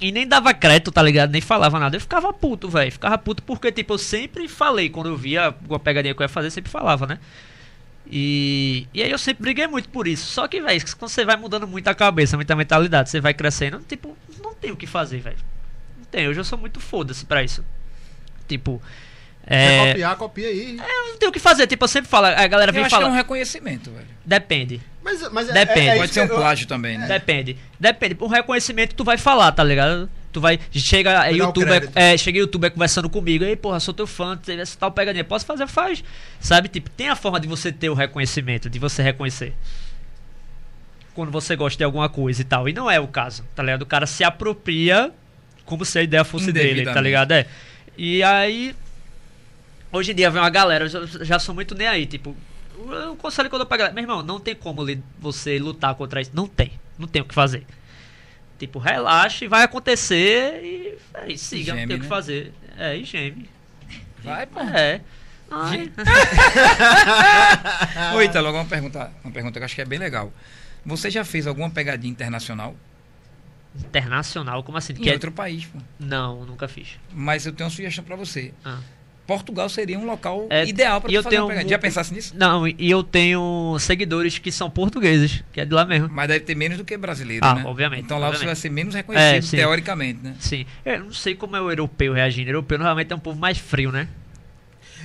E 0.00 0.12
nem 0.12 0.26
dava 0.26 0.52
crédito, 0.52 0.92
tá 0.92 1.02
ligado? 1.02 1.30
Nem 1.30 1.40
falava 1.40 1.78
nada. 1.78 1.96
Eu 1.96 2.00
ficava 2.00 2.32
puto, 2.32 2.68
velho. 2.68 2.92
Ficava 2.92 3.16
puto 3.16 3.42
porque, 3.42 3.72
tipo, 3.72 3.94
eu 3.94 3.98
sempre 3.98 4.46
falei, 4.46 4.90
quando 4.90 5.08
eu 5.08 5.16
via 5.16 5.46
alguma 5.46 5.78
pegadinha 5.78 6.14
que 6.14 6.20
eu 6.20 6.24
ia 6.24 6.28
fazer, 6.28 6.48
eu 6.48 6.50
sempre 6.50 6.70
falava, 6.70 7.06
né? 7.06 7.18
E, 8.10 8.86
e 8.94 9.02
aí 9.02 9.10
eu 9.10 9.18
sempre 9.18 9.42
briguei 9.42 9.66
muito 9.66 9.88
por 9.88 10.06
isso. 10.06 10.26
Só 10.26 10.46
que, 10.46 10.60
velho, 10.60 10.82
quando 10.98 11.10
você 11.10 11.24
vai 11.24 11.36
mudando 11.36 11.66
muito 11.66 11.88
a 11.88 11.94
cabeça, 11.94 12.36
muita 12.36 12.54
mentalidade, 12.54 13.10
você 13.10 13.20
vai 13.20 13.34
crescendo, 13.34 13.80
tipo, 13.88 14.16
não 14.42 14.54
tem 14.54 14.70
o 14.70 14.76
que 14.76 14.86
fazer, 14.86 15.18
velho. 15.20 15.36
Não 15.98 16.04
tem. 16.04 16.28
Hoje 16.28 16.40
eu 16.40 16.44
sou 16.44 16.58
muito 16.58 16.80
foda-se 16.80 17.24
pra 17.26 17.42
isso. 17.42 17.64
Tipo. 18.48 18.80
Quer 19.46 19.54
É, 19.54 19.88
copiar, 19.92 20.16
copia 20.16 20.48
aí. 20.48 20.76
eu 20.76 21.06
não 21.12 21.18
tenho 21.18 21.30
o 21.30 21.32
que 21.32 21.38
fazer. 21.38 21.66
Tipo, 21.68 21.84
eu 21.84 21.88
sempre 21.88 22.08
falo, 22.10 22.26
a 22.26 22.46
galera 22.48 22.70
Eu 22.70 22.74
vem 22.74 22.84
é 22.84 22.90
falar. 22.90 23.06
um 23.08 23.12
reconhecimento, 23.12 23.90
velho. 23.92 24.06
Depende. 24.24 24.80
Mas, 25.04 25.22
mas 25.30 25.48
é- 25.48 25.52
Depende. 25.52 25.88
é- 25.88 25.94
é 25.94 25.98
Pode 25.98 26.12
ser 26.12 26.20
um 26.22 26.28
plágio 26.28 26.66
também, 26.66 26.98
né? 26.98 27.06
Depende. 27.06 27.56
Depende. 27.78 28.16
O 28.18 28.26
reconhecimento 28.26 28.94
tu 28.96 29.04
vai 29.04 29.16
falar, 29.16 29.52
tá 29.52 29.62
ligado? 29.62 30.10
Tu 30.32 30.40
vai. 30.40 30.58
Chega 30.72 31.26
é, 31.26 31.32
youtuber, 31.32 31.80
crédito. 31.80 31.96
é, 31.96 32.16
chega 32.16 32.38
youtuber 32.38 32.70
conversando 32.70 33.08
comigo, 33.08 33.44
aí, 33.44 33.56
porra, 33.56 33.80
sou 33.80 33.94
teu 33.94 34.06
fã, 34.06 34.36
teve 34.36 34.62
essa 34.62 34.78
tal 34.78 34.90
pegadinha. 34.90 35.24
Posso 35.24 35.46
fazer? 35.46 35.66
Faz. 35.66 36.04
Sabe? 36.40 36.68
Tipo, 36.68 36.90
tem 36.90 37.08
a 37.08 37.16
forma 37.16 37.40
de 37.40 37.48
você 37.48 37.72
ter 37.72 37.88
o 37.88 37.94
reconhecimento, 37.94 38.68
de 38.68 38.78
você 38.78 39.02
reconhecer. 39.02 39.54
Quando 41.14 41.30
você 41.30 41.56
gosta 41.56 41.78
de 41.78 41.84
alguma 41.84 42.08
coisa 42.08 42.42
e 42.42 42.44
tal. 42.44 42.68
E 42.68 42.72
não 42.72 42.90
é 42.90 43.00
o 43.00 43.08
caso, 43.08 43.44
tá 43.54 43.62
ligado? 43.62 43.82
O 43.82 43.86
cara 43.86 44.06
se 44.06 44.22
apropria 44.22 45.12
como 45.64 45.84
se 45.84 45.98
a 45.98 46.02
ideia 46.02 46.24
fosse 46.24 46.52
dele, 46.52 46.84
tá 46.84 47.00
ligado? 47.00 47.32
É. 47.32 47.46
E 47.96 48.22
aí. 48.22 48.74
Hoje 49.92 50.12
em 50.12 50.14
dia 50.14 50.30
vem 50.30 50.40
uma 50.40 50.50
galera, 50.50 50.84
eu 50.84 50.88
já, 50.88 51.06
já 51.24 51.38
sou 51.38 51.54
muito 51.54 51.74
nem 51.74 51.86
aí, 51.86 52.06
tipo. 52.06 52.36
O 53.10 53.16
conselho 53.16 53.48
que 53.48 53.54
eu 53.54 53.58
dou 53.58 53.66
pra 53.66 53.78
galera, 53.78 53.94
meu 53.94 54.02
irmão, 54.02 54.22
não 54.22 54.38
tem 54.38 54.54
como 54.54 54.86
você 55.18 55.58
lutar 55.58 55.94
contra 55.94 56.20
isso. 56.20 56.30
Não 56.34 56.46
tem. 56.46 56.72
Não 56.98 57.08
tem 57.08 57.22
o 57.22 57.24
que 57.24 57.34
fazer. 57.34 57.66
Tipo, 58.58 58.78
relaxe, 58.78 59.46
vai 59.46 59.62
acontecer 59.64 60.60
e, 60.64 60.98
é, 61.14 61.32
e 61.32 61.38
siga, 61.38 61.74
não 61.74 61.86
tem 61.86 61.96
o 61.96 62.00
que 62.00 62.04
né? 62.04 62.08
fazer. 62.08 62.52
É, 62.78 62.96
e 62.96 63.04
geme. 63.04 63.48
Vai, 64.24 64.46
pô. 64.46 64.60
É. 64.60 65.00
Ai. 65.50 65.92
Ô, 68.16 68.22
Ítalo, 68.22 68.48
agora 68.48 68.62
uma 68.64 68.68
pergunta, 68.68 69.12
uma 69.22 69.32
pergunta 69.32 69.58
que 69.58 69.62
eu 69.62 69.64
acho 69.64 69.74
que 69.74 69.82
é 69.82 69.84
bem 69.84 69.98
legal. 69.98 70.32
Você 70.84 71.10
já 71.10 71.24
fez 71.24 71.46
alguma 71.46 71.70
pegadinha 71.70 72.10
internacional 72.10 72.74
Internacional, 73.78 74.62
como 74.62 74.78
assim? 74.78 74.94
em 74.94 74.96
Que 74.96 75.10
é- 75.10 75.12
outro 75.12 75.30
país, 75.30 75.66
pô? 75.66 75.78
Não, 76.00 76.46
nunca 76.46 76.66
fiz. 76.66 76.98
Mas 77.12 77.44
eu 77.44 77.52
tenho 77.52 77.68
uma 77.68 77.74
sugestão 77.74 78.02
pra 78.04 78.16
você. 78.16 78.54
Ah. 78.64 78.78
Portugal 79.26 79.68
seria 79.68 79.98
um 79.98 80.06
local 80.06 80.46
É, 80.48 80.64
ideal 80.64 81.00
tu 81.00 81.04
fazer 81.06 81.18
uma 81.18 81.30
tenho 81.30 81.46
pegadinha. 81.48 81.70
Já 81.70 81.78
pensasse 81.78 82.14
nisso? 82.14 82.32
Não, 82.36 82.66
e 82.68 82.90
eu 82.90 83.02
tenho 83.02 83.76
seguidores 83.80 84.38
que 84.38 84.52
são 84.52 84.70
portugueses, 84.70 85.42
que 85.52 85.60
é 85.60 85.64
de 85.64 85.74
lá 85.74 85.84
mesmo. 85.84 86.08
Mas 86.12 86.28
deve 86.28 86.40
ter 86.40 86.54
menos 86.54 86.78
do 86.78 86.84
que 86.84 86.96
brasileiro, 86.96 87.44
Ah, 87.44 87.54
né? 87.56 87.62
obviamente, 87.66 88.04
Então 88.04 88.18
lá 88.18 88.26
você 88.28 88.34
obviamente. 88.36 88.46
vai 88.46 88.56
ser 88.56 88.70
menos 88.70 88.94
reconhecido, 88.94 89.36
É, 89.38 89.40
sim. 89.42 89.56
teoricamente, 89.56 90.20
né? 90.22 90.34
Sim. 90.38 90.64
Eu 90.84 91.00
não 91.04 91.12
sei 91.12 91.34
como 91.34 91.56
é 91.56 91.60
o 91.60 91.70
europeu 91.70 92.12
reagindo. 92.12 92.46
O 92.48 92.50
europeu 92.50 92.78
normalmente 92.78 93.12
é 93.12 93.16
um 93.16 93.20
povo 93.20 93.38
mais 93.38 93.58
frio, 93.58 93.90
né? 93.90 94.06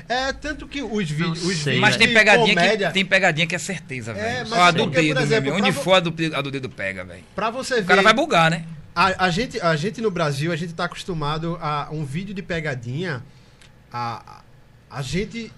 É, 0.07 0.34
tanto 0.34 0.68
que 0.68 0.81
os 0.81 1.10
vídeos. 1.10 1.43
Os 1.43 1.57
sei, 1.57 1.73
vídeos 1.73 1.80
Mas 1.80 1.98
tem 1.98 2.07
de 2.07 2.14
pegadinha, 2.14 2.53
comédia, 2.56 2.88
que, 2.88 2.93
tem 2.93 3.06
pegadinha 3.06 3.48
que 3.48 3.56
é 3.56 3.60
certeza, 3.60 4.14
velho. 4.14 4.26
É, 4.26 4.43
mas 4.43 4.53
a 4.60 4.72
do 4.72 4.84
porque, 4.84 4.98
por 4.98 5.03
dedo, 5.15 5.19
exemplo. 5.22 5.53
Onde 5.53 5.72
for 5.72 5.93
a 5.93 5.99
do, 5.99 6.14
a 6.35 6.41
do 6.41 6.52
dedo 6.52 6.69
pega, 6.69 7.03
velho. 7.03 7.23
Pra 7.35 7.49
você 7.49 7.76
ver. 7.76 7.81
O 7.84 7.85
cara 7.85 8.02
vai 8.02 8.14
bugar, 8.14 8.49
né? 8.52 8.65
A, 8.95 9.26
a 9.26 9.30
gente, 9.30 9.60
a 9.61 9.76
gente 9.76 10.02
no 10.02 10.11
Brasil, 10.11 10.52
a 10.52 10.56
gente 10.56 10.73
tá 10.73 10.85
acostumado 10.85 11.57
a 11.61 11.88
um 11.91 12.03
vídeo 12.03 12.34
de 12.34 12.41
pegadinha, 12.41 13.23
a, 13.91 14.41
a 14.89 15.01
gente 15.01 15.51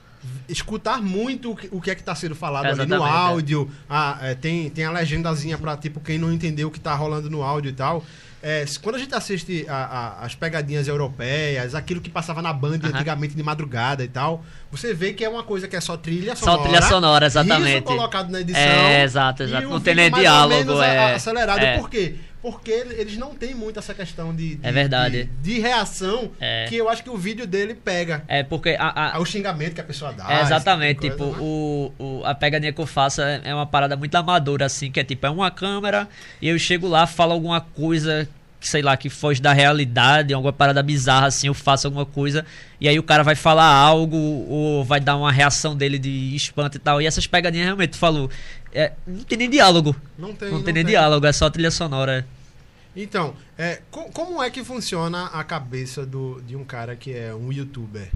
escutar 0.47 1.01
muito 1.01 1.51
o 1.51 1.55
que, 1.55 1.67
o 1.71 1.81
que 1.81 1.91
é 1.91 1.95
que 1.95 2.03
tá 2.03 2.15
sendo 2.15 2.35
falado 2.35 2.65
ali 2.65 2.85
no 2.85 3.05
é. 3.05 3.09
áudio. 3.09 3.69
A, 3.89 4.17
é, 4.21 4.35
tem, 4.35 4.69
tem 4.69 4.85
a 4.85 4.91
legendazinha 4.91 5.57
pra, 5.57 5.75
tipo, 5.75 5.99
quem 5.99 6.17
não 6.17 6.31
entendeu 6.31 6.67
o 6.67 6.71
que 6.71 6.79
tá 6.79 6.93
rolando 6.95 7.29
no 7.29 7.41
áudio 7.43 7.69
e 7.69 7.73
tal. 7.73 8.03
É, 8.45 8.65
quando 8.81 8.95
a 8.95 8.99
gente 8.99 9.15
assiste 9.15 9.65
a- 9.69 9.73
a- 10.21 10.25
as 10.25 10.35
pegadinhas 10.35 10.85
europeias, 10.89 11.73
aquilo 11.73 12.01
que 12.01 12.09
passava 12.09 12.41
na 12.41 12.51
Band 12.51 12.79
Aham. 12.83 12.89
antigamente 12.93 13.35
de 13.35 13.41
madrugada 13.43 14.03
e 14.03 14.07
tal, 14.09 14.43
você 14.69 14.93
vê 14.93 15.13
que 15.13 15.23
é 15.23 15.29
uma 15.29 15.43
coisa 15.43 15.65
que 15.65 15.77
é 15.77 15.81
só 15.81 15.95
trilha 15.95 16.35
Só 16.35 16.45
sonora. 16.51 16.63
trilha 16.63 16.81
sonora, 16.81 17.25
exatamente. 17.25 17.69
riso 17.71 17.83
colocado 17.83 18.29
na 18.29 18.41
edição. 18.41 18.61
É, 18.61 19.03
exato, 19.03 19.43
exato. 19.43 19.69
Não 19.69 19.79
tem 19.79 19.95
nem 19.95 20.11
diálogo, 20.11 20.81
é. 20.81 21.15
acelerado. 21.15 21.59
É. 21.63 21.77
Por 21.77 21.89
quê? 21.89 22.15
Porque 22.43 22.69
eles 22.71 23.17
não 23.17 23.33
têm 23.33 23.55
muito 23.55 23.79
essa 23.79 23.93
questão 23.93 24.35
de, 24.35 24.55
de- 24.57 24.67
É 24.67 24.71
verdade. 24.71 25.23
de, 25.41 25.53
de 25.53 25.59
reação 25.61 26.29
É. 26.39 26.65
que 26.67 26.75
eu 26.75 26.87
acho 26.89 27.01
que 27.01 27.09
o 27.09 27.17
vídeo 27.17 27.47
dele 27.47 27.73
pega. 27.73 28.21
É 28.27 28.43
porque 28.43 28.75
a, 28.77 28.83
a- 28.89 29.15
Ah, 29.15 29.19
O 29.19 29.25
xingamento 29.25 29.73
que 29.73 29.81
a 29.81 29.83
pessoa 29.83 30.11
dá. 30.13 30.29
É, 30.29 30.41
exatamente, 30.41 30.99
tipo, 30.99 31.15
de 31.15 31.17
coisa, 31.23 31.37
né? 31.37 31.41
o, 31.41 31.91
o- 31.97 32.25
a 32.25 32.35
pegadinha 32.35 32.73
que 32.73 32.81
eu 32.81 32.85
faço 32.85 33.21
é, 33.21 33.41
é 33.45 33.55
uma 33.55 33.65
parada 33.65 33.95
muito 33.95 34.13
amadora, 34.15 34.65
assim, 34.65 34.91
que 34.91 34.99
é 34.99 35.03
tipo, 35.05 35.25
é 35.25 35.29
uma 35.29 35.49
câmera 35.49 36.07
e 36.41 36.49
eu 36.49 36.59
chego 36.59 36.85
lá, 36.87 37.07
falo 37.07 37.31
alguma 37.31 37.61
coisa, 37.61 38.27
sei 38.59 38.81
lá, 38.81 38.97
que 38.97 39.09
foge 39.09 39.41
da 39.41 39.53
realidade, 39.53 40.33
alguma 40.33 40.51
parada 40.53 40.83
bizarra, 40.83 41.27
assim, 41.27 41.47
eu 41.47 41.53
faço 41.53 41.87
alguma 41.87 42.05
coisa, 42.05 42.45
e 42.79 42.87
aí 42.89 42.99
o 42.99 43.03
cara 43.03 43.23
vai 43.23 43.35
falar 43.35 43.65
algo, 43.73 44.17
ou 44.17 44.83
vai 44.83 44.99
dar 44.99 45.15
uma 45.15 45.31
reação 45.31 45.75
dele 45.77 45.97
de 45.97 46.35
espanto 46.35 46.75
e 46.77 46.79
tal, 46.79 47.01
e 47.01 47.05
essas 47.05 47.25
pegadinhas 47.27 47.65
realmente, 47.67 47.91
tu 47.91 47.97
falou, 47.97 48.29
é, 48.73 48.91
não 49.05 49.23
tem 49.23 49.37
nem 49.37 49.49
diálogo, 49.49 49.95
Não 50.17 50.33
tem, 50.33 50.49
não, 50.49 50.61
tem 50.63 50.73
nem 50.73 50.83
diálogo, 50.85 51.25
é 51.25 51.31
só 51.31 51.49
trilha 51.49 51.71
sonora. 51.71 52.25
Então, 52.95 53.35
é, 53.57 53.81
co- 53.89 54.09
como 54.11 54.41
é 54.41 54.49
que 54.49 54.63
funciona 54.63 55.25
a 55.27 55.43
cabeça 55.43 56.05
do, 56.05 56.41
de 56.41 56.55
um 56.55 56.63
cara 56.63 56.95
que 56.95 57.11
é 57.13 57.33
um 57.33 57.51
youtuber? 57.51 58.09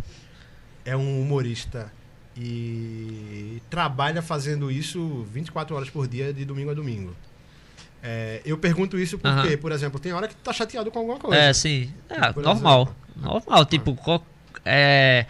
É 0.85 0.95
um 0.95 1.21
humorista 1.21 1.91
e 2.35 3.61
trabalha 3.69 4.21
fazendo 4.21 4.71
isso 4.71 5.25
24 5.33 5.75
horas 5.75 5.89
por 5.89 6.07
dia, 6.07 6.31
de 6.31 6.45
domingo 6.45 6.69
a 6.71 6.73
domingo. 6.73 7.15
É, 8.01 8.41
eu 8.45 8.57
pergunto 8.57 8.97
isso 8.97 9.17
porque, 9.17 9.47
Aham. 9.47 9.57
por 9.57 9.71
exemplo, 9.71 9.99
tem 9.99 10.13
hora 10.13 10.27
que 10.27 10.35
tu 10.35 10.41
tá 10.43 10.53
chateado 10.53 10.91
com 10.91 10.99
alguma 10.99 11.17
coisa. 11.17 11.35
É, 11.41 11.51
sim, 11.53 11.91
é, 12.09 12.31
normal, 12.39 12.83
exemplo. 12.83 12.95
normal, 13.15 13.65
tipo, 13.65 13.97
é... 14.63 15.25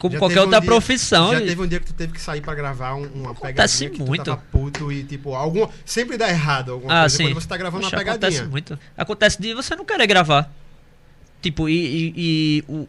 Como 0.00 0.14
Já 0.14 0.18
qualquer 0.18 0.34
teve 0.36 0.40
um 0.40 0.44
outra 0.46 0.60
dia- 0.60 0.66
profissão. 0.70 1.30
Já 1.32 1.40
e- 1.42 1.46
teve 1.46 1.62
um 1.62 1.66
dia 1.68 1.78
que 1.78 1.84
tu 1.86 1.92
teve 1.92 2.12
que 2.14 2.20
sair 2.20 2.40
pra 2.40 2.54
gravar 2.54 2.94
um, 2.94 3.04
uma 3.14 3.32
Acontece 3.32 3.80
pegadinha 3.84 3.90
que 3.90 4.02
muito. 4.02 4.22
tu 4.24 4.30
tava 4.30 4.42
puto 4.50 4.90
e, 4.90 5.04
tipo, 5.04 5.34
algum, 5.34 5.68
sempre 5.84 6.16
dá 6.16 6.28
errado 6.30 6.72
alguma 6.72 6.92
Ah, 6.92 7.00
coisa 7.02 7.16
sim. 7.18 7.24
quando 7.24 7.34
você 7.34 7.46
tá 7.46 7.56
gravando 7.58 7.82
Poxa, 7.84 7.96
uma 7.96 7.98
pegadinha. 8.02 8.28
Acontece 8.28 8.50
muito. 8.50 8.78
Acontece 8.96 9.40
de 9.42 9.52
você 9.54 9.76
não 9.76 9.84
querer 9.84 10.06
gravar. 10.06 10.50
Tipo, 11.42 11.68
e, 11.68 11.74
e- 11.74 12.14
e 12.16 12.64
o, 12.66 12.88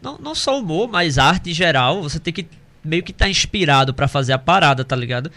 não, 0.00 0.18
não 0.18 0.34
só 0.36 0.58
humor, 0.58 0.88
mas 0.88 1.18
arte 1.18 1.50
em 1.50 1.52
geral, 1.54 2.00
você 2.00 2.20
tem 2.20 2.32
que 2.32 2.46
meio 2.84 3.02
que 3.02 3.12
tá 3.12 3.28
inspirado 3.28 3.92
pra 3.92 4.06
fazer 4.06 4.32
a 4.32 4.38
parada, 4.38 4.84
tá 4.84 4.94
ligado? 4.96 5.30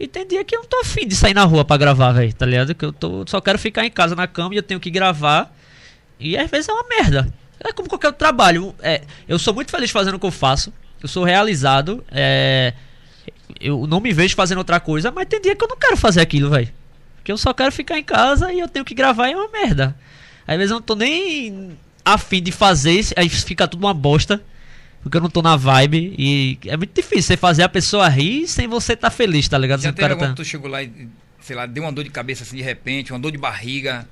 E 0.00 0.08
tem 0.08 0.26
dia 0.26 0.44
que 0.44 0.56
eu 0.56 0.62
não 0.62 0.68
tô 0.68 0.80
afim 0.80 1.06
de 1.06 1.14
sair 1.14 1.34
na 1.34 1.44
rua 1.44 1.64
pra 1.64 1.76
gravar, 1.76 2.10
velho, 2.12 2.32
tá 2.34 2.44
ligado? 2.44 2.74
Que 2.74 2.84
eu 2.84 2.92
tô, 2.92 3.24
só 3.28 3.40
quero 3.40 3.56
ficar 3.58 3.86
em 3.86 3.90
casa 3.90 4.16
na 4.16 4.26
cama 4.26 4.52
e 4.54 4.56
eu 4.58 4.62
tenho 4.64 4.80
que 4.80 4.90
gravar. 4.90 5.54
E 6.18 6.36
às 6.36 6.50
vezes 6.50 6.68
é 6.68 6.72
uma 6.72 6.84
merda. 6.88 7.32
É 7.64 7.72
como 7.72 7.88
qualquer 7.88 8.08
outro 8.08 8.18
trabalho. 8.18 8.74
É, 8.80 9.02
eu 9.28 9.38
sou 9.38 9.54
muito 9.54 9.70
feliz 9.70 9.90
fazendo 9.90 10.14
o 10.14 10.18
que 10.18 10.26
eu 10.26 10.30
faço. 10.30 10.72
Eu 11.02 11.08
sou 11.08 11.24
realizado. 11.24 12.04
É, 12.10 12.74
eu 13.60 13.86
não 13.86 14.00
me 14.00 14.12
vejo 14.12 14.34
fazendo 14.34 14.58
outra 14.58 14.80
coisa, 14.80 15.10
mas 15.10 15.26
tem 15.26 15.40
dia 15.40 15.54
que 15.54 15.64
eu 15.64 15.68
não 15.68 15.76
quero 15.76 15.96
fazer 15.96 16.20
aquilo, 16.20 16.50
velho. 16.50 16.68
Porque 17.16 17.30
eu 17.30 17.38
só 17.38 17.54
quero 17.54 17.70
ficar 17.70 17.98
em 17.98 18.04
casa 18.04 18.52
e 18.52 18.58
eu 18.58 18.68
tenho 18.68 18.84
que 18.84 18.94
gravar 18.94 19.28
e 19.28 19.32
é 19.32 19.36
uma 19.36 19.48
merda. 19.48 19.96
Às 20.46 20.56
vezes 20.56 20.70
eu 20.70 20.76
não 20.76 20.82
tô 20.82 20.96
nem 20.96 21.70
afim 22.04 22.42
de 22.42 22.50
fazer, 22.50 23.04
aí 23.16 23.28
fica 23.28 23.68
tudo 23.68 23.84
uma 23.84 23.94
bosta. 23.94 24.42
porque 25.02 25.16
eu 25.16 25.20
não 25.20 25.30
tô 25.30 25.42
na 25.42 25.56
vibe. 25.56 26.14
E 26.18 26.58
é 26.66 26.76
muito 26.76 26.94
difícil 26.94 27.22
você 27.22 27.36
fazer 27.36 27.62
a 27.62 27.68
pessoa 27.68 28.08
rir 28.08 28.46
sem 28.46 28.66
você 28.66 28.94
estar 28.94 29.10
feliz, 29.10 29.48
tá 29.48 29.58
ligado? 29.58 29.82
Já 29.82 29.92
teve 29.92 30.08
cara 30.08 30.16
tá... 30.16 30.34
tu 30.34 30.44
chegou 30.44 30.70
lá 30.70 30.82
e, 30.82 31.08
sei 31.40 31.56
lá, 31.56 31.66
deu 31.66 31.82
uma 31.84 31.92
dor 31.92 32.04
de 32.04 32.10
cabeça 32.10 32.44
assim 32.44 32.56
de 32.56 32.62
repente, 32.62 33.12
uma 33.12 33.18
dor 33.18 33.30
de 33.32 33.38
barriga. 33.38 34.06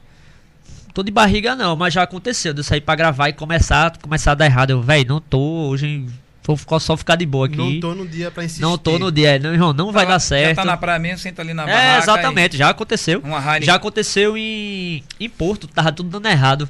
Tô 0.92 1.02
de 1.02 1.10
barriga 1.10 1.54
não, 1.54 1.76
mas 1.76 1.94
já 1.94 2.02
aconteceu. 2.02 2.52
De 2.52 2.60
eu 2.60 2.64
sair 2.64 2.80
pra 2.80 2.94
gravar 2.94 3.28
e 3.28 3.32
começar, 3.32 3.96
começar 4.02 4.32
a 4.32 4.34
dar 4.34 4.46
errado. 4.46 4.70
Eu, 4.70 4.82
velho, 4.82 5.08
não 5.08 5.20
tô 5.20 5.38
hoje. 5.68 6.06
Vou 6.42 6.56
ficar- 6.56 6.80
só 6.80 6.96
ficar 6.96 7.14
de 7.16 7.24
boa 7.26 7.46
aqui. 7.46 7.56
Não 7.56 7.78
tô 7.78 7.94
no 7.94 8.06
dia 8.08 8.30
pra 8.30 8.42
insistir. 8.44 8.62
Não 8.62 8.76
tô 8.76 8.98
no 8.98 9.12
dia. 9.12 9.38
Não, 9.38 9.52
irmão, 9.52 9.72
não 9.72 9.92
vai 9.92 10.04
Tá 10.04 10.08
lá- 10.10 10.14
dar 10.16 10.20
certo. 10.20 10.48
Já 10.56 10.62
tá 10.62 10.64
na 10.64 10.76
praia 10.76 10.98
mesmo, 10.98 11.18
senta 11.18 11.42
ali 11.42 11.54
na 11.54 11.62
É, 11.62 11.66
barraca. 11.66 11.98
exatamente, 12.02 12.56
já 12.56 12.70
aconteceu. 12.70 13.22
Já 13.62 13.74
aconteceu 13.76 14.36
em, 14.36 15.04
em 15.20 15.28
Porto, 15.28 15.68
tava 15.68 15.92
tudo 15.92 16.08
dando 16.08 16.26
errado. 16.26 16.68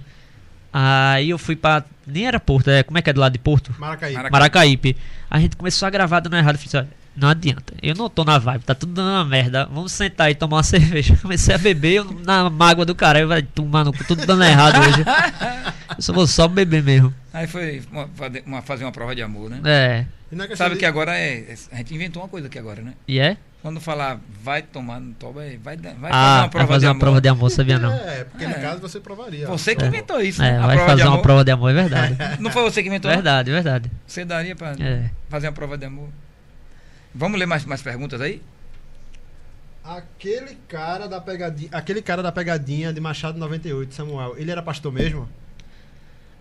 Aí 0.72 1.30
eu 1.30 1.38
fui 1.38 1.56
pra. 1.56 1.82
Nem 2.06 2.26
era 2.26 2.38
Porto, 2.38 2.68
é, 2.68 2.82
como 2.82 2.98
é 2.98 3.02
que 3.02 3.08
é 3.10 3.12
do 3.12 3.20
lado 3.20 3.32
de 3.32 3.38
Porto? 3.38 3.74
Maracaí. 3.78 4.12
Maracaí. 4.12 4.32
Maracaípe. 4.32 4.96
A 5.30 5.40
gente 5.40 5.56
começou 5.56 5.86
a 5.86 5.90
gravar 5.90 6.20
dando 6.20 6.36
errado. 6.36 6.56
Eu 6.56 6.58
fiz, 6.60 6.74
olha, 6.74 6.88
não 7.16 7.28
adianta. 7.28 7.74
Eu 7.82 7.94
não 7.94 8.08
tô 8.08 8.24
na 8.24 8.38
vibe, 8.38 8.64
tá 8.64 8.74
tudo 8.74 8.92
dando 8.94 9.08
uma 9.10 9.24
merda. 9.24 9.66
Vamos 9.72 9.92
sentar 9.92 10.30
e 10.30 10.34
tomar 10.34 10.58
uma 10.58 10.62
cerveja. 10.64 11.16
Comecei 11.20 11.54
a 11.54 11.58
beber 11.58 11.94
eu, 11.96 12.04
na 12.24 12.48
mágoa 12.50 12.84
do 12.86 12.94
cara. 12.94 13.26
Vai 13.26 13.42
tomar 13.42 13.84
no 13.84 13.92
cu, 13.92 14.04
tudo 14.04 14.24
dando 14.26 14.44
errado 14.44 14.78
hoje. 14.80 15.04
Eu 15.96 16.02
só 16.02 16.12
vou 16.12 16.26
só 16.26 16.48
beber 16.48 16.82
mesmo. 16.82 17.12
Aí 17.32 17.46
foi 17.46 17.82
uma, 17.90 18.08
fazer 18.14 18.42
uma- 18.46 18.62
fazer 18.62 18.84
uma 18.84 18.92
prova 18.92 19.14
de 19.14 19.22
amor, 19.22 19.50
né? 19.50 19.60
É. 19.64 20.06
E 20.32 20.40
é 20.40 20.56
Sabe 20.56 20.74
de- 20.74 20.80
que 20.80 20.86
agora 20.86 21.16
é, 21.16 21.38
é- 21.40 21.54
A 21.72 21.76
gente 21.78 21.94
inventou 21.94 22.22
uma 22.22 22.28
coisa 22.28 22.46
aqui 22.46 22.58
agora, 22.58 22.80
né? 22.82 22.92
E 23.06 23.18
é? 23.18 23.36
Quando 23.62 23.78
falar 23.80 24.18
vai 24.42 24.62
tomar 24.62 24.98
no 25.00 25.12
toba, 25.12 25.44
é, 25.44 25.58
vai, 25.62 25.76
dar- 25.76 25.92
vai 25.94 26.10
fazer 26.10 26.14
Ah, 26.14 26.32
uma 26.34 26.40
vai 26.40 26.48
prova 26.50 26.66
fazer 26.68 26.78
de 26.80 26.86
uma 26.86 26.90
amor. 26.92 27.00
prova 27.00 27.20
de 27.20 27.28
amor, 27.28 27.50
sabia 27.50 27.78
não? 27.78 27.92
É, 27.92 28.24
porque 28.24 28.46
no 28.46 28.54
É. 28.54 28.58
caso 28.60 28.80
você 28.80 29.00
provaria. 29.00 29.46
Você 29.48 29.74
que 29.76 29.84
É. 29.84 29.88
inventou 29.88 30.18
isso, 30.22 30.42
É, 30.42 30.52
né? 30.52 30.58
A 30.58 30.66
vai 30.66 30.76
prova 30.76 30.84
de 30.84 30.90
fazer 30.92 31.02
uma 31.02 31.12
amor. 31.14 31.22
prova 31.22 31.44
de 31.44 31.50
amor, 31.50 31.70
é 31.70 31.74
verdade. 31.74 32.16
Não 32.40 32.50
foi 32.50 32.62
você 32.62 32.80
que 32.82 32.88
inventou? 32.88 33.10
Verdade, 33.10 33.50
verdade. 33.50 33.90
Você 34.06 34.24
daria 34.24 34.56
pra 34.56 34.72
É. 34.80 35.10
fazer 35.28 35.48
uma 35.48 35.52
prova 35.52 35.76
de 35.76 35.84
amor? 35.84 36.08
Vamos 37.14 37.38
ler 37.38 37.46
mais, 37.46 37.64
mais 37.64 37.82
perguntas 37.82 38.20
aí? 38.20 38.42
Aquele 39.82 40.56
cara 40.68 41.08
da 41.08 41.20
pegadinha, 41.20 41.70
aquele 41.72 42.02
cara 42.02 42.22
da 42.22 42.30
pegadinha 42.30 42.92
de 42.92 43.00
Machado 43.00 43.38
98, 43.38 43.94
Samuel, 43.94 44.36
ele 44.36 44.50
era 44.50 44.62
pastor 44.62 44.92
mesmo? 44.92 45.28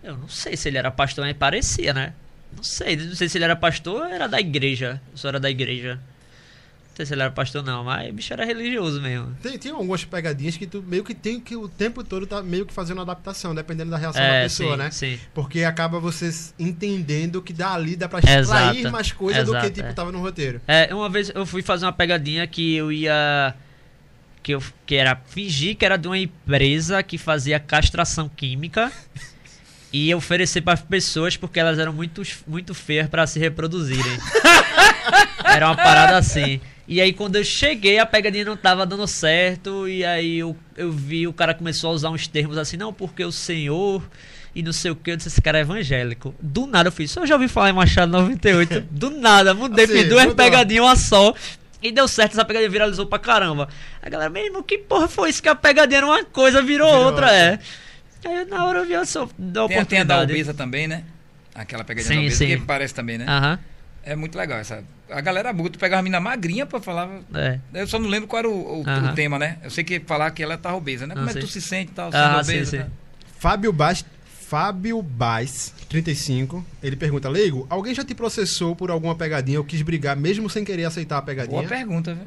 Eu 0.02 0.16
não 0.16 0.28
sei 0.28 0.56
se 0.56 0.68
ele 0.68 0.78
era 0.78 0.90
pastor, 0.90 1.24
mas 1.24 1.36
parecia, 1.36 1.92
né? 1.92 2.14
Não 2.54 2.62
sei, 2.62 2.96
não 2.96 3.14
sei 3.14 3.28
se 3.28 3.38
ele 3.38 3.44
era 3.44 3.56
pastor 3.56 4.02
ou 4.02 4.06
era 4.06 4.26
da 4.28 4.40
igreja. 4.40 5.00
Só 5.14 5.28
era 5.28 5.40
da 5.40 5.50
igreja. 5.50 6.00
Sei 7.00 7.06
se 7.06 7.14
ele 7.14 7.22
era 7.22 7.30
pastor 7.30 7.62
não, 7.62 7.82
mas 7.82 8.10
o 8.10 8.12
bicho 8.12 8.30
era 8.30 8.44
religioso 8.44 9.00
mesmo. 9.00 9.34
Tem, 9.42 9.56
tem 9.56 9.72
algumas 9.72 10.04
pegadinhas 10.04 10.58
que 10.58 10.66
tu 10.66 10.84
meio 10.86 11.02
que 11.02 11.14
tem 11.14 11.40
que 11.40 11.56
o 11.56 11.66
tempo 11.66 12.04
todo 12.04 12.26
tá 12.26 12.42
meio 12.42 12.66
que 12.66 12.74
fazendo 12.74 13.00
adaptação, 13.00 13.54
dependendo 13.54 13.90
da 13.90 13.96
reação 13.96 14.20
da 14.20 14.28
É, 14.28 14.42
pessoa, 14.42 14.72
sim, 14.72 14.76
né? 14.76 14.90
sim. 14.90 15.18
Porque 15.32 15.64
acaba 15.64 15.98
você 15.98 16.30
entendendo 16.58 17.40
que 17.40 17.54
dali 17.54 17.96
dá 17.96 18.06
pra 18.06 18.18
extrair 18.18 18.40
Exato, 18.40 18.92
mais 18.92 19.12
coisa 19.12 19.42
do 19.42 19.52
que 19.52 19.56
exato, 19.56 19.72
tipo 19.72 19.88
é. 19.88 19.92
tava 19.94 20.12
no 20.12 20.20
roteiro. 20.20 20.60
É, 20.68 20.94
uma 20.94 21.08
vez 21.08 21.32
eu 21.34 21.46
fui 21.46 21.62
fazer 21.62 21.86
uma 21.86 21.92
pegadinha 21.92 22.46
que 22.46 22.76
eu 22.76 22.92
ia. 22.92 23.54
Que, 24.42 24.52
eu, 24.52 24.62
que 24.84 24.94
era 24.94 25.16
fingir 25.26 25.76
que 25.76 25.86
era 25.86 25.96
de 25.96 26.06
uma 26.06 26.18
empresa 26.18 27.02
que 27.02 27.16
fazia 27.16 27.58
castração 27.58 28.28
química 28.28 28.92
e 29.90 30.14
oferecer 30.14 30.60
para 30.60 30.74
as 30.74 30.82
pessoas 30.82 31.34
porque 31.34 31.58
elas 31.58 31.78
eram 31.78 31.94
muito, 31.94 32.20
muito 32.46 32.74
feias 32.74 33.08
para 33.08 33.26
se 33.26 33.38
reproduzirem. 33.38 34.18
era 35.44 35.66
uma 35.66 35.76
parada 35.76 36.18
assim. 36.18 36.60
E 36.90 37.00
aí 37.00 37.12
quando 37.12 37.36
eu 37.36 37.44
cheguei 37.44 38.00
a 38.00 38.04
pegadinha 38.04 38.44
não 38.44 38.56
tava 38.56 38.84
dando 38.84 39.06
certo 39.06 39.88
e 39.88 40.04
aí 40.04 40.40
eu, 40.40 40.56
eu 40.76 40.90
vi 40.90 41.24
o 41.28 41.32
cara 41.32 41.54
começou 41.54 41.90
a 41.90 41.92
usar 41.92 42.10
uns 42.10 42.26
termos 42.26 42.58
assim, 42.58 42.76
não, 42.76 42.92
porque 42.92 43.24
o 43.24 43.30
senhor 43.30 44.02
e 44.52 44.60
não 44.60 44.72
sei 44.72 44.90
o 44.90 44.96
que, 44.96 45.12
eu 45.12 45.16
disse, 45.16 45.28
esse 45.28 45.40
cara 45.40 45.58
é 45.58 45.60
evangélico. 45.60 46.34
Do 46.40 46.66
nada 46.66 46.88
eu 46.88 46.92
fiz, 46.92 47.14
eu 47.14 47.24
já 47.24 47.36
ouvi 47.36 47.46
falar 47.46 47.70
em 47.70 47.74
Machado 47.74 48.10
98. 48.10 48.80
Do 48.90 49.08
nada, 49.08 49.54
mudei, 49.54 49.84
Assim, 49.84 49.94
fiz 49.94 50.08
duas 50.08 50.34
pegadinhas, 50.34 50.84
uma 50.84 50.96
só. 50.96 51.32
E 51.80 51.92
deu 51.92 52.08
certo, 52.08 52.32
essa 52.32 52.44
pegadinha 52.44 52.68
viralizou 52.68 53.06
pra 53.06 53.20
caramba. 53.20 53.68
A 54.02 54.08
galera, 54.10 54.28
meu 54.28 54.44
irmão, 54.44 54.60
que 54.60 54.76
porra 54.76 55.06
foi 55.06 55.30
isso? 55.30 55.40
Que 55.40 55.48
a 55.48 55.54
pegadinha 55.54 55.98
era 55.98 56.06
uma 56.06 56.24
coisa, 56.24 56.60
virou, 56.60 56.88
Virou 56.88 57.04
outra, 57.04 57.26
outra. 57.26 57.38
é. 57.38 57.58
Aí 58.24 58.34
eu, 58.38 58.46
na 58.48 58.64
hora 58.66 58.80
eu 58.80 58.84
vi 58.84 58.96
a 58.96 59.04
sua 59.04 59.28
da 59.38 59.68
Tem, 59.68 59.84
tem 59.84 60.00
a 60.00 60.04
da 60.04 60.22
obesa 60.22 60.52
também, 60.52 60.88
né? 60.88 61.04
Aquela 61.54 61.84
pegadinha 61.84 62.08
Sim, 62.12 62.20
da 62.22 62.26
obesa, 62.26 62.36
sim. 62.36 62.46
que 62.48 62.66
parece 62.66 62.92
também, 62.92 63.18
né? 63.18 63.26
Aham, 63.28 63.58
É 64.02 64.16
muito 64.16 64.36
legal 64.36 64.58
essa. 64.58 64.82
A 65.10 65.20
galera 65.20 65.52
buta, 65.52 65.78
pegava 65.78 65.98
uma 65.98 66.04
mina 66.04 66.20
magrinha 66.20 66.64
pra 66.66 66.80
falar. 66.80 67.08
é. 67.34 67.58
Eu 67.74 67.86
só 67.86 67.98
não 67.98 68.08
lembro 68.08 68.28
qual 68.28 68.38
era 68.40 68.48
o, 68.48 68.80
o- 68.80 68.82
o 68.82 69.14
tema, 69.14 69.38
né? 69.38 69.58
Eu 69.62 69.70
sei 69.70 69.82
que 69.84 70.00
falar 70.00 70.30
que 70.30 70.42
ela 70.42 70.56
tá 70.56 70.74
obesa, 70.74 71.06
né? 71.06 71.14
Ah, 71.16 71.18
Como 71.18 71.30
é 71.30 71.32
que 71.34 71.40
sim. 71.40 71.46
tu 71.46 71.52
se 71.52 71.60
sente 71.60 71.92
e 71.92 71.94
tal, 71.94 72.10
sendo 72.12 72.20
Ah, 72.22 72.44
sim, 72.44 72.52
obesa, 72.52 72.70
sim. 72.70 72.76
né? 72.78 72.86
Fábio 73.38 73.72
Bass, 73.72 74.04
Fábio 74.48 75.00
Bass, 75.02 75.72
35, 75.88 76.64
ele 76.82 76.96
pergunta: 76.96 77.28
Leigo, 77.28 77.66
alguém 77.70 77.94
já 77.94 78.04
te 78.04 78.14
processou 78.14 78.74
por 78.76 78.90
alguma 78.90 79.14
pegadinha 79.14 79.58
ou 79.58 79.64
quis 79.64 79.80
brigar 79.82 80.16
mesmo 80.16 80.48
sem 80.50 80.64
querer 80.64 80.84
aceitar 80.84 81.18
a 81.18 81.22
pegadinha? 81.22 81.58
Boa 81.58 81.68
pergunta, 81.68 82.14
viu? 82.14 82.26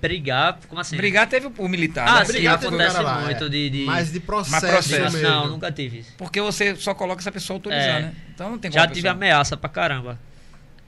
Brigar, 0.00 0.58
como 0.68 0.80
assim? 0.80 0.96
Brigar 0.96 1.28
teve 1.28 1.50
o 1.58 1.68
militar, 1.68 2.06
Ah, 2.08 2.18
né? 2.20 2.24
sim, 2.26 2.32
brigar 2.34 2.54
teve 2.58 2.66
o 2.66 2.68
acontece 2.76 2.94
cara 2.96 3.04
lá, 3.16 3.20
muito 3.22 3.44
é. 3.44 3.48
de, 3.48 3.70
de... 3.70 3.84
Mas 3.84 4.12
de 4.12 4.20
processo, 4.20 4.64
Mas 4.64 4.72
processo, 4.72 5.16
mesmo. 5.16 5.28
Não, 5.28 5.48
nunca 5.48 5.72
tive 5.72 5.98
isso. 5.98 6.12
Porque 6.16 6.40
você 6.40 6.76
só 6.76 6.94
coloca 6.94 7.20
essa 7.20 7.32
pessoa 7.32 7.56
autorizar, 7.56 7.98
É. 7.98 8.02
né? 8.02 8.12
Então 8.32 8.48
não 8.50 8.58
tem 8.58 8.70
como 8.70 8.78
Já 8.78 8.84
a 8.84 8.86
tive 8.86 9.00
pessoa- 9.02 9.12
ameaça 9.14 9.56
pra 9.56 9.68
caramba. 9.68 10.20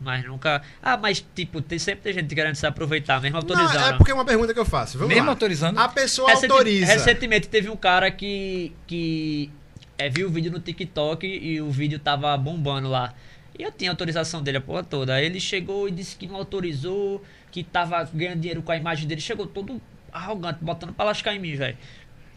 Mas 0.01 0.25
nunca. 0.25 0.61
Ah, 0.83 0.97
mas 0.97 1.25
tipo, 1.35 1.61
tem, 1.63 1.79
sempre 1.79 2.03
tem 2.03 2.13
gente 2.13 2.35
querendo 2.35 2.55
se 2.57 2.67
aproveitar, 2.67 3.21
mesmo 3.21 3.37
autorizando. 3.39 3.75
Não, 3.81 3.89
é 3.89 3.93
porque 3.97 4.11
é 4.11 4.15
uma 4.15 4.25
pergunta 4.25 4.53
que 4.53 4.59
eu 4.61 4.65
faço. 4.65 4.99
Vamos 4.99 5.15
Mesmo 5.15 5.27
lá. 5.27 5.33
autorizando? 5.33 5.79
A 5.79 5.89
pessoa 5.89 6.29
Recenti- 6.31 6.51
autoriza. 6.51 6.93
Recentemente 6.93 7.49
teve 7.49 7.71
um 7.71 7.77
cara 7.77 8.11
que, 8.11 8.73
que 8.87 9.51
é, 9.97 10.09
viu 10.09 10.27
o 10.27 10.31
vídeo 10.31 10.51
no 10.51 10.59
TikTok 10.61 11.27
e 11.27 11.61
o 11.61 11.71
vídeo 11.71 11.99
tava 11.99 12.37
bombando 12.37 12.89
lá. 12.89 13.15
E 13.57 13.63
eu 13.63 13.71
tinha 13.71 13.91
autorização 13.91 14.43
dele 14.43 14.59
a 14.59 14.61
porra 14.61 14.83
toda. 14.83 15.15
Aí 15.15 15.25
ele 15.25 15.39
chegou 15.39 15.89
e 15.89 15.93
disse 15.93 16.17
que 16.17 16.27
não 16.27 16.35
autorizou, 16.37 17.23
que 17.53 17.63
tava 17.63 18.03
ganhando 18.13 18.41
dinheiro 18.41 18.63
com 18.63 18.73
a 18.73 18.77
imagem 18.77 19.07
dele. 19.07 19.21
Chegou 19.21 19.47
todo 19.47 19.81
arrogante, 20.13 20.59
botando 20.61 20.93
pra 20.93 21.05
lascar 21.05 21.35
em 21.35 21.39
mim, 21.39 21.55
velho. 21.55 21.77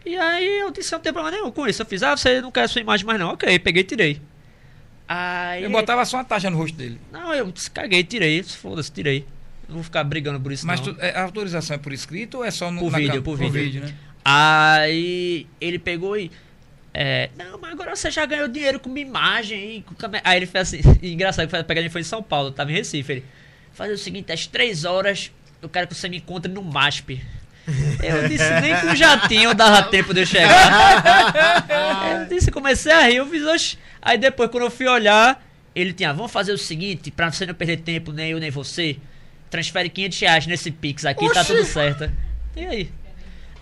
E 0.05 0.15
aí 0.15 0.59
eu 0.59 0.69
disse, 0.71 0.91
não 0.91 0.99
tem 0.99 1.11
problema 1.11 1.35
nenhum 1.35 1.51
com 1.51 1.67
isso. 1.67 1.81
Eu 1.81 1.85
fiz, 1.88 2.03
ah, 2.03 2.15
você 2.15 2.39
não 2.39 2.51
quer 2.51 2.61
a 2.63 2.67
sua 2.67 2.81
imagem 2.81 3.05
mais 3.05 3.19
não. 3.19 3.29
Ok, 3.34 3.57
peguei 3.59 3.81
e 3.81 3.85
tirei. 3.85 4.21
Aí... 5.07 5.63
Eu 5.63 5.69
botava 5.69 6.03
só 6.05 6.17
uma 6.17 6.23
taxa 6.25 6.49
no 6.49 6.57
rosto 6.57 6.75
dele. 6.77 6.99
Não, 7.11 7.34
eu 7.34 7.53
caguei, 7.73 8.03
tirei. 8.03 8.43
Foda-se, 8.43 8.91
tirei. 8.91 9.25
Não 9.67 9.75
vou 9.75 9.84
ficar 9.84 10.03
brigando 10.03 10.39
por 10.39 10.51
isso 10.51 10.65
Mas 10.65 10.79
tu- 10.79 10.95
é, 10.99 11.11
a 11.17 11.23
autorização 11.23 11.75
é 11.75 11.77
por 11.77 11.91
escrito 11.93 12.38
ou 12.38 12.45
é 12.45 12.51
só 12.51 12.71
no 12.71 12.79
Por 12.79 12.93
vídeo, 12.95 13.15
cam- 13.15 13.21
por 13.23 13.38
vídeo. 13.38 13.81
né? 13.84 13.93
Aí 14.23 15.47
ele 15.59 15.79
pegou 15.79 16.17
e. 16.17 16.31
é, 16.93 17.29
não, 17.38 17.57
mas 17.59 17.71
agora 17.71 17.95
você 17.95 18.09
já 18.11 18.25
ganhou 18.25 18.47
dinheiro 18.47 18.79
com 18.79 18.89
uma 18.89 18.99
imagem. 18.99 19.84
Com 19.88 19.95
câmera." 19.95 20.21
Aí 20.25 20.38
ele 20.38 20.45
fez 20.45 20.73
assim. 20.73 20.79
Engraçado 21.03 21.47
que 21.49 21.55
a 21.55 21.63
pegadinha 21.63 21.91
foi 21.91 22.01
em 22.01 22.05
São 22.05 22.21
Paulo, 22.23 22.51
tava 22.51 22.71
em 22.71 22.75
Recife. 22.75 23.11
Ele 23.11 23.25
faz 23.73 23.91
o 23.91 23.97
seguinte: 23.97 24.31
às 24.31 24.45
três 24.47 24.85
horas 24.85 25.31
eu 25.61 25.67
quero 25.69 25.88
que 25.88 25.95
você 25.95 26.07
me 26.09 26.17
encontre 26.17 26.51
no 26.51 26.61
MASP. 26.61 27.21
Eu 28.02 28.30
disse, 28.30 28.49
nem 28.61 28.80
com 28.80 28.95
jatinho 28.95 29.53
dava 29.53 29.84
tempo 29.84 30.14
de 30.14 30.22
eu 30.22 30.26
chegar. 30.26 31.65
Eu 32.22 32.26
disse, 32.27 32.49
comecei 32.49 32.91
a 32.91 33.02
rir, 33.07 33.18
eu 33.18 33.27
fiz, 33.27 33.45
oxi. 33.45 33.77
Aí 34.02 34.18
depois, 34.18 34.49
quando 34.49 34.64
eu 34.64 34.72
fui 34.72 34.88
olhar, 34.88 35.45
ele 35.76 35.91
tinha, 35.91 36.14
vamos 36.14 36.31
fazer 36.31 36.53
o 36.53 36.57
seguinte, 36.57 37.11
pra 37.11 37.30
você 37.31 37.45
não 37.45 37.53
perder 37.53 37.77
tempo, 37.77 38.11
nem 38.14 38.31
eu 38.31 38.39
nem 38.39 38.49
você, 38.49 38.98
transfere 39.49 39.89
500 39.89 40.19
reais 40.19 40.48
nesse 40.48 40.72
Pix 40.72 41.06
aqui, 41.06 41.31
tá 41.34 41.44
tudo 41.44 41.64
certo. 41.65 42.10
E 42.56 42.65
aí? 42.65 42.91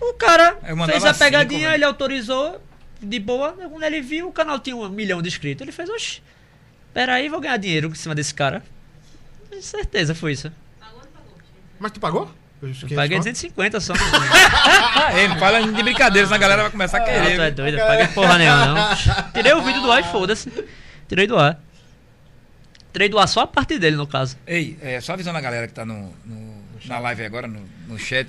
O 0.00 0.14
cara 0.14 0.56
fez 0.86 1.04
a 1.04 1.12
cinco, 1.12 1.18
pegadinha, 1.18 1.60
velho. 1.60 1.74
ele 1.74 1.84
autorizou, 1.84 2.62
de 3.00 3.18
boa. 3.18 3.52
Quando 3.52 3.82
ele 3.82 4.00
viu, 4.00 4.28
o 4.28 4.32
canal 4.32 4.58
tinha 4.58 4.76
um 4.76 4.88
milhão 4.88 5.20
de 5.20 5.28
inscritos. 5.28 5.62
Ele 5.62 5.72
fez, 5.72 5.88
oxi, 5.88 6.22
peraí, 6.94 7.28
vou 7.28 7.40
ganhar 7.40 7.56
dinheiro 7.56 7.88
em 7.88 7.94
cima 7.94 8.14
desse 8.14 8.34
cara. 8.34 8.62
Com 9.50 9.60
certeza 9.60 10.14
foi 10.14 10.32
isso. 10.32 10.52
Mas 11.78 11.92
tu 11.92 12.00
pagou? 12.00 12.30
Eu 12.82 12.88
paguei 12.96 13.16
quanto? 13.18 13.24
250 13.24 13.80
só. 13.80 13.92
Ele 15.14 15.34
fala 15.40 15.62
de 15.62 15.82
brincadeira, 15.82 16.26
senão 16.26 16.36
a 16.36 16.40
galera 16.40 16.62
vai 16.62 16.70
começar 16.70 16.98
a 16.98 17.00
Ah, 17.02 17.04
tu 17.04 17.10
é 17.10 17.20
querer. 17.30 17.50
doido, 17.52 17.78
eu 17.78 17.86
paguei 17.86 18.06
porra 18.08 18.38
nenhuma, 18.38 18.66
não. 18.66 18.96
Tirei 19.34 19.52
o 19.52 19.62
vídeo 19.62 19.82
do 19.82 19.90
ar 19.92 20.00
e 20.00 20.04
foda-se. 20.04 20.50
Tirei 21.08 21.26
do 21.26 21.38
ar. 21.38 21.58
Tirei 22.92 23.08
do 23.08 23.18
ar 23.18 23.28
só 23.28 23.40
a 23.40 23.46
parte 23.46 23.78
dele, 23.78 23.96
no 23.96 24.06
caso. 24.06 24.36
Ei, 24.46 24.78
é, 24.80 25.00
só 25.00 25.12
avisando 25.12 25.36
a 25.38 25.40
galera 25.40 25.66
que 25.66 25.74
tá 25.74 25.84
no, 25.84 26.12
no- 26.24 26.56
na 26.86 26.98
live 26.98 27.24
agora, 27.24 27.46
no, 27.46 27.60
no 27.88 27.98
chat, 27.98 28.28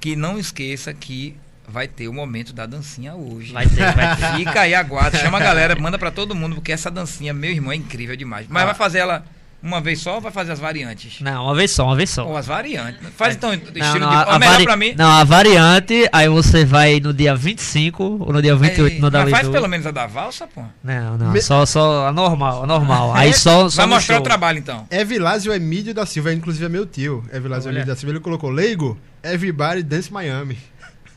que 0.00 0.14
não 0.16 0.38
esqueça 0.38 0.92
que 0.92 1.36
vai 1.66 1.88
ter 1.88 2.08
o 2.08 2.12
momento 2.12 2.52
da 2.52 2.66
dancinha 2.66 3.14
hoje. 3.14 3.52
Vai 3.52 3.66
ter, 3.66 3.90
vai 3.94 4.16
ter. 4.16 4.36
Fica 4.36 4.60
aí, 4.60 4.74
aguarda, 4.74 5.16
chama 5.18 5.38
a 5.38 5.40
galera, 5.40 5.74
manda 5.76 5.98
pra 5.98 6.10
todo 6.10 6.34
mundo, 6.34 6.56
porque 6.56 6.72
essa 6.72 6.90
dancinha, 6.90 7.32
meu 7.32 7.50
irmão, 7.50 7.72
é 7.72 7.76
incrível 7.76 8.14
demais. 8.16 8.46
Mas 8.48 8.62
Ah. 8.62 8.66
vai 8.66 8.74
fazer 8.74 8.98
ela 8.98 9.24
uma 9.64 9.80
vez 9.80 10.00
só 10.00 10.16
ou 10.16 10.20
vai 10.20 10.30
fazer 10.30 10.52
as 10.52 10.60
variantes? 10.60 11.20
Não, 11.20 11.44
uma 11.46 11.54
vez 11.54 11.70
só, 11.70 11.84
uma 11.86 11.96
vez 11.96 12.10
só. 12.10 12.26
Ou 12.26 12.36
as 12.36 12.46
variantes. 12.46 13.00
Faz 13.16 13.34
então 13.34 13.52
estilo 13.54 13.78
Não, 13.78 13.98
não, 13.98 14.08
de. 14.10 14.14
a, 14.14 14.22
a 14.22 14.38
melhor 14.38 14.52
vari- 14.52 14.64
pra 14.64 14.76
mim. 14.76 14.94
não, 14.96 15.10
a 15.10 15.24
variante, 15.24 16.08
aí 16.12 16.28
você 16.28 16.64
vai 16.64 17.00
no 17.00 17.12
dia 17.12 17.34
25 17.34 18.02
ou 18.20 18.32
no 18.32 18.42
dia 18.42 18.54
28 18.54 18.94
Ei, 18.94 19.00
no 19.00 19.10
da 19.10 19.22
mas 19.22 19.30
faz 19.30 19.48
pelo 19.48 19.66
menos 19.66 19.86
a 19.86 19.90
da 19.90 20.06
valsa, 20.06 20.46
pô. 20.46 20.62
Não, 20.82 21.16
não, 21.18 21.30
Me- 21.32 21.40
só, 21.42 21.64
só 21.66 22.06
a 22.08 22.12
normal, 22.12 22.62
a 22.64 22.66
normal. 22.66 23.14
Aí 23.14 23.32
só, 23.32 23.68
só 23.70 23.78
Vai 23.82 23.86
mostrar 23.86 24.16
show. 24.16 24.20
o 24.20 24.24
trabalho 24.24 24.58
então. 24.58 24.86
Evilásio 24.90 25.52
Emílio 25.52 25.94
da 25.94 26.04
Silva, 26.04 26.32
inclusive 26.32 26.66
é 26.66 26.68
meu 26.68 26.84
tio. 26.86 27.24
Evilásio 27.32 27.68
Olha. 27.70 27.78
Emílio 27.78 27.94
da 27.94 27.98
Silva, 27.98 28.12
ele 28.12 28.20
colocou 28.20 28.50
Leigo, 28.50 28.98
Everybody 29.22 29.82
Dance 29.82 30.12
Miami. 30.12 30.58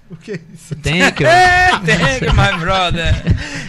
O 0.09 0.15
que 0.15 0.31
é 0.31 0.39
isso? 0.53 0.73
Tem 0.77 1.11
que 1.11 1.25
Hey, 1.25 1.71
thank 1.85 2.23
you, 2.23 2.33
my 2.33 2.57
brother. 2.57 3.13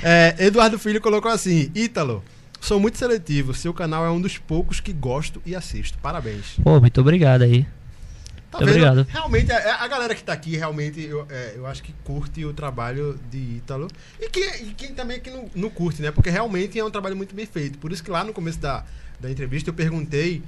É, 0.05 0.37
Eduardo 0.39 0.79
Filho 0.79 1.01
colocou 1.01 1.33
assim: 1.33 1.69
Ítalo, 1.75 2.23
Sou 2.61 2.81
muito 2.81 2.99
seletivo. 2.99 3.55
Seu 3.55 3.73
canal 3.73 4.05
é 4.05 4.11
um 4.11 4.21
dos 4.21 4.37
poucos 4.39 4.81
que 4.81 4.93
gosto 4.93 5.41
e 5.47 5.55
assisto. 5.55 5.97
Parabéns. 5.99 6.57
Pô, 6.63 6.81
muito 6.81 7.01
obrigado 7.01 7.43
aí. 7.43 7.65
Tá 8.51 8.59
Muito 8.61 8.73
vendo? 8.73 8.87
obrigado. 8.87 9.07
Realmente, 9.11 9.53
a, 9.53 9.85
a 9.85 9.89
galera 9.89 10.15
que 10.15 10.23
tá 10.23 10.33
aqui, 10.33 10.57
realmente, 10.57 11.03
eu, 11.03 11.27
é, 11.29 11.53
eu 11.55 11.67
acho 11.67 11.83
que 11.83 11.93
curte 12.03 12.47
o 12.47 12.53
trabalho 12.55 13.21
de 13.31 13.57
Ítalo. 13.59 13.89
E, 14.19 14.31
que, 14.31 14.41
e 14.41 14.75
quem 14.75 14.95
também 14.95 15.21
que 15.21 15.31
não, 15.31 15.51
não 15.55 15.69
curte, 15.69 16.01
né? 16.01 16.11
Porque 16.11 16.31
realmente 16.31 16.79
é 16.79 16.85
um 16.85 16.91
trabalho 16.91 17.15
muito 17.15 17.35
bem 17.35 17.45
feito. 17.45 17.77
Por 17.79 17.93
isso 17.93 18.03
que 18.03 18.11
lá 18.11 18.25
no 18.25 18.33
começo 18.33 18.59
da, 18.59 18.85
da 19.21 19.31
entrevista 19.31 19.69
eu 19.69 19.75
perguntei 19.75 20.43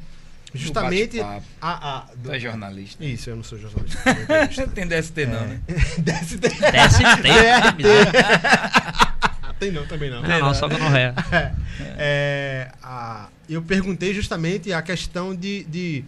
justamente 0.54 1.20
a. 1.20 1.42
a 1.60 2.06
do- 2.16 2.30
Tu 2.30 2.32
é 2.32 2.40
jornalista. 2.40 3.04
Isso, 3.04 3.28
eu 3.28 3.36
não 3.36 3.42
sou 3.42 3.58
jornalista. 3.58 3.98
tem 4.74 4.86
DST 4.86 5.26
não, 5.26 5.46
né? 5.46 5.60
DST. 5.98 6.38
Desce 6.38 7.02
Tem 9.60 9.70
não, 9.70 9.86
também 9.86 10.10
não. 10.10 10.22
Não, 10.22 10.40
não, 10.40 10.54
só 10.54 10.66
gonorreia. 10.68 11.14
É, 11.30 11.52
é, 11.98 12.72
a- 12.82 13.28
eu 13.48 13.60
perguntei 13.62 14.14
justamente 14.14 14.72
a 14.72 14.80
questão 14.80 15.34
de, 15.34 15.64
de- 15.64 16.04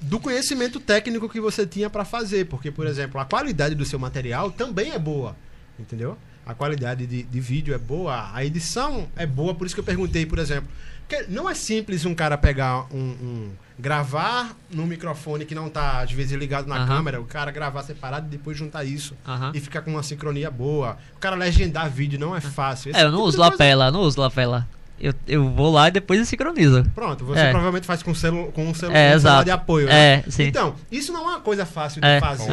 do 0.00 0.20
conhecimento 0.20 0.78
técnico 0.78 1.28
que 1.28 1.40
você 1.40 1.66
tinha 1.66 1.88
para 1.88 2.04
fazer, 2.04 2.44
porque, 2.46 2.70
por 2.70 2.86
exemplo, 2.86 3.18
a 3.20 3.24
qualidade 3.24 3.74
do 3.74 3.84
seu 3.86 3.98
material 3.98 4.50
também 4.50 4.92
é 4.92 4.98
boa, 4.98 5.34
entendeu? 5.78 6.18
A 6.44 6.54
qualidade 6.54 7.06
de, 7.06 7.22
de 7.22 7.40
vídeo 7.40 7.72
é 7.74 7.78
boa, 7.78 8.30
a 8.34 8.44
edição 8.44 9.08
é 9.16 9.24
boa, 9.24 9.54
por 9.54 9.64
isso 9.66 9.74
que 9.74 9.80
eu 9.80 9.84
perguntei, 9.84 10.26
por 10.26 10.38
exemplo, 10.38 10.68
porque 11.08 11.26
não 11.28 11.48
é 11.48 11.54
simples 11.54 12.04
um 12.04 12.14
cara 12.14 12.36
pegar 12.38 12.86
um, 12.92 12.98
um- 12.98 13.50
gravar 13.78 14.54
num 14.70 14.86
microfone 14.86 15.44
que 15.44 15.54
não 15.54 15.68
tá 15.68 16.00
às 16.02 16.12
vezes 16.12 16.32
ligado 16.38 16.66
na 16.68 16.76
Aham. 16.76 16.86
câmera, 16.86 17.20
o 17.20 17.24
cara 17.24 17.50
gravar 17.50 17.82
separado 17.82 18.26
e 18.26 18.30
depois 18.30 18.56
juntar 18.56 18.84
isso 18.84 19.16
Aham. 19.26 19.50
e 19.54 19.60
ficar 19.60 19.82
com 19.82 19.90
uma 19.90 20.02
sincronia 20.02 20.50
boa. 20.50 20.96
O 21.16 21.18
cara 21.18 21.34
legendar 21.34 21.90
vídeo 21.90 22.18
não 22.18 22.34
é 22.36 22.40
fácil. 22.40 22.90
Esse 22.90 23.00
É, 23.00 23.02
eu 23.02 23.10
não 23.10 23.18
tipo 23.18 23.28
uso 23.28 23.36
de 23.36 23.42
coisa- 23.42 23.52
lapela, 23.52 23.90
não 23.90 24.00
uso 24.02 24.20
lapela. 24.20 24.68
Eu, 25.02 25.12
eu 25.26 25.50
vou 25.50 25.72
lá 25.72 25.88
e 25.88 25.90
depois 25.90 26.20
eu 26.20 26.24
sincronizo. 26.24 26.84
Pronto, 26.94 27.24
você 27.24 27.40
É. 27.40 27.50
provavelmente 27.50 27.84
faz 27.88 28.04
com, 28.04 28.14
celu 28.14 28.52
com 28.52 28.68
um, 28.68 28.72
celu 28.72 28.92
É, 28.92 28.94
um 28.94 29.00
celular 29.00 29.14
exato. 29.16 29.44
de 29.46 29.50
apoio, 29.50 29.86
né? 29.88 30.22
É, 30.26 30.30
sim. 30.30 30.44
Então, 30.44 30.76
isso 30.92 31.12
não 31.12 31.28
é 31.28 31.32
uma 31.32 31.40
coisa 31.40 31.66
fácil 31.66 32.00
de 32.00 32.06
É. 32.06 32.20
fazer. 32.20 32.52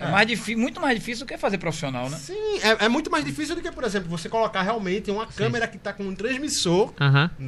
É 0.00 0.10
mais 0.10 0.26
muito 0.56 0.80
mais 0.80 0.98
difícil 0.98 1.24
do 1.24 1.28
que 1.28 1.36
fazer 1.38 1.58
profissional, 1.58 2.08
né? 2.08 2.16
Sim, 2.16 2.58
é, 2.62 2.86
é 2.86 2.88
muito 2.88 3.10
mais 3.10 3.24
difícil 3.24 3.54
do 3.54 3.60
que, 3.60 3.70
por 3.70 3.84
exemplo, 3.84 4.08
você 4.08 4.28
colocar 4.28 4.62
realmente 4.62 5.10
uma 5.10 5.26
câmera 5.26 5.68
que 5.68 5.76
está 5.76 5.92
com 5.92 6.02
um 6.04 6.14
transmissor 6.14 6.92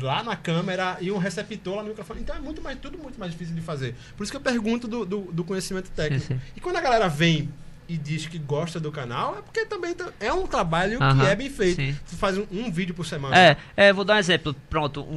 lá 0.00 0.22
na 0.22 0.36
câmera 0.36 0.98
e 1.00 1.10
um 1.10 1.16
receptor 1.18 1.76
lá 1.76 1.82
no 1.82 1.88
microfone. 1.88 2.20
Então 2.20 2.36
é 2.36 2.38
muito 2.38 2.60
mais, 2.62 2.78
tudo 2.78 2.98
muito 2.98 3.18
mais 3.18 3.32
difícil 3.32 3.54
de 3.54 3.62
fazer. 3.62 3.96
Por 4.16 4.22
isso 4.24 4.30
que 4.32 4.36
eu 4.36 4.40
pergunto 4.42 4.86
do, 4.86 5.04
do, 5.06 5.20
do 5.32 5.42
conhecimento 5.42 5.90
técnico. 5.90 6.26
Sim, 6.26 6.34
sim. 6.34 6.40
E 6.54 6.60
quando 6.60 6.76
a 6.76 6.80
galera 6.82 7.08
vem 7.08 7.48
e 7.88 7.96
diz 7.96 8.26
que 8.26 8.38
gosta 8.38 8.80
do 8.80 8.90
canal, 8.90 9.36
é 9.38 9.42
porque 9.42 9.66
também 9.66 9.92
tá- 9.94 10.08
é 10.20 10.32
um 10.32 10.46
trabalho 10.46 10.98
que 10.98 11.26
é 11.26 11.36
bem 11.36 11.50
feito. 11.50 11.76
sim. 11.76 11.96
Você 12.04 12.16
faz 12.16 12.38
um, 12.38 12.46
um 12.50 12.70
vídeo 12.70 12.94
por 12.94 13.04
semana. 13.04 13.36
É, 13.36 13.56
é, 13.76 13.92
vou 13.92 14.04
dar 14.04 14.14
um 14.14 14.18
exemplo. 14.18 14.54
Pronto, 14.70 15.02
um, 15.02 15.14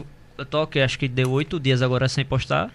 o- 0.00 0.06
eu 0.38 0.46
tô 0.46 0.62
aqui, 0.62 0.80
acho 0.80 0.98
que 0.98 1.06
deu 1.08 1.30
oito 1.32 1.58
dias 1.60 1.82
agora 1.82 2.08
sem 2.08 2.24
postar. 2.24 2.70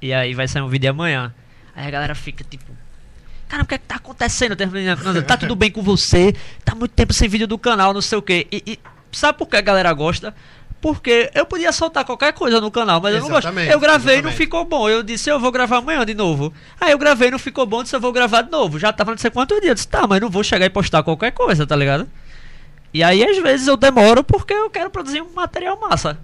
E 0.00 0.12
aí 0.12 0.34
vai 0.34 0.46
sair 0.48 0.62
um 0.62 0.68
vídeo 0.68 0.90
amanhã. 0.90 1.34
Aí 1.74 1.86
a 1.86 1.90
galera 1.90 2.14
fica 2.14 2.42
tipo. 2.44 2.72
Cara, 3.48 3.62
o 3.62 3.66
que 3.66 3.74
é 3.74 3.78
que 3.78 3.84
tá 3.86 3.96
acontecendo? 3.96 4.54
Tá 5.26 5.36
tudo 5.36 5.54
bem 5.56 5.70
com 5.70 5.82
você? 5.82 6.34
Tá 6.64 6.74
muito 6.74 6.92
tempo 6.92 7.12
sem 7.14 7.28
vídeo 7.28 7.46
do 7.46 7.58
canal, 7.58 7.94
não 7.94 8.00
sei 8.02 8.18
o 8.18 8.22
quê. 8.22 8.46
E, 8.52 8.62
e 8.66 8.78
sabe 9.10 9.38
por 9.38 9.46
que 9.48 9.56
a 9.56 9.60
galera 9.60 9.92
gosta? 9.92 10.34
Porque 10.80 11.28
eu 11.34 11.44
podia 11.44 11.72
soltar 11.72 12.04
qualquer 12.04 12.32
coisa 12.32 12.60
no 12.60 12.70
canal, 12.70 13.00
mas 13.00 13.12
eu 13.14 13.20
não 13.20 13.28
gosto. 13.28 13.46
Exatamente, 13.48 13.72
Eu 13.72 13.80
gravei 13.80 14.18
e 14.18 14.22
não 14.22 14.30
exatamente. 14.30 14.36
ficou 14.36 14.64
bom. 14.64 14.88
Eu 14.88 15.02
disse, 15.02 15.28
eu 15.28 15.40
vou 15.40 15.50
gravar 15.50 15.78
amanhã 15.78 16.06
de 16.06 16.14
novo. 16.14 16.52
Aí 16.80 16.92
eu 16.92 16.98
gravei 16.98 17.28
e 17.28 17.30
não 17.32 17.38
ficou 17.38 17.66
bom, 17.66 17.82
disse, 17.82 17.96
eu 17.96 18.00
vou 18.00 18.12
gravar 18.12 18.42
de 18.42 18.50
novo. 18.52 18.78
Já 18.78 18.92
tava 18.92 19.10
não 19.10 19.18
sei 19.18 19.30
quantos 19.30 19.56
dias. 19.58 19.68
Eu 19.70 19.74
disse, 19.74 19.88
tá, 19.88 20.06
mas 20.06 20.20
não 20.20 20.30
vou 20.30 20.44
chegar 20.44 20.66
e 20.66 20.70
postar 20.70 21.02
qualquer 21.02 21.32
coisa, 21.32 21.66
tá 21.66 21.74
ligado? 21.74 22.08
E 22.94 23.02
aí, 23.02 23.24
às 23.24 23.38
vezes, 23.38 23.66
eu 23.66 23.76
demoro 23.76 24.22
porque 24.22 24.52
eu 24.54 24.70
quero 24.70 24.88
produzir 24.88 25.20
um 25.20 25.30
material 25.34 25.78
massa. 25.80 26.16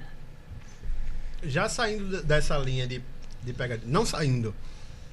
já 1.43 1.69
saindo 1.69 2.09
de- 2.19 2.23
dessa 2.23 2.57
linha 2.57 2.87
de, 2.87 3.03
de 3.43 3.53
pegadinha, 3.53 3.91
não 3.91 4.07
saindo, 4.07 4.55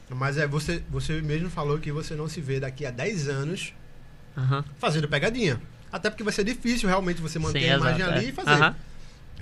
mas 0.09 0.37
é 0.37 0.47
você, 0.47 0.81
você 0.89 1.21
mesmo 1.21 1.49
falou 1.49 1.77
que 1.79 1.91
você 1.91 2.15
não 2.15 2.27
se 2.29 2.39
vê 2.41 2.59
daqui 2.59 2.85
a 2.85 2.91
10 2.91 3.27
anos 3.27 3.73
Aham. 4.37 4.63
fazendo 4.77 5.07
pegadinha. 5.07 5.59
Até 5.91 6.09
porque 6.09 6.23
vai 6.23 6.31
ser 6.31 6.43
difícil 6.45 6.87
realmente 6.87 7.21
você 7.21 7.37
manter 7.37 7.59
Sim, 7.61 7.69
a 7.71 7.77
imagem 7.77 8.01
exato, 8.01 8.17
ali 8.17 8.25
é. 8.25 8.29
e 8.29 8.31
fazer. 8.31 8.49
Aham. 8.51 8.75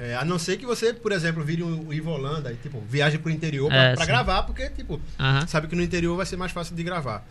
É, 0.02 0.16
a 0.16 0.24
não 0.24 0.40
ser 0.40 0.56
que 0.58 0.66
você, 0.66 0.94
por 0.94 1.12
exemplo, 1.12 1.44
vire 1.44 1.62
um 1.62 1.92
Ivo 1.92 2.10
Holanda 2.12 2.52
e, 2.54 2.56
tipo, 2.56 2.80
viaje 2.90 3.18
pro 3.18 3.30
interior 3.30 3.68
pra, 3.68 3.78
É, 3.78 3.94
pra 3.96 4.06
sim. 4.06 4.12
gravar, 4.12 4.44
porque, 4.44 4.70
tipo, 4.70 5.00
sabe 5.48 5.68
que 5.68 5.76
no 5.76 5.84
interior 5.84 6.16
vai 6.16 6.26
ser 6.26 6.38
mais 6.38 6.52
fácil 6.54 6.74
de 6.76 6.82
gravar. 6.84 7.26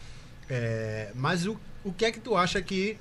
É, 0.51 1.11
mas 1.15 1.47
o, 1.47 1.59
o 1.83 1.93
que 1.93 2.05
é 2.05 2.13
que 2.13 2.21
tu 2.21 2.37
acha 2.37 2.61
que 2.61 2.99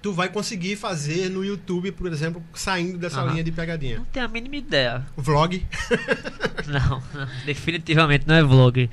tu 0.00 0.12
vai 0.12 0.28
conseguir 0.28 0.76
fazer 0.76 1.30
no 1.30 1.44
YouTube, 1.44 1.90
por 1.92 2.06
exemplo, 2.12 2.40
saindo 2.54 2.96
dessa 2.98 3.22
linha 3.24 3.42
de 3.42 3.50
pegadinha? 3.50 3.98
Não 3.98 4.04
tenho 4.04 4.24
a 4.26 4.28
mínima 4.28 4.54
ideia. 4.56 5.04
Vlog? 5.16 5.66
Não, 6.66 7.02
não, 7.12 7.28
definitivamente 7.44 8.26
não 8.26 8.34
é 8.36 8.42
vlog. 8.42 8.88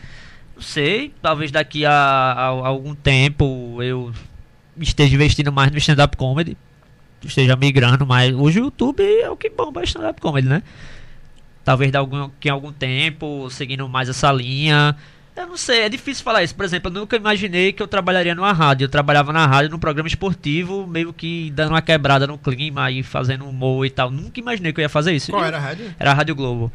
Não 0.55 0.61
sei, 0.61 1.13
talvez 1.21 1.51
daqui 1.51 1.85
a, 1.85 1.91
a- 1.93 2.43
a 2.47 2.67
algum 2.67 2.93
tempo 2.93 3.77
eu 3.81 4.11
esteja 4.77 5.15
investindo 5.15 5.51
mais 5.53 5.71
no 5.71 5.77
stand-up 5.77 6.17
comedy. 6.17 6.57
Esteja 7.23 7.55
migrando 7.55 8.05
mais. 8.05 8.33
Hoje 8.33 8.59
o 8.59 8.65
YouTube 8.65 9.03
é 9.03 9.29
o 9.29 9.37
que 9.37 9.49
bomba 9.49 9.83
stand-up 9.83 10.19
comedy, 10.19 10.47
né? 10.47 10.63
Talvez 11.63 11.91
daqui 11.91 12.49
a 12.49 12.53
algum 12.53 12.71
tempo, 12.71 13.47
seguindo 13.49 13.87
mais 13.87 14.09
essa 14.09 14.31
linha. 14.31 14.95
Eu 15.35 15.47
não 15.47 15.57
sei, 15.57 15.81
é 15.81 15.89
difícil 15.89 16.23
falar 16.23 16.43
isso. 16.43 16.53
Por 16.55 16.65
exemplo, 16.65 16.89
eu 16.89 16.93
nunca 16.99 17.15
imaginei 17.15 17.71
que 17.71 17.81
eu 17.81 17.87
trabalharia 17.87 18.35
numa 18.35 18.51
rádio. 18.51 18.85
Eu 18.85 18.89
trabalhava 18.89 19.31
na 19.31 19.45
rádio 19.45 19.69
num 19.71 19.79
programa 19.79 20.07
esportivo, 20.07 20.85
meio 20.87 21.13
que 21.13 21.51
dando 21.51 21.69
uma 21.69 21.81
quebrada 21.81 22.27
no 22.27 22.37
clima 22.37 22.91
e 22.91 23.03
fazendo 23.03 23.47
humor 23.47 23.85
e 23.85 23.89
tal. 23.89 24.09
Nunca 24.11 24.39
imaginei 24.39 24.73
que 24.73 24.79
eu 24.79 24.83
ia 24.83 24.89
fazer 24.89 25.13
isso. 25.13 25.31
Qual 25.31 25.43
era 25.45 25.57
a 25.57 25.59
rádio? 25.59 25.95
era 25.99 26.11
a 26.11 26.13
Rádio 26.13 26.35
Globo. 26.35 26.71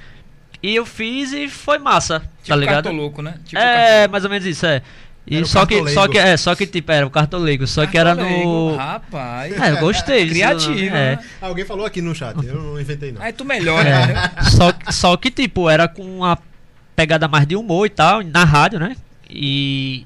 E 0.63 0.75
eu 0.75 0.87
fiz 0.87 1.33
e 1.33 1.49
foi 1.49 1.79
massa, 1.79 2.21
Tipo 2.21 2.49
tá 2.49 2.57
ligado? 2.57 2.85
cartoloco, 2.85 3.21
né? 3.21 3.35
Tipo 3.45 3.61
é, 3.61 4.09
mais 4.09 4.25
ou 4.25 4.31
menos 4.31 4.47
isso, 4.47 4.65
é. 4.65 4.83
E 5.27 5.39
Era 5.39 5.47
só 5.47 5.67
que, 5.67 5.89
só 5.89 6.07
que, 6.07 6.19
é, 6.19 6.37
só 6.37 6.55
que 6.55 6.67
tipo, 6.67 6.93
era 6.93 7.05
o 7.05 7.11
cartolego, 7.11 7.67
só 7.67 7.85
que 7.85 7.99
era 7.99 8.15
no. 8.15 8.77
Rapaz. 8.77 9.61
É, 9.61 9.73
eu 9.73 9.79
gostei 9.79 10.23
disso. 10.25 10.35
Criativo, 10.35 10.79
é. 10.97 11.17
né? 11.17 11.19
Alguém 11.41 11.65
falou 11.65 11.85
aqui 11.85 12.01
no 12.01 12.15
chat, 12.15 12.37
eu 12.47 12.55
não 12.55 12.81
inventei 12.81 13.11
não. 13.11 13.21
Aí 13.21 13.33
tu 13.33 13.45
melhora, 13.45 14.07
né? 14.07 14.31
É. 14.37 14.43
Só, 14.45 14.71
que- 14.73 14.93
só 14.93 15.17
que, 15.17 15.31
tipo, 15.31 15.69
era 15.69 15.89
com 15.89 16.05
uma 16.19 16.39
pegada 16.95 17.27
mais 17.27 17.45
de 17.47 17.57
humor 17.57 17.87
e 17.87 17.91
tal, 17.91 18.23
na 18.23 18.45
rádio, 18.45 18.79
né? 18.79 18.97
E. 19.29 20.05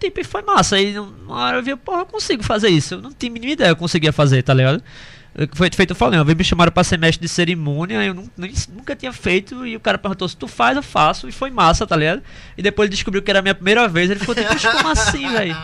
Tipo, 0.00 0.20
e 0.20 0.24
foi 0.24 0.42
massa. 0.42 0.76
Aí 0.76 0.98
uma 0.98 1.36
hora 1.36 1.58
eu 1.58 1.62
vi, 1.62 1.76
porra, 1.76 2.00
eu 2.00 2.06
consigo 2.06 2.42
fazer 2.42 2.68
isso. 2.68 2.94
Eu 2.94 3.02
não 3.02 3.12
tinha 3.12 3.30
a 3.30 3.32
mínima 3.32 3.52
ideia 3.52 3.68
que 3.68 3.76
eu 3.76 3.80
conseguia 3.80 4.12
fazer, 4.12 4.42
tá 4.42 4.52
ligado? 4.52 4.82
Foi 5.52 5.68
feito, 5.70 5.90
eu 5.90 5.96
falei, 5.96 6.18
uma 6.18 6.24
vez 6.24 6.36
me 6.38 6.42
chamaram 6.44 6.72
pra 6.72 6.82
ser 6.82 6.98
mestre 6.98 7.20
de 7.26 7.28
cerimônia, 7.28 8.02
eu 8.02 8.14
nem- 8.36 8.52
nunca 8.74 8.96
tinha 8.96 9.12
feito, 9.12 9.66
e 9.66 9.76
o 9.76 9.80
cara 9.80 9.98
perguntou 9.98 10.26
se 10.28 10.36
tu 10.36 10.48
faz, 10.48 10.76
eu 10.76 10.82
faço, 10.82 11.28
e 11.28 11.32
foi 11.32 11.50
massa, 11.50 11.86
tá 11.86 11.94
ligado? 11.94 12.22
E 12.56 12.62
depois 12.62 12.86
ele 12.88 12.94
descobriu 12.94 13.22
que 13.22 13.30
era 13.30 13.40
a 13.40 13.42
minha 13.42 13.54
primeira 13.54 13.86
vez, 13.86 14.10
ele 14.10 14.18
ficou 14.20 14.34
tipo, 14.34 14.48
"Mas 14.48 14.62
como 14.64 14.88
assim, 14.88 15.28
velho? 15.28 15.54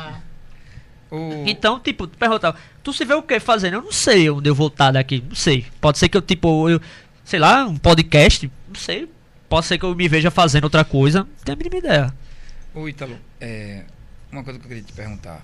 O- 1.10 1.44
Então, 1.46 1.78
tipo, 1.80 2.06
tu 2.06 2.16
perguntava, 2.18 2.56
tu 2.82 2.92
se 2.92 3.04
vê 3.04 3.14
o 3.14 3.22
que 3.22 3.38
fazendo? 3.40 3.74
Eu 3.74 3.82
não 3.82 3.92
sei 3.92 4.28
onde 4.30 4.48
eu 4.48 4.54
vou 4.54 4.68
estar 4.68 4.90
daqui, 4.90 5.22
não 5.26 5.34
sei. 5.34 5.66
Pode 5.80 5.98
ser 5.98 6.08
que 6.08 6.16
eu, 6.16 6.22
tipo, 6.22 6.68
eu, 6.68 6.80
sei 7.24 7.38
lá, 7.38 7.64
um 7.64 7.76
podcast, 7.76 8.50
não 8.68 8.74
sei. 8.74 9.08
Pode 9.48 9.66
ser 9.66 9.78
que 9.78 9.84
eu 9.84 9.94
me 9.94 10.08
veja 10.08 10.30
fazendo 10.30 10.64
outra 10.64 10.84
coisa, 10.84 11.20
não 11.20 11.28
tenho 11.44 11.56
a 11.56 11.58
mínima 11.58 11.76
ideia. 11.78 12.14
Ô, 12.74 12.88
Ítalo, 12.88 13.18
é, 13.40 13.84
uma 14.30 14.42
coisa 14.42 14.58
que 14.58 14.64
eu 14.64 14.68
queria 14.68 14.82
te 14.82 14.92
perguntar. 14.94 15.42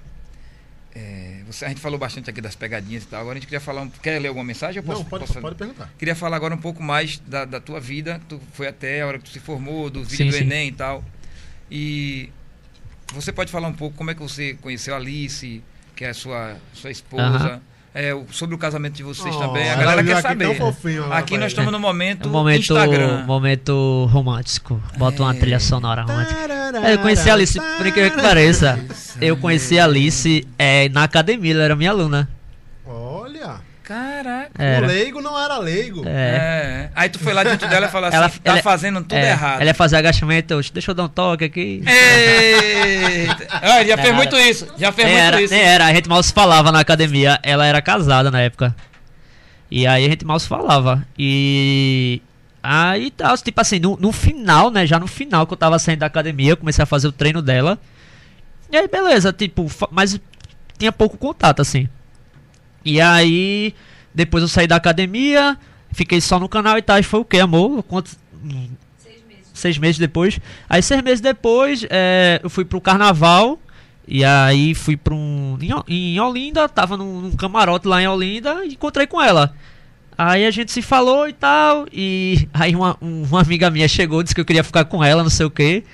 É, 1.00 1.42
você, 1.46 1.64
a 1.64 1.68
gente 1.68 1.80
falou 1.80 1.96
bastante 1.96 2.28
aqui 2.28 2.40
das 2.40 2.56
pegadinhas 2.56 3.04
e 3.04 3.06
tal. 3.06 3.20
Agora 3.20 3.36
a 3.36 3.40
gente 3.40 3.46
queria 3.46 3.60
falar. 3.60 3.82
Um, 3.82 3.88
quer 3.88 4.18
ler 4.20 4.28
alguma 4.28 4.44
mensagem? 4.44 4.78
Eu 4.78 4.82
posso, 4.82 4.98
Não, 5.02 5.08
pode, 5.08 5.26
posso- 5.26 5.40
pode 5.40 5.54
perguntar. 5.54 5.88
Queria 5.96 6.16
falar 6.16 6.36
agora 6.36 6.54
um 6.54 6.58
pouco 6.60 6.82
mais 6.82 7.18
da, 7.20 7.44
da 7.44 7.60
tua 7.60 7.78
vida. 7.78 8.20
Tu 8.28 8.40
foi 8.52 8.66
até 8.66 9.02
a 9.02 9.06
hora 9.06 9.18
que 9.18 9.24
tu 9.24 9.30
se 9.30 9.38
formou, 9.38 9.88
do 9.88 10.02
vídeo 10.02 10.16
Sim, 10.16 10.30
do 10.30 10.32
sim. 10.36 10.42
Enem 10.42 10.68
e 10.68 10.72
tal. 10.72 11.04
E 11.70 12.30
você 13.12 13.32
pode 13.32 13.52
falar 13.52 13.68
um 13.68 13.72
pouco 13.72 13.96
como 13.96 14.10
é 14.10 14.14
que 14.14 14.20
você 14.20 14.54
conheceu 14.54 14.92
a 14.94 14.96
Alice, 14.96 15.62
que 15.94 16.04
é 16.04 16.08
a 16.10 16.14
sua, 16.14 16.56
sua 16.74 16.90
esposa. 16.90 17.62
É, 18.00 18.16
sobre 18.30 18.54
o 18.54 18.58
casamento 18.58 18.94
de 18.94 19.02
vocês 19.02 19.34
Oh, 19.34 19.38
também. 19.40 19.68
A 19.68 19.74
galera 19.74 20.04
quer 20.04 20.12
aqui 20.12 20.22
saber. 20.22 20.44
tão 20.44 20.54
fofinho 20.54 21.12
Aqui 21.12 21.36
nós 21.36 21.48
estamos 21.48 21.72
no 21.72 21.80
momento, 21.80 22.26
É 22.26 22.28
um 22.28 22.32
momento, 22.32 22.60
Instagram. 22.60 23.24
momento 23.26 24.08
romântico. 24.12 24.80
Bota 24.96 25.20
uma 25.24 25.34
É. 25.34 25.38
trilha 25.38 25.58
sonora 25.58 26.02
romântica. 26.02 26.38
Eu 26.92 26.98
conheci 27.00 27.28
a 27.28 27.32
Alice, 27.34 27.58
por 27.76 27.84
incrível 27.84 28.12
que 28.12 28.22
pareça. 28.22 28.78
Eu 29.20 29.36
conheci 29.36 29.80
a 29.80 29.84
Alice 29.84 30.46
é, 30.56 30.88
na 30.90 31.02
academia, 31.02 31.52
ela 31.54 31.64
era 31.64 31.74
minha 31.74 31.90
aluna. 31.90 32.28
Caraca. 33.88 34.50
o 34.58 34.62
Era. 34.62 34.86
leigo 34.86 35.22
não 35.22 35.42
era 35.42 35.56
leigo. 35.56 36.02
É. 36.06 36.10
É. 36.10 36.90
Aí 36.94 37.08
tu 37.08 37.18
foi 37.18 37.32
lá 37.32 37.42
dentro 37.42 37.66
dela 37.66 37.86
e 37.86 37.88
falou 37.88 38.08
assim: 38.08 38.18
Ela- 38.18 38.28
tá 38.28 38.34
ela- 38.44 38.62
fazendo 38.62 39.00
tudo 39.00 39.14
É, 39.14 39.30
errado. 39.30 39.60
Ela 39.62 39.70
ia 39.70 39.74
fazer 39.74 39.96
agachamento, 39.96 40.60
deixa 40.74 40.90
eu 40.90 40.94
dar 40.94 41.04
um 41.04 41.08
toque 41.08 41.44
aqui. 41.44 41.82
Eita! 41.86 43.46
Ah, 43.50 43.82
já 43.82 43.96
fez 43.96 44.14
muito 44.14 44.36
isso. 44.36 44.66
Já 44.76 44.92
fez 44.92 45.08
muito 45.08 45.18
era, 45.20 45.40
isso. 45.40 45.54
nem 45.54 45.62
era, 45.62 45.86
a 45.86 45.94
gente 45.94 46.06
mal 46.06 46.22
se 46.22 46.34
falava 46.34 46.70
na 46.70 46.80
academia. 46.80 47.40
Ela 47.42 47.64
era 47.64 47.80
casada 47.80 48.30
na 48.30 48.42
época. 48.42 48.76
E 49.70 49.86
aí 49.86 50.04
a 50.04 50.08
gente 50.10 50.24
mal 50.24 50.38
se 50.38 50.46
falava. 50.46 51.02
E. 51.18 52.20
Aí 52.62 53.10
tal, 53.10 53.38
tipo 53.38 53.58
assim, 53.58 53.78
no, 53.78 53.96
no 53.98 54.12
final, 54.12 54.70
né? 54.70 54.86
Já 54.86 54.98
no 54.98 55.06
final 55.06 55.46
que 55.46 55.52
eu 55.54 55.56
tava 55.56 55.78
saindo 55.78 56.00
da 56.00 56.06
academia, 56.06 56.50
eu 56.50 56.56
comecei 56.58 56.82
a 56.82 56.86
fazer 56.86 57.08
o 57.08 57.12
treino 57.12 57.40
dela. 57.40 57.78
E 58.70 58.76
aí, 58.76 58.86
beleza, 58.86 59.32
tipo, 59.32 59.66
mas 59.90 60.20
tinha 60.78 60.92
pouco 60.92 61.16
contato, 61.16 61.62
assim. 61.62 61.88
E 62.84 63.00
aí, 63.00 63.74
depois 64.14 64.42
eu 64.42 64.48
saí 64.48 64.66
da 64.66 64.76
academia, 64.76 65.56
fiquei 65.92 66.20
só 66.20 66.38
no 66.38 66.48
canal 66.48 66.78
e 66.78 66.82
tal. 66.82 66.98
E 66.98 67.02
foi 67.02 67.20
o 67.20 67.24
que, 67.24 67.38
amor? 67.38 67.82
Quanto, 67.82 68.10
hum, 68.44 68.68
Seis 68.98 69.22
meses. 69.26 69.44
seis 69.54 69.78
meses 69.78 69.98
depois. 69.98 70.38
Aí 70.68 70.82
seis 70.82 71.02
meses 71.02 71.20
depois, 71.20 71.84
é, 71.90 72.40
eu 72.42 72.50
fui 72.50 72.64
pro 72.64 72.80
carnaval. 72.80 73.58
E 74.10 74.24
aí 74.24 74.74
fui 74.74 74.96
pra 74.96 75.12
um. 75.14 75.58
Em, 75.86 76.18
Olinda, 76.18 76.66
tava 76.66 76.96
num, 76.96 77.20
num 77.20 77.32
camarote 77.36 77.86
lá 77.86 78.00
em 78.00 78.08
Olinda 78.08 78.64
e 78.64 78.72
encontrei 78.72 79.06
com 79.06 79.20
ela. 79.20 79.54
Aí 80.16 80.46
a 80.46 80.50
gente 80.50 80.72
se 80.72 80.80
falou 80.80 81.28
e 81.28 81.32
tal. 81.34 81.86
E 81.92 82.48
aí 82.54 82.74
uma, 82.74 82.96
um- 83.02 83.24
uma 83.24 83.42
amiga 83.42 83.70
minha 83.70 83.86
chegou, 83.86 84.22
disse 84.22 84.34
que 84.34 84.40
eu 84.40 84.46
queria 84.46 84.64
ficar 84.64 84.86
com 84.86 85.04
ela, 85.04 85.22
não 85.22 85.28
sei 85.30 85.44
o 85.44 85.50
que. 85.50 85.84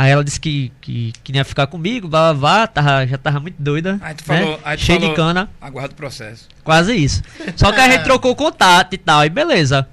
Aí 0.00 0.12
ela 0.12 0.22
disse 0.22 0.38
que, 0.38 0.70
que 0.80 1.12
queria 1.24 1.44
ficar 1.44 1.66
comigo, 1.66 2.06
blá 2.06 2.32
blá 2.32 2.40
blá, 2.40 2.66
tava, 2.68 3.04
já 3.04 3.18
tava 3.18 3.40
muito 3.40 3.56
doida. 3.58 3.98
Aí 4.00 4.14
tu 4.14 4.22
né? 4.28 4.38
falou. 4.38 4.60
Aí 4.62 4.76
tu 4.76 4.84
Cheia 4.84 5.00
falou, 5.00 5.12
de 5.12 5.16
cana. 5.20 5.50
Aguarda 5.60 5.92
o 5.92 5.96
processo. 5.96 6.46
Quase 6.62 6.94
isso. 6.94 7.20
Só 7.56 7.72
que 7.72 7.80
a 7.80 7.90
gente 7.90 8.04
trocou 8.06 8.36
contato 8.36 8.92
e 8.94 8.96
tal, 8.96 9.24
e 9.24 9.28
beleza. 9.28 9.88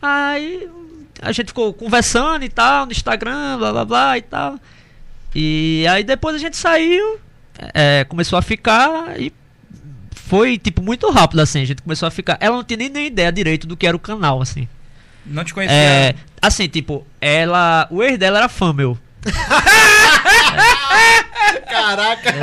Aí 0.00 0.66
a 1.20 1.30
gente 1.30 1.48
ficou 1.48 1.74
conversando 1.74 2.42
e 2.42 2.48
tal, 2.48 2.86
no 2.86 2.92
Instagram, 2.92 3.58
blá 3.58 3.70
blá 3.70 3.84
blá 3.84 4.16
e 4.16 4.22
tal. 4.22 4.58
E 5.34 5.84
aí 5.90 6.04
depois 6.04 6.34
a 6.34 6.38
gente 6.38 6.56
saiu, 6.56 7.20
é, 7.74 8.04
começou 8.04 8.38
a 8.38 8.42
ficar 8.42 9.20
e 9.20 9.30
foi 10.10 10.56
tipo 10.56 10.80
muito 10.80 11.10
rápido 11.10 11.40
assim, 11.40 11.60
a 11.60 11.66
gente 11.66 11.82
começou 11.82 12.08
a 12.08 12.10
ficar. 12.10 12.38
Ela 12.40 12.56
não 12.56 12.64
tinha 12.64 12.78
nem, 12.78 12.88
nem 12.88 13.08
ideia 13.08 13.30
direito 13.30 13.66
do 13.66 13.76
que 13.76 13.86
era 13.86 13.94
o 13.94 14.00
canal, 14.00 14.40
assim. 14.40 14.66
Não 15.26 15.44
te 15.44 15.52
conhecia. 15.52 15.76
É, 15.76 16.14
assim, 16.40 16.66
tipo, 16.66 17.06
ela. 17.20 17.86
O 17.90 18.02
ex 18.02 18.16
dela 18.16 18.38
era 18.38 18.48
fã 18.48 18.72
meu. 18.72 18.96
Caraca! 21.68 22.34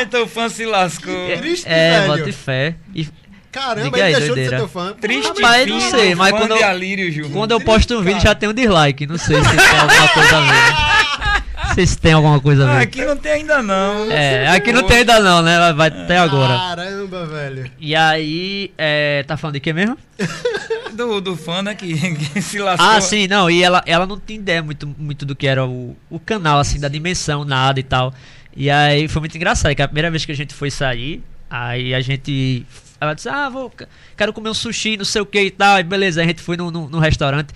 Eita, 0.00 0.22
o 0.22 0.26
fã 0.26 0.48
se 0.48 0.64
lascou. 0.64 1.36
Triste, 1.38 1.66
é, 1.68 2.00
velho. 2.00 2.18
bota 2.18 2.32
fé. 2.32 2.74
E 2.94 3.08
Caramba, 3.52 3.96
aí, 3.96 4.02
ele 4.12 4.16
deixou 4.18 4.20
de 4.20 4.26
ser 4.26 4.50
doideira. 4.50 4.56
teu 4.58 4.68
fã. 4.68 4.92
Triste, 5.00 5.28
Rapaz, 5.28 5.66
não 5.66 5.80
sei, 5.80 6.10
do 6.10 6.16
mas 6.18 6.30
quando 6.32 6.56
eu-. 6.56 7.30
Quando 7.32 7.50
eu 7.52 7.60
posto 7.60 7.98
um 7.98 8.02
vídeo 8.02 8.20
já 8.20 8.34
tem 8.34 8.48
um 8.48 8.52
dislike. 8.52 9.06
Não 9.06 9.16
sei 9.18 9.36
se 9.42 9.48
tem 9.56 9.78
alguma 9.78 10.08
coisa 10.08 10.36
a 10.36 10.40
ver. 10.40 11.86
Se 11.86 11.98
tem 11.98 12.12
alguma 12.12 12.40
coisa 12.40 12.66
a 12.66 12.70
Ah, 12.72 12.76
ver. 12.78 12.82
aqui 12.84 13.04
não 13.04 13.16
tem 13.16 13.32
ainda 13.32 13.62
não. 13.62 14.10
É, 14.10 14.48
aqui 14.48 14.72
não 14.72 14.82
tem 14.82 14.98
ainda 14.98 15.20
não, 15.20 15.42
né? 15.42 15.58
Vai- 15.58 15.72
Vai 15.74 15.88
até 16.04 16.18
agora. 16.18 16.54
Caramba, 16.54 17.26
velho. 17.26 17.70
E 17.78 17.94
aí, 17.94 18.72
é, 18.78 19.22
tá 19.26 19.36
falando 19.36 19.54
de 19.54 19.60
quê 19.60 19.72
mesmo? 19.72 19.96
Do, 20.96 21.20
do 21.20 21.36
fã, 21.36 21.62
né, 21.62 21.74
que, 21.74 21.94
que 22.32 22.42
se 22.42 22.58
lascou. 22.58 22.86
Ah, 22.86 23.00
sim, 23.00 23.26
não, 23.28 23.50
e 23.50 23.62
ela, 23.62 23.82
ela 23.86 24.06
não 24.06 24.18
tinha 24.18 24.38
ideia 24.38 24.62
muito, 24.62 24.86
muito 24.98 25.24
do 25.24 25.36
que 25.36 25.46
era 25.46 25.64
o, 25.64 25.96
o 26.10 26.18
canal, 26.18 26.58
assim, 26.58 26.80
da 26.80 26.88
dimensão, 26.88 27.44
nada 27.44 27.78
e 27.78 27.82
tal. 27.82 28.12
E 28.56 28.70
aí 28.70 29.06
foi 29.06 29.20
muito 29.20 29.36
engraçado, 29.36 29.74
que 29.74 29.82
a 29.82 29.86
primeira 29.86 30.10
vez 30.10 30.24
que 30.24 30.32
a 30.32 30.34
gente 30.34 30.54
foi 30.54 30.70
sair, 30.70 31.22
aí 31.50 31.94
a 31.94 32.00
gente. 32.00 32.64
Ela 32.98 33.12
disse, 33.12 33.28
ah, 33.28 33.50
vou, 33.50 33.70
quero 34.16 34.32
comer 34.32 34.48
um 34.48 34.54
sushi, 34.54 34.96
não 34.96 35.04
sei 35.04 35.20
o 35.20 35.26
que 35.26 35.38
e 35.38 35.50
tal. 35.50 35.78
E 35.78 35.82
beleza, 35.82 36.22
a 36.22 36.24
gente 36.24 36.40
foi 36.40 36.56
num, 36.56 36.70
num, 36.70 36.88
num 36.88 36.98
restaurante. 36.98 37.52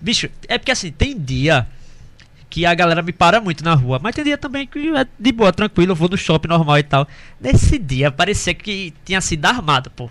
Bicho, 0.00 0.28
é 0.48 0.58
porque 0.58 0.72
assim, 0.72 0.90
tem 0.90 1.16
dia 1.16 1.66
que 2.48 2.66
a 2.66 2.74
galera 2.74 3.00
me 3.00 3.12
para 3.12 3.40
muito 3.40 3.62
na 3.62 3.74
rua, 3.74 4.00
mas 4.02 4.12
tem 4.12 4.24
dia 4.24 4.36
também 4.36 4.66
que 4.66 4.88
é 4.96 5.06
de 5.16 5.30
boa, 5.30 5.52
tranquilo, 5.52 5.92
eu 5.92 5.96
vou 5.96 6.08
no 6.08 6.18
shopping 6.18 6.48
normal 6.48 6.78
e 6.78 6.82
tal. 6.82 7.06
Nesse 7.40 7.78
dia 7.78 8.10
parecia 8.10 8.52
que 8.52 8.92
tinha 9.04 9.20
sido 9.20 9.46
armado, 9.46 9.88
pô. 9.90 10.10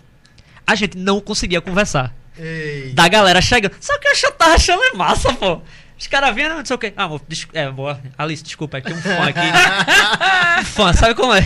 A 0.66 0.74
gente 0.76 0.98
não 0.98 1.20
conseguia 1.20 1.60
conversar 1.60 2.16
Ei. 2.40 2.94
da 2.94 3.08
galera 3.08 3.42
chegando. 3.42 3.76
Só 3.82 3.98
que 4.00 4.08
eu 4.08 4.16
já 4.16 4.32
tava 4.32 4.56
achando 4.56 4.82
é 4.84 4.94
massa, 4.94 5.34
pô. 5.34 5.62
Os 5.98 6.08
caras 6.08 6.34
vinham, 6.34 6.58
não 6.58 6.66
sei 6.66 6.76
o 6.76 6.80
que. 6.80 6.94
Ah, 6.96 7.04
amor, 7.04 7.22
des- 7.28 7.48
é, 7.54 7.70
boa. 7.70 8.00
Alice, 8.18 8.42
desculpa, 8.44 8.78
aqui 8.78 8.94
um 8.94 9.02
fã 9.02 9.28
aqui. 9.28 10.62
um 10.62 10.64
fã, 10.66 10.94
sabe 10.94 11.14
como 11.16 11.34
é? 11.34 11.44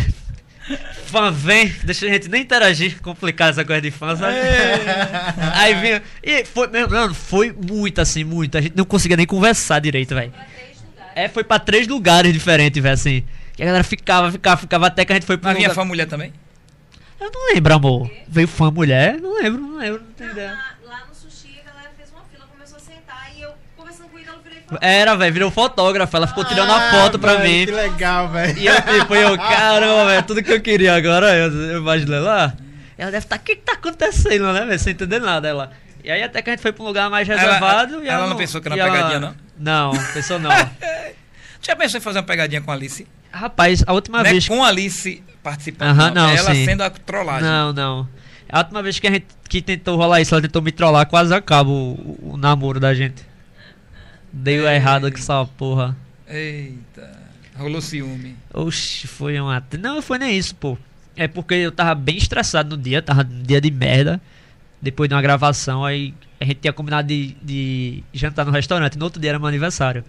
Fã 1.07 1.32
vem, 1.32 1.68
deixa 1.84 2.06
a 2.06 2.10
gente 2.10 2.30
nem 2.30 2.44
interagir, 2.44 3.02
complicar 3.02 3.49
essa 3.49 3.65
coisa 3.65 3.82
de 3.82 3.91
fã, 3.91 4.15
sabe? 4.15 4.36
Aí 5.53 5.74
vinha. 5.76 6.03
E 6.24 6.45
foi, 6.45 6.68
mano, 6.68 7.14
foi 7.14 7.52
muito 7.52 7.99
assim, 7.99 8.24
muito. 8.24 8.57
A 8.57 8.61
gente 8.61 8.76
não 8.76 8.86
conseguia 8.86 9.18
nem 9.18 9.26
conversar 9.26 9.80
direito, 9.80 10.14
velho. 10.15 10.32
Pra 10.32 10.44
três 10.45 10.78
lugares. 10.82 11.11
É, 11.15 11.28
foi 11.28 11.44
pra 11.44 11.60
três 11.60 11.88
lugares 11.88 12.32
diferentes, 12.34 12.82
velho, 12.82 12.94
assim. 12.94 13.24
Que 13.56 13.64
a 13.64 13.65
galera 13.65 13.84
ficava, 13.84 14.32
ficava, 14.32 14.57
ficava 14.61 14.88
até 14.88 15.03
que 15.06 15.11
a 15.11 15.15
gente 15.15 15.26
foi 15.26 15.38
pro 15.38 15.48
Mas 15.48 15.57
vinha 15.57 15.70
lugar... 15.70 15.84
fã 15.84 15.88
mulher 15.88 16.06
também? 16.07 16.32
Eu 17.20 17.32
não 17.32 17.53
lembro, 17.53 17.74
amor. 17.74 18.11
Veio 18.28 18.48
fã 18.48 18.72
mulher? 18.72 19.20
Não 19.20 19.36
lembro, 19.41 19.61
não 19.61 19.78
lembro, 19.78 20.02
não 20.02 20.11
tenho 20.14 20.30
Não, 20.30 20.36
ideia. 20.38 20.52
lá, 20.52 20.76
lá 20.90 21.06
no 21.07 21.14
sushi, 21.15 21.60
a 21.61 21.70
galera 21.72 21.91
fez 21.95 22.10
uma 22.11 22.22
fila, 22.32 22.45
começou 22.52 22.78
a 22.78 22.80
sentar 22.80 23.32
e 23.38 23.41
eu 23.41 23.52
conversando 23.78 24.10
com 24.10 24.18
o 24.18 24.20
Ítalo, 24.20 24.40
virei 24.44 24.60
e 24.60 24.61
falei. 24.61 24.62
Era, 24.82 25.16
velho, 25.16 25.34
virou 25.34 25.52
fotógrafo. 25.52 26.16
Ela 26.16 26.28
ficou 26.28 26.44
tirando 26.45 26.72
Ah, 26.72 26.90
a 26.90 26.91
foto 26.91 27.20
pra 27.20 27.36
velho, 27.36 27.50
mim. 27.60 27.66
Que 27.66 27.72
legal, 27.72 28.30
velho. 28.30 28.58
E 28.58 28.66
eu, 28.68 28.76
tipo, 28.76 29.16
eu, 29.16 29.38
caramba, 29.38 30.06
velho, 30.06 30.24
tudo 30.24 30.44
que 30.44 30.52
eu 30.52 30.62
queria 30.62 30.95
agora, 30.95 31.36
eu, 31.36 31.52
eu 31.72 31.78
imaginei 31.80 32.20
lá. 32.20 32.54
Ela 32.98 33.12
deve 33.12 33.26
estar, 33.26 33.38
o 33.38 33.40
que 33.40 33.56
que 33.56 33.62
tá 33.64 33.74
acontecendo, 33.74 34.52
né, 34.54 34.66
velho, 34.66 34.80
sem 34.80 34.94
entender 34.94 35.20
nada, 35.20 35.48
ela. 35.48 35.72
E 36.04 36.12
aí 36.12 36.22
até 36.22 36.41
que 36.41 36.50
a 36.50 36.54
gente 36.54 36.62
foi 36.62 36.72
pra 36.72 36.84
um 36.84 36.88
lugar 36.88 37.10
mais 37.10 37.28
Ela- 37.28 37.40
reservado 37.41 38.04
e 38.04 38.08
ela 38.08 38.28
não 38.28 38.36
pensou 38.36 38.60
que 38.62 38.68
era 38.68 38.76
uma 38.76 38.91
pegadinha, 38.91 39.20
não? 39.20 39.36
Não, 39.58 39.91
pensou 40.14 40.38
não. 40.40 40.50
Já 41.62 41.76
pensou 41.78 41.98
em 41.98 42.02
fazer 42.02 42.20
uma 42.20 42.26
pegadinha 42.26 42.62
com 42.62 42.72
a 42.72 42.74
Alice? 42.74 43.08
Rapaz, 43.32 43.84
a 43.88 43.94
última 43.94 44.20
Não 44.20 44.26
é 44.26 44.32
vez... 44.32 44.48
com 44.48 44.64
a 44.64 44.68
Alice 44.68 45.24
participando, 45.41 45.90
Aham, 45.98 46.12
não. 46.12 46.24
não, 46.24 46.30
É 46.30 46.36
ela 46.36 46.54
sim. 46.54 46.66
sendo 46.66 46.82
a 46.84 46.90
trollagem. 46.90 47.44
Não, 47.44 47.72
não. 47.74 48.08
A 48.52 48.60
última 48.60 48.84
vez 48.84 49.00
que 49.00 49.08
a 49.08 49.12
gente 49.12 49.26
que 49.50 49.62
tentou 49.62 49.98
rolar 49.98 50.20
isso, 50.22 50.34
ela 50.36 50.41
tentou 50.41 50.62
me 50.62 50.72
trollar, 50.72 51.06
quase 51.08 51.34
acaba 51.34 51.70
o, 51.70 52.18
o 52.34 52.38
namoro 52.38 52.80
da 52.80 52.94
gente. 52.94 53.24
Deu 54.34 54.68
errado 54.68 55.11
com 55.11 55.18
essa 55.18 55.45
porra. 55.45 55.95
Eita, 56.27 57.19
rolou 57.55 57.80
ciúme. 57.80 58.35
Oxi, 58.51 59.05
foi 59.05 59.39
uma. 59.39 59.64
Não, 59.80 60.01
foi 60.01 60.18
nem 60.18 60.35
isso, 60.35 60.55
pô. 60.55 60.76
É 61.15 61.27
porque 61.27 61.53
eu 61.53 61.72
tava 61.72 61.93
bem 61.93 62.18
estressado 62.18 62.76
no 62.76 62.81
dia, 62.81 62.99
tava 62.99 63.23
num 63.23 63.43
dia 63.43 63.61
de 63.61 63.69
merda. 63.69 64.19
Depois 64.81 65.07
de 65.07 65.14
uma 65.14 65.22
gravação, 65.22 65.85
aí 65.85 66.14
a 66.41 66.45
gente 66.45 66.57
tinha 66.57 66.73
combinado 66.73 67.07
de, 67.07 67.38
de 67.41 68.03
jantar 68.11 68.43
no 68.43 68.51
restaurante. 68.51 68.97
No 68.97 69.05
outro 69.05 69.22
dia 69.22 69.30
era 69.30 69.39
meu 69.39 69.47
aniversário. 69.47 70.03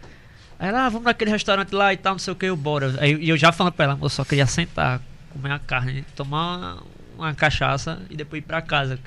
Aí 0.58 0.68
ela, 0.68 0.86
ah, 0.86 0.88
vamos 0.88 1.04
naquele 1.04 1.30
restaurante 1.30 1.72
lá 1.72 1.92
e 1.92 1.96
tal, 1.96 2.14
não 2.14 2.18
sei 2.18 2.32
o 2.32 2.36
que, 2.36 2.46
eu 2.46 2.56
bora. 2.56 2.94
Aí 2.98 3.14
e 3.20 3.28
eu 3.28 3.36
já 3.36 3.52
falando 3.52 3.74
pra 3.74 3.84
ela, 3.84 3.98
eu 4.00 4.08
só 4.08 4.24
queria 4.24 4.46
sentar, 4.46 5.00
comer 5.30 5.50
uma 5.50 5.58
carne, 5.58 6.04
tomar 6.16 6.78
uma 7.16 7.34
cachaça 7.34 8.00
e 8.08 8.16
depois 8.16 8.42
ir 8.42 8.46
pra 8.46 8.62
casa. 8.62 8.98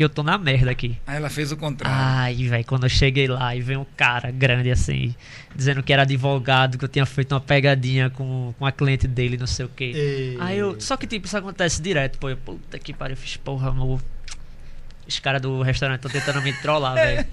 Que 0.00 0.04
eu 0.04 0.08
tô 0.08 0.22
na 0.22 0.38
merda 0.38 0.70
aqui. 0.70 0.96
Aí 1.06 1.18
ela 1.18 1.28
fez 1.28 1.52
o 1.52 1.58
contrário. 1.58 1.94
Ai, 1.94 2.34
velho, 2.34 2.64
quando 2.64 2.84
eu 2.84 2.88
cheguei 2.88 3.28
lá 3.28 3.54
e 3.54 3.60
veio 3.60 3.80
um 3.80 3.86
cara 3.98 4.30
grande 4.30 4.70
assim, 4.70 5.14
dizendo 5.54 5.82
que 5.82 5.92
era 5.92 6.04
advogado, 6.04 6.78
que 6.78 6.84
eu 6.86 6.88
tinha 6.88 7.04
feito 7.04 7.32
uma 7.34 7.40
pegadinha 7.40 8.08
com, 8.08 8.54
com 8.58 8.64
a 8.64 8.72
cliente 8.72 9.06
dele, 9.06 9.36
não 9.36 9.46
sei 9.46 9.66
o 9.66 9.68
que. 9.68 9.84
Ei. 9.84 10.38
Aí 10.40 10.56
eu. 10.56 10.80
Só 10.80 10.96
que 10.96 11.06
tipo, 11.06 11.26
isso 11.26 11.36
acontece 11.36 11.82
direto, 11.82 12.18
pô. 12.18 12.30
Eu, 12.30 12.38
puta 12.38 12.78
que 12.78 12.94
pariu, 12.94 13.12
eu 13.12 13.18
fiz 13.18 13.36
porra, 13.36 13.68
amor. 13.68 14.00
Os 15.06 15.18
caras 15.18 15.42
do 15.42 15.60
restaurante 15.60 15.98
estão 15.98 16.10
tentando 16.10 16.40
me 16.42 16.54
trollar, 16.54 16.94
velho. 16.94 17.26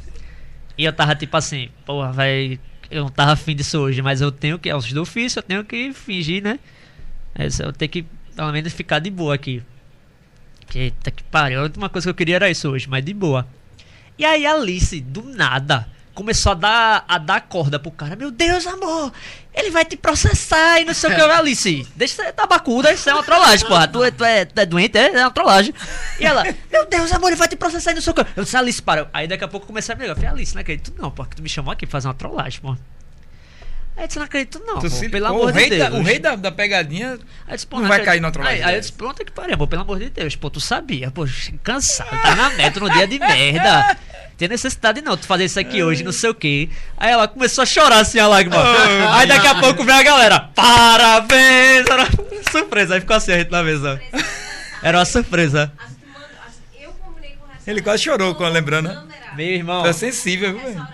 E 0.78 0.84
eu 0.84 0.92
tava 0.92 1.16
tipo 1.16 1.38
assim, 1.38 1.70
porra, 1.86 2.12
velho. 2.12 2.60
Eu 2.92 3.04
não 3.04 3.10
tava 3.10 3.32
afim 3.32 3.56
disso 3.56 3.80
hoje, 3.80 4.02
mas 4.02 4.20
eu 4.20 4.30
tenho 4.30 4.60
que. 4.60 4.70
É 4.70 4.76
os 4.76 4.92
do 4.92 5.04
ofício, 5.04 5.40
eu 5.40 5.44
tenho 5.44 5.64
que 5.64 5.94
fingir, 5.94 6.44
né? 6.44 6.60
É, 7.34 7.48
Eu 7.64 7.72
tenho 7.72 7.90
que, 7.90 8.06
pelo 8.36 8.52
menos, 8.52 8.74
ficar 8.74 9.00
de 9.00 9.10
boa 9.10 9.36
aqui. 9.36 9.64
Eita 10.76 11.10
que 11.12 11.24
pariu. 11.24 11.60
A 11.60 11.64
última 11.64 11.90
coisa 11.90 12.06
que 12.06 12.10
eu 12.10 12.16
queria 12.16 12.36
era 12.36 12.50
isso 12.50 12.70
hoje, 12.70 12.88
mas 12.90 13.04
de 13.04 13.14
boa. 13.14 13.48
E 14.18 14.26
aí 14.26 14.46
a 14.46 14.54
Alice, 14.54 15.00
do 15.02 15.24
nada, 15.24 15.88
começou 16.14 16.52
a 16.52 16.56
dar, 16.56 17.06
a 17.08 17.18
dar 17.18 17.42
corda 17.42 17.80
pro 17.80 17.92
cara. 17.92 18.16
Meu 18.16 18.30
Deus, 18.32 18.66
amor, 18.68 19.12
ele 19.54 19.70
vai 19.72 19.86
te 19.86 19.96
processar 19.96 20.80
e 20.82 20.86
não 20.86 20.94
sei 20.94 21.12
o 21.12 21.16
que. 21.16 21.22
Alice, 21.22 21.88
deixa 21.96 22.16
você 22.24 22.32
tabacuda, 22.32 22.92
isso 22.92 23.10
é 23.10 23.14
uma 23.14 23.24
trollagem, 23.24 23.68
porra. 23.68 23.88
Tu, 23.88 24.04
é- 24.04 24.12
tu, 24.12 24.24
é, 24.26 24.46
tu 24.46 24.60
é 24.60 24.66
doente, 24.66 24.98
é, 24.98 25.16
é 25.16 25.22
uma 25.24 25.32
trollagem. 25.32 25.74
E 26.20 26.26
ela, 26.26 26.44
meu 26.72 26.86
Deus, 26.88 27.12
amor, 27.12 27.28
ele 27.28 27.36
vai 27.36 27.48
te 27.48 27.56
processar 27.56 27.92
e 27.92 27.96
não 27.96 28.02
sei 28.02 28.12
o 28.12 28.14
que. 28.16 28.26
Eu 28.36 28.44
disse, 28.44 28.58
Alice, 28.58 28.82
para. 28.82 29.08
Aí 29.14 29.28
daqui 29.28 29.44
a 29.44 29.48
pouco 29.48 29.66
comecei 29.68 29.94
a 29.94 29.96
me 29.96 30.02
ligar. 30.04 30.14
Eu 30.14 30.16
falei, 30.18 30.32
Alice, 30.32 30.54
não 30.56 30.62
acredito 30.62 30.94
não, 31.00 31.12
porra, 31.12 31.30
que 31.30 31.36
tu 31.36 31.42
me 31.44 31.50
chamou 31.50 31.72
aqui 31.72 31.86
pra 31.86 31.92
fazer 31.92 32.08
uma 32.08 32.14
trollagem, 32.14 32.60
porra. 32.62 32.78
Aí 33.98 34.04
eu 34.04 34.08
disse, 34.08 34.20
não 34.20 34.26
acredito 34.26 34.62
não, 34.66 34.80
pô, 34.80 34.88
se- 34.90 35.10
pelo 35.10 35.26
Pô, 35.28 35.34
amor 35.34 35.50
o 35.50 35.52
rei 35.54 35.70
de 35.72 35.78
Da, 35.80 35.90
Deus. 35.90 36.00
o 36.00 36.04
rei 36.04 36.20
da, 36.20 36.36
da 36.36 36.52
pegadinha. 36.52 37.18
Disse, 37.50 37.66
pô, 37.66 37.80
Não 37.80 37.88
vai 37.88 38.04
cair 38.04 38.20
na 38.22 38.30
trollagem 38.30 38.60
Aí, 38.64 38.70
aí 38.70 38.76
eu 38.76 38.80
disse, 38.80 38.94
pronto 38.94 39.26
que 39.26 39.32
pariu, 39.32 39.58
pô, 39.58 39.66
pelo 39.68 39.82
amor 39.82 39.98
de 40.00 40.10
Deus, 40.12 40.36
pô, 40.36 40.50
tu 40.52 40.60
sabia, 40.62 41.10
pô, 41.10 41.26
cansado, 41.64 42.10
tá 42.22 42.36
na 42.36 42.52
meta 42.52 42.80
no 42.80 42.90
dia 42.92 43.08
de 43.08 43.18
merda. 43.18 43.98
Tem 44.38 44.48
necessidade 44.48 45.02
não, 45.02 45.18
tu 45.18 45.26
fazer 45.26 45.46
isso 45.46 45.60
aqui 45.60 45.82
hoje, 45.82 46.04
não 46.04 46.12
sei 46.12 46.30
o 46.30 46.36
que. 46.36 46.70
Aí 46.96 47.12
ela 47.12 47.28
começou 47.28 47.64
a 47.64 47.66
chorar 47.66 47.98
assim, 48.02 48.20
a 48.20 48.28
lágrima. 48.28 48.56
aí 49.18 49.26
daqui 49.28 49.48
a 49.48 49.56
pouco 49.56 49.84
veio 49.84 49.98
a 49.98 50.04
galera, 50.04 50.40
parabéns! 50.54 51.88
Era 51.90 52.04
uma 52.04 52.52
surpresa, 52.52 52.94
aí 52.94 53.00
ficou 53.02 53.16
assim 53.16 53.32
a 53.32 53.38
gente 53.40 53.50
na 53.50 53.64
mesa. 53.64 54.00
Era 54.84 55.00
uma 55.00 55.06
surpresa. 55.06 55.72
Eu 56.80 56.92
combinei 57.04 57.32
com 57.32 57.46
o. 57.46 57.50
Ele 57.72 57.82
quase 57.82 58.04
chorou 58.04 58.36
com 58.36 58.44
a 58.44 58.50
lembrando, 58.50 58.96
Meu 59.36 59.48
irmão, 59.48 59.84
é 59.84 59.92
sensível, 59.92 60.54
viu, 60.60 60.86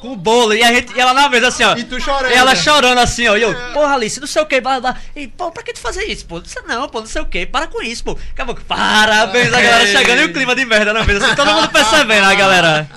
com 0.00 0.12
o 0.12 0.16
bolo, 0.16 0.54
e, 0.54 0.62
a 0.62 0.72
gente, 0.72 0.92
e 0.96 1.00
ela 1.00 1.12
na 1.14 1.28
mesa 1.28 1.48
assim, 1.48 1.64
ó. 1.64 1.76
E 1.76 1.84
tu 1.84 2.00
chorando. 2.00 2.30
E 2.30 2.34
ela 2.34 2.54
chorando 2.54 2.98
assim, 2.98 3.26
ó. 3.28 3.36
E 3.36 3.42
eu, 3.42 3.54
porra, 3.72 3.94
Alice, 3.94 4.20
não 4.20 4.26
sei 4.26 4.42
o 4.42 4.46
que, 4.46 4.60
blá, 4.60 4.80
blá. 4.80 4.96
E, 5.14 5.28
pô, 5.28 5.50
pra 5.50 5.62
que 5.62 5.72
tu 5.72 5.80
fazer 5.80 6.04
isso, 6.04 6.24
pô? 6.26 6.38
Não 6.38 6.46
sei 6.46 6.62
não, 6.66 6.88
pô, 6.88 7.00
não 7.00 7.06
sei 7.06 7.22
o 7.22 7.26
que, 7.26 7.46
para 7.46 7.66
com 7.66 7.82
isso, 7.82 8.04
pô. 8.04 8.18
Acabou 8.32 8.54
que, 8.54 8.62
parabéns, 8.64 9.48
a 9.52 9.60
galera 9.60 9.86
chegando 9.86 10.20
e 10.22 10.24
o 10.26 10.32
clima 10.32 10.54
de 10.54 10.64
merda 10.64 10.92
na 10.92 11.04
mesa. 11.04 11.26
Assim, 11.26 11.34
todo 11.34 11.52
mundo 11.52 11.68
percebendo, 11.68 12.24
a 12.24 12.34
galera. 12.34 12.88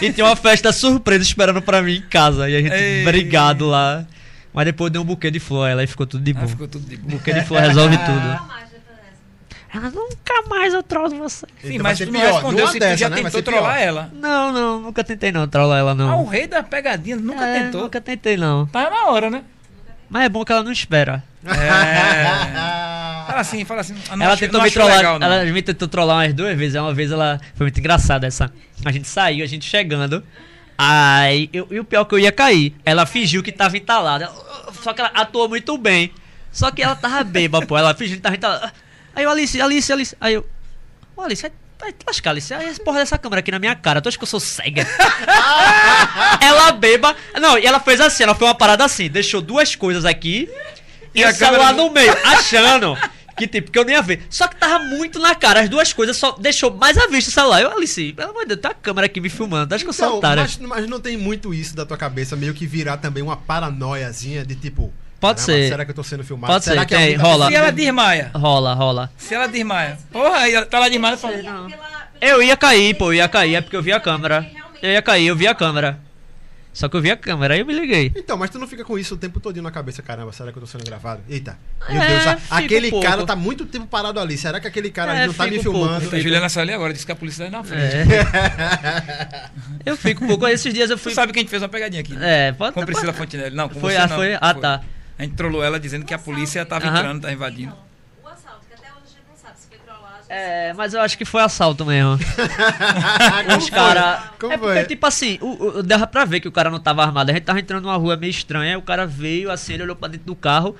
E, 0.00 0.12
tinha 0.12 0.26
uma 0.26 0.36
festa 0.36 0.72
surpresa 0.72 1.22
esperando 1.22 1.60
pra 1.60 1.82
mim 1.82 1.96
em 1.96 2.02
casa. 2.02 2.48
E 2.48 2.56
a 2.56 2.60
gente 2.60 2.72
Ei. 2.74 3.04
brigado 3.04 3.66
lá. 3.66 4.04
Mas 4.52 4.66
depois 4.66 4.90
deu 4.92 5.02
um 5.02 5.04
buquê 5.04 5.30
de 5.30 5.40
flor, 5.40 5.68
ela 5.68 5.82
e 5.82 5.86
ficou 5.86 6.06
tudo 6.06 6.22
de 6.22 6.30
Ah, 6.30 6.34
boa. 6.34 6.48
ficou 6.48 6.68
tudo 6.68 6.86
de 6.88 6.96
boa. 6.96 7.18
Buquê 7.18 7.32
de 7.32 7.44
flor 7.44 7.60
resolve 7.60 7.96
tudo. 7.98 8.10
a 8.10 8.42
margem 8.46 8.68
depois 8.72 8.98
dessa? 8.98 9.63
Ela 9.74 9.90
nunca 9.90 10.42
mais 10.48 10.72
eu 10.72 10.82
trollo 10.84 11.16
você. 11.18 11.46
Sim, 11.60 11.78
mas 11.80 11.98
tu 11.98 12.06
não 12.06 12.12
pior. 12.20 12.32
respondeu 12.32 12.68
se 12.68 12.78
dessa, 12.78 12.94
tu 12.94 12.98
já 13.00 13.08
né? 13.10 13.16
Tentou 13.22 13.42
trollar 13.42 13.80
ela. 13.82 14.08
Não, 14.14 14.52
não, 14.52 14.80
nunca 14.80 15.02
tentei 15.02 15.32
não 15.32 15.48
trollar 15.48 15.80
ela 15.80 15.94
não. 15.96 16.10
Ah, 16.10 16.16
o 16.16 16.24
rei 16.26 16.46
da 16.46 16.62
pegadinha 16.62 17.16
nunca 17.16 17.44
É, 17.44 17.62
tentou. 17.64 17.82
Nunca 17.82 18.00
tentei 18.00 18.36
não. 18.36 18.66
Tá 18.66 18.88
na 18.88 19.06
hora, 19.06 19.28
né? 19.30 19.42
Mas 20.08 20.26
é 20.26 20.28
bom 20.28 20.44
que 20.44 20.52
ela 20.52 20.62
não 20.62 20.70
espera. 20.70 21.24
É. 21.44 21.50
Fala 23.26 23.40
assim, 23.40 23.64
fala 23.64 23.80
assim. 23.80 23.96
ah, 24.10 24.16
não 24.16 24.24
ela 24.26 24.34
achei- 24.34 24.46
tentou 24.46 24.58
não 24.60 24.64
me 24.66 24.70
trollar. 24.70 24.96
legal, 24.98 25.18
ela 25.20 25.44
me 25.44 25.62
tentou 25.62 25.88
trollar 25.88 26.16
umas 26.18 26.32
duas 26.34 26.56
vezes. 26.56 26.80
Uma 26.80 26.94
vez 26.94 27.10
ela. 27.10 27.40
Foi 27.56 27.64
muito 27.64 27.80
engraçada 27.80 28.26
essa. 28.26 28.52
A 28.84 28.92
gente 28.92 29.08
saiu, 29.08 29.42
a 29.42 29.48
gente 29.48 29.64
chegando. 29.68 30.22
Aí. 30.78 31.48
eu- 31.52 31.66
e 31.70 31.80
o 31.80 31.84
pior 31.84 32.04
que 32.04 32.14
eu 32.14 32.18
ia 32.18 32.30
cair. 32.30 32.74
Ela 32.84 33.06
fingiu 33.06 33.42
que 33.42 33.50
tava 33.50 33.76
entalada. 33.76 34.30
Só 34.82 34.92
que 34.92 35.00
ela 35.00 35.10
atuou 35.14 35.48
muito 35.48 35.76
bem. 35.78 36.12
Só 36.52 36.70
que 36.70 36.82
ela 36.82 36.94
tava 36.94 37.24
bêbada, 37.24 37.66
pô. 37.66 37.76
Ela 37.76 37.92
fingiu 37.94 38.16
que 38.16 38.22
tava 38.22 38.36
entalada. 38.36 38.72
Aí 39.14 39.24
eu, 39.24 39.30
Alice, 39.30 39.60
Alice, 39.60 39.92
Alice. 39.92 40.16
Aí 40.20 40.34
eu. 40.34 40.46
Ô, 41.16 41.22
Alice, 41.22 41.42
vai, 41.42 41.52
vai 41.80 41.92
te 41.92 42.04
lascar, 42.06 42.30
Alice. 42.30 42.52
Aí 42.52 42.66
essa 42.66 42.82
porra 42.82 42.98
dessa 42.98 43.16
câmera 43.18 43.40
aqui 43.40 43.50
na 43.50 43.58
minha 43.58 43.74
cara. 43.74 44.00
Tu 44.00 44.08
acha 44.08 44.18
que 44.18 44.24
eu 44.24 44.28
sou 44.28 44.40
cega? 44.40 44.86
ela 46.40 46.72
beba. 46.72 47.14
Não, 47.40 47.58
e 47.58 47.66
ela 47.66 47.80
fez 47.80 48.00
assim, 48.00 48.22
ela 48.24 48.34
foi 48.34 48.46
uma 48.46 48.54
parada 48.54 48.84
assim, 48.84 49.08
deixou 49.08 49.40
duas 49.40 49.74
coisas 49.74 50.04
aqui 50.04 50.48
e, 51.14 51.20
E 51.20 51.24
a 51.24 51.30
o 51.30 51.34
celular 51.34 51.68
câmera- 51.68 51.72
no 51.84 51.90
meio, 51.90 52.12
achando 52.24 52.96
que 53.36 53.46
tipo, 53.48 53.70
que 53.70 53.78
eu 53.78 53.84
nem 53.84 53.94
ia 53.96 54.02
ver. 54.02 54.24
Só 54.30 54.46
que 54.46 54.56
tava 54.56 54.78
muito 54.84 55.18
na 55.18 55.34
cara, 55.34 55.60
as 55.60 55.68
duas 55.68 55.92
coisas 55.92 56.16
só 56.16 56.32
deixou 56.32 56.70
mais 56.72 56.96
à 56.96 57.06
vista 57.06 57.30
o 57.30 57.34
celular. 57.34 57.60
Eu, 57.62 57.72
Alice, 57.76 58.12
pelo 58.12 58.30
amor 58.30 58.42
de 58.42 58.48
Deus, 58.50 58.60
tem 58.60 58.70
a 58.70 58.74
câmera 58.74 59.06
aqui 59.06 59.20
me 59.20 59.28
filmando, 59.28 59.74
acho 59.74 59.84
que 59.84 59.90
eu 59.90 59.94
sou 59.94 60.06
Então, 60.06 60.18
otário. 60.18 60.42
mas, 60.42 60.56
mas 60.58 60.88
não 60.88 61.00
tem 61.00 61.16
muito 61.16 61.52
isso 61.54 61.74
da 61.74 61.84
tua 61.86 61.96
cabeça, 61.96 62.36
meio 62.36 62.54
que 62.54 62.66
virar 62.66 62.96
também 62.98 63.22
uma 63.22 63.36
paranoiazinha 63.36 64.44
de 64.44 64.54
tipo. 64.54 64.92
Pode 65.28 65.40
"Caramba, 65.46 65.62
ser. 65.62 65.68
Será 65.68 65.84
que 65.84 65.90
eu 65.90 65.94
tô 65.94 66.04
sendo 66.04 66.24
filmado? 66.24 66.52
Pode 66.52 66.64
será 66.64 66.80
ser, 66.82 66.86
que 66.86 66.94
tem, 66.96 67.16
tá 67.16 67.22
rola. 67.22 67.46
Se 67.48 67.54
ela 67.54 67.70
desmaia. 67.72 68.30
Rola, 68.34 68.74
rola. 68.74 69.10
Se 69.16 69.34
ela 69.34 69.46
desmaia. 69.46 69.98
Porra, 70.12 70.36
aí 70.38 70.54
ela 70.54 70.66
tá 70.66 70.78
lá 70.78 70.88
desmaia 70.88 71.14
e 71.14 71.18
fala. 71.18 71.34
Pela- 71.36 71.68
Eu 72.20 72.42
ia 72.42 72.56
cair, 72.56 72.94
pô, 72.96 73.06
eu 73.12 73.14
ia 73.14 73.28
cair, 73.28 73.54
é 73.56 73.60
porque 73.60 73.76
eu 73.76 73.82
vi 73.82 73.92
a 73.92 74.00
câmera. 74.00 74.46
Eu 74.82 74.90
ia 74.90 75.02
cair, 75.02 75.26
eu 75.26 75.36
vi 75.36 75.46
a 75.46 75.54
câmera. 75.54 75.98
Só 76.72 76.88
que 76.88 76.96
eu 76.96 77.00
vi 77.00 77.08
a 77.08 77.16
câmera, 77.16 77.54
aí 77.54 77.60
eu 77.60 77.66
me 77.66 77.72
liguei. 77.72 78.10
Então, 78.16 78.36
mas 78.36 78.50
tu 78.50 78.58
não 78.58 78.66
fica 78.66 78.82
com 78.84 78.98
isso 78.98 79.14
o 79.14 79.16
tempo 79.16 79.38
todo 79.38 79.62
na 79.62 79.70
cabeça, 79.70 80.02
caramba, 80.02 80.32
será 80.32 80.50
que 80.50 80.58
eu 80.58 80.60
tô 80.60 80.66
sendo 80.66 80.84
gravado? 80.84 81.20
Eita. 81.28 81.56
Meu 81.88 82.02
É, 82.02 82.08
Deus, 82.08 82.42
aquele 82.50 82.92
um 82.92 83.00
cara 83.00 83.24
tá 83.24 83.36
muito 83.36 83.64
tempo 83.64 83.86
parado 83.86 84.18
ali. 84.18 84.36
Será 84.36 84.58
que 84.58 84.66
aquele 84.66 84.90
cara 84.90 85.12
É, 85.14 85.18
ali 85.18 85.26
não 85.28 85.34
tá 85.34 85.46
me 85.46 85.56
um 85.60 85.62
filmando? 85.62 85.94
A 86.16 86.18
Juliana 86.18 86.48
saiu 86.48 86.62
ali 86.64 86.72
agora, 86.72 86.92
disse 86.92 87.06
que 87.06 87.12
a 87.12 87.14
polícia 87.14 87.44
tá 87.44 87.50
na 87.58 87.62
frente. 87.62 87.94
É. 87.94 89.50
eu 89.86 89.96
fico 89.96 90.24
um 90.24 90.26
pouco. 90.26 90.48
Esses 90.48 90.74
dias 90.74 90.90
eu 90.90 90.96
Tu 90.96 91.02
fui. 91.02 91.14
sabe 91.14 91.32
que 91.32 91.38
a 91.38 91.42
gente 91.42 91.48
fez 91.50 91.62
uma 91.62 91.68
pegadinha 91.68 92.00
aqui. 92.00 92.12
né? 92.14 92.48
É, 92.48 92.52
pode 92.52 92.72
Com 92.74 92.80
a 92.80 92.86
Priscila 92.86 93.12
Fontinelli. 93.12 93.54
Não, 93.54 93.68
com 93.68 93.78
Foi, 93.78 93.92
você 93.92 93.98
ah, 93.98 94.06
não. 94.08 94.16
foi? 94.16 94.34
Ah, 94.40 94.54
tá. 94.54 94.80
A 95.18 95.22
gente 95.22 95.34
trollou 95.36 95.62
ela 95.62 95.78
dizendo 95.78 96.04
que 96.04 96.12
a 96.14 96.18
polícia 96.18 96.64
tava 96.66 96.86
Aham. 96.86 96.96
entrando, 96.98 97.22
tá 97.22 97.32
invadindo. 97.32 97.74
O 98.22 98.28
assalto, 98.28 98.66
que 98.68 98.74
até 98.74 98.88
hoje 98.92 99.02
a 99.04 99.08
gente 99.08 99.28
não 99.28 99.36
sabe 99.36 99.58
se 99.58 99.68
foi 99.68 99.78
trollagem. 99.78 100.24
É, 100.28 100.72
mas 100.72 100.92
eu 100.94 101.00
acho 101.00 101.16
que 101.16 101.24
foi 101.24 101.42
assalto 101.42 101.84
mesmo. 101.86 102.18
Como 103.46 103.58
Os 103.58 103.68
foi? 103.68 103.78
caras. 103.78 104.20
Como 104.38 104.52
É 104.52 104.58
porque, 104.58 104.74
foi? 104.74 104.84
tipo 104.86 105.06
assim, 105.06 105.38
o, 105.40 105.78
o, 105.78 105.82
dava 105.82 106.06
pra 106.06 106.24
ver 106.24 106.40
que 106.40 106.48
o 106.48 106.52
cara 106.52 106.70
não 106.70 106.80
tava 106.80 107.02
armado. 107.04 107.30
A 107.30 107.34
gente 107.34 107.44
tava 107.44 107.60
entrando 107.60 107.84
numa 107.84 107.96
rua 107.96 108.16
meio 108.16 108.30
estranha, 108.30 108.76
o 108.78 108.82
cara 108.82 109.06
veio 109.06 109.50
assim, 109.50 109.74
ele 109.74 109.84
olhou 109.84 109.96
pra 109.96 110.08
dentro 110.08 110.26
do 110.26 110.34
carro. 110.36 110.76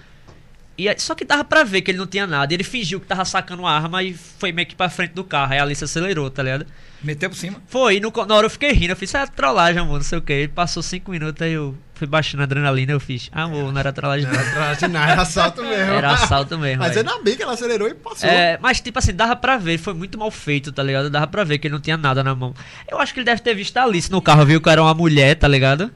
E 0.76 0.88
aí- 0.88 0.98
só 0.98 1.14
que 1.14 1.24
dava 1.24 1.44
pra 1.44 1.62
ver 1.62 1.82
que 1.82 1.90
ele 1.92 1.98
não 1.98 2.06
tinha 2.06 2.26
nada. 2.26 2.52
Ele 2.52 2.64
fingiu 2.64 2.98
que 3.00 3.06
tava 3.06 3.24
sacando 3.24 3.64
a 3.64 3.70
arma 3.70 4.02
e 4.02 4.12
foi 4.14 4.50
meio 4.50 4.66
que 4.66 4.74
pra 4.74 4.90
frente 4.90 5.12
do 5.12 5.22
carro. 5.22 5.52
Aí 5.52 5.58
a 5.60 5.62
Alice 5.62 5.84
acelerou, 5.84 6.28
tá 6.28 6.42
ligado? 6.42 6.66
Meteu 7.00 7.30
por 7.30 7.36
cima. 7.36 7.62
Foi, 7.68 7.96
e 7.98 8.00
no, 8.00 8.10
na 8.26 8.34
hora 8.34 8.46
eu 8.46 8.50
fiquei 8.50 8.72
rindo. 8.72 8.90
Eu 8.92 8.96
fiz, 8.96 9.14
ah, 9.14 9.26
trollagem, 9.26 9.80
amor, 9.80 9.98
não 9.98 10.02
sei 10.02 10.18
o 10.18 10.22
que. 10.22 10.32
Ele 10.32 10.48
passou 10.48 10.82
cinco 10.82 11.12
minutos, 11.12 11.40
aí 11.42 11.52
eu 11.52 11.76
fui 11.94 12.06
baixando 12.06 12.42
a 12.42 12.44
adrenalina. 12.44 12.92
Eu 12.92 13.00
fiz, 13.00 13.30
ah, 13.32 13.44
amor, 13.44 13.72
não 13.72 13.78
era 13.78 13.92
trollagem, 13.92 14.26
Não 14.26 14.34
era 14.34 14.50
trollagem, 14.50 14.88
não, 14.88 15.02
era 15.02 15.22
assalto 15.22 15.62
mesmo. 15.62 15.92
Era 15.92 16.10
assalto 16.12 16.58
mesmo. 16.58 16.78
Mas 16.80 16.94
velho. 16.94 17.08
ainda 17.08 17.22
bem 17.22 17.36
que 17.36 17.42
ela 17.42 17.54
acelerou 17.54 17.88
e 17.88 17.94
passou. 17.94 18.28
É, 18.28 18.58
mas 18.60 18.80
tipo 18.80 18.98
assim, 18.98 19.14
dava 19.14 19.36
pra 19.36 19.56
ver, 19.56 19.78
foi 19.78 19.94
muito 19.94 20.18
mal 20.18 20.30
feito, 20.30 20.72
tá 20.72 20.82
ligado? 20.82 21.08
Dava 21.08 21.26
pra 21.26 21.44
ver 21.44 21.58
que 21.58 21.68
ele 21.68 21.74
não 21.74 21.80
tinha 21.80 21.96
nada 21.96 22.22
na 22.22 22.34
mão. 22.34 22.54
Eu 22.88 22.98
acho 22.98 23.14
que 23.14 23.20
ele 23.20 23.24
deve 23.24 23.40
ter 23.40 23.54
visto 23.54 23.76
a 23.76 23.84
Alice 23.84 24.10
no 24.10 24.20
carro, 24.20 24.44
viu 24.44 24.60
que 24.60 24.68
era 24.68 24.82
uma 24.82 24.94
mulher, 24.94 25.36
tá 25.36 25.48
ligado? 25.48 25.90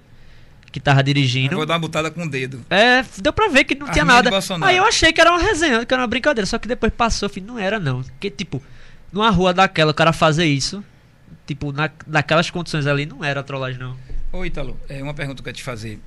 Que 0.71 0.81
tava 0.81 1.01
Eu 1.01 1.05
dirigindo. 1.05 1.57
Vou 1.57 1.67
dar 1.67 1.75
uma 1.75 1.81
butada 1.81 2.11
com 2.11 2.25
o 2.25 2.31
dedo. 2.31 2.65
É, 2.71 3.05
deu 3.19 3.33
pra 3.33 3.49
ver 3.49 3.65
que 3.65 3.75
não 3.75 3.91
tinha 3.91 4.05
nada. 4.05 4.31
Aí 4.63 4.77
eu 4.77 4.85
achei 4.85 5.13
que 5.13 5.21
era 5.21 5.31
uma 5.31 5.41
resenha, 5.41 5.85
que 5.85 5.93
era 5.93 6.03
uma 6.03 6.07
brincadeira. 6.07 6.47
Só 6.47 6.59
que 6.59 6.69
depois 6.69 6.93
passou, 6.95 7.27
eu 7.27 7.31
falei, 7.31 7.45
não 7.47 7.59
era 7.59 7.81
não. 7.81 8.03
Porque, 8.03 8.31
tipo, 8.31 8.63
numa 9.11 9.31
rua 9.31 9.55
daquela, 9.55 9.93
o 9.93 9.95
cara 9.95 10.13
fazer 10.13 10.45
isso, 10.45 10.85
tipo, 11.47 11.73
na, 11.73 11.91
naquelas 12.07 12.51
condições 12.51 12.87
ali, 12.87 13.07
não 13.07 13.25
era 13.25 13.43
trollagem, 13.43 13.81
não. 13.81 13.97
Ô, 14.33 14.45
Ítalo, 14.45 14.79
é 14.89 15.03
uma 15.03 15.15
pergunta 15.15 15.37
que 15.37 15.41
eu 15.41 15.45
quero 15.53 15.57
te 15.57 15.63
fazer. 15.63 15.99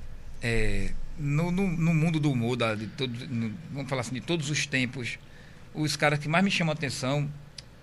É, 0.42 0.90
no, 1.18 1.50
no, 1.50 1.66
no 1.68 1.94
mundo 1.94 2.18
do 2.20 2.30
humor, 2.30 2.56
da- 2.56 2.74
de 2.74 2.86
todo, 2.88 3.12
no- 3.28 3.52
vamos 3.72 3.88
falar 3.88 4.00
assim, 4.02 4.14
de 4.14 4.20
todos 4.20 4.50
os 4.50 4.66
tempos, 4.66 5.18
os 5.74 5.96
caras 5.96 6.18
que 6.18 6.28
mais 6.28 6.44
me 6.44 6.50
chamam 6.50 6.72
a 6.72 6.74
atenção, 6.74 7.28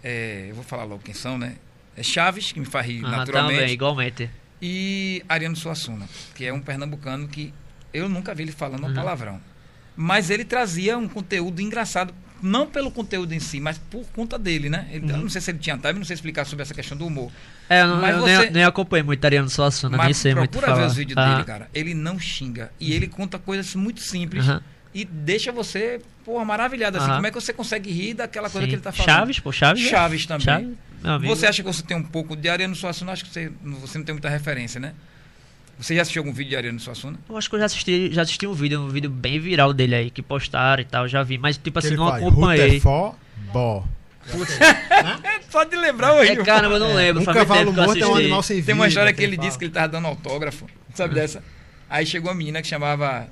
é, 0.03 0.47
eu 0.49 0.55
vou 0.55 0.63
falar 0.63 0.83
logo 0.83 1.01
quem 1.03 1.13
são, 1.13 1.37
né? 1.37 1.55
É 1.95 2.03
Chaves, 2.03 2.51
que 2.51 2.59
me 2.59 2.65
faz 2.65 2.85
rir 2.87 3.03
Ah, 3.05 3.09
naturalmente. 3.09 3.59
também, 3.59 3.73
igualmente. 3.73 4.29
e 4.61 5.23
Ariano 5.27 5.55
Suassuna, 5.55 6.07
que 6.35 6.45
é 6.45 6.51
um 6.53 6.59
pernambucano 6.61 7.27
que 7.27 7.53
eu 7.93 8.07
nunca 8.09 8.33
vi 8.35 8.43
ele 8.43 8.51
falando 8.51 8.83
um 8.83 8.87
Uhum. 8.87 8.93
palavrão. 8.93 9.41
Mas 9.95 10.29
ele 10.29 10.43
trazia 10.45 10.97
um 10.97 11.07
conteúdo 11.07 11.61
engraçado, 11.61 12.13
não 12.41 12.67
pelo 12.67 12.91
conteúdo 12.91 13.33
em 13.33 13.39
si, 13.39 13.59
mas 13.59 13.77
por 13.77 14.05
conta 14.11 14.37
dele, 14.39 14.69
né? 14.69 14.87
Ele- 14.91 15.09
Eu 15.11 15.15
Uhum. 15.15 15.21
não 15.23 15.29
sei 15.29 15.41
se 15.41 15.51
ele 15.51 15.59
tinha 15.59 15.77
time, 15.77 15.93
não 15.93 16.05
sei 16.05 16.13
explicar 16.13 16.45
sobre 16.45 16.63
essa 16.63 16.73
questão 16.73 16.97
do 16.97 17.05
humor. 17.05 17.31
É, 17.69 17.81
eu, 17.83 17.87
não, 17.87 18.01
Mas 18.01 18.15
eu 18.15 18.21
você- 18.21 18.37
nem, 18.39 18.51
nem 18.51 18.63
acompanhei 18.63 19.03
muito 19.03 19.23
Ariano 19.23 19.49
Suassuna, 19.49 19.95
nem 19.97 20.07
mas 20.07 20.17
sei 20.17 20.33
muito 20.33 20.49
procura 20.51 20.71
falar. 20.71 20.81
ver 20.81 20.87
os 20.87 20.95
vídeos 20.95 21.17
Ah, 21.17 21.33
dele, 21.33 21.43
cara. 21.45 21.69
Ele 21.73 21.93
não 21.93 22.17
xinga. 22.19 22.71
E 22.79 22.93
ele 22.93 23.05
conta 23.07 23.37
coisas 23.37 23.75
muito 23.75 24.01
simples 24.01 24.45
e 24.93 25.05
deixa 25.05 25.51
você, 25.51 26.01
porra, 26.25 26.43
maravilhado. 26.43 26.97
Assim, 26.97 27.11
como 27.11 27.27
é 27.27 27.29
que 27.29 27.39
você 27.39 27.53
consegue 27.53 27.91
rir 27.91 28.15
daquela 28.15 28.49
coisa 28.49 28.65
Sim. 28.65 28.69
que 28.69 28.75
ele 28.75 28.81
tá 28.81 28.91
falando? 28.91 29.05
Chaves, 29.07 29.39
pô, 29.39 29.51
Chaves. 29.51 29.85
é- 29.85 29.89
Chaves 29.89 30.25
também. 30.25 30.45
Chaves. 31.03 31.29
Você 31.29 31.45
acha 31.45 31.61
que 31.63 31.67
você 31.71 31.83
tem 31.83 31.95
um 31.95 32.03
pouco 32.03 32.35
de 32.35 32.49
Ariano 32.49 32.75
Suassuna? 32.75 33.11
Acho 33.11 33.23
que 33.25 33.31
você, 33.31 33.51
você 33.63 33.97
não 33.99 34.05
tem 34.05 34.13
muita 34.13 34.29
referência, 34.29 34.79
né? 34.79 34.93
Você 35.77 35.95
já 35.95 36.01
assistiu 36.01 36.21
algum 36.21 36.33
vídeo 36.33 36.49
de 36.49 36.55
Ariano 36.57 36.79
Suassuna? 36.79 37.17
Eu 37.29 37.37
acho 37.37 37.47
que 37.49 37.55
eu 37.55 37.59
já 37.59 37.65
assisti, 37.67 38.11
já 38.11 38.23
assisti 38.23 38.45
um 38.47 38.51
vídeo, 38.53 38.81
um 38.81 38.89
vídeo 38.89 39.09
bem 39.09 39.39
viral 39.39 39.71
dele 39.73 39.95
aí, 39.95 40.09
que 40.09 40.21
postaram 40.21 40.81
e 40.81 40.85
tal, 40.85 41.07
já 41.07 41.21
vi, 41.23 41.37
mas 41.37 41.55
tipo 41.57 41.77
assim, 41.79 41.89
ele 41.89 41.97
não 41.97 42.09
faz, 42.09 42.21
acompanhei. 42.23 42.65
Rutherford 42.79 43.15
É, 45.23 45.41
só 45.49 45.63
de 45.63 45.75
lembrar 45.75 46.13
hoje. 46.13 46.31
É, 46.31 46.43
cara, 46.43 46.67
eu 46.67 46.79
não 46.79 46.93
lembro, 46.93 47.21
Um 47.21 47.25
cavalo 47.25 47.69
eu 47.69 47.73
morto 47.73 48.03
é 48.03 48.07
um 48.07 48.15
animal 48.15 48.43
sem 48.43 48.57
vida. 48.57 48.67
Tem 48.67 48.75
uma 48.75 48.87
história 48.87 49.13
que 49.13 49.23
ele 49.23 49.37
disse 49.37 49.57
que 49.57 49.65
ele 49.65 49.73
tava 49.73 49.87
dando 49.87 50.07
autógrafo, 50.07 50.67
sabe 50.93 51.15
dessa? 51.15 51.43
Aí 51.89 52.05
chegou 52.05 52.29
uma 52.29 52.37
menina 52.37 52.61
que 52.61 52.67
chamava 52.67 53.27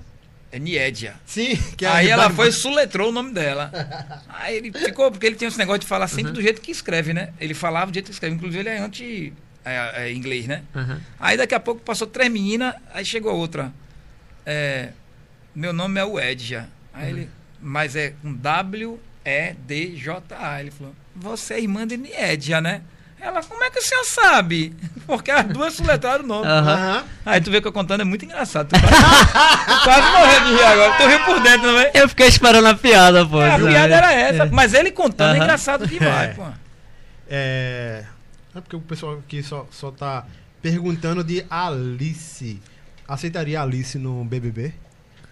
é, 0.51 0.59
Niedia. 0.59 1.15
Sim, 1.25 1.55
que 1.77 1.85
é 1.85 1.89
Aí 1.89 2.09
ela 2.09 2.29
foi 2.29 2.49
e 2.49 2.51
suletrou 2.51 3.09
o 3.09 3.11
nome 3.11 3.31
dela. 3.33 3.71
Aí 4.29 4.57
ele 4.57 4.71
ficou, 4.71 5.11
porque 5.11 5.25
ele 5.25 5.35
tem 5.35 5.47
esse 5.47 5.57
negócio 5.57 5.81
de 5.81 5.87
falar 5.87 6.07
sempre 6.07 6.31
do 6.31 6.41
jeito 6.41 6.61
que 6.61 6.71
escreve, 6.71 7.13
né? 7.13 7.33
Ele 7.39 7.53
falava 7.53 7.91
do 7.91 7.93
jeito 7.93 8.07
que 8.07 8.11
escreve. 8.11 8.35
Inclusive 8.35 8.61
ele 8.61 8.69
é 8.69 8.79
anti 8.79 9.33
é, 9.63 10.07
é, 10.07 10.13
inglês, 10.13 10.47
né? 10.47 10.63
Aham. 10.73 11.01
Aí 11.19 11.37
daqui 11.37 11.53
a 11.53 11.59
pouco 11.59 11.81
passou 11.81 12.07
três 12.07 12.31
meninas, 12.31 12.73
aí 12.93 13.05
chegou 13.05 13.35
outra. 13.35 13.71
É, 14.45 14.89
meu 15.53 15.73
nome 15.73 15.99
é 15.99 16.05
o 16.05 16.19
Edja. 16.19 16.69
Aí 16.93 17.09
ele, 17.09 17.29
mas 17.61 17.95
é 17.95 18.13
com 18.21 18.33
W-E-D-J-A. 19.27 20.61
Ele 20.61 20.71
falou, 20.71 20.95
você 21.15 21.55
é 21.55 21.61
irmã 21.61 21.85
de 21.85 21.95
Edja, 22.17 22.61
né? 22.61 22.81
Ela, 23.19 23.41
como 23.43 23.63
é 23.63 23.69
que 23.71 23.79
o 23.79 23.81
senhor 23.81 24.03
sabe? 24.05 24.75
Porque 25.07 25.31
as 25.31 25.45
duas 25.47 25.73
soletraram 25.73 26.23
o 26.23 26.27
nome. 26.27 26.47
Aham. 26.47 27.03
Aí 27.25 27.41
tu 27.41 27.49
vê 27.49 27.59
que 27.59 27.67
eu 27.67 27.71
contando 27.71 28.01
é 28.01 28.03
muito 28.03 28.23
engraçado. 28.25 28.69
Tu 28.69 28.79
quase, 28.79 29.65
tu 29.65 29.83
quase 29.83 30.11
morreu 30.11 30.41
de 30.45 30.51
rir 30.55 30.63
agora. 30.63 30.97
Tu 30.97 31.07
riu 31.07 31.25
por 31.25 31.39
dentro 31.41 31.61
também. 31.61 31.91
Eu 31.95 32.09
fiquei 32.09 32.27
esperando 32.27 32.67
a 32.67 32.75
piada, 32.75 33.25
pô. 33.25 33.41
É, 33.41 33.47
a 33.47 33.51
sabe? 33.57 33.67
piada 33.71 33.95
era 33.95 34.13
essa. 34.13 34.45
Mas 34.45 34.73
ele 34.73 34.91
contando 34.91 35.33
é 35.33 35.37
Aham. 35.37 35.43
engraçado 35.45 35.87
demais, 35.87 36.29
É. 36.29 36.33
pô. 36.33 36.43
É. 37.27 38.03
É 38.55 38.61
porque 38.61 38.75
o 38.75 38.81
pessoal 38.81 39.13
aqui 39.17 39.41
só, 39.41 39.67
só 39.71 39.89
tá 39.91 40.25
perguntando 40.61 41.23
de 41.23 41.43
Alice. 41.49 42.61
Aceitaria 43.07 43.61
Alice 43.61 43.97
no 43.97 44.23
BBB? 44.25 44.73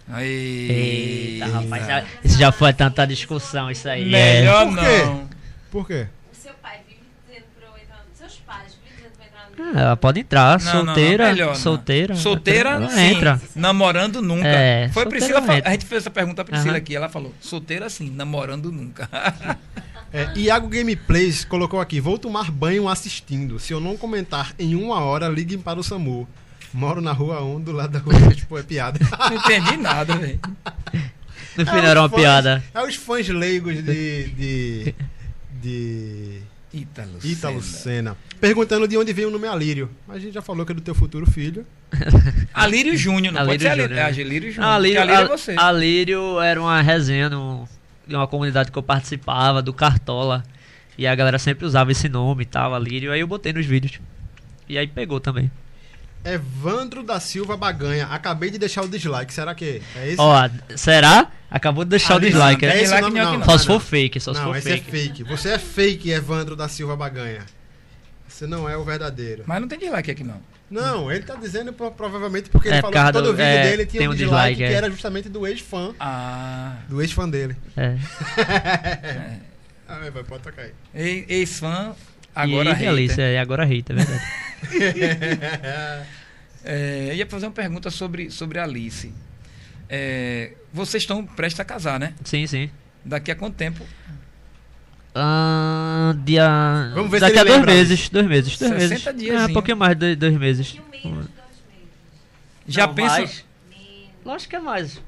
Aí. 0.07 1.39
Eita, 1.41 1.47
rapaz, 1.47 1.85
já- 1.87 2.03
isso 2.23 2.37
já 2.37 2.51
foi 2.51 2.73
tanta 2.73 3.05
discussão, 3.07 3.71
isso 3.71 3.87
aí. 3.89 4.13
é. 4.13 4.39
Melhor 4.41 4.67
Por 4.67 4.77
quê? 4.77 5.03
não. 5.05 5.29
Por 5.71 5.87
quê? 5.87 6.07
O 6.31 6.35
seu 6.35 6.53
pai 6.61 6.79
vive 6.87 6.99
dizendo 7.27 7.45
pra 7.59 7.67
eu 7.67 7.83
entrar. 7.83 8.05
Seus 8.13 8.35
pais 8.45 8.77
vivem 8.83 8.97
dizendo 8.97 9.13
pra 9.17 9.25
eu 9.25 9.27
entrar 9.27 9.71
no. 9.73 9.79
Ah, 9.79 9.81
Ela 9.81 9.97
pode 9.97 10.19
entrar, 10.19 10.59
Não, 10.59 10.65
não, 10.65 10.73
não, 10.85 10.85
solteira, 10.93 11.25
melhor 11.29 11.47
não. 11.47 11.55
solteira. 11.55 12.15
Solteira, 12.15 12.89
sim. 12.89 12.99
entra. 13.01 13.41
Namorando 13.55 14.21
nunca. 14.21 14.47
É, 14.47 14.89
Foi 14.93 15.01
a 15.01 15.05
solteira 15.05 15.09
Priscila. 15.09 15.41
não 15.41 15.53
entra. 15.55 15.69
A 15.69 15.71
gente 15.73 15.85
fez 15.85 16.03
essa 16.03 16.11
pergunta 16.11 16.41
à 16.41 16.45
Priscila 16.45 16.71
Aham. 16.73 16.77
aqui. 16.77 16.95
Ela 16.95 17.09
falou: 17.09 17.33
solteira 17.41 17.89
sim, 17.89 18.11
namorando 18.11 18.71
nunca. 18.71 19.09
É, 20.13 20.31
Iago 20.37 20.69
Gameplays 20.69 21.43
colocou 21.43 21.81
aqui: 21.81 21.99
Vou 21.99 22.17
tomar 22.17 22.49
banho 22.49 22.87
assistindo. 22.87 23.59
Se 23.59 23.73
eu 23.73 23.81
não 23.81 23.97
comentar 23.97 24.53
em 24.57 24.73
uma 24.73 25.01
hora, 25.01 25.27
liguem 25.27 25.57
para 25.57 25.77
o 25.77 25.83
SAMU. 25.83 26.25
Moro 26.75 26.99
na 26.99 27.13
rua 27.13 27.41
1, 27.41 27.61
do 27.61 27.71
lado 27.71 27.91
da 27.91 27.99
rua. 27.99 28.13
tipo, 28.35 28.57
é 28.57 28.63
piada. 28.63 28.99
não 29.29 29.37
entendi 29.37 29.77
nada, 29.77 30.17
velho. 30.17 30.39
No 31.57 31.65
final 31.65 31.85
era 31.85 31.99
uma 32.01 32.05
os 32.07 32.11
fãs- 32.11 32.21
piada. 32.21 32.63
É 32.73 32.81
os 32.83 32.95
fãs 32.95 33.27
leigos 33.29 33.75
de. 33.81 34.27
de. 34.29 34.95
de. 35.61 36.41
Ítalo. 36.73 37.17
Ítalo 37.23 37.61
Senna. 37.61 38.13
Senna. 38.13 38.17
Perguntando 38.41 38.85
de 38.85 38.97
onde 38.97 39.13
veio 39.13 39.29
o 39.29 39.31
nome 39.31 39.47
Alírio. 39.47 39.89
Mas 40.05 40.17
a 40.17 40.19
gente 40.19 40.33
já 40.33 40.41
falou 40.41 40.65
que 40.65 40.73
é 40.73 40.75
do 40.75 40.81
teu 40.81 40.93
futuro 40.93 41.25
filho. 41.31 41.65
Alírio 42.53 42.97
Júnior, 42.97 43.33
não 43.33 43.45
pode 43.45 43.65
Alírio 43.65 43.65
ser 43.65 43.69
Alírio. 43.69 43.87
Júnior. 43.87 44.01
É 44.01 44.21
Alírio 44.25 44.51
Júnior. 44.51 44.71
Alírio, 44.73 45.01
porque 45.01 45.13
Alírio 45.13 45.33
é 45.33 45.37
você. 45.37 45.55
Alírio 45.57 46.41
era 46.41 46.61
uma 46.61 46.81
resenha 46.81 47.29
no, 47.29 47.65
de 48.05 48.13
uma 48.13 48.27
comunidade 48.27 48.69
que 48.73 48.77
eu 48.77 48.83
participava, 48.83 49.61
do 49.61 49.71
Cartola. 49.71 50.43
E 50.97 51.07
a 51.07 51.15
galera 51.15 51.39
sempre 51.39 51.65
usava 51.65 51.93
esse 51.93 52.09
nome 52.09 52.43
e 52.43 52.45
tal, 52.45 52.75
Alírio. 52.75 53.13
Aí 53.13 53.21
eu 53.21 53.27
botei 53.27 53.53
nos 53.53 53.65
vídeos. 53.65 54.01
E 54.67 54.77
aí 54.77 54.87
pegou 54.87 55.21
também. 55.21 55.49
Evandro 56.25 57.03
da 57.03 57.19
Silva 57.19 57.55
Baganha. 57.55 58.07
Acabei 58.07 58.49
de 58.49 58.57
deixar 58.57 58.81
o 58.83 58.87
dislike. 58.87 59.33
Será 59.33 59.53
que 59.55 59.81
é 59.95 60.07
esse? 60.09 60.19
Ó, 60.19 60.49
será? 60.75 61.31
Acabou 61.49 61.83
de 61.83 61.91
deixar 61.91 62.15
o 62.15 62.17
Ali, 62.17 62.27
dislike, 62.31 62.65
não, 62.65 62.73
né? 62.73 62.79
é 62.79 62.83
esse 62.83 62.93
o 62.93 63.01
nome, 63.01 63.19
não, 63.19 63.31
não, 63.33 63.39
não. 63.39 63.45
Só 63.45 63.57
se 63.57 63.65
for 63.67 63.79
fake, 63.79 64.19
só 64.19 64.33
se 64.33 64.41
for 64.41 64.55
esse 64.57 64.69
fake. 64.69 64.87
é 64.87 64.91
fake. 64.91 65.23
Você 65.23 65.49
é 65.49 65.57
fake, 65.59 66.09
Evandro 66.11 66.55
da 66.55 66.67
Silva 66.67 66.95
Baganha. 66.95 67.41
Você 68.27 68.45
não 68.47 68.67
é 68.67 68.75
o 68.75 68.83
verdadeiro. 68.83 69.43
Mas 69.45 69.61
não 69.61 69.67
tem 69.67 69.77
dislike 69.79 70.11
aqui, 70.11 70.23
não. 70.23 70.41
Não, 70.69 71.11
ele 71.11 71.23
tá 71.23 71.35
dizendo 71.35 71.71
pro- 71.71 71.91
provavelmente 71.91 72.49
porque 72.49 72.67
É, 72.67 72.71
ele 72.73 72.81
falou 72.81 73.05
que 73.05 73.11
todo 73.13 73.23
do- 73.25 73.31
vídeo 73.33 73.45
é, 73.45 73.63
dele 73.69 73.85
tinha 73.85 73.99
tem 73.99 74.09
um 74.09 74.15
dislike, 74.15 74.55
dislike, 74.55 74.57
que 74.57 74.63
é. 74.63 74.73
era 74.73 74.89
justamente 74.89 75.29
do 75.29 75.45
ex-fã. 75.45 75.93
Ah. 75.99 76.77
Do 76.89 77.01
ex-fã 77.01 77.29
dele. 77.29 77.55
É. 77.77 77.95
Ah, 79.87 79.99
vai, 80.11 80.23
pode 80.23 80.41
tocar 80.41 80.63
aí. 80.63 80.71
Ex-fã, 81.29 81.95
agora 82.35 82.71
e 82.71 82.73
hater. 82.73 83.19
É, 83.19 83.39
agora 83.39 83.63
hater, 83.63 83.95
é 83.95 84.03
verdade. 84.03 84.23
É, 86.67 87.09
eu 87.11 87.13
ia 87.15 87.27
fazer 87.27 87.45
uma 87.45 87.51
pergunta 87.51 87.91
sobre, 87.91 88.31
sobre 88.31 88.57
a 88.57 88.63
Alice. 88.63 89.13
É, 89.87 90.53
vocês 90.73 91.03
estão 91.03 91.23
prestes 91.23 91.59
a 91.59 91.63
casar, 91.63 91.99
né? 91.99 92.13
sim, 92.23 92.47
sim. 92.47 92.71
Daqui 93.03 93.29
a 93.29 93.35
quanto 93.35 93.53
tempo? 93.55 93.85
Ah, 95.13 96.15
dia. 96.23 96.91
Vamos 96.95 97.11
ver 97.11 97.17
se 97.19 97.21
Daqui 97.21 97.37
a 97.37 97.43
dois 97.43 97.63
meses, 97.65 98.09
dois 98.09 98.25
meses, 98.27 98.57
dois 98.57 98.71
60 98.71 98.75
meses. 98.89 99.03
diazinho. 99.03 99.37
É, 99.39 99.45
um 99.45 99.53
pouquinho 99.53 99.77
mais 99.77 99.95
de 99.95 100.15
dois 100.15 100.35
meses. 100.37 100.73
Um 100.73 100.89
menos 100.89 101.27
dois 101.27 101.27
meses. 101.27 101.89
Já 102.67 102.87
Não, 102.87 102.95
pensa. 102.95 103.17
mais. 103.19 103.45
Lógico 104.25 104.49
que 104.49 104.55
é 104.55 104.59
mais. 104.59 105.01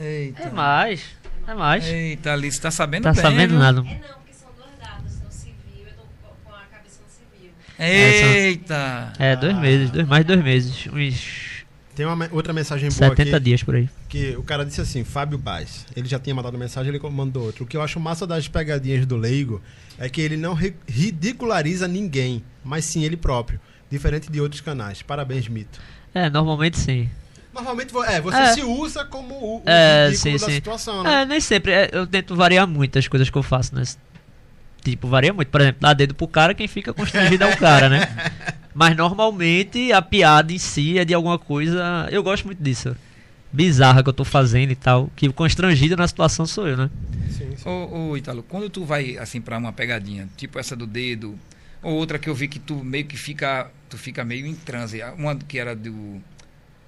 Eita. 0.00 0.42
É 0.42 0.50
mais. 0.50 1.02
É 1.46 1.54
mais. 1.54 1.84
Eita, 1.86 2.32
Alice, 2.32 2.60
tá 2.60 2.72
sabendo 2.72 3.04
Tá 3.04 3.12
bem, 3.12 3.22
sabendo 3.22 3.50
viu? 3.50 3.58
nada. 3.60 3.78
É 3.78 3.82
não, 3.84 3.90
porque 4.18 4.34
são 4.34 4.50
duas 4.56 4.76
datas. 4.80 5.20
No 5.22 5.30
civil, 5.30 5.54
eu 5.86 5.92
tô 5.94 6.02
com- 6.02 6.34
com 6.50 6.56
a 6.56 6.62
cabeça 6.64 6.98
no 7.02 7.08
civil. 7.08 7.52
Eita. 7.78 9.12
É, 9.18 9.36
dois 9.36 9.56
meses, 9.58 9.90
dois, 9.90 10.06
mais 10.06 10.24
de 10.24 10.28
dois 10.34 10.42
meses. 10.44 10.86
Uns 10.92 11.64
Tem 11.94 12.06
uma 12.06 12.28
outra 12.32 12.52
mensagem 12.52 12.88
boa 12.90 13.10
70 13.10 13.36
aqui. 13.36 13.44
dias 13.44 13.62
por 13.62 13.74
aí. 13.74 13.88
Que 14.08 14.34
o 14.36 14.42
cara 14.42 14.64
disse 14.64 14.80
assim, 14.80 15.04
Fábio 15.04 15.38
Paz. 15.38 15.86
Ele 15.96 16.08
já 16.08 16.18
tinha 16.18 16.34
mandado 16.34 16.56
mensagem, 16.58 16.92
ele 16.94 17.10
mandou 17.10 17.44
outro. 17.44 17.64
O 17.64 17.66
que 17.66 17.76
eu 17.76 17.82
acho 17.82 17.98
massa 18.00 18.26
das 18.26 18.48
pegadinhas 18.48 19.04
do 19.06 19.16
Leigo 19.16 19.60
é 19.98 20.08
que 20.08 20.20
ele 20.20 20.36
não 20.36 20.54
ri- 20.54 20.74
ridiculariza 20.86 21.86
ninguém, 21.88 22.42
mas 22.64 22.84
sim 22.84 23.04
ele 23.04 23.16
próprio. 23.16 23.60
Diferente 23.90 24.30
de 24.30 24.40
outros 24.40 24.60
canais. 24.60 25.02
Parabéns, 25.02 25.48
Mito. 25.48 25.80
É, 26.14 26.28
normalmente 26.30 26.78
sim. 26.78 27.08
Normalmente 27.54 27.92
é, 28.06 28.20
você 28.20 28.36
É. 28.36 28.52
se 28.52 28.62
usa 28.62 29.04
como 29.04 29.34
o, 29.34 29.56
o 29.58 29.62
É, 29.66 30.08
ridículo 30.10 30.38
sim, 30.38 30.44
da 30.44 30.46
sim. 30.46 30.52
situação, 30.56 31.02
né? 31.02 31.22
É, 31.22 31.26
nem 31.26 31.40
sempre. 31.40 31.72
é, 31.72 31.88
eu 31.92 32.06
tento 32.06 32.36
variar 32.36 32.66
muito 32.68 32.98
as 32.98 33.08
coisas 33.08 33.28
que 33.30 33.36
eu 33.36 33.42
faço, 33.42 33.74
né? 33.74 33.82
Tipo, 34.82 35.08
varia 35.08 35.32
muito. 35.32 35.48
Por 35.48 35.60
exemplo, 35.60 35.80
dar 35.80 35.94
dedo 35.94 36.14
pro 36.14 36.28
cara, 36.28 36.54
quem 36.54 36.68
fica 36.68 36.92
constrangido 36.92 37.44
é 37.44 37.54
o 37.54 37.56
cara, 37.56 37.88
né? 37.88 38.08
Mas 38.74 38.96
normalmente 38.96 39.92
a 39.92 40.00
piada 40.00 40.52
em 40.52 40.58
si 40.58 40.98
é 40.98 41.04
de 41.04 41.12
alguma 41.12 41.38
coisa. 41.38 42.08
Eu 42.10 42.22
gosto 42.22 42.46
muito 42.46 42.62
disso. 42.62 42.96
Bizarra 43.52 44.02
que 44.02 44.08
eu 44.08 44.12
tô 44.12 44.24
fazendo 44.24 44.70
e 44.70 44.76
tal. 44.76 45.10
Que 45.16 45.28
constrangido 45.32 45.96
na 45.96 46.06
situação 46.06 46.46
sou 46.46 46.68
eu, 46.68 46.76
né? 46.76 46.90
Sim, 47.30 47.56
sim. 47.56 47.68
Ô, 47.68 48.10
ô, 48.10 48.16
Italo, 48.16 48.42
quando 48.42 48.70
tu 48.70 48.84
vai 48.84 49.16
assim 49.18 49.40
pra 49.40 49.58
uma 49.58 49.72
pegadinha, 49.72 50.28
tipo 50.36 50.58
essa 50.58 50.76
do 50.76 50.86
dedo, 50.86 51.38
ou 51.82 51.94
outra 51.94 52.18
que 52.18 52.28
eu 52.28 52.34
vi 52.34 52.46
que 52.46 52.58
tu 52.58 52.84
meio 52.84 53.06
que 53.06 53.16
fica, 53.16 53.70
tu 53.88 53.96
fica 53.96 54.24
meio 54.24 54.46
em 54.46 54.54
transe, 54.54 55.00
uma 55.16 55.34
que 55.34 55.58
era 55.58 55.74
do, 55.74 56.20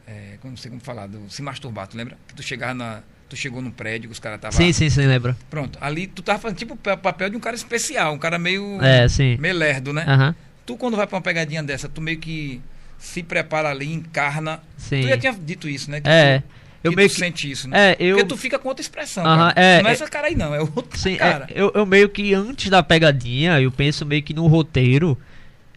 é, 0.07 0.37
como 0.41 0.53
não 0.53 0.59
sei 0.59 0.71
como 0.71 0.81
falar, 0.81 1.07
do 1.07 1.31
se 1.31 1.41
masturbar, 1.43 1.87
tu 1.87 1.97
lembra? 1.97 2.17
Que 2.27 2.35
tu 2.35 2.43
chegava 2.43 2.75
na, 2.75 3.03
tu 3.31 3.36
chegou 3.36 3.62
no 3.62 3.70
prédio, 3.70 4.09
que 4.11 4.12
os 4.12 4.19
caras 4.19 4.36
estavam, 4.36 4.57
Sim, 4.59 4.73
sim, 4.73 4.90
sim, 4.90 5.07
lembra. 5.07 5.35
pronto, 5.48 5.78
ali 5.81 6.07
tu 6.07 6.20
tava 6.20 6.39
fazendo 6.39 6.59
tipo 6.59 6.74
o 6.74 6.77
pa- 6.77 6.97
papel 6.98 7.31
de 7.31 7.36
um 7.36 7.40
cara 7.40 7.57
especial, 7.57 8.12
um 8.12 8.19
cara 8.19 8.39
meio, 8.39 8.78
É, 8.82 9.09
sim. 9.09 9.36
meio 9.39 9.55
lerdo, 9.57 9.93
né? 9.93 10.05
Aham. 10.07 10.35
Tu 10.66 10.77
quando 10.77 10.97
vai 10.97 11.07
pra 11.07 11.16
uma 11.16 11.23
pegadinha 11.23 11.62
dessa, 11.62 11.89
tu 11.89 12.01
meio 12.02 12.19
que 12.19 12.61
se 12.98 13.23
prepara 13.23 13.70
ali, 13.70 13.90
encarna, 13.90 14.61
Sim. 14.77 15.01
tu 15.02 15.09
já 15.09 15.16
tinha 15.16 15.32
dito 15.32 15.69
isso, 15.69 15.90
né? 15.90 16.01
Que 16.02 16.09
É. 16.09 16.40
tu, 16.40 16.44
Eu 16.82 16.93
meio 16.93 17.09
que. 17.09 17.15
sente 17.15 17.51
isso, 17.51 17.69
né? 17.69 17.93
É, 17.93 17.97
eu. 17.98 18.16
Porque 18.16 18.28
tu 18.28 18.36
fica 18.36 18.59
com 18.59 18.69
outra 18.69 18.82
expressão, 18.82 19.24
cara. 19.24 19.52
é, 19.57 19.81
não 19.82 19.89
é 19.89 19.93
é- 19.93 19.94
essa 19.94 20.09
cara 20.09 20.27
aí 20.27 20.35
não, 20.35 20.55
é 20.55 20.61
outra 20.61 20.98
Sim, 20.98 21.15
é, 21.15 21.16
cara. 21.19 21.47
eu, 21.55 21.70
eu 21.74 21.86
meio 21.86 22.09
que 22.09 22.35
antes 22.35 22.69
da 22.69 22.82
pegadinha, 22.82 23.61
eu 23.61 23.70
penso 23.73 24.05
meio 24.05 24.23
que 24.23 24.35
no 24.35 24.47
roteiro. 24.47 25.16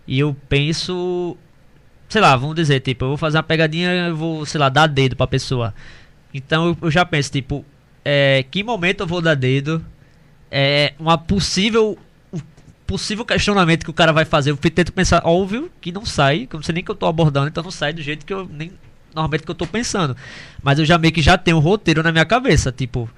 E 0.08 0.20
eu 0.20 0.36
penso. 0.50 1.38
Sei 2.10 2.22
lá, 2.22 2.36
vamos 2.36 2.56
dizer, 2.56 2.80
tipo, 2.82 3.06
eu 3.06 3.10
vou 3.10 3.18
fazer 3.18 3.38
uma 3.38 3.44
pegadinha, 3.44 3.90
eu 4.08 4.16
vou, 4.16 4.46
sei 4.46 4.60
lá, 4.60 4.70
dar 4.70 4.86
dedo 4.88 5.16
pra 5.16 5.26
pessoa. 5.26 5.74
Então 6.34 6.68
eu, 6.70 6.78
eu 6.84 6.92
já 6.92 7.06
penso, 7.06 7.32
tipo, 7.32 7.64
é, 8.04 8.44
que 8.50 8.64
momento 8.64 9.02
eu 9.02 9.08
vou 9.08 9.22
dar 9.22 9.36
dedo? 9.36 9.84
É 10.52 10.94
uma 11.00 11.18
possível. 11.18 11.98
Possível 12.86 13.26
questionamento 13.26 13.86
que 13.86 13.90
o 13.90 13.94
cara 13.94 14.12
vai 14.12 14.26
fazer. 14.26 14.52
Eu 14.52 14.58
tento 14.58 14.92
pensar, 14.92 15.22
óbvio 15.26 15.72
que 15.80 15.92
não 15.92 16.06
sai, 16.06 16.46
que 16.46 16.56
eu 16.56 16.58
não 16.60 16.64
sei 16.64 16.76
nem 16.76 16.84
que 16.84 16.92
eu 16.92 16.96
tô 16.96 17.08
abordando, 17.08 17.48
então 17.48 17.64
não 17.64 17.72
sai 17.72 17.94
do 17.94 18.02
jeito 18.02 18.26
que 18.26 18.34
eu 18.34 18.46
nem. 18.46 18.74
Normalmente 19.16 19.44
que 19.44 19.50
eu 19.52 19.56
tô 19.56 19.66
pensando. 19.66 20.16
Mas 20.62 20.78
eu 20.80 20.86
já 20.86 20.98
meio 20.98 21.14
que 21.14 21.22
já 21.22 21.38
tenho 21.38 21.58
um 21.58 21.60
roteiro 21.62 22.04
na 22.04 22.12
minha 22.12 22.26
cabeça, 22.26 22.72
tipo, 22.72 23.10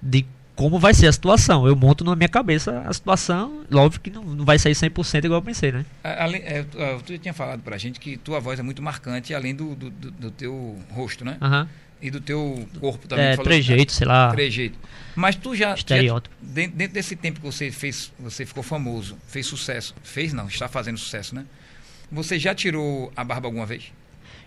de 0.00 0.26
como 0.54 0.78
vai 0.78 0.92
ser 0.92 1.06
a 1.06 1.12
situação. 1.12 1.66
Eu 1.66 1.74
monto 1.74 2.04
na 2.04 2.14
minha 2.14 2.28
cabeça 2.28 2.84
a 2.86 2.92
situação, 2.92 3.62
óbvio 3.72 4.00
que 4.00 4.10
não, 4.10 4.22
não 4.22 4.44
vai 4.44 4.58
sair 4.58 4.74
100% 4.74 5.24
igual 5.24 5.38
eu 5.40 5.44
pensei, 5.44 5.72
né? 5.72 5.84
Além, 6.04 6.42
é, 6.44 6.62
tu, 6.64 6.78
ah, 6.80 6.98
tu 7.04 7.16
tinha 7.18 7.32
falado 7.34 7.60
pra 7.62 7.78
gente 7.78 7.98
que 7.98 8.16
tua 8.18 8.38
voz 8.40 8.58
é 8.60 8.62
muito 8.62 8.82
marcante, 8.82 9.32
além 9.34 9.54
do, 9.54 9.74
do, 9.74 9.90
do- 9.90 10.10
do 10.10 10.30
teu 10.30 10.78
rosto, 10.90 11.24
né? 11.24 11.38
Aham. 11.40 11.68
E 12.04 12.10
do 12.10 12.20
teu 12.20 12.68
corpo 12.78 13.08
também. 13.08 13.24
É, 13.24 13.36
trejeito, 13.38 13.90
sei 13.90 14.06
lá. 14.06 14.30
Trejeito. 14.30 14.78
Mas 15.16 15.36
tu 15.36 15.56
já. 15.56 15.72
Estereótipo. 15.74 16.36
já- 16.38 16.52
dentro, 16.52 16.76
dentro 16.76 16.92
desse 16.92 17.16
tempo 17.16 17.40
que 17.40 17.46
você 17.46 17.70
fez, 17.70 18.12
você 18.18 18.44
ficou 18.44 18.62
famoso, 18.62 19.16
fez 19.26 19.46
sucesso. 19.46 19.94
Fez 20.02 20.34
não, 20.34 20.46
está 20.46 20.68
fazendo 20.68 20.98
sucesso, 20.98 21.34
né? 21.34 21.46
Você 22.12 22.38
já 22.38 22.54
tirou 22.54 23.10
a 23.16 23.24
barba 23.24 23.48
alguma 23.48 23.64
vez? 23.64 23.84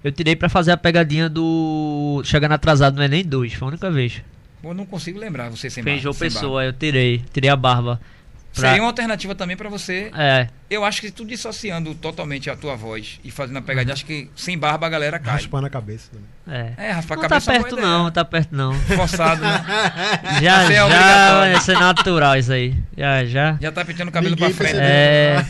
Eu 0.03 0.11
tirei 0.11 0.35
pra 0.35 0.47
fazer 0.47 0.71
a 0.71 0.77
pegadinha 0.77 1.27
do. 1.27 2.21
Chegando 2.23 2.51
atrasado 2.51 2.95
no 2.95 3.03
Enem 3.03 3.25
2, 3.25 3.53
foi 3.53 3.65
a 3.67 3.69
única 3.71 3.89
vez. 3.89 4.21
Eu 4.63 4.75
não 4.75 4.85
consigo 4.85 5.17
lembrar 5.17 5.49
você 5.49 5.67
sem 5.67 5.83
Fez 5.83 6.03
barba. 6.03 6.13
Sem 6.19 6.29
Pessoa, 6.29 6.63
eu 6.63 6.73
tirei. 6.73 7.23
Tirei 7.33 7.49
a 7.49 7.55
barba. 7.55 7.99
Pra- 8.59 8.69
Seria 8.69 8.81
uma 8.83 8.89
alternativa 8.89 9.33
também 9.35 9.55
pra 9.55 9.69
você. 9.69 10.11
É, 10.15 10.47
Eu 10.69 10.83
acho 10.83 10.99
que 11.01 11.09
tu 11.11 11.25
dissociando 11.25 11.95
totalmente 11.95 12.49
a 12.49 12.55
tua 12.55 12.75
voz 12.75 13.19
e 13.23 13.31
fazendo 13.31 13.57
a 13.57 13.61
pegadinha, 13.61 13.93
acho 13.93 14.05
que 14.05 14.29
sem 14.35 14.57
barba 14.57 14.85
a 14.87 14.89
galera 14.89 15.17
cai. 15.19 15.33
Raspando 15.35 15.67
a 15.67 15.69
cabeça. 15.69 16.09
também. 16.11 16.27
é. 16.77 16.87
É, 16.87 16.91
raspar 16.91 17.13
a 17.13 17.17
Não 17.17 17.23
tá 17.23 17.29
cabeça 17.29 17.51
é 17.51 17.55
uma 17.57 17.63
perto 17.63 17.75
não, 17.81 17.99
ideia. 17.99 18.11
tá 18.11 18.25
perto 18.25 18.55
não. 18.55 18.73
Forçado, 18.73 19.41
né? 19.41 19.65
Já, 20.41 20.63
Isso 20.63 20.71
é 20.71 20.75
já, 20.75 21.39
vai 21.39 21.61
ser 21.61 21.79
natural 21.79 22.35
isso 22.37 22.51
aí. 22.51 22.75
Já, 22.97 23.25
já. 23.25 23.57
Já 23.61 23.71
tá 23.71 23.85
pintando 23.85 24.09
o 24.09 24.13
cabelo 24.13 24.35
Ninguém 24.35 24.53
pra 24.53 24.65
frente. 24.65 24.79
percebeu. 24.79 24.89
É. 24.89 25.45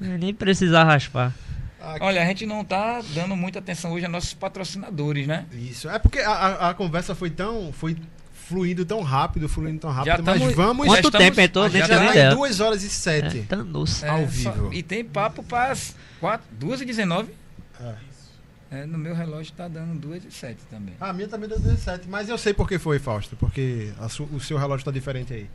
Nem 0.18 0.34
precisar 0.34 0.84
raspar. 0.84 1.32
Olha, 2.00 2.22
a 2.22 2.24
gente 2.26 2.46
não 2.46 2.64
tá 2.64 3.00
dando 3.14 3.36
muita 3.36 3.58
atenção 3.58 3.92
hoje 3.92 4.06
a 4.06 4.08
nossos 4.08 4.32
patrocinadores, 4.34 5.26
né? 5.26 5.44
Isso. 5.52 5.88
É 5.88 5.98
porque 5.98 6.18
a, 6.18 6.30
a, 6.30 6.70
a 6.70 6.74
conversa 6.74 7.14
foi 7.14 7.30
tão. 7.30 7.72
Foi 7.72 7.96
fluindo 8.48 8.84
tão 8.84 9.02
rápido, 9.02 9.48
fluindo 9.48 9.80
tão 9.80 9.90
rápido. 9.90 10.16
Já 10.16 10.22
mas 10.22 10.40
tamo- 10.40 10.54
vamos. 10.54 10.86
Quanto 10.86 11.06
estamos- 11.06 11.26
tempo 11.26 11.40
entrou? 11.40 11.64
já 11.68 11.78
Nem 11.78 11.88
Já 11.88 11.88
tá 11.98 12.04
em 12.06 12.10
ideia. 12.10 12.34
2 12.34 12.60
horas 12.60 12.82
e 12.82 12.86
É, 12.86 12.90
7. 12.90 13.42
tá 13.42 13.56
nossa. 13.56 14.08
Ao 14.10 14.18
É, 14.20 14.24
vivo. 14.26 14.70
e 14.72 14.82
tem 14.82 15.04
papo 15.04 15.42
para 15.42 15.72
as 15.72 15.94
2h19. 16.58 17.28
É. 17.80 17.94
É, 18.70 18.86
no 18.86 18.98
meu 18.98 19.14
relógio 19.14 19.52
tá 19.52 19.68
dando 19.68 19.94
2h07 20.00 20.56
também. 20.68 20.94
A 21.00 21.12
minha 21.12 21.28
também 21.28 21.48
deu 21.48 21.58
17, 21.60 22.08
mas 22.08 22.28
eu 22.28 22.36
sei 22.36 22.52
por 22.52 22.66
que 22.68 22.78
foi, 22.78 22.98
Fausto, 22.98 23.36
porque 23.36 23.92
a 24.00 24.08
su- 24.08 24.28
o 24.32 24.40
seu 24.40 24.58
relógio 24.58 24.84
tá 24.84 24.90
diferente 24.90 25.32
aí. 25.32 25.46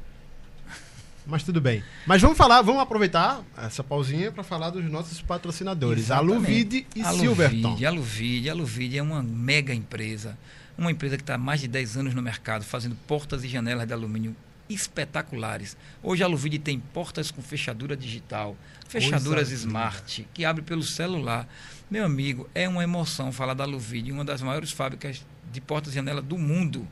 Mas 1.27 1.43
tudo 1.43 1.59
bem. 1.59 1.83
Mas 2.07 2.21
vamos 2.21 2.37
falar, 2.37 2.61
vamos 2.61 2.81
aproveitar 2.81 3.41
essa 3.57 3.83
pausinha 3.83 4.31
para 4.31 4.41
falar 4.43 4.69
dos 4.71 4.83
nossos 4.89 5.21
patrocinadores, 5.21 6.05
Exatamente. 6.05 6.33
Aluvide 6.33 6.87
e 6.95 7.03
Silverton. 7.03 7.67
Aluvide, 7.67 7.85
Aluvide, 7.85 8.49
Aluvide 8.49 8.97
é 8.97 9.03
uma 9.03 9.21
mega 9.21 9.73
empresa. 9.73 10.37
Uma 10.79 10.91
empresa 10.91 11.17
que 11.17 11.23
está 11.23 11.35
há 11.35 11.37
mais 11.37 11.59
de 11.59 11.67
10 11.67 11.97
anos 11.97 12.13
no 12.13 12.21
mercado, 12.21 12.63
fazendo 12.63 12.95
portas 13.05 13.43
e 13.43 13.49
janelas 13.49 13.85
de 13.85 13.91
alumínio 13.91 14.33
espetaculares. 14.69 15.75
Hoje 16.01 16.23
a 16.23 16.25
Aluvide 16.25 16.57
tem 16.57 16.79
portas 16.79 17.31
com 17.31 17.41
fechadura 17.41 17.97
digital, 17.97 18.55
fechaduras 18.87 19.49
Coisa 19.49 19.53
smart, 19.55 20.25
que 20.33 20.45
abre 20.45 20.61
pelo 20.61 20.81
celular. 20.81 21.45
Meu 21.91 22.05
amigo, 22.05 22.49
é 22.55 22.65
uma 22.65 22.81
emoção 22.81 23.29
falar 23.29 23.55
da 23.55 23.65
Aluvide, 23.65 24.13
uma 24.13 24.23
das 24.23 24.41
maiores 24.41 24.71
fábricas 24.71 25.25
de 25.51 25.59
portas 25.59 25.91
e 25.91 25.95
janelas 25.95 26.23
do 26.23 26.37
mundo. 26.37 26.87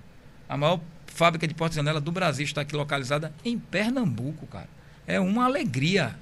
A 0.50 0.58
maior 0.58 0.82
fábrica 1.06 1.48
de 1.48 1.54
portas 1.54 1.78
e 1.78 1.80
janelas 1.80 2.04
do 2.04 2.12
Brasil 2.12 2.44
está 2.44 2.60
aqui 2.60 2.76
localizada 2.76 3.34
em 3.46 3.58
Pernambuco, 3.58 4.46
cara. 4.48 4.68
É 5.08 5.18
uma 5.18 5.46
alegria 5.46 6.14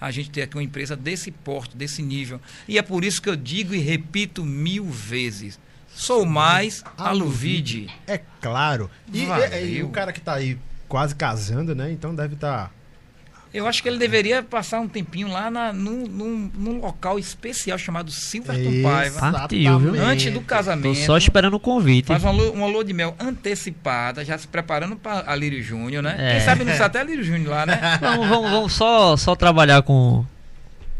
a 0.00 0.10
gente 0.10 0.30
ter 0.30 0.40
aqui 0.40 0.56
uma 0.56 0.62
empresa 0.62 0.96
desse 0.96 1.30
porte, 1.30 1.76
desse 1.76 2.00
nível. 2.00 2.40
E 2.66 2.78
é 2.78 2.82
por 2.82 3.04
isso 3.04 3.20
que 3.20 3.28
eu 3.28 3.36
digo 3.36 3.74
e 3.74 3.78
repito 3.78 4.42
mil 4.42 4.86
vezes. 4.86 5.60
Sou 6.00 6.24
mais 6.24 6.82
Aluvide. 6.96 7.88
É 8.06 8.18
claro. 8.40 8.90
E, 9.12 9.24
e- 9.24 9.76
e 9.78 9.82
o 9.82 9.88
cara 9.90 10.12
que 10.12 10.20
tá 10.20 10.34
aí 10.34 10.56
quase 10.88 11.14
casando, 11.14 11.74
né? 11.74 11.92
Então 11.92 12.14
deve 12.14 12.34
estar 12.34 12.70
Eu 13.52 13.66
acho 13.66 13.82
que 13.82 13.88
ele 13.88 13.98
deveria 13.98 14.42
passar 14.42 14.80
um 14.80 14.88
tempinho 14.88 15.28
lá 15.28 15.50
na, 15.50 15.72
num, 15.72 16.06
num, 16.06 16.50
num 16.54 16.80
local 16.80 17.18
especial 17.18 17.76
chamado 17.76 18.10
Silverton 18.10 18.82
Paiva. 18.82 19.20
Partiu, 19.32 19.78
viu? 19.78 20.02
Antes 20.02 20.32
do 20.32 20.40
casamento. 20.40 20.96
Tô 20.98 21.04
só 21.04 21.18
esperando 21.18 21.54
o 21.54 21.60
convite. 21.60 22.06
Faz 22.06 22.22
uma 22.22 22.32
lua, 22.32 22.50
uma 22.52 22.66
lua 22.66 22.84
de 22.84 22.92
mel 22.94 23.14
antecipada, 23.20 24.24
já 24.24 24.38
se 24.38 24.48
preparando 24.48 24.96
para 24.96 25.30
a 25.30 25.34
Lírio 25.36 25.62
Júnior, 25.62 26.02
né? 26.02 26.14
É. 26.18 26.30
Quem 26.36 26.40
sabe 26.46 26.64
não 26.64 26.72
está 26.72 26.86
até 26.86 27.00
a 27.00 27.04
Lírio 27.04 27.24
Júnior 27.24 27.50
lá, 27.50 27.66
né? 27.66 27.78
Vamos, 28.00 28.26
vamos, 28.28 28.50
vamos 28.50 28.72
só, 28.72 29.16
só 29.16 29.34
trabalhar 29.36 29.82
com, 29.82 30.24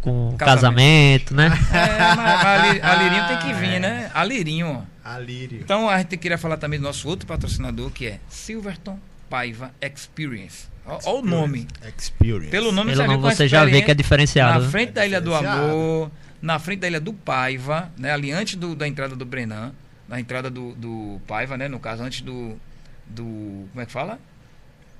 com 0.00 0.34
Casamento. 0.36 1.32
casamento, 1.32 1.34
né? 1.34 1.46
É, 1.72 2.14
mas 2.16 2.44
a, 2.44 2.56
Li- 2.66 2.80
a 2.82 2.94
Lirinho 2.96 3.28
tem 3.28 3.38
que 3.38 3.52
vir, 3.54 3.78
né? 3.80 4.10
A 4.12 4.24
Lirinho, 4.24 4.66
ó. 4.86 4.89
Alírio. 5.04 5.60
Então 5.60 5.88
a 5.88 5.98
gente 5.98 6.16
queria 6.16 6.38
falar 6.38 6.56
também 6.56 6.78
do 6.78 6.82
nosso 6.82 7.08
outro 7.08 7.26
patrocinador, 7.26 7.90
que 7.90 8.06
é 8.06 8.20
Silverton 8.28 8.98
Paiva 9.28 9.72
Experience. 9.80 10.68
Olha 10.86 11.18
o 11.18 11.22
nome. 11.22 11.68
Experience. 11.96 12.50
Pelo 12.50 12.72
nome 12.72 12.90
Pelo 12.92 13.02
vê 13.02 13.08
nome 13.08 13.22
você 13.22 13.46
já 13.46 13.64
vê 13.64 13.82
que 13.82 13.90
é 13.90 13.94
diferenciado. 13.94 14.58
Na 14.58 14.64
né? 14.64 14.70
frente 14.70 14.92
da 14.92 15.06
Ilha 15.06 15.20
do. 15.20 15.34
Amor, 15.34 16.10
na 16.42 16.58
frente 16.58 16.80
da 16.80 16.88
Ilha 16.88 17.00
do 17.00 17.12
Paiva, 17.12 17.90
né? 17.96 18.12
Ali 18.12 18.32
antes 18.32 18.56
do- 18.56 18.74
da 18.74 18.88
entrada 18.88 19.14
do 19.14 19.24
Brenan, 19.24 19.72
na 20.08 20.18
entrada 20.18 20.50
do, 20.50 20.72
do 20.74 21.20
Paiva, 21.26 21.56
né? 21.56 21.68
No 21.68 21.78
caso, 21.78 22.02
antes 22.02 22.22
do. 22.22 22.58
do 23.06 23.68
como 23.70 23.80
é 23.80 23.86
que 23.86 23.92
fala? 23.92 24.18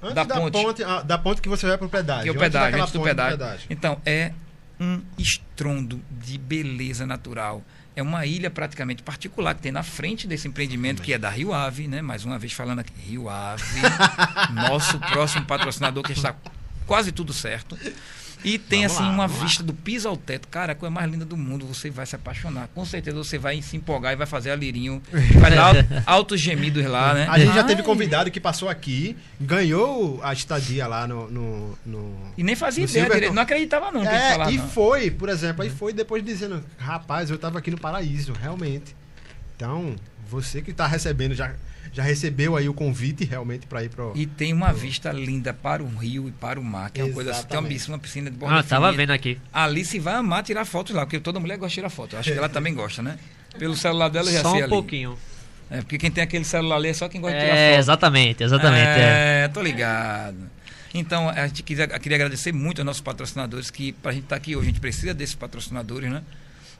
Antes 0.02 0.14
da 0.14 0.24
da, 0.24 0.34
ponte. 0.36 0.52
ponte. 0.52 0.84
ah, 0.84 1.02
da 1.02 1.18
ponte 1.18 1.42
que 1.42 1.48
você 1.48 1.66
vai 1.66 1.76
pro 1.76 1.88
pedágio. 1.88 2.22
Que 2.24 2.28
é 2.28 2.32
o 2.32 2.34
Antes 2.34 2.46
pedágio, 2.46 2.66
daquela 2.66 2.82
antes 2.84 2.92
do 2.92 2.98
ponte 3.00 3.10
pedágio. 3.10 3.66
Então, 3.68 4.00
é 4.06 4.32
um 4.78 5.02
estrondo 5.18 6.00
de 6.10 6.38
beleza 6.38 7.06
natural. 7.06 7.62
É 7.96 8.02
uma 8.02 8.24
ilha 8.24 8.50
praticamente 8.50 9.02
particular 9.02 9.54
que 9.54 9.62
tem 9.62 9.72
na 9.72 9.82
frente 9.82 10.26
desse 10.26 10.46
empreendimento, 10.46 11.02
que 11.02 11.12
é 11.12 11.18
da 11.18 11.28
Rio 11.28 11.52
Ave, 11.52 11.88
né? 11.88 12.00
Mais 12.00 12.24
uma 12.24 12.38
vez 12.38 12.52
falando 12.52 12.78
aqui, 12.78 12.92
Rio 12.96 13.28
Ave, 13.28 13.64
nosso 14.54 14.98
próximo 14.98 15.44
patrocinador, 15.44 16.02
que 16.04 16.12
está 16.12 16.34
quase 16.86 17.12
tudo 17.12 17.32
certo. 17.32 17.76
E 18.44 18.58
tem 18.58 18.80
Vamos 18.86 18.92
assim 18.96 19.02
lá, 19.04 19.10
uma 19.14 19.26
vamos 19.26 19.40
lá. 19.42 19.46
vista 19.46 19.62
do 19.62 19.74
piso 19.74 20.08
ao 20.08 20.16
teto. 20.16 20.48
Cara, 20.48 20.72
a 20.72 20.74
coisa 20.74 20.90
mais 20.90 21.10
linda 21.10 21.24
do 21.24 21.36
mundo. 21.36 21.66
Você 21.66 21.90
vai 21.90 22.06
se 22.06 22.16
apaixonar. 22.16 22.68
Com 22.74 22.84
certeza 22.84 23.16
você 23.16 23.36
vai 23.38 23.60
se 23.62 23.76
empolgar 23.76 24.12
e 24.12 24.16
vai 24.16 24.26
fazer 24.26 24.50
a 24.50 24.56
lirinho. 24.56 25.02
Vai 25.40 25.50
dar 25.50 25.62
alto- 25.66 25.86
altos 26.06 26.40
gemidos 26.40 26.84
lá, 26.86 27.14
né? 27.14 27.26
A 27.28 27.38
gente 27.38 27.54
já 27.54 27.64
teve 27.64 27.82
convidado 27.82 28.30
que 28.30 28.40
passou 28.40 28.68
aqui, 28.68 29.16
ganhou 29.40 30.20
a 30.22 30.32
estadia 30.32 30.86
lá 30.86 31.06
no. 31.06 31.30
no, 31.30 31.78
no- 31.84 32.16
E 32.38 32.42
nem 32.42 32.54
fazia 32.56 32.84
ideia 32.84 33.04
direito. 33.10 33.34
Não 33.34 33.42
acreditava, 33.42 33.90
não. 33.92 34.02
É, 34.04 34.32
falar, 34.32 34.50
e 34.50 34.56
não. 34.58 34.68
foi, 34.68 35.10
por 35.10 35.28
exemplo, 35.28 35.62
aí 35.62 35.70
foi 35.70 35.92
depois 35.92 36.24
dizendo, 36.24 36.64
rapaz, 36.78 37.30
eu 37.30 37.36
tava 37.38 37.58
aqui 37.58 37.70
no 37.70 37.78
paraíso, 37.78 38.32
realmente. 38.32 38.94
Então, 39.56 39.94
você 40.28 40.62
que 40.62 40.72
tá 40.72 40.86
recebendo, 40.86 41.34
já, 41.34 41.52
já 41.92 42.02
recebeu 42.02 42.56
aí 42.56 42.68
o 42.68 42.74
convite 42.74 43.24
realmente 43.24 43.66
pra 43.66 43.82
ir 43.82 43.88
pro. 43.88 44.12
E 44.14 44.26
tem 44.26 44.52
uma 44.52 44.72
vista 44.72 45.10
linda 45.12 45.52
para 45.52 45.82
o 45.82 45.88
rio 45.88 46.28
e 46.28 46.32
para 46.32 46.58
o 46.60 46.64
mar, 46.64 46.90
que 46.90 47.00
é 47.00 47.04
uma 47.04 47.12
coisa 47.14 47.30
assim. 47.32 47.40
Tem 47.46 47.58
uma 47.58 47.68
Exatamente. 47.68 47.74
piscina, 47.78 47.94
uma 47.96 48.00
piscina 48.00 48.30
de 48.30 48.36
borda 48.36 48.56
Ah, 48.58 48.62
tava 48.62 48.86
infinita. 48.88 49.02
vendo 49.02 49.10
aqui. 49.16 49.38
Ali 49.52 49.84
se 49.84 49.98
vai 49.98 50.14
amar 50.14 50.42
tirar 50.42 50.64
fotos 50.64 50.94
lá, 50.94 51.04
porque 51.04 51.18
toda 51.20 51.40
mulher 51.40 51.56
gosta 51.58 51.68
de 51.70 51.74
tirar 51.74 51.90
foto. 51.90 52.14
Eu 52.14 52.20
acho 52.20 52.30
que 52.32 52.38
ela 52.38 52.48
também 52.48 52.74
gosta, 52.74 53.02
né? 53.02 53.18
Pelo 53.58 53.76
celular 53.76 54.08
dela 54.08 54.30
já 54.30 54.42
Só 54.42 54.50
sei 54.52 54.60
um 54.60 54.64
ali. 54.64 54.70
pouquinho. 54.70 55.18
É, 55.70 55.78
porque 55.82 55.98
quem 55.98 56.10
tem 56.10 56.22
aquele 56.24 56.44
celular 56.44 56.76
ali 56.76 56.88
é 56.88 56.92
só 56.94 57.08
quem 57.08 57.20
gosta 57.20 57.36
de 57.38 57.44
tirar 57.44 57.56
É, 57.56 57.70
foto. 57.70 57.78
exatamente, 57.80 58.42
exatamente. 58.42 58.86
é. 59.00 59.42
É, 59.44 59.48
tô 59.48 59.60
ligado. 59.62 60.50
Então, 60.92 61.28
a 61.28 61.46
gente 61.46 61.62
queria, 61.62 61.86
queria 62.00 62.16
agradecer 62.16 62.52
muito 62.52 62.80
aos 62.80 62.86
nossos 62.86 63.00
patrocinadores, 63.02 63.70
que 63.70 63.92
pra 63.92 64.10
gente 64.12 64.24
estar 64.24 64.34
aqui 64.36 64.56
hoje, 64.56 64.66
a 64.66 64.70
gente 64.70 64.80
precisa 64.80 65.14
desses 65.14 65.36
patrocinadores, 65.36 66.10
né? 66.10 66.22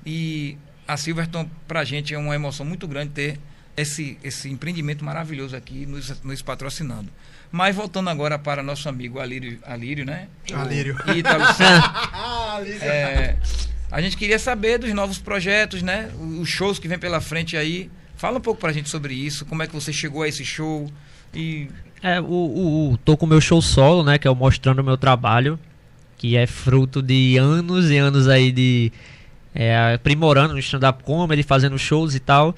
E 0.05 0.57
a 0.89 0.97
Silverton, 0.97 1.49
pra 1.69 1.85
gente, 1.85 2.13
é 2.13 2.19
uma 2.19 2.35
emoção 2.35 2.67
muito 2.67 2.89
grande 2.89 3.13
ter 3.13 3.39
esse, 3.77 4.19
esse 4.23 4.49
empreendimento 4.51 5.05
maravilhoso 5.05 5.57
aqui 5.57 5.87
nos, 5.87 6.23
nos 6.23 6.43
patrocinando. 6.43 7.09
Mas 7.53 7.75
voltando 7.75 8.09
agora 8.11 8.39
para 8.39 8.63
nosso 8.63 8.89
amigo 8.89 9.19
Alírio, 9.19 9.59
Alírio 9.65 10.05
né? 10.05 10.29
O 10.53 10.57
Alírio. 10.57 10.97
Ítalo. 11.17 11.45
É, 12.81 13.37
a 13.91 14.01
gente 14.01 14.17
queria 14.17 14.39
saber 14.39 14.79
dos 14.79 14.93
novos 14.93 15.19
projetos, 15.19 15.83
né? 15.83 16.11
Os 16.41 16.49
shows 16.49 16.79
que 16.79 16.87
vem 16.89 16.99
pela 16.99 17.21
frente 17.21 17.57
aí. 17.57 17.91
Fala 18.17 18.39
um 18.39 18.41
pouco 18.41 18.61
pra 18.61 18.73
gente 18.73 18.89
sobre 18.91 19.15
isso, 19.15 19.47
como 19.47 19.63
é 19.63 19.67
que 19.67 19.73
você 19.75 19.93
chegou 19.93 20.23
a 20.23 20.29
esse 20.29 20.45
show 20.45 20.91
e 21.35 21.69
É, 22.03 22.21
o, 22.21 22.25
o, 22.25 22.93
o- 22.93 22.97
tô 22.99 23.17
com 23.17 23.25
o 23.25 23.29
meu 23.29 23.41
show 23.41 23.63
solo, 23.63 24.03
né? 24.05 24.19
Que 24.19 24.29
é 24.29 24.31
o 24.31 24.37
Mostrando 24.37 24.81
o 24.81 24.85
Meu 24.85 24.99
Trabalho. 24.99 25.59
Que 26.19 26.37
é 26.37 26.47
fruto 26.47 27.01
de 27.03 27.39
anos 27.39 27.91
e 27.91 27.97
anos 27.97 28.29
aí 28.29 28.53
de 28.53 28.93
é, 29.55 29.95
aprimorando 29.95 30.53
no 30.53 30.59
stand-up 30.61 31.03
comedy, 31.03 31.43
fazendo 31.43 31.79
shows 31.79 32.15
e 32.15 32.21
tal. 32.21 32.55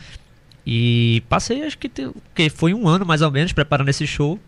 E 0.66 1.22
passei, 1.28 1.62
acho 1.64 1.76
que, 1.78 1.90
que 2.34 2.50
foi 2.50 2.72
um 2.72 2.86
ano 2.88 3.04
mais 3.04 3.20
ou 3.22 3.30
menos 3.30 3.52
preparando 3.52 3.88
esse 3.88 4.06
show. 4.06 4.38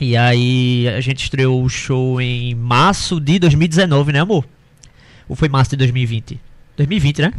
E 0.00 0.16
aí 0.16 0.88
a 0.88 1.00
gente 1.00 1.22
estreou 1.22 1.62
o 1.62 1.68
show 1.68 2.20
em 2.20 2.54
março 2.54 3.20
de 3.20 3.38
2019, 3.38 4.12
né, 4.12 4.20
amor? 4.20 4.44
Ou 5.28 5.36
foi 5.36 5.48
março 5.48 5.70
de 5.70 5.76
2020? 5.76 6.40
2020, 6.76 7.22
né? 7.22 7.32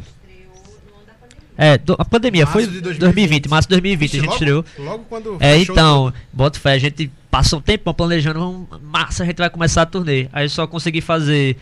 É, 1.58 1.78
do- 1.78 1.96
a 2.00 2.06
pandemia 2.06 2.46
Março 2.46 2.54
foi 2.54 2.64
de 2.64 2.82
2020. 2.82 3.00
2020, 3.00 3.50
março 3.50 3.68
de 3.68 3.76
2020 3.76 4.04
a 4.04 4.18
Ixi, 4.18 4.20
gente 4.20 4.26
logo, 4.46 4.62
estreou. 4.66 4.66
Logo 4.80 5.04
quando. 5.10 5.38
É, 5.40 5.58
então, 5.60 6.14
bota 6.32 6.60
fé, 6.60 6.74
a 6.74 6.78
gente 6.80 7.12
passou 7.30 7.60
um 7.60 7.62
tempo 7.62 7.94
planejando, 7.94 8.40
vamos, 8.40 8.68
massa, 8.82 9.24
a 9.24 9.26
gente 9.26 9.38
vai 9.38 9.50
começar 9.50 9.82
a 9.84 9.86
turnê. 9.86 10.28
Aí 10.32 10.48
só 10.50 10.66
consegui 10.66 11.02
fazer 11.02 11.58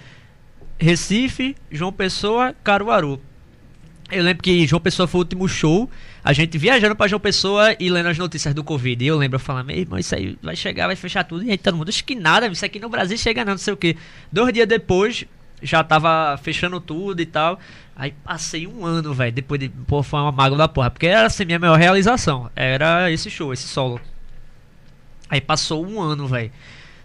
Recife, 0.77 1.56
João 1.72 1.91
Pessoa, 1.91 2.53
Caruaru. 2.64 3.19
Eu 4.11 4.23
lembro 4.23 4.41
que 4.43 4.65
João 4.68 4.80
Pessoa 4.80 5.07
foi 5.07 5.19
o 5.19 5.23
último 5.23 5.47
show, 5.49 5.89
a 6.23 6.33
gente 6.33 6.57
viajando 6.57 6.95
pra 6.95 7.07
João 7.07 7.19
Pessoa 7.19 7.75
e 7.79 7.89
lendo 7.89 8.07
as 8.09 8.17
notícias 8.17 8.53
do 8.53 8.63
Covid. 8.63 9.03
E 9.03 9.07
eu 9.07 9.17
lembro, 9.17 9.35
eu 9.35 9.39
falando, 9.39 9.67
meu 9.67 9.77
irmão, 9.77 9.99
isso 9.99 10.13
aí 10.15 10.37
vai 10.41 10.55
chegar, 10.55 10.87
vai 10.87 10.95
fechar 10.95 11.23
tudo. 11.23 11.43
E 11.43 11.51
aí 11.51 11.57
todo 11.57 11.77
mundo, 11.77 11.89
acho 11.89 12.03
que 12.03 12.15
nada, 12.15 12.47
isso 12.47 12.65
aqui 12.65 12.79
no 12.79 12.89
Brasil 12.89 13.17
chega 13.17 13.45
não, 13.45 13.53
não 13.53 13.57
sei 13.57 13.73
o 13.73 13.77
que. 13.77 13.95
Dois 14.31 14.53
dias 14.53 14.67
depois, 14.67 15.25
já 15.61 15.83
tava 15.83 16.37
fechando 16.37 16.79
tudo 16.79 17.21
e 17.21 17.25
tal. 17.25 17.59
Aí 17.95 18.13
passei 18.23 18.65
um 18.65 18.85
ano, 18.85 19.13
velho, 19.13 19.31
depois 19.31 19.59
de, 19.59 19.69
pô, 19.69 20.01
foi 20.01 20.19
uma 20.19 20.31
mágoa 20.31 20.57
da 20.57 20.67
porra, 20.67 20.89
porque 20.89 21.07
era 21.07 21.27
assim, 21.27 21.43
minha 21.43 21.59
maior 21.59 21.77
realização, 21.77 22.49
era 22.55 23.11
esse 23.11 23.29
show, 23.29 23.51
esse 23.51 23.67
solo. 23.67 23.99
Aí 25.29 25.39
passou 25.39 25.85
um 25.85 26.01
ano, 26.01 26.27
velho. 26.27 26.51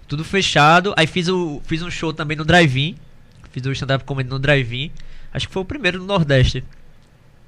Tudo 0.08 0.24
fechado. 0.24 0.94
Aí 0.96 1.06
fiz, 1.06 1.28
o, 1.28 1.60
fiz 1.64 1.82
um 1.82 1.90
show 1.90 2.12
também 2.12 2.36
no 2.36 2.44
Drive-In. 2.44 2.96
Fiz 3.50 3.64
o 3.66 3.72
stand-up 3.72 4.04
comedy 4.04 4.30
no 4.30 4.38
Drive-In. 4.38 4.90
Acho 5.32 5.46
que 5.46 5.52
foi 5.52 5.62
o 5.62 5.64
primeiro 5.64 5.98
no 5.98 6.06
Nordeste. 6.06 6.64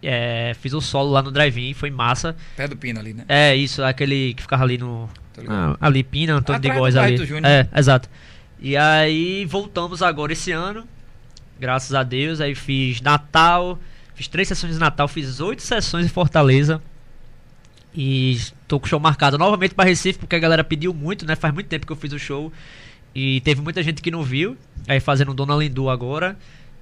É, 0.09 0.55
fiz 0.61 0.73
o 0.73 0.81
solo 0.81 1.11
lá 1.11 1.20
no 1.20 1.33
Drive-In, 1.33 1.74
foi 1.74 1.91
massa. 1.91 2.37
pé 2.57 2.69
do 2.69 2.77
pino 2.77 3.01
ali, 3.01 3.12
né? 3.12 3.24
É 3.28 3.57
isso, 3.57 3.83
aquele 3.83 4.35
que 4.35 4.43
ficava 4.43 4.62
ali 4.62 4.78
no. 4.78 5.11
Ah, 5.49 5.77
ali, 5.81 6.05
Pina, 6.05 6.35
Antônio 6.35 6.61
de 6.61 6.69
Atrás 6.69 6.95
Góes 6.95 6.97
ali. 6.97 7.16
É, 7.45 7.66
exato. 7.77 8.09
E 8.61 8.77
aí 8.77 9.45
voltamos 9.45 10.03
agora 10.03 10.33
esse 10.33 10.53
ano. 10.53 10.87
Graças 11.59 11.93
a 11.93 12.03
Deus. 12.05 12.41
Aí 12.41 12.55
fiz 12.55 13.01
Natal. 13.01 13.78
Fiz 14.15 14.28
três 14.28 14.49
sessões 14.49 14.74
de 14.74 14.78
Natal, 14.78 15.07
fiz 15.09 15.41
oito 15.41 15.61
sessões 15.61 16.07
em 16.07 16.09
Fortaleza. 16.09 16.81
E 17.95 18.39
tô 18.69 18.78
com 18.78 18.87
o 18.87 18.89
show 18.89 19.01
marcado 19.01 19.37
novamente 19.37 19.74
pra 19.74 19.85
Recife, 19.85 20.19
porque 20.19 20.37
a 20.37 20.39
galera 20.39 20.62
pediu 20.62 20.95
muito, 20.95 21.27
né? 21.27 21.35
Faz 21.35 21.53
muito 21.53 21.66
tempo 21.66 21.85
que 21.85 21.93
eu 21.93 21.97
fiz 21.97 22.12
o 22.12 22.19
show. 22.19 22.53
E 23.15 23.41
teve 23.41 23.61
muita 23.61 23.83
gente 23.83 24.01
que 24.01 24.11
não 24.11 24.23
viu. 24.23 24.57
Aí 24.87 25.01
fazendo 25.01 25.35
Dona 25.35 25.57
Lindu 25.57 25.91
agora. 25.91 26.39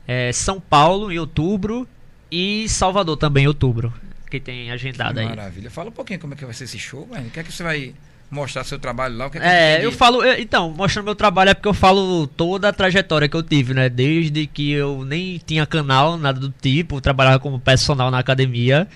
É, 0.07 0.31
São 0.33 0.61
Paulo 0.61 1.11
em 1.11 1.19
outubro. 1.19 1.89
E 2.35 2.69
Salvador 2.69 3.16
também 3.16 3.44
em 3.44 3.47
outubro. 3.47 3.93
Que 4.31 4.40
tem 4.40 4.70
agendado 4.73 5.15
Que 5.15 5.20
aí. 5.20 5.27
maravilha. 5.27 5.70
Fala 5.70 5.90
um 5.90 5.93
pouquinho 5.93 6.19
como 6.19 6.35
é 6.35 6.36
que 6.36 6.44
vai 6.44 6.52
ser 6.55 6.65
esse 6.65 6.78
show, 6.78 7.06
velho. 7.06 7.27
O 7.27 7.31
que 7.31 7.39
é 7.39 7.43
que 7.44 7.52
você 7.52 7.62
vai 7.62 7.94
mostrar 8.31 8.65
seu 8.65 8.78
trabalho 8.78 9.16
lá? 9.16 9.31
Que 9.31 9.39
é, 9.39 9.40
que 9.40 9.47
É, 9.47 9.85
eu 9.85 9.93
falo, 9.93 10.24
então, 10.24 10.73
mostrando 10.73 11.05
meu 11.05 11.15
trabalho 11.15 11.51
é 11.51 11.55
porque 11.55 11.69
eu 11.69 11.74
falo 11.74 12.27
toda 12.27 12.69
a 12.69 12.73
trajetória 12.73 13.28
que 13.28 13.36
eu 13.36 13.43
tive, 13.44 13.73
né? 13.74 13.89
Desde 13.89 14.47
que 14.48 14.73
eu 14.73 15.05
nem 15.05 15.40
tinha 15.47 15.65
canal, 15.65 16.19
nada 16.19 16.40
do 16.40 16.52
tipo, 16.61 17.01
trabalhava 17.01 17.39
como 17.39 17.61
personal 17.61 18.11
na 18.11 18.19
academia. 18.19 18.89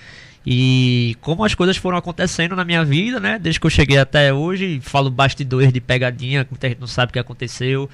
E 0.45 1.15
como 1.21 1.45
as 1.45 1.53
coisas 1.55 1.77
foram 1.77 1.97
acontecendo 1.97 2.55
na 2.55 2.65
minha 2.65 2.83
vida, 2.83 3.19
né? 3.19 3.39
Desde 3.39 3.59
que 3.59 3.65
eu 3.67 3.69
cheguei 3.71 3.97
até 3.97 4.33
hoje, 4.33 4.79
falo 4.81 5.09
bastidores 5.09 5.71
de 5.71 5.79
pegadinha, 5.79 6.43
que 6.43 6.51
muita 6.51 6.67
gente 6.67 6.79
não 6.79 6.87
sabe 6.87 7.11
o 7.11 7.13
que 7.13 7.19
aconteceu. 7.19 7.89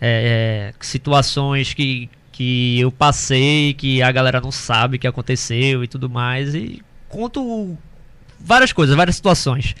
É, 0.00 0.72
situações 0.80 1.74
que, 1.74 2.08
que 2.42 2.80
eu 2.80 2.90
passei, 2.90 3.72
que 3.74 4.02
a 4.02 4.10
galera 4.10 4.40
não 4.40 4.50
sabe 4.50 4.96
o 4.96 4.98
que 4.98 5.06
aconteceu 5.06 5.84
e 5.84 5.86
tudo 5.86 6.10
mais. 6.10 6.54
E 6.54 6.82
conto 7.08 7.78
várias 8.40 8.72
coisas, 8.72 8.96
várias 8.96 9.14
situações. 9.14 9.76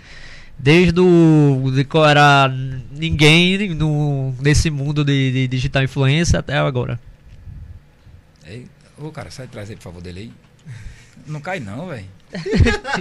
Desde 0.56 1.00
o 1.00 1.72
de 1.74 1.82
qual 1.82 2.08
era 2.08 2.48
ninguém 2.92 3.74
no, 3.74 4.32
nesse 4.40 4.70
mundo 4.70 5.04
de, 5.04 5.32
de 5.32 5.48
digital 5.48 5.82
influência 5.82 6.38
até 6.38 6.56
agora. 6.56 7.00
Ei, 8.46 8.66
Ô, 8.96 9.10
cara, 9.10 9.30
sai 9.32 9.46
atrás 9.46 9.68
aí, 9.68 9.74
por 9.74 9.82
favor, 9.82 10.00
dele 10.00 10.20
aí. 10.20 10.32
Não 11.26 11.40
cai 11.40 11.58
não, 11.58 11.88
velho. 11.88 12.06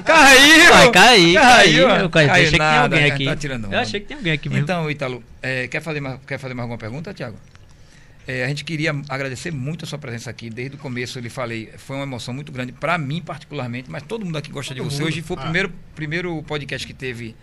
Caiu! 0.04 0.72
Vai 0.72 0.92
cair, 0.92 1.34
Caiu, 1.36 1.88
caiu. 1.88 1.90
Eu, 1.90 2.10
caiu 2.10 2.32
achei 2.32 2.44
que 2.46 2.50
tinha 2.52 2.64
nada, 2.64 2.84
alguém 2.84 3.02
cara, 3.02 3.14
aqui. 3.14 3.26
tá 3.26 3.36
tirando 3.36 3.72
eu 3.72 3.80
achei 3.80 4.00
que 4.00 4.08
tinha 4.08 4.18
alguém 4.18 4.34
aqui 4.34 4.50
mesmo. 4.50 4.64
Então, 4.64 4.90
Ítalo, 4.90 5.24
é, 5.42 5.68
quer, 5.68 5.82
fazer 5.82 6.02
mais, 6.02 6.20
quer 6.26 6.38
fazer 6.40 6.54
mais 6.54 6.64
alguma 6.64 6.78
pergunta, 6.78 7.14
Tiago? 7.14 7.38
É, 8.34 8.46
a 8.46 8.48
gente 8.48 8.64
queria 8.64 8.92
agradecer 9.10 9.52
muito 9.52 9.84
a 9.84 9.88
sua 9.88 10.00
presença 10.00 10.30
aqui. 10.30 10.50
Desde 10.50 10.76
o 10.76 10.80
começo, 10.80 11.18
eu 11.20 11.24
lhe 11.24 11.30
falei, 11.30 11.70
foi 11.78 11.98
uma 11.98 12.04
emoção 12.04 12.34
muito 12.34 12.50
grande 12.52 12.72
para 12.72 12.98
mim, 12.98 13.22
particularmente, 13.22 13.90
mas 13.92 14.04
todo 14.04 14.24
mundo 14.26 14.38
aqui 14.38 14.50
gosta 14.52 14.74
de 14.74 14.80
Todo 14.80 14.90
você. 14.90 15.00
mundo. 15.00 15.08
Hoje 15.08 15.22
foi 15.22 15.36
o 15.36 15.40
Ah. 15.40 15.44
primeiro, 15.44 15.74
primeiro 15.96 16.44
podcast 16.44 16.88
que 16.88 16.94
teve 16.94 17.36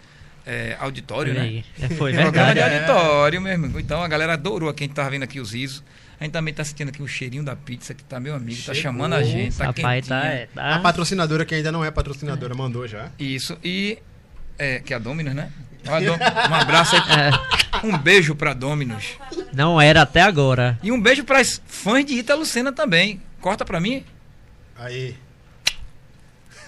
é, 0.46 0.76
auditório, 0.80 1.34
né? 1.34 1.62
É, 1.78 1.88
Foi 1.90 2.12
Programa 2.16 2.30
verdade. 2.54 2.54
de 2.54 2.74
auditório 2.86 3.38
mesmo. 3.42 3.78
Então 3.78 4.02
a 4.02 4.08
galera 4.08 4.32
adorou 4.32 4.70
aqui, 4.70 4.84
a 4.84 4.86
gente 4.86 4.94
tava 4.96 5.10
vendo 5.10 5.24
aqui 5.24 5.38
os 5.40 5.52
risos. 5.52 5.84
A 6.18 6.24
gente 6.24 6.32
também 6.32 6.54
tá 6.54 6.64
sentindo 6.64 6.88
aqui 6.88 7.02
o 7.02 7.06
cheirinho 7.06 7.44
da 7.44 7.54
pizza 7.54 7.92
que 7.92 8.02
tá 8.02 8.18
meu 8.18 8.34
amigo, 8.34 8.56
tá 8.56 8.72
Chegou. 8.72 8.82
chamando 8.82 9.12
a 9.12 9.22
gente, 9.22 9.56
tá 9.58 9.66
Rapaz, 9.66 10.06
tá, 10.08 10.24
é, 10.24 10.46
tá- 10.46 10.76
A 10.76 10.78
patrocinadora 10.78 11.44
que 11.44 11.54
ainda 11.54 11.70
não 11.70 11.84
é 11.84 11.90
patrocinadora 11.90 12.54
mandou 12.54 12.88
já. 12.88 13.10
Isso, 13.18 13.58
e 13.62 13.98
é, 14.58 14.78
que 14.78 14.94
é 14.94 14.96
a 14.96 14.98
Dominus, 14.98 15.34
né? 15.34 15.52
Um 16.50 16.54
abraço 16.54 16.96
aí, 16.96 17.02
é, 17.02 17.86
um 17.86 17.96
beijo 17.96 18.34
pra 18.34 18.52
Dominus. 18.52 19.04
não 19.52 19.80
era 19.80 20.02
até 20.02 20.20
agora. 20.22 20.78
E 20.82 20.90
um 20.92 21.00
beijo 21.00 21.24
para 21.24 21.40
fãs 21.66 22.04
de 22.04 22.14
Ita 22.14 22.34
Lucena 22.34 22.72
também. 22.72 23.22
Corta 23.40 23.64
pra 23.64 23.80
mim. 23.80 24.04
Aí. 24.76 25.16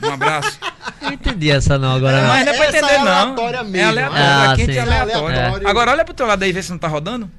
Um 0.03 0.11
abraço. 0.13 0.59
Não 1.03 1.13
entendi 1.13 1.51
essa 1.51 1.79
não 1.79 1.95
agora. 1.95 2.21
não. 2.23 2.29
Mas 2.29 2.45
não 2.47 2.53
é 2.53 2.57
pra 2.57 2.69
entender, 2.69 2.93
é 2.93 2.99
não. 2.99 3.09
aleatória 3.09 3.57
É 3.59 3.63
mesmo. 3.65 3.89
aleatório. 3.91 4.23
Ah, 4.23 4.55
é 4.59 4.81
aleatório. 4.81 5.67
É. 5.67 5.71
Agora 5.71 5.91
olha 5.93 6.05
pro 6.05 6.15
teu 6.15 6.27
lado 6.27 6.43
aí, 6.43 6.53
vê 6.53 6.63
se 6.63 6.71
não 6.71 6.79
tá 6.79 6.89
rodando. 6.89 7.31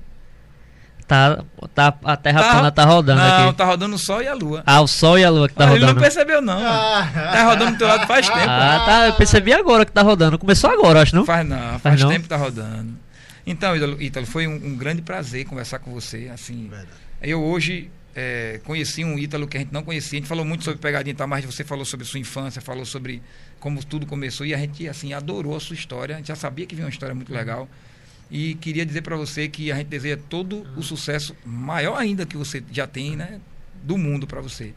Tá, 1.11 1.43
tá, 1.75 1.93
a 2.05 2.15
Terra 2.15 2.41
plana 2.41 2.71
tá 2.71 2.85
rodando 2.85 3.19
Não, 3.19 3.47
aqui. 3.49 3.57
tá 3.57 3.65
rodando 3.65 3.95
o 3.95 3.99
sol 3.99 4.21
e 4.21 4.27
a 4.29 4.33
lua. 4.33 4.63
Ah, 4.65 4.79
o 4.79 4.87
Sol 4.87 5.19
e 5.19 5.25
a 5.25 5.29
Lua 5.29 5.49
que 5.49 5.53
tá 5.55 5.65
Ah, 5.65 5.71
ele 5.71 5.79
não 5.81 5.87
rodando. 5.89 5.99
percebeu, 6.01 6.41
não. 6.41 6.57
Tá 6.57 7.43
rodando 7.43 7.71
do 7.73 7.77
teu 7.77 7.87
lado 7.87 8.07
faz 8.07 8.27
tempo. 8.31 8.39
Ah, 8.47 8.83
tá. 8.85 9.07
Eu 9.07 9.13
percebi 9.15 9.51
agora 9.51 9.85
que 9.85 9.91
tá 9.91 10.01
rodando. 10.03 10.39
Começou 10.39 10.69
agora, 10.69 11.01
acho, 11.01 11.13
não? 11.13 11.25
Faz 11.25 11.45
não, 11.45 11.57
faz, 11.57 11.81
Faz 11.81 12.01
não? 12.01 12.07
tempo 12.09 12.23
que 12.23 12.29
tá 12.29 12.37
rodando. 12.37 12.93
Então, 13.45 13.75
Ítalo, 13.99 14.25
foi 14.25 14.47
um, 14.47 14.53
um 14.53 14.77
grande 14.77 15.01
prazer 15.01 15.43
conversar 15.45 15.79
com 15.79 15.91
você. 15.91 16.31
Assim, 16.33 16.69
Verdade. 16.69 16.87
eu 17.21 17.43
hoje 17.43 17.91
é, 18.15 18.61
conheci 18.63 19.03
um 19.03 19.19
Ítalo 19.19 19.47
que 19.49 19.57
a 19.57 19.59
gente 19.59 19.73
não 19.73 19.83
conhecia. 19.83 20.17
A 20.17 20.21
gente 20.21 20.29
falou 20.29 20.45
muito 20.45 20.63
sobre 20.63 20.79
pegadinha 20.79 21.11
e 21.11 21.15
tal, 21.15 21.27
mas 21.27 21.43
você 21.43 21.65
falou 21.65 21.83
sobre 21.83 22.05
sua 22.05 22.19
infância, 22.21 22.61
falou 22.61 22.85
sobre 22.85 23.21
como 23.59 23.83
tudo 23.83 24.05
começou 24.05 24.45
e 24.45 24.53
a 24.53 24.57
gente 24.57 24.87
assim 24.87 25.11
adorou 25.11 25.57
a 25.57 25.59
sua 25.59 25.73
história. 25.73 26.15
A 26.15 26.17
gente 26.19 26.27
já 26.29 26.35
sabia 26.35 26.65
que 26.65 26.73
vinha 26.73 26.85
uma 26.85 26.91
história 26.91 27.13
muito 27.13 27.33
legal. 27.33 27.67
E 28.31 28.55
queria 28.55 28.85
dizer 28.85 29.01
para 29.01 29.17
você 29.17 29.49
que 29.49 29.73
a 29.73 29.75
gente 29.75 29.87
deseja 29.87 30.17
todo 30.29 30.65
o 30.77 30.81
sucesso 30.81 31.35
maior 31.45 31.97
ainda 31.97 32.25
que 32.25 32.37
você 32.37 32.63
já 32.71 32.87
tem, 32.87 33.17
né, 33.17 33.41
do 33.83 33.97
mundo 33.97 34.25
para 34.25 34.39
você. 34.39 34.73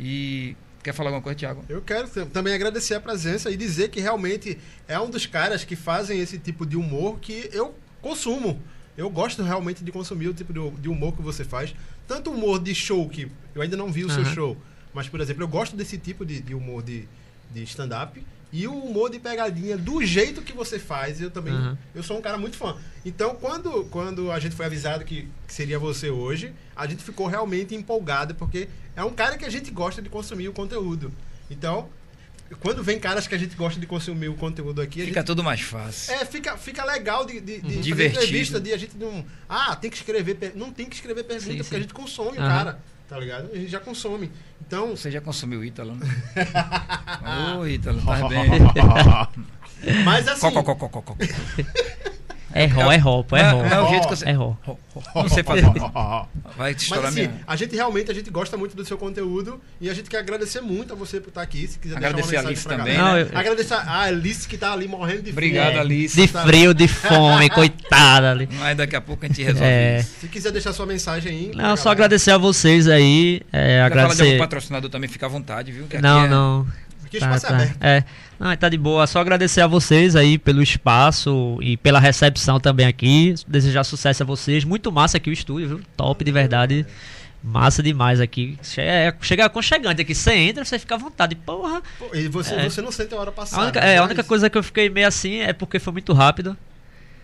E 0.00 0.56
quer 0.82 0.94
falar 0.94 1.10
alguma 1.10 1.22
coisa, 1.22 1.38
Thiago? 1.38 1.62
Eu 1.68 1.82
quero 1.82 2.08
também 2.26 2.54
agradecer 2.54 2.94
a 2.94 3.00
presença 3.00 3.50
e 3.50 3.58
dizer 3.58 3.90
que 3.90 4.00
realmente 4.00 4.58
é 4.88 4.98
um 4.98 5.10
dos 5.10 5.26
caras 5.26 5.64
que 5.64 5.76
fazem 5.76 6.18
esse 6.18 6.38
tipo 6.38 6.64
de 6.64 6.78
humor 6.78 7.18
que 7.20 7.50
eu 7.52 7.74
consumo. 8.00 8.58
Eu 8.96 9.10
gosto 9.10 9.42
realmente 9.42 9.84
de 9.84 9.92
consumir 9.92 10.28
o 10.28 10.34
tipo 10.34 10.52
de 10.52 10.88
humor 10.88 11.14
que 11.14 11.20
você 11.20 11.44
faz. 11.44 11.74
Tanto 12.08 12.30
humor 12.30 12.62
de 12.62 12.74
show, 12.74 13.06
que 13.08 13.30
eu 13.54 13.60
ainda 13.60 13.76
não 13.76 13.92
vi 13.92 14.04
o 14.04 14.10
seu 14.10 14.22
Aham. 14.22 14.34
show, 14.34 14.56
mas, 14.94 15.08
por 15.08 15.20
exemplo, 15.20 15.42
eu 15.42 15.48
gosto 15.48 15.76
desse 15.76 15.98
tipo 15.98 16.24
de, 16.24 16.40
de 16.40 16.54
humor 16.54 16.82
de, 16.82 17.06
de 17.52 17.62
stand-up 17.64 18.24
e 18.56 18.68
o 18.68 18.72
humor 18.72 19.10
de 19.10 19.18
pegadinha 19.18 19.76
do 19.76 20.00
jeito 20.06 20.40
que 20.40 20.52
você 20.52 20.78
faz. 20.78 21.20
Eu 21.20 21.28
também. 21.28 21.52
Aham. 21.52 21.76
Eu 21.92 22.04
sou 22.04 22.16
um 22.16 22.22
cara 22.22 22.38
muito 22.38 22.56
fã. 22.56 22.76
Então, 23.04 23.34
quando, 23.34 23.84
quando 23.90 24.30
a 24.30 24.38
gente 24.38 24.54
foi 24.54 24.66
avisado 24.66 25.04
que, 25.04 25.28
que 25.46 25.52
seria 25.52 25.76
você 25.76 26.08
hoje, 26.08 26.52
a 26.76 26.86
gente 26.86 27.02
ficou 27.02 27.26
realmente 27.26 27.74
empolgado, 27.74 28.32
porque 28.36 28.68
é 28.94 29.02
um 29.02 29.10
cara 29.12 29.36
que 29.36 29.44
a 29.44 29.50
gente 29.50 29.72
gosta 29.72 30.00
de 30.00 30.08
consumir 30.08 30.48
o 30.48 30.52
conteúdo. 30.52 31.10
Então, 31.50 31.88
quando 32.60 32.80
vem 32.84 32.96
caras 33.00 33.26
que 33.26 33.34
a 33.34 33.38
gente 33.38 33.56
gosta 33.56 33.80
de 33.80 33.86
consumir 33.86 34.28
o 34.28 34.36
conteúdo 34.36 34.80
aqui, 34.80 35.02
a 35.02 35.04
Fica 35.06 35.20
gente. 35.20 35.26
tudo 35.26 35.42
mais 35.42 35.60
fácil. 35.60 36.14
É, 36.14 36.24
fica, 36.24 36.56
fica 36.56 36.84
legal 36.84 37.24
de, 37.26 37.40
de, 37.40 37.60
de 37.60 37.78
Divertido. 37.80 38.22
entrevista, 38.22 38.60
de 38.60 38.72
a 38.72 38.76
gente 38.76 38.96
não. 38.96 39.26
Ah, 39.48 39.74
tem 39.74 39.90
que 39.90 39.96
escrever. 39.96 40.52
Não 40.54 40.70
tem 40.72 40.86
que 40.86 40.94
escrever 40.94 41.24
pergunta, 41.24 41.50
Sim, 41.50 41.56
porque 41.56 41.70
sim. 41.70 41.76
a 41.76 41.80
gente 41.80 41.92
consome 41.92 42.38
o 42.38 42.40
Aham. 42.40 42.48
cara. 42.48 42.78
Tá 43.14 43.20
ligado? 43.20 43.48
A 43.52 43.56
gente 43.56 43.70
já 43.70 43.78
consome. 43.78 44.28
Então. 44.66 44.96
Você 44.96 45.08
já 45.08 45.20
consumiu 45.20 45.64
Ítalo, 45.64 45.94
né? 45.94 46.04
Ô, 47.56 47.64
Ítalo, 47.64 48.04
tá 48.04 48.28
bem. 48.28 48.50
Mas 50.04 50.26
assim. 50.26 50.40
É 52.56 52.66
ró, 52.66 52.92
é 52.92 52.96
ró, 52.96 53.22
pô, 53.24 53.36
é 53.36 53.42
ró. 53.50 53.62
Não, 53.64 53.66
é 53.66 53.80
o 53.82 53.88
jeito 53.90 54.08
que 54.08 54.16
você. 54.16 54.28
É 54.28 54.32
ró. 54.32 54.54
Não 55.14 55.28
sei 55.28 55.42
fazer. 55.42 55.62
Vai 56.56 56.72
Mas 56.72 56.82
estourar 56.82 57.06
assim, 57.10 57.22
minha. 57.26 57.40
a 57.46 57.56
gente 57.56 57.74
realmente 57.74 58.10
a 58.10 58.14
gente 58.14 58.30
gosta 58.30 58.56
muito 58.56 58.76
do 58.76 58.84
seu 58.84 58.96
conteúdo 58.96 59.60
e 59.80 59.90
a 59.90 59.94
gente 59.94 60.08
quer 60.08 60.18
agradecer 60.18 60.60
muito 60.60 60.92
a 60.92 60.96
você 60.96 61.18
por 61.20 61.30
estar 61.30 61.42
aqui. 61.42 61.66
Se 61.66 61.78
quiser 61.80 61.96
Agradecer 61.96 62.36
a 62.36 62.42
deixar 62.42 62.42
uma 62.42 62.48
Alice 62.50 62.68
também, 62.68 62.96
galera. 62.96 63.02
né? 63.02 63.24
Não, 63.24 63.32
eu- 63.32 63.38
Agradecer 63.38 63.74
a 63.74 64.00
Alice 64.02 64.46
que 64.48 64.56
tá 64.56 64.72
ali 64.72 64.86
morrendo 64.86 65.22
de 65.22 65.32
fome. 65.32 65.46
Obrigado. 65.48 65.78
Alice. 65.80 66.14
De 66.20 66.28
frio, 66.28 66.72
de 66.72 66.86
fome, 66.86 67.50
coitada 67.50 68.30
ali. 68.30 68.48
Mas 68.52 68.76
daqui 68.76 68.94
a 68.94 69.00
pouco 69.00 69.24
a 69.24 69.28
gente 69.28 69.42
resolve 69.42 69.66
É. 69.66 69.98
isso. 70.00 70.10
Se 70.20 70.28
quiser 70.28 70.52
deixar 70.52 70.72
sua 70.72 70.86
mensagem 70.86 71.32
aí. 71.32 71.46
Não, 71.56 71.76
só 71.76 71.84
galera. 71.86 71.90
agradecer 71.90 72.30
a 72.30 72.38
vocês 72.38 72.86
aí. 72.86 73.42
É, 73.52 73.58
Quer 73.60 73.66
falar 73.78 73.88
de 73.88 73.98
algum 73.98 74.12
agradecer. 74.12 74.38
patrocinador 74.38 74.90
também, 74.90 75.08
fica 75.10 75.26
à 75.26 75.28
vontade, 75.28 75.72
viu? 75.72 75.86
Que 75.88 75.98
Não, 76.00 76.24
é- 76.24 76.28
não. 76.28 76.66
Aqui 77.04 77.16
o 77.16 77.20
Tá, 77.20 77.26
espaço 77.34 77.46
é 77.46 77.48
tá. 77.48 77.54
aberto. 77.56 77.76
É. 77.82 78.04
Não, 78.44 78.54
tá 78.58 78.68
de 78.68 78.76
boa. 78.76 79.06
Só 79.06 79.20
agradecer 79.20 79.62
a 79.62 79.66
vocês 79.66 80.14
aí 80.14 80.36
pelo 80.36 80.62
espaço 80.62 81.56
e 81.62 81.78
pela 81.78 81.98
recepção 81.98 82.60
também 82.60 82.84
aqui. 82.86 83.34
Desejar 83.48 83.84
sucesso 83.84 84.22
a 84.22 84.26
vocês. 84.26 84.64
Muito 84.64 84.92
massa 84.92 85.16
aqui 85.16 85.30
o 85.30 85.32
estúdio, 85.32 85.66
viu? 85.68 85.80
Top 85.96 86.22
de 86.22 86.30
verdade. 86.30 86.84
Massa 87.42 87.82
demais 87.82 88.20
aqui. 88.20 88.58
É, 88.76 89.14
Chega 89.22 89.46
aconchegante 89.46 90.02
aqui. 90.02 90.14
Você 90.14 90.34
entra, 90.34 90.62
você 90.62 90.78
fica 90.78 90.94
à 90.94 90.98
vontade. 90.98 91.34
Porra. 91.36 91.80
E 92.12 92.28
você, 92.28 92.54
É. 92.54 92.68
você 92.68 92.82
não 92.82 92.92
sente 92.92 93.14
a 93.14 93.18
hora 93.18 93.32
passar. 93.32 93.60
A 93.60 93.62
única, 93.62 93.80
né? 93.80 93.94
é, 93.94 93.96
a 93.96 94.04
única 94.04 94.22
coisa 94.22 94.50
que 94.50 94.58
eu 94.58 94.62
fiquei 94.62 94.90
meio 94.90 95.08
assim 95.08 95.38
é 95.38 95.54
porque 95.54 95.78
foi 95.78 95.94
muito 95.94 96.12
rápido. 96.12 96.54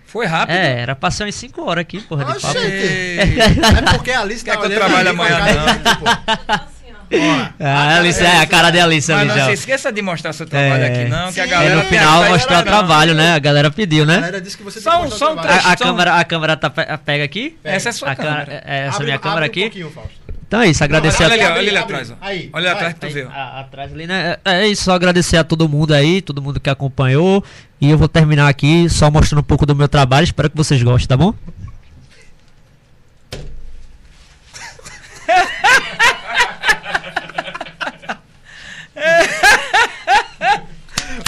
Foi 0.07 0.25
rápido. 0.25 0.57
É, 0.57 0.81
era 0.81 1.11
ser 1.11 1.25
umas 1.25 1.35
5 1.35 1.63
horas 1.63 1.83
aqui, 1.83 2.01
porra, 2.01 2.25
de 2.25 2.33
Oxê. 2.33 2.47
papo. 2.47 2.59
É 3.93 3.93
porque 3.93 4.11
a 4.11 4.21
Alice 4.23 4.43
Quer 4.45 4.53
tá 4.53 4.57
que 4.57 4.63
eu 4.65 4.71
olhando 4.71 4.79
trabalhe 4.81 5.09
amanhã, 5.11 5.39
não? 5.39 6.65
de, 6.67 6.70
ó. 7.13 7.49
Ah, 7.61 7.97
Alice, 7.99 8.23
é, 8.23 8.39
a 8.41 8.47
cara 8.47 8.71
de 8.71 8.79
Alice 8.81 9.11
Mas 9.11 9.21
ali 9.21 9.29
não 9.29 9.37
já. 9.37 9.45
se 9.47 9.53
esqueça 9.53 9.93
de 9.93 10.01
mostrar 10.03 10.33
seu 10.33 10.47
trabalho 10.47 10.83
É. 10.85 10.87
aqui, 10.87 11.11
não, 11.11 11.33
que 11.33 11.41
a 11.41 11.45
É, 11.45 11.47
galera. 11.47 11.75
no 11.77 11.81
É, 11.83 11.85
final 11.85 12.23
a 12.25 12.29
mostrar 12.29 12.63
trabalho, 12.63 13.15
né? 13.15 13.33
A 13.35 13.39
galera 13.39 13.71
pediu, 13.71 14.05
A 14.05 14.07
né? 14.07 14.15
galera 14.17 14.41
disse 14.41 14.57
que 14.57 14.63
você 14.63 14.81
Só 14.81 14.91
tem 14.91 14.99
que 15.01 15.07
um- 15.07 15.09
mostrar 15.11 15.27
só 15.27 15.33
um 15.33 15.37
o 15.37 15.41
trabalho. 15.41 15.63
A, 15.67 15.71
a 15.71 15.73
Então- 15.75 15.87
câmera, 15.89 16.15
a 16.15 16.25
câmera 16.25 16.57
tá, 16.57 16.71
pe- 16.71 16.87
pega 17.05 17.25
aqui? 17.25 17.57
Essa 17.65 17.89
é 17.89 17.91
a 17.91 17.93
sua 17.93 18.11
a 18.11 18.17
câmera. 18.17 18.45
câmera. 18.45 18.63
é, 18.65 18.79
Essa 18.79 18.87
é 18.87 18.89
a 18.89 18.95
Abre- 18.95 19.05
minha 19.07 19.19
câmera 19.19 19.47
abre 19.47 19.63
um 19.63 19.67
aqui? 19.67 19.83
Fausto. 19.95 20.21
Então 20.47 20.61
é 20.63 20.67
isso, 20.69 20.83
agradecer 20.83 21.23
Olha 21.23 21.33
a 21.33 21.35
ali, 21.37 21.45
olha 21.61 21.71
ali 21.71 21.77
atrás, 21.79 22.11
ó. 22.11 22.15
Aí, 22.21 22.51
Olha 22.53 22.73
atrás 22.73 22.95
que 22.95 23.07
tu. 23.07 23.29
A- 23.33 23.61
atrás 23.61 23.93
ali, 23.93 24.05
né? 24.09 24.37
É 24.45 24.67
isso, 24.67 24.83
só 24.83 24.95
agradecer 24.95 25.37
a 25.37 25.45
todo 25.45 25.69
mundo 25.69 25.95
aí, 25.95 26.21
todo 26.21 26.43
mundo 26.43 26.59
que 26.59 26.69
acompanhou. 26.69 27.45
E 27.81 27.89
eu 27.89 27.97
vou 27.97 28.09
terminar 28.09 28.49
aqui 28.49 28.89
só 28.91 29.09
mostrando 29.13 29.39
um 29.41 29.45
pouco 29.45 29.65
do 29.65 29.77
meu 29.77 29.87
trabalho. 29.89 30.25
Espero 30.25 30.51
que 30.51 30.57
vocês 30.57 30.83
gostem, 30.83 31.07
tá 31.07 31.17
bom? 31.17 31.33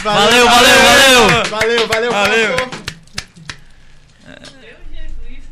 Valeu, 0.03 0.49
valeu, 0.49 0.79
valeu! 0.83 1.45
Valeu, 1.51 1.87
valeu, 1.87 2.13
Valeu. 2.13 2.59
Fausto. 2.59 2.83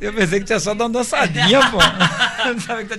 Eu 0.00 0.14
pensei 0.14 0.40
que 0.40 0.46
tinha 0.46 0.58
só 0.58 0.70
dado 0.70 0.88
uma 0.88 0.98
dançadinha, 0.98 1.60
pô. 1.70 1.78